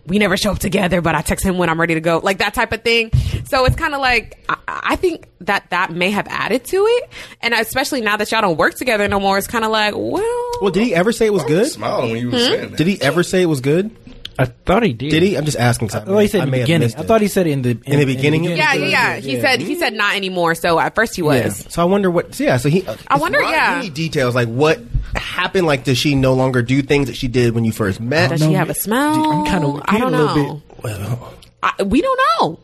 We 0.09 0.21
never 0.21 0.37
show 0.37 0.53
up 0.53 0.61
together, 0.61 1.01
but 1.01 1.17
I 1.17 1.21
text 1.23 1.45
him 1.45 1.59
when 1.59 1.69
I'm 1.69 1.81
ready 1.81 1.95
to 1.95 2.01
go, 2.01 2.21
like 2.23 2.39
that 2.39 2.55
type 2.55 2.71
of 2.73 2.83
thing. 2.85 3.11
So 3.47 3.65
it's 3.65 3.75
kind 3.75 3.93
of 3.93 4.01
like 4.01 4.39
I, 4.49 4.57
I 4.69 4.97
think 4.97 5.27
that 5.41 5.69
that 5.71 5.91
may 5.91 6.11
have 6.13 6.29
added 6.29 6.65
to 6.67 6.77
it, 6.89 7.11
and 7.43 7.53
especially 7.53 8.03
now 8.03 8.17
that 8.17 8.31
y'all 8.31 8.41
don't 8.41 8.57
work 8.57 8.75
together 8.75 9.09
no 9.09 9.19
more, 9.19 9.37
it's 9.37 9.49
kind 9.49 9.65
of 9.65 9.73
like, 9.73 9.95
well, 9.97 10.51
Well, 10.63 10.71
did 10.71 10.85
he 10.85 10.95
ever 10.95 11.11
say 11.11 11.27
it 11.27 11.33
was 11.33 11.43
good? 11.45 11.67
Smiling 11.67 12.13
when 12.13 12.21
you 12.21 12.31
Hmm? 12.31 12.37
saying 12.37 12.71
that. 12.71 12.77
Did 12.77 12.87
he 12.87 13.03
ever 13.03 13.25
say 13.25 13.43
it 13.43 13.47
was 13.47 13.61
good? 13.61 13.91
I 14.39 14.45
thought 14.47 14.83
he 14.83 14.93
did. 14.93 15.11
Did 15.11 15.23
he? 15.23 15.37
I'm 15.37 15.45
just 15.45 15.59
asking. 15.59 15.91
I, 15.95 16.05
Oh, 16.07 16.19
he 16.19 16.29
said 16.29 16.41
I 16.43 16.45
in 16.45 16.51
the 16.51 16.59
beginning. 16.61 16.93
I 16.97 17.03
thought 17.03 17.21
he 17.21 17.29
said 17.29 17.47
in 17.47 17.63
the 17.63 17.71
in, 17.85 17.99
the 18.01 18.05
beginning? 18.05 18.45
yeah, 18.45 18.75
yeah, 18.75 18.87
yeah. 18.87 19.17
He 19.17 19.41
said 19.41 19.61
he 19.61 19.75
said 19.77 19.95
not 19.95 20.15
anymore. 20.17 20.55
So 20.55 20.79
at 20.79 20.95
first 20.95 21.17
he 21.17 21.23
was. 21.23 21.37
Yeah. 21.65 21.71
So 21.71 21.83
I 21.83 21.85
wonder 21.87 22.11
what. 22.11 22.35
So 22.35 22.45
yeah. 22.45 22.57
So 22.59 22.69
he. 22.69 22.87
Uh, 22.87 22.97
I 23.09 23.19
wonder, 23.19 23.41
Why- 23.43 23.51
yeah. 23.53 23.77
you 23.77 23.83
need 23.85 23.95
details 23.95 24.35
like 24.35 24.49
what 24.49 24.81
happened. 25.15 25.67
Like, 25.67 25.85
does 25.85 25.99
she 25.99 26.15
no 26.15 26.35
longer 26.35 26.63
do 26.63 26.83
things 26.83 27.07
that 27.09 27.17
she 27.17 27.29
did 27.29 27.55
when 27.55 27.65
you 27.65 27.73
first 27.73 28.01
met? 28.01 28.31
Does 28.31 28.41
she 28.41 28.53
have 28.53 28.69
a 28.71 28.75
smell? 28.75 29.31
I'm 29.33 29.47
kind 29.47 29.65
of 29.65 29.81
I 29.87 29.99
don't 29.99 30.13
know. 30.13 30.61
bit. 30.77 30.85
Well, 30.85 31.35
I, 31.63 31.83
we 31.83 32.03
don't 32.03 32.21
know. 32.41 32.61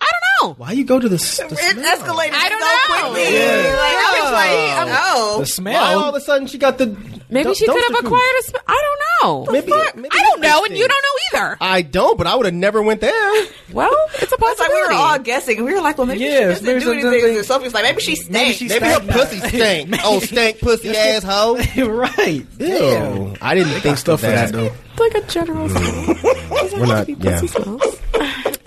I 0.00 0.06
don't 0.40 0.50
know. 0.50 0.54
why 0.64 0.70
you 0.72 0.84
go 0.84 1.00
to 1.00 1.08
this? 1.08 1.40
it 1.40 1.48
escalated 1.48 2.30
I 2.32 2.48
don't 2.48 2.60
so 2.62 2.66
know. 3.02 3.10
quickly. 3.12 3.34
Yeah. 3.34 3.76
Like, 3.76 3.96
I 3.98 4.20
was 4.22 4.32
like, 4.32 4.98
oh. 5.00 5.32
The 5.34 5.38
Why 5.40 5.44
smell. 5.44 5.98
all 5.98 6.08
of 6.10 6.14
a 6.14 6.20
sudden 6.20 6.46
she 6.46 6.56
got 6.58 6.78
the? 6.78 6.96
Maybe 7.30 7.44
dum- 7.44 7.54
she 7.54 7.66
could 7.66 7.82
have 7.82 8.04
acquired 8.04 8.22
cruise? 8.32 8.44
a. 8.44 8.48
Sp- 8.56 8.66
I 8.66 8.82
don't 8.84 9.00
know. 9.46 9.52
Maybe- 9.52 9.70
Fuck. 9.70 9.96
maybe 9.96 10.08
I 10.10 10.22
don't 10.22 10.40
know, 10.40 10.64
and 10.64 10.76
you 10.76 10.88
don't 10.88 11.02
know 11.02 11.38
either. 11.40 11.56
I 11.60 11.82
don't, 11.82 12.16
but 12.16 12.26
I 12.26 12.34
would 12.34 12.46
have 12.46 12.54
never 12.54 12.82
went 12.82 13.00
there. 13.00 13.44
Well, 13.70 13.94
it's 14.14 14.32
a 14.32 14.36
possibility. 14.38 14.72
like 14.72 14.88
we 14.88 14.94
were 14.96 14.98
all 14.98 15.18
guessing. 15.18 15.58
And 15.58 15.66
we 15.66 15.74
were 15.74 15.82
like, 15.82 15.98
well, 15.98 16.06
maybe 16.06 16.20
Yes, 16.20 16.60
she 16.60 16.64
maybe 16.64 16.80
doesn't 16.80 16.94
do 16.96 17.02
something- 17.02 17.20
anything. 17.22 17.42
Sophie's 17.42 17.74
like, 17.74 17.84
maybe 17.84 18.00
she 18.00 18.16
stinks. 18.16 18.62
Maybe 18.62 18.86
her 18.86 19.00
pussy 19.00 19.40
stink. 19.48 19.94
oh, 20.04 20.20
stank 20.20 20.58
pussy 20.60 20.96
asshole. 20.96 21.56
right. 21.86 22.46
Ew. 22.58 23.34
I 23.42 23.54
didn't 23.54 23.78
think 23.80 23.98
stuff 23.98 24.20
for 24.20 24.26
that 24.28 24.52
though. 24.52 24.72
like 24.98 25.14
a 25.16 25.20
general 25.26 25.68
mm. 25.68 26.18
smell. 26.18 26.80
We're 26.80 26.86
not. 26.86 27.08
Yeah. 27.10 27.40
smells. 27.40 28.00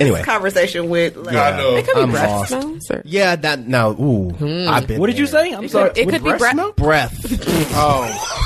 Anyway. 0.01 0.23
Conversation 0.23 0.89
with, 0.89 1.15
like, 1.15 1.35
I 1.35 1.57
know. 1.57 1.75
It 1.75 1.85
could 1.85 1.95
be 1.95 2.01
I'm 2.01 2.11
breath 2.11 2.29
lost. 2.29 2.49
smells. 2.49 2.91
Or, 2.91 3.01
Yeah. 3.05 3.35
That 3.35 3.67
now. 3.67 3.91
Ooh. 3.91 4.29
Hmm. 4.31 4.67
I've 4.69 4.87
been. 4.87 4.99
What 4.99 5.07
did 5.07 5.17
you 5.17 5.27
there. 5.27 5.45
say? 5.45 5.53
I'm 5.53 5.65
it 5.65 5.71
sorry. 5.71 5.89
could, 5.89 5.97
it 5.97 6.09
could 6.09 6.23
be 6.23 6.33
breath. 6.37 6.75
Breath. 6.75 7.71
Oh, 7.73 8.37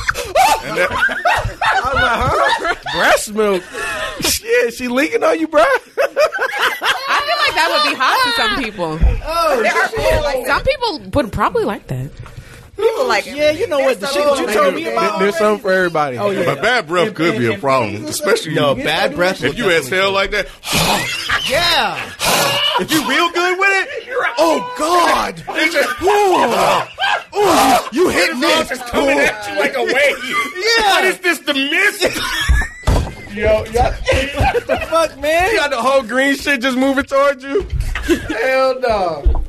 i'm 0.68 0.78
like 0.78 0.90
huh 0.90 2.76
breast 2.98 3.34
milk. 3.34 3.64
Shit, 4.22 4.74
she 4.74 4.88
leaking 4.88 5.24
on 5.24 5.40
you, 5.40 5.48
bro. 5.48 5.62
I 5.62 5.68
feel 5.98 6.08
like 6.08 7.56
that 7.56 7.70
would 7.84 7.90
be 7.92 7.96
hot 7.96 8.20
to 8.24 8.32
some 8.42 8.64
people. 8.64 9.00
oh, 9.26 9.62
there 9.62 9.74
are 9.76 9.90
people 9.90 10.24
like 10.24 10.48
Some 10.48 10.64
people 10.64 11.00
would 11.14 11.32
probably 11.32 11.64
like 11.66 11.88
that. 11.88 12.10
People 12.76 13.08
like 13.08 13.26
Yeah, 13.26 13.52
you 13.52 13.68
know 13.68 13.80
what? 13.80 14.00
The 14.00 14.08
shit 14.08 14.24
that 14.24 14.40
you 14.40 14.54
told 14.54 14.76
me 14.76 14.88
about. 14.92 15.20
There's 15.20 15.38
something 15.38 15.62
for 15.62 15.72
everybody. 15.72 16.18
Oh 16.18 16.30
yeah. 16.32 16.46
But 16.46 16.62
bad 16.62 16.88
breath 16.88 17.14
could 17.14 17.38
be 17.38 17.54
a 17.54 17.58
problem, 17.58 18.06
especially 18.08 18.56
No, 18.56 18.76
bad 18.76 19.16
breath. 19.16 19.44
if 19.44 19.58
you 19.58 19.70
exhale 19.70 20.12
like 20.12 20.32
that. 20.32 20.48
Yeah. 21.48 21.96
if 22.80 22.90
you 22.92 23.08
real 23.08 23.30
good 23.32 23.60
with 23.60 23.70
it. 23.70 23.90
Oh 24.40 24.74
God. 24.80 25.44
Ooh. 26.02 27.38
Ooh, 27.38 27.90
you 27.92 28.10
hit 28.10 28.36
me. 28.38 28.78
coming 28.90 29.20
at 29.20 29.48
you 29.48 29.60
like 29.60 29.76
a 29.76 29.84
wave. 29.84 30.18
Yeah. 30.26 30.94
What 30.94 31.06
is 31.06 31.20
this? 31.20 31.40
The 31.40 31.54
mist? 31.54 33.36
Yo, 33.36 33.64
yeah. 33.72 33.92
Fuck 34.88 35.20
man. 35.20 35.52
You 35.52 35.58
got 35.58 35.70
the 35.70 35.82
whole 35.82 36.02
green 36.02 36.36
shit 36.36 36.62
just 36.62 36.78
moving 36.78 37.04
towards 37.04 37.44
you. 37.44 37.68
Hell 38.30 38.80
no. 38.80 39.45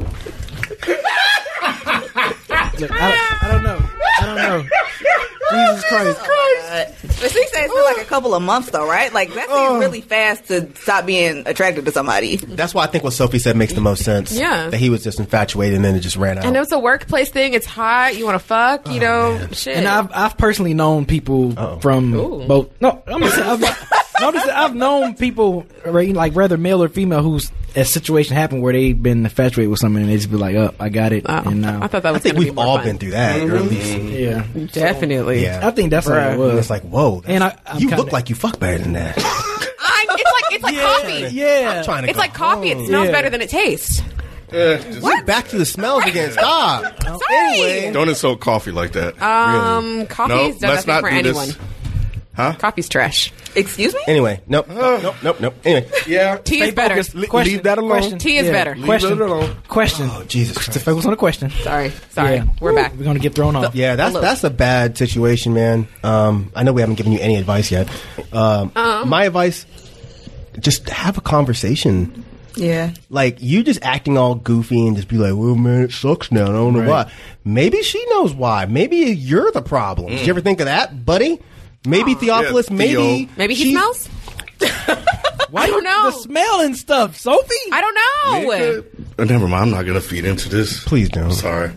Look, 2.79 2.91
I, 2.93 3.39
I 3.43 3.49
don't 3.53 3.63
know. 3.63 3.81
I 4.19 4.27
don't 4.27 4.37
know. 4.37 4.63
Jesus 5.51 5.85
Christ. 5.85 6.21
But 7.21 7.31
she 7.31 7.47
said 7.49 7.65
it's 7.65 7.75
been 7.75 7.85
like 7.85 7.99
a 7.99 8.05
couple 8.05 8.35
of 8.35 8.43
months 8.43 8.71
though, 8.71 8.87
right? 8.87 9.13
Like 9.13 9.33
that 9.33 9.47
seems 9.47 9.59
oh. 9.59 9.79
really 9.79 10.03
fast 10.03 10.47
to 10.49 10.71
stop 10.77 11.07
being 11.07 11.45
attracted 11.47 11.87
to 11.87 11.93
somebody. 11.93 12.37
That's 12.37 12.75
why 12.75 12.85
I 12.85 12.87
think 12.89 13.05
what 13.05 13.15
Sophie 13.15 13.39
said 13.39 13.57
makes 13.57 13.73
the 13.73 13.81
most 13.81 14.05
sense. 14.05 14.33
Yeah. 14.33 14.69
That 14.69 14.77
he 14.77 14.91
was 14.91 15.03
just 15.03 15.19
infatuated 15.19 15.77
and 15.77 15.85
then 15.85 15.95
it 15.95 16.01
just 16.01 16.17
ran 16.17 16.39
out. 16.39 16.45
And 16.45 16.57
it's 16.57 16.73
a 16.73 16.79
workplace 16.79 17.31
thing. 17.31 17.55
It's 17.55 17.67
hot. 17.67 18.17
You 18.17 18.27
want 18.27 18.35
to 18.35 18.47
fuck. 18.47 18.89
You 18.89 18.97
oh, 18.97 19.39
know, 19.39 19.49
shit. 19.53 19.77
And 19.77 19.87
I've 19.87 20.11
I've 20.13 20.37
personally 20.37 20.75
known 20.75 21.07
people 21.07 21.53
from 21.81 22.13
both. 22.13 22.71
No, 22.81 23.03
I'm 23.07 23.21
gonna 23.21 23.31
say 23.31 23.43
I've 23.43 23.61
notice 24.21 24.45
that 24.45 24.57
I've 24.57 24.75
known 24.75 25.15
people 25.15 25.65
right, 25.85 26.13
like 26.13 26.35
whether 26.35 26.59
male 26.59 26.83
or 26.83 26.89
female 26.89 27.23
who's 27.23 27.51
a 27.77 27.85
situation 27.85 28.35
happened 28.35 28.63
where 28.63 28.73
they've 28.73 29.01
been 29.01 29.25
infatuated 29.25 29.71
with 29.71 29.79
something 29.81 30.03
and 30.03 30.11
they 30.11 30.17
just 30.17 30.31
be 30.31 30.37
like, 30.37 30.57
"Up, 30.57 30.75
I 30.81 30.89
got 30.89 31.13
it." 31.13 31.25
and 31.29 31.61
now 31.61 31.83
I 31.83 31.87
thought 31.87 32.03
that 32.03 32.13
was 32.13 32.21
I 32.21 32.23
think 32.23 32.39
we've 32.39 32.55
more 32.55 32.65
all 32.67 32.77
fun. 32.79 32.87
been 32.87 32.99
through 32.99 33.11
that, 33.13 33.41
or 33.49 33.57
at 33.57 33.63
least. 33.65 33.97
yeah, 33.99 34.47
Definitely. 34.73 35.43
Yeah. 35.43 35.61
I 35.67 35.71
think 35.71 35.91
that's 35.91 36.07
what 36.07 36.17
it 36.19 36.23
And 36.31 36.41
was. 36.41 36.59
it's 36.59 36.71
like, 36.71 36.83
whoa. 36.83 37.23
And 37.27 37.45
I, 37.45 37.57
I'm 37.67 37.81
you 37.81 37.89
kinda- 37.89 38.03
look 38.03 38.13
like 38.13 38.29
you 38.31 38.35
fuck 38.35 38.59
better 38.59 38.79
than 38.83 38.95
that. 38.95 39.15
I, 39.89 40.07
it's 40.11 40.33
like 40.33 40.55
it's 40.55 40.65
like 40.65 40.77
coffee. 40.77 41.35
Yeah, 41.37 41.75
I'm 41.79 41.85
trying 41.85 42.03
to 42.03 42.09
It's 42.09 42.17
go 42.17 42.21
like 42.23 42.35
coffee. 42.35 42.71
It 42.71 42.87
smells 42.87 43.07
Yeah. 43.07 43.13
better 43.13 43.31
than 43.31 43.41
it 43.43 43.51
tastes. 43.51 44.01
What? 45.01 45.27
Back 45.27 45.49
to 45.49 45.59
the 45.59 45.67
smells 45.67 46.05
again. 46.05 46.33
Stop. 46.33 47.03
Sorry. 47.03 47.19
Anyway. 47.31 47.91
Don't 47.93 48.09
insult 48.09 48.41
coffee 48.41 48.71
like 48.71 48.93
that. 48.93 49.21
Um, 49.21 50.07
coffee 50.07 50.35
no, 50.35 50.53
does 50.53 50.63
let's 50.63 50.87
nothing 50.87 50.95
not 50.95 51.01
for 51.03 51.11
do 51.11 51.17
anyone. 51.17 51.47
this. 51.49 51.59
Huh? 52.37 52.55
Coffee's 52.59 52.89
trash. 52.89 53.33
Excuse 53.55 53.95
me? 53.95 54.01
Anyway, 54.07 54.43
nope, 54.47 54.69
nope, 54.69 55.03
nope, 55.03 55.17
nope, 55.23 55.41
nope. 55.41 55.55
Anyway, 55.65 55.91
Yeah. 56.07 56.37
Tea 56.37 56.63
is 56.63 56.75
better. 56.75 56.95
Question, 57.29 57.55
leave 57.55 57.63
that 57.63 57.79
alone. 57.79 57.91
Question, 57.91 58.19
Tea 58.19 58.37
is 58.37 58.51
better. 58.51 58.77
Question. 58.85 59.13
it 59.13 59.21
alone. 59.21 59.57
Question. 59.69 60.11
oh 60.13 60.23
Jesus 60.25 60.67
To 60.67 60.79
focus 60.79 61.07
on 61.07 61.13
the 61.13 61.17
question. 61.17 61.49
Sorry. 61.51 61.91
Sorry. 62.11 62.35
Yeah. 62.37 62.45
We're 62.61 62.75
back. 62.75 62.93
We're 62.95 63.05
gonna 63.05 63.19
get 63.21 63.35
thrown 63.35 63.57
off. 63.57 63.75
Yeah, 63.75 63.97
that's 63.97 64.11
Hello. 64.11 64.21
that's 64.21 64.45
a 64.45 64.51
bad 64.51 64.99
situation, 64.99 65.55
man. 65.55 65.89
Um, 66.05 66.53
I 66.55 66.63
know 66.63 66.73
we 66.75 66.83
haven't 66.83 66.97
given 66.97 67.13
you 67.13 67.21
any 67.21 67.37
advice 67.37 67.71
yet. 67.71 67.89
Um, 68.33 68.71
my 68.75 69.25
advice: 69.25 69.65
just 70.61 70.89
have 70.91 71.17
a 71.17 71.23
conversation. 71.23 72.23
Yeah. 72.55 72.93
Like 73.11 73.41
you 73.41 73.63
just 73.63 73.83
acting 73.83 74.17
all 74.19 74.35
goofy 74.35 74.87
and 74.87 74.97
just 74.97 75.09
be 75.09 75.17
like, 75.17 75.33
"Well, 75.35 75.55
man, 75.55 75.83
it 75.85 75.93
sucks 75.93 76.31
now. 76.31 76.45
I 76.45 76.53
don't 76.53 76.75
know 76.75 76.89
why." 76.89 77.11
Maybe 77.45 77.83
she 77.83 78.05
knows 78.11 78.35
why. 78.35 78.67
Maybe 78.67 78.97
you're 78.97 79.51
the 79.53 79.63
problem. 79.63 80.09
Did 80.09 80.27
you 80.27 80.31
ever 80.33 80.41
think 80.43 80.61
of 80.61 80.67
that, 80.67 81.05
buddy? 81.07 81.41
Maybe 81.87 82.15
Theophilus. 82.15 82.69
Yeah, 82.71 82.77
maybe 82.77 82.93
Theo. 82.95 83.29
Maybe 83.37 83.55
he 83.55 83.63
she's- 83.65 83.73
smells. 83.73 84.09
I 85.55 85.67
don't 85.69 85.85
know. 85.85 86.11
The 86.11 86.19
smell 86.19 86.61
and 86.61 86.77
stuff, 86.77 87.17
Sophie. 87.17 87.55
I 87.73 87.81
don't 87.81 87.95
know. 87.95 88.83
Uh, 89.19 89.25
never 89.25 89.47
mind. 89.49 89.63
I'm 89.65 89.71
not 89.71 89.87
gonna 89.87 90.01
feed 90.01 90.25
into 90.25 90.49
this. 90.49 90.83
Please 90.85 91.09
don't. 91.09 91.31
Sorry. 91.33 91.71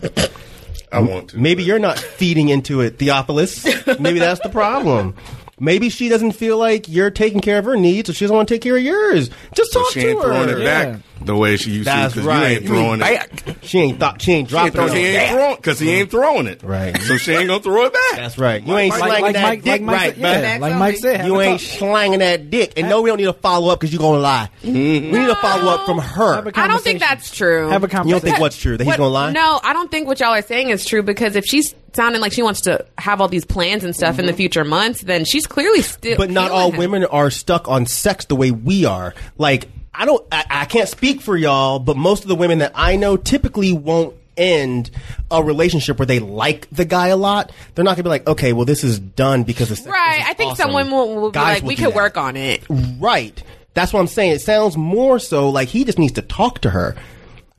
I 0.92 1.00
want 1.00 1.30
to. 1.30 1.38
Maybe 1.38 1.62
you're 1.62 1.78
not 1.78 1.98
feeding 1.98 2.48
into 2.48 2.80
it, 2.80 2.98
Theophilus. 2.98 3.64
Maybe 4.00 4.18
that's 4.18 4.40
the 4.40 4.48
problem. 4.48 5.14
Maybe 5.60 5.90
she 5.90 6.08
doesn't 6.08 6.32
feel 6.32 6.56
like 6.56 6.88
you're 6.88 7.10
taking 7.10 7.40
care 7.40 7.58
of 7.58 7.66
her 7.66 7.76
needs, 7.76 8.06
so 8.08 8.12
she 8.14 8.24
doesn't 8.24 8.34
want 8.36 8.48
to 8.48 8.54
take 8.54 8.62
care 8.62 8.76
of 8.76 8.82
yours. 8.82 9.28
Just 9.54 9.72
So 9.72 9.82
talk 9.82 9.92
she 9.92 10.00
to 10.00 10.08
ain't 10.08 10.18
her. 10.22 10.24
throwing 10.24 10.48
it 10.48 10.64
back 10.64 11.00
the 11.22 11.36
way 11.36 11.58
she 11.58 11.70
used 11.72 11.86
That's 11.86 12.14
to. 12.14 12.20
'cause 12.20 12.26
right. 12.26 12.48
You 12.52 12.56
ain't 12.56 12.66
throwing 12.66 13.00
it. 13.02 13.56
She 13.62 13.78
ain't 13.78 14.00
thought. 14.00 14.22
She 14.22 14.32
ain't 14.32 14.48
She 14.48 14.56
ain't 14.56 14.72
dropping 14.72 14.72
throwing, 14.72 14.92
he 14.96 15.04
it. 15.04 15.16
ain't 15.20 15.30
throwing 15.32 15.56
because 15.56 15.78
he 15.78 15.90
ain't 15.90 16.10
throwing 16.10 16.46
it. 16.46 16.62
Right. 16.62 16.98
So 17.02 17.18
she 17.18 17.32
ain't 17.32 17.48
gonna 17.48 17.60
throw 17.62 17.84
it 17.84 17.92
back. 17.92 18.16
That's 18.16 18.38
right. 18.38 18.66
You 18.66 18.74
ain't 18.78 18.94
slanging 18.94 19.32
that 19.34 19.50
dick 19.62 19.64
like 19.66 19.82
Mike 19.82 19.96
right, 19.96 20.14
said- 20.14 20.20
man. 20.42 20.60
like 20.62 20.74
Mike 20.76 20.96
said, 20.96 21.16
have 21.18 21.26
You 21.26 21.38
a 21.40 21.42
ain't 21.44 21.60
talk. 21.60 21.78
slanging 21.78 22.18
that 22.20 22.50
dick, 22.50 22.72
and 22.78 22.88
no, 22.88 23.02
we 23.02 23.10
don't 23.10 23.18
need 23.18 23.24
to 23.24 23.34
follow 23.34 23.70
up 23.70 23.80
because 23.80 23.92
you're 23.92 24.00
gonna 24.00 24.18
lie. 24.20 24.48
Mm-hmm. 24.64 25.12
We 25.12 25.18
need 25.18 25.26
to 25.26 25.36
follow 25.36 25.70
up 25.72 25.84
from 25.84 25.98
her. 25.98 26.34
Have 26.36 26.46
a 26.46 26.58
I 26.58 26.68
don't 26.68 26.82
think 26.82 27.00
conversation. 27.00 27.00
that's 27.00 27.36
true. 27.36 27.68
Have 27.68 27.84
a 27.84 27.86
You 27.86 27.88
don't 27.88 27.90
conversation. 27.90 28.20
think 28.28 28.40
what's 28.40 28.56
true 28.56 28.78
that 28.78 28.84
he's 28.84 28.88
What- 28.92 28.96
gonna 28.96 29.10
lie? 29.10 29.32
No, 29.32 29.60
I 29.62 29.74
don't 29.74 29.90
think 29.90 30.06
what 30.08 30.20
y'all 30.20 30.30
are 30.32 30.40
saying 30.40 30.70
is 30.70 30.86
true 30.86 31.02
because 31.02 31.36
if 31.36 31.44
she's 31.44 31.74
sounding 31.92 32.20
like 32.20 32.32
she 32.32 32.42
wants 32.42 32.62
to 32.62 32.84
have 32.98 33.20
all 33.20 33.28
these 33.28 33.44
plans 33.44 33.84
and 33.84 33.94
stuff 33.94 34.18
in 34.18 34.26
the 34.26 34.32
mm-hmm. 34.32 34.38
future 34.38 34.64
months, 34.64 35.02
then 35.02 35.24
she's 35.24 35.46
clearly 35.46 35.82
still. 35.82 36.16
but 36.16 36.30
not 36.30 36.50
all 36.50 36.70
him. 36.70 36.78
women 36.78 37.04
are 37.04 37.30
stuck 37.30 37.68
on 37.68 37.86
sex 37.86 38.24
the 38.26 38.36
way 38.36 38.50
we 38.50 38.84
are. 38.84 39.14
Like 39.38 39.68
I 39.94 40.06
don't, 40.06 40.24
I, 40.32 40.44
I 40.48 40.64
can't 40.64 40.88
speak 40.88 41.20
for 41.20 41.36
y'all, 41.36 41.78
but 41.78 41.96
most 41.96 42.22
of 42.22 42.28
the 42.28 42.36
women 42.36 42.58
that 42.58 42.72
I 42.74 42.96
know 42.96 43.16
typically 43.16 43.72
won't 43.72 44.14
end 44.36 44.90
a 45.30 45.42
relationship 45.42 45.98
where 45.98 46.06
they 46.06 46.18
like 46.18 46.68
the 46.70 46.84
guy 46.84 47.08
a 47.08 47.16
lot. 47.16 47.52
They're 47.74 47.84
not 47.84 47.96
gonna 47.96 48.04
be 48.04 48.08
like, 48.10 48.26
okay, 48.26 48.52
well, 48.52 48.64
this 48.64 48.84
is 48.84 48.98
done 48.98 49.42
because 49.42 49.68
sex 49.68 49.86
Right. 49.86 50.22
I 50.24 50.34
think 50.34 50.52
awesome. 50.52 50.68
some 50.68 50.74
women 50.74 50.92
will, 50.92 51.14
will 51.16 51.30
be 51.30 51.34
Guys 51.34 51.56
like, 51.56 51.62
will 51.62 51.68
we 51.68 51.76
could 51.76 51.94
work 51.94 52.16
on 52.16 52.36
it. 52.36 52.64
Right. 52.68 53.42
That's 53.74 53.92
what 53.92 54.00
I'm 54.00 54.06
saying. 54.06 54.32
It 54.32 54.40
sounds 54.40 54.76
more 54.76 55.18
so 55.18 55.50
like 55.50 55.68
he 55.68 55.84
just 55.84 55.98
needs 55.98 56.14
to 56.14 56.22
talk 56.22 56.60
to 56.60 56.70
her. 56.70 56.96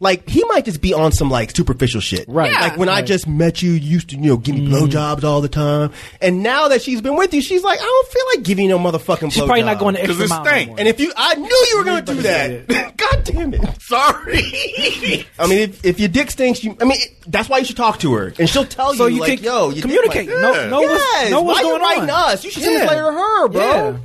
Like 0.02 0.28
he 0.28 0.44
might 0.46 0.66
just 0.66 0.82
be 0.82 0.96
on 0.96 1.12
some 1.12 1.30
like 1.30 1.56
superficial 1.56 2.02
shit. 2.02 2.26
Right. 2.28 2.52
Like 2.52 2.76
when 2.76 2.90
I 2.90 3.04
just 3.04 3.28
met 3.28 3.62
you, 3.62 3.72
you 3.74 3.92
used 3.92 4.10
to, 4.10 4.16
you 4.16 4.32
know, 4.32 4.38
give 4.38 4.56
me 4.56 4.68
mm-hmm. 4.68 4.74
blowjobs 4.74 5.24
all 5.24 5.42
the 5.42 5.48
time. 5.48 5.94
And 6.20 6.42
now 6.42 6.70
that 6.70 6.82
she's 6.82 7.02
been 7.02 7.16
with 7.16 7.32
you, 7.36 7.42
she's 7.42 7.64
like, 7.64 7.80
I 7.80 7.84
don't 7.84 8.08
feel 8.08 8.24
like 8.36 8.44
giving 8.44 8.66
you 8.66 8.72
no 8.72 8.80
motherfucking 8.80 9.32
She's 9.32 9.44
probably 9.44 9.62
not 9.62 9.78
going 9.78 9.94
to 9.94 10.02
extra 10.04 10.26
it 10.26 10.30
mile. 10.30 10.44
no. 10.44 10.76
And 10.78 10.88
if 10.88 11.00
you, 11.00 11.14
I 11.16 11.36
knew 11.36 11.66
you 11.70 11.78
were 11.78 11.84
going 11.84 12.04
to 12.04 12.16
do 12.16 12.22
that. 12.24 12.98
God 12.98 13.24
damn 13.24 13.54
it. 13.54 13.82
Sorry. 13.82 15.28
I 15.38 15.46
mean, 15.48 15.60
if, 15.60 15.86
if 15.86 16.00
your 16.00 16.10
dick 16.10 16.32
stinks, 16.32 16.64
you, 16.64 16.76
I 16.82 16.86
mean, 16.86 17.00
it, 17.00 17.16
that's 17.28 17.48
why 17.48 17.60
you 17.60 17.66
should 17.66 17.78
talk 17.78 18.00
to 18.00 18.14
her. 18.16 18.34
And 18.40 18.50
she'll 18.50 18.66
tell 18.66 18.96
So 18.96 19.06
you, 19.06 19.16
you 19.16 19.22
like, 19.22 19.36
can 19.38 19.44
yo, 19.46 19.70
you 19.70 19.84
communicate. 19.84 20.30
Know- 20.30 20.68
know 20.68 20.82
what's- 20.82 21.04
yes. 21.14 21.30
know 21.30 21.42
what's 21.44 21.60
why 21.60 21.64
going 21.64 21.80
you 21.80 21.88
writing 21.88 22.04
on. 22.10 22.32
us? 22.32 22.44
You 22.44 22.50
should 22.50 22.64
send 22.64 22.76
this 22.76 22.84
Yeah. 22.84 22.90
letter 22.90 23.06
to 23.06 23.12
her, 23.12 23.48
bro. 23.50 23.62
Yeah. 23.92 23.98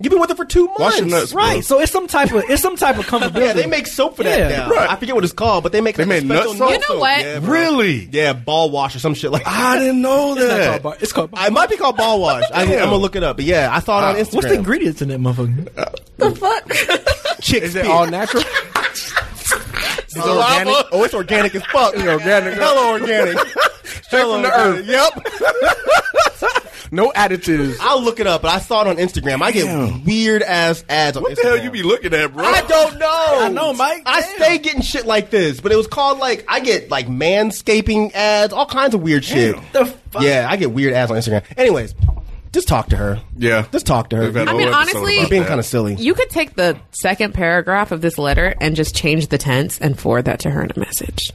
You've 0.00 0.12
been 0.12 0.20
with 0.20 0.30
her 0.30 0.36
for 0.36 0.44
two 0.44 0.66
months. 0.66 0.78
Wash 0.80 0.98
your 0.98 1.06
nuts, 1.08 1.32
bro. 1.32 1.42
Right. 1.42 1.64
So 1.64 1.80
it's 1.80 1.90
some 1.90 2.06
type 2.06 2.30
of 2.32 2.44
it's 2.48 2.62
some 2.62 2.76
type 2.76 2.98
of 2.98 3.06
comfortability. 3.08 3.40
Yeah, 3.46 3.52
they 3.54 3.66
make 3.66 3.88
soap 3.88 4.14
for 4.16 4.22
that 4.22 4.38
Yeah. 4.38 4.48
now. 4.58 4.70
Right. 4.70 4.88
I 4.88 4.94
forget 4.94 5.14
what 5.16 5.24
it's 5.24 5.32
called, 5.32 5.64
but 5.64 5.72
they 5.72 5.80
make 5.80 5.96
They 5.96 6.04
like 6.04 6.22
a 6.22 6.24
made 6.24 6.28
nut 6.34 6.56
soap? 6.56 6.70
You 6.70 6.78
know 6.88 7.00
what? 7.00 7.20
Yeah. 7.20 7.40
Really? 7.42 8.08
Yeah, 8.12 8.32
ball 8.32 8.70
wash 8.70 8.94
or 8.94 9.00
some 9.00 9.14
shit 9.14 9.32
like 9.32 9.42
that. 9.44 9.52
I 9.52 9.78
didn't 9.80 10.00
know 10.00 10.34
It's 10.36 10.40
not 10.42 10.48
that. 10.48 10.70
called 10.70 10.82
bar- 10.84 10.96
It's 11.00 11.12
called. 11.12 11.30
I 11.32 11.48
might 11.50 11.68
be 11.68 11.76
called 11.76 11.96
ball 11.96 12.20
wash. 12.20 12.44
I, 12.54 12.62
I'm 12.62 12.68
gonna 12.68 12.96
look 12.96 13.16
it 13.16 13.24
up. 13.24 13.36
But 13.38 13.44
yeah, 13.46 13.70
I 13.72 13.80
saw 13.80 13.98
it 13.98 14.04
on 14.16 14.24
Instagram. 14.24 14.34
What's 14.34 14.46
the 14.48 14.54
ingredients 14.54 15.02
in 15.02 15.08
that 15.08 15.18
motherfucker? 15.20 15.76
Uh, 15.76 15.90
the 16.18 16.30
fuck? 16.36 17.38
Chick 17.40 17.64
Is 17.64 17.74
it 17.74 17.86
all 17.86 18.06
natural? 18.06 18.44
Is 20.08 20.16
it 20.16 20.20
organic? 20.24 20.86
Oh, 20.92 21.04
it's 21.04 21.14
organic 21.14 21.54
as 21.54 21.64
fuck. 21.66 21.94
It's 21.94 22.04
organic. 22.04 22.54
Hella 22.54 22.92
organic. 22.92 23.36
Straight 24.02 24.22
from 24.22 24.42
the 24.42 24.52
earth. 24.52 24.86
Yep. 24.86 26.62
No 26.90 27.10
additives. 27.10 27.76
I'll 27.82 28.00
look 28.02 28.18
it 28.18 28.26
up, 28.26 28.40
but 28.40 28.50
I 28.50 28.60
saw 28.60 28.80
it 28.80 28.86
on 28.86 28.96
Instagram. 28.96 29.42
I 29.42 29.52
get 29.52 29.64
Damn. 29.66 30.04
weird 30.06 30.42
ass 30.42 30.82
ads 30.88 31.18
on 31.18 31.22
What 31.22 31.32
Instagram. 31.32 31.42
the 31.42 31.48
hell 31.48 31.62
you 31.64 31.70
be 31.70 31.82
looking 31.82 32.14
at, 32.14 32.32
bro? 32.32 32.46
I 32.46 32.62
don't 32.62 32.98
know. 32.98 33.06
I 33.40 33.48
know, 33.50 33.74
Mike. 33.74 34.04
I 34.06 34.22
Damn. 34.22 34.36
stay 34.36 34.58
getting 34.58 34.80
shit 34.80 35.04
like 35.04 35.28
this, 35.28 35.60
but 35.60 35.70
it 35.70 35.76
was 35.76 35.86
called 35.86 36.18
like 36.18 36.46
I 36.48 36.60
get 36.60 36.88
like 36.90 37.06
manscaping 37.06 38.12
ads, 38.14 38.54
all 38.54 38.64
kinds 38.64 38.94
of 38.94 39.02
weird 39.02 39.22
shit. 39.22 39.56
The 39.74 39.84
fuck? 39.84 40.22
Yeah, 40.22 40.46
I 40.48 40.56
get 40.56 40.70
weird 40.72 40.94
ads 40.94 41.10
on 41.10 41.18
Instagram. 41.18 41.44
Anyways, 41.58 41.94
just 42.52 42.68
talk 42.68 42.88
to 42.88 42.96
her. 42.96 43.20
Yeah. 43.36 43.66
Just 43.70 43.84
talk 43.84 44.08
to 44.10 44.16
her. 44.16 44.22
We've 44.22 44.34
had 44.34 44.48
a 44.48 44.50
I 44.50 44.54
mean, 44.54 44.68
whole 44.68 44.76
episode 44.76 44.96
honestly- 44.96 45.16
about 45.16 45.20
You're 45.24 45.28
being 45.30 45.42
that. 45.42 45.48
kind 45.48 45.60
of 45.60 45.66
silly. 45.66 45.94
You 45.96 46.14
could 46.14 46.30
take 46.30 46.54
the 46.54 46.78
second 46.92 47.34
paragraph 47.34 47.92
of 47.92 48.00
this 48.00 48.16
letter 48.16 48.54
and 48.62 48.74
just 48.74 48.94
change 48.94 49.26
the 49.28 49.36
tense 49.36 49.78
and 49.78 49.98
forward 49.98 50.24
that 50.24 50.40
to 50.40 50.50
her 50.50 50.62
in 50.62 50.70
a 50.74 50.78
message. 50.78 51.32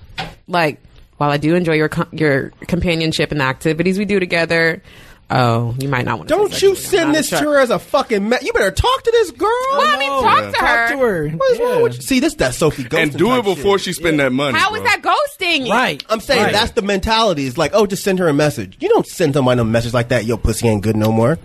Like, 0.48 0.82
while 1.18 1.32
I 1.32 1.38
do 1.38 1.56
enjoy 1.56 1.74
your 1.74 1.90
co- 1.90 2.08
your 2.12 2.50
companionship 2.68 3.32
and 3.32 3.40
the 3.40 3.46
activities 3.46 3.98
we 3.98 4.06
do 4.06 4.20
together, 4.20 4.82
oh, 5.30 5.76
you 5.80 5.90
might 5.90 6.06
not 6.06 6.18
want 6.20 6.30
to. 6.30 6.36
Don't 6.36 6.62
you 6.62 6.76
send 6.76 7.16
this 7.16 7.30
to 7.30 7.38
her 7.40 7.60
as 7.60 7.70
a 7.70 7.80
fucking 7.80 8.28
me- 8.30 8.38
You 8.42 8.54
better 8.54 8.72
talk 8.72 9.04
to 9.04 9.12
this 9.12 9.32
girl. 9.32 9.50
Well, 9.72 9.82
I 9.88 9.98
mean, 9.98 10.10
talk 10.10 10.40
to 10.40 10.46
her. 10.46 10.52
Talk 10.88 10.90
to 10.92 10.98
her. 11.00 11.30
What's 11.30 11.60
wrong 11.60 11.82
with 11.84 11.96
you? 11.96 12.02
See, 12.02 12.20
this 12.20 12.36
that 12.36 12.54
Sophie 12.54 12.84
Ghosting 12.84 13.04
and 13.04 13.18
do 13.18 13.26
type 13.28 13.40
it 13.40 13.44
before 13.56 13.78
shit. 13.80 13.86
she 13.86 13.94
spend 13.94 14.20
that 14.20 14.32
money. 14.32 14.58
How 14.58 14.74
is 14.76 14.82
bro. 14.82 14.90
that 14.90 15.02
ghosting? 15.02 15.70
Right. 15.70 16.04
I'm 16.10 16.20
saying 16.20 16.44
Right. 16.44 16.54
that's 16.54 16.72
the 16.72 16.82
mentality. 16.82 17.46
It's 17.48 17.58
like, 17.58 17.72
oh, 17.74 17.86
just 17.86 18.04
send 18.04 18.20
her 18.20 18.28
a 18.28 18.34
message. 18.34 18.78
You 18.80 18.90
don't 18.90 19.08
send 19.08 19.34
somebody 19.34 19.60
a 19.62 19.64
message 19.64 19.94
like 19.94 20.10
that. 20.10 20.26
Yo, 20.26 20.38
pussy 20.38 20.68
ain't 20.68 20.84
good 20.84 20.96
no 20.98 21.12
more. 21.12 21.40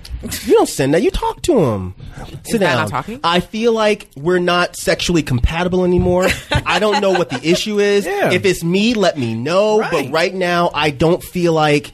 You 0.44 0.54
don't 0.54 0.68
send 0.68 0.94
that. 0.94 1.02
You 1.02 1.10
talk 1.10 1.42
to 1.42 1.58
him. 1.58 1.94
Sit 2.44 2.58
that 2.60 2.74
down. 2.74 2.76
not 2.82 2.88
talking? 2.90 3.20
I 3.24 3.40
feel 3.40 3.72
like 3.72 4.08
we're 4.16 4.38
not 4.38 4.76
sexually 4.76 5.22
compatible 5.22 5.84
anymore. 5.84 6.28
I 6.50 6.78
don't 6.78 7.00
know 7.00 7.12
what 7.12 7.30
the 7.30 7.40
issue 7.48 7.78
is. 7.80 8.06
Yeah. 8.18 8.32
If 8.32 8.44
it's 8.46 8.64
me, 8.64 8.94
let 8.94 9.18
me 9.18 9.34
know. 9.34 9.78
But 9.80 9.92
Right. 9.92 10.10
right 10.12 10.34
now, 10.34 10.70
I 10.74 10.90
don't 10.90 11.22
feel 11.22 11.52
like. 11.52 11.92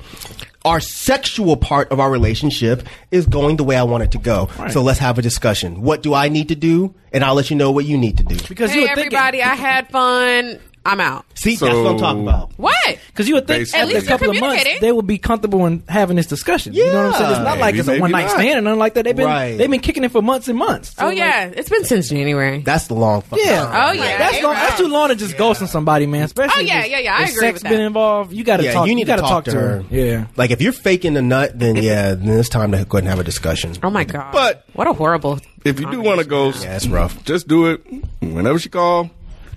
Our 0.65 0.81
sexual 0.81 1.57
part 1.57 1.93
of 1.93 2.01
our 2.01 2.11
relationship 2.11 2.85
is 3.11 3.27
going 3.27 3.57
the 3.57 3.65
way 3.65 3.77
I 3.77 3.83
want 3.83 4.03
it 4.05 4.13
to 4.13 4.19
go. 4.19 4.49
So 4.71 4.83
let's 4.83 4.99
have 4.99 5.19
a 5.19 5.23
discussion. 5.23 5.83
What 5.83 6.03
do 6.03 6.15
I 6.15 6.29
need 6.29 6.49
to 6.49 6.55
do? 6.55 6.95
And 7.13 7.23
I'll 7.23 7.35
let 7.35 7.51
you 7.51 7.57
know 7.57 7.71
what 7.71 7.85
you 7.85 7.99
need 7.99 8.17
to 8.17 8.23
do. 8.25 8.37
Because 8.49 8.71
Hey, 8.71 8.77
you 8.77 8.83
would 8.83 8.95
think 8.95 9.13
everybody, 9.13 9.43
I 9.43 9.55
had 9.55 9.89
fun. 9.91 10.59
I'm 10.87 11.01
out. 11.01 11.25
See, 11.35 11.57
that's 11.57 11.75
what 11.75 11.87
I'm 11.87 11.99
talking 11.99 12.23
about. 12.23 12.51
What? 12.59 12.99
Because 13.07 13.27
you 13.27 13.35
would 13.37 13.47
think 13.47 13.61
Basically. 13.61 13.81
At 13.81 13.83
after 13.85 13.95
least 13.95 14.07
a 14.07 14.09
couple 14.11 14.27
you're 14.27 14.35
of 14.35 14.41
months 14.41 14.57
communicating. 14.63 14.81
they 14.87 14.93
would 14.93 15.07
be 15.07 15.17
comfortable 15.19 15.65
in 15.67 15.83
having 15.89 16.17
this 16.17 16.27
discussion. 16.27 16.75
You 16.75 16.87
know 16.93 17.07
what 17.07 17.15
I'm 17.15 17.21
saying? 17.21 17.31
It's 17.31 17.41
not 17.41 17.59
like 17.59 17.75
it's 17.77 17.89
a 17.89 17.93
maybe 17.93 18.01
one 18.03 18.11
night 18.11 18.27
not. 18.27 18.31
stand 18.33 18.59
or 18.59 18.63
nothing 18.63 18.79
like 18.79 18.95
that. 18.95 19.05
They've 19.05 19.17
been 19.17 19.25
Right. 19.27 19.57
they've 19.57 19.71
been 19.71 19.81
kicking 19.81 20.05
it 20.05 20.11
for 20.13 20.21
months 20.21 20.49
and 20.49 20.59
months. 20.59 20.95
So 20.95 21.05
Oh 21.05 21.09
like, 21.09 21.17
yeah, 21.17 21.47
it's 21.47 21.71
been 21.71 21.85
since 21.85 22.11
January. 22.11 22.59
That's 22.61 22.87
the 22.89 22.95
long 22.95 23.23
fucking 23.23 23.45
yeah. 23.47 23.65
time. 23.65 23.89
Oh 23.89 23.93
yeah, 23.93 24.19
That's, 24.19 24.43
long, 24.43 24.53
that's 24.55 24.77
too 24.79 24.89
long 24.89 25.09
to 25.09 25.15
just 25.15 25.37
ghosting 25.37 25.69
somebody, 25.69 26.07
man. 26.07 26.23
Oh, 26.23 26.25
especially 26.27 26.65
Oh, 26.65 26.67
yeah, 26.67 26.85
if- 26.85 26.91
yeah, 26.91 26.99
yeah, 26.99 27.17
I 27.17 27.23
if 27.23 27.29
agree 27.31 27.41
sex 27.41 27.55
with 27.55 27.63
that. 27.63 27.69
been 27.71 27.81
involved. 27.81 28.33
You 28.35 28.45
got 28.45 28.59
to 28.59 28.65
yeah, 28.65 28.73
talk. 28.73 28.87
you 28.89 28.95
need 28.95 29.07
gotta 29.07 29.23
to 29.23 29.29
talk, 29.29 29.45
to 29.47 29.53
her. 29.53 29.85
Yeah. 29.91 30.27
Like 30.37 30.51
if 30.51 30.61
you're 30.61 30.73
faking 30.73 31.15
the 31.15 31.23
nut, 31.23 31.59
then 31.59 31.77
yeah, 31.77 32.15
then 32.15 32.29
it's 32.39 32.51
time 32.51 32.73
to 32.73 32.85
go 32.85 32.99
ahead 32.99 33.05
and 33.05 33.09
have 33.09 33.21
a 33.21 33.25
discussion. 33.25 33.75
Oh 33.83 33.89
my 33.91 34.05
god. 34.05 34.33
But- 34.33 34.65
what 34.75 34.87
a 34.87 34.93
horrible. 34.93 35.39
If 35.65 35.81
you 35.81 35.91
do 35.91 36.03
want 36.03 36.21
to 36.21 36.27
ghost, 36.27 36.63
Yeah, 36.65 36.77
it's 36.77 36.87
rough. 36.87 37.25
just 37.25 37.49
do 37.49 37.69
it 37.71 37.81
whenever 38.21 38.59
she 38.59 38.69
call. 38.69 39.09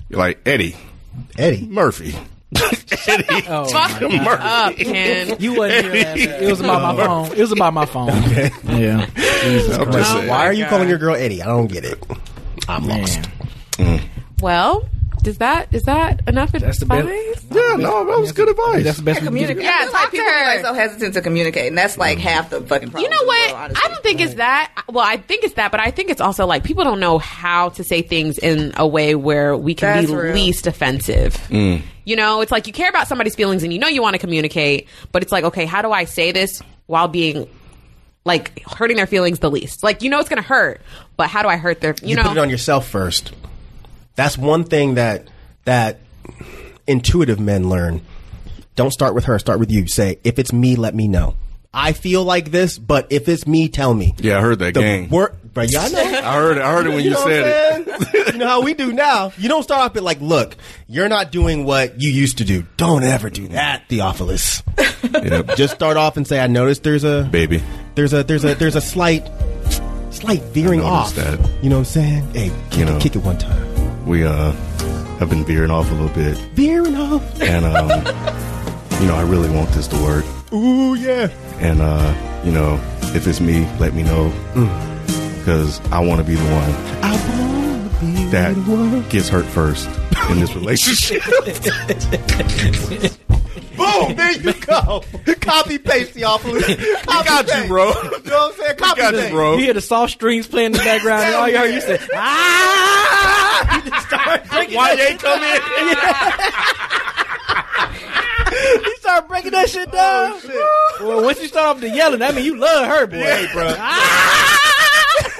You're 0.10 0.20
like 0.20 0.40
Eddie, 0.46 0.78
Eddie 1.38 1.68
Murphy. 1.68 2.16
Eddie 3.08 3.46
Oh, 3.50 3.66
Fuck 3.66 4.02
my 4.02 4.08
me 4.08 4.20
up, 4.20 4.76
Ken. 4.78 5.36
You 5.40 5.56
wasn't 5.56 5.94
here 5.94 6.04
last 6.06 6.16
week. 6.16 6.30
It 6.30 6.50
was 6.50 6.60
about 6.62 6.96
my 6.96 7.06
phone. 7.06 7.32
It 7.34 7.40
was 7.40 7.52
about 7.52 7.74
my 7.74 7.86
phone. 7.86 8.10
Okay. 8.28 8.50
Yeah. 8.66 9.06
Jesus 9.44 9.78
Christ. 9.78 10.14
Why 10.28 10.46
are 10.48 10.54
you 10.54 10.66
oh 10.66 10.70
calling 10.70 10.88
your 10.90 10.98
girl 10.98 11.16
Eddie? 11.16 11.42
I 11.42 11.48
don't 11.48 11.68
get 11.68 11.84
it. 11.84 12.02
I'm 12.70 12.88
lost. 12.88 13.20
Mm. 13.74 14.02
Well, 14.42 14.88
is 15.28 15.38
that 15.40 15.74
is 15.74 15.84
that 15.84 16.28
enough 16.28 16.52
That's 16.54 16.80
the 16.80 16.86
advice? 16.86 17.06
best. 17.42 17.46
Yeah, 17.52 17.76
no, 17.78 18.06
that 18.06 18.20
was 18.20 18.32
good 18.32 18.50
advice. 18.50 18.84
That's 18.84 18.98
the 18.98 19.04
best 19.04 19.22
we 19.22 19.26
can 19.28 19.28
Communicate. 19.28 19.64
Yeah, 19.64 19.80
Yeah, 19.80 19.86
it's 19.86 19.94
like 19.94 20.12
people 20.12 20.26
are 20.28 20.46
like 20.46 20.62
so 20.62 20.74
hesitant 20.74 21.14
to 21.16 21.22
communicate, 21.22 21.68
and 21.68 21.78
that's 21.78 21.98
like 21.98 22.18
half 22.18 22.50
the 22.50 22.62
fucking 22.62 22.90
problem. 22.92 23.04
You 23.04 23.10
know 23.10 23.26
what? 23.26 23.54
honestly. 23.54 23.84
I 23.86 23.88
don't 23.90 24.04
think 24.04 24.22
it's 24.22 24.34
that. 24.36 24.72
Well, 24.90 25.06
I 25.06 25.18
think 25.18 25.44
it's 25.44 25.56
that, 25.56 25.72
but 25.72 25.80
I 25.80 25.92
think 25.92 26.10
it's 26.10 26.22
also 26.22 26.46
like 26.46 26.64
people 26.64 26.84
don't 26.84 27.00
know 27.00 27.18
how 27.20 27.70
to 27.70 27.84
say 27.84 28.02
things 28.02 28.38
in 28.38 28.74
a 28.78 28.88
way 28.88 29.16
where 29.16 29.56
we 29.56 29.76
can 29.76 29.98
That's 29.98 30.08
be 30.12 30.16
real. 30.18 30.34
least 30.34 30.66
offensive. 30.68 31.34
Mm. 31.50 31.82
You 32.06 32.16
know, 32.16 32.42
it's 32.42 32.52
like 32.52 32.68
you 32.68 32.74
care 32.74 32.90
about 32.90 33.08
somebody's 33.08 33.36
feelings 33.36 33.64
and 33.64 33.74
you 33.74 33.80
know 33.80 33.88
you 33.90 34.02
want 34.02 34.14
to 34.14 34.20
communicate, 34.20 34.88
but 35.12 35.24
it's 35.24 35.32
like, 35.32 35.44
okay, 35.44 35.66
how 35.66 35.82
do 35.82 35.92
I 35.92 36.06
say 36.06 36.32
this 36.32 36.62
while 36.86 37.08
being 37.10 37.50
like 38.24 38.62
hurting 38.64 38.96
their 38.98 39.08
feelings 39.08 39.40
the 39.40 39.52
least? 39.52 39.84
Like, 39.84 40.02
you 40.02 40.10
know, 40.10 40.20
it's 40.20 40.30
going 40.30 40.42
to 40.42 40.48
hurt, 40.48 40.82
but 41.18 41.30
how 41.30 41.42
do 41.44 41.50
I 41.50 41.58
hurt 41.58 41.82
their, 41.82 41.96
you, 42.02 42.10
You, 42.10 42.16
know? 42.16 42.24
put 42.24 42.32
it 42.34 42.38
on 42.38 42.50
yourself 42.50 42.88
first. 42.88 43.34
That's 44.18 44.38
one 44.38 44.66
thing 44.66 44.96
that 44.96 45.30
that 45.64 46.00
intuitive 46.86 47.40
men 47.40 47.70
learn. 47.70 48.02
Don't 48.76 48.92
start 48.92 49.16
with 49.16 49.24
her. 49.26 49.40
Start 49.40 49.60
with 49.60 49.72
you. 49.72 49.88
Say, 49.88 50.20
if 50.26 50.38
it's 50.38 50.52
me, 50.52 50.76
let 50.76 50.94
me 50.94 51.08
know. 51.08 51.36
I 51.74 51.92
feel 51.94 52.24
like 52.24 52.50
this, 52.52 52.78
but 52.80 53.08
if 53.12 53.28
it's 53.30 53.46
me, 53.46 53.70
tell 53.70 53.94
me. 53.94 54.16
Yeah, 54.18 54.40
I 54.40 54.42
heard 54.42 54.60
that 54.60 54.74
The 54.74 54.80
gang. 54.82 55.10
wor- 55.10 55.34
but 55.54 55.76
I 55.76 55.88
know. 55.90 56.00
I 56.04 56.34
heard 56.36 56.58
it. 56.58 56.64
I 56.64 56.72
heard 56.72 56.88
it 56.88 56.90
when 56.90 57.04
you, 57.04 57.12
know 57.12 57.24
said 57.26 57.88
it. 57.88 58.34
you 58.34 58.40
know 58.40 58.48
how 58.48 58.62
we 58.62 58.74
do 58.74 58.92
now. 58.94 59.32
You 59.38 59.50
don't 59.50 59.64
start 59.64 59.82
off 59.82 59.96
at 59.96 60.04
like, 60.04 60.20
look, 60.22 60.56
you're 60.88 61.10
not 61.10 61.32
doing 61.32 61.66
what 61.66 62.00
you 62.02 62.10
used 62.10 62.40
to 62.40 62.46
do. 62.46 62.64
Don't 62.78 63.04
ever 63.04 63.30
do 63.30 63.48
that, 63.50 63.88
Theophilus. 63.90 64.64
Yep. 65.12 65.48
Just 65.56 65.74
start 65.76 65.98
off 65.98 66.18
and 66.18 66.28
say, 66.28 66.40
I 66.40 66.48
noticed 66.48 66.84
there's 66.84 67.04
a 67.04 67.28
Baby. 67.32 67.62
there's 67.96 68.14
a 68.14 68.24
there's 68.24 68.44
a 68.46 68.56
there's 68.56 68.76
a 68.76 68.82
slight 68.82 69.30
slight 70.12 70.42
veering 70.44 70.82
off. 70.82 71.14
that. 71.16 71.40
You 71.64 71.70
know 71.70 71.78
what 71.78 71.80
I'm 71.82 71.86
saying? 71.86 72.34
Hey, 72.34 72.52
kick, 72.72 72.80
You 72.80 72.86
know. 72.86 73.00
kick 73.00 73.16
it 73.16 73.20
one 73.20 73.38
time. 73.38 73.67
We 74.08 74.24
uh 74.26 74.52
have 75.20 75.30
been 75.30 75.44
veering 75.44 75.72
off 75.72 75.90
a 75.92 75.96
little 75.96 76.10
bit, 76.16 76.38
Veering 76.54 76.96
off. 76.96 77.42
and 77.42 77.66
um, 77.66 77.90
you 79.02 79.08
know, 79.08 79.16
I 79.16 79.24
really 79.24 79.50
want 79.50 79.70
this 79.72 79.88
to 79.90 79.96
work. 79.98 80.24
Ooh 80.54 80.96
yeah. 80.96 81.28
And 81.60 81.82
uh, 81.82 82.14
you 82.46 82.52
know, 82.52 82.80
if 83.16 83.28
it's 83.28 83.40
me, 83.42 83.66
let 83.80 83.94
me 83.94 84.04
know 84.04 84.32
because 85.40 85.82
I 85.92 86.00
want 86.00 86.22
to 86.22 86.28
be 86.28 86.36
the 86.36 86.52
one 86.52 86.72
I 87.04 87.12
wanna 87.40 87.90
be 88.00 88.26
that 88.32 88.56
the 88.56 88.62
one. 88.72 89.10
gets 89.10 89.28
hurt 89.30 89.46
first 89.46 89.88
in 90.30 90.40
this 90.40 90.54
relationship. 90.62 91.24
Boom! 93.78 94.16
There 94.16 94.32
you 94.34 94.54
go. 94.66 95.04
Copy 95.42 95.78
paste, 95.78 96.12
Theophilus. 96.14 96.66
Copy 97.04 97.28
got 97.28 97.48
you, 97.48 97.68
bro. 97.68 97.88
You 97.88 97.94
know 97.94 98.00
what 98.10 98.54
I'm 98.54 98.54
saying? 98.60 98.78
Copy 98.78 99.02
got 99.02 99.14
you, 99.14 99.20
paste. 99.22 99.32
bro. 99.32 99.54
You 99.58 99.64
hear 99.64 99.74
the 99.74 99.82
soft 99.82 100.14
strings 100.14 100.48
playing 100.48 100.68
in 100.68 100.72
the 100.74 100.80
background, 100.80 101.24
and 101.24 101.36
all 101.36 101.48
you 101.48 101.58
heard 101.58 101.74
you 101.74 101.82
say, 101.82 102.00
ah! 102.14 103.76
You 103.76 103.90
just 103.92 104.08
start 104.08 104.50
breaking 104.50 104.76
Why 104.76 104.96
they 104.96 105.16
come 105.16 105.42
in? 105.44 105.62
You 108.84 108.96
start 108.98 109.28
breaking 109.28 109.52
that 109.52 109.70
shit 109.70 109.92
down. 109.92 110.40
well, 111.02 111.24
once 111.24 111.40
you 111.42 111.48
start 111.48 111.76
off 111.76 111.82
the 111.82 111.90
yelling, 111.90 112.20
that 112.20 112.34
mean 112.36 112.46
you 112.46 112.58
love 112.58 112.88
her, 112.88 113.06
boy. 113.08 113.18
Hey, 113.18 113.48
bro. 113.54 113.68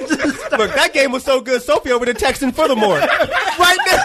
Look, 0.00 0.74
that 0.74 0.90
game 0.92 1.12
was 1.12 1.24
so 1.24 1.40
good. 1.40 1.62
Sophie 1.62 1.92
over 1.92 2.04
there 2.04 2.14
texting 2.14 2.54
furthermore. 2.54 2.98
right 2.98 3.78
now. 3.86 4.04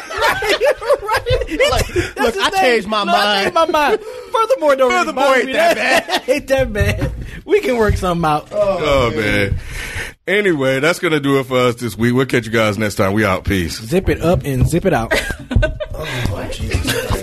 Like, 1.69 1.95
look, 2.17 2.35
I 2.37 2.49
changed 2.61 2.87
my 2.87 3.03
Look, 3.03 3.13
I 3.15 3.23
mind. 3.23 3.41
changed 3.43 3.53
my 3.55 3.65
mind. 3.67 3.99
Furthermore, 4.31 4.75
don't 4.75 4.91
really 4.91 5.05
Furthermore 5.05 5.35
ain't 5.35 5.45
me. 5.47 5.53
that 5.53 5.75
bad. 6.07 6.23
ain't 6.29 6.47
that 6.47 6.73
bad. 6.73 7.11
We 7.45 7.61
can 7.61 7.77
work 7.77 7.95
something 7.97 8.25
out. 8.25 8.49
Oh, 8.51 9.11
oh 9.11 9.19
man. 9.19 9.59
Anyway, 10.25 10.79
that's 10.79 10.99
gonna 10.99 11.19
do 11.19 11.39
it 11.39 11.45
for 11.45 11.57
us 11.57 11.75
this 11.75 11.97
week. 11.97 12.13
We'll 12.13 12.25
catch 12.25 12.45
you 12.45 12.51
guys 12.51 12.77
next 12.77 12.95
time. 12.95 13.13
We 13.13 13.25
out. 13.25 13.43
Peace. 13.43 13.79
Zip 13.81 14.07
it 14.09 14.21
up 14.21 14.43
and 14.45 14.67
zip 14.67 14.85
it 14.85 14.93
out. 14.93 15.13
Oh, 15.95 17.22